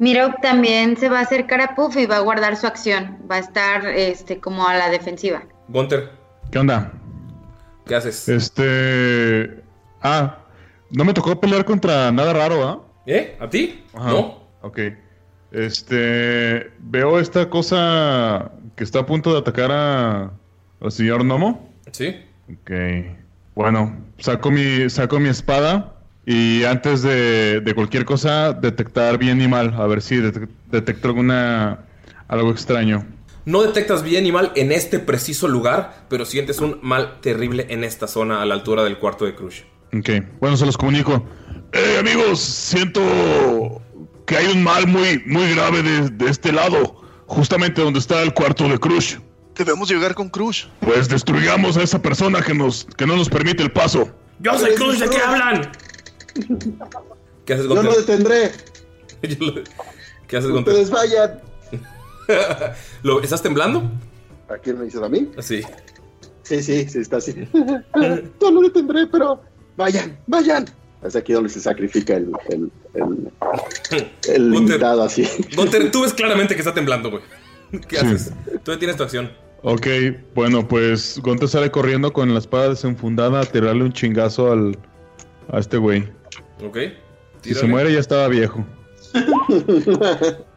Mirok 0.00 0.40
también 0.40 0.96
se 0.96 1.08
va 1.08 1.20
a 1.20 1.22
acercar 1.22 1.60
a 1.60 1.74
Puff 1.76 1.96
y 1.96 2.06
va 2.06 2.16
a 2.16 2.20
guardar 2.20 2.56
su 2.56 2.66
acción. 2.66 3.18
Va 3.30 3.36
a 3.36 3.38
estar 3.38 3.86
este 3.86 4.40
como 4.40 4.66
a 4.66 4.74
la 4.74 4.90
defensiva. 4.90 5.44
Gunter. 5.68 6.10
¿Qué 6.50 6.58
onda? 6.58 6.92
¿Qué 7.86 7.94
haces? 7.94 8.28
Este. 8.28 9.62
Ah, 10.02 10.38
no 10.90 11.04
me 11.04 11.14
tocó 11.14 11.38
pelear 11.38 11.64
contra 11.64 12.10
nada 12.10 12.32
raro, 12.32 12.66
¿ah? 12.66 12.80
¿Eh? 13.06 13.36
¿A 13.40 13.48
ti? 13.48 13.84
Ajá. 13.94 14.10
No. 14.10 14.48
Ok. 14.62 14.80
Este. 15.52 16.72
Veo 16.80 17.20
esta 17.20 17.48
cosa 17.48 18.50
que 18.74 18.82
está 18.82 19.00
a 19.00 19.06
punto 19.06 19.32
de 19.32 19.38
atacar 19.38 19.70
a. 19.70 20.32
al 20.80 20.92
señor 20.92 21.24
Nomo. 21.24 21.70
Sí. 21.92 22.16
Ok. 22.52 22.70
Bueno, 23.58 23.92
saco 24.20 24.52
mi, 24.52 24.88
saco 24.88 25.18
mi 25.18 25.28
espada 25.30 25.96
y 26.24 26.62
antes 26.62 27.02
de, 27.02 27.60
de 27.60 27.74
cualquier 27.74 28.04
cosa, 28.04 28.52
detectar 28.52 29.18
bien 29.18 29.42
y 29.42 29.48
mal. 29.48 29.74
A 29.76 29.84
ver 29.88 30.00
si 30.00 30.14
detec- 30.18 30.48
detecto 30.70 31.08
alguna. 31.08 31.80
algo 32.28 32.52
extraño. 32.52 33.04
No 33.46 33.62
detectas 33.62 34.04
bien 34.04 34.22
ni 34.22 34.30
mal 34.30 34.52
en 34.54 34.70
este 34.70 35.00
preciso 35.00 35.48
lugar, 35.48 36.04
pero 36.08 36.24
sientes 36.24 36.60
un 36.60 36.78
mal 36.82 37.20
terrible 37.20 37.66
en 37.70 37.82
esta 37.82 38.06
zona 38.06 38.42
a 38.42 38.46
la 38.46 38.54
altura 38.54 38.84
del 38.84 38.96
cuarto 38.98 39.24
de 39.24 39.34
Crush. 39.34 39.62
Ok, 39.92 40.08
bueno, 40.38 40.56
se 40.56 40.64
los 40.64 40.76
comunico. 40.76 41.26
Eh, 41.72 41.96
amigos, 41.98 42.38
siento 42.38 43.02
que 44.24 44.36
hay 44.36 44.46
un 44.54 44.62
mal 44.62 44.86
muy, 44.86 45.20
muy 45.26 45.52
grave 45.56 45.82
de, 45.82 46.10
de 46.10 46.30
este 46.30 46.52
lado, 46.52 47.02
justamente 47.26 47.82
donde 47.82 47.98
está 47.98 48.22
el 48.22 48.32
cuarto 48.32 48.68
de 48.68 48.78
Crush. 48.78 49.16
Debemos 49.58 49.90
llegar 49.90 50.14
con 50.14 50.28
Crush. 50.28 50.66
Pues 50.80 51.08
destruyamos 51.08 51.76
a 51.76 51.82
esa 51.82 52.00
persona 52.00 52.40
que, 52.40 52.54
nos, 52.54 52.86
que 52.96 53.04
no 53.06 53.16
nos 53.16 53.28
permite 53.28 53.62
el 53.62 53.72
paso. 53.72 54.08
Yo 54.38 54.56
soy 54.58 54.74
Cruz, 54.76 55.00
¿de 55.00 55.08
qué 55.10 55.18
hablan? 55.18 55.72
¿Qué 57.44 57.54
haces, 57.54 57.66
Yo 57.66 57.74
Gunter? 57.74 57.84
lo 57.92 57.96
detendré. 57.98 58.52
¿Qué 60.28 60.36
haces, 60.36 60.50
Gunter? 60.50 60.74
Ustedes 60.74 60.90
vayan. 60.90 61.40
¿Lo- 63.02 63.20
¿Estás 63.20 63.42
temblando? 63.42 63.90
¿A 64.48 64.56
quién 64.58 64.78
me 64.78 64.84
dices? 64.84 65.02
¿A 65.02 65.08
mí? 65.08 65.28
Sí. 65.40 65.62
Sí, 66.44 66.62
sí, 66.62 66.88
sí, 66.88 66.98
está 67.00 67.16
así. 67.16 67.34
Yo 68.40 68.50
lo 68.50 68.60
detendré, 68.62 69.06
pero 69.08 69.42
vayan, 69.76 70.16
vayan. 70.28 70.66
Es 71.02 71.16
aquí 71.16 71.32
donde 71.32 71.48
se 71.48 71.60
sacrifica 71.60 72.14
el, 72.14 72.30
el, 72.48 72.70
el, 72.94 73.32
el 74.28 74.54
invitado 74.54 75.02
así. 75.02 75.28
Gunter, 75.56 75.90
tú 75.90 76.02
ves 76.02 76.14
claramente 76.14 76.54
que 76.54 76.60
está 76.60 76.72
temblando, 76.74 77.10
güey. 77.10 77.22
¿Qué 77.88 77.98
Sí. 77.98 78.06
haces? 78.06 78.32
Tú 78.62 78.70
detienes 78.70 78.96
tu 78.96 79.02
acción. 79.02 79.30
Ok, 79.62 79.86
bueno, 80.34 80.66
pues 80.68 81.18
Gonte 81.22 81.48
sale 81.48 81.70
corriendo 81.70 82.12
con 82.12 82.32
la 82.32 82.38
espada 82.38 82.70
desenfundada 82.70 83.40
a 83.40 83.44
tirarle 83.44 83.84
un 83.84 83.92
chingazo 83.92 84.52
al, 84.52 84.78
a 85.52 85.58
este 85.58 85.76
güey. 85.78 86.08
¿Ok? 86.64 86.78
Si 87.42 87.54
se 87.54 87.66
muere 87.66 87.92
ya 87.92 88.00
estaba 88.00 88.28
viejo. 88.28 88.64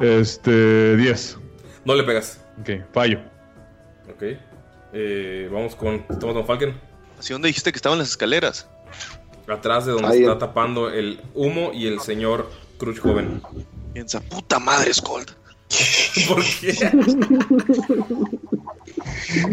Este, 0.00 0.96
10. 0.96 1.38
No 1.84 1.94
le 1.94 2.02
pegas. 2.02 2.44
Ok, 2.60 2.70
fallo. 2.92 3.20
Ok. 4.10 4.22
Eh, 4.92 5.48
vamos 5.52 5.74
con 5.74 6.06
Thomas 6.18 6.34
Von 6.34 6.46
Falken. 6.46 6.74
¿Hacia 7.18 7.34
dónde 7.34 7.48
dijiste 7.48 7.72
que 7.72 7.76
estaban 7.76 7.98
las 7.98 8.08
escaleras? 8.08 8.68
Atrás 9.48 9.86
de 9.86 9.92
donde 9.92 10.08
Ahí. 10.08 10.20
está 10.22 10.38
tapando 10.38 10.90
el 10.90 11.20
humo 11.34 11.70
y 11.72 11.86
el 11.86 12.00
señor 12.00 12.50
Crush 12.78 12.98
joven. 12.98 13.40
Piensa, 13.94 14.20
puta 14.20 14.58
madre, 14.58 14.92
Scold. 14.92 15.30
¿Por 16.28 16.44
qué? 16.60 16.74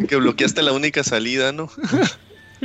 que 0.08 0.16
bloqueaste 0.16 0.62
la 0.62 0.72
única 0.72 1.04
salida, 1.04 1.52
¿no? 1.52 1.70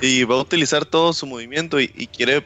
y 0.00 0.24
va 0.24 0.36
a 0.36 0.40
utilizar 0.40 0.84
todo 0.84 1.12
su 1.12 1.26
movimiento 1.26 1.80
y, 1.80 1.92
y 1.94 2.06
quiere 2.06 2.44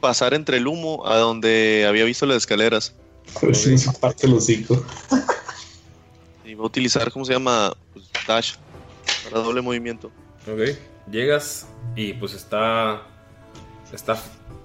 pasar 0.00 0.34
entre 0.34 0.58
el 0.58 0.66
humo 0.66 1.06
a 1.06 1.16
donde 1.16 1.86
había 1.88 2.04
visto 2.04 2.26
las 2.26 2.38
escaleras. 2.38 2.94
A 3.42 3.46
ver 3.46 3.56
si 3.56 3.72
no 3.72 3.78
se 3.78 3.92
parte 3.92 4.26
el 4.26 4.34
hocico. 4.34 4.84
Y 6.44 6.54
va 6.54 6.62
a 6.62 6.66
utilizar, 6.66 7.10
¿cómo 7.10 7.24
se 7.24 7.32
llama? 7.32 7.74
Pues, 7.92 8.06
dash. 8.26 8.54
Para 9.24 9.42
doble 9.42 9.60
movimiento. 9.60 10.10
Ok. 10.46 10.76
Llegas 11.10 11.66
y 11.94 12.12
pues 12.14 12.34
está. 12.34 13.02
Está 13.92 14.20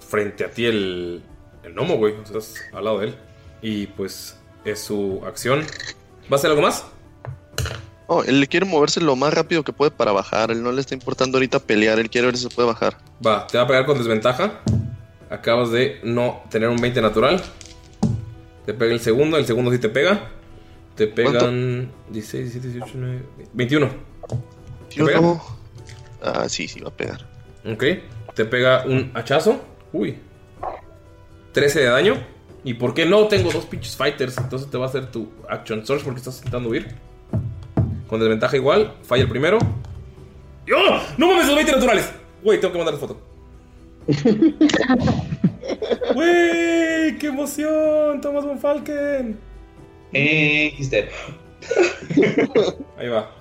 frente 0.09 0.45
a 0.45 0.51
ti 0.51 0.65
el. 0.65 1.23
El 1.63 1.73
gnomo, 1.73 1.97
güey. 1.97 2.13
O 2.13 2.25
sea, 2.25 2.37
Estás 2.37 2.61
al 2.73 2.85
lado 2.85 2.99
de 2.99 3.07
él. 3.07 3.15
Y 3.61 3.87
pues 3.87 4.37
es 4.65 4.79
su 4.79 5.21
acción. 5.25 5.65
¿Va 6.31 6.35
a 6.35 6.35
hacer 6.35 6.49
algo 6.49 6.61
más? 6.61 6.85
Oh, 8.07 8.23
él 8.23 8.47
quiere 8.49 8.65
moverse 8.65 8.99
lo 8.99 9.15
más 9.15 9.33
rápido 9.33 9.63
que 9.63 9.71
puede 9.71 9.91
para 9.91 10.11
bajar. 10.11 10.51
Él 10.51 10.61
no 10.61 10.71
le 10.71 10.81
está 10.81 10.93
importando 10.93 11.37
ahorita 11.37 11.59
pelear. 11.59 11.97
Él 11.99 12.09
quiere 12.09 12.27
ver 12.27 12.37
si 12.37 12.43
se 12.43 12.49
puede 12.49 12.67
bajar. 12.67 12.97
Va, 13.25 13.47
te 13.47 13.57
va 13.57 13.63
a 13.63 13.67
pegar 13.67 13.85
con 13.85 13.97
desventaja. 13.97 14.59
Acabas 15.29 15.71
de 15.71 16.01
no 16.03 16.43
tener 16.49 16.67
un 16.67 16.75
20 16.75 17.01
natural. 17.01 17.41
Te 18.65 18.73
pega 18.73 18.93
el 18.93 18.99
segundo, 18.99 19.37
el 19.37 19.45
segundo 19.45 19.71
sí 19.71 19.79
te 19.79 19.89
pega. 19.89 20.29
Te 20.95 21.07
pegan 21.07 21.89
16, 22.09 22.53
17, 22.53 22.67
18, 22.67 22.97
19, 22.97 23.23
21. 23.53 23.89
¿Te 24.89 25.05
pega? 25.05 25.21
no. 25.21 25.41
Ah, 26.21 26.49
sí, 26.49 26.67
sí, 26.67 26.81
va 26.81 26.89
a 26.89 26.93
pegar. 26.93 27.25
Ok. 27.65 27.83
Te 28.35 28.45
pega 28.45 28.83
un 28.85 29.11
hachazo. 29.13 29.61
Uy. 29.93 30.19
13 31.53 31.79
de 31.79 31.85
daño. 31.85 32.13
¿Y 32.63 32.75
por 32.75 32.93
qué 32.93 33.05
no? 33.05 33.27
Tengo 33.27 33.51
dos 33.51 33.65
pinches 33.65 33.95
fighters. 33.95 34.37
Entonces 34.37 34.69
te 34.69 34.77
va 34.77 34.85
a 34.85 34.89
hacer 34.89 35.11
tu 35.11 35.29
action 35.49 35.85
source 35.85 36.03
porque 36.03 36.19
estás 36.19 36.37
intentando 36.37 36.69
huir. 36.69 36.93
Con 38.07 38.19
desventaja 38.19 38.55
igual. 38.57 38.93
Falla 39.03 39.23
el 39.23 39.29
primero. 39.29 39.57
¡Y 40.67 40.71
¡Oh! 40.73 40.99
¡No 41.17 41.27
mames, 41.27 41.47
los 41.47 41.55
20 41.55 41.71
naturales! 41.71 42.11
Güey, 42.43 42.59
tengo 42.59 42.73
que 42.73 42.77
mandar 42.77 42.97
foto. 42.97 43.19
¡Güey! 46.13 47.17
¡Qué 47.17 47.27
emoción! 47.27 48.21
Thomas 48.21 48.45
von 48.45 48.59
Falken. 48.59 49.39
Eh, 50.13 50.73
he's 50.77 50.89
dead. 50.89 51.05
Ahí 52.97 53.07
va. 53.07 53.31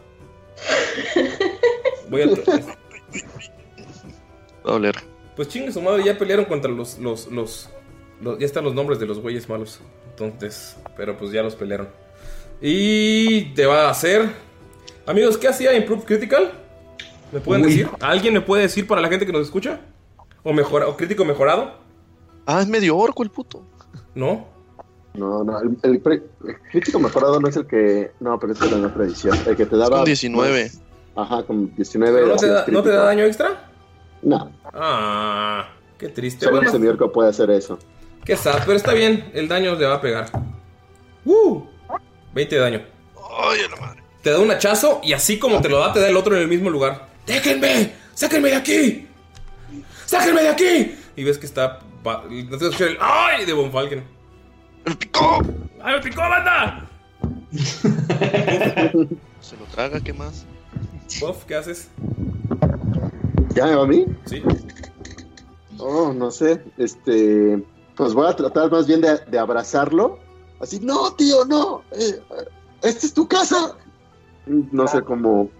Voy 2.08 2.22
a. 2.22 2.26
Va 4.66 4.72
a 4.72 4.74
oler. 4.74 4.94
Pues 5.36 5.48
chingue 5.48 5.72
su 5.72 5.80
madre, 5.80 6.04
ya 6.04 6.18
pelearon 6.18 6.44
contra 6.44 6.70
los, 6.70 6.98
los, 6.98 7.28
los, 7.28 7.70
Ya 8.38 8.46
están 8.46 8.64
los 8.64 8.74
nombres 8.74 8.98
de 8.98 9.06
los 9.06 9.18
güeyes 9.20 9.48
malos. 9.48 9.80
Entonces, 10.10 10.76
pero 10.96 11.16
pues 11.16 11.32
ya 11.32 11.42
los 11.42 11.54
pelearon. 11.54 11.88
Y 12.60 13.54
te 13.54 13.66
va 13.66 13.86
a 13.86 13.90
hacer. 13.90 14.28
Amigos, 15.06 15.38
¿qué 15.38 15.48
hacía 15.48 15.74
Improve 15.74 16.04
Critical? 16.04 16.52
¿Me 17.32 17.40
pueden 17.40 17.64
Uy. 17.64 17.70
decir? 17.70 17.88
¿Alguien 18.00 18.34
me 18.34 18.40
puede 18.40 18.62
decir 18.62 18.86
para 18.86 19.00
la 19.00 19.08
gente 19.08 19.24
que 19.24 19.32
nos 19.32 19.42
escucha? 19.42 19.80
¿O, 20.42 20.52
mejora, 20.52 20.86
o 20.88 20.96
crítico 20.96 21.24
mejorado? 21.24 21.72
Ah, 22.46 22.60
es 22.60 22.68
medio 22.68 22.96
orco 22.96 23.22
el 23.22 23.30
puto. 23.30 23.62
¿No? 24.14 24.46
No, 25.14 25.42
no, 25.42 25.58
el, 25.60 25.76
el 25.82 26.00
pre- 26.00 26.22
el 26.46 26.60
crítico 26.70 26.98
mejorado 27.00 27.40
no 27.40 27.48
es 27.48 27.56
el 27.56 27.66
que. 27.66 28.12
No, 28.20 28.38
pero 28.38 28.52
es 28.52 28.60
en 28.62 28.84
otra 28.84 29.04
edición. 29.04 29.36
El 29.46 29.56
que 29.56 29.66
te 29.66 29.76
daba. 29.76 29.96
con 29.98 30.04
19. 30.04 30.62
más- 30.64 30.80
ajá, 31.16 31.42
con 31.44 31.74
19. 31.74 32.12
¿Pero 32.20 32.26
no 32.28 32.36
te, 32.36 32.46
da, 32.46 32.64
¿No 32.68 32.82
te 32.82 32.88
da 32.90 33.04
daño 33.04 33.24
extra? 33.24 33.70
No, 34.22 34.52
Ah, 34.72 35.70
qué 35.98 36.08
triste. 36.08 36.44
solo 36.44 36.58
Bueno, 36.58 36.70
ese 36.70 36.78
miorco 36.78 37.10
puede 37.10 37.30
hacer 37.30 37.50
eso. 37.50 37.78
Qué 38.30 38.36
sad, 38.36 38.60
pero 38.64 38.76
está 38.76 38.92
bien. 38.92 39.28
El 39.34 39.48
daño 39.48 39.74
le 39.74 39.86
va 39.86 39.96
a 39.96 40.00
pegar. 40.00 40.30
¡Uh! 41.24 41.64
20 42.32 42.54
de 42.54 42.60
daño. 42.60 42.80
Ay, 43.16 43.62
a 43.66 43.68
la 43.68 43.76
madre. 43.80 44.02
Te 44.22 44.30
da 44.30 44.38
un 44.38 44.48
hachazo 44.52 45.00
y 45.02 45.14
así 45.14 45.40
como 45.40 45.60
te 45.60 45.68
lo 45.68 45.80
da, 45.80 45.92
te 45.92 45.98
da 45.98 46.08
el 46.08 46.16
otro 46.16 46.36
en 46.36 46.42
el 46.42 46.46
mismo 46.46 46.70
lugar. 46.70 47.08
¡Déjenme! 47.26 47.92
¡Sáquenme 48.14 48.50
de 48.50 48.54
aquí! 48.54 49.08
¡Sáquenme 50.06 50.42
de 50.42 50.48
aquí! 50.48 50.96
Y 51.16 51.24
ves 51.24 51.38
que 51.38 51.46
está. 51.46 51.80
No 52.04 52.56
te 52.56 52.66
escuchas 52.66 52.80
el 52.82 52.98
¡Ay! 53.00 53.46
de 53.46 53.52
Von 53.52 53.72
Falken. 53.72 54.04
¡Me 54.84 54.94
picó! 54.94 55.42
¡Ay, 55.82 55.96
me 55.96 56.00
picó, 56.00 56.20
banda! 56.20 56.88
Se 59.40 59.56
lo 59.56 59.64
traga, 59.72 60.00
¿qué 60.00 60.12
más? 60.12 60.46
Buff, 61.20 61.46
¿qué 61.46 61.56
haces? 61.56 61.88
¿Ya 63.56 63.66
me 63.66 63.74
va 63.74 63.82
a 63.82 63.86
mí? 63.86 64.06
Sí. 64.26 64.40
Oh, 65.78 66.12
no 66.12 66.30
sé. 66.30 66.62
Este. 66.78 67.60
Pues 67.96 68.14
voy 68.14 68.28
a 68.28 68.34
tratar 68.36 68.70
más 68.70 68.86
bien 68.86 69.00
de, 69.00 69.18
de 69.18 69.38
abrazarlo. 69.38 70.18
Así, 70.60 70.80
no, 70.80 71.12
tío, 71.14 71.44
no. 71.44 71.82
eh, 71.92 72.20
esta 72.82 73.06
es 73.06 73.14
tu 73.14 73.26
casa. 73.28 73.76
No 74.46 74.86
sé 74.88 75.02
cómo. 75.02 75.50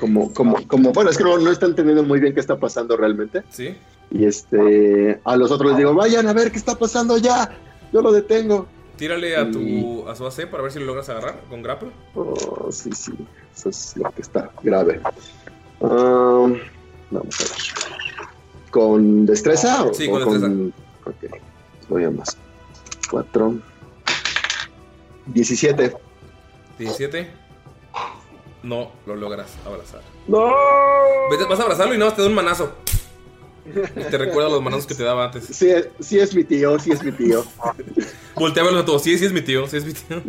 Como, 0.00 0.32
como, 0.32 0.56
como, 0.66 0.92
bueno, 0.92 1.10
es 1.10 1.18
que 1.18 1.24
no, 1.24 1.36
no 1.38 1.50
están 1.50 1.70
entendiendo 1.70 2.02
muy 2.02 2.20
bien 2.20 2.32
qué 2.32 2.40
está 2.40 2.58
pasando 2.58 2.96
realmente. 2.96 3.42
Sí. 3.50 3.76
Y 4.10 4.24
este, 4.24 5.20
a 5.24 5.36
los 5.36 5.50
otros 5.50 5.70
les 5.70 5.78
digo, 5.78 5.92
vayan 5.94 6.26
a 6.26 6.32
ver 6.32 6.50
qué 6.50 6.58
está 6.58 6.74
pasando 6.76 7.18
ya. 7.18 7.50
Yo 7.92 8.00
lo 8.00 8.12
detengo. 8.12 8.66
Tírale 8.96 9.36
a 9.36 9.48
tu 9.50 10.08
a 10.08 10.16
su 10.16 10.26
AC 10.26 10.48
para 10.50 10.62
ver 10.62 10.72
si 10.72 10.78
lo 10.80 10.86
logras 10.86 11.08
agarrar 11.08 11.40
con 11.50 11.62
grapple. 11.62 11.90
Oh, 12.14 12.68
sí, 12.72 12.90
sí. 12.92 13.12
Eso 13.54 13.68
es 13.68 13.96
lo 13.96 14.10
que 14.12 14.22
está 14.22 14.50
grave. 14.62 15.00
Um, 15.80 16.56
vamos 17.10 17.40
a 17.40 17.44
ver. 17.44 18.22
¿Con 18.70 19.26
destreza? 19.26 19.84
o- 19.84 19.94
Sí, 19.94 20.08
o 20.08 20.12
con 20.24 20.32
destreza. 20.32 20.54
Ok. 21.04 21.30
Voy 21.30 21.40
a 21.90 22.10
más. 22.10 22.36
4. 23.10 23.58
17. 25.26 25.96
17. 26.78 27.30
No 28.62 28.92
lo 29.06 29.16
logras 29.16 29.50
abrazar. 29.64 30.00
¡No! 30.26 30.50
Vete, 31.30 31.44
Vas 31.44 31.60
a 31.60 31.62
abrazarlo 31.62 31.94
y 31.94 31.98
nada 31.98 32.10
más 32.10 32.16
te 32.16 32.22
da 32.22 32.28
un 32.28 32.34
manazo. 32.34 32.74
Y 33.66 34.10
te 34.10 34.18
recuerda 34.18 34.48
los 34.48 34.62
manazos 34.62 34.86
que 34.86 34.94
te 34.94 35.04
daba 35.04 35.26
antes. 35.26 35.44
Sí, 35.44 35.70
sí 36.00 36.18
es 36.18 36.34
mi 36.34 36.44
tío, 36.44 36.78
sí 36.78 36.90
es 36.90 37.02
mi 37.02 37.12
tío. 37.12 37.44
Voltea 38.34 38.62
a 38.62 38.66
verlos 38.66 38.82
a 38.82 38.86
todos. 38.86 39.02
Sí, 39.02 39.18
sí 39.18 39.26
es 39.26 39.32
mi 39.32 39.42
tío, 39.42 39.66
sí 39.66 39.76
es 39.76 39.84
mi 39.84 39.92
tío. 39.92 40.22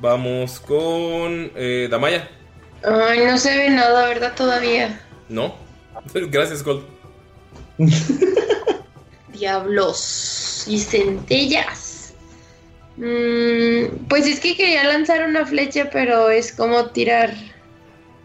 Vamos 0.00 0.60
con 0.60 1.52
eh, 1.54 1.88
Damaya. 1.90 2.28
Ay, 2.82 3.24
no 3.26 3.38
se 3.38 3.56
ve 3.56 3.70
nada, 3.70 4.08
¿verdad? 4.08 4.34
Todavía. 4.36 5.00
No. 5.28 5.54
Gracias, 6.14 6.62
Gold. 6.62 6.84
Diablos 9.34 10.64
y 10.66 10.78
centellas. 10.78 12.14
Mm, 12.96 14.06
pues 14.08 14.26
es 14.26 14.40
que 14.40 14.56
quería 14.56 14.84
lanzar 14.84 15.28
una 15.28 15.44
flecha, 15.44 15.90
pero 15.92 16.30
es 16.30 16.52
como 16.52 16.86
tirar 16.90 17.34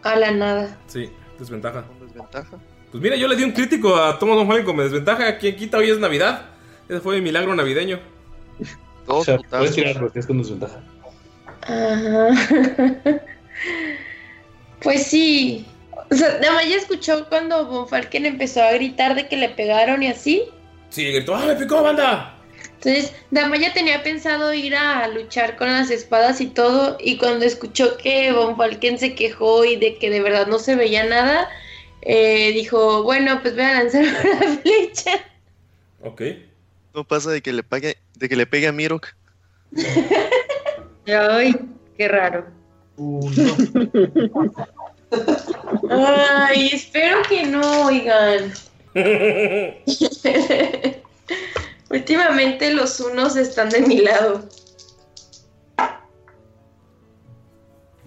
a 0.04 0.16
la 0.16 0.32
nada. 0.32 0.78
Sí, 0.88 1.10
desventaja. 1.40 1.84
Desventaja. 2.02 2.60
Pues 2.92 3.04
mira, 3.04 3.16
yo 3.16 3.28
le 3.28 3.36
di 3.36 3.44
un 3.44 3.52
crítico 3.52 3.96
a 3.96 4.18
Thomas 4.18 4.38
Von 4.38 4.48
Falken 4.48 4.66
con 4.66 4.78
desventaja. 4.78 5.38
¿Quién 5.38 5.56
quita? 5.56 5.78
Hoy 5.78 5.90
es 5.90 6.00
Navidad. 6.00 6.46
Ese 6.88 7.00
fue 7.02 7.16
mi 7.16 7.22
milagro 7.22 7.56
navideño. 7.56 8.00
O 9.12 9.24
sea, 9.24 9.40
puedes 9.40 9.74
tirar 9.74 10.00
porque 10.00 10.20
es 10.20 10.28
con 10.28 10.38
desventaja. 10.38 10.84
Ajá. 11.64 12.30
pues 14.84 15.08
sí. 15.08 15.66
O 16.12 16.16
sea, 16.16 16.38
Damaya 16.38 16.76
escuchó 16.76 17.28
cuando 17.28 17.66
Von 17.66 17.88
Falken 17.88 18.28
empezó 18.28 18.62
a 18.62 18.72
gritar 18.74 19.16
de 19.16 19.28
que 19.28 19.36
le 19.36 19.50
pegaron 19.50 20.04
y 20.04 20.10
así. 20.10 20.44
Sí, 20.90 21.12
gritó, 21.12 21.36
¡ah, 21.36 21.46
me 21.46 21.56
picó, 21.56 21.84
banda! 21.84 22.36
Entonces, 22.82 23.14
Damaya 23.30 23.74
tenía 23.74 24.02
pensado 24.04 24.54
ir 24.54 24.74
a 24.76 25.08
luchar 25.10 25.58
con 25.58 25.68
las 25.68 25.92
espadas 25.92 26.40
y 26.40 26.48
todo, 26.48 26.98
y 27.00 27.18
cuando 27.18 27.44
escuchó 27.46 27.98
que 27.98 28.32
Von 28.32 28.56
Falken 28.56 28.98
se 28.98 29.16
quejó 29.16 29.66
y 29.66 29.76
de 29.76 29.98
que 29.98 30.10
de 30.10 30.22
verdad 30.22 30.48
no 30.48 30.60
se 30.60 30.76
veía 30.76 31.04
nada, 31.04 31.50
eh, 32.02 32.54
dijo, 32.54 33.04
bueno, 33.04 33.42
pues 33.42 33.56
voy 33.56 33.66
a 33.66 33.84
lanzar 33.84 34.04
una 34.04 34.58
flecha. 34.60 35.12
Ok. 36.02 36.22
No 36.94 37.04
pasa 37.04 37.32
de 37.32 37.42
que 37.42 37.52
le 37.52 37.64
pague, 37.64 37.98
de 38.16 38.30
que 38.30 38.38
le 38.38 38.48
pegue 38.48 38.68
a 38.68 38.72
Mirok. 38.72 39.08
Ay, 41.06 41.54
qué 41.98 42.08
raro. 42.08 42.48
Ay, 45.90 46.70
espero 46.72 47.24
que 47.28 47.46
no, 47.46 47.88
oigan. 47.88 48.54
Últimamente 51.92 52.74
los 52.74 53.00
unos 53.00 53.36
están 53.36 53.70
de 53.70 53.82
mi 53.82 53.98
lado. 53.98 54.48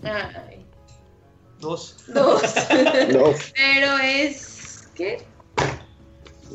Ay, 0.05 0.65
Dos. 1.61 1.97
dos. 2.09 2.43
No. 3.13 3.33
Pero 3.55 3.99
es. 4.03 4.89
¿Qué? 4.97 5.23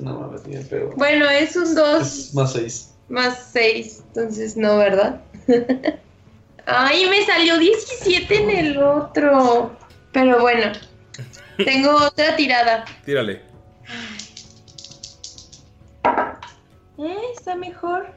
No 0.02 0.20
mames, 0.20 0.46
ni 0.46 0.58
pedo. 0.64 0.92
Bueno, 0.96 1.28
es 1.30 1.56
un 1.56 1.74
2 1.74 2.34
Más 2.36 2.54
seis. 2.54 2.94
más 3.10 3.50
6. 3.54 4.04
Entonces 4.10 4.56
no, 4.58 4.78
¿verdad? 4.78 5.22
Ay, 6.66 7.10
me 7.10 7.26
salió 7.26 7.58
17 7.58 8.44
en 8.44 8.50
el 8.52 8.78
otro. 8.78 9.76
Pero 10.12 10.42
bueno. 10.42 10.72
Tengo 11.58 11.96
otra 11.96 12.36
tirada. 12.36 12.86
Tírale. 13.06 13.42
Eh, 16.98 17.18
está 17.36 17.56
mejor. 17.56 18.08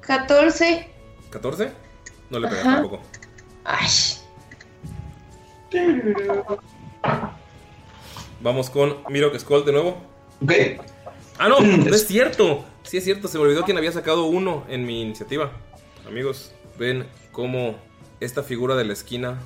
14. 0.00 0.88
¿14? 1.30 1.70
No 2.30 2.38
le 2.38 2.48
pegas 2.48 2.66
Ajá. 2.66 2.74
tampoco. 2.82 3.02
Ay. 3.64 3.88
Vamos 8.40 8.70
con 8.70 8.98
Mirok 9.08 9.36
Skull 9.38 9.64
de 9.64 9.72
nuevo. 9.72 9.96
Ok. 10.42 10.52
Ah, 11.38 11.48
no, 11.48 11.60
no 11.60 11.86
es 11.94 12.06
cierto. 12.06 12.64
Sí 12.82 12.98
es 12.98 13.04
cierto, 13.04 13.26
se 13.28 13.38
me 13.38 13.44
olvidó 13.44 13.64
quién 13.64 13.76
había 13.78 13.92
sacado 13.92 14.26
uno 14.26 14.64
en 14.68 14.84
mi 14.86 15.02
iniciativa. 15.02 15.50
Amigos, 16.06 16.52
ven 16.78 17.06
cómo 17.32 17.74
esta 18.20 18.42
figura 18.42 18.76
de 18.76 18.84
la 18.84 18.92
esquina 18.92 19.40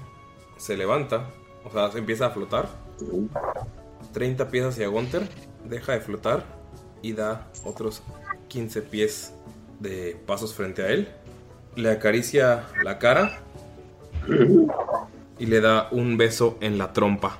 se 0.59 0.76
levanta. 0.76 1.31
O 1.65 1.70
sea, 1.70 1.91
se 1.91 1.99
empieza 1.99 2.26
a 2.26 2.31
flotar. 2.31 2.68
30 4.12 4.50
pies 4.50 4.65
hacia 4.67 4.89
Gunter. 4.89 5.26
Deja 5.65 5.92
de 5.92 6.00
flotar. 6.00 6.44
Y 7.02 7.15
da 7.15 7.49
otros 7.65 8.02
15 8.51 8.83
pies 8.83 9.33
de 9.79 10.17
pasos 10.27 10.53
frente 10.53 10.83
a 10.83 10.89
él. 10.89 11.09
Le 11.77 11.91
acaricia 11.91 12.65
la 12.85 12.99
cara. 12.99 13.39
Y 15.39 15.47
le 15.47 15.61
da 15.62 15.89
un 15.91 16.19
beso 16.19 16.59
en 16.61 16.77
la 16.77 16.93
trompa. 16.93 17.39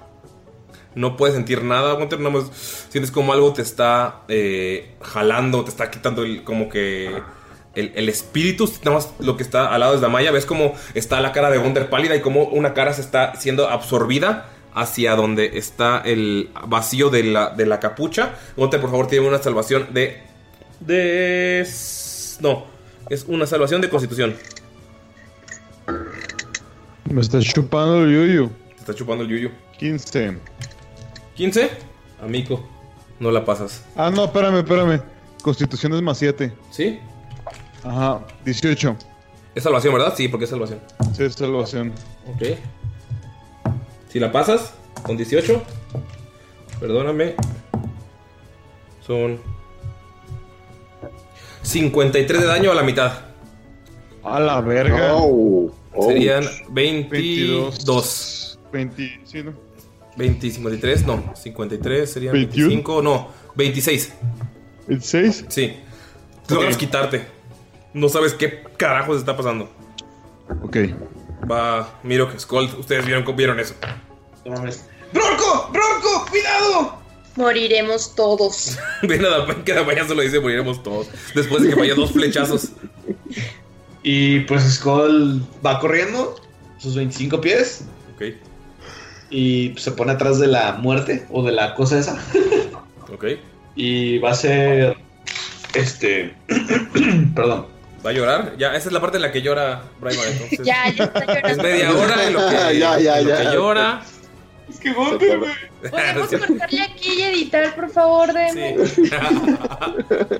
No 0.95 1.17
puedes 1.17 1.37
sentir 1.37 1.63
nada, 1.63 1.93
Gunter, 1.93 2.19
nada 2.19 2.31
más 2.31 2.51
sientes 2.89 3.13
como 3.13 3.33
algo 3.33 3.53
te 3.53 3.63
está 3.63 4.23
eh, 4.29 4.97
jalando, 5.03 5.63
te 5.63 5.71
está 5.71 5.91
quitando 5.91 6.23
el, 6.23 6.43
como 6.43 6.69
que 6.69 7.15
el, 7.75 7.93
el 7.95 8.09
espíritu, 8.09 8.69
nada 8.85 8.97
más 8.97 9.13
lo 9.21 9.37
que 9.37 9.45
está 9.45 9.73
al 9.73 9.81
lado 9.81 9.95
es 9.95 10.01
la 10.01 10.09
malla, 10.09 10.33
ves 10.33 10.47
como 10.47 10.75
está 10.95 11.21
la 11.21 11.31
cara 11.31 11.51
de 11.51 11.59
Gunter 11.59 11.91
pálida 11.91 12.17
y 12.17 12.21
como 12.21 12.45
una 12.45 12.75
cara 12.75 12.93
se 12.93 13.03
está 13.03 13.37
siendo 13.37 13.69
absorbida 13.69 14.49
hacia 14.75 15.15
donde 15.15 15.59
está 15.59 16.03
el 16.05 16.51
vacío 16.67 17.11
de 17.11 17.25
la, 17.25 17.51
de 17.51 17.67
la 17.67 17.79
capucha. 17.81 18.35
Gunter, 18.57 18.81
por 18.81 18.91
favor, 18.91 19.07
tiene 19.07 19.29
una 19.29 19.39
salvación 19.39 19.89
de... 19.93 20.30
de... 20.81 21.67
no, 22.41 22.65
es 23.09 23.25
una 23.28 23.47
salvación 23.47 23.81
de 23.81 23.89
constitución. 23.89 24.36
Me 27.05 27.20
está 27.20 27.41
chupando 27.41 28.05
el 28.05 28.15
yuyu. 28.15 28.50
Te 28.75 28.81
está 28.81 28.94
chupando 28.94 29.25
el 29.25 29.31
yuyu. 29.31 29.50
15. 29.78 30.39
15, 31.34 31.70
amigo, 32.23 32.68
no 33.18 33.31
la 33.31 33.44
pasas. 33.44 33.84
Ah, 33.97 34.10
no, 34.10 34.26
espérame, 34.26 34.59
espérame. 34.59 35.02
Constitución 35.42 35.94
es 35.94 36.02
más 36.02 36.18
7. 36.18 36.52
¿Sí? 36.70 37.00
Ajá, 37.83 38.20
18. 38.44 38.97
Es 39.55 39.62
salvación, 39.62 39.94
¿verdad? 39.94 40.15
Sí, 40.17 40.28
porque 40.28 40.44
es 40.44 40.50
salvación. 40.50 40.81
Sí, 41.17 41.25
es 41.25 41.34
salvación. 41.34 41.92
Ok. 42.26 42.59
Si 44.09 44.20
la 44.20 44.31
pasas 44.31 44.75
con 45.02 45.17
18, 45.17 45.62
perdóname. 46.78 47.34
Son 49.05 49.41
53 51.63 52.41
de 52.41 52.47
daño 52.47 52.73
a 52.73 52.75
la 52.75 52.83
mitad. 52.83 53.13
A 54.23 54.41
la 54.41 54.61
verga. 54.61 55.15
Serían 56.01 56.45
22. 56.71 58.59
20, 58.73 59.21
sí, 59.25 59.43
¿no? 59.43 59.53
20, 60.17 60.51
53, 60.51 61.07
no. 61.07 61.33
53 61.35 62.13
serían 62.13 62.33
21. 62.33 62.69
25, 62.69 63.03
no. 63.03 63.29
26. 63.55 64.13
¿26? 64.89 65.45
Sí. 65.49 65.77
Logras 66.49 66.77
quitarte. 66.77 67.27
No 67.95 68.09
sabes 68.09 68.35
qué 68.35 68.63
carajos 68.77 69.19
está 69.19 69.37
pasando. 69.37 69.69
Ok. 70.63 70.77
Va, 71.51 71.99
miro 72.03 72.31
que 72.31 72.39
Skull. 72.39 72.69
Ustedes 72.79 73.07
vieron, 73.07 73.25
vieron 73.37 73.59
eso. 73.59 73.75
¡Bronco! 74.45 75.71
¡Bronco! 75.73 76.27
¡Cuidado! 76.31 77.00
Moriremos 77.36 78.15
todos. 78.15 78.78
Ve 79.02 79.18
nada, 79.18 79.47
que 79.65 79.73
la 79.75 79.84
mañana 79.84 80.09
solo 80.09 80.23
dice 80.23 80.41
moriremos 80.41 80.83
todos. 80.83 81.09
Después 81.34 81.62
de 81.62 81.70
que 81.70 81.75
vaya 81.76 81.94
dos 81.94 82.10
flechazos. 82.12 82.70
Y 84.02 84.41
pues 84.41 84.62
Skull 84.75 85.42
va 85.65 85.78
corriendo 85.78 86.36
sus 86.78 86.94
25 86.97 87.41
pies. 87.41 87.84
Ok. 88.15 88.34
Y 89.31 89.75
se 89.76 89.92
pone 89.92 90.12
atrás 90.12 90.39
de 90.41 90.49
la 90.49 90.73
muerte 90.73 91.26
o 91.31 91.42
de 91.44 91.52
la 91.52 91.75
cosa 91.75 91.99
esa. 91.99 92.18
Ok. 93.12 93.25
Y 93.75 94.18
va 94.18 94.31
a 94.31 94.34
ser. 94.34 94.97
Este. 95.75 96.33
Perdón. 97.34 97.67
¿Va 98.07 98.10
a 98.10 98.12
llorar? 98.12 98.55
Ya, 98.57 98.68
esa 98.76 98.89
es 98.89 98.92
la 98.92 99.00
parte 99.00 99.17
en 99.17 99.23
la 99.23 99.33
que 99.33 99.42
llora 99.42 99.83
Braimar. 100.00 100.26
Entonces. 100.31 100.60
Ya, 100.62 100.89
ya 100.91 101.05
está 101.05 101.20
llorando. 101.26 101.49
Es 101.49 101.57
media 101.59 101.91
hora 101.92 102.26
en 102.26 102.33
lo 102.33 102.49
que, 102.49 102.78
Ya, 102.78 102.99
ya, 103.00 103.18
en 103.18 103.25
lo 103.28 103.31
ya. 103.31 103.36
que 103.50 103.57
llora. 103.57 104.02
Es 104.71 104.79
que 104.81 104.93
Gunter, 104.93 105.39
güey. 105.39 105.53
¿Podemos 105.91 106.29
cortarle 106.47 106.83
aquí 106.83 107.11
y 107.19 107.23
editar, 107.23 107.75
por 107.75 107.91
favor, 107.91 108.33
de 108.33 108.77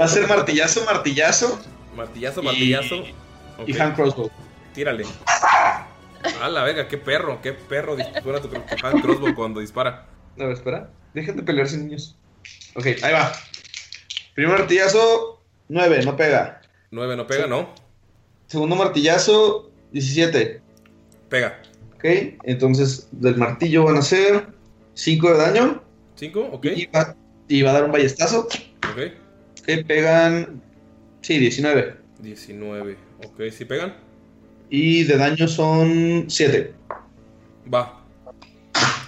Va 0.01 0.05
a 0.05 0.09
ser 0.09 0.27
martillazo, 0.29 0.85
martillazo. 0.85 1.61
Martillazo, 1.97 2.43
martillazo. 2.43 2.95
Y 3.67 3.73
Ok. 3.75 3.81
hand 3.81 3.95
crossbow. 3.97 4.31
Tírale. 4.73 5.05
A 6.41 6.49
la 6.49 6.63
verga, 6.63 6.87
qué 6.87 6.97
perro, 6.99 7.41
qué 7.43 7.53
perro 7.53 7.97
dispara 7.97 8.41
tu 8.41 8.49
hand 8.87 9.03
crossbow 9.03 9.35
cuando 9.35 9.61
dispara. 9.61 10.07
A 10.39 10.45
ver, 10.45 10.53
espera. 10.53 10.91
Dejen 11.13 11.37
de 11.37 11.43
pelearse, 11.43 11.77
niños. 11.77 12.17
Ok, 12.77 12.87
ahí 13.03 13.13
va. 13.13 13.33
Primer 14.35 14.59
martillazo, 14.59 15.43
9, 15.69 16.05
no 16.05 16.17
pega. 16.17 16.61
9 16.93 17.17
no 17.17 17.27
pega, 17.27 17.47
¿no? 17.47 17.75
Segundo 18.47 18.77
martillazo, 18.77 19.71
17. 19.93 20.63
Pega. 21.29 21.61
Ok, 22.01 22.39
entonces 22.45 23.09
del 23.13 23.37
martillo 23.37 23.85
van 23.85 23.99
a 23.99 24.03
ser 24.03 24.47
5 24.95 25.33
de 25.33 25.37
daño. 25.37 25.83
5, 26.15 26.41
ok. 26.53 26.67
Y 26.75 26.87
va, 26.87 27.15
y 27.47 27.61
va 27.61 27.71
a 27.71 27.73
dar 27.75 27.85
un 27.85 27.93
ballestazo. 27.93 28.49
Ok. 28.91 29.13
Ok, 29.61 29.87
pegan. 29.87 30.63
Sí, 31.21 31.39
19. 31.39 31.95
19. 32.21 32.97
Ok, 33.27 33.43
¿sí 33.53 33.67
pegan? 33.67 33.95
Y 34.71 35.05
de 35.05 35.19
daño 35.19 35.47
son 35.47 36.25
7. 36.29 36.73
Va. 37.73 38.03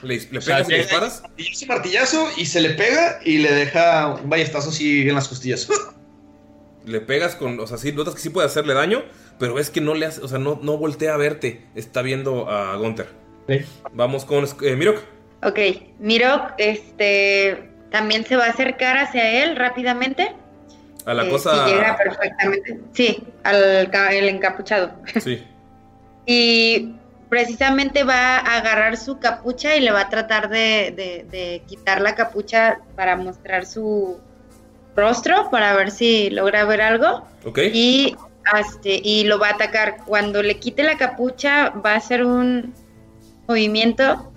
¿Le, 0.02 0.20
le 0.30 0.38
O 0.38 0.42
sea, 0.42 0.56
pegas 0.56 0.68
y 0.68 0.72
le 0.72 0.78
disparas? 0.78 1.22
Martillazo, 1.22 1.66
martillazo 1.66 2.28
y 2.36 2.44
se 2.44 2.60
le 2.60 2.70
pega 2.70 3.20
y 3.24 3.38
le 3.38 3.52
deja 3.54 4.16
un 4.22 4.28
ballestazo 4.28 4.68
así 4.68 5.08
en 5.08 5.14
las 5.14 5.28
costillas. 5.28 5.66
Le 6.84 7.00
pegas 7.00 7.36
con. 7.36 7.60
O 7.60 7.66
sea, 7.68 7.78
sí, 7.78 7.92
notas 7.92 8.16
que 8.16 8.20
sí 8.20 8.28
puede 8.30 8.48
hacerle 8.48 8.74
daño, 8.74 9.04
pero 9.38 9.58
es 9.58 9.70
que 9.70 9.80
no 9.80 9.94
le 9.94 10.06
hace. 10.06 10.20
O 10.22 10.28
sea, 10.28 10.38
no, 10.38 10.58
no 10.62 10.76
voltea 10.78 11.14
a 11.14 11.16
verte. 11.16 11.62
Está 11.74 12.02
viendo 12.02 12.48
a 12.50 12.76
Gunther. 12.76 13.08
Vamos 13.92 14.24
con 14.24 14.44
eh, 14.62 14.76
Mirok. 14.76 14.98
Ok, 15.42 15.58
Mirok, 15.98 16.52
este, 16.58 17.70
también 17.90 18.24
se 18.24 18.36
va 18.36 18.46
a 18.46 18.50
acercar 18.50 18.96
hacia 18.98 19.42
él 19.44 19.56
rápidamente. 19.56 20.34
A 21.04 21.14
la 21.14 21.26
Eh, 21.26 21.30
cosa. 21.30 21.66
sí, 21.66 21.72
llega 21.72 21.96
perfectamente. 21.96 22.78
Sí, 22.92 23.24
al 23.42 23.90
el 24.12 24.28
encapuchado. 24.28 24.92
Sí. 25.20 25.44
Y 26.26 26.94
precisamente 27.28 28.04
va 28.04 28.36
a 28.36 28.58
agarrar 28.58 28.96
su 28.96 29.18
capucha 29.18 29.74
y 29.76 29.80
le 29.80 29.90
va 29.90 30.02
a 30.02 30.08
tratar 30.08 30.48
de, 30.48 30.92
de- 30.96 31.26
de 31.30 31.62
quitar 31.66 32.00
la 32.00 32.14
capucha 32.14 32.78
para 32.94 33.16
mostrar 33.16 33.66
su 33.66 34.20
rostro, 34.94 35.50
para 35.50 35.74
ver 35.74 35.90
si 35.90 36.30
logra 36.30 36.64
ver 36.64 36.82
algo. 36.82 37.26
Ok. 37.44 37.58
Y 37.72 38.14
este, 38.58 39.00
y 39.02 39.24
lo 39.24 39.38
va 39.38 39.48
a 39.48 39.52
atacar. 39.52 39.98
Cuando 40.06 40.42
le 40.42 40.58
quite 40.58 40.82
la 40.82 40.96
capucha, 40.96 41.70
va 41.70 41.92
a 41.92 41.96
hacer 41.96 42.24
un 42.24 42.74
movimiento 43.48 44.32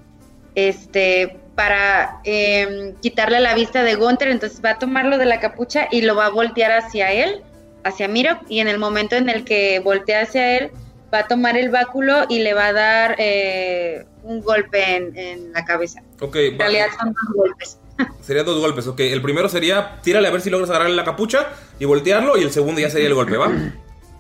este, 0.56 1.38
para 1.56 2.20
em, 2.24 2.96
quitarle 3.02 3.40
la 3.40 3.56
vista 3.56 3.84
de 3.84 3.96
Gunther. 3.96 4.30
Entonces 4.30 4.62
va 4.64 4.72
a 4.72 4.80
tomarlo 4.80 5.18
de 5.18 5.26
la 5.26 5.40
capucha 5.40 5.88
y 5.92 6.02
lo 6.02 6.16
va 6.16 6.28
a 6.28 6.30
voltear 6.30 6.72
hacia 6.72 7.12
él, 7.12 7.42
hacia 7.84 8.08
Miro. 8.08 8.40
Y 8.50 8.60
en 8.60 8.68
el 8.68 8.78
momento 8.78 9.16
en 9.16 9.30
el 9.30 9.44
que 9.44 9.80
voltea 9.80 10.22
hacia 10.22 10.58
él, 10.58 10.72
va 11.14 11.20
a 11.20 11.28
tomar 11.28 11.58
el 11.58 11.70
báculo 11.70 12.26
y 12.30 12.40
le 12.40 12.54
va 12.54 12.68
a 12.68 12.74
dar 12.74 13.16
eh, 13.20 14.06
un 14.24 14.42
golpe 14.42 14.96
en, 14.96 15.18
en 15.18 15.54
la 15.54 15.66
cabeza. 15.66 16.02
Ok, 16.20 16.36
En 16.36 16.60
realidad 16.60 16.88
son 17.00 17.14
dos 17.14 17.36
golpes. 17.36 17.80
serían 18.22 18.46
dos 18.46 18.60
golpes. 18.60 18.88
Ok, 18.88 19.00
el 19.02 19.22
primero 19.22 19.50
sería 19.50 20.00
tírale 20.02 20.28
a 20.28 20.32
ver 20.32 20.42
si 20.42 20.50
logras 20.50 20.70
agarrarle 20.70 20.96
la 20.96 21.04
capucha 21.04 21.48
y 21.80 21.86
voltearlo. 21.86 22.38
Y 22.38 22.44
el 22.44 22.52
segundo 22.52 22.82
ya 22.82 22.90
sería 22.90 23.08
el 23.08 23.14
golpe, 23.14 23.38
¿va? 23.38 23.52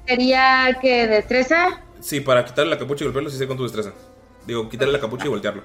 Sería 0.07 0.77
que 0.81 1.07
destreza. 1.07 1.81
Sí, 1.99 2.19
para 2.19 2.45
quitarle 2.45 2.71
la 2.71 2.77
capucha 2.77 3.03
y 3.03 3.07
golpearlo, 3.07 3.29
sí 3.29 3.37
sé 3.37 3.47
con 3.47 3.57
tu 3.57 3.63
destreza. 3.63 3.93
Digo, 4.45 4.69
quitarle 4.69 4.93
la 4.93 4.99
capucha 4.99 5.25
y 5.25 5.29
voltearlo. 5.29 5.63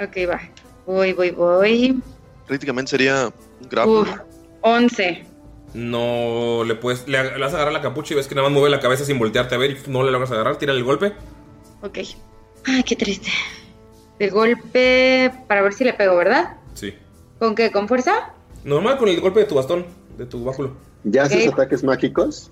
Ok, 0.00 0.16
va. 0.28 0.40
Voy, 0.86 1.12
voy, 1.12 1.30
voy. 1.30 2.02
Prácticamente 2.46 2.90
sería 2.90 3.26
un 3.60 3.68
grapple. 3.68 3.92
Uf, 3.92 4.08
11. 4.62 5.24
No 5.74 6.62
le 6.64 6.74
puedes. 6.74 7.06
Le, 7.08 7.22
le 7.22 7.38
vas 7.38 7.52
a 7.52 7.56
agarrar 7.56 7.72
la 7.72 7.82
capucha 7.82 8.14
y 8.14 8.16
ves 8.16 8.26
que 8.26 8.34
nada 8.34 8.48
más 8.48 8.54
mueve 8.54 8.70
la 8.70 8.80
cabeza 8.80 9.04
sin 9.04 9.18
voltearte 9.18 9.54
a 9.54 9.58
ver 9.58 9.70
y 9.72 9.90
no 9.90 10.02
le 10.02 10.10
logras 10.10 10.30
agarrar. 10.32 10.56
Tírale 10.56 10.78
el 10.78 10.84
golpe. 10.84 11.12
Ok. 11.82 11.98
Ay, 12.66 12.82
qué 12.82 12.96
triste. 12.96 13.30
De 14.18 14.30
golpe 14.30 15.32
para 15.48 15.62
ver 15.62 15.72
si 15.72 15.84
le 15.84 15.92
pego, 15.92 16.16
¿verdad? 16.16 16.56
Sí. 16.74 16.94
¿Con 17.38 17.54
qué? 17.54 17.70
¿Con 17.70 17.88
fuerza? 17.88 18.32
Normal 18.64 18.98
con 18.98 19.08
el 19.08 19.20
golpe 19.20 19.40
de 19.40 19.46
tu 19.46 19.54
bastón, 19.54 19.86
de 20.16 20.26
tu 20.26 20.44
báculo. 20.44 20.72
¿Ya 21.04 21.24
haces 21.24 21.52
ataques 21.52 21.84
mágicos? 21.84 22.48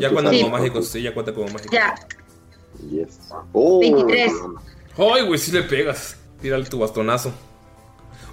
Ya 0.00 0.10
cuenta 0.10 0.30
Sí. 0.30 0.42
como 0.42 0.56
mágicos, 0.56 0.88
sí, 0.88 1.02
ya 1.02 1.14
cuenta 1.14 1.32
como 1.32 1.46
mágicos. 1.48 1.70
Ya. 1.72 1.94
Yes. 2.90 3.18
Oh. 3.52 3.80
23. 3.80 4.32
Ay, 4.96 5.26
güey, 5.26 5.38
sí 5.38 5.52
le 5.52 5.62
pegas. 5.62 6.16
Tírale 6.40 6.64
tu 6.66 6.78
bastonazo. 6.78 7.32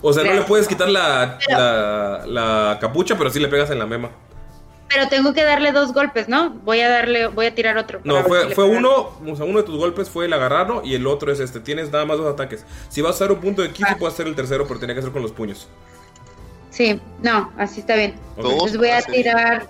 O 0.01 0.11
sea, 0.13 0.23
no 0.23 0.33
le 0.33 0.41
puedes 0.41 0.67
quitar 0.67 0.89
la, 0.89 1.37
la, 1.47 2.23
la 2.25 2.77
capucha, 2.81 3.15
pero 3.17 3.29
sí 3.29 3.39
le 3.39 3.47
pegas 3.47 3.69
en 3.69 3.79
la 3.79 3.85
mema. 3.85 4.09
Pero 4.89 5.07
tengo 5.07 5.33
que 5.33 5.43
darle 5.43 5.71
dos 5.71 5.93
golpes, 5.93 6.27
¿no? 6.27 6.49
Voy 6.65 6.81
a 6.81 6.89
darle, 6.89 7.27
voy 7.27 7.45
a 7.45 7.55
tirar 7.55 7.77
otro. 7.77 8.01
No, 8.03 8.23
fue, 8.23 8.49
si 8.49 8.53
fue 8.55 8.65
uno, 8.65 9.11
o 9.25 9.35
sea, 9.37 9.45
uno 9.45 9.59
de 9.59 9.63
tus 9.63 9.77
golpes 9.77 10.09
fue 10.09 10.25
el 10.25 10.33
agarrarlo 10.33 10.81
y 10.83 10.95
el 10.95 11.07
otro 11.07 11.31
es 11.31 11.39
este. 11.39 11.59
Tienes 11.61 11.91
nada 11.91 12.03
más 12.05 12.17
dos 12.17 12.33
ataques. 12.33 12.65
Si 12.89 13.01
vas 13.01 13.11
a 13.13 13.15
usar 13.25 13.31
un 13.31 13.39
punto 13.39 13.61
de 13.61 13.71
ki, 13.71 13.83
sí 13.87 13.95
puedes 13.97 14.15
hacer 14.15 14.27
el 14.27 14.35
tercero, 14.35 14.67
pero 14.67 14.79
tenía 14.79 14.95
que 14.95 15.01
ser 15.01 15.11
con 15.11 15.21
los 15.21 15.31
puños. 15.31 15.69
Sí, 16.71 16.99
no, 17.21 17.51
así 17.57 17.81
está 17.81 17.95
bien. 17.95 18.15
Ok. 18.37 18.45
Entonces 18.51 18.77
voy 18.77 18.89
a 18.89 19.01
tirar, 19.01 19.67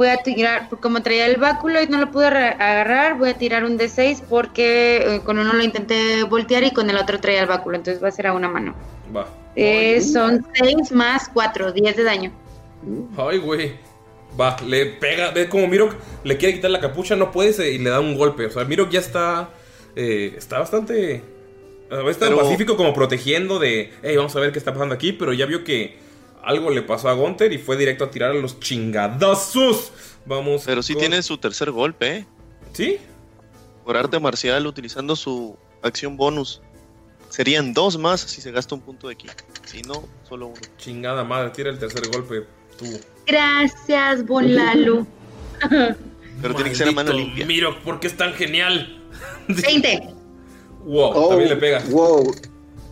voy 0.00 0.08
a 0.08 0.16
tirar, 0.22 0.70
como 0.80 1.02
traía 1.02 1.26
el 1.26 1.36
báculo 1.36 1.82
y 1.82 1.86
no 1.86 1.98
lo 1.98 2.10
pude 2.10 2.24
agarrar, 2.26 3.18
voy 3.18 3.28
a 3.28 3.34
tirar 3.34 3.64
un 3.64 3.78
D6 3.78 4.22
porque 4.30 5.16
eh, 5.16 5.20
con 5.26 5.38
uno 5.38 5.52
lo 5.52 5.62
intenté 5.62 6.22
voltear 6.22 6.64
y 6.64 6.70
con 6.70 6.88
el 6.88 6.96
otro 6.96 7.20
traía 7.20 7.42
el 7.42 7.46
báculo, 7.46 7.76
entonces 7.76 8.02
va 8.02 8.08
a 8.08 8.10
ser 8.10 8.26
a 8.28 8.32
una 8.32 8.48
mano. 8.48 8.74
Va. 9.14 9.26
Eh, 9.56 10.00
son 10.00 10.46
6 10.54 10.90
más 10.92 11.28
4, 11.34 11.72
10 11.72 11.96
de 11.96 12.02
daño. 12.02 12.32
Ay, 13.18 13.36
güey. 13.38 13.74
Va, 14.40 14.56
le 14.66 14.86
pega. 14.86 15.32
Ve 15.32 15.50
como 15.50 15.66
Mirok 15.68 15.94
le 16.24 16.38
quiere 16.38 16.54
quitar 16.54 16.70
la 16.70 16.80
capucha, 16.80 17.14
no 17.14 17.30
puede 17.30 17.52
se- 17.52 17.70
y 17.70 17.76
le 17.78 17.90
da 17.90 18.00
un 18.00 18.16
golpe. 18.16 18.46
O 18.46 18.50
sea, 18.50 18.64
Mirok 18.64 18.88
ya 18.90 19.00
está. 19.00 19.50
eh, 19.96 20.32
está 20.38 20.60
bastante. 20.60 21.22
A 21.90 21.96
veces 21.96 22.18
tan 22.20 22.30
Pero- 22.30 22.40
pacífico 22.42 22.74
como 22.76 22.94
protegiendo 22.94 23.58
de. 23.58 23.92
Hey, 24.02 24.16
vamos 24.16 24.34
a 24.34 24.40
ver 24.40 24.50
qué 24.52 24.58
está 24.58 24.72
pasando 24.72 24.94
aquí. 24.94 25.12
Pero 25.12 25.34
ya 25.34 25.44
vio 25.44 25.62
que 25.62 25.98
algo 26.44 26.70
le 26.70 26.82
pasó 26.82 27.08
a 27.08 27.12
Gunther 27.14 27.52
y 27.52 27.58
fue 27.58 27.76
directo 27.76 28.04
a 28.04 28.10
tirar 28.10 28.30
a 28.30 28.34
los 28.34 28.58
chingadazos. 28.60 29.92
Vamos. 30.26 30.62
Pero 30.66 30.82
sí 30.82 30.94
con- 30.94 31.00
tiene 31.00 31.22
su 31.22 31.38
tercer 31.38 31.70
golpe, 31.70 32.16
¿eh? 32.18 32.26
¿Sí? 32.72 32.98
Por 33.84 33.96
arte 33.96 34.18
marcial 34.20 34.66
utilizando 34.66 35.16
su 35.16 35.56
acción 35.82 36.16
bonus. 36.16 36.60
Serían 37.30 37.72
dos 37.74 37.96
más 37.98 38.20
si 38.20 38.40
se 38.40 38.50
gasta 38.50 38.74
un 38.74 38.80
punto 38.80 39.08
de 39.08 39.16
ki. 39.16 39.28
Si 39.64 39.82
no, 39.82 40.04
solo 40.28 40.48
uno. 40.48 40.60
Chingada 40.78 41.22
madre, 41.24 41.50
tira 41.50 41.70
el 41.70 41.78
tercer 41.78 42.08
golpe. 42.08 42.44
Tú. 42.78 42.86
Gracias, 43.26 44.26
Bonlalo. 44.26 45.06
Pero 46.42 46.54
tiene 46.54 46.70
que 46.70 46.76
ser 46.76 46.88
a 46.88 46.92
mano 46.92 47.12
limpia. 47.12 47.46
Mirok, 47.46 47.78
¿por 47.80 48.00
qué 48.00 48.06
es 48.08 48.16
tan 48.16 48.32
genial? 48.34 49.00
20. 49.48 50.14
Wow, 50.82 51.12
Oh, 51.14 51.28
también 51.28 51.50
le 51.50 51.56
pega. 51.56 51.82
Wow. 51.90 52.32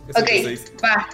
Es 0.07 0.15
un 0.15 0.21
Ok, 0.21 0.29
D6. 0.29 0.59
va. 0.83 1.09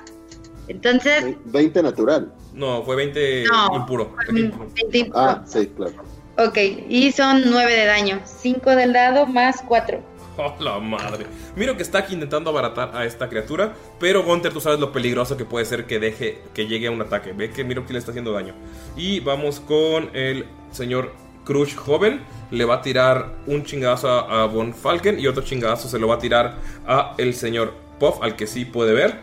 Entonces, 0.68 1.35
20 1.45 1.84
natural. 1.84 2.34
No, 2.53 2.84
fue 2.84 2.95
20 2.95 3.44
No. 3.45 3.76
impuro. 3.76 4.16
20 4.32 4.42
impuro. 4.42 4.69
20. 4.92 5.11
Ah, 5.16 5.44
sí, 5.45 5.72
claro. 5.76 5.94
Ok, 6.38 6.58
y 6.90 7.11
son 7.11 7.44
9 7.45 7.74
de 7.74 7.85
daño. 7.85 8.22
5 8.26 8.72
del 8.76 8.94
dado 8.94 9.26
más 9.26 9.61
4. 9.68 10.02
Oh, 10.38 10.53
la 10.60 10.80
madre. 10.80 11.26
Miro 11.56 11.77
que 11.77 11.84
está 11.84 12.00
aquí 12.00 12.14
intentando 12.14 12.50
abaratar 12.50 12.92
a 12.94 13.06
esta 13.06 13.30
criatura, 13.30 13.74
pero 14.00 14.24
Gunter, 14.24 14.52
tú 14.52 14.60
sabes 14.60 14.80
lo 14.80 14.92
peligroso 14.92 15.38
que 15.38 15.45
puede 15.45 15.66
ser 15.66 15.85
que 15.85 16.00
deje 16.00 16.42
que 16.53 16.68
llegue 16.68 16.88
a 16.88 16.92
un 16.92 17.02
ataque. 17.02 17.32
Ve 17.32 17.52
que 17.52 17.64
Miro 17.64 17.85
que 17.85 17.94
le 17.94 18.00
está 18.00 18.11
haciendo 18.11 18.34
daño. 18.34 18.53
Y 18.98 19.22
vamos 19.22 19.60
con 19.61 20.10
el 20.14 20.45
señor 20.72 21.14
Crush 21.45 21.76
joven. 21.76 22.22
Le 22.52 22.66
va 22.66 22.76
a 22.76 22.82
tirar 22.82 23.35
un 23.48 23.64
chingazo 23.64 24.10
a, 24.10 24.44
a 24.44 24.45
Von 24.48 24.74
Falken 24.74 25.19
y 25.19 25.27
otro 25.27 25.44
chingazo 25.44 25.88
se 25.88 26.00
lo 26.00 26.08
va 26.08 26.16
a 26.16 26.19
tirar 26.19 26.58
a 26.85 27.14
el 27.18 27.34
señor 27.34 27.74
Puff, 28.00 28.22
al 28.22 28.35
que 28.35 28.45
sí 28.45 28.66
puede 28.66 28.94
ver. 28.94 29.22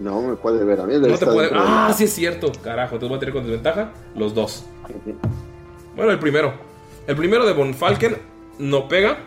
No 0.00 0.22
me 0.22 0.34
puede 0.36 0.64
ver 0.64 0.80
a 0.80 0.84
mí. 0.84 0.94
No 0.98 1.16
te 1.18 1.26
puede. 1.26 1.50
de- 1.50 1.56
Ah, 1.56 1.92
sí 1.96 2.04
es 2.04 2.12
cierto. 2.12 2.50
Carajo, 2.62 2.98
te 2.98 3.06
voy 3.06 3.16
a 3.16 3.20
tirar 3.20 3.34
con 3.34 3.44
desventaja. 3.44 3.92
Los 4.16 4.34
dos. 4.34 4.64
Bueno, 5.94 6.10
el 6.10 6.18
primero. 6.18 6.54
El 7.06 7.16
primero 7.16 7.44
de 7.46 7.52
Von 7.52 7.74
Falken 7.74 8.16
no 8.58 8.88
pega. 8.88 9.18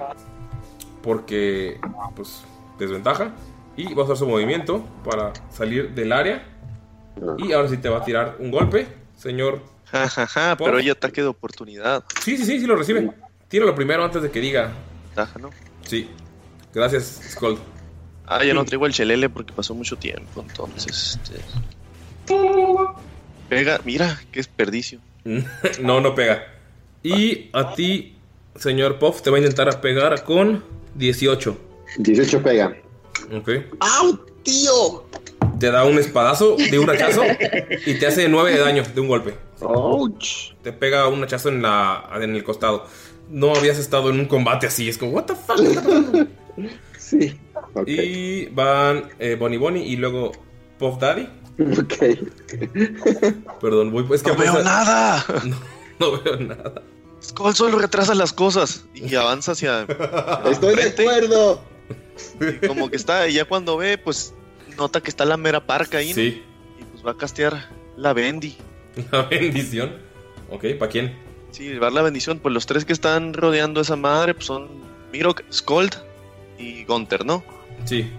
Porque, 1.01 1.79
pues, 2.15 2.43
desventaja. 2.79 3.31
Y 3.75 3.93
va 3.93 4.03
a 4.03 4.05
usar 4.05 4.17
su 4.17 4.27
movimiento 4.27 4.83
para 5.03 5.33
salir 5.51 5.93
del 5.93 6.11
área. 6.11 6.43
Y 7.37 7.51
ahora 7.51 7.67
sí 7.69 7.77
te 7.77 7.89
va 7.89 7.99
a 7.99 8.03
tirar 8.03 8.37
un 8.39 8.51
golpe, 8.51 8.87
señor. 9.17 9.59
Ja, 9.85 10.07
ja, 10.09 10.25
ja, 10.27 10.55
pero 10.57 10.77
hay 10.77 10.89
ataque 10.89 11.21
de 11.21 11.27
oportunidad. 11.27 12.03
Sí, 12.21 12.37
sí, 12.37 12.45
sí, 12.45 12.59
sí 12.59 12.65
lo 12.65 12.75
recibe. 12.75 13.11
Tíralo 13.47 13.75
primero 13.75 14.03
antes 14.03 14.21
de 14.21 14.31
que 14.31 14.39
diga. 14.39 14.71
Taja, 15.13 15.37
¿no? 15.39 15.49
Sí. 15.85 16.09
Gracias, 16.73 17.21
Skull. 17.31 17.57
Ah, 18.27 18.43
ya 18.43 18.53
no 18.53 18.63
traigo 18.65 18.85
el 18.85 18.93
chelele 18.93 19.29
porque 19.29 19.53
pasó 19.53 19.73
mucho 19.75 19.95
tiempo, 19.97 20.43
entonces. 20.47 21.19
este, 21.25 21.39
Pega, 23.49 23.81
mira, 23.85 24.19
qué 24.31 24.39
desperdicio. 24.39 24.99
no, 25.81 26.01
no 26.01 26.15
pega. 26.15 26.43
Y 27.03 27.49
a 27.53 27.73
ti, 27.75 28.15
señor 28.55 28.97
Puff, 28.99 29.21
te 29.21 29.29
va 29.29 29.37
a 29.37 29.39
intentar 29.39 29.79
pegar 29.81 30.23
con 30.23 30.63
18. 30.95 31.57
18 31.97 32.41
pega. 32.43 32.75
Ok. 33.33 33.49
¡Au, 33.79 34.17
tío! 34.43 35.05
Te 35.59 35.69
da 35.71 35.85
un 35.85 35.97
espadazo 35.99 36.55
de 36.57 36.79
un 36.79 36.89
hachazo 36.89 37.21
y 37.85 37.93
te 37.95 38.07
hace 38.07 38.27
9 38.27 38.51
de 38.51 38.59
daño 38.59 38.83
de 38.83 38.99
un 39.01 39.07
golpe. 39.07 39.35
¡Ouch! 39.61 40.53
Te 40.61 40.73
pega 40.73 41.07
un 41.07 41.23
hachazo 41.23 41.49
en, 41.49 41.61
la, 41.61 42.09
en 42.15 42.35
el 42.35 42.43
costado. 42.43 42.87
No 43.29 43.53
habías 43.55 43.77
estado 43.77 44.09
en 44.09 44.19
un 44.19 44.25
combate 44.25 44.67
así. 44.67 44.89
Es 44.89 44.97
como, 44.97 45.11
¿What 45.11 45.25
the 45.25 45.35
fuck? 45.35 45.59
está 45.59 45.81
pasando?" 45.83 46.27
Sí. 46.97 47.37
Y 47.85 48.45
van 48.47 49.09
eh, 49.19 49.35
Bonnie 49.39 49.57
Bonnie 49.57 49.83
y 49.85 49.95
luego 49.95 50.31
Puff 50.77 50.99
Daddy. 50.99 51.27
Ok. 51.59 51.93
Perdón, 53.61 53.91
voy. 53.91 54.05
Es 54.13 54.23
que 54.23 54.31
¡No 54.31 54.37
veo 54.37 54.63
nada! 54.63 55.25
No, 55.99 56.11
no 56.11 56.21
veo 56.23 56.37
nada. 56.37 56.81
Skull 57.23 57.55
solo 57.55 57.77
retrasa 57.79 58.15
las 58.15 58.33
cosas 58.33 58.85
y 58.93 59.15
avanza 59.15 59.53
hacia. 59.53 59.87
Estoy 60.49 60.75
de 60.75 60.83
acuerdo. 60.83 61.63
y 62.41 62.67
Como 62.67 62.89
que 62.89 62.97
está, 62.97 63.27
y 63.29 63.33
ya 63.33 63.45
cuando 63.45 63.77
ve, 63.77 63.97
pues 63.97 64.33
nota 64.77 65.01
que 65.01 65.09
está 65.09 65.23
la 65.23 65.37
mera 65.37 65.65
parca 65.65 65.99
ahí, 65.99 66.09
¿no? 66.09 66.15
Sí. 66.15 66.43
Y 66.79 66.83
pues 66.83 67.05
va 67.05 67.11
a 67.11 67.17
castear 67.17 67.69
la 67.95 68.13
Bendy. 68.13 68.57
La 69.11 69.23
bendición. 69.23 69.97
Ok, 70.51 70.65
¿para 70.77 70.91
quién? 70.91 71.15
Sí, 71.51 71.63
llevar 71.63 71.93
la 71.93 72.01
bendición. 72.01 72.39
Pues 72.39 72.53
los 72.53 72.65
tres 72.65 72.85
que 72.85 72.93
están 72.93 73.33
rodeando 73.33 73.79
a 73.79 73.83
esa 73.83 73.95
madre 73.95 74.33
pues 74.33 74.45
son 74.45 74.67
Mirok, 75.11 75.41
Skold 75.51 75.95
y 76.59 76.83
Gunter, 76.85 77.25
¿no? 77.25 77.43
Sí. 77.85 78.09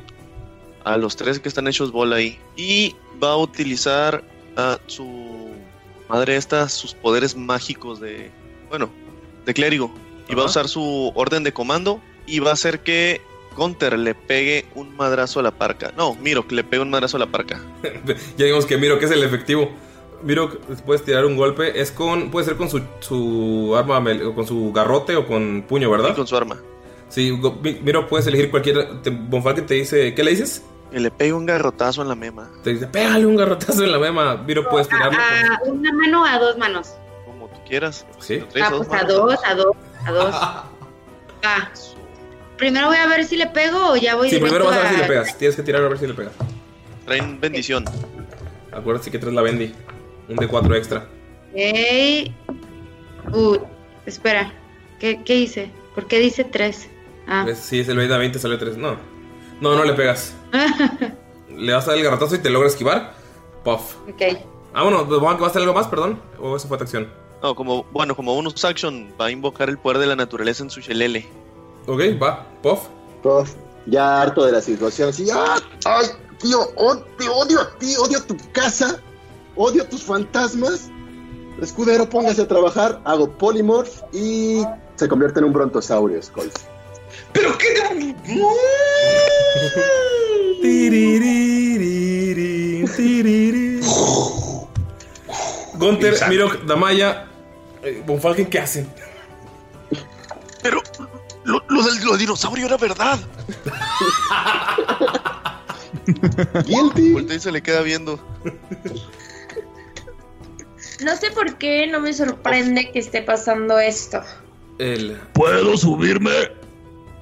A 0.85 0.97
los 0.97 1.17
tres 1.17 1.41
que 1.41 1.49
están 1.49 1.67
hechos 1.69 1.93
bola 1.93 2.17
ahí. 2.17 2.39
Y 2.57 2.95
va 3.23 3.33
a 3.33 3.37
utilizar 3.37 4.23
a 4.57 4.79
su 4.87 5.51
madre 6.09 6.37
esta, 6.37 6.69
sus 6.69 6.95
poderes 6.95 7.37
mágicos 7.37 8.01
de. 8.01 8.31
Bueno, 8.69 8.91
de 9.47 9.55
clérigo. 9.55 9.93
Y 10.29 10.35
va 10.35 10.43
a 10.43 10.47
usar 10.47 10.69
su 10.69 11.13
orden 11.15 11.43
de 11.43 11.53
comando. 11.53 12.01
Y 12.27 12.39
va 12.39 12.51
a 12.51 12.55
hacer 12.55 12.81
que 12.81 13.21
Gunter 13.57 13.99
le 13.99 14.15
pegue 14.15 14.67
un 14.75 14.97
madrazo 14.97 15.41
a 15.41 15.43
la 15.43 15.51
parca. 15.51 15.93
No, 15.97 16.15
Mirok 16.15 16.51
le 16.53 16.65
pegue 16.65 16.83
un 16.83 16.91
madrazo 16.91 17.17
a 17.17 17.21
la 17.21 17.27
parca. 17.27 17.61
ya 18.37 18.45
digamos 18.45 18.67
que 18.67 18.77
Miro 18.79 18.99
que 18.99 19.07
es 19.07 19.11
el 19.11 19.23
efectivo. 19.23 19.71
Miro, 20.23 20.59
puedes 20.87 21.05
tirar 21.05 21.27
un 21.27 21.37
golpe. 21.37 21.81
Es 21.81 21.91
con. 21.91 22.31
Puede 22.31 22.47
ser 22.47 22.57
con 22.57 22.71
su, 22.71 22.83
su 23.01 23.75
arma, 23.77 24.03
con 24.35 24.47
su 24.47 24.73
garrote 24.73 25.17
o 25.17 25.27
con 25.27 25.65
puño, 25.69 25.91
¿verdad? 25.91 26.11
Y 26.11 26.15
con 26.15 26.27
su 26.27 26.37
arma. 26.37 26.59
Sí, 27.09 27.33
Miro, 27.83 28.09
puedes 28.09 28.27
elegir 28.27 28.51
cualquier. 28.51 29.03
Te, 29.03 29.11
Bonfalken 29.11 29.67
te 29.67 29.75
dice. 29.75 30.15
¿Qué 30.15 30.25
le 30.25 30.33
dices? 30.33 30.65
Que 30.91 31.01
le 31.01 31.11
pegue 31.11 31.33
un 31.33 31.47
garrotazo 31.47 32.03
en 32.03 32.09
la 32.09 32.15
mema. 32.15 32.51
Te 32.63 32.71
dice, 32.71 32.87
pégale 32.87 33.27
un 33.27 33.37
garrotazo 33.37 33.85
en 33.85 33.93
la 33.93 33.99
mema. 33.99 34.37
Miro, 34.37 34.69
puedes 34.69 34.89
tirarlo. 34.89 35.19
A 35.19 35.69
una 35.69 35.93
mano 35.93 36.23
o 36.23 36.25
a 36.25 36.39
dos 36.39 36.57
manos. 36.59 36.95
Como 37.25 37.49
tú 37.49 37.61
quieras. 37.67 38.07
Sí. 38.19 38.41
Ah, 38.61 38.73
pues 38.77 38.89
a 38.91 39.05
dos, 39.05 39.39
a 39.45 39.55
dos, 39.55 39.77
a 40.07 40.13
dos. 40.13 40.35
Ah. 41.47 41.71
Primero 42.57 42.87
voy 42.87 42.97
a 42.97 43.07
ver 43.07 43.27
si 43.27 43.37
le 43.37 43.49
pego 43.49 43.91
o 43.91 43.97
ya 43.97 44.15
voy 44.15 44.31
Sí, 44.31 44.39
primero 44.39 44.65
vas 44.65 44.79
a 44.79 44.81
ver 44.81 44.89
si 44.89 44.97
le 44.97 45.05
pegas. 45.05 45.37
Tienes 45.37 45.57
que 45.57 45.63
tirar 45.63 45.85
a 45.85 45.89
ver 45.89 45.99
si 45.99 46.07
le 46.07 46.15
pegas. 46.15 46.33
Traen 47.05 47.39
bendición. 47.39 47.85
Acuérdate 48.73 49.11
que 49.11 49.19
traes 49.19 49.35
la 49.35 49.43
bendy. 49.43 49.75
Un 50.27 50.37
de 50.37 50.49
4 50.49 50.75
extra. 50.75 51.07
Ey. 51.55 52.35
Uh, 53.31 53.59
espera. 54.07 54.55
¿Qué, 54.99 55.23
¿Qué 55.23 55.37
hice? 55.37 55.71
¿Por 55.95 56.07
qué 56.07 56.19
dice 56.19 56.45
tres? 56.45 56.89
Ah. 57.27 57.45
¿Ves? 57.45 57.59
Si 57.59 57.81
es 57.81 57.89
el 57.89 57.97
20 57.97 58.15
a 58.15 58.19
20, 58.19 58.39
sale 58.39 58.59
3. 58.59 58.77
No. 58.77 58.97
No, 59.61 59.75
no 59.77 59.85
le 59.85 59.95
pegas. 59.95 60.35
Le 61.57 61.73
vas 61.73 61.85
a 61.85 61.91
dar 61.91 61.99
el 61.99 62.05
garrotazo 62.05 62.35
y 62.35 62.39
te 62.39 62.51
logra 62.51 62.69
esquivar. 62.69 63.15
Puff. 63.63 63.95
ok. 64.09 64.23
Ah, 64.75 64.83
bueno, 64.83 65.05
¿vas 65.05 65.41
a 65.41 65.47
hacer 65.47 65.63
algo 65.63 65.73
más, 65.73 65.87
perdón? 65.87 66.21
¿O 66.41 66.57
eso 66.57 66.67
fue 66.67 66.77
acción? 66.77 67.09
No, 67.43 67.55
como, 67.55 67.85
bueno, 67.93 68.17
como 68.17 68.35
bonus 68.35 68.65
action, 68.65 69.13
va 69.21 69.27
a 69.27 69.31
invocar 69.31 69.69
el 69.69 69.79
poder 69.79 69.99
de 69.99 70.07
la 70.07 70.17
naturaleza 70.17 70.65
en 70.65 70.71
su 70.71 70.81
shelele. 70.81 71.29
Ok, 71.87 72.01
va, 72.21 72.45
Puff. 72.61 72.89
Puff, 73.23 73.55
ya 73.87 74.23
harto 74.23 74.45
de 74.45 74.53
la 74.53 74.61
situación, 74.61 75.11
así, 75.11 75.29
¡ah! 75.33 75.61
¡Ay, 75.85 76.07
tío! 76.39 76.59
oh, 76.77 76.97
te 76.97 77.29
odio 77.29 77.61
a 77.61 77.71
ti, 77.79 77.95
odio 77.97 78.21
tu 78.25 78.37
casa, 78.53 79.01
odio 79.55 79.87
tus 79.87 80.03
fantasmas. 80.03 80.91
Escudero, 81.61 82.09
póngase 82.09 82.43
a 82.43 82.49
trabajar, 82.49 83.01
hago 83.05 83.31
polymorph 83.31 84.03
y 84.13 84.63
se 84.97 85.07
convierte 85.07 85.39
en 85.39 85.47
un 85.47 85.53
brontosaurio, 85.53 86.21
Skull. 86.21 86.51
¿Pero 87.35 87.59
qué? 87.59 87.67
Gunter, 95.75 96.15
Mirok, 96.29 96.65
Damaya, 96.65 97.27
eh, 97.83 98.03
Bonfalken, 98.07 98.47
¿qué 98.47 98.59
hacen? 98.61 98.89
Pero 100.63 100.83
lo, 101.45 101.63
lo 101.69 101.83
del 101.83 102.03
lo 102.03 102.17
dinosaurio 102.17 102.67
era 102.67 102.79
verdad. 102.79 103.19
Voltea 106.67 107.37
y 107.37 107.41
se 107.41 107.53
le 107.53 107.63
queda 107.63 107.83
viendo. 107.83 108.19
No 111.05 111.17
sé 111.17 111.31
por 111.33 111.59
qué 111.59 111.87
no 111.87 112.01
me 112.01 112.13
sorprende 112.13 112.91
que 112.93 113.01
esté 113.01 113.23
pasando 113.23 113.79
esto. 113.79 114.23
El... 114.79 115.21
¿Puedo 115.33 115.77
subirme? 115.77 116.64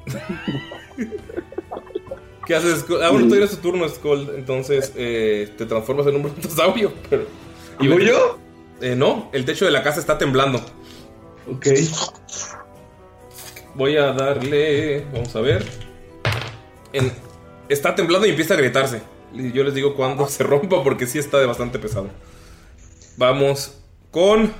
¿Qué 2.46 2.54
haces? 2.56 2.80
Skull? 2.80 3.02
Ah, 3.02 3.10
bueno, 3.10 3.34
es 3.36 3.50
tu 3.52 3.56
turno, 3.58 3.88
Skull. 3.88 4.32
Entonces 4.36 4.92
eh, 4.96 5.52
te 5.56 5.66
transformas 5.66 6.06
en 6.06 6.16
un 6.16 6.22
brontosaurio. 6.24 6.92
Pero... 7.10 7.26
¿Y 7.80 7.88
voy 7.88 8.06
yo? 8.06 8.38
Eh, 8.80 8.96
no, 8.96 9.30
el 9.32 9.44
techo 9.44 9.64
de 9.64 9.70
la 9.70 9.82
casa 9.82 10.00
está 10.00 10.18
temblando. 10.18 10.60
Ok. 11.50 11.66
Voy 13.74 13.96
a 13.96 14.12
darle. 14.12 15.06
Vamos 15.12 15.34
a 15.36 15.40
ver. 15.40 15.64
En- 16.92 17.12
está 17.68 17.94
temblando 17.94 18.26
y 18.26 18.30
empieza 18.30 18.54
a 18.54 18.56
gritarse. 18.56 19.02
Yo 19.32 19.64
les 19.64 19.74
digo 19.74 19.94
cuando 19.94 20.26
se 20.28 20.42
rompa 20.42 20.82
porque 20.82 21.06
sí 21.06 21.18
está 21.18 21.38
de 21.38 21.46
bastante 21.46 21.78
pesado. 21.78 22.08
Vamos 23.16 23.78
con 24.10 24.52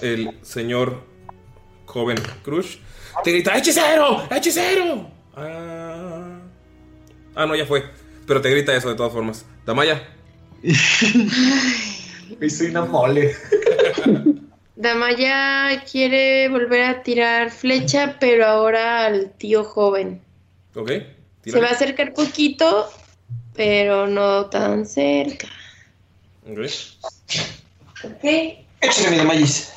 el 0.00 0.38
señor 0.42 1.02
joven 1.86 2.18
Crush. 2.44 2.76
Te 3.22 3.30
grita: 3.32 3.56
¡Hechicero! 3.56 4.26
¡Hechicero! 4.30 5.08
Ah, 5.36 6.38
ah, 7.34 7.46
no, 7.46 7.54
ya 7.54 7.66
fue. 7.66 7.84
Pero 8.26 8.40
te 8.40 8.50
grita 8.50 8.74
eso 8.74 8.88
de 8.88 8.94
todas 8.94 9.12
formas. 9.12 9.44
Damaya. 9.66 10.08
Me 10.62 12.46
hice 12.46 12.70
una 12.70 12.84
mole. 12.84 13.36
Damaya 14.76 15.84
quiere 15.90 16.48
volver 16.48 16.82
a 16.82 17.02
tirar 17.02 17.50
flecha, 17.50 18.16
pero 18.18 18.46
ahora 18.46 19.06
al 19.06 19.30
tío 19.32 19.62
joven. 19.62 20.20
Ok. 20.74 20.90
Se 21.44 21.60
va 21.60 21.68
a 21.68 21.72
acercar 21.72 22.12
poquito, 22.12 22.90
pero 23.54 24.06
no 24.06 24.46
tan 24.46 24.86
cerca. 24.86 25.48
Ok. 26.50 26.58
Ok. 28.04 28.24
Échale 28.80 29.10
mi 29.10 29.16
Damayis. 29.16 29.72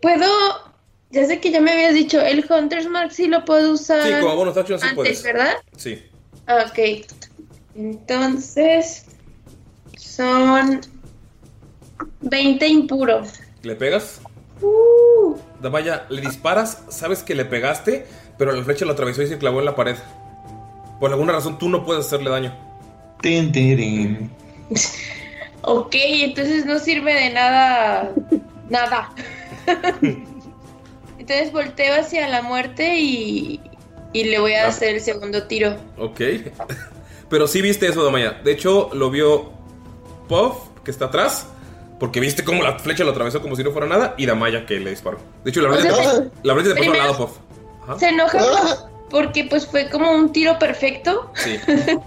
Puedo. 0.00 0.71
Ya 1.12 1.26
sé 1.26 1.40
que 1.40 1.50
ya 1.50 1.60
me 1.60 1.72
habías 1.72 1.94
dicho, 1.94 2.20
el 2.20 2.44
Hunter's 2.48 2.88
Mark 2.88 3.12
sí 3.12 3.28
lo 3.28 3.44
puedo 3.44 3.72
usar. 3.72 4.02
Sí, 4.02 4.12
como 4.20 4.34
bonus 4.34 4.56
action 4.56 4.78
sí 4.78 4.84
antes, 4.86 4.94
puedes. 4.96 5.22
¿verdad? 5.22 5.54
Sí. 5.76 6.02
Ah, 6.46 6.64
Ok. 6.68 7.06
Entonces. 7.76 9.06
Son. 9.96 10.80
20 12.22 12.66
impuro. 12.66 13.22
¿Le 13.62 13.76
pegas? 13.76 14.20
Uh, 14.60 15.36
Damaya, 15.60 16.06
le 16.08 16.20
disparas, 16.20 16.82
sabes 16.88 17.22
que 17.22 17.34
le 17.34 17.44
pegaste, 17.44 18.06
pero 18.38 18.52
la 18.52 18.62
flecha 18.62 18.84
lo 18.84 18.92
atravesó 18.92 19.22
y 19.22 19.26
se 19.26 19.38
clavó 19.38 19.58
en 19.58 19.66
la 19.66 19.76
pared. 19.76 19.96
Por 21.00 21.10
alguna 21.10 21.32
razón 21.32 21.58
tú 21.58 21.68
no 21.68 21.84
puedes 21.84 22.06
hacerle 22.06 22.30
daño. 22.30 22.56
Tin, 23.20 24.30
ok, 25.62 25.94
entonces 25.94 26.64
no 26.64 26.78
sirve 26.78 27.14
de 27.14 27.30
nada. 27.30 28.12
Nada. 28.68 29.12
entonces 31.22 31.52
volteo 31.52 31.94
hacia 32.00 32.28
la 32.28 32.42
muerte 32.42 32.96
y. 32.98 33.60
Y 34.14 34.24
le 34.24 34.38
voy 34.40 34.52
a 34.52 34.68
hacer 34.68 34.96
el 34.96 35.00
segundo 35.00 35.44
tiro. 35.44 35.74
Ok. 35.96 36.20
Pero 37.30 37.46
sí 37.46 37.62
viste 37.62 37.86
eso, 37.86 38.04
Damaya. 38.04 38.32
De 38.44 38.52
hecho, 38.52 38.90
lo 38.92 39.10
vio 39.10 39.52
Puff, 40.28 40.56
que 40.84 40.90
está 40.90 41.06
atrás. 41.06 41.46
Porque 41.98 42.20
viste 42.20 42.44
cómo 42.44 42.62
la 42.62 42.78
flecha 42.78 43.04
lo 43.04 43.12
atravesó 43.12 43.40
como 43.40 43.56
si 43.56 43.64
no 43.64 43.70
fuera 43.70 43.86
nada. 43.86 44.14
Y 44.18 44.26
Damaya 44.26 44.66
que 44.66 44.78
le 44.78 44.90
disparó. 44.90 45.18
De 45.44 45.50
hecho, 45.50 45.62
la 45.62 45.68
O 45.68 45.72
verdad 45.72 45.94
sea, 45.94 46.30
la 46.42 46.62
te 46.62 46.74
puso 46.74 46.92
al 46.92 46.98
lado, 46.98 47.16
Puff. 47.16 47.38
Ajá. 47.84 47.98
Se 47.98 48.08
enoja 48.08 48.38
porque 49.08 49.44
pues 49.44 49.66
fue 49.66 49.88
como 49.88 50.10
un 50.12 50.32
tiro 50.32 50.58
perfecto. 50.58 51.30
Sí. 51.36 51.58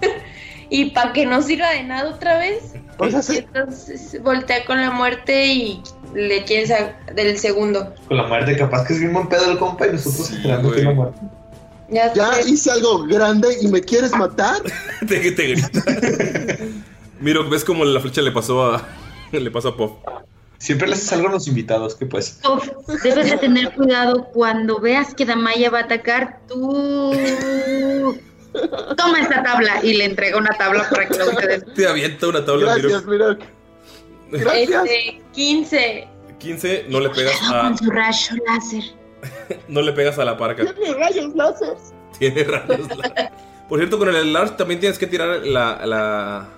Y 0.68 0.86
para 0.86 1.12
que 1.12 1.26
no 1.26 1.42
sirva 1.42 1.70
de 1.70 1.84
nada 1.84 2.10
otra 2.10 2.38
vez. 2.38 2.74
Entonces 2.98 4.20
voltea 4.22 4.64
con 4.64 4.80
la 4.80 4.90
muerte 4.90 5.46
y 5.46 5.82
le 6.14 6.44
quiere 6.44 6.66
sacar 6.66 7.14
del 7.14 7.38
segundo. 7.38 7.94
Con 8.08 8.16
la 8.16 8.26
muerte, 8.26 8.56
capaz 8.56 8.86
que 8.86 8.94
es 8.94 9.00
bien 9.00 9.12
buen 9.12 9.28
pedo 9.28 9.50
el 9.50 9.58
compa 9.58 9.86
y 9.86 9.92
nosotros 9.92 10.30
esperando 10.30 10.72
que 10.72 10.82
la 10.82 10.92
muerte. 10.92 11.20
Ya, 11.88 12.40
hice 12.46 12.70
algo 12.70 13.04
grande 13.04 13.48
y 13.60 13.68
me 13.68 13.80
quieres 13.80 14.12
matar. 14.12 14.60
te, 15.08 15.30
te 15.32 15.46
grita. 15.46 15.82
Miro, 17.20 17.48
ves 17.48 17.64
cómo 17.64 17.84
la 17.84 18.00
flecha 18.00 18.22
le 18.22 18.32
pasó 18.32 18.74
a. 18.74 18.82
Le 19.32 19.50
pasó 19.50 19.68
a 19.68 19.76
Puff. 19.76 19.92
Siempre 20.58 20.88
le 20.88 20.94
haces 20.94 21.12
algo 21.12 21.28
a 21.28 21.32
los 21.32 21.46
invitados, 21.48 21.94
¿qué 21.94 22.06
pues? 22.06 22.40
Uf, 22.48 22.66
debes 23.02 23.30
de 23.30 23.36
tener 23.36 23.74
cuidado 23.74 24.24
cuando 24.32 24.80
veas 24.80 25.14
que 25.14 25.26
Damaya 25.26 25.68
va 25.68 25.80
a 25.80 25.82
atacar, 25.82 26.40
tú... 26.48 27.12
Toma 28.96 29.20
esta 29.20 29.42
tabla 29.42 29.84
y 29.84 29.94
le 29.94 30.06
entrega 30.06 30.38
una 30.38 30.56
tabla 30.56 30.88
para 30.88 31.06
que 31.06 31.18
lo 31.18 31.26
use. 31.26 31.60
Te 31.74 31.86
avienta 31.86 32.28
una 32.28 32.42
tabla, 32.42 32.76
Miro. 32.76 33.02
Mirok. 33.02 33.40
Este, 34.32 35.20
15. 35.32 36.08
15, 36.38 36.86
no 36.88 37.00
le 37.00 37.10
pegas 37.10 37.40
a. 37.50 37.62
Con 37.62 37.78
su 37.78 37.90
rayo 37.90 38.36
láser. 38.46 38.84
No 39.68 39.82
le 39.82 39.92
pegas 39.92 40.18
a 40.18 40.24
la 40.24 40.36
parca. 40.36 40.62
rayos 40.98 41.34
láser. 41.34 41.76
Tiene 42.18 42.44
rayos 42.44 42.88
láser. 42.96 43.32
Por 43.68 43.78
cierto, 43.78 43.98
con 43.98 44.14
el 44.14 44.32
Large 44.32 44.54
también 44.54 44.78
tienes 44.78 44.98
que 44.98 45.06
tirar 45.06 45.44
la. 45.44 45.84
la 45.86 46.48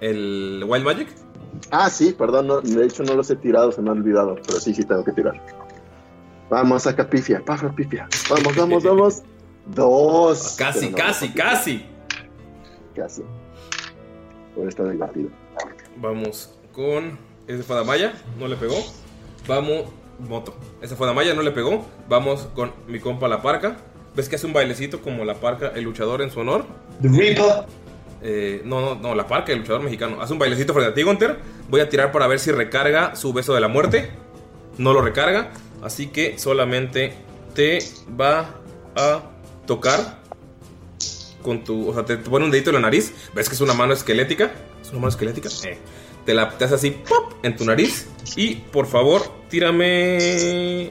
el 0.00 0.64
Wild 0.66 0.84
Magic. 0.84 1.08
Ah, 1.70 1.88
sí, 1.90 2.12
perdón, 2.12 2.46
no, 2.46 2.60
de 2.60 2.84
hecho 2.84 3.02
no 3.02 3.14
los 3.14 3.30
he 3.30 3.36
tirado, 3.36 3.72
se 3.72 3.82
me 3.82 3.90
han 3.90 3.98
olvidado, 3.98 4.36
pero 4.46 4.60
sí, 4.60 4.74
sí 4.74 4.84
tengo 4.84 5.04
que 5.04 5.12
tirar. 5.12 5.40
Vamos, 6.50 6.82
saca 6.84 7.08
pifia, 7.08 7.42
paja 7.44 7.70
pifia. 7.70 8.06
Vamos, 8.30 8.56
vamos, 8.56 8.84
vamos. 8.84 9.22
Dos. 9.66 10.56
Casi, 10.56 10.90
no, 10.90 10.96
casi, 10.96 11.28
casi. 11.30 11.84
Casi. 12.94 13.22
Por 14.54 14.68
está 14.68 14.84
divertido. 14.84 15.30
Vamos 15.96 16.57
con. 16.78 17.18
Ese 17.48 17.64
fue 17.64 17.74
Damaya, 17.74 18.14
no 18.38 18.46
le 18.46 18.54
pegó. 18.54 18.76
Vamos. 19.48 19.86
Moto. 20.20 20.54
Ese 20.80 20.94
fue 20.94 21.08
Damaya, 21.08 21.34
no 21.34 21.42
le 21.42 21.50
pegó. 21.50 21.84
Vamos 22.08 22.48
con 22.54 22.72
mi 22.86 23.00
compa 23.00 23.26
la 23.26 23.42
parca. 23.42 23.76
¿Ves 24.14 24.28
que 24.28 24.36
hace 24.36 24.46
un 24.46 24.52
bailecito 24.52 25.00
como 25.00 25.24
la 25.24 25.34
parca, 25.34 25.72
el 25.74 25.84
luchador 25.84 26.22
en 26.22 26.30
su 26.30 26.40
honor? 26.40 26.64
The 27.02 27.08
Reaper. 27.08 27.66
Eh, 28.22 28.62
no, 28.64 28.80
no, 28.80 28.94
no, 28.94 29.14
la 29.14 29.26
parca, 29.26 29.52
el 29.52 29.58
luchador 29.58 29.82
mexicano. 29.82 30.20
Hace 30.20 30.32
un 30.32 30.38
bailecito 30.38 30.72
frente 30.72 30.92
a 30.92 30.94
ti, 30.94 31.02
Gunter. 31.02 31.38
Voy 31.68 31.80
a 31.80 31.88
tirar 31.88 32.12
para 32.12 32.28
ver 32.28 32.38
si 32.38 32.52
recarga 32.52 33.16
su 33.16 33.32
beso 33.32 33.54
de 33.54 33.60
la 33.60 33.68
muerte. 33.68 34.10
No 34.76 34.92
lo 34.92 35.02
recarga. 35.02 35.50
Así 35.82 36.08
que 36.08 36.38
solamente 36.38 37.12
te 37.54 37.80
va 38.08 38.54
a 38.94 39.22
tocar 39.66 40.18
con 41.42 41.64
tu. 41.64 41.88
O 41.88 41.94
sea, 41.94 42.04
te, 42.04 42.18
te 42.18 42.30
pone 42.30 42.44
un 42.44 42.52
dedito 42.52 42.70
en 42.70 42.74
la 42.74 42.82
nariz. 42.82 43.14
¿Ves 43.34 43.48
que 43.48 43.56
es 43.56 43.60
una 43.60 43.74
mano 43.74 43.94
esquelética? 43.94 44.52
¿Es 44.80 44.90
una 44.90 45.00
mano 45.00 45.08
esquelética? 45.08 45.48
Eh. 45.64 45.78
Te 46.28 46.34
la 46.34 46.50
te 46.50 46.66
hace 46.66 46.74
así 46.74 46.90
¡pop! 46.90 47.32
en 47.42 47.56
tu 47.56 47.64
nariz. 47.64 48.06
Y 48.36 48.56
por 48.56 48.84
favor, 48.84 49.22
tírame. 49.48 50.90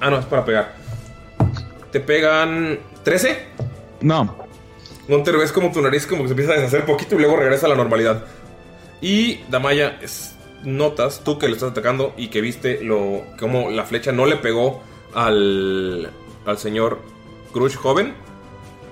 Ah, 0.00 0.08
no, 0.08 0.18
es 0.18 0.24
para 0.24 0.46
pegar. 0.46 0.76
¿Te 1.92 2.00
pegan 2.00 2.78
13? 3.04 3.38
No. 4.00 4.34
Gunter, 5.06 5.36
ves 5.36 5.52
como 5.52 5.70
tu 5.72 5.82
nariz 5.82 6.06
como 6.06 6.22
que 6.22 6.28
se 6.28 6.32
empieza 6.32 6.52
a 6.52 6.56
deshacer 6.56 6.86
poquito 6.86 7.16
y 7.16 7.18
luego 7.18 7.36
regresa 7.36 7.66
a 7.66 7.68
la 7.68 7.74
normalidad. 7.74 8.24
Y 9.02 9.40
Damaya 9.50 9.98
es 10.00 10.36
notas, 10.64 11.22
tú 11.22 11.38
que 11.38 11.48
lo 11.48 11.54
estás 11.56 11.72
atacando 11.72 12.14
y 12.16 12.28
que 12.28 12.40
viste 12.40 12.82
lo 12.82 13.24
como 13.38 13.68
la 13.68 13.84
flecha 13.84 14.10
no 14.10 14.24
le 14.24 14.36
pegó 14.36 14.80
al, 15.12 16.10
al 16.46 16.56
señor 16.56 17.02
Crush 17.52 17.76
joven, 17.76 18.14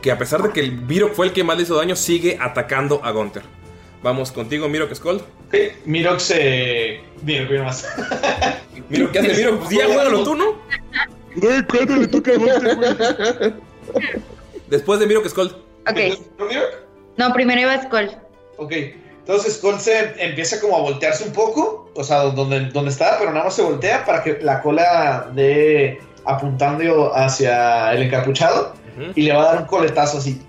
que 0.03 0.13
a 0.13 0.19
pesar 0.19 0.43
de 0.43 0.51
que 0.51 0.61
el 0.61 0.73
Mirok 0.73 1.15
fue 1.15 1.25
el 1.25 1.33
que 1.33 1.43
más 1.43 1.57
le 1.57 1.63
hizo 1.63 1.75
daño, 1.75 1.97
sigue 1.97 2.37
atacando 2.39 3.01
a 3.03 3.13
Gunter. 3.13 3.56
Vamos 4.07 4.31
contigo, 4.31 4.69
Mirok 4.69 4.95
Skull. 4.95 5.21
Mirok 5.85 6.21
se. 6.21 7.01
Mirok, 7.23 7.51
mira 7.51 7.65
más. 7.65 7.85
Mirok, 8.89 9.11
¿qué 9.11 9.19
hace 9.19 9.35
Mirok? 9.35 9.59
Pues 9.65 9.71
ya, 9.71 9.87
juégalo 9.87 10.23
tú, 10.23 10.37
¿no? 10.37 10.45
Güey, 11.35 11.67
¿cuándo 11.67 11.97
le 11.97 12.07
toca 12.07 12.31
a 12.31 12.37
güey? 12.37 13.55
Después 14.69 15.01
de 15.01 15.07
Mirok 15.09 15.27
Skull. 15.27 15.49
Ok. 15.91 15.99
No, 17.17 17.33
primero 17.33 17.63
iba 17.63 17.83
Skull. 17.83 18.13
Ok. 18.59 18.73
Entonces 19.19 19.57
Skull 19.57 19.81
se 19.81 20.15
empieza 20.25 20.61
como 20.61 20.77
a 20.77 20.83
voltearse 20.83 21.25
un 21.25 21.33
poco, 21.33 21.91
o 21.93 22.05
sea, 22.05 22.27
donde, 22.27 22.67
donde 22.67 22.93
está, 22.93 23.19
pero 23.19 23.33
nada 23.33 23.47
más 23.47 23.57
se 23.57 23.63
voltea 23.63 24.05
para 24.05 24.23
que 24.23 24.39
la 24.41 24.63
cola 24.63 25.33
de 25.35 25.99
apuntando 26.25 27.13
hacia 27.13 27.93
el 27.93 28.03
encapuchado 28.05 28.73
y 29.17 29.23
le 29.23 29.33
va 29.33 29.43
a 29.43 29.47
dar 29.47 29.63
un 29.63 29.67
coletazo 29.67 30.19
así. 30.19 30.41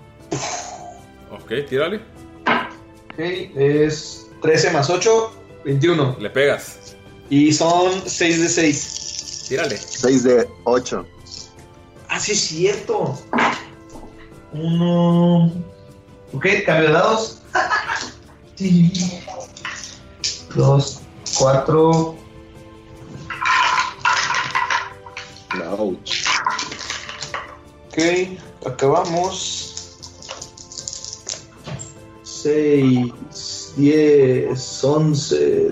Ok, 1.32 1.68
tírale. 1.68 2.17
Ok, 3.18 3.24
es 3.56 4.28
13 4.44 4.70
más 4.74 4.92
8, 4.92 5.32
21. 5.66 6.18
Le 6.20 6.30
pegas. 6.30 6.96
Y 7.32 7.52
son 7.52 8.04
6 8.06 8.42
de 8.42 8.48
6. 8.48 9.46
Tírale. 9.50 9.76
6 9.76 10.24
de 10.24 10.48
8. 10.66 11.04
Ah, 12.10 12.20
sí 12.20 12.34
es 12.34 12.40
cierto. 12.42 13.18
Uno. 14.54 15.52
Ok, 16.32 16.46
cambio 16.64 16.90
de 16.90 16.94
dados. 16.94 17.42
Sí. 18.56 18.92
Dos, 20.56 21.02
cuatro. 21.38 22.16
Ouch. 25.78 26.26
Ok, 27.88 28.40
acabamos. 28.66 29.57
6, 32.48 33.74
10, 33.78 34.84
11, 34.84 35.72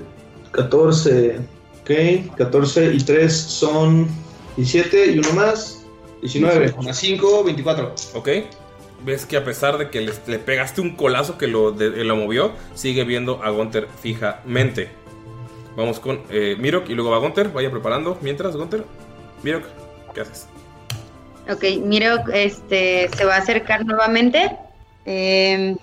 14. 0.52 1.40
Ok, 1.82 2.36
14 2.36 2.94
y 2.94 2.98
3 2.98 3.34
son 3.34 4.08
17 4.58 5.12
y 5.12 5.20
uno 5.20 5.32
más. 5.34 5.82
19, 6.22 6.74
más 6.84 6.98
5, 6.98 7.44
24. 7.44 7.94
Ok. 8.16 8.30
Ves 9.06 9.26
que 9.26 9.38
a 9.38 9.44
pesar 9.46 9.78
de 9.78 9.90
que 9.92 10.02
le, 10.02 10.12
le 10.28 10.40
pegaste 10.40 10.82
un 10.82 10.96
colazo 10.96 11.38
que 11.38 11.46
lo, 11.48 11.72
de- 11.72 12.04
lo 12.04 12.16
movió, 12.16 12.52
sigue 12.74 13.04
viendo 13.04 13.44
a 13.44 13.52
Gunter 13.52 13.88
fijamente. 14.02 14.90
Vamos 15.76 16.00
con 16.00 16.22
eh, 16.32 16.56
Mirok 16.58 16.90
y 16.90 16.94
luego 16.96 17.12
va 17.12 17.20
Gunter. 17.20 17.50
Vaya 17.50 17.70
preparando. 17.70 18.18
Mientras, 18.22 18.56
Gunter. 18.56 18.84
Mirok, 19.44 19.64
¿qué 20.14 20.22
haces? 20.22 20.48
Ok, 21.52 21.64
Miro 21.84 22.16
este, 22.34 23.08
se 23.16 23.26
va 23.26 23.36
a 23.36 23.38
acercar 23.38 23.86
nuevamente 23.86 24.52
eh, 25.06 25.76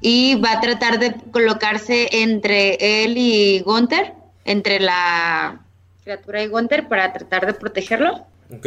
y 0.00 0.36
va 0.36 0.52
a 0.52 0.60
tratar 0.60 0.98
de 0.98 1.14
colocarse 1.30 2.08
entre 2.12 3.04
él 3.04 3.14
y 3.16 3.60
Gunther, 3.60 4.14
entre 4.44 4.80
la 4.80 5.60
criatura 6.02 6.42
y 6.42 6.48
Gunther 6.48 6.88
para 6.88 7.12
tratar 7.12 7.46
de 7.46 7.54
protegerlo. 7.54 8.26
Ok. 8.52 8.66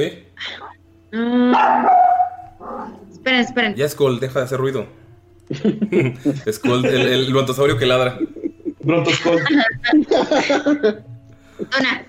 Mm. 1.12 1.54
Esperen, 3.12 3.40
esperen. 3.40 3.76
Ya 3.76 3.90
Skull, 3.90 4.20
deja 4.20 4.40
de 4.40 4.46
hacer 4.46 4.60
ruido. 4.60 4.88
Skull, 6.52 6.86
el, 6.86 7.02
el 7.08 7.32
brontosaurio 7.32 7.78
que 7.78 7.86
ladra. 7.86 8.20
Brontoskull. 8.82 9.42
Una. 11.80 12.06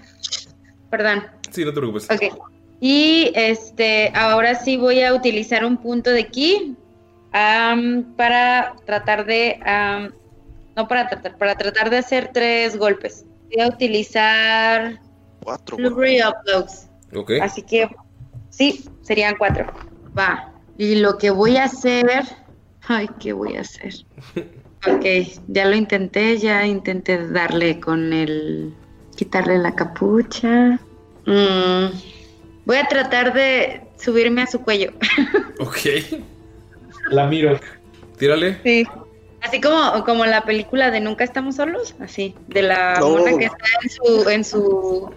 Perdón. 0.91 1.25
Sí, 1.51 1.65
no 1.65 1.73
te 1.73 1.81
preocupes. 1.81 2.09
Ok. 2.11 2.23
Y 2.81 3.33
este, 3.35 4.13
ahora 4.15 4.55
sí 4.57 4.77
voy 4.77 5.03
a 5.03 5.15
utilizar 5.15 5.65
un 5.65 5.79
punto 5.79 6.11
de 6.11 6.27
ki 6.29 6.77
am, 7.35 8.15
para 8.17 8.75
tratar 8.87 9.27
de, 9.27 9.61
am, 9.67 10.13
no 10.77 10.89
para 10.89 11.09
tratar, 11.09 11.37
para 11.37 11.55
tratar 11.55 11.91
de 11.91 11.99
hacer 11.99 12.31
tres 12.33 12.79
golpes. 12.79 13.27
Voy 13.51 13.61
a 13.61 13.69
utilizar 13.69 14.99
Cuatro. 15.43 15.77
Flurry 15.77 16.23
of 16.23 16.35
Blows. 16.47 16.87
Ok. 17.15 17.33
Así 17.43 17.63
que 17.63 17.89
sí, 18.49 18.89
serían 19.03 19.37
cuatro. 19.37 19.67
Va. 20.19 20.53
Y 20.79 20.97
lo 20.97 21.19
que 21.19 21.31
voy 21.31 21.57
a 21.57 21.65
hacer, 21.65 22.25
ay, 22.89 23.09
¿qué 23.21 23.33
voy 23.33 23.57
a 23.57 23.61
hacer? 23.61 23.95
Ok, 24.87 25.07
ya 25.49 25.65
lo 25.65 25.75
intenté, 25.75 26.37
ya 26.37 26.67
intenté 26.67 27.27
darle 27.29 27.81
con 27.81 28.13
el, 28.13 28.75
quitarle 29.17 29.57
la 29.57 29.75
capucha. 29.75 30.79
Mm, 31.25 31.87
voy 32.67 32.77
a 32.77 32.87
tratar 32.87 33.33
de 33.33 33.81
subirme 33.99 34.43
a 34.43 34.47
su 34.47 34.61
cuello. 34.61 34.93
Ok. 35.59 36.21
La 37.11 37.27
miro. 37.27 37.59
Tírale. 38.19 38.59
Sí. 38.63 38.87
Así 39.43 39.61
como, 39.61 40.05
como 40.05 40.25
la 40.25 40.45
película 40.45 40.91
de 40.91 41.01
Nunca 41.01 41.23
estamos 41.25 41.57
solos, 41.57 41.95
así, 42.01 42.35
de 42.49 42.63
la 42.63 42.95
No. 42.99 43.11
mona 43.11 43.37
que 43.37 43.45
está 43.45 43.65
en 43.83 43.91
su, 43.91 44.31
en 44.31 44.45
su, 44.45 45.11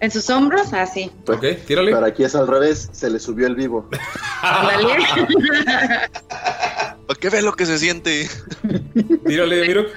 en 0.00 0.10
sus 0.10 0.30
hombros, 0.30 0.72
así. 0.72 1.10
Ok, 1.26 1.44
tírale. 1.66 1.92
Pero 1.92 2.06
aquí 2.06 2.22
es 2.22 2.34
al 2.36 2.46
revés, 2.46 2.88
se 2.92 3.10
le 3.10 3.18
subió 3.18 3.46
el 3.48 3.56
vivo. 3.56 3.88
Ándale. 4.42 4.86
¿Para 7.06 7.20
qué 7.20 7.28
ves 7.30 7.42
lo 7.42 7.52
que 7.54 7.66
se 7.66 7.78
siente? 7.78 8.28
Tírale, 9.26 9.66
Mirok. 9.66 9.88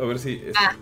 A 0.00 0.04
ver 0.04 0.18
si. 0.18 0.42
Ah, 0.54 0.76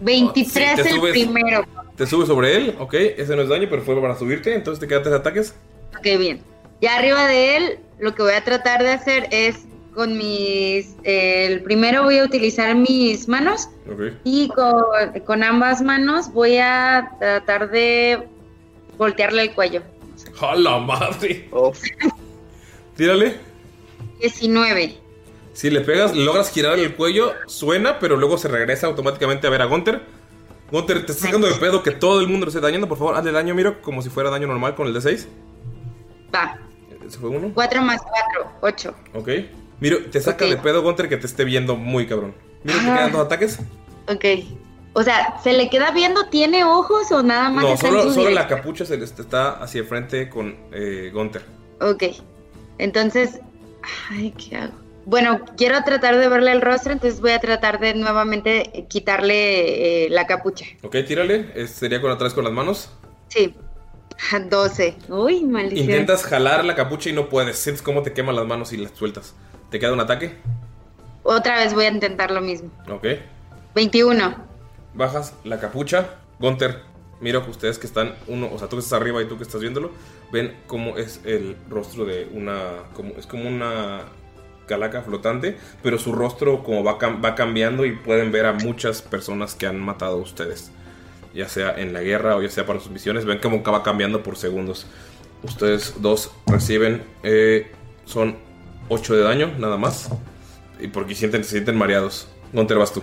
23 0.00 0.68
Sí, 0.70 0.82
te 0.82 0.88
el 0.90 0.94
subes. 0.96 1.12
primero. 1.12 1.64
Te 1.96 2.06
subes 2.06 2.28
sobre 2.28 2.56
él, 2.56 2.76
ok. 2.78 2.94
Ese 2.94 3.34
no 3.36 3.42
es 3.42 3.48
daño, 3.48 3.66
pero 3.70 3.82
fue 3.82 3.98
para 4.00 4.18
subirte. 4.18 4.54
Entonces 4.54 4.80
te 4.80 4.86
quedan 4.88 5.02
tres 5.04 5.14
ataques. 5.14 5.54
Ok, 5.96 6.02
bien. 6.18 6.42
Ya 6.82 6.96
arriba 6.96 7.26
de 7.26 7.56
él, 7.56 7.78
lo 7.98 8.14
que 8.14 8.22
voy 8.22 8.32
a 8.32 8.44
tratar 8.44 8.82
de 8.82 8.90
hacer 8.90 9.28
es 9.30 9.64
con 9.94 10.18
mis... 10.18 10.96
eh, 11.04 11.46
el 11.46 11.62
primero 11.62 12.02
voy 12.02 12.18
a 12.18 12.24
utilizar 12.24 12.74
mis 12.74 13.28
manos 13.28 13.68
y 14.24 14.48
con, 14.48 14.74
con 15.24 15.42
ambas 15.44 15.82
manos 15.82 16.32
voy 16.32 16.58
a 16.58 17.10
tratar 17.20 17.70
de 17.70 18.26
voltearle 18.98 19.42
el 19.42 19.54
cuello. 19.54 19.82
¡A 20.40 20.56
la 20.56 20.78
madre! 20.78 21.48
Tírale. 22.96 23.36
19. 24.20 24.98
Si 25.52 25.70
le 25.70 25.80
pegas, 25.82 26.16
logras 26.16 26.50
girar 26.50 26.78
el 26.78 26.94
cuello, 26.94 27.32
suena, 27.46 28.00
pero 28.00 28.16
luego 28.16 28.38
se 28.38 28.48
regresa 28.48 28.88
automáticamente 28.88 29.46
a 29.46 29.50
ver 29.50 29.62
a 29.62 29.66
Gunter. 29.66 30.02
Gunter, 30.70 31.06
te 31.06 31.12
estás 31.12 31.28
sacando 31.28 31.46
de 31.46 31.54
pedo 31.54 31.82
que 31.82 31.92
todo 31.92 32.20
el 32.20 32.26
mundo 32.26 32.46
lo 32.46 32.50
esté 32.50 32.60
dañando. 32.60 32.88
Por 32.88 32.98
favor, 32.98 33.14
hazle 33.16 33.30
daño, 33.30 33.54
Miro, 33.54 33.80
como 33.80 34.02
si 34.02 34.10
fuera 34.10 34.30
daño 34.30 34.48
normal 34.48 34.74
con 34.74 34.88
el 34.88 34.94
D6. 34.94 35.26
Va. 36.34 36.58
Ese 37.06 37.18
fue 37.18 37.30
uno. 37.30 37.50
4 37.54 37.82
más 37.82 38.00
4, 38.02 38.52
8. 38.60 38.94
Ok. 39.14 39.28
Miro, 39.80 39.98
te 40.10 40.20
saca 40.20 40.44
de 40.46 40.56
pedo 40.56 40.82
Gunter 40.82 41.08
que 41.08 41.16
te 41.16 41.26
esté 41.26 41.44
viendo 41.44 41.76
muy 41.76 42.06
cabrón. 42.06 42.34
Miro, 42.62 42.78
te 42.80 42.90
Ah. 42.90 42.96
quedan 42.96 43.12
dos 43.12 43.26
ataques. 43.26 43.58
Ok. 44.08 44.24
O 44.94 45.02
sea, 45.02 45.40
¿se 45.42 45.52
le 45.52 45.68
queda 45.68 45.90
viendo? 45.90 46.26
¿Tiene 46.28 46.62
ojos 46.64 47.10
o 47.10 47.22
nada 47.22 47.50
más 47.50 47.64
No, 47.64 47.72
está 47.74 47.88
en 47.88 47.92
solo, 47.94 48.04
su 48.04 48.12
solo 48.14 48.30
la 48.30 48.46
capucha 48.46 48.84
se 48.84 48.96
le 48.96 49.04
está 49.04 49.50
hacia 49.62 49.80
el 49.80 49.86
frente 49.86 50.30
con 50.30 50.56
eh, 50.72 51.10
Gunter. 51.12 51.42
Ok. 51.80 52.04
Entonces, 52.78 53.40
ay, 54.10 54.32
¿qué 54.32 54.56
hago? 54.56 54.72
Bueno, 55.06 55.40
quiero 55.56 55.82
tratar 55.84 56.16
de 56.16 56.28
verle 56.28 56.52
el 56.52 56.62
rostro, 56.62 56.92
entonces 56.92 57.20
voy 57.20 57.32
a 57.32 57.40
tratar 57.40 57.78
de 57.78 57.94
nuevamente 57.94 58.86
quitarle 58.88 60.06
eh, 60.06 60.10
la 60.10 60.26
capucha. 60.26 60.64
Ok, 60.82 60.96
tírale. 61.06 61.66
Sería 61.66 62.00
con 62.00 62.10
atrás 62.10 62.32
con 62.32 62.44
las 62.44 62.52
manos. 62.52 62.90
Sí. 63.28 63.54
12. 64.50 64.96
Uy, 65.08 65.44
maldición. 65.44 65.90
Intentas 65.90 66.24
jalar 66.24 66.64
la 66.64 66.74
capucha 66.74 67.10
y 67.10 67.12
no 67.12 67.28
puedes. 67.28 67.58
Sientes 67.58 67.82
cómo 67.82 68.02
te 68.02 68.12
queman 68.12 68.36
las 68.36 68.46
manos 68.46 68.72
y 68.72 68.76
las 68.76 68.92
sueltas. 68.92 69.34
¿Te 69.70 69.78
queda 69.78 69.92
un 69.92 70.00
ataque? 70.00 70.36
Otra 71.22 71.56
vez 71.56 71.74
voy 71.74 71.86
a 71.86 71.90
intentar 71.90 72.30
lo 72.30 72.40
mismo. 72.40 72.70
Ok. 72.88 73.06
21. 73.74 74.34
Bajas 74.94 75.34
la 75.44 75.58
capucha. 75.58 76.10
Gunter, 76.38 76.82
mira 77.20 77.42
que 77.42 77.50
ustedes 77.50 77.78
que 77.78 77.86
están, 77.86 78.14
uno, 78.26 78.50
o 78.52 78.58
sea, 78.58 78.68
tú 78.68 78.76
que 78.76 78.80
estás 78.80 79.00
arriba 79.00 79.22
y 79.22 79.26
tú 79.26 79.36
que 79.36 79.44
estás 79.44 79.60
viéndolo, 79.60 79.90
ven 80.30 80.54
cómo 80.66 80.96
es 80.96 81.20
el 81.24 81.56
rostro 81.68 82.04
de 82.04 82.28
una, 82.32 82.84
como, 82.92 83.14
es 83.14 83.26
como 83.26 83.48
una 83.48 84.02
calaca 84.66 85.02
flotante, 85.02 85.56
pero 85.82 85.98
su 85.98 86.12
rostro 86.12 86.62
como 86.62 86.82
va, 86.82 86.94
va 86.94 87.34
cambiando 87.34 87.84
y 87.84 87.92
pueden 87.92 88.32
ver 88.32 88.46
a 88.46 88.52
muchas 88.52 89.02
personas 89.02 89.54
que 89.54 89.66
han 89.66 89.78
matado 89.78 90.18
a 90.18 90.22
ustedes, 90.22 90.70
ya 91.34 91.48
sea 91.48 91.78
en 91.78 91.92
la 91.92 92.00
guerra 92.00 92.36
o 92.36 92.42
ya 92.42 92.48
sea 92.48 92.64
para 92.64 92.80
sus 92.80 92.90
misiones, 92.90 93.24
ven 93.24 93.38
cómo 93.42 93.62
va 93.62 93.82
cambiando 93.82 94.22
por 94.22 94.36
segundos. 94.36 94.86
Ustedes 95.42 95.94
dos 96.00 96.30
reciben, 96.46 97.02
eh, 97.22 97.70
son 98.06 98.36
8 98.88 99.16
de 99.16 99.22
daño, 99.22 99.52
nada 99.58 99.76
más, 99.76 100.08
y 100.80 100.88
porque 100.88 101.14
sienten, 101.14 101.44
se 101.44 101.50
sienten 101.50 101.76
mareados. 101.76 102.28
Gunter, 102.52 102.78
vas 102.78 102.92
tú. 102.92 103.02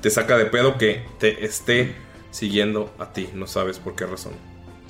Te 0.00 0.10
saca 0.10 0.36
de 0.36 0.46
pedo 0.46 0.78
que 0.78 1.02
te 1.18 1.44
esté 1.44 1.94
siguiendo 2.30 2.92
a 2.98 3.12
ti, 3.12 3.28
no 3.34 3.46
sabes 3.46 3.78
por 3.78 3.94
qué 3.94 4.06
razón. 4.06 4.32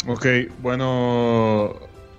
Ok, 0.07 0.27
bueno. 0.61 1.75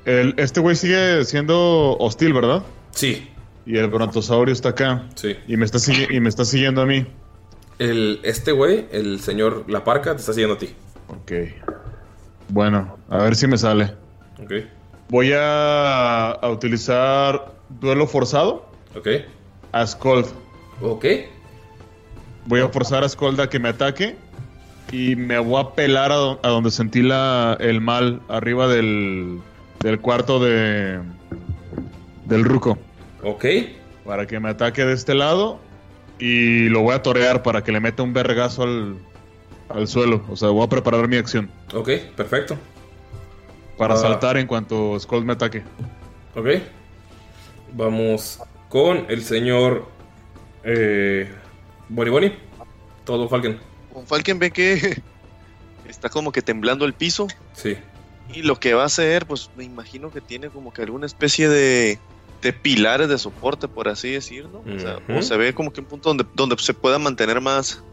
El, 0.05 0.33
este 0.37 0.59
güey 0.59 0.75
sigue 0.75 1.23
siendo 1.25 1.95
hostil, 1.97 2.33
¿verdad? 2.33 2.63
Sí. 2.91 3.29
Y 3.65 3.77
el 3.77 3.87
brontosaurio 3.87 4.51
está 4.51 4.69
acá. 4.69 5.07
Sí. 5.15 5.35
Y 5.47 5.57
me 5.57 5.65
está, 5.65 5.77
y 6.09 6.19
me 6.19 6.29
está 6.29 6.43
siguiendo 6.45 6.81
a 6.81 6.85
mí. 6.85 7.05
El, 7.81 8.19
este 8.23 8.51
güey, 8.51 8.85
el 8.91 9.19
señor 9.21 9.65
La 9.67 9.83
Parca, 9.83 10.11
te 10.13 10.19
está 10.19 10.33
siguiendo 10.33 10.55
a 10.55 10.59
ti. 10.59 10.69
Ok. 11.07 11.31
Bueno, 12.49 12.97
a 13.09 13.17
ver 13.23 13.35
si 13.35 13.47
me 13.47 13.57
sale. 13.57 13.93
Ok. 14.43 14.51
Voy 15.09 15.31
a, 15.33 16.31
a 16.31 16.49
utilizar 16.49 17.53
duelo 17.79 18.05
forzado. 18.07 18.69
Ok. 18.95 19.07
A 19.71 19.87
Scold. 19.87 20.27
Ok. 20.81 21.05
Voy 22.45 22.59
a 22.61 22.69
forzar 22.69 23.03
a 23.03 23.09
Scold 23.09 23.39
a 23.41 23.49
que 23.49 23.59
me 23.59 23.69
ataque. 23.69 24.15
Y 24.91 25.15
me 25.15 25.39
voy 25.39 25.61
a 25.63 25.69
pelar 25.73 26.11
a, 26.11 26.15
do- 26.15 26.39
a 26.43 26.49
donde 26.49 26.69
sentí 26.69 27.01
la, 27.01 27.57
el 27.59 27.81
mal, 27.81 28.21
arriba 28.27 28.67
del, 28.67 29.39
del 29.79 29.99
cuarto 30.01 30.39
de. 30.39 30.99
del 32.25 32.43
ruco. 32.43 32.77
Ok. 33.23 33.45
Para 34.05 34.27
que 34.27 34.39
me 34.39 34.49
ataque 34.49 34.85
de 34.85 34.93
este 34.93 35.15
lado. 35.15 35.59
Y 36.21 36.69
lo 36.69 36.81
voy 36.81 36.93
a 36.95 37.01
torear 37.01 37.43
para 37.43 37.63
que 37.63 37.71
le 37.73 37.79
meta 37.81 38.03
un 38.03 38.13
vergazo 38.13 38.63
al, 38.63 38.97
al 39.69 39.87
suelo. 39.87 40.23
O 40.29 40.35
sea, 40.37 40.49
voy 40.49 40.63
a 40.63 40.69
preparar 40.69 41.07
mi 41.07 41.17
acción. 41.17 41.51
Ok, 41.73 41.89
perfecto. 42.15 42.57
Para 43.77 43.95
Ah. 43.95 43.97
saltar 43.97 44.37
en 44.37 44.45
cuanto 44.47 44.97
Skull 44.99 45.25
me 45.25 45.33
ataque. 45.33 45.63
Ok. 46.35 46.47
Vamos 47.73 48.39
con 48.69 49.05
el 49.09 49.23
señor. 49.23 49.87
Eh, 50.63 51.29
Boni 51.89 52.09
Boni. 52.11 52.33
Todo 53.03 53.27
Falken. 53.27 53.59
Con 53.93 54.05
Falken 54.05 54.37
ve 54.39 54.51
que 54.51 55.01
está 55.89 56.09
como 56.09 56.31
que 56.31 56.41
temblando 56.43 56.85
el 56.85 56.93
piso. 56.93 57.27
Sí. 57.53 57.75
Y 58.33 58.43
lo 58.43 58.59
que 58.59 58.73
va 58.75 58.83
a 58.83 58.85
hacer, 58.85 59.25
pues 59.25 59.49
me 59.57 59.63
imagino 59.63 60.11
que 60.11 60.21
tiene 60.21 60.49
como 60.49 60.71
que 60.71 60.83
alguna 60.83 61.05
especie 61.07 61.49
de, 61.49 61.97
de 62.41 62.53
pilares 62.53 63.07
de 63.09 63.17
soporte, 63.17 63.67
por 63.67 63.87
así 63.87 64.11
decirlo. 64.11 64.63
O 64.75 64.79
sea, 64.79 64.99
o 65.15 65.21
se 65.21 65.37
ve 65.37 65.53
como 65.53 65.71
que 65.71 65.81
un 65.81 65.87
punto 65.87 66.09
donde, 66.09 66.25
donde 66.33 66.55
se 66.59 66.73
pueda 66.73 66.97
mantener 66.99 67.39
más, 67.41 67.83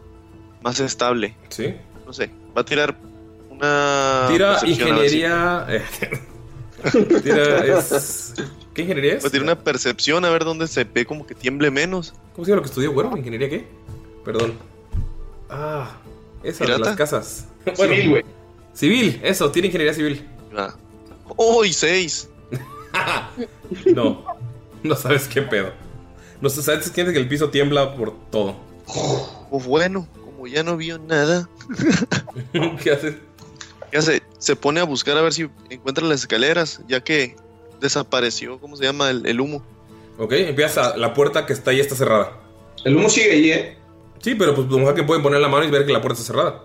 más 0.61 0.79
estable. 0.79 1.35
Sí. 1.49 1.73
No 2.05 2.13
sé, 2.13 2.29
va 2.57 2.61
a 2.61 2.65
tirar 2.65 2.97
una. 3.49 4.25
Tira 4.29 4.57
ingeniería. 4.65 5.65
eh, 5.69 5.83
Tira. 7.23 7.77
Es, 7.79 8.33
¿Qué 8.73 8.81
ingeniería 8.83 9.15
es? 9.15 9.23
Va 9.23 9.27
a 9.27 9.31
tirar 9.31 9.43
una 9.43 9.59
percepción 9.59 10.25
a 10.25 10.29
ver 10.29 10.43
dónde 10.45 10.67
se 10.67 10.83
ve 10.85 11.05
como 11.05 11.27
que 11.27 11.35
tiemble 11.35 11.69
menos. 11.71 12.13
¿Cómo 12.33 12.45
se 12.45 12.51
llama 12.51 12.57
lo 12.57 12.61
que 12.63 12.69
estudió, 12.69 12.91
güero? 12.93 13.15
¿Ingeniería 13.17 13.49
qué? 13.49 13.67
Perdón. 14.25 14.53
Ah, 15.49 15.97
esa 16.43 16.65
de 16.65 16.77
las 16.77 16.95
casas. 16.95 17.47
Civil, 17.75 18.09
güey. 18.09 18.25
Civil, 18.73 19.19
eso, 19.23 19.51
tiene 19.51 19.67
ingeniería 19.67 19.93
civil. 19.93 20.25
Ah. 20.55 20.73
¡Oh, 21.35 21.65
y 21.65 21.73
seis! 21.73 22.29
No, 23.93 24.25
no 24.83 24.95
sabes 24.95 25.27
qué 25.27 25.41
pedo. 25.41 25.71
No 26.41 26.49
sabes 26.49 26.89
que 26.89 27.01
el 27.01 27.27
piso 27.27 27.49
tiembla 27.49 27.95
por 27.95 28.13
todo. 28.31 28.55
Pues 29.49 29.65
bueno, 29.65 30.07
como 30.23 30.47
ya 30.47 30.63
no 30.63 30.77
vio 30.77 30.97
nada. 30.97 31.49
¿Qué 32.81 32.91
haces? 32.91 33.15
¿Qué 33.91 33.97
hace? 33.97 34.23
Se 34.37 34.55
pone 34.55 34.79
a 34.79 34.85
buscar 34.85 35.17
a 35.17 35.21
ver 35.21 35.33
si 35.33 35.49
encuentra 35.69 36.05
las 36.05 36.21
escaleras, 36.21 36.81
ya 36.87 37.01
que 37.01 37.35
desapareció, 37.81 38.59
¿cómo 38.59 38.75
se 38.77 38.85
llama? 38.85 39.09
El, 39.09 39.25
el 39.25 39.41
humo. 39.41 39.61
Ok, 40.17 40.33
empieza 40.33 40.97
la 40.97 41.13
puerta 41.13 41.45
que 41.45 41.53
está 41.53 41.71
ahí 41.71 41.79
está 41.79 41.95
cerrada. 41.95 42.37
El 42.83 42.95
humo 42.95 43.09
sigue 43.09 43.31
ahí, 43.31 43.51
¿eh? 43.51 43.77
Sí, 44.21 44.35
pero 44.35 44.53
pues 44.53 44.67
Don 44.67 44.93
que 44.93 45.03
pueden 45.03 45.23
poner 45.23 45.39
la 45.39 45.47
mano 45.47 45.65
y 45.65 45.71
ver 45.71 45.85
que 45.85 45.93
la 45.93 46.01
puerta 46.01 46.19
está 46.19 46.33
cerrada. 46.33 46.63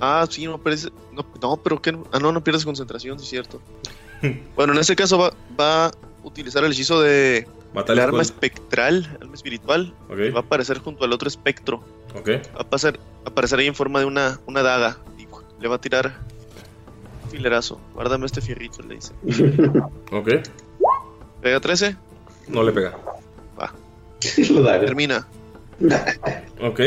Ah, 0.00 0.26
sí, 0.28 0.44
no 0.46 0.58
parece. 0.58 0.88
No, 1.12 1.24
no, 1.40 1.56
pero 1.56 1.80
que. 1.80 1.96
Ah, 2.12 2.18
no, 2.18 2.32
no 2.32 2.42
pierdes 2.42 2.64
concentración, 2.64 3.18
sí 3.18 3.24
es 3.24 3.30
cierto. 3.30 3.60
bueno, 4.56 4.72
en 4.72 4.78
este 4.78 4.96
caso 4.96 5.18
va, 5.18 5.32
va 5.58 5.86
a 5.86 5.92
utilizar 6.22 6.64
el 6.64 6.72
hechizo 6.72 7.00
de. 7.00 7.46
El 7.86 7.98
arma 7.98 8.22
espectral, 8.22 9.18
arma 9.20 9.34
espiritual. 9.34 9.94
Ok. 10.08 10.18
y 10.18 10.30
Va 10.30 10.40
a 10.40 10.42
aparecer 10.42 10.78
junto 10.78 11.04
al 11.04 11.12
otro 11.12 11.28
espectro. 11.28 11.84
Ok. 12.14 12.28
Va 12.56 12.62
a 12.62 12.68
pasar, 12.68 12.98
aparecer 13.24 13.58
ahí 13.58 13.66
en 13.66 13.74
forma 13.74 14.00
de 14.00 14.06
una, 14.06 14.40
una 14.46 14.62
daga. 14.62 14.98
Y 15.18 15.26
le 15.60 15.68
va 15.68 15.76
a 15.76 15.80
tirar 15.80 16.18
un 17.24 17.30
filerazo. 17.30 17.80
Guárdame 17.94 18.26
este 18.26 18.40
fierrito, 18.40 18.82
le 18.82 18.96
dice. 18.96 19.12
Ok. 20.12 20.28
¿Pega 21.42 21.60
13? 21.60 21.96
No 22.48 22.62
le 22.62 22.72
pega. 22.72 22.98
Va. 23.60 23.72
Termina. 24.80 25.28
Ok. 26.60 26.80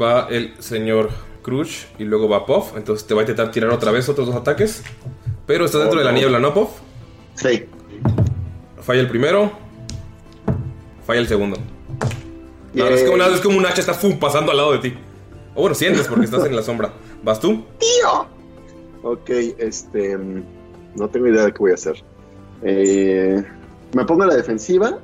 Va 0.00 0.28
el 0.30 0.54
señor 0.60 1.10
Crush 1.42 1.84
y 1.98 2.04
luego 2.04 2.28
va 2.28 2.46
Puff. 2.46 2.76
Entonces 2.76 3.06
te 3.06 3.14
va 3.14 3.20
a 3.20 3.24
intentar 3.24 3.50
tirar 3.50 3.70
otra 3.70 3.90
vez 3.90 4.08
otros 4.08 4.28
dos 4.28 4.36
ataques. 4.36 4.82
Pero 5.46 5.64
estás 5.66 5.80
dentro 5.82 5.96
Oh, 5.96 6.00
de 6.00 6.04
la 6.06 6.12
no. 6.12 6.18
niebla, 6.18 6.38
¿no, 6.38 6.54
Puff? 6.54 6.70
Sí. 7.34 7.64
Falla 8.80 9.00
el 9.00 9.08
primero. 9.08 9.52
Falla 11.06 11.20
el 11.20 11.28
segundo. 11.28 11.56
Es, 12.74 13.04
como, 13.04 13.22
es 13.22 13.40
como 13.40 13.58
un 13.58 13.66
hacha 13.66 13.80
está 13.80 13.94
fum, 13.94 14.18
pasando 14.18 14.50
al 14.50 14.56
lado 14.56 14.72
de 14.72 14.78
ti. 14.78 14.94
O 15.54 15.60
bueno, 15.62 15.74
sientes 15.74 16.06
porque 16.08 16.24
estás 16.24 16.44
en 16.46 16.56
la 16.56 16.62
sombra. 16.62 16.92
¿Vas 17.22 17.38
tú? 17.40 17.62
¡Tío! 17.78 18.26
Ok, 19.02 19.30
este. 19.58 20.16
mm, 20.16 20.42
No 20.96 21.08
tengo 21.08 21.26
idea 21.28 21.44
de 21.44 21.52
qué 21.52 21.58
voy 21.58 21.70
a 21.70 21.74
hacer. 21.74 22.02
Eh, 22.62 23.44
me 23.94 24.04
pongo 24.04 24.22
a 24.24 24.26
la 24.26 24.34
defensiva 24.34 24.98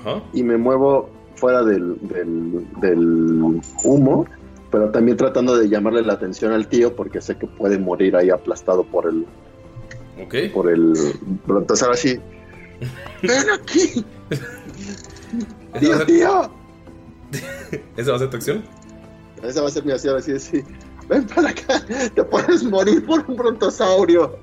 Ajá. 0.00 0.22
y 0.32 0.42
me 0.42 0.56
muevo 0.58 1.08
fuera 1.36 1.62
del, 1.64 1.96
del, 2.02 2.66
del 2.80 3.60
humo, 3.84 4.26
pero 4.70 4.90
también 4.90 5.16
tratando 5.16 5.56
de 5.56 5.68
llamarle 5.68 6.02
la 6.02 6.12
atención 6.14 6.52
al 6.52 6.68
tío 6.68 6.94
porque 6.94 7.20
sé 7.20 7.36
que 7.36 7.46
puede 7.46 7.78
morir 7.78 8.14
ahí 8.16 8.30
aplastado 8.30 8.84
por 8.84 9.06
el. 9.08 9.26
Ok. 10.22 10.34
Por 10.52 10.70
el. 10.70 10.92
pero 11.46 11.58
Entonces 11.60 11.82
ahora 11.84 11.96
sí. 11.96 12.18
¡Ven 13.22 13.50
aquí! 13.50 14.04
¿Esa 15.74 15.88
va 15.90 15.94
a 15.94 15.98
ser, 15.98 16.06
¡Tío! 16.06 16.50
¿Esa 17.96 18.10
va 18.10 18.16
a 18.16 18.20
ser 18.20 18.30
tu 18.30 18.36
acción? 18.36 18.64
Esa 19.42 19.62
va 19.62 19.68
a 19.68 19.70
ser 19.70 19.84
mi 19.84 19.92
acción 19.92 20.16
así 20.16 20.32
de 20.32 20.40
sí. 20.40 20.62
Ven 21.08 21.26
para 21.26 21.50
acá, 21.50 21.82
te 22.14 22.22
puedes 22.24 22.62
morir 22.64 23.04
por 23.06 23.24
un 23.28 23.36
brontosaurio. 23.36 24.36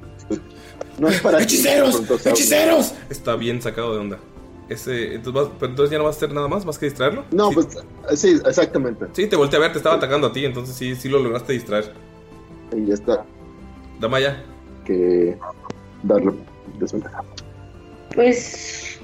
No 0.97 1.07
es 1.09 1.19
para 1.21 1.37
ti, 1.39 1.43
¡Hechiceros! 1.43 1.93
brontosaurio. 1.93 2.31
¡Hechiceros! 2.33 2.93
Está 3.09 3.35
bien 3.35 3.61
sacado 3.61 3.93
de 3.93 3.99
onda. 3.99 4.19
Ese, 4.67 5.13
entonces, 5.15 5.33
vas- 5.43 5.51
pero 5.59 5.69
entonces 5.71 5.91
ya 5.91 5.97
no 5.99 6.05
vas 6.05 6.15
a 6.15 6.17
hacer 6.17 6.33
nada 6.33 6.47
más, 6.47 6.65
más 6.65 6.79
que 6.79 6.87
distraerlo. 6.87 7.23
No, 7.31 7.49
Sí. 7.49 7.55
pues 7.55 8.19
sí, 8.19 8.39
exactamente. 8.45 9.05
Sí, 9.13 9.27
te 9.27 9.35
volteé 9.35 9.57
a 9.57 9.61
ver, 9.61 9.71
te 9.73 9.77
estaba 9.77 9.95
atacando 9.95 10.27
a 10.27 10.33
ti, 10.33 10.43
entonces 10.43 10.75
sí, 10.75 10.95
sí 10.95 11.07
lo 11.07 11.19
lograste 11.19 11.53
distraer. 11.53 11.93
Y 12.75 12.85
ya 12.87 12.93
está. 12.95 13.25
Damaya. 13.99 14.43
Que 14.85 15.35
darle 16.03 16.31
desventaja. 16.79 17.23
Pues 18.13 18.99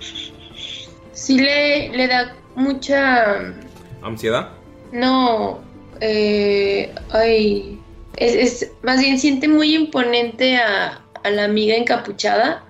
sí 1.13 1.37
le, 1.39 1.89
le 1.89 2.07
da 2.07 2.35
mucha... 2.55 3.53
Ansiedad. 4.01 4.49
No, 4.91 5.59
eh, 5.99 6.93
ay, 7.11 7.79
es, 8.17 8.35
es- 8.61 8.71
más 8.83 8.99
bien 8.99 9.19
siente 9.19 9.47
muy 9.47 9.75
imponente 9.75 10.57
a, 10.57 11.01
a 11.23 11.29
la 11.29 11.45
amiga 11.45 11.75
encapuchada. 11.75 12.63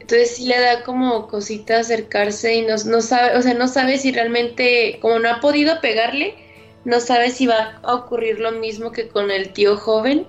Entonces 0.00 0.36
sí 0.36 0.46
le 0.46 0.58
da 0.58 0.82
como 0.84 1.26
cosita 1.28 1.80
acercarse 1.80 2.54
y 2.54 2.62
no, 2.62 2.76
no 2.86 3.00
sabe, 3.00 3.36
o 3.36 3.42
sea, 3.42 3.54
no 3.54 3.66
sabe 3.68 3.98
si 3.98 4.12
realmente, 4.12 4.98
como 5.02 5.18
no 5.18 5.28
ha 5.28 5.40
podido 5.40 5.80
pegarle, 5.80 6.34
no 6.84 7.00
sabe 7.00 7.30
si 7.30 7.46
va 7.48 7.78
a 7.82 7.94
ocurrir 7.94 8.38
lo 8.38 8.52
mismo 8.52 8.92
que 8.92 9.08
con 9.08 9.30
el 9.32 9.52
tío 9.52 9.76
joven, 9.76 10.26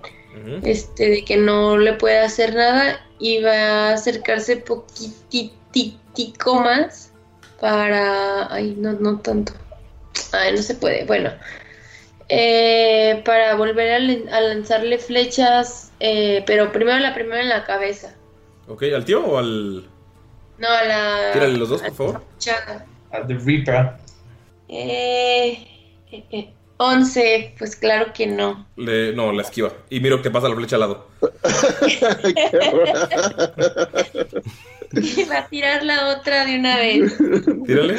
este, 0.64 1.10
de 1.10 1.26
que 1.26 1.38
no 1.38 1.78
le 1.78 1.94
puede 1.94 2.20
hacer 2.20 2.56
nada 2.56 3.00
y 3.20 3.42
va 3.42 3.90
a 3.90 3.94
acercarse 3.94 4.58
poquititico 4.58 6.62
más 6.62 7.12
para, 7.60 8.52
ay, 8.54 8.76
no, 8.78 8.94
no 8.94 9.20
tanto, 9.20 9.54
ay, 10.32 10.54
no 10.54 10.62
se 10.62 10.76
puede, 10.76 11.06
bueno, 11.06 11.32
eh, 12.30 13.22
para 13.26 13.56
volver 13.56 13.92
a, 13.94 14.00
lan- 14.00 14.30
a 14.32 14.40
lanzarle 14.42 14.98
flechas, 14.98 15.92
eh, 16.00 16.44
pero 16.46 16.72
primero 16.72 17.00
la 17.00 17.14
primera 17.14 17.42
en 17.42 17.50
la 17.50 17.66
cabeza. 17.66 18.16
Ok, 18.68 18.84
¿al 18.96 19.04
tío 19.04 19.26
o 19.26 19.38
al.? 19.40 19.90
No, 20.60 20.68
a 20.68 20.84
la. 20.84 21.30
Tírale 21.34 21.58
los 21.58 21.70
dos, 21.70 21.82
por 21.82 21.94
favor. 21.94 22.24
A 23.12 23.26
The 23.26 23.34
Reaper. 23.34 23.94
Eh, 24.68 25.52
eh, 26.12 26.24
eh, 26.32 26.54
11, 26.82 27.56
pues 27.60 27.76
claro 27.76 28.14
que 28.14 28.26
no. 28.26 28.66
Le, 28.78 29.12
no, 29.14 29.34
la 29.34 29.42
esquiva. 29.42 29.74
Y 29.90 30.00
miro 30.00 30.22
que 30.22 30.32
pasa 30.32 30.48
la 30.48 30.56
flecha 30.56 30.78
al 30.78 30.80
lado. 30.80 31.08
Va 35.30 35.38
a 35.40 35.48
tirar 35.50 35.84
la 35.84 36.08
otra 36.18 36.46
de 36.46 36.58
una 36.58 36.78
vez. 36.78 37.18
Tírale. 37.66 37.98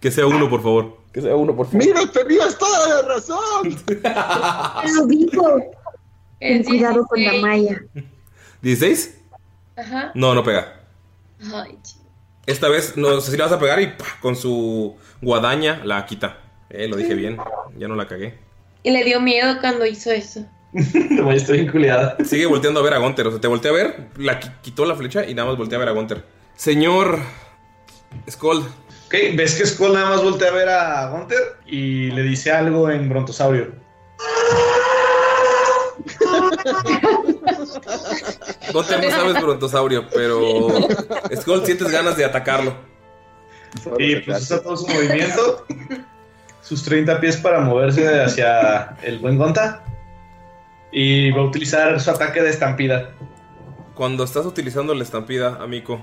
Que 0.00 0.10
sea 0.10 0.26
uno, 0.26 0.50
por 0.50 0.62
favor. 0.62 0.98
Que 1.12 1.20
sea 1.20 1.36
uno, 1.36 1.54
por 1.54 1.66
favor. 1.66 1.84
¡Mira, 1.86 2.00
tenías 2.10 2.58
toda 2.58 2.88
la 2.88 3.02
razón! 3.08 3.76
Lo 4.96 5.06
dijo. 5.06 5.58
Es 6.40 6.62
Ten 6.62 6.64
cuidado 6.64 7.06
con 7.06 7.22
la 7.22 7.30
16. 7.32 7.42
malla. 7.42 7.82
¿16? 8.62 9.10
Ajá. 9.76 10.10
No, 10.14 10.34
no 10.34 10.42
pega. 10.42 10.80
Ay, 11.54 11.78
Esta 12.46 12.68
vez 12.68 12.96
no 12.96 13.20
sé 13.20 13.30
si 13.30 13.36
la 13.36 13.44
vas 13.44 13.52
a 13.52 13.58
pegar 13.60 13.80
y 13.80 13.86
¡pah! 13.88 14.18
con 14.20 14.34
su 14.34 14.96
guadaña 15.22 15.82
la 15.84 16.04
quita. 16.04 16.38
Eh, 16.70 16.88
lo 16.88 16.96
dije 16.96 17.14
bien. 17.14 17.36
Ya 17.76 17.88
no 17.88 17.94
la 17.96 18.06
cagué. 18.08 18.38
Y 18.82 18.90
le 18.90 19.04
dio 19.04 19.20
miedo 19.20 19.58
cuando 19.60 19.84
hizo 19.86 20.10
eso. 20.10 20.44
No, 21.10 21.32
estoy 21.32 21.62
vinculada. 21.62 22.16
Sigue 22.24 22.46
volteando 22.46 22.78
a 22.80 22.82
ver 22.84 22.94
a 22.94 22.98
Gunter. 22.98 23.26
O 23.26 23.30
sea, 23.32 23.40
te 23.40 23.48
voltea 23.48 23.72
a 23.72 23.74
ver, 23.74 24.08
la 24.16 24.38
qui- 24.40 24.52
quitó 24.62 24.84
la 24.84 24.94
flecha 24.94 25.24
y 25.26 25.34
nada 25.34 25.48
más 25.48 25.58
voltea 25.58 25.76
a 25.76 25.80
ver 25.80 25.88
a 25.88 25.92
Gunter. 25.92 26.24
Señor 26.56 27.18
Skull, 28.30 28.64
Ok, 29.06 29.14
ves 29.34 29.56
que 29.56 29.66
Skull 29.66 29.92
nada 29.92 30.10
más 30.10 30.22
voltea 30.22 30.48
a 30.48 30.52
ver 30.52 30.68
a 30.68 31.10
Gunter 31.10 31.38
y 31.66 32.10
le 32.12 32.22
dice 32.22 32.52
algo 32.52 32.88
en 32.88 33.08
brontosaurio. 33.08 33.72
Gunter 38.72 39.02
no 39.04 39.10
sabes 39.10 39.42
brontosaurio, 39.42 40.06
pero 40.12 40.68
Skull 41.40 41.64
sientes 41.66 41.90
ganas 41.90 42.16
de 42.16 42.24
atacarlo. 42.24 42.74
Y 43.98 44.16
pues 44.16 44.42
usa 44.42 44.62
todo 44.62 44.76
su 44.76 44.86
movimiento, 44.88 45.64
sus 46.62 46.82
30 46.84 47.20
pies 47.20 47.36
para 47.36 47.60
moverse 47.60 48.22
hacia 48.22 48.96
el 49.02 49.18
buen 49.18 49.38
Gonta. 49.38 49.84
Y 50.92 51.30
va 51.30 51.42
a 51.42 51.44
utilizar 51.44 52.00
su 52.00 52.10
ataque 52.10 52.42
de 52.42 52.50
estampida. 52.50 53.10
Cuando 53.94 54.24
estás 54.24 54.44
utilizando 54.46 54.94
la 54.94 55.04
estampida, 55.04 55.58
amigo, 55.60 56.00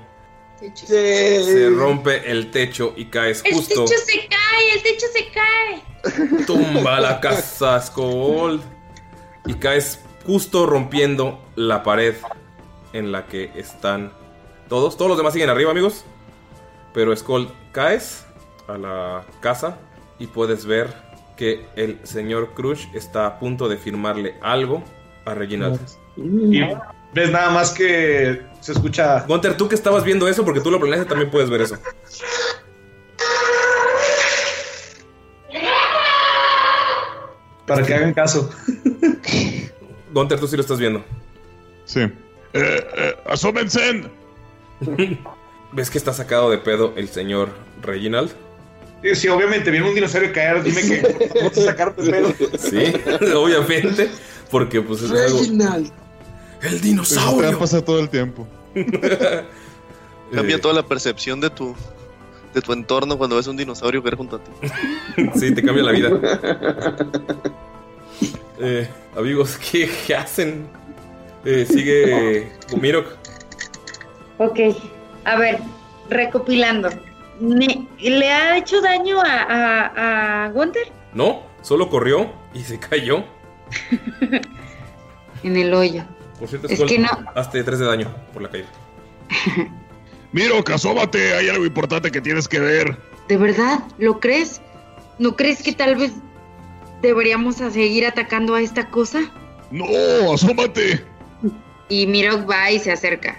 se 0.74 1.70
rompe 1.70 2.30
el 2.30 2.50
techo 2.50 2.94
y 2.96 3.06
caes 3.06 3.42
El 3.44 3.54
justo. 3.54 3.84
techo 3.84 3.98
se 4.04 4.28
cae, 4.28 4.72
el 4.74 4.82
techo 4.82 5.06
se 5.12 5.28
cae. 5.32 6.44
Tumba 6.46 7.00
la 7.00 7.20
casa, 7.20 7.80
Skull. 7.80 8.60
Y 9.46 9.54
caes 9.54 10.00
justo 10.26 10.66
rompiendo 10.66 11.42
la 11.54 11.82
pared 11.82 12.14
en 12.92 13.12
la 13.12 13.26
que 13.26 13.50
están 13.54 14.12
todos. 14.68 14.96
Todos 14.96 15.10
los 15.10 15.18
demás 15.18 15.32
siguen 15.32 15.50
arriba, 15.50 15.70
amigos. 15.70 16.04
Pero 16.94 17.14
Skull, 17.14 17.52
caes 17.72 18.24
a 18.66 18.78
la 18.78 19.24
casa 19.40 19.78
y 20.18 20.26
puedes 20.26 20.66
ver 20.66 20.92
que 21.36 21.66
el 21.76 22.00
señor 22.02 22.54
Crush 22.54 22.86
está 22.94 23.26
a 23.26 23.38
punto 23.38 23.68
de 23.68 23.76
firmarle 23.76 24.34
algo 24.42 24.82
a 25.24 25.34
Reginald. 25.34 25.80
Y 26.16 26.60
ves 27.14 27.30
nada 27.30 27.50
más 27.50 27.70
que 27.70 28.42
se 28.60 28.72
escucha. 28.72 29.24
Gunter, 29.26 29.56
tú 29.56 29.68
que 29.68 29.76
estabas 29.76 30.02
viendo 30.02 30.26
eso, 30.26 30.44
porque 30.44 30.60
tú 30.60 30.70
lo 30.70 30.80
planeaste, 30.80 31.08
también 31.08 31.30
puedes 31.30 31.48
ver 31.48 31.62
eso. 31.62 31.78
Para 37.66 37.84
que 37.84 37.94
hagan 37.94 38.14
caso. 38.14 38.50
Gunter, 40.12 40.40
tú 40.40 40.48
sí 40.48 40.56
lo 40.56 40.62
estás 40.62 40.78
viendo. 40.78 41.04
Sí. 41.84 42.00
Eh, 42.00 42.12
eh, 42.52 43.16
asómense. 43.26 44.10
¿Ves 45.72 45.90
que 45.90 45.98
está 45.98 46.12
sacado 46.12 46.50
de 46.50 46.58
pedo 46.58 46.94
el 46.96 47.08
señor 47.08 47.50
Reginald? 47.82 48.32
Sí, 49.02 49.14
sí, 49.14 49.28
obviamente 49.28 49.70
viene 49.70 49.88
un 49.88 49.94
dinosaurio 49.94 50.30
a 50.30 50.32
caer. 50.32 50.62
Dime 50.62 50.80
que 50.82 51.28
vamos 51.36 51.56
a 51.58 51.60
sacarte 51.62 52.02
el 52.02 52.10
pedo. 52.10 52.34
Sí, 52.58 52.92
obviamente. 53.34 54.10
Porque 54.50 54.80
pues 54.80 55.02
es 55.02 55.10
algo. 55.12 55.38
El 56.60 56.74
Eso 56.74 56.82
dinosaurio. 56.82 57.50
te 57.50 57.56
pasa 57.56 57.84
todo 57.84 58.00
el 58.00 58.08
tiempo. 58.08 58.46
Cambia 60.32 60.56
Eh. 60.56 60.58
toda 60.58 60.74
la 60.74 60.82
percepción 60.82 61.40
de 61.40 61.50
tu, 61.50 61.74
de 62.54 62.60
tu 62.60 62.72
entorno 62.72 63.16
cuando 63.16 63.36
ves 63.36 63.46
un 63.46 63.56
dinosaurio 63.56 64.02
caer 64.02 64.16
junto 64.16 64.36
a 64.36 64.40
ti. 64.44 64.50
Sí, 65.38 65.54
te 65.54 65.62
cambia 65.62 65.84
la 65.84 65.92
vida. 65.92 66.10
Eh, 68.60 68.88
amigos, 69.16 69.56
¿qué, 69.70 69.88
qué 70.04 70.16
hacen? 70.16 70.66
Eh, 71.44 71.64
sigue 71.64 72.50
Mirok. 72.80 73.06
Ok, 74.38 74.58
a 75.24 75.36
ver, 75.38 75.60
recopilando. 76.10 76.88
¿Le 77.40 78.32
ha 78.32 78.56
hecho 78.56 78.80
daño 78.80 79.20
a, 79.20 79.42
a, 79.42 80.44
a 80.44 80.48
Gunther? 80.50 80.90
No, 81.14 81.42
solo 81.62 81.88
corrió 81.88 82.30
y 82.54 82.60
se 82.60 82.78
cayó. 82.78 83.24
En 85.44 85.56
el 85.56 85.72
hoyo. 85.72 86.04
Por 86.38 86.48
cierto, 86.48 86.68
Es 86.68 86.82
que 86.82 86.98
no. 86.98 87.08
Hazte 87.34 87.62
3 87.62 87.78
de 87.78 87.86
daño 87.86 88.14
por 88.32 88.42
la 88.42 88.50
caída. 88.50 88.66
Miro, 90.32 90.62
asómate, 90.74 91.34
hay 91.34 91.48
algo 91.48 91.64
importante 91.64 92.10
que 92.10 92.20
tienes 92.20 92.48
que 92.48 92.58
ver. 92.58 92.98
¿De 93.28 93.36
verdad? 93.36 93.80
¿Lo 93.98 94.20
crees? 94.20 94.60
¿No 95.18 95.36
crees 95.36 95.62
que 95.62 95.72
tal 95.72 95.96
vez 95.96 96.12
deberíamos 97.02 97.60
a 97.60 97.70
seguir 97.70 98.04
atacando 98.06 98.54
a 98.54 98.60
esta 98.60 98.88
cosa? 98.90 99.20
No, 99.70 99.84
asómate. 100.32 101.04
Y 101.88 102.06
Mirok 102.06 102.48
va 102.48 102.70
y 102.70 102.78
se 102.78 102.92
acerca. 102.92 103.38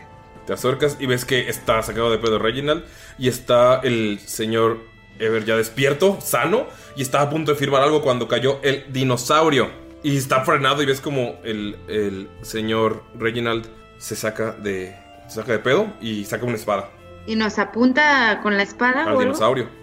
Te 0.49 0.53
acercas 0.53 0.97
y 0.99 1.05
ves 1.05 1.25
que 1.25 1.47
está 1.47 1.83
sacado 1.83 2.09
de 2.09 2.17
pedo 2.17 2.39
Reginald 2.39 2.83
y 3.19 3.27
está 3.27 3.81
el 3.83 4.19
señor 4.19 4.79
Ever 5.19 5.45
ya 5.45 5.55
despierto, 5.55 6.17
sano, 6.21 6.65
y 6.95 7.03
está 7.03 7.21
a 7.21 7.29
punto 7.29 7.51
de 7.51 7.57
firmar 7.59 7.83
algo 7.83 8.01
cuando 8.01 8.27
cayó 8.27 8.59
el 8.63 8.91
dinosaurio. 8.91 9.69
Y 10.01 10.17
está 10.17 10.43
frenado 10.43 10.81
y 10.81 10.87
ves 10.87 11.01
como 11.01 11.39
el, 11.43 11.77
el 11.87 12.27
señor 12.41 13.03
Reginald 13.13 13.67
se 13.99 14.15
saca 14.15 14.53
de, 14.53 14.95
se 15.27 15.35
saca 15.35 15.51
de 15.51 15.59
pedo 15.59 15.93
y 16.01 16.25
saca 16.25 16.45
una 16.47 16.55
espada 16.55 16.89
¿Y 17.27 17.35
nos 17.35 17.59
apunta 17.59 18.39
con 18.41 18.57
la 18.57 18.63
espada 18.63 19.03
al 19.03 19.19
dinosaurio. 19.19 19.69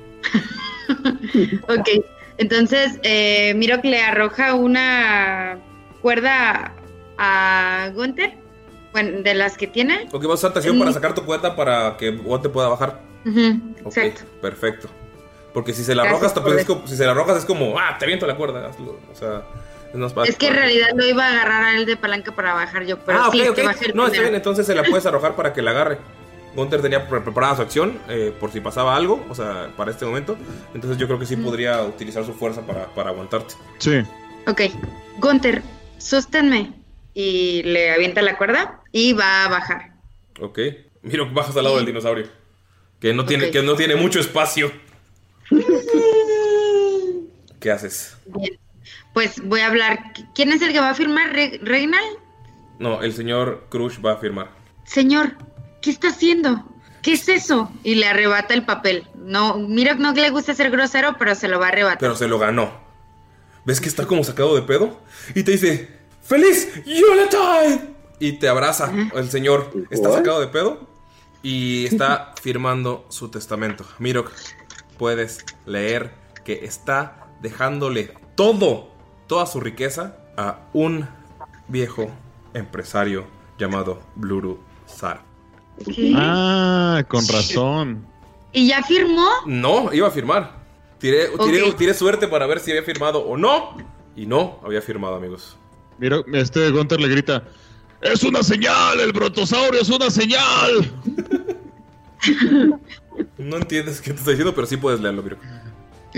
Ok, 1.68 1.88
entonces 2.38 2.98
eh, 3.04 3.54
Mirok 3.54 3.84
le 3.84 4.02
arroja 4.02 4.54
una 4.54 5.58
cuerda 6.02 6.74
a 7.18 7.90
Gunther. 7.94 8.45
Bueno, 8.96 9.20
de 9.22 9.34
las 9.34 9.58
que 9.58 9.66
tiene. 9.66 10.08
Ok, 10.10 10.22
vas 10.22 10.30
a 10.30 10.34
usar 10.34 10.50
atención 10.52 10.78
para 10.78 10.90
sacar 10.90 11.14
tu 11.14 11.22
cuerda 11.26 11.54
para 11.54 11.98
que 11.98 12.10
vos 12.12 12.40
te 12.40 12.48
pueda 12.48 12.68
bajar. 12.68 12.98
Ujú, 13.26 13.60
Ok, 13.84 13.96
Exacto. 13.98 14.22
perfecto. 14.40 14.88
Porque 15.52 15.74
si 15.74 15.84
se 15.84 15.94
la 15.94 16.04
Gracias 16.04 16.32
arrojas, 16.32 16.42
pues, 16.42 16.60
es 16.60 16.64
como- 16.66 16.86
si 16.86 16.96
se 16.96 17.04
la 17.04 17.10
arrojas 17.12 17.36
es 17.36 17.44
como, 17.44 17.78
ah, 17.78 17.96
te 17.98 18.06
viento 18.06 18.26
la 18.26 18.36
cuerda. 18.36 18.66
hazlo". 18.68 18.98
O 19.12 19.14
sea, 19.14 19.42
es 19.92 19.96
más 19.98 20.14
fácil. 20.14 20.32
Es 20.32 20.38
que 20.38 20.48
en 20.48 20.54
realidad 20.54 20.88
lo 20.94 21.04
iba 21.06 21.26
a 21.26 21.30
agarrar 21.30 21.64
a 21.64 21.76
él 21.76 21.84
de 21.84 21.98
palanca 21.98 22.32
para 22.34 22.54
bajar 22.54 22.86
yo, 22.86 22.98
pero 23.00 23.18
ah, 23.24 23.28
sí, 23.30 23.42
ok, 23.42 23.54
que 23.54 23.60
ok. 23.60 23.66
baje 23.66 23.84
el 23.90 23.94
No, 23.94 24.06
está 24.06 24.22
bien, 24.22 24.34
entonces 24.34 24.64
se 24.64 24.74
la 24.74 24.82
puedes 24.82 25.04
arrojar 25.04 25.36
para 25.36 25.52
que 25.52 25.60
la 25.60 25.72
agarre. 25.72 25.98
Gunter 26.54 26.80
tenía 26.80 27.06
pre- 27.06 27.20
preparada 27.20 27.56
su 27.56 27.60
acción 27.62 27.98
eh, 28.08 28.34
por 28.40 28.50
si 28.50 28.60
pasaba 28.60 28.96
algo, 28.96 29.22
o 29.28 29.34
sea, 29.34 29.68
para 29.76 29.90
este 29.90 30.06
momento. 30.06 30.38
Entonces 30.72 30.96
yo 30.98 31.06
creo 31.06 31.18
que 31.18 31.26
sí 31.26 31.36
podría 31.36 31.82
utilizar 31.82 32.24
su 32.24 32.32
fuerza 32.32 32.62
para, 32.62 32.86
para 32.94 33.10
aguantarte. 33.10 33.56
Sí. 33.78 34.00
Ok, 34.46 34.62
Gunther, 35.18 35.62
sosténme. 35.98 36.72
Y 37.18 37.62
le 37.62 37.92
avienta 37.92 38.20
la 38.20 38.36
cuerda 38.36 38.82
y 38.92 39.14
va 39.14 39.46
a 39.46 39.48
bajar. 39.48 39.94
Ok. 40.38 40.58
Mira, 41.00 41.24
bajas 41.24 41.56
al 41.56 41.64
lado 41.64 41.76
del 41.76 41.86
dinosaurio. 41.86 42.26
Que 43.00 43.14
no 43.14 43.24
tiene, 43.24 43.50
que 43.50 43.62
no 43.62 43.74
tiene 43.74 43.96
mucho 43.96 44.20
espacio. 44.20 44.70
¿Qué 47.60 47.70
haces? 47.70 48.18
Bien. 48.26 48.58
Pues 49.14 49.42
voy 49.42 49.60
a 49.60 49.68
hablar. 49.68 50.12
¿Quién 50.34 50.52
es 50.52 50.60
el 50.60 50.72
que 50.72 50.80
va 50.80 50.90
a 50.90 50.94
firmar? 50.94 51.32
Re- 51.32 51.58
¿Reginald? 51.62 52.18
No, 52.78 53.02
el 53.02 53.14
señor 53.14 53.66
Crush 53.70 53.98
va 54.04 54.12
a 54.12 54.16
firmar. 54.18 54.50
Señor, 54.84 55.36
¿qué 55.80 55.90
está 55.90 56.08
haciendo? 56.08 56.66
¿Qué 57.02 57.14
es 57.14 57.26
eso? 57.30 57.72
Y 57.82 57.94
le 57.94 58.08
arrebata 58.08 58.52
el 58.52 58.66
papel. 58.66 59.06
No, 59.14 59.56
mira, 59.56 59.94
no 59.94 60.12
le 60.12 60.28
gusta 60.28 60.54
ser 60.54 60.70
grosero, 60.70 61.16
pero 61.18 61.34
se 61.34 61.48
lo 61.48 61.58
va 61.58 61.66
a 61.66 61.68
arrebatar. 61.70 61.98
Pero 61.98 62.14
se 62.14 62.28
lo 62.28 62.38
ganó. 62.38 62.78
¿Ves 63.64 63.80
que 63.80 63.88
está 63.88 64.06
como 64.06 64.22
sacado 64.22 64.54
de 64.54 64.62
pedo? 64.62 65.00
Y 65.34 65.44
te 65.44 65.52
dice, 65.52 65.96
¡Feliz 66.26 66.82
Yuletide! 66.84 67.94
Y 68.18 68.32
te 68.32 68.48
abraza. 68.48 68.92
El 69.14 69.30
señor 69.30 69.70
está 69.90 70.12
sacado 70.12 70.40
de 70.40 70.48
pedo 70.48 70.80
y 71.42 71.86
está 71.86 72.34
firmando 72.42 73.06
su 73.08 73.28
testamento. 73.28 73.84
Mirok, 74.00 74.32
puedes 74.98 75.44
leer 75.66 76.14
que 76.44 76.64
está 76.64 77.28
dejándole 77.40 78.12
todo, 78.34 78.88
toda 79.28 79.46
su 79.46 79.60
riqueza 79.60 80.16
a 80.36 80.60
un 80.72 81.08
viejo 81.68 82.10
empresario 82.54 83.26
llamado 83.58 84.00
Bluru 84.16 84.58
Sar. 84.86 85.22
¿Qué? 85.84 86.12
Ah, 86.16 87.04
con 87.06 87.26
razón. 87.28 88.04
¿Y 88.52 88.68
ya 88.68 88.82
firmó? 88.82 89.28
No, 89.44 89.92
iba 89.92 90.08
a 90.08 90.10
firmar. 90.10 90.56
Tiré, 90.98 91.28
tiré 91.76 91.94
suerte 91.94 92.26
para 92.26 92.46
ver 92.46 92.58
si 92.58 92.72
había 92.72 92.82
firmado 92.82 93.20
o 93.20 93.36
no. 93.36 93.76
Y 94.16 94.26
no, 94.26 94.58
había 94.64 94.80
firmado, 94.80 95.14
amigos. 95.14 95.56
Mira, 95.98 96.22
este 96.34 96.70
Gunter 96.70 97.00
le 97.00 97.08
grita. 97.08 97.42
Es 98.02 98.22
una 98.22 98.42
señal, 98.42 99.00
el 99.00 99.12
brontosaurio 99.12 99.80
es 99.80 99.88
una 99.88 100.10
señal. 100.10 100.92
No 103.38 103.56
entiendes 103.56 104.00
qué 104.00 104.10
te 104.10 104.18
está 104.18 104.30
diciendo, 104.30 104.54
pero 104.54 104.66
sí 104.66 104.76
puedes 104.76 105.00
leerlo, 105.00 105.22
Miro. 105.22 105.36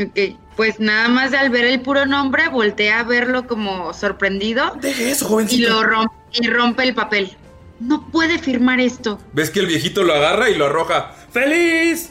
Ok, 0.00 0.36
pues 0.57 0.81
nada 0.81 1.08
más 1.08 1.32
al 1.32 1.50
ver 1.50 1.65
el 1.66 1.81
puro 1.81 2.07
nombre, 2.07 2.48
voltea 2.48 3.00
a 3.00 3.05
verlo 3.05 3.47
como 3.47 3.92
sorprendido. 3.94 4.73
Deje 4.81 5.10
eso, 5.10 5.26
Y 5.26 5.28
jovencito. 5.28 5.68
lo 5.70 5.82
rompe, 5.84 6.15
y 6.40 6.47
rompe 6.48 6.82
el 6.84 6.94
papel. 6.94 7.36
No 7.78 8.08
puede 8.10 8.39
firmar 8.39 8.81
esto. 8.81 9.18
¿Ves 9.32 9.50
que 9.50 9.60
el 9.60 9.66
viejito 9.66 10.02
lo 10.02 10.12
agarra 10.15 10.50
y 10.50 10.57
lo 10.57 10.66
arroja? 10.66 11.15
¡Feliz! 11.31 12.10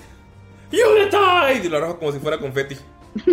¡Yuletide! 0.72 1.66
Y 1.66 1.70
lo 1.70 1.78
arroja 1.78 2.00
como 2.00 2.12
si 2.14 2.20
fuera 2.20 2.38
confeti. 2.38 2.76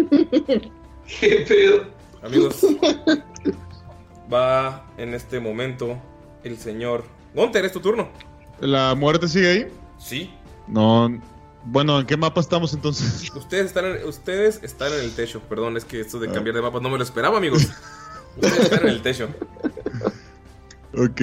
¿Qué 1.21 1.45
pedo? 1.47 1.85
Amigos, 2.23 2.67
va 4.33 4.87
en 4.97 5.15
este 5.15 5.41
momento 5.41 5.99
el 6.43 6.59
señor. 6.59 7.05
Gunter, 7.35 7.65
es 7.65 7.73
tu 7.73 7.81
turno. 7.81 8.09
¿La 8.61 8.95
muerte 8.95 9.29
sigue 9.29 9.49
ahí? 9.51 9.67
Sí. 9.99 10.33
No. 10.69 11.21
Bueno, 11.67 11.99
¿en 12.01 12.07
qué 12.07 12.17
mapa 12.17 12.41
estamos 12.41 12.73
entonces? 12.75 13.31
Ustedes 13.35 13.67
están 13.67 13.87
en, 13.87 14.07
ustedes 14.07 14.61
están 14.63 14.93
en 14.93 15.01
el 15.01 15.15
techo. 15.15 15.41
Perdón, 15.49 15.77
es 15.77 15.85
que 15.85 16.01
esto 16.01 16.19
de 16.19 16.29
Ah. 16.29 16.33
cambiar 16.33 16.55
de 16.57 16.63
mapa 16.63 16.79
no 16.81 16.91
me 16.91 16.99
lo 16.99 17.05
esperaba, 17.05 17.39
amigos. 17.39 17.67
Ustedes 18.37 18.59
están 18.61 18.83
en 18.83 18.89
el 18.89 19.03
techo. 19.03 19.29
Ok. 20.97 21.21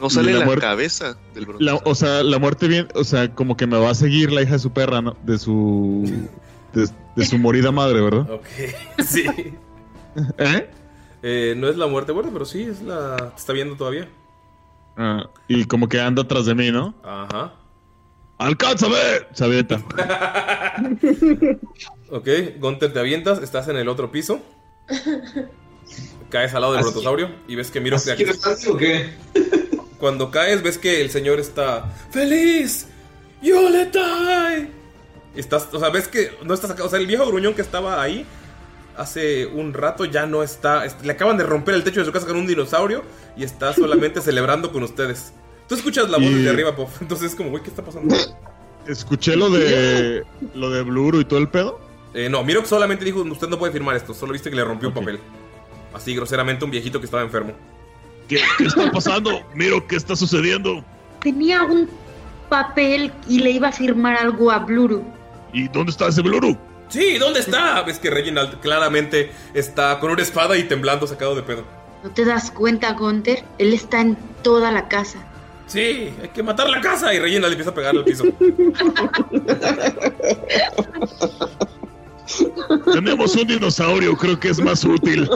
No 0.00 0.08
sale 0.08 0.32
la, 0.32 0.44
muerte- 0.46 0.62
cabeza 0.62 1.16
del 1.34 1.44
bronce. 1.44 1.62
la- 1.64 1.74
o 1.74 1.94
sea, 1.94 2.22
la 2.22 2.38
muerte 2.38 2.68
bien, 2.68 2.88
o 2.94 3.04
sea, 3.04 3.34
como 3.34 3.56
que 3.56 3.66
me 3.66 3.78
va 3.78 3.90
a 3.90 3.94
seguir 3.94 4.32
la 4.32 4.40
hija 4.42 4.52
de 4.54 4.58
su 4.58 4.72
perra, 4.72 5.02
¿no? 5.02 5.14
De 5.24 5.38
su 5.38 6.04
de, 6.72 6.88
de 7.16 7.24
su 7.26 7.38
morida 7.38 7.70
madre, 7.70 8.00
¿verdad? 8.00 8.30
Ok, 8.30 8.46
sí. 9.06 9.26
¿Eh? 10.38 10.70
Eh, 11.22 11.54
no 11.56 11.68
es 11.68 11.76
la 11.76 11.86
muerte 11.86 12.12
muerte, 12.12 12.30
pero 12.32 12.44
sí, 12.44 12.62
es 12.62 12.80
la. 12.82 13.16
Te 13.16 13.36
está 13.36 13.52
viendo 13.52 13.76
todavía. 13.76 14.08
Ah, 14.96 15.28
y 15.48 15.64
como 15.66 15.88
que 15.88 16.00
anda 16.00 16.22
atrás 16.22 16.46
de 16.46 16.54
mí, 16.54 16.70
¿no? 16.70 16.94
Ajá. 17.02 17.54
¡Alcánzame! 18.38 18.96
Se 19.32 19.44
avienta. 19.44 19.82
Ok, 22.12 22.28
Gunter, 22.58 22.92
te 22.92 22.98
avientas, 22.98 23.40
estás 23.40 23.68
en 23.68 23.76
el 23.76 23.88
otro 23.88 24.10
piso. 24.10 24.40
Caes 26.28 26.54
al 26.54 26.62
lado 26.62 26.72
del 26.72 26.80
¿Así- 26.80 26.88
brontosaurio 26.90 27.30
y 27.46 27.54
ves 27.54 27.70
que 27.70 27.80
Miro 27.80 27.96
¿Así 27.96 28.10
quieres 28.12 28.44
más 28.44 28.66
o 28.66 28.76
qué? 28.76 29.10
Cuando 29.98 30.30
caes, 30.30 30.62
ves 30.62 30.78
que 30.78 31.02
el 31.02 31.10
señor 31.10 31.38
está 31.38 31.84
feliz. 32.10 32.88
¡Yoletai! 33.42 34.70
Estás, 35.36 35.68
o 35.72 35.78
sea, 35.78 35.90
ves 35.90 36.08
que 36.08 36.32
no 36.42 36.52
estás 36.54 36.70
acá. 36.72 36.84
O 36.84 36.88
sea, 36.88 36.98
el 36.98 37.06
viejo 37.06 37.26
gruñón 37.26 37.54
que 37.54 37.62
estaba 37.62 38.02
ahí 38.02 38.26
hace 38.96 39.46
un 39.46 39.72
rato 39.74 40.04
ya 40.04 40.26
no 40.26 40.42
está. 40.42 40.84
es- 40.84 40.96
Le 41.02 41.12
acaban 41.12 41.36
de 41.38 41.44
romper 41.44 41.74
el 41.74 41.84
techo 41.84 42.00
de 42.00 42.06
su 42.06 42.12
casa 42.12 42.26
con 42.26 42.36
un 42.36 42.46
dinosaurio 42.46 43.02
y 43.36 43.44
está 43.44 43.72
solamente 43.74 44.20
celebrando 44.20 44.72
con 44.72 44.82
ustedes. 44.82 45.32
Tú 45.68 45.74
escuchas 45.74 46.10
la 46.10 46.18
voz 46.18 46.26
Y- 46.26 46.34
desde 46.34 46.50
arriba, 46.50 46.74
Pop. 46.76 46.88
Entonces 47.00 47.30
es 47.32 47.36
como, 47.36 47.50
güey, 47.50 47.62
¿qué 47.62 47.70
está 47.70 47.84
pasando? 47.84 48.14
Escuché 48.86 49.36
lo 49.36 49.50
de 49.50 50.24
lo 50.54 50.70
de 50.70 50.82
Bluro 50.82 51.20
y 51.20 51.24
todo 51.24 51.38
el 51.38 51.48
pedo. 51.48 51.80
Eh, 52.14 52.28
no, 52.28 52.42
Miro 52.42 52.64
solamente 52.64 53.04
dijo, 53.04 53.20
usted 53.22 53.48
no 53.48 53.58
puede 53.58 53.72
firmar 53.72 53.94
esto. 53.96 54.14
Solo 54.14 54.32
viste 54.32 54.50
que 54.50 54.56
le 54.56 54.64
rompió 54.64 54.88
un 54.88 54.94
papel. 54.94 55.20
Así 55.94 56.14
groseramente 56.14 56.64
a 56.64 56.66
un 56.66 56.70
viejito 56.70 56.98
que 56.98 57.04
estaba 57.04 57.22
enfermo. 57.22 57.52
¿Qué, 58.28 58.40
qué 58.58 58.64
está 58.64 58.90
pasando? 58.90 59.42
Miro 59.54 59.86
qué 59.86 59.96
está 59.96 60.16
sucediendo. 60.16 60.84
Tenía 61.20 61.62
un 61.62 61.88
papel 62.48 63.12
y 63.28 63.38
le 63.40 63.50
iba 63.50 63.68
a 63.68 63.72
firmar 63.72 64.16
algo 64.16 64.50
a 64.50 64.58
Bluru. 64.60 65.04
¿Y 65.52 65.68
dónde 65.68 65.90
está 65.92 66.08
ese 66.08 66.22
Bluru? 66.22 66.56
Sí, 66.90 67.16
¿dónde 67.18 67.40
está? 67.40 67.82
Ves 67.82 67.98
que 67.98 68.10
Reginald 68.10 68.60
claramente 68.60 69.32
está 69.54 69.98
con 70.00 70.10
una 70.10 70.20
espada 70.22 70.58
y 70.58 70.64
temblando 70.64 71.06
sacado 71.06 71.34
de 71.34 71.42
pedo. 71.42 71.64
¿No 72.02 72.10
te 72.10 72.24
das 72.24 72.50
cuenta, 72.50 72.92
Gunther? 72.94 73.44
Él 73.58 73.72
está 73.72 74.00
en 74.00 74.16
toda 74.42 74.72
la 74.72 74.88
casa. 74.88 75.24
Sí, 75.66 76.12
hay 76.20 76.28
que 76.34 76.42
matar 76.42 76.68
la 76.68 76.80
casa. 76.80 77.14
Y 77.14 77.20
Reginald 77.20 77.52
empieza 77.52 77.70
a 77.70 77.74
pegarle 77.74 78.00
al 78.00 78.06
piso. 78.06 78.24
Tenemos 82.92 83.36
un 83.36 83.46
dinosaurio, 83.46 84.16
creo 84.16 84.38
que 84.38 84.48
es 84.48 84.60
más 84.60 84.84
útil. 84.84 85.28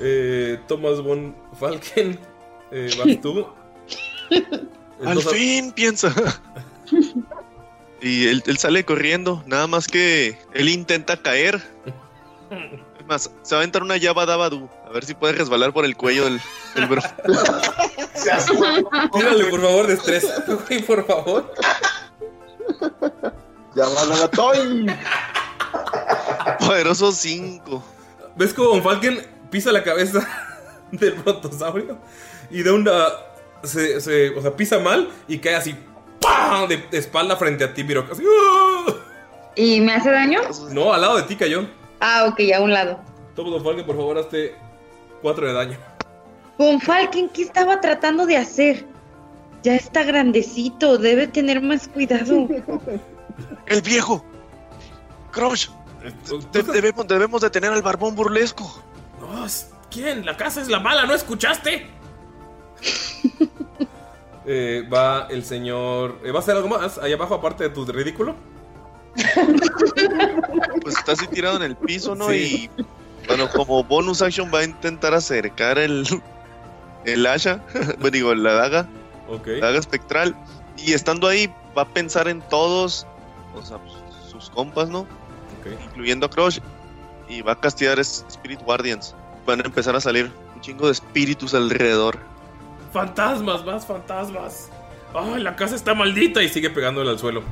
Eh, 0.00 0.58
Thomas 0.68 1.00
von 1.00 1.34
Falken, 1.58 2.18
eh, 2.70 2.90
vas 2.98 3.20
tú. 3.20 3.46
Al 5.04 5.20
fin, 5.20 5.72
piensa. 5.72 6.14
y 8.04 8.28
él, 8.28 8.42
él 8.46 8.58
sale 8.58 8.84
corriendo, 8.84 9.42
nada 9.46 9.66
más 9.66 9.86
que 9.88 10.38
él 10.52 10.68
intenta 10.68 11.16
caer. 11.16 11.60
Es 12.98 13.06
más, 13.06 13.30
se 13.42 13.54
va 13.54 13.58
a 13.60 13.62
aventar 13.62 13.82
una 13.82 13.96
llave 13.96 14.26
dabadu. 14.26 14.68
A 14.86 14.90
ver 14.90 15.04
si 15.04 15.14
puede 15.14 15.32
resbalar 15.34 15.72
por 15.72 15.84
el 15.84 15.96
cuello 15.96 16.24
del, 16.24 16.40
del 16.74 16.86
bro. 16.86 17.02
Tírale, 19.12 19.44
por 19.46 19.60
favor, 19.60 19.86
destreza. 19.86 20.44
Güey, 20.46 20.82
por 20.82 21.06
favor. 21.06 21.52
Ya 23.74 23.86
van 23.88 24.12
a 24.12 24.16
la 24.16 24.28
toy. 24.28 24.86
Poderoso 26.60 27.12
5. 27.12 27.84
¿Ves 28.36 28.54
cómo 28.54 28.70
Von 28.70 28.82
Falken 28.82 29.26
pisa 29.50 29.72
la 29.72 29.82
cabeza 29.82 30.26
del 30.92 31.12
brontosaurio? 31.14 31.98
Y 32.50 32.62
da 32.62 32.72
una. 32.72 33.06
Se, 33.62 34.00
se- 34.00 34.30
o 34.30 34.42
sea, 34.42 34.54
pisa 34.54 34.78
mal 34.78 35.10
y 35.26 35.38
cae 35.38 35.56
así. 35.56 35.74
¡Pam! 36.24 36.68
De, 36.68 36.78
de 36.78 36.98
espalda 36.98 37.36
frente 37.36 37.64
a 37.64 37.72
ti, 37.74 37.84
Miro. 37.84 38.06
Así, 38.10 38.22
¡ah! 38.26 38.84
¿Y 39.56 39.80
me 39.80 39.94
hace 39.94 40.10
daño? 40.10 40.40
No, 40.70 40.92
al 40.92 41.00
lado 41.00 41.16
de 41.16 41.22
ti 41.24 41.36
cayó. 41.36 41.66
Ah, 42.00 42.26
ok, 42.28 42.40
a 42.56 42.60
un 42.60 42.72
lado. 42.72 42.98
Von 43.36 43.62
Falken, 43.62 43.86
por 43.86 43.96
favor, 43.96 44.18
hazte 44.18 44.54
4 45.22 45.46
de 45.46 45.52
daño. 45.52 45.78
Von 46.58 46.80
Falken, 46.80 47.28
¿qué 47.28 47.42
estaba 47.42 47.80
tratando 47.80 48.26
de 48.26 48.36
hacer? 48.36 48.84
Ya 49.62 49.74
está 49.76 50.02
grandecito, 50.02 50.98
debe 50.98 51.26
tener 51.26 51.60
más 51.62 51.88
cuidado. 51.88 52.48
El 53.66 53.82
viejo. 53.82 54.24
Crush. 55.32 55.68
de- 56.52 56.62
debemos, 56.62 57.06
debemos 57.08 57.40
detener 57.40 57.72
al 57.72 57.82
barbón 57.82 58.14
burlesco. 58.14 58.82
¿Quién? 59.90 60.24
La 60.26 60.36
casa 60.36 60.60
es 60.60 60.68
la 60.68 60.80
mala, 60.80 61.06
¿no 61.06 61.14
escuchaste? 61.14 61.86
Eh, 64.46 64.86
va 64.92 65.26
el 65.30 65.44
señor. 65.44 66.18
eh, 66.24 66.30
¿Va 66.30 66.40
a 66.40 66.42
hacer 66.42 66.56
algo 66.56 66.68
más 66.68 66.98
ahí 66.98 67.12
abajo, 67.12 67.34
aparte 67.34 67.64
de 67.64 67.70
tu 67.70 67.84
ridículo? 67.86 68.34
Pues 70.82 70.96
está 70.98 71.12
así 71.12 71.26
tirado 71.28 71.56
en 71.56 71.62
el 71.62 71.76
piso, 71.76 72.14
¿no? 72.14 72.28
Sí. 72.30 72.68
Y 72.78 72.82
bueno, 73.26 73.48
como 73.50 73.82
bonus 73.84 74.22
action 74.22 74.50
va 74.52 74.60
a 74.60 74.64
intentar 74.64 75.14
acercar 75.14 75.78
el, 75.78 76.06
el 77.04 77.26
asha, 77.26 77.62
bueno, 78.00 78.10
digo, 78.10 78.34
la 78.34 78.52
daga, 78.54 78.88
Ok. 79.28 79.46
la 79.46 79.66
daga 79.66 79.78
espectral. 79.78 80.36
Y 80.76 80.92
estando 80.92 81.28
ahí, 81.28 81.52
va 81.76 81.82
a 81.82 81.88
pensar 81.88 82.28
en 82.28 82.42
todos, 82.42 83.06
o 83.54 83.62
sea, 83.62 83.78
sus 84.30 84.50
compas, 84.50 84.88
¿no? 84.88 85.06
Incluyendo 85.86 86.26
a 86.26 86.30
Crush. 86.30 86.58
Y 87.28 87.40
va 87.40 87.52
a 87.52 87.60
castigar 87.60 87.98
Spirit 87.98 88.60
Guardians. 88.62 89.14
Van 89.46 89.60
a 89.60 89.64
empezar 89.64 89.96
a 89.96 90.00
salir 90.00 90.30
un 90.54 90.60
chingo 90.60 90.86
de 90.86 90.92
espíritus 90.92 91.54
alrededor. 91.54 92.18
Fantasmas, 92.94 93.64
más 93.66 93.84
fantasmas. 93.84 94.70
Ay, 95.12 95.42
la 95.42 95.54
casa 95.56 95.74
está 95.74 95.94
maldita 95.94 96.42
y 96.44 96.48
sigue 96.48 96.70
pegándole 96.70 97.10
al 97.10 97.18
suelo. 97.18 97.42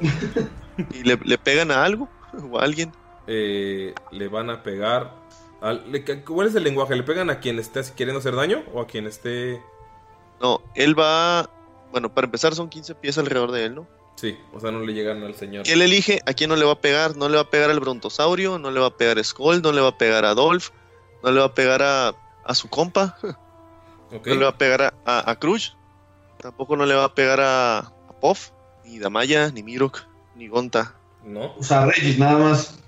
¿Y 0.94 1.02
le, 1.04 1.16
le 1.22 1.38
pegan 1.38 1.70
a 1.70 1.84
algo? 1.84 2.08
¿O 2.50 2.58
a 2.58 2.64
alguien? 2.64 2.90
Eh, 3.26 3.94
le 4.10 4.28
van 4.28 4.48
a 4.50 4.62
pegar. 4.62 5.12
al- 5.60 5.92
le- 5.92 6.04
¿Cuál 6.24 6.48
es 6.48 6.54
el 6.54 6.64
lenguaje? 6.64 6.96
¿Le 6.96 7.02
pegan 7.02 7.28
a 7.30 7.38
quien 7.38 7.58
esté 7.58 7.82
queriendo 7.96 8.20
hacer 8.20 8.34
daño 8.34 8.62
o 8.72 8.80
a 8.80 8.86
quien 8.86 9.06
esté.? 9.06 9.62
No, 10.40 10.62
él 10.74 10.98
va. 10.98 11.50
Bueno, 11.92 12.12
para 12.14 12.24
empezar, 12.26 12.54
son 12.54 12.68
15 12.70 12.94
pies 12.94 13.18
alrededor 13.18 13.50
de 13.52 13.66
él, 13.66 13.74
¿no? 13.74 13.86
Sí, 14.16 14.36
o 14.54 14.58
sea, 14.60 14.70
no 14.70 14.80
le 14.80 14.94
llegan 14.94 15.22
al 15.22 15.34
señor. 15.34 15.66
Y 15.66 15.70
él 15.72 15.82
elige 15.82 16.20
a 16.26 16.32
quién 16.32 16.48
no 16.50 16.56
le 16.56 16.64
va 16.64 16.72
a 16.72 16.80
pegar. 16.80 17.14
No 17.16 17.28
le 17.28 17.36
va 17.36 17.42
a 17.42 17.50
pegar 17.50 17.70
al 17.70 17.80
brontosaurio, 17.80 18.58
no 18.58 18.70
le 18.70 18.80
va 18.80 18.86
a 18.86 18.96
pegar 18.96 19.18
a 19.18 19.22
Skull, 19.24 19.60
no 19.62 19.70
le 19.72 19.80
va 19.82 19.88
a 19.88 19.98
pegar 19.98 20.24
a 20.24 20.34
Dolph, 20.34 20.70
no 21.22 21.30
le 21.30 21.40
va 21.40 21.46
a 21.46 21.54
pegar 21.54 21.82
a, 21.82 22.14
a 22.44 22.54
su 22.54 22.68
compa, 22.68 23.16
Ok. 24.12 24.26
no 24.26 24.34
le 24.34 24.44
va 24.44 24.50
a 24.50 24.58
pegar 24.58 24.82
a, 24.82 24.94
a, 25.04 25.30
a 25.30 25.38
Crush, 25.38 25.70
tampoco 26.40 26.76
no 26.76 26.86
le 26.86 26.94
va 26.94 27.04
a 27.04 27.14
pegar 27.14 27.40
a, 27.40 27.78
a 27.78 28.20
Puff, 28.20 28.50
ni 28.84 28.98
Damaya, 28.98 29.50
ni 29.50 29.62
Mirok, 29.62 30.00
ni 30.36 30.48
Gonta. 30.48 30.94
No. 31.24 31.54
O 31.56 31.62
sea, 31.62 31.86
Regis, 31.86 32.18
nada 32.18 32.38
más. 32.38 32.78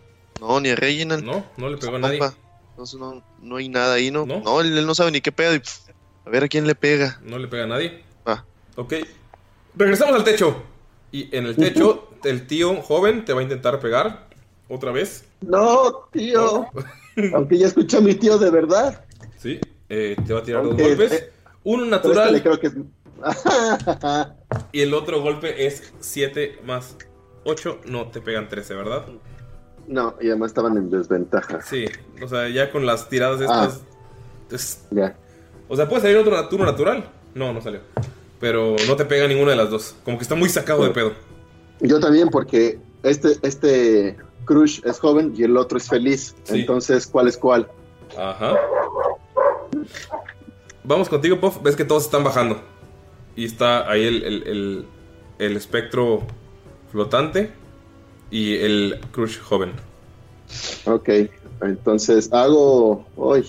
No, 0.41 0.61
ni 0.61 0.71
a 0.71 0.77
Reginald. 0.77 1.25
No, 1.25 1.45
no 1.57 1.69
le 1.69 1.77
pegó 1.77 1.97
a 1.97 1.99
nadie. 1.99 2.21
Entonces 2.71 2.99
no, 2.99 3.23
no 3.43 3.57
hay 3.57 3.69
nada 3.69 3.95
ahí, 3.95 4.11
¿no? 4.11 4.25
No, 4.25 4.61
él, 4.63 4.79
él 4.79 4.87
no 4.87 4.95
sabe 4.95 5.11
ni 5.11 5.21
qué 5.21 5.33
pedo. 5.33 5.55
y, 5.55 5.59
pff, 5.59 5.91
a 6.25 6.31
ver 6.31 6.45
a 6.45 6.49
quién 6.49 6.67
le 6.67 6.75
pega. 6.75 7.21
No 7.23 7.39
le 7.39 7.49
pega 7.49 7.65
a 7.65 7.67
nadie. 7.67 8.03
Ah. 8.25 8.45
Ok. 8.77 8.95
Regresamos 9.75 10.15
al 10.15 10.25
techo. 10.25 10.63
Y 11.13 11.35
en 11.37 11.47
el 11.47 11.57
techo, 11.57 12.09
el 12.25 12.47
tío 12.47 12.81
joven 12.83 13.25
te 13.25 13.35
va 13.35 13.41
a 13.41 13.43
intentar 13.43 13.81
pegar. 13.81 14.29
Otra 14.69 14.93
vez. 14.93 15.25
No, 15.41 16.09
tío. 16.13 16.69
Aunque 17.35 17.59
ya 17.59 17.67
escuché 17.67 17.99
a 17.99 18.01
mi 18.01 18.15
tío 18.15 18.39
de 18.39 18.51
verdad. 18.51 19.05
Sí. 19.37 19.61
Eh, 19.91 20.17
te 20.27 20.33
va 20.33 20.41
a 20.41 20.43
tirar 20.43 20.65
Aunque, 20.65 20.83
dos 20.83 20.97
golpes. 20.97 21.13
eh, 21.13 21.33
Uno 21.65 21.83
este 21.85 21.91
natural. 21.91 22.33
le 22.33 22.43
creo 22.43 22.59
que 22.59 22.67
es. 22.69 22.75
Y 24.73 24.81
el 24.81 24.95
otro 24.95 25.21
golpe 25.21 25.67
es 25.67 25.93
7 26.01 26.61
más 26.65 26.97
8. 27.45 27.81
No, 27.87 28.09
te 28.09 28.21
pegan 28.21 28.49
13, 28.49 28.75
¿verdad? 28.75 29.05
no, 29.87 30.15
y 30.21 30.29
además 30.29 30.51
estaban 30.53 30.77
en 30.77 30.89
desventaja. 30.91 31.61
Sí. 31.63 31.85
O 32.23 32.29
sea, 32.29 32.49
ya 32.49 32.71
con 32.71 32.87
las 32.87 33.09
tiradas 33.09 33.41
estas. 33.41 33.81
es- 34.51 34.87
Ya. 34.91 35.17
O 35.69 35.77
sea, 35.77 35.89
¿puede 35.89 36.03
salir 36.03 36.17
otro 36.17 36.49
turno 36.49 36.65
natural? 36.67 37.11
No, 37.35 37.53
no 37.53 37.61
salió. 37.61 37.81
Pero 38.41 38.77
no 38.87 38.97
te 38.97 39.05
pega 39.05 39.27
ninguna 39.29 39.51
de 39.51 39.57
las 39.57 39.71
dos. 39.71 39.95
Como 40.05 40.17
que 40.17 40.23
está 40.23 40.35
muy 40.35 40.49
sacado 40.49 40.85
de 40.85 40.91
pedo. 40.91 41.13
Yo 41.81 41.99
también, 42.01 42.29
porque 42.29 42.79
este, 43.03 43.33
este 43.43 44.17
Crush 44.45 44.81
es 44.85 44.99
joven 44.99 45.35
y 45.37 45.43
el 45.45 45.57
otro 45.57 45.77
es 45.79 45.89
feliz. 45.89 46.35
Sí. 46.45 46.61
Entonces, 46.61 47.07
¿cuál 47.07 47.29
es 47.29 47.37
cuál? 47.37 47.69
Ajá. 48.19 48.57
Vamos 50.85 51.09
contigo, 51.09 51.39
Puff. 51.41 51.63
Ves 51.63 51.77
que 51.77 51.85
todos 51.85 52.05
están 52.05 52.25
bajando. 52.25 52.61
Y 53.37 53.45
está 53.45 53.89
ahí 53.91 54.05
el, 54.07 54.23
el, 54.25 54.43
el- 54.47 54.85
el 55.39 55.57
espectro 55.57 56.23
flotante 56.93 57.51
y 58.31 58.57
el 58.57 59.01
Crush 59.13 59.39
joven. 59.41 59.73
Ok, 60.85 61.09
entonces 61.63 62.31
hago. 62.33 63.07
Uy. 63.17 63.45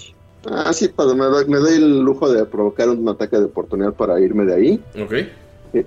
Ah, 0.49 0.71
sí, 0.73 0.87
pues, 0.87 1.13
me, 1.13 1.25
doy- 1.25 1.45
me 1.47 1.57
doy 1.57 1.75
el 1.75 1.99
lujo 2.01 2.31
de 2.31 2.45
provocar 2.45 2.89
un 2.89 3.07
ataque 3.09 3.37
de 3.37 3.45
oportunidad 3.45 3.93
para 3.93 4.19
irme 4.19 4.45
de 4.45 4.53
ahí. 4.55 4.83
Ok. 5.03 5.13
Y, 5.73 5.85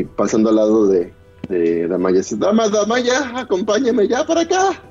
y 0.00 0.04
pasando 0.04 0.50
al 0.50 0.56
lado 0.56 0.86
de, 0.86 1.12
de 1.48 1.88
Damaya. 1.88 2.18
dice, 2.18 2.36
Dama, 2.36 2.68
Damaya, 2.68 3.38
acompáñame 3.40 4.06
ya 4.08 4.24
para 4.26 4.42
acá. 4.42 4.82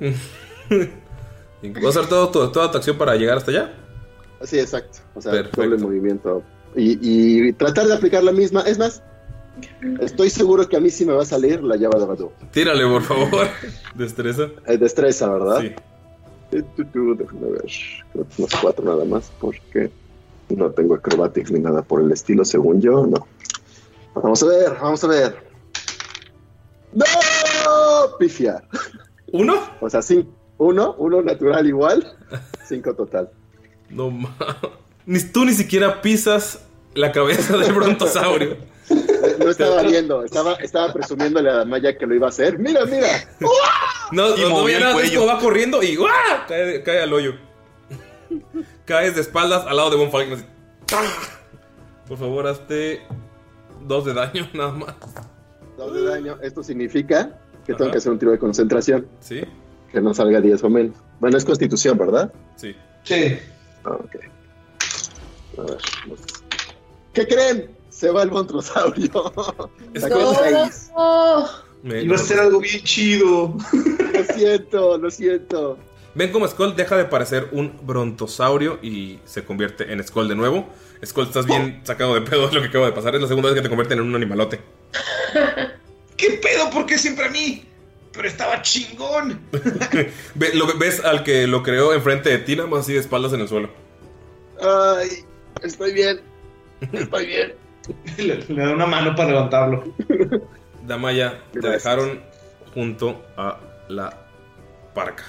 ¿Vas 0.68 1.84
a 1.96 2.00
hacer 2.00 2.06
todo, 2.08 2.28
tu- 2.30 2.52
toda 2.52 2.70
tu 2.70 2.76
acción 2.78 2.98
para 2.98 3.16
llegar 3.16 3.38
hasta 3.38 3.50
allá? 3.50 3.72
Sí, 4.42 4.58
exacto. 4.58 4.98
O 5.14 5.20
sea, 5.22 5.32
Perfecto. 5.32 5.62
doble 5.62 5.78
movimiento 5.78 6.42
y, 6.76 6.98
y 7.48 7.52
tratar 7.52 7.86
de 7.86 7.94
aplicar 7.94 8.22
la 8.24 8.32
misma. 8.32 8.62
Es 8.62 8.78
más, 8.78 9.02
estoy 10.00 10.30
seguro 10.30 10.68
que 10.68 10.76
a 10.76 10.80
mí 10.80 10.90
sí 10.90 11.04
me 11.04 11.12
va 11.12 11.22
a 11.22 11.26
salir 11.26 11.62
la 11.62 11.76
llave 11.76 11.98
de 12.00 12.06
Badu. 12.06 12.32
Tírale, 12.50 12.84
por 12.86 13.02
favor. 13.02 13.48
Destreza. 13.94 14.48
Eh, 14.66 14.76
destreza, 14.76 15.30
¿verdad? 15.30 15.60
Sí. 15.60 15.72
Déjame 16.50 17.50
ver. 17.50 17.64
Creo 18.12 18.26
que 18.28 18.34
unos 18.38 18.54
cuatro 18.60 18.84
nada 18.84 19.04
más, 19.04 19.30
porque 19.40 19.90
no 20.50 20.70
tengo 20.70 20.94
acrobatics 20.94 21.50
ni 21.50 21.60
nada 21.60 21.82
por 21.82 22.00
el 22.02 22.12
estilo, 22.12 22.44
según 22.44 22.80
yo, 22.80 23.06
no. 23.06 23.26
Vamos 24.14 24.42
a 24.42 24.46
ver, 24.46 24.72
vamos 24.80 25.02
a 25.02 25.08
ver. 25.08 25.36
¡No! 26.92 27.04
Pifia. 28.18 28.62
¿Uno? 29.32 29.54
O 29.80 29.90
sea, 29.90 30.02
sí. 30.02 30.28
Uno, 30.58 30.94
uno 30.98 31.20
natural 31.22 31.66
igual. 31.66 32.16
Cinco 32.68 32.94
total. 32.94 33.28
No 33.90 34.10
mames. 34.10 34.34
Ni 35.06 35.20
tú 35.22 35.44
ni 35.44 35.52
siquiera 35.52 36.00
pisas 36.02 36.60
la 36.94 37.12
cabeza 37.12 37.56
del 37.56 37.72
brontosaurio. 37.72 38.56
No 39.38 39.50
estaba 39.50 39.82
viendo, 39.82 40.24
estaba, 40.24 40.54
estaba 40.54 40.92
presumiéndole 40.92 41.50
a 41.50 41.64
Maya 41.64 41.96
que 41.96 42.06
lo 42.06 42.14
iba 42.14 42.26
a 42.26 42.30
hacer. 42.30 42.58
Mira, 42.58 42.84
mira. 42.86 43.08
No, 44.12 44.36
Y 44.36 44.42
no, 44.42 44.48
no 44.50 44.68
el 44.68 44.78
nada, 44.80 44.90
es 44.90 44.94
cuello. 44.96 45.20
como 45.20 45.32
va 45.32 45.38
corriendo 45.40 45.82
y 45.82 45.96
¡guau! 45.96 46.10
Cae, 46.46 46.82
cae 46.82 47.02
al 47.02 47.12
hoyo. 47.12 47.32
Caes 48.84 49.14
de 49.14 49.22
espaldas 49.22 49.64
al 49.66 49.76
lado 49.76 49.90
de 49.90 49.96
Von 49.96 50.10
Falken. 50.12 50.44
Por 52.06 52.18
favor, 52.18 52.46
hazte 52.46 53.00
dos 53.86 54.04
de 54.04 54.12
daño, 54.14 54.48
nada 54.54 54.72
más. 54.72 54.94
Dos 55.78 55.94
de 55.94 56.04
daño. 56.04 56.38
Esto 56.42 56.62
significa 56.62 57.30
que 57.66 57.74
tengo 57.74 57.90
que 57.90 57.98
hacer 57.98 58.12
un 58.12 58.18
tiro 58.18 58.30
de 58.32 58.38
concentración. 58.38 59.08
¿Sí? 59.20 59.42
Que 59.90 60.00
no 60.02 60.12
salga 60.12 60.40
10 60.40 60.62
o 60.64 60.70
menos. 60.70 60.96
Bueno, 61.18 61.38
es 61.38 61.44
constitución, 61.44 61.96
¿verdad? 61.96 62.30
Sí. 62.56 62.76
Sí. 63.04 63.38
Ah, 63.84 63.90
ok. 63.90 64.16
A 65.58 65.62
ver. 65.62 65.78
¿Qué 67.12 67.26
creen? 67.26 67.70
Se 67.90 68.10
va 68.10 68.22
el 68.22 68.30
montrosaurio. 68.30 69.32
Sacó 69.96 70.34
seis. 70.34 70.90
Iba 71.84 72.16
a 72.16 72.18
ser 72.18 72.40
algo 72.40 72.60
bien 72.60 72.82
chido. 72.82 73.56
Lo 74.12 74.24
siento, 74.34 74.98
lo 74.98 75.10
siento. 75.10 75.78
Ven 76.14 76.30
como 76.32 76.46
Skull 76.46 76.76
deja 76.76 76.96
de 76.96 77.04
parecer 77.06 77.48
un 77.52 77.76
brontosaurio 77.82 78.78
y 78.82 79.18
se 79.24 79.44
convierte 79.44 79.92
en 79.92 80.02
Skull 80.02 80.28
de 80.28 80.36
nuevo. 80.36 80.68
Skull, 81.04 81.24
estás 81.24 81.46
bien 81.46 81.80
sacado 81.84 82.14
de 82.14 82.22
pedo 82.22 82.48
de 82.48 82.54
lo 82.54 82.60
que 82.62 82.68
acaba 82.68 82.86
de 82.86 82.92
pasar. 82.92 83.14
Es 83.14 83.20
la 83.20 83.28
segunda 83.28 83.50
vez 83.50 83.56
que 83.56 83.62
te 83.62 83.68
convierten 83.68 83.98
en 83.98 84.04
un 84.04 84.14
animalote. 84.14 84.60
¿Qué 86.16 86.40
pedo? 86.42 86.70
¿Por 86.70 86.86
qué 86.86 86.98
siempre 86.98 87.26
a 87.26 87.30
mí? 87.30 87.64
Pero 88.14 88.28
estaba 88.28 88.62
chingón. 88.62 89.40
Ve- 90.34 90.54
lo, 90.54 90.66
ves 90.78 91.04
al 91.04 91.24
que 91.24 91.46
lo 91.46 91.62
creó 91.62 91.92
enfrente 91.92 92.30
de 92.30 92.38
ti, 92.38 92.54
nada 92.56 92.68
más 92.68 92.80
así 92.80 92.92
de 92.92 93.00
espaldas 93.00 93.32
en 93.32 93.40
el 93.40 93.48
suelo. 93.48 93.70
Ay, 94.60 95.08
estoy 95.62 95.92
bien. 95.92 96.20
Estoy 96.92 97.26
bien. 97.26 97.54
Le, 98.16 98.36
le 98.48 98.62
da 98.66 98.72
una 98.72 98.86
mano 98.86 99.14
para 99.14 99.28
levantarlo. 99.30 99.84
Damaya, 100.86 101.40
te 101.52 101.60
Gracias. 101.60 101.82
dejaron 101.84 102.20
junto 102.72 103.22
a 103.36 103.58
la 103.88 104.16
parca 104.94 105.24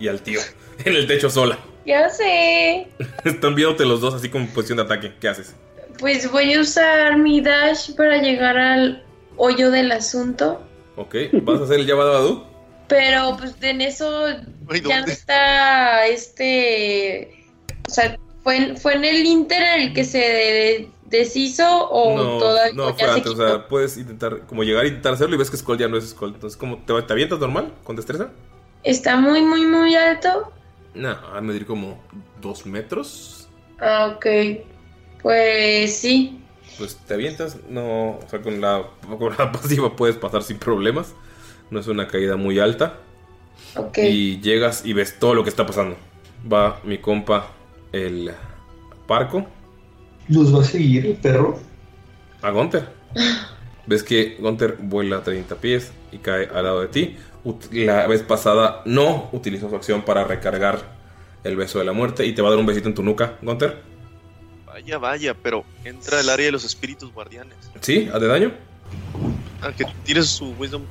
y 0.00 0.08
al 0.08 0.20
tío 0.22 0.40
en 0.84 0.94
el 0.96 1.06
techo 1.06 1.30
sola. 1.30 1.58
Ya 1.86 2.08
sé. 2.10 2.88
Están 3.24 3.54
viéndote 3.54 3.84
los 3.84 4.00
dos 4.00 4.14
así 4.14 4.28
como 4.28 4.44
en 4.46 4.50
posición 4.52 4.78
de 4.78 4.84
ataque. 4.84 5.12
¿Qué 5.20 5.28
haces? 5.28 5.54
Pues 5.98 6.30
voy 6.30 6.54
a 6.54 6.60
usar 6.60 7.18
mi 7.18 7.40
dash 7.40 7.94
para 7.96 8.18
llegar 8.18 8.56
al 8.56 9.04
hoyo 9.36 9.70
del 9.70 9.92
asunto. 9.92 10.60
Ok, 10.96 11.14
¿vas 11.42 11.60
a 11.60 11.64
hacer 11.64 11.80
el 11.80 11.86
Yabadabadu? 11.86 12.44
Pero 12.88 13.36
pues 13.38 13.54
en 13.62 13.80
eso 13.80 14.26
ya 14.84 15.00
no 15.00 15.06
está 15.06 16.06
este. 16.06 17.46
O 17.88 17.90
sea, 17.90 18.18
¿fue, 18.42 18.56
en- 18.56 18.76
¿fue 18.76 18.94
en 18.94 19.04
el 19.04 19.24
Inter 19.24 19.62
el 19.80 19.92
que 19.94 20.04
se 20.04 20.18
de- 20.18 20.88
deshizo 21.06 21.88
o 21.88 22.16
No, 22.16 22.38
todavía 22.38 22.74
no 22.74 22.94
fue 22.94 23.04
se 23.04 23.10
antes. 23.10 23.32
O 23.32 23.36
sea, 23.36 23.68
puedes 23.68 23.96
intentar 23.96 24.40
como 24.46 24.62
llegar 24.64 24.84
e 24.84 24.88
intentar 24.88 25.14
hacerlo 25.14 25.34
y 25.34 25.38
ves 25.38 25.50
que 25.50 25.56
Skull 25.56 25.78
ya 25.78 25.88
no 25.88 25.96
es 25.96 26.10
Skull. 26.10 26.34
Entonces, 26.34 26.56
como 26.58 26.78
¿te, 26.78 27.00
te 27.02 27.12
avientas 27.12 27.38
normal 27.38 27.72
con 27.84 27.96
destreza? 27.96 28.30
Está 28.82 29.16
muy, 29.16 29.40
muy, 29.42 29.64
muy 29.66 29.94
alto. 29.94 30.52
No, 30.94 31.10
a 31.10 31.40
medir 31.40 31.64
como 31.64 31.98
dos 32.42 32.66
metros. 32.66 33.48
Ah, 33.80 34.14
ok. 34.14 34.26
Pues 35.22 35.96
sí. 35.96 36.41
Pues 36.78 36.96
te 36.96 37.14
avientas, 37.14 37.58
no, 37.68 38.12
o 38.18 38.20
sea, 38.28 38.40
con 38.40 38.60
la, 38.60 38.84
con 39.18 39.34
la 39.38 39.52
pasiva 39.52 39.94
puedes 39.96 40.16
pasar 40.16 40.42
sin 40.42 40.58
problemas. 40.58 41.14
No 41.70 41.80
es 41.80 41.86
una 41.86 42.08
caída 42.08 42.36
muy 42.36 42.58
alta. 42.58 42.98
Ok. 43.76 43.98
Y 43.98 44.40
llegas 44.40 44.84
y 44.84 44.92
ves 44.92 45.18
todo 45.18 45.34
lo 45.34 45.42
que 45.44 45.50
está 45.50 45.64
pasando. 45.66 45.96
Va 46.50 46.80
mi 46.84 46.98
compa, 46.98 47.48
el 47.92 48.32
parco, 49.06 49.46
¿Los 50.28 50.54
va 50.54 50.60
a 50.60 50.64
seguir 50.64 51.06
el 51.06 51.14
perro? 51.16 51.58
a 52.42 52.50
Gunter. 52.50 52.88
Ves 53.86 54.02
que 54.02 54.36
Gunter 54.38 54.76
vuela 54.80 55.22
30 55.22 55.56
pies 55.56 55.92
y 56.12 56.18
cae 56.18 56.46
al 56.54 56.64
lado 56.64 56.80
de 56.80 56.88
ti. 56.88 57.16
Ut- 57.44 57.70
La 57.72 58.06
vez 58.06 58.22
pasada 58.22 58.82
no 58.84 59.28
utilizó 59.32 59.68
su 59.68 59.76
acción 59.76 60.02
para 60.02 60.24
recargar 60.24 60.80
el 61.44 61.56
beso 61.56 61.78
de 61.80 61.84
la 61.84 61.92
muerte 61.92 62.24
y 62.26 62.32
te 62.34 62.42
va 62.42 62.48
a 62.48 62.50
dar 62.52 62.60
un 62.60 62.66
besito 62.66 62.88
en 62.88 62.94
tu 62.94 63.02
nuca, 63.02 63.38
Gunter. 63.42 63.82
Vaya, 64.82 64.98
vaya, 64.98 65.34
pero 65.40 65.64
entra 65.84 66.18
el 66.20 66.28
área 66.28 66.46
de 66.46 66.52
los 66.52 66.64
espíritus 66.64 67.12
guardianes. 67.12 67.54
¿Sí? 67.80 68.10
¿Haz 68.12 68.20
de 68.20 68.26
daño? 68.26 68.52
Ah, 69.60 69.70
que 69.70 69.84
tires 70.02 70.26
su 70.26 70.52
wisdom. 70.58 70.82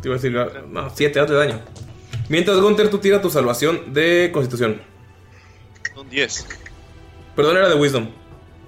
Te 0.00 0.08
iba 0.08 0.14
a 0.14 0.18
decir, 0.18 0.32
no, 0.68 0.88
7, 0.94 1.18
haz 1.18 1.28
de 1.28 1.34
daño. 1.34 1.60
Mientras 2.28 2.60
Gunter, 2.60 2.88
tú 2.88 2.98
tira 2.98 3.20
tu 3.20 3.30
salvación 3.30 3.92
de 3.92 4.30
constitución. 4.32 4.80
Son 5.92 6.08
10. 6.08 6.46
Perdón, 7.34 7.56
era 7.56 7.68
de 7.68 7.74
wisdom. 7.74 8.08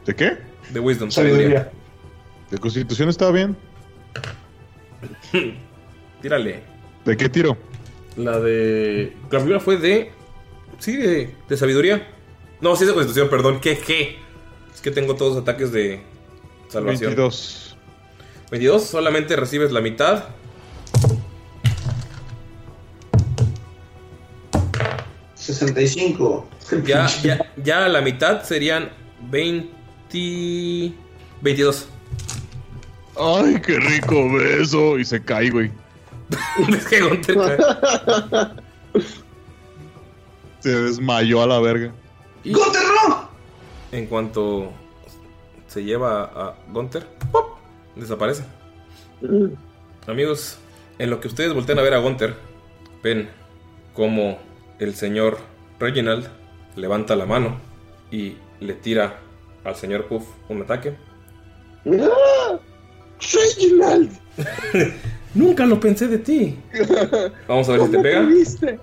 ¿De 0.05 0.15
qué? 0.17 0.39
De 0.71 0.81
wisdom. 0.81 1.09
Sabiduría. 1.11 1.71
¿De 2.51 2.59
constitución 2.59 3.11
estaba 3.11 3.31
bien? 3.31 3.57
Tírale. 6.21 6.65
¿De 7.05 7.17
qué 7.17 7.29
tiro? 7.29 7.57
La 8.17 8.41
de. 8.41 9.17
La 9.31 9.39
primera 9.39 9.61
fue 9.61 9.77
de. 9.77 10.11
Sí, 10.81 10.97
de, 10.97 11.33
de 11.49 11.57
sabiduría. 11.57 12.09
No, 12.61 12.77
sí 12.77 12.85
es 12.85 12.89
de 12.89 12.95
constitución, 12.95 13.29
perdón. 13.31 13.61
¿Qué, 13.61 13.79
qué? 13.79 14.19
Es 14.75 14.81
que 14.81 14.91
tengo 14.91 15.17
todos 15.17 15.35
los 15.35 15.43
ataques 15.43 15.73
de 15.73 16.03
salvación. 16.69 17.11
22. 17.11 17.77
22, 18.51 18.85
solamente 18.85 19.37
recibes 19.37 19.73
la 19.73 19.81
mitad. 19.81 20.25
¿65? 25.37 26.45
Ya, 26.85 27.07
ya, 27.23 27.53
ya 27.57 27.89
la 27.89 28.01
mitad 28.01 28.43
serían 28.43 28.91
20. 29.31 30.93
22. 31.41 31.89
Ay, 33.17 33.61
qué 33.65 33.79
rico 33.79 34.33
beso. 34.33 34.99
Y 34.99 35.05
se 35.05 35.23
cae, 35.23 35.51
güey. 35.51 35.71
es 36.69 36.87
que 36.87 37.01
Gunter 37.01 37.37
cae. 37.37 37.59
Se 40.61 40.69
desmayó 40.69 41.43
a 41.43 41.47
la 41.47 41.59
verga. 41.61 41.93
¡Gunter, 42.45 42.83
no! 43.09 43.29
En 43.93 44.07
cuanto 44.07 44.71
se 45.67 45.85
lleva 45.85 46.23
a 46.25 46.55
Gunter, 46.73 47.07
¡pop! 47.33 47.59
desaparece. 47.97 48.45
Amigos, 50.07 50.57
en 50.99 51.11
lo 51.11 51.21
que 51.21 51.29
ustedes 51.29 51.53
voltean 51.53 51.79
a 51.79 51.83
ver 51.83 51.95
a 51.95 51.99
Gunter, 51.99 52.35
ven 53.03 53.29
como 53.95 54.39
el 54.79 54.95
señor 54.95 55.39
Reginald 55.79 56.27
levanta 56.77 57.17
la 57.17 57.27
mano 57.27 57.57
y 58.11 58.37
le 58.61 58.75
tira 58.75 59.19
al 59.65 59.77
señor 59.77 60.07
Puff 60.07 60.25
un 60.49 60.63
ataque. 60.63 60.95
¡Ah! 61.87 62.59
¡Reginald! 63.21 64.13
Nunca 65.35 65.67
lo 65.67 65.79
pensé 65.79 66.09
de 66.09 66.19
ti. 66.19 66.59
Vamos 67.49 67.69
a 67.69 67.73
ver 67.73 67.81
si 67.83 67.87
te 67.89 67.93
¿Cómo 67.93 68.03
pega. 68.03 68.23
pudiste? 68.23 68.79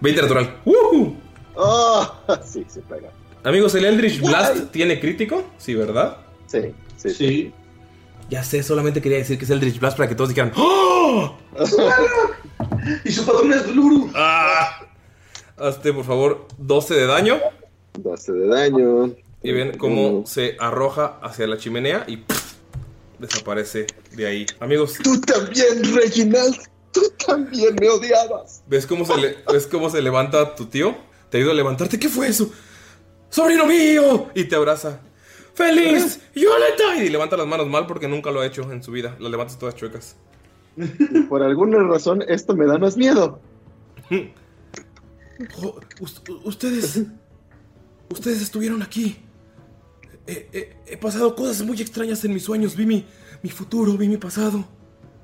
20 0.00 0.22
natural. 0.22 0.56
¡Woohoo! 0.64 1.14
Oh, 1.62 2.10
sí, 2.44 2.64
se 2.68 2.80
pega. 2.80 3.10
Amigos, 3.44 3.74
el 3.74 3.84
Eldritch 3.84 4.20
Blast 4.20 4.70
tiene 4.70 4.98
crítico, 5.00 5.44
sí, 5.58 5.74
¿verdad? 5.74 6.16
Sí, 6.46 6.74
sí. 6.96 7.10
Sí. 7.10 7.52
Ya 8.30 8.42
sé, 8.44 8.62
solamente 8.62 9.02
quería 9.02 9.18
decir 9.18 9.38
que 9.38 9.44
es 9.44 9.50
Eldritch 9.50 9.78
Blast 9.80 9.96
para 9.96 10.08
que 10.08 10.14
todos 10.14 10.28
dijeran 10.30 10.52
¡Oh! 10.56 11.36
Y 13.04 13.10
su 13.12 13.26
patrón 13.26 13.52
es 13.52 13.66
Bluru. 13.70 14.10
¡Ah! 14.14 14.86
Hazte, 15.58 15.92
por 15.92 16.04
favor, 16.04 16.46
12 16.58 16.94
de 16.94 17.06
daño. 17.06 17.38
12 17.98 18.32
de 18.32 18.46
daño. 18.46 19.14
Y 19.42 19.52
ven 19.52 19.76
cómo 19.76 20.24
se 20.26 20.56
arroja 20.58 21.18
hacia 21.22 21.46
la 21.46 21.58
chimenea 21.58 22.04
y 22.06 22.22
desaparece 23.18 23.86
de 24.12 24.26
ahí. 24.26 24.46
Amigos, 24.60 24.94
Tú 25.02 25.20
también, 25.20 25.94
Reginald. 25.94 26.56
Tú 26.92 27.02
también 27.26 27.76
me 27.80 27.88
odiabas. 27.88 28.62
¿ves 28.66 28.86
cómo 28.86 29.04
se, 29.04 29.16
le- 29.16 29.36
¿ves 29.52 29.66
cómo 29.66 29.90
se 29.90 30.00
levanta 30.02 30.54
tu 30.56 30.66
tío? 30.66 30.96
Te 31.30 31.38
ayuda 31.38 31.52
a 31.52 31.54
levantarte. 31.54 31.98
¿Qué 31.98 32.08
fue 32.08 32.28
eso? 32.28 32.50
¡Sobrino 33.28 33.64
mío! 33.66 34.28
Y 34.34 34.44
te 34.44 34.56
abraza. 34.56 35.00
¡Feliz! 35.54 36.20
¡Yolanda! 36.34 37.02
Y 37.04 37.08
levanta 37.08 37.36
las 37.36 37.46
manos 37.46 37.68
mal 37.68 37.86
porque 37.86 38.08
nunca 38.08 38.30
lo 38.30 38.40
ha 38.40 38.46
hecho 38.46 38.70
en 38.72 38.82
su 38.82 38.90
vida. 38.92 39.16
Las 39.20 39.30
levantas 39.30 39.58
todas 39.58 39.74
chuecas. 39.76 40.16
Y 40.76 41.20
por 41.22 41.42
alguna 41.42 41.78
razón 41.84 42.22
esto 42.28 42.54
me 42.56 42.66
da 42.66 42.78
más 42.78 42.96
miedo. 42.96 43.40
Oh, 45.62 45.80
us- 46.00 46.22
ustedes. 46.44 47.02
Ustedes 48.10 48.42
estuvieron 48.42 48.82
aquí. 48.82 49.16
he, 50.26 50.48
he- 50.52 50.76
he 50.86 50.96
pasado 50.96 51.34
cosas 51.34 51.62
muy 51.62 51.80
extrañas 51.80 52.24
en 52.24 52.34
mis 52.34 52.44
sueños. 52.44 52.76
Vi 52.76 52.86
mi, 52.86 53.06
mi 53.42 53.50
futuro, 53.50 53.96
vi 53.96 54.08
mi 54.08 54.16
pasado. 54.16 54.64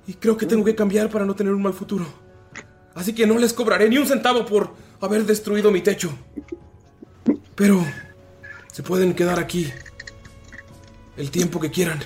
Y 0.06 0.14
creo 0.14 0.36
que 0.36 0.46
tengo 0.46 0.64
que 0.64 0.74
cambiar 0.74 1.10
para 1.10 1.24
no 1.26 1.34
tener 1.34 1.52
un 1.52 1.62
mal 1.62 1.72
futuro. 1.74 2.06
Así 2.94 3.12
que 3.14 3.26
no 3.26 3.38
les 3.38 3.52
cobraré 3.52 3.88
ni 3.88 3.98
un 3.98 4.06
centavo 4.06 4.46
por 4.46 4.70
haber 5.00 5.24
destruido 5.24 5.70
mi 5.70 5.80
techo. 5.80 6.10
Pero 7.54 7.84
se 8.72 8.82
pueden 8.82 9.14
quedar 9.14 9.38
aquí 9.38 9.72
el 11.16 11.30
tiempo 11.30 11.60
que 11.60 11.70
quieran. 11.70 11.98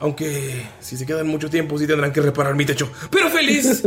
Aunque 0.00 0.66
si 0.80 0.96
se 0.96 1.04
quedan 1.04 1.26
mucho 1.26 1.50
tiempo, 1.50 1.78
sí 1.78 1.86
tendrán 1.86 2.12
que 2.12 2.20
reparar 2.22 2.54
mi 2.54 2.64
techo. 2.64 2.90
¡Pero 3.10 3.28
feliz! 3.28 3.82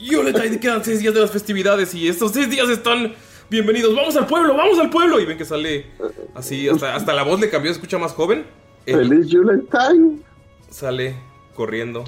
Yuletide 0.00 0.58
quedan 0.58 0.82
seis 0.84 1.00
días 1.00 1.12
de 1.14 1.20
las 1.20 1.30
festividades 1.30 1.94
y 1.94 2.08
estos 2.08 2.32
seis 2.32 2.48
días 2.48 2.68
están 2.70 3.14
bienvenidos. 3.50 3.94
¡Vamos 3.94 4.16
al 4.16 4.26
pueblo! 4.26 4.56
¡Vamos 4.56 4.78
al 4.78 4.88
pueblo! 4.88 5.20
Y 5.20 5.26
ven 5.26 5.36
que 5.36 5.44
sale 5.44 5.86
así, 6.34 6.68
hasta, 6.68 6.94
hasta 6.96 7.12
la 7.12 7.22
voz 7.22 7.38
le 7.38 7.50
cambió, 7.50 7.70
se 7.70 7.76
escucha 7.78 7.98
más 7.98 8.12
joven. 8.12 8.46
Él 8.86 9.08
¡Feliz 9.08 9.26
Yuletide! 9.28 10.22
sale 10.70 11.14
corriendo 11.54 12.04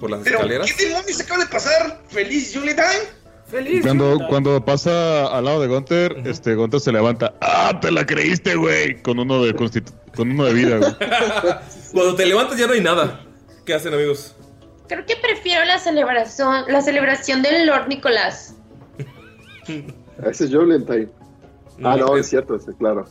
por 0.00 0.10
las 0.10 0.22
Pero, 0.22 0.38
escaleras. 0.38 0.72
¿qué 0.72 0.86
demonios 0.86 1.20
acaba 1.20 1.44
de 1.44 1.50
pasar? 1.50 2.02
¿Feliz 2.08 2.52
Yuletide? 2.52 3.08
¡Feliz 3.46 3.82
Cuando, 3.82 4.18
cuando 4.28 4.64
pasa 4.64 5.26
al 5.28 5.44
lado 5.44 5.60
de 5.60 5.68
Gunter, 5.68 6.16
este 6.24 6.54
Gunter 6.56 6.80
se 6.80 6.90
levanta. 6.90 7.34
¡Ah, 7.40 7.78
te 7.80 7.92
la 7.92 8.04
creíste, 8.04 8.56
güey! 8.56 9.00
Con 9.02 9.18
uno 9.20 9.42
de 9.44 9.54
con 9.54 10.30
uno 10.30 10.44
de 10.44 10.52
vida, 10.54 10.78
güey. 10.78 10.92
Cuando 11.92 12.14
te 12.16 12.26
levantas 12.26 12.58
ya 12.58 12.66
no 12.66 12.72
hay 12.72 12.80
nada. 12.80 13.20
¿Qué 13.64 13.74
hacen, 13.74 13.94
amigos? 13.94 14.34
Creo 14.88 15.04
que 15.06 15.14
prefiero 15.16 15.64
la 15.64 15.78
celebración, 15.78 16.64
la 16.68 16.80
celebración 16.80 17.42
del 17.42 17.66
Lord 17.66 17.88
Nicolás. 17.88 18.56
Ese 19.66 20.44
es 20.44 20.50
Yuletide. 20.50 21.08
Ah, 21.82 21.96
No, 21.96 22.14
es- 22.16 22.22
es 22.22 22.30
cierto, 22.30 22.58
sí, 22.58 22.72
claro. 22.78 23.04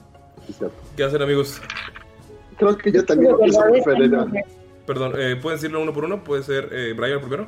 Es 0.50 0.58
cierto. 0.58 0.76
¿Qué 0.96 1.04
hacen, 1.04 1.22
amigos? 1.22 1.62
Creo 2.58 2.78
que 2.78 2.92
yo 2.92 3.06
también 3.06 3.32
empiezo 3.32 3.62
Perdón, 4.86 5.14
eh, 5.18 5.36
¿pueden 5.42 5.58
decirlo 5.58 5.82
uno 5.82 5.94
por 5.94 6.06
uno? 6.06 6.24
¿Puede 6.24 6.44
ser 6.44 6.70
eh, 6.72 6.94
Brian 6.96 7.20
primero? 7.20 7.48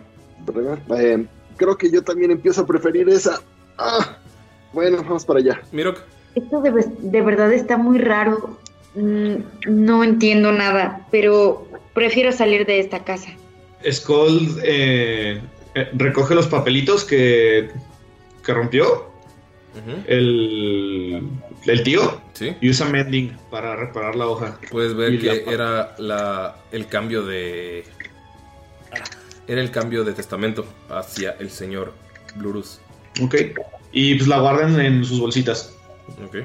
Eh, 0.97 1.25
creo 1.57 1.77
que 1.77 1.89
yo 1.91 2.01
también 2.03 2.31
empiezo 2.31 2.61
a 2.61 2.65
preferir 2.67 3.09
esa. 3.09 3.41
Ah, 3.77 4.17
bueno, 4.73 4.97
vamos 5.03 5.25
para 5.25 5.39
allá. 5.39 5.61
Mirok. 5.71 5.99
Esto 6.35 6.61
de, 6.61 6.71
de 6.99 7.21
verdad 7.21 7.51
está 7.53 7.77
muy 7.77 7.97
raro. 7.99 8.57
Mm, 8.95 9.35
No 9.67 10.03
entiendo 10.03 10.51
nada, 10.51 11.05
pero 11.11 11.67
prefiero 11.93 12.31
salir 12.31 12.65
de 12.65 12.79
esta 12.79 13.03
casa. 13.03 13.29
Skull 13.91 14.59
eh, 14.63 15.41
eh, 15.75 15.89
recoge 15.93 16.33
los 16.35 16.47
papelitos 16.47 17.03
que, 17.03 17.69
que 18.45 18.53
rompió 18.53 19.07
el, 20.07 21.21
el 21.65 21.83
tío 21.83 22.19
y 22.61 22.69
usa 22.69 22.87
mending 22.87 23.35
para 23.51 23.75
reparar 23.75 24.15
la 24.15 24.27
hoja. 24.27 24.59
Puedes 24.71 24.95
ver 24.95 25.13
Y 25.13 25.19
que 25.19 25.27
la- 25.27 25.51
era 25.51 25.95
la, 25.99 26.55
el 26.71 26.87
cambio 26.87 27.23
de. 27.23 27.83
Era 29.47 29.61
el 29.61 29.71
cambio 29.71 30.03
de 30.03 30.13
testamento 30.13 30.65
hacia 30.89 31.31
el 31.39 31.49
señor 31.49 31.93
Blurus. 32.35 32.79
Ok. 33.21 33.35
Y 33.91 34.15
pues 34.15 34.27
la 34.27 34.39
guardan 34.39 34.79
en 34.79 35.05
sus 35.05 35.19
bolsitas. 35.19 35.73
Ok. 36.25 36.37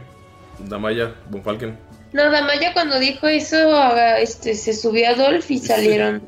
Damaya, 0.61 1.15
Bonfalken. 1.29 1.77
No, 2.13 2.31
Damaya 2.31 2.73
cuando 2.73 2.99
dijo 2.99 3.27
eso, 3.27 3.57
este, 4.19 4.55
se 4.55 4.73
subió 4.73 5.09
a 5.11 5.15
Dolph 5.15 5.51
y 5.51 5.59
salieron. 5.59 6.23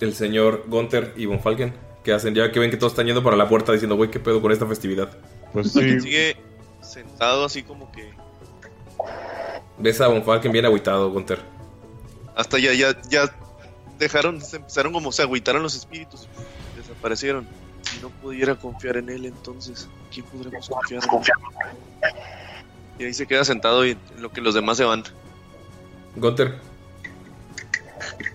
El 0.00 0.14
señor 0.14 0.64
Gunther 0.68 1.12
y 1.16 1.26
Bonfalken. 1.26 1.74
¿Qué 2.04 2.12
hacen? 2.12 2.34
Ya 2.34 2.50
que 2.50 2.60
ven 2.60 2.70
que 2.70 2.76
todos 2.76 2.92
están 2.92 3.06
yendo 3.06 3.22
para 3.22 3.36
la 3.36 3.48
puerta 3.48 3.72
diciendo, 3.72 3.96
güey, 3.96 4.10
¿qué 4.10 4.20
pedo 4.20 4.40
con 4.40 4.52
esta 4.52 4.66
festividad? 4.66 5.10
Pues 5.52 5.72
Sigue 5.72 6.36
sentado 6.80 7.44
así 7.44 7.62
como 7.62 7.90
que. 7.92 8.10
Ves 9.78 10.00
a 10.00 10.08
Bonfalken 10.08 10.52
bien 10.52 10.66
agüitado, 10.66 11.10
Gunther. 11.10 11.40
Hasta 12.36 12.58
ya, 12.58 12.72
ya, 12.72 12.96
ya 13.08 13.30
dejaron, 14.00 14.40
se 14.40 14.56
empezaron 14.56 14.92
como 14.92 15.12
se 15.12 15.22
agüitaron 15.22 15.62
los 15.62 15.76
espíritus. 15.76 16.26
Desaparecieron. 16.76 17.46
Si 17.82 18.00
no 18.02 18.08
pudiera 18.10 18.56
confiar 18.56 18.96
en 18.96 19.08
él, 19.10 19.26
entonces, 19.26 19.88
¿quién 20.12 20.26
podremos 20.26 20.68
confiar? 20.68 21.02
Y 22.98 23.04
ahí 23.04 23.14
se 23.14 23.26
queda 23.26 23.44
sentado 23.44 23.86
y 23.86 23.92
en 23.92 23.98
lo 24.22 24.30
que 24.32 24.40
los 24.40 24.54
demás 24.54 24.76
se 24.76 24.84
van. 24.84 25.04
Gunther. 26.16 26.56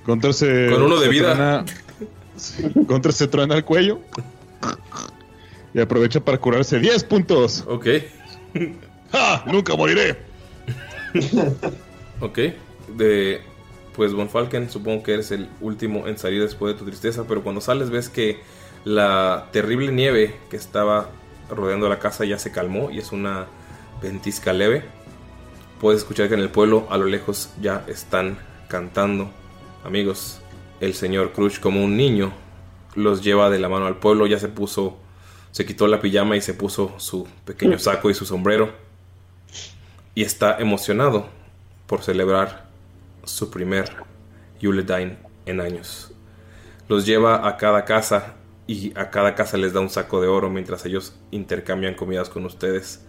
Gunter 0.06 0.34
se. 0.34 0.70
Con 0.72 0.84
uno 0.84 1.00
de 1.00 1.10
vida. 1.10 1.34
truena- 1.36 1.66
Gunter 2.76 3.14
se 3.14 3.28
truena 3.28 3.56
el 3.56 3.66
cuello. 3.66 4.00
Y 5.74 5.80
aprovecha 5.82 6.20
para 6.20 6.38
curarse 6.38 6.80
10 6.80 7.04
puntos. 7.04 7.64
Ok. 7.68 7.88
¡Ja! 9.12 9.44
¡Nunca 9.46 9.76
moriré! 9.76 10.18
Ok. 12.22 12.40
De, 12.96 13.42
pues 13.96 14.14
Bonfalken, 14.14 14.70
supongo 14.70 15.04
que 15.04 15.14
eres 15.14 15.32
el 15.32 15.50
último 15.62 16.08
en 16.08 16.18
salir 16.18 16.42
después 16.42 16.74
de 16.74 16.80
tu 16.80 16.86
tristeza, 16.86 17.26
pero 17.28 17.44
cuando 17.44 17.62
sales 17.62 17.90
ves 17.90 18.10
que 18.10 18.40
la 18.84 19.48
terrible 19.52 19.92
nieve 19.92 20.36
que 20.50 20.58
estaba 20.58 21.10
rodeando 21.50 21.90
la 21.90 22.00
casa 22.00 22.26
ya 22.26 22.38
se 22.38 22.52
calmó 22.52 22.92
y 22.92 23.00
es 23.00 23.12
una 23.12 23.48
ventisca 24.02 24.54
leve. 24.54 24.84
Puedes 25.80 26.02
escuchar 26.02 26.28
que 26.28 26.36
en 26.36 26.42
el 26.42 26.50
pueblo 26.50 26.88
a 26.90 26.98
lo 26.98 27.06
lejos 27.06 27.52
ya 27.62 27.84
están 27.88 28.38
cantando. 28.68 29.30
Amigos, 29.84 30.42
el 30.80 30.94
señor 30.94 31.32
Crush 31.32 31.60
como 31.60 31.84
un 31.84 31.98
niño 31.98 32.34
los 32.96 33.24
lleva 33.24 33.50
de 33.50 33.60
la 33.60 33.70
mano 33.70 33.88
al 33.88 33.98
pueblo, 33.98 34.26
ya 34.28 34.40
se 34.40 34.48
puso, 34.48 34.98
se 35.52 35.66
quitó 35.66 35.88
la 35.88 36.00
pijama 36.00 36.38
y 36.38 36.42
se 36.42 36.54
puso 36.54 36.94
su 36.98 37.28
pequeño 37.46 37.78
saco 37.78 38.10
y 38.10 38.14
su 38.14 38.26
sombrero 38.26 38.72
y 40.16 40.24
está 40.24 40.58
emocionado 40.58 41.28
por 41.88 42.02
celebrar 42.02 42.65
su 43.26 43.52
primer 43.52 43.92
Yuletide 44.60 45.18
en 45.46 45.62
años. 45.62 46.12
Los 46.88 47.06
lleva 47.06 47.48
a 47.48 47.58
cada 47.58 47.86
casa 47.86 48.36
y 48.68 48.98
a 48.98 49.10
cada 49.10 49.36
casa 49.36 49.58
les 49.58 49.74
da 49.74 49.80
un 49.80 49.90
saco 49.90 50.22
de 50.22 50.28
oro 50.28 50.50
mientras 50.50 50.86
ellos 50.86 51.16
intercambian 51.32 51.96
comidas 51.96 52.30
con 52.30 52.46
ustedes. 52.46 53.06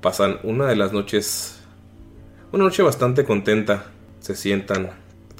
Pasan 0.00 0.38
una 0.42 0.66
de 0.66 0.76
las 0.76 0.92
noches, 0.92 1.60
una 2.52 2.64
noche 2.64 2.82
bastante 2.82 3.24
contenta. 3.24 3.86
Se 4.20 4.36
sientan 4.36 4.90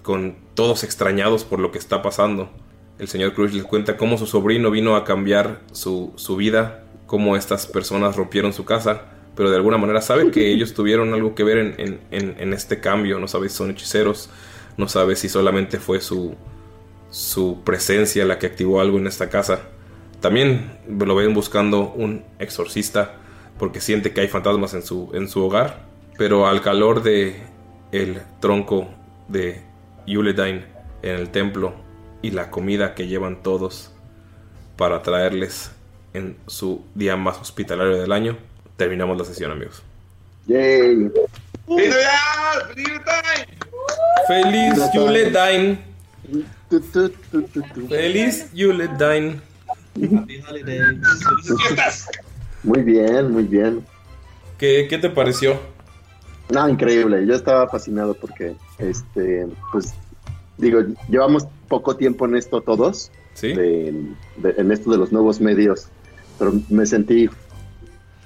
con 0.03 0.37
todos 0.55 0.85
extrañados 0.85 1.45
por 1.45 1.61
lo 1.61 1.71
que 1.71 1.79
está 1.79 2.03
pasando. 2.03 2.51
El 2.99 3.09
señor 3.09 3.35
Cruz 3.35 3.53
les 3.53 3.65
cuenta 3.65 3.97
cómo 3.97 4.19
su 4.19 4.27
sobrino 4.27 4.71
vino 4.71 4.97
a 4.97 5.05
cambiar 5.05 5.61
su, 5.73 6.13
su 6.17 6.37
vida, 6.37 6.85
cómo 7.07 7.37
estas 7.37 7.67
personas 7.67 8.17
rompieron 8.17 8.53
su 8.53 8.65
casa, 8.65 9.12
pero 9.37 9.51
de 9.51 9.57
alguna 9.57 9.79
manera 9.79 10.01
sabe 10.03 10.31
que 10.31 10.51
ellos 10.53 10.75
tuvieron 10.75 11.13
algo 11.15 11.35
que 11.35 11.45
ver 11.45 11.59
en, 11.59 11.75
en- 11.79 12.01
en- 12.11 12.37
en 12.39 12.53
este 12.53 12.81
cambio. 12.81 13.19
No 13.19 13.29
sabe 13.29 13.49
si 13.49 13.57
son 13.57 13.71
hechiceros, 13.71 14.31
no 14.77 14.89
sabe 14.89 15.17
si 15.17 15.29
solamente 15.29 15.79
fue 15.79 16.01
su, 16.01 16.35
su 17.11 17.63
presencia 17.65 18.25
la 18.25 18.39
que 18.39 18.47
activó 18.47 18.81
algo 18.81 18.99
en 18.99 19.07
esta 19.07 19.29
casa. 19.29 19.63
También 20.21 20.79
lo 20.89 21.15
ven 21.15 21.35
buscando 21.35 21.91
un 21.93 22.25
exorcista 22.39 23.17
porque 23.59 23.81
siente 23.81 24.13
que 24.13 24.21
hay 24.23 24.29
fantasmas 24.29 24.75
en 24.75 24.83
su, 24.83 25.11
en 25.15 25.29
su 25.29 25.43
hogar, 25.45 25.87
pero 26.17 26.47
al 26.47 26.61
calor 26.63 27.03
de 27.03 27.37
el 27.93 28.21
tronco 28.41 28.89
de 29.29 29.63
Yuledine 30.07 30.65
en 31.03 31.17
el 31.17 31.31
templo 31.31 31.75
y 32.23 32.31
la 32.31 32.51
comida 32.51 32.95
que 32.95 33.09
llevan 33.09 33.43
todos 33.43 33.93
para 34.77 35.03
traerles 35.03 35.73
en 36.15 36.37
su 36.47 36.85
día 36.95 37.17
más 37.17 37.39
hospitalario 37.41 38.01
del 38.01 38.13
año, 38.13 38.37
terminamos 38.77 39.17
la 39.19 39.25
sesión, 39.25 39.51
amigos. 39.53 39.83
Yay. 40.47 41.11
¡Feliz! 44.29 44.75
¡Feliz 44.89 44.93
Yuletide! 44.93 45.79
¡Feliz 47.89 48.47
fiestas! 51.59 52.09
Muy 52.65 52.83
bien, 52.83 53.33
muy 53.33 53.43
bien. 53.43 53.85
¿Qué, 54.57 54.87
qué 54.89 54.97
te 54.97 55.11
pareció? 55.11 55.59
No, 56.51 56.69
increíble. 56.69 57.27
Yo 57.27 57.35
estaba 57.35 57.69
fascinado 57.69 58.15
porque, 58.15 58.55
este, 58.79 59.49
pues, 59.73 59.93
digo, 60.59 60.79
llevamos 61.09 61.45
poco 61.67 61.97
tiempo 61.97 62.25
en 62.27 62.37
esto 62.37 62.61
todos. 62.61 63.11
Sí. 63.35 63.53
de- 63.55 64.13
de- 64.37 64.55
en 64.59 64.71
esto 64.71 64.91
de 64.93 64.99
los 64.99 65.11
nuevos 65.11 65.41
medios. 65.41 65.89
Pero 66.39 66.53
me 66.69 66.87
sentí 66.87 67.29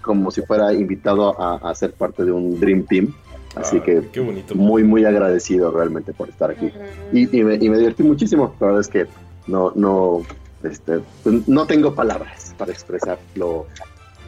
como 0.07 0.31
si 0.31 0.41
fuera 0.43 0.73
invitado 0.73 1.39
a, 1.39 1.57
a 1.57 1.75
ser 1.75 1.93
parte 1.93 2.25
de 2.25 2.33
un 2.33 2.59
Dream 2.59 2.87
Team. 2.87 3.13
Así 3.57 3.79
Ah, 3.79 3.83
que 3.85 4.03
qué 4.13 4.21
bonito. 4.21 4.55
muy, 4.55 4.83
muy 4.85 5.05
agradecido 5.05 5.71
realmente 5.71 6.13
por 6.13 6.29
estar 6.29 6.51
aquí. 6.51 6.71
Y, 7.13 7.39
y 7.39 7.43
me, 7.45 7.55
y 7.57 7.69
me 7.69 7.79
divertí 7.79 8.03
muchísimo. 8.03 8.55
La 8.61 8.67
verdad 8.67 8.81
es 8.83 8.89
que 8.89 9.07
no, 9.47 9.73
no, 9.75 10.23
este, 10.63 11.01
no 11.47 11.67
tengo 11.67 11.95
palabras 11.95 12.55
para 12.59 12.73
expresar 12.73 13.19
lo, 13.35 13.67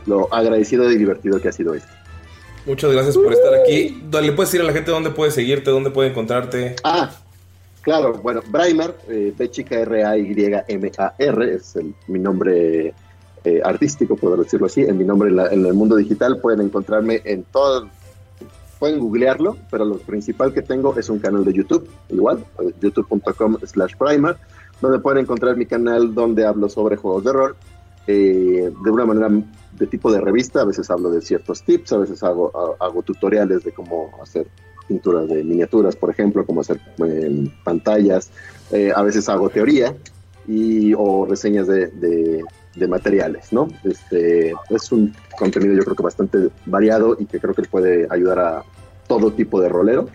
lo 0.07 0.33
agradecido 0.35 0.91
y 0.91 0.97
divertido 0.97 1.41
que 1.41 1.49
ha 1.49 1.53
sido 1.53 1.75
esto. 1.75 1.89
Muchas 2.67 2.91
gracias 2.93 3.17
por 3.17 3.33
estar 3.33 3.55
aquí. 3.55 4.03
¿Le 4.11 4.33
puedes 4.33 4.51
decir 4.51 4.61
a 4.61 4.65
la 4.65 4.73
gente 4.73 4.91
dónde 4.91 5.11
puede 5.11 5.31
seguirte, 5.31 5.71
dónde 5.71 5.91
puede 5.91 6.09
encontrarte? 6.11 6.77
Ah, 6.85 7.11
claro, 7.83 8.15
bueno, 8.23 8.41
Braimer, 8.49 8.95
eh, 9.09 9.33
B 9.37 9.51
chica 9.51 9.79
R 9.81 10.05
A 10.05 10.17
Y 10.19 10.35
M 10.69 10.91
A 10.99 11.15
R, 11.19 11.55
es 11.55 11.77
el- 11.77 11.95
mi 12.09 12.19
nombre 12.19 12.93
eh, 13.49 13.61
artístico, 13.65 14.17
por 14.17 14.39
decirlo 14.39 14.67
así, 14.67 14.83
en 14.83 14.99
mi 14.99 15.05
nombre 15.05 15.31
en, 15.31 15.65
el 15.67 15.75
mundo 15.75 15.97
digital 15.97 16.39
pueden 16.41 16.61
encontrarme 16.61 17.21
en 17.25 17.45
todo, 17.45 17.89
pueden 18.79 18.99
googlearlo, 19.01 19.57
pero 19.71 19.85
lo 19.85 19.99
principal 19.99 20.53
que 20.53 20.63
tengo 20.63 20.97
es 20.99 21.09
un 21.09 21.19
canal 21.19 21.45
de 21.45 21.53
YouTube, 21.53 21.89
igual, 22.11 22.45
eh, 22.61 22.73
youtube.com 22.81 23.57
slash 23.65 23.95
primer, 23.97 24.37
donde 24.81 24.99
pueden 24.99 25.21
encontrar 25.25 25.57
mi 25.57 25.67
canal 25.67 26.15
donde 26.15 26.45
hablo 26.47 26.69
sobre 26.69 26.97
juegos 26.97 27.25
de 27.25 27.33
rol, 27.33 27.57
eh, 28.07 28.71
de 28.85 28.91
una 28.91 29.05
manera 29.05 29.29
de 29.79 29.87
tipo 29.87 30.11
de 30.13 30.21
revista, 30.21 30.61
a 30.63 30.65
veces 30.65 30.91
hablo 30.91 31.11
de 31.11 31.21
ciertos 31.21 31.63
tips, 31.63 31.93
a 31.93 31.99
veces 31.99 32.23
hago, 32.23 32.51
ha- 32.81 32.85
hago 32.87 33.03
tutoriales 33.03 33.65
de 33.65 33.73
cómo 33.73 34.11
hacer 34.23 34.47
pinturas 34.87 35.29
de 35.29 35.45
miniaturas, 35.45 35.95
por 35.97 36.11
ejemplo, 36.11 36.45
cómo 36.47 36.61
hacer 36.63 36.81
eh, 37.05 37.51
pantallas, 37.65 38.31
a 38.95 39.03
veces 39.03 39.29
hago 39.29 39.49
teoría 39.49 39.95
y, 40.47 40.95
o 40.95 41.27
reseñas 41.27 41.67
de- 41.67 41.89
de 42.79 42.89
materiales, 42.89 43.53
¿no? 43.53 43.69
Este, 43.85 44.53
es 44.71 44.93
un 44.93 45.15
contenido 45.39 45.75
yo 45.75 45.83
creo 45.85 45.97
que 45.97 46.03
bastante 46.03 46.49
variado 46.67 47.17
y 47.19 47.27
que 47.27 47.39
creo 47.41 47.55
que 47.55 47.63
puede 47.63 48.07
ayudar 48.11 48.39
a 48.39 48.63
todo 49.07 49.33
tipo 49.33 49.61
de 49.61 49.69
rolero. 49.69 50.09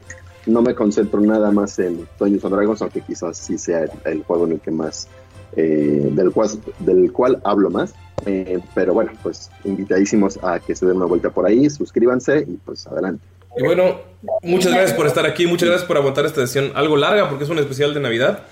No 0.45 0.61
me 0.61 0.75
concentro 0.75 1.21
nada 1.21 1.51
más 1.51 1.79
en 1.79 2.07
Dungeons 2.19 2.45
and 2.45 2.55
Dragons, 2.55 2.81
aunque 2.81 3.01
quizás 3.01 3.37
sí 3.37 3.57
sea 3.57 3.83
el, 3.83 3.91
el 4.05 4.23
juego 4.23 4.45
en 4.45 4.53
el 4.53 4.59
que 4.59 4.71
más, 4.71 5.07
eh, 5.55 6.09
del, 6.11 6.31
cual, 6.31 6.49
del 6.79 7.11
cual 7.11 7.39
hablo 7.43 7.69
más. 7.69 7.93
Eh, 8.25 8.59
pero 8.73 8.93
bueno, 8.93 9.11
pues 9.21 9.49
invitadísimos 9.65 10.39
a 10.43 10.59
que 10.59 10.75
se 10.75 10.85
den 10.85 10.97
una 10.97 11.05
vuelta 11.05 11.29
por 11.29 11.45
ahí, 11.45 11.69
suscríbanse 11.69 12.45
y 12.47 12.57
pues 12.65 12.87
adelante. 12.87 13.23
Y 13.57 13.63
bueno, 13.63 13.99
muchas 14.41 14.73
gracias 14.73 14.93
por 14.93 15.05
estar 15.05 15.25
aquí, 15.25 15.45
muchas 15.45 15.69
gracias 15.69 15.87
por 15.87 15.97
aguantar 15.97 16.25
esta 16.25 16.41
sesión 16.41 16.71
algo 16.75 16.97
larga 16.97 17.29
porque 17.29 17.43
es 17.43 17.49
un 17.49 17.59
especial 17.59 17.93
de 17.93 17.99
Navidad. 17.99 18.43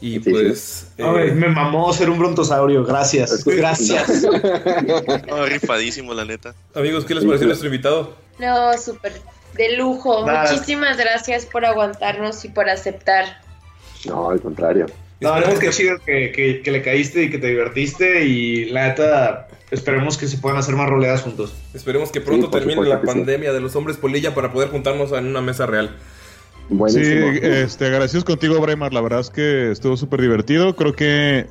Y 0.00 0.18
pues... 0.20 0.88
eh, 0.96 1.04
Ay, 1.04 1.32
me 1.32 1.48
mamó 1.48 1.92
ser 1.92 2.08
un 2.08 2.18
brontosaurio, 2.18 2.84
gracias. 2.84 3.44
Gracias. 3.44 4.22
No, 5.28 5.44
rifadísimo, 5.46 6.14
la 6.14 6.24
neta. 6.24 6.54
Amigos, 6.74 7.04
¿qué 7.04 7.14
les 7.14 7.24
pareció 7.24 7.46
nuestro 7.46 7.66
invitado? 7.68 8.14
No, 8.38 8.76
súper 8.78 9.12
de 9.56 9.76
lujo. 9.76 10.24
Nada. 10.24 10.50
Muchísimas 10.50 10.96
gracias 10.96 11.44
por 11.44 11.64
aguantarnos 11.66 12.44
y 12.44 12.48
por 12.48 12.68
aceptar. 12.70 13.40
No, 14.06 14.30
al 14.30 14.40
contrario. 14.40 14.86
No, 15.20 15.38
no, 15.38 15.58
que 15.58 15.68
chido 15.68 15.98
que, 15.98 16.32
que, 16.32 16.62
que 16.62 16.70
le 16.70 16.80
caíste 16.80 17.24
y 17.24 17.30
que 17.30 17.36
te 17.36 17.48
divertiste 17.48 18.24
y 18.24 18.70
la 18.70 18.88
neta, 18.88 19.48
esperemos 19.70 20.16
que 20.16 20.26
se 20.26 20.38
puedan 20.38 20.58
hacer 20.58 20.74
más 20.76 20.88
roleadas 20.88 21.20
juntos. 21.20 21.52
Esperemos 21.74 22.10
que 22.10 22.22
pronto 22.22 22.46
Sí, 22.46 22.52
termine 22.52 22.88
la 22.88 23.00
sí. 23.00 23.06
pandemia 23.06 23.52
de 23.52 23.60
los 23.60 23.76
hombres 23.76 23.98
polilla 23.98 24.34
para 24.34 24.50
poder 24.50 24.70
juntarnos 24.70 25.12
en 25.12 25.26
una 25.26 25.42
mesa 25.42 25.66
real. 25.66 25.94
Sí, 26.88 27.00
este, 27.42 27.86
agradecidos 27.86 28.24
contigo, 28.24 28.60
Braimar. 28.60 28.92
La 28.92 29.00
verdad 29.00 29.20
es 29.20 29.30
que 29.30 29.70
estuvo 29.70 29.96
súper 29.96 30.20
divertido. 30.20 30.76
Creo 30.76 30.94
que 30.94 31.46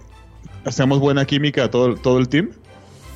hacemos 0.65 0.99
buena 0.99 1.25
química 1.25 1.69
todo, 1.69 1.95
todo 1.95 2.19
el 2.19 2.30
team. 2.30 2.49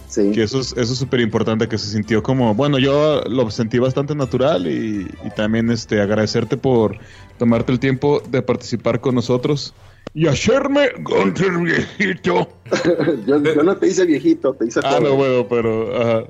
Sí. 0.07 0.31
Que 0.31 0.43
eso 0.43 0.59
es 0.59 0.73
eso 0.73 0.93
es 0.93 0.99
súper 0.99 1.21
importante, 1.21 1.67
que 1.67 1.77
se 1.79 1.87
sintió 1.89 2.21
como... 2.21 2.53
Bueno, 2.53 2.77
yo 2.77 3.21
lo 3.27 3.49
sentí 3.49 3.79
bastante 3.79 4.13
natural 4.13 4.67
y, 4.67 5.07
y 5.25 5.29
también 5.35 5.71
este, 5.71 6.01
agradecerte 6.01 6.55
por 6.55 6.97
tomarte 7.39 7.71
el 7.71 7.79
tiempo 7.79 8.21
de 8.29 8.43
participar 8.43 8.99
con 9.01 9.15
nosotros. 9.15 9.73
Y 10.13 10.27
hacerme 10.27 10.89
Gunter 10.99 11.51
viejito. 11.57 12.47
yo, 13.25 13.41
yo 13.41 13.63
no 13.63 13.75
te 13.77 13.87
hice 13.87 14.05
viejito, 14.05 14.53
te 14.53 14.67
hice 14.67 14.81
Ah, 14.83 14.97
joven. 14.97 15.03
no, 15.03 15.15
bueno, 15.15 15.47
pero... 15.49 15.99
ajá. 16.01 16.23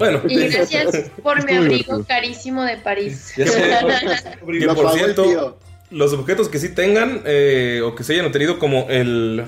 Bueno, 0.00 0.22
Y 0.26 0.48
gracias 0.48 1.10
por 1.22 1.44
mi 1.44 1.52
abrigo 1.54 2.02
carísimo 2.06 2.64
de 2.64 2.78
París. 2.78 3.34
Ya 3.36 3.46
sé. 3.46 3.60
que 4.58 4.66
por 4.66 4.92
cierto, 4.92 5.58
los 5.90 6.14
objetos 6.14 6.48
que 6.48 6.58
sí 6.58 6.70
tengan 6.70 7.20
eh, 7.26 7.82
o 7.84 7.94
que 7.94 8.02
se 8.02 8.14
hayan 8.14 8.26
obtenido 8.26 8.58
como 8.58 8.86
el... 8.88 9.44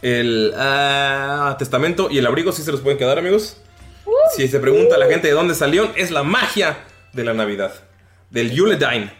El 0.00 0.52
ah, 0.56 1.54
testamento 1.60 2.08
y 2.10 2.18
el 2.18 2.26
abrigo 2.26 2.50
sí 2.50 2.62
se 2.62 2.72
los 2.72 2.80
pueden 2.80 2.98
quedar, 2.98 3.18
amigos. 3.18 3.58
Si 4.34 4.48
se 4.48 4.58
pregunta 4.58 4.96
a 4.96 4.98
la 4.98 5.06
gente 5.06 5.28
de 5.28 5.34
dónde 5.34 5.54
salieron, 5.54 5.92
es 5.94 6.10
la 6.10 6.24
magia 6.24 6.78
de 7.12 7.22
la 7.22 7.34
Navidad. 7.34 7.72
Del 8.30 8.50
Yuledine. 8.50 9.12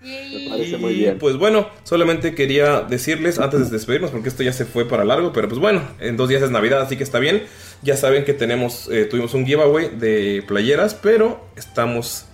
Me 0.00 0.48
parece 0.48 0.78
muy 0.78 0.94
bien. 0.94 1.18
Pues 1.18 1.36
bueno, 1.36 1.68
solamente 1.84 2.34
quería 2.34 2.80
decirles 2.80 3.38
antes 3.38 3.70
de 3.70 3.76
despedirnos, 3.76 4.10
porque 4.10 4.30
esto 4.30 4.42
ya 4.42 4.52
se 4.52 4.64
fue 4.64 4.88
para 4.88 5.04
largo, 5.04 5.32
pero 5.32 5.48
pues 5.48 5.60
bueno, 5.60 5.82
en 5.98 6.16
dos 6.16 6.28
días 6.28 6.42
es 6.42 6.50
Navidad, 6.50 6.80
así 6.80 6.96
que 6.96 7.04
está 7.04 7.18
bien. 7.18 7.42
Ya 7.82 7.96
saben 7.96 8.24
que 8.24 8.32
tenemos, 8.32 8.88
eh, 8.90 9.04
tuvimos 9.04 9.34
un 9.34 9.44
giveaway 9.44 9.90
de 9.90 10.42
playeras, 10.46 10.94
pero 10.94 11.44
estamos 11.56 12.26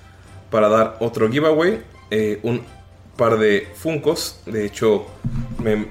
para 0.50 0.68
dar 0.68 0.96
otro 1.00 1.30
giveaway, 1.30 1.80
eh, 2.10 2.38
un 2.42 2.62
par 3.16 3.38
de 3.38 3.66
Funcos. 3.74 4.40
De 4.46 4.64
hecho, 4.64 5.06
me 5.62 5.86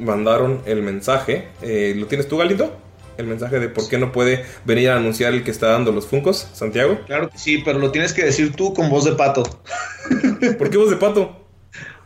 mandaron 0.00 0.62
el 0.66 0.82
mensaje. 0.82 1.48
Eh, 1.62 1.94
¿Lo 1.96 2.06
tienes 2.06 2.26
tú, 2.26 2.38
Galindo? 2.38 2.76
El 3.20 3.26
mensaje 3.26 3.60
de 3.60 3.68
por 3.68 3.88
qué 3.88 3.98
no 3.98 4.12
puede 4.12 4.44
venir 4.64 4.90
a 4.90 4.96
anunciar 4.96 5.32
el 5.34 5.44
que 5.44 5.50
está 5.50 5.68
dando 5.68 5.92
los 5.92 6.06
Funcos, 6.06 6.48
Santiago. 6.52 7.00
Claro 7.06 7.28
que 7.30 7.38
sí, 7.38 7.62
pero 7.64 7.78
lo 7.78 7.90
tienes 7.92 8.12
que 8.12 8.24
decir 8.24 8.54
tú 8.56 8.72
con 8.74 8.88
voz 8.88 9.04
de 9.04 9.12
pato, 9.12 9.42
¿Por 10.58 10.70
qué 10.70 10.76
voz 10.78 10.90
de 10.90 10.96
pato? 10.96 11.36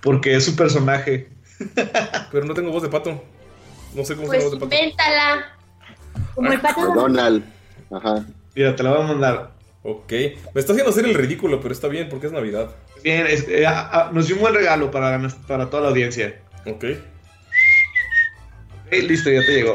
porque 0.03 0.35
es 0.37 0.45
su 0.45 0.55
personaje. 0.55 1.29
Pero 2.31 2.45
no 2.45 2.53
tengo 2.53 2.71
voz 2.71 2.83
de 2.83 2.89
pato. 2.91 3.23
No 3.95 4.05
sé 4.05 4.15
cómo 4.17 4.27
se 4.27 4.37
Pues 4.37 4.39
llama 4.39 4.45
voz 4.45 4.53
de 4.53 4.59
pato. 4.61 4.75
invéntala. 4.75 5.57
Como 6.35 6.53
el 6.53 6.61
pato. 6.61 6.95
Donald. 6.95 7.45
Ajá. 7.91 8.27
Mira, 8.55 8.77
te 8.77 8.83
la 8.83 8.91
voy 8.91 9.01
a 9.03 9.07
mandar. 9.07 9.51
Ok. 9.83 10.11
Me 10.53 10.61
está 10.61 10.73
haciendo 10.73 10.91
hacer 10.91 11.07
el 11.07 11.15
ridículo, 11.15 11.61
pero 11.61 11.73
está 11.73 11.89
bien 11.89 12.09
porque 12.11 12.27
es 12.27 12.33
Navidad. 12.33 12.71
Bien, 13.03 13.27
es- 13.27 13.47
eh, 13.49 13.67
ah, 13.67 13.89
ah, 13.93 14.11
nos 14.13 14.27
dio 14.27 14.37
un 14.37 14.43
buen 14.43 14.55
regalo 14.55 14.91
para, 14.91 15.19
para 15.47 15.71
toda 15.71 15.85
la 15.85 15.89
audiencia. 15.91 16.41
Ok. 16.67 16.85
Ok, 18.87 18.93
listo, 19.09 19.31
ya 19.31 19.41
te 19.41 19.53
llegó. 19.55 19.75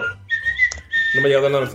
No 1.14 1.22
me 1.22 1.28
ha 1.28 1.30
llegado 1.30 1.50
nada. 1.50 1.70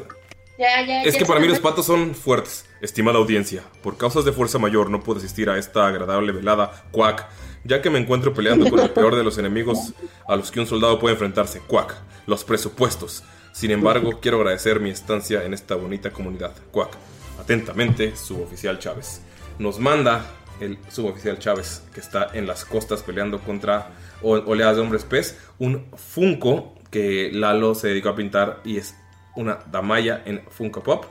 Ya, 0.59 0.87
ya, 0.87 1.03
Es 1.03 1.15
ya 1.15 1.19
que 1.19 1.27
para 1.27 1.41
mí 1.41 1.47
lo 1.47 1.53
los 1.53 1.61
patos 1.61 1.87
son 1.87 2.15
fuertes. 2.15 2.65
Estimada 2.81 3.19
audiencia, 3.19 3.65
por 3.83 3.97
causas 3.97 4.25
de 4.25 4.33
fuerza 4.33 4.59
mayor 4.59 4.91
no 4.91 5.03
puedo 5.03 5.19
asistir 5.19 5.51
a 5.51 5.59
esta 5.59 5.89
agradable 5.89 6.33
velada, 6.33 6.85
Quack, 6.93 7.27
ya 7.65 7.83
que 7.83 7.91
me 7.91 7.99
encuentro 7.99 8.35
peleando 8.35 8.71
con 8.71 8.79
el 8.79 8.91
peor 8.91 9.17
de 9.17 9.25
los 9.25 9.39
enemigos 9.39 9.95
a 10.29 10.37
los 10.37 10.51
que 10.51 10.61
un 10.61 10.67
soldado 10.67 10.99
puede 11.01 11.15
enfrentarse, 11.15 11.61
Quack, 11.67 11.97
los 12.27 12.45
presupuestos. 12.45 13.25
Sin 13.53 13.71
embargo, 13.71 14.21
quiero 14.21 14.39
agradecer 14.39 14.81
mi 14.81 14.91
estancia 14.91 15.45
en 15.45 15.55
esta 15.55 15.75
bonita 15.75 16.11
comunidad, 16.11 16.53
Quack. 16.71 16.97
Atentamente, 17.41 18.15
suboficial 18.17 18.79
Chávez. 18.79 19.23
Nos 19.59 19.79
manda 19.79 20.25
el 20.61 20.79
suboficial 20.89 21.39
Chávez, 21.39 21.83
que 21.93 22.01
está 22.01 22.31
en 22.33 22.47
las 22.47 22.65
costas 22.65 23.03
peleando 23.03 23.41
contra 23.41 23.91
oleadas 24.23 24.77
de 24.77 24.83
hombres 24.83 25.05
pez, 25.05 25.37
un 25.59 25.87
Funko 25.97 26.75
que 26.91 27.31
Lalo 27.33 27.75
se 27.75 27.89
dedicó 27.89 28.11
a 28.11 28.17
pintar 28.17 28.61
y 28.65 28.77
es 28.77 28.95
una 29.37 29.59
Damaya 29.71 30.23
en 30.25 30.43
Funko 30.51 30.83
Pop. 30.83 31.07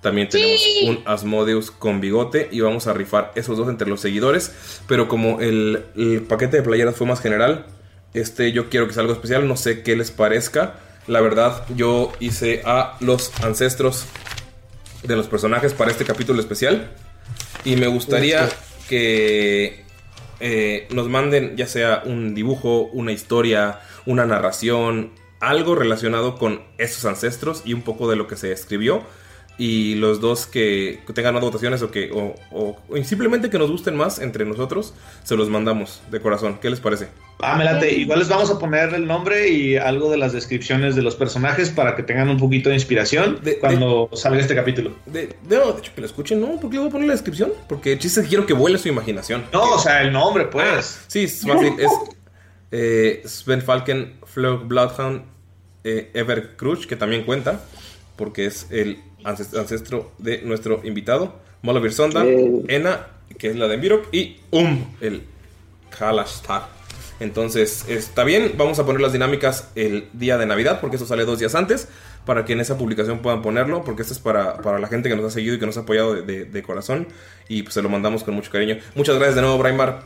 También 0.00 0.28
tenemos 0.28 0.62
un 0.84 1.02
Asmodeus 1.06 1.70
con 1.72 2.00
bigote 2.00 2.48
y 2.52 2.60
vamos 2.60 2.86
a 2.86 2.92
rifar 2.92 3.32
esos 3.34 3.58
dos 3.58 3.68
entre 3.68 3.88
los 3.88 4.00
seguidores. 4.00 4.80
Pero 4.86 5.08
como 5.08 5.40
el, 5.40 5.84
el 5.96 6.22
paquete 6.22 6.58
de 6.58 6.62
playeras 6.62 6.94
fue 6.96 7.06
más 7.06 7.20
general, 7.20 7.66
este 8.14 8.52
yo 8.52 8.70
quiero 8.70 8.86
que 8.86 8.94
sea 8.94 9.00
algo 9.00 9.12
especial. 9.12 9.48
No 9.48 9.56
sé 9.56 9.82
qué 9.82 9.96
les 9.96 10.10
parezca. 10.10 10.76
La 11.08 11.20
verdad, 11.20 11.64
yo 11.74 12.12
hice 12.20 12.62
a 12.64 12.96
los 13.00 13.32
ancestros 13.42 14.06
de 15.02 15.16
los 15.16 15.26
personajes 15.26 15.72
para 15.72 15.90
este 15.90 16.04
capítulo 16.04 16.40
especial. 16.40 16.90
Y 17.64 17.76
me 17.76 17.88
gustaría 17.88 18.48
que 18.88 19.84
eh, 20.40 20.86
nos 20.90 21.08
manden 21.08 21.56
ya 21.56 21.66
sea 21.66 22.02
un 22.04 22.34
dibujo, 22.34 22.82
una 22.92 23.12
historia, 23.12 23.80
una 24.06 24.26
narración, 24.26 25.10
algo 25.40 25.74
relacionado 25.74 26.36
con 26.38 26.62
esos 26.78 27.04
ancestros 27.04 27.62
y 27.64 27.74
un 27.74 27.82
poco 27.82 28.08
de 28.10 28.16
lo 28.16 28.26
que 28.26 28.36
se 28.36 28.52
escribió. 28.52 29.02
Y 29.60 29.96
los 29.96 30.20
dos 30.20 30.46
que 30.46 31.00
tengan 31.14 31.34
más 31.34 31.42
votaciones 31.42 31.82
o 31.82 31.90
que 31.90 32.12
o, 32.12 32.36
o- 32.52 32.76
o 32.88 32.96
simplemente 33.02 33.50
que 33.50 33.58
nos 33.58 33.68
gusten 33.72 33.96
más 33.96 34.20
entre 34.20 34.44
nosotros, 34.44 34.94
se 35.24 35.34
los 35.34 35.48
mandamos 35.48 36.00
de 36.12 36.20
corazón. 36.20 36.60
¿Qué 36.62 36.70
les 36.70 36.78
parece? 36.78 37.08
Ah, 37.40 37.56
me 37.56 37.64
late. 37.64 37.92
Igual 37.92 38.20
les 38.20 38.28
vamos 38.28 38.52
a 38.52 38.58
poner 38.60 38.94
el 38.94 39.04
nombre 39.08 39.48
y 39.48 39.76
algo 39.76 40.12
de 40.12 40.16
las 40.16 40.32
descripciones 40.32 40.94
de 40.94 41.02
los 41.02 41.16
personajes 41.16 41.70
para 41.70 41.96
que 41.96 42.04
tengan 42.04 42.28
un 42.28 42.38
poquito 42.38 42.68
de 42.68 42.76
inspiración 42.76 43.40
cuando 43.58 44.08
salga 44.12 44.38
este 44.40 44.54
capítulo. 44.54 44.92
De, 45.06 45.34
de, 45.42 45.56
no, 45.58 45.72
de 45.72 45.80
hecho, 45.80 45.90
que 45.92 46.02
lo 46.02 46.06
escuchen, 46.06 46.40
¿no? 46.40 46.60
¿Por 46.60 46.70
qué 46.70 46.78
voy 46.78 46.86
a 46.86 46.90
poner 46.92 47.08
la 47.08 47.14
descripción? 47.14 47.52
Porque 47.68 47.94
el 47.94 47.98
chiste 47.98 48.20
es 48.20 48.26
que 48.26 48.28
quiero 48.28 48.46
que 48.46 48.52
vuele 48.54 48.78
su 48.78 48.86
imaginación. 48.86 49.44
No, 49.52 49.72
o 49.72 49.78
sea, 49.80 50.02
el 50.02 50.12
nombre, 50.12 50.44
pues. 50.44 51.00
Sí, 51.08 51.24
es 51.24 51.44
fácil. 51.44 51.72
es 51.80 51.90
eh, 52.70 53.22
Sven 53.24 53.62
Falken, 53.62 54.20
Bloodhound, 54.66 55.22
eh, 55.84 56.10
Ever 56.14 56.56
Crush, 56.56 56.86
que 56.86 56.96
también 56.96 57.24
cuenta, 57.24 57.60
porque 58.16 58.46
es 58.46 58.66
el 58.70 58.98
ancest- 59.24 59.58
ancestro 59.58 60.12
de 60.18 60.42
nuestro 60.42 60.80
invitado. 60.84 61.36
Molovir 61.62 61.92
Sonda, 61.92 62.24
Eh. 62.24 62.62
Ena, 62.68 63.06
que 63.38 63.48
es 63.48 63.56
la 63.56 63.66
de 63.68 63.74
Envirok, 63.74 64.12
y 64.12 64.38
Um, 64.50 64.84
el 65.00 65.22
Kalashtar. 65.96 66.68
Entonces, 67.20 67.84
está 67.88 68.22
bien, 68.22 68.52
vamos 68.56 68.78
a 68.78 68.86
poner 68.86 69.00
las 69.00 69.12
dinámicas 69.12 69.68
el 69.74 70.08
día 70.12 70.38
de 70.38 70.46
Navidad, 70.46 70.80
porque 70.80 70.96
eso 70.96 71.06
sale 71.06 71.24
dos 71.24 71.40
días 71.40 71.54
antes, 71.56 71.88
para 72.24 72.44
que 72.44 72.52
en 72.52 72.60
esa 72.60 72.78
publicación 72.78 73.18
puedan 73.20 73.42
ponerlo, 73.42 73.82
porque 73.82 74.02
esto 74.02 74.14
es 74.14 74.20
para, 74.20 74.58
para 74.58 74.78
la 74.78 74.86
gente 74.86 75.08
que 75.08 75.16
nos 75.16 75.24
ha 75.24 75.30
seguido 75.30 75.54
y 75.56 75.58
que 75.58 75.66
nos 75.66 75.76
ha 75.78 75.80
apoyado 75.80 76.14
de, 76.14 76.22
de- 76.22 76.44
de 76.44 76.62
corazón, 76.62 77.08
y 77.48 77.62
pues 77.62 77.74
se 77.74 77.82
lo 77.82 77.88
mandamos 77.88 78.22
con 78.22 78.34
mucho 78.34 78.52
cariño. 78.52 78.78
Muchas 78.94 79.16
gracias 79.16 79.34
de 79.34 79.40
nuevo, 79.42 79.58
Braimar. 79.58 80.02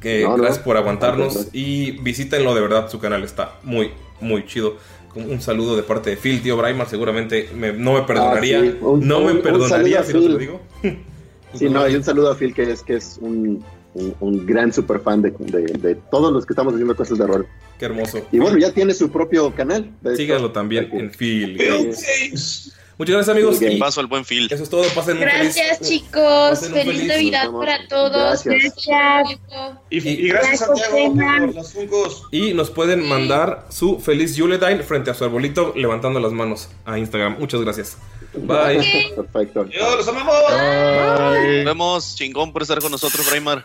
Que 0.00 0.22
No, 0.22 0.36
no. 0.36 0.42
gracias 0.42 0.62
por 0.64 0.76
aguantarnos 0.76 1.36
Al 1.36 1.46
y 1.52 1.92
visítenlo 2.02 2.54
de 2.54 2.60
verdad, 2.60 2.88
su 2.90 2.98
canal 2.98 3.22
está 3.24 3.58
muy, 3.62 3.90
muy 4.20 4.46
chido. 4.46 4.76
Un 5.14 5.40
saludo 5.40 5.74
de 5.76 5.82
parte 5.82 6.10
de 6.10 6.16
Phil, 6.16 6.40
tío 6.42 6.56
Braimar, 6.56 6.88
seguramente 6.88 7.48
me- 7.56 7.72
no 7.72 7.94
me 7.94 8.02
perdonaría. 8.02 8.58
Ah, 8.60 8.62
sí. 8.62 8.76
Un- 8.80 9.08
no 9.08 9.20
me 9.20 9.30
un- 9.32 9.36
un 9.38 9.42
perdonaría 9.42 10.02
si 10.04 10.12
no 10.14 10.20
te 10.22 10.28
lo 10.28 10.38
digo. 10.38 10.60
Sí, 11.52 11.68
no, 11.68 11.88
y 11.88 11.96
un 11.96 12.04
saludo 12.04 12.30
a 12.30 12.36
Phil, 12.36 12.54
que 12.54 12.62
es, 12.70 12.80
que 12.84 12.94
es 12.94 13.18
un, 13.20 13.64
un, 13.94 14.14
un 14.20 14.46
gran 14.46 14.72
super 14.72 15.00
fan 15.00 15.20
de, 15.20 15.32
de, 15.32 15.62
de 15.78 15.94
todos 15.96 16.32
los 16.32 16.46
que 16.46 16.52
estamos 16.52 16.74
haciendo 16.74 16.94
cosas 16.94 17.18
de 17.18 17.26
rol. 17.26 17.44
Qué 17.76 17.86
hermoso. 17.86 18.24
Y 18.30 18.38
bueno, 18.38 18.56
ya 18.56 18.70
tiene 18.72 18.94
su 18.94 19.10
propio 19.10 19.52
canal. 19.52 19.90
Síganlo 20.14 20.52
también 20.52 20.88
en 20.92 21.10
Phil. 21.10 21.58
Muchas 23.00 23.14
gracias, 23.14 23.34
amigos. 23.34 23.58
Un 23.62 23.72
y 23.72 23.76
paso 23.78 24.00
al 24.00 24.08
buen 24.08 24.26
Phil. 24.26 24.46
Eso 24.50 24.62
es 24.62 24.68
todo. 24.68 24.82
Pasen 24.94 25.16
un 25.16 25.24
feliz. 25.24 25.54
Gracias, 25.56 25.80
chicos. 25.88 26.12
pasen 26.12 26.72
Feliz 26.74 26.92
feliz- 26.98 27.08
Navidad 27.08 27.50
para 27.50 27.88
todos. 27.88 28.44
Gracias. 28.44 29.38
Y, 29.88 30.06
y 30.06 30.28
gracias, 30.28 30.58
Santiago, 30.58 31.14
por 31.14 31.54
los. 31.54 32.24
Y 32.30 32.52
nos 32.52 32.70
pueden 32.70 33.08
mandar 33.08 33.64
su 33.70 33.98
feliz 34.00 34.36
Yuletide 34.36 34.82
frente 34.82 35.10
a 35.10 35.14
su 35.14 35.24
arbolito 35.24 35.72
levantando 35.74 36.20
las 36.20 36.32
manos 36.32 36.68
a 36.84 36.98
Instagram. 36.98 37.38
Muchas 37.38 37.62
gracias. 37.62 37.96
Bye. 38.34 39.12
Perfecto. 39.16 39.62
Adiós, 39.62 39.96
los 39.96 40.08
amamos. 40.08 40.34
Nos 40.50 41.64
vemos. 41.64 42.16
Chingón 42.16 42.52
por 42.52 42.60
estar 42.60 42.80
con 42.80 42.92
nosotros, 42.92 43.26
Braimar. 43.30 43.64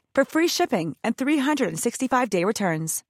for 0.15 0.25
free 0.25 0.47
shipping 0.47 0.95
and 1.03 1.17
365-day 1.17 2.43
returns. 2.43 3.03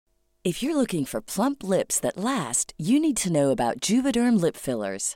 If 0.44 0.64
you're 0.64 0.76
looking 0.76 1.06
for 1.06 1.22
plump 1.22 1.64
lips 1.64 2.00
that 2.00 2.18
last, 2.18 2.74
you 2.78 3.00
need 3.00 3.18
to 3.18 3.32
know 3.32 3.52
about 3.52 3.80
Juvederm 3.80 4.42
lip 4.42 4.58
fillers. 4.58 5.16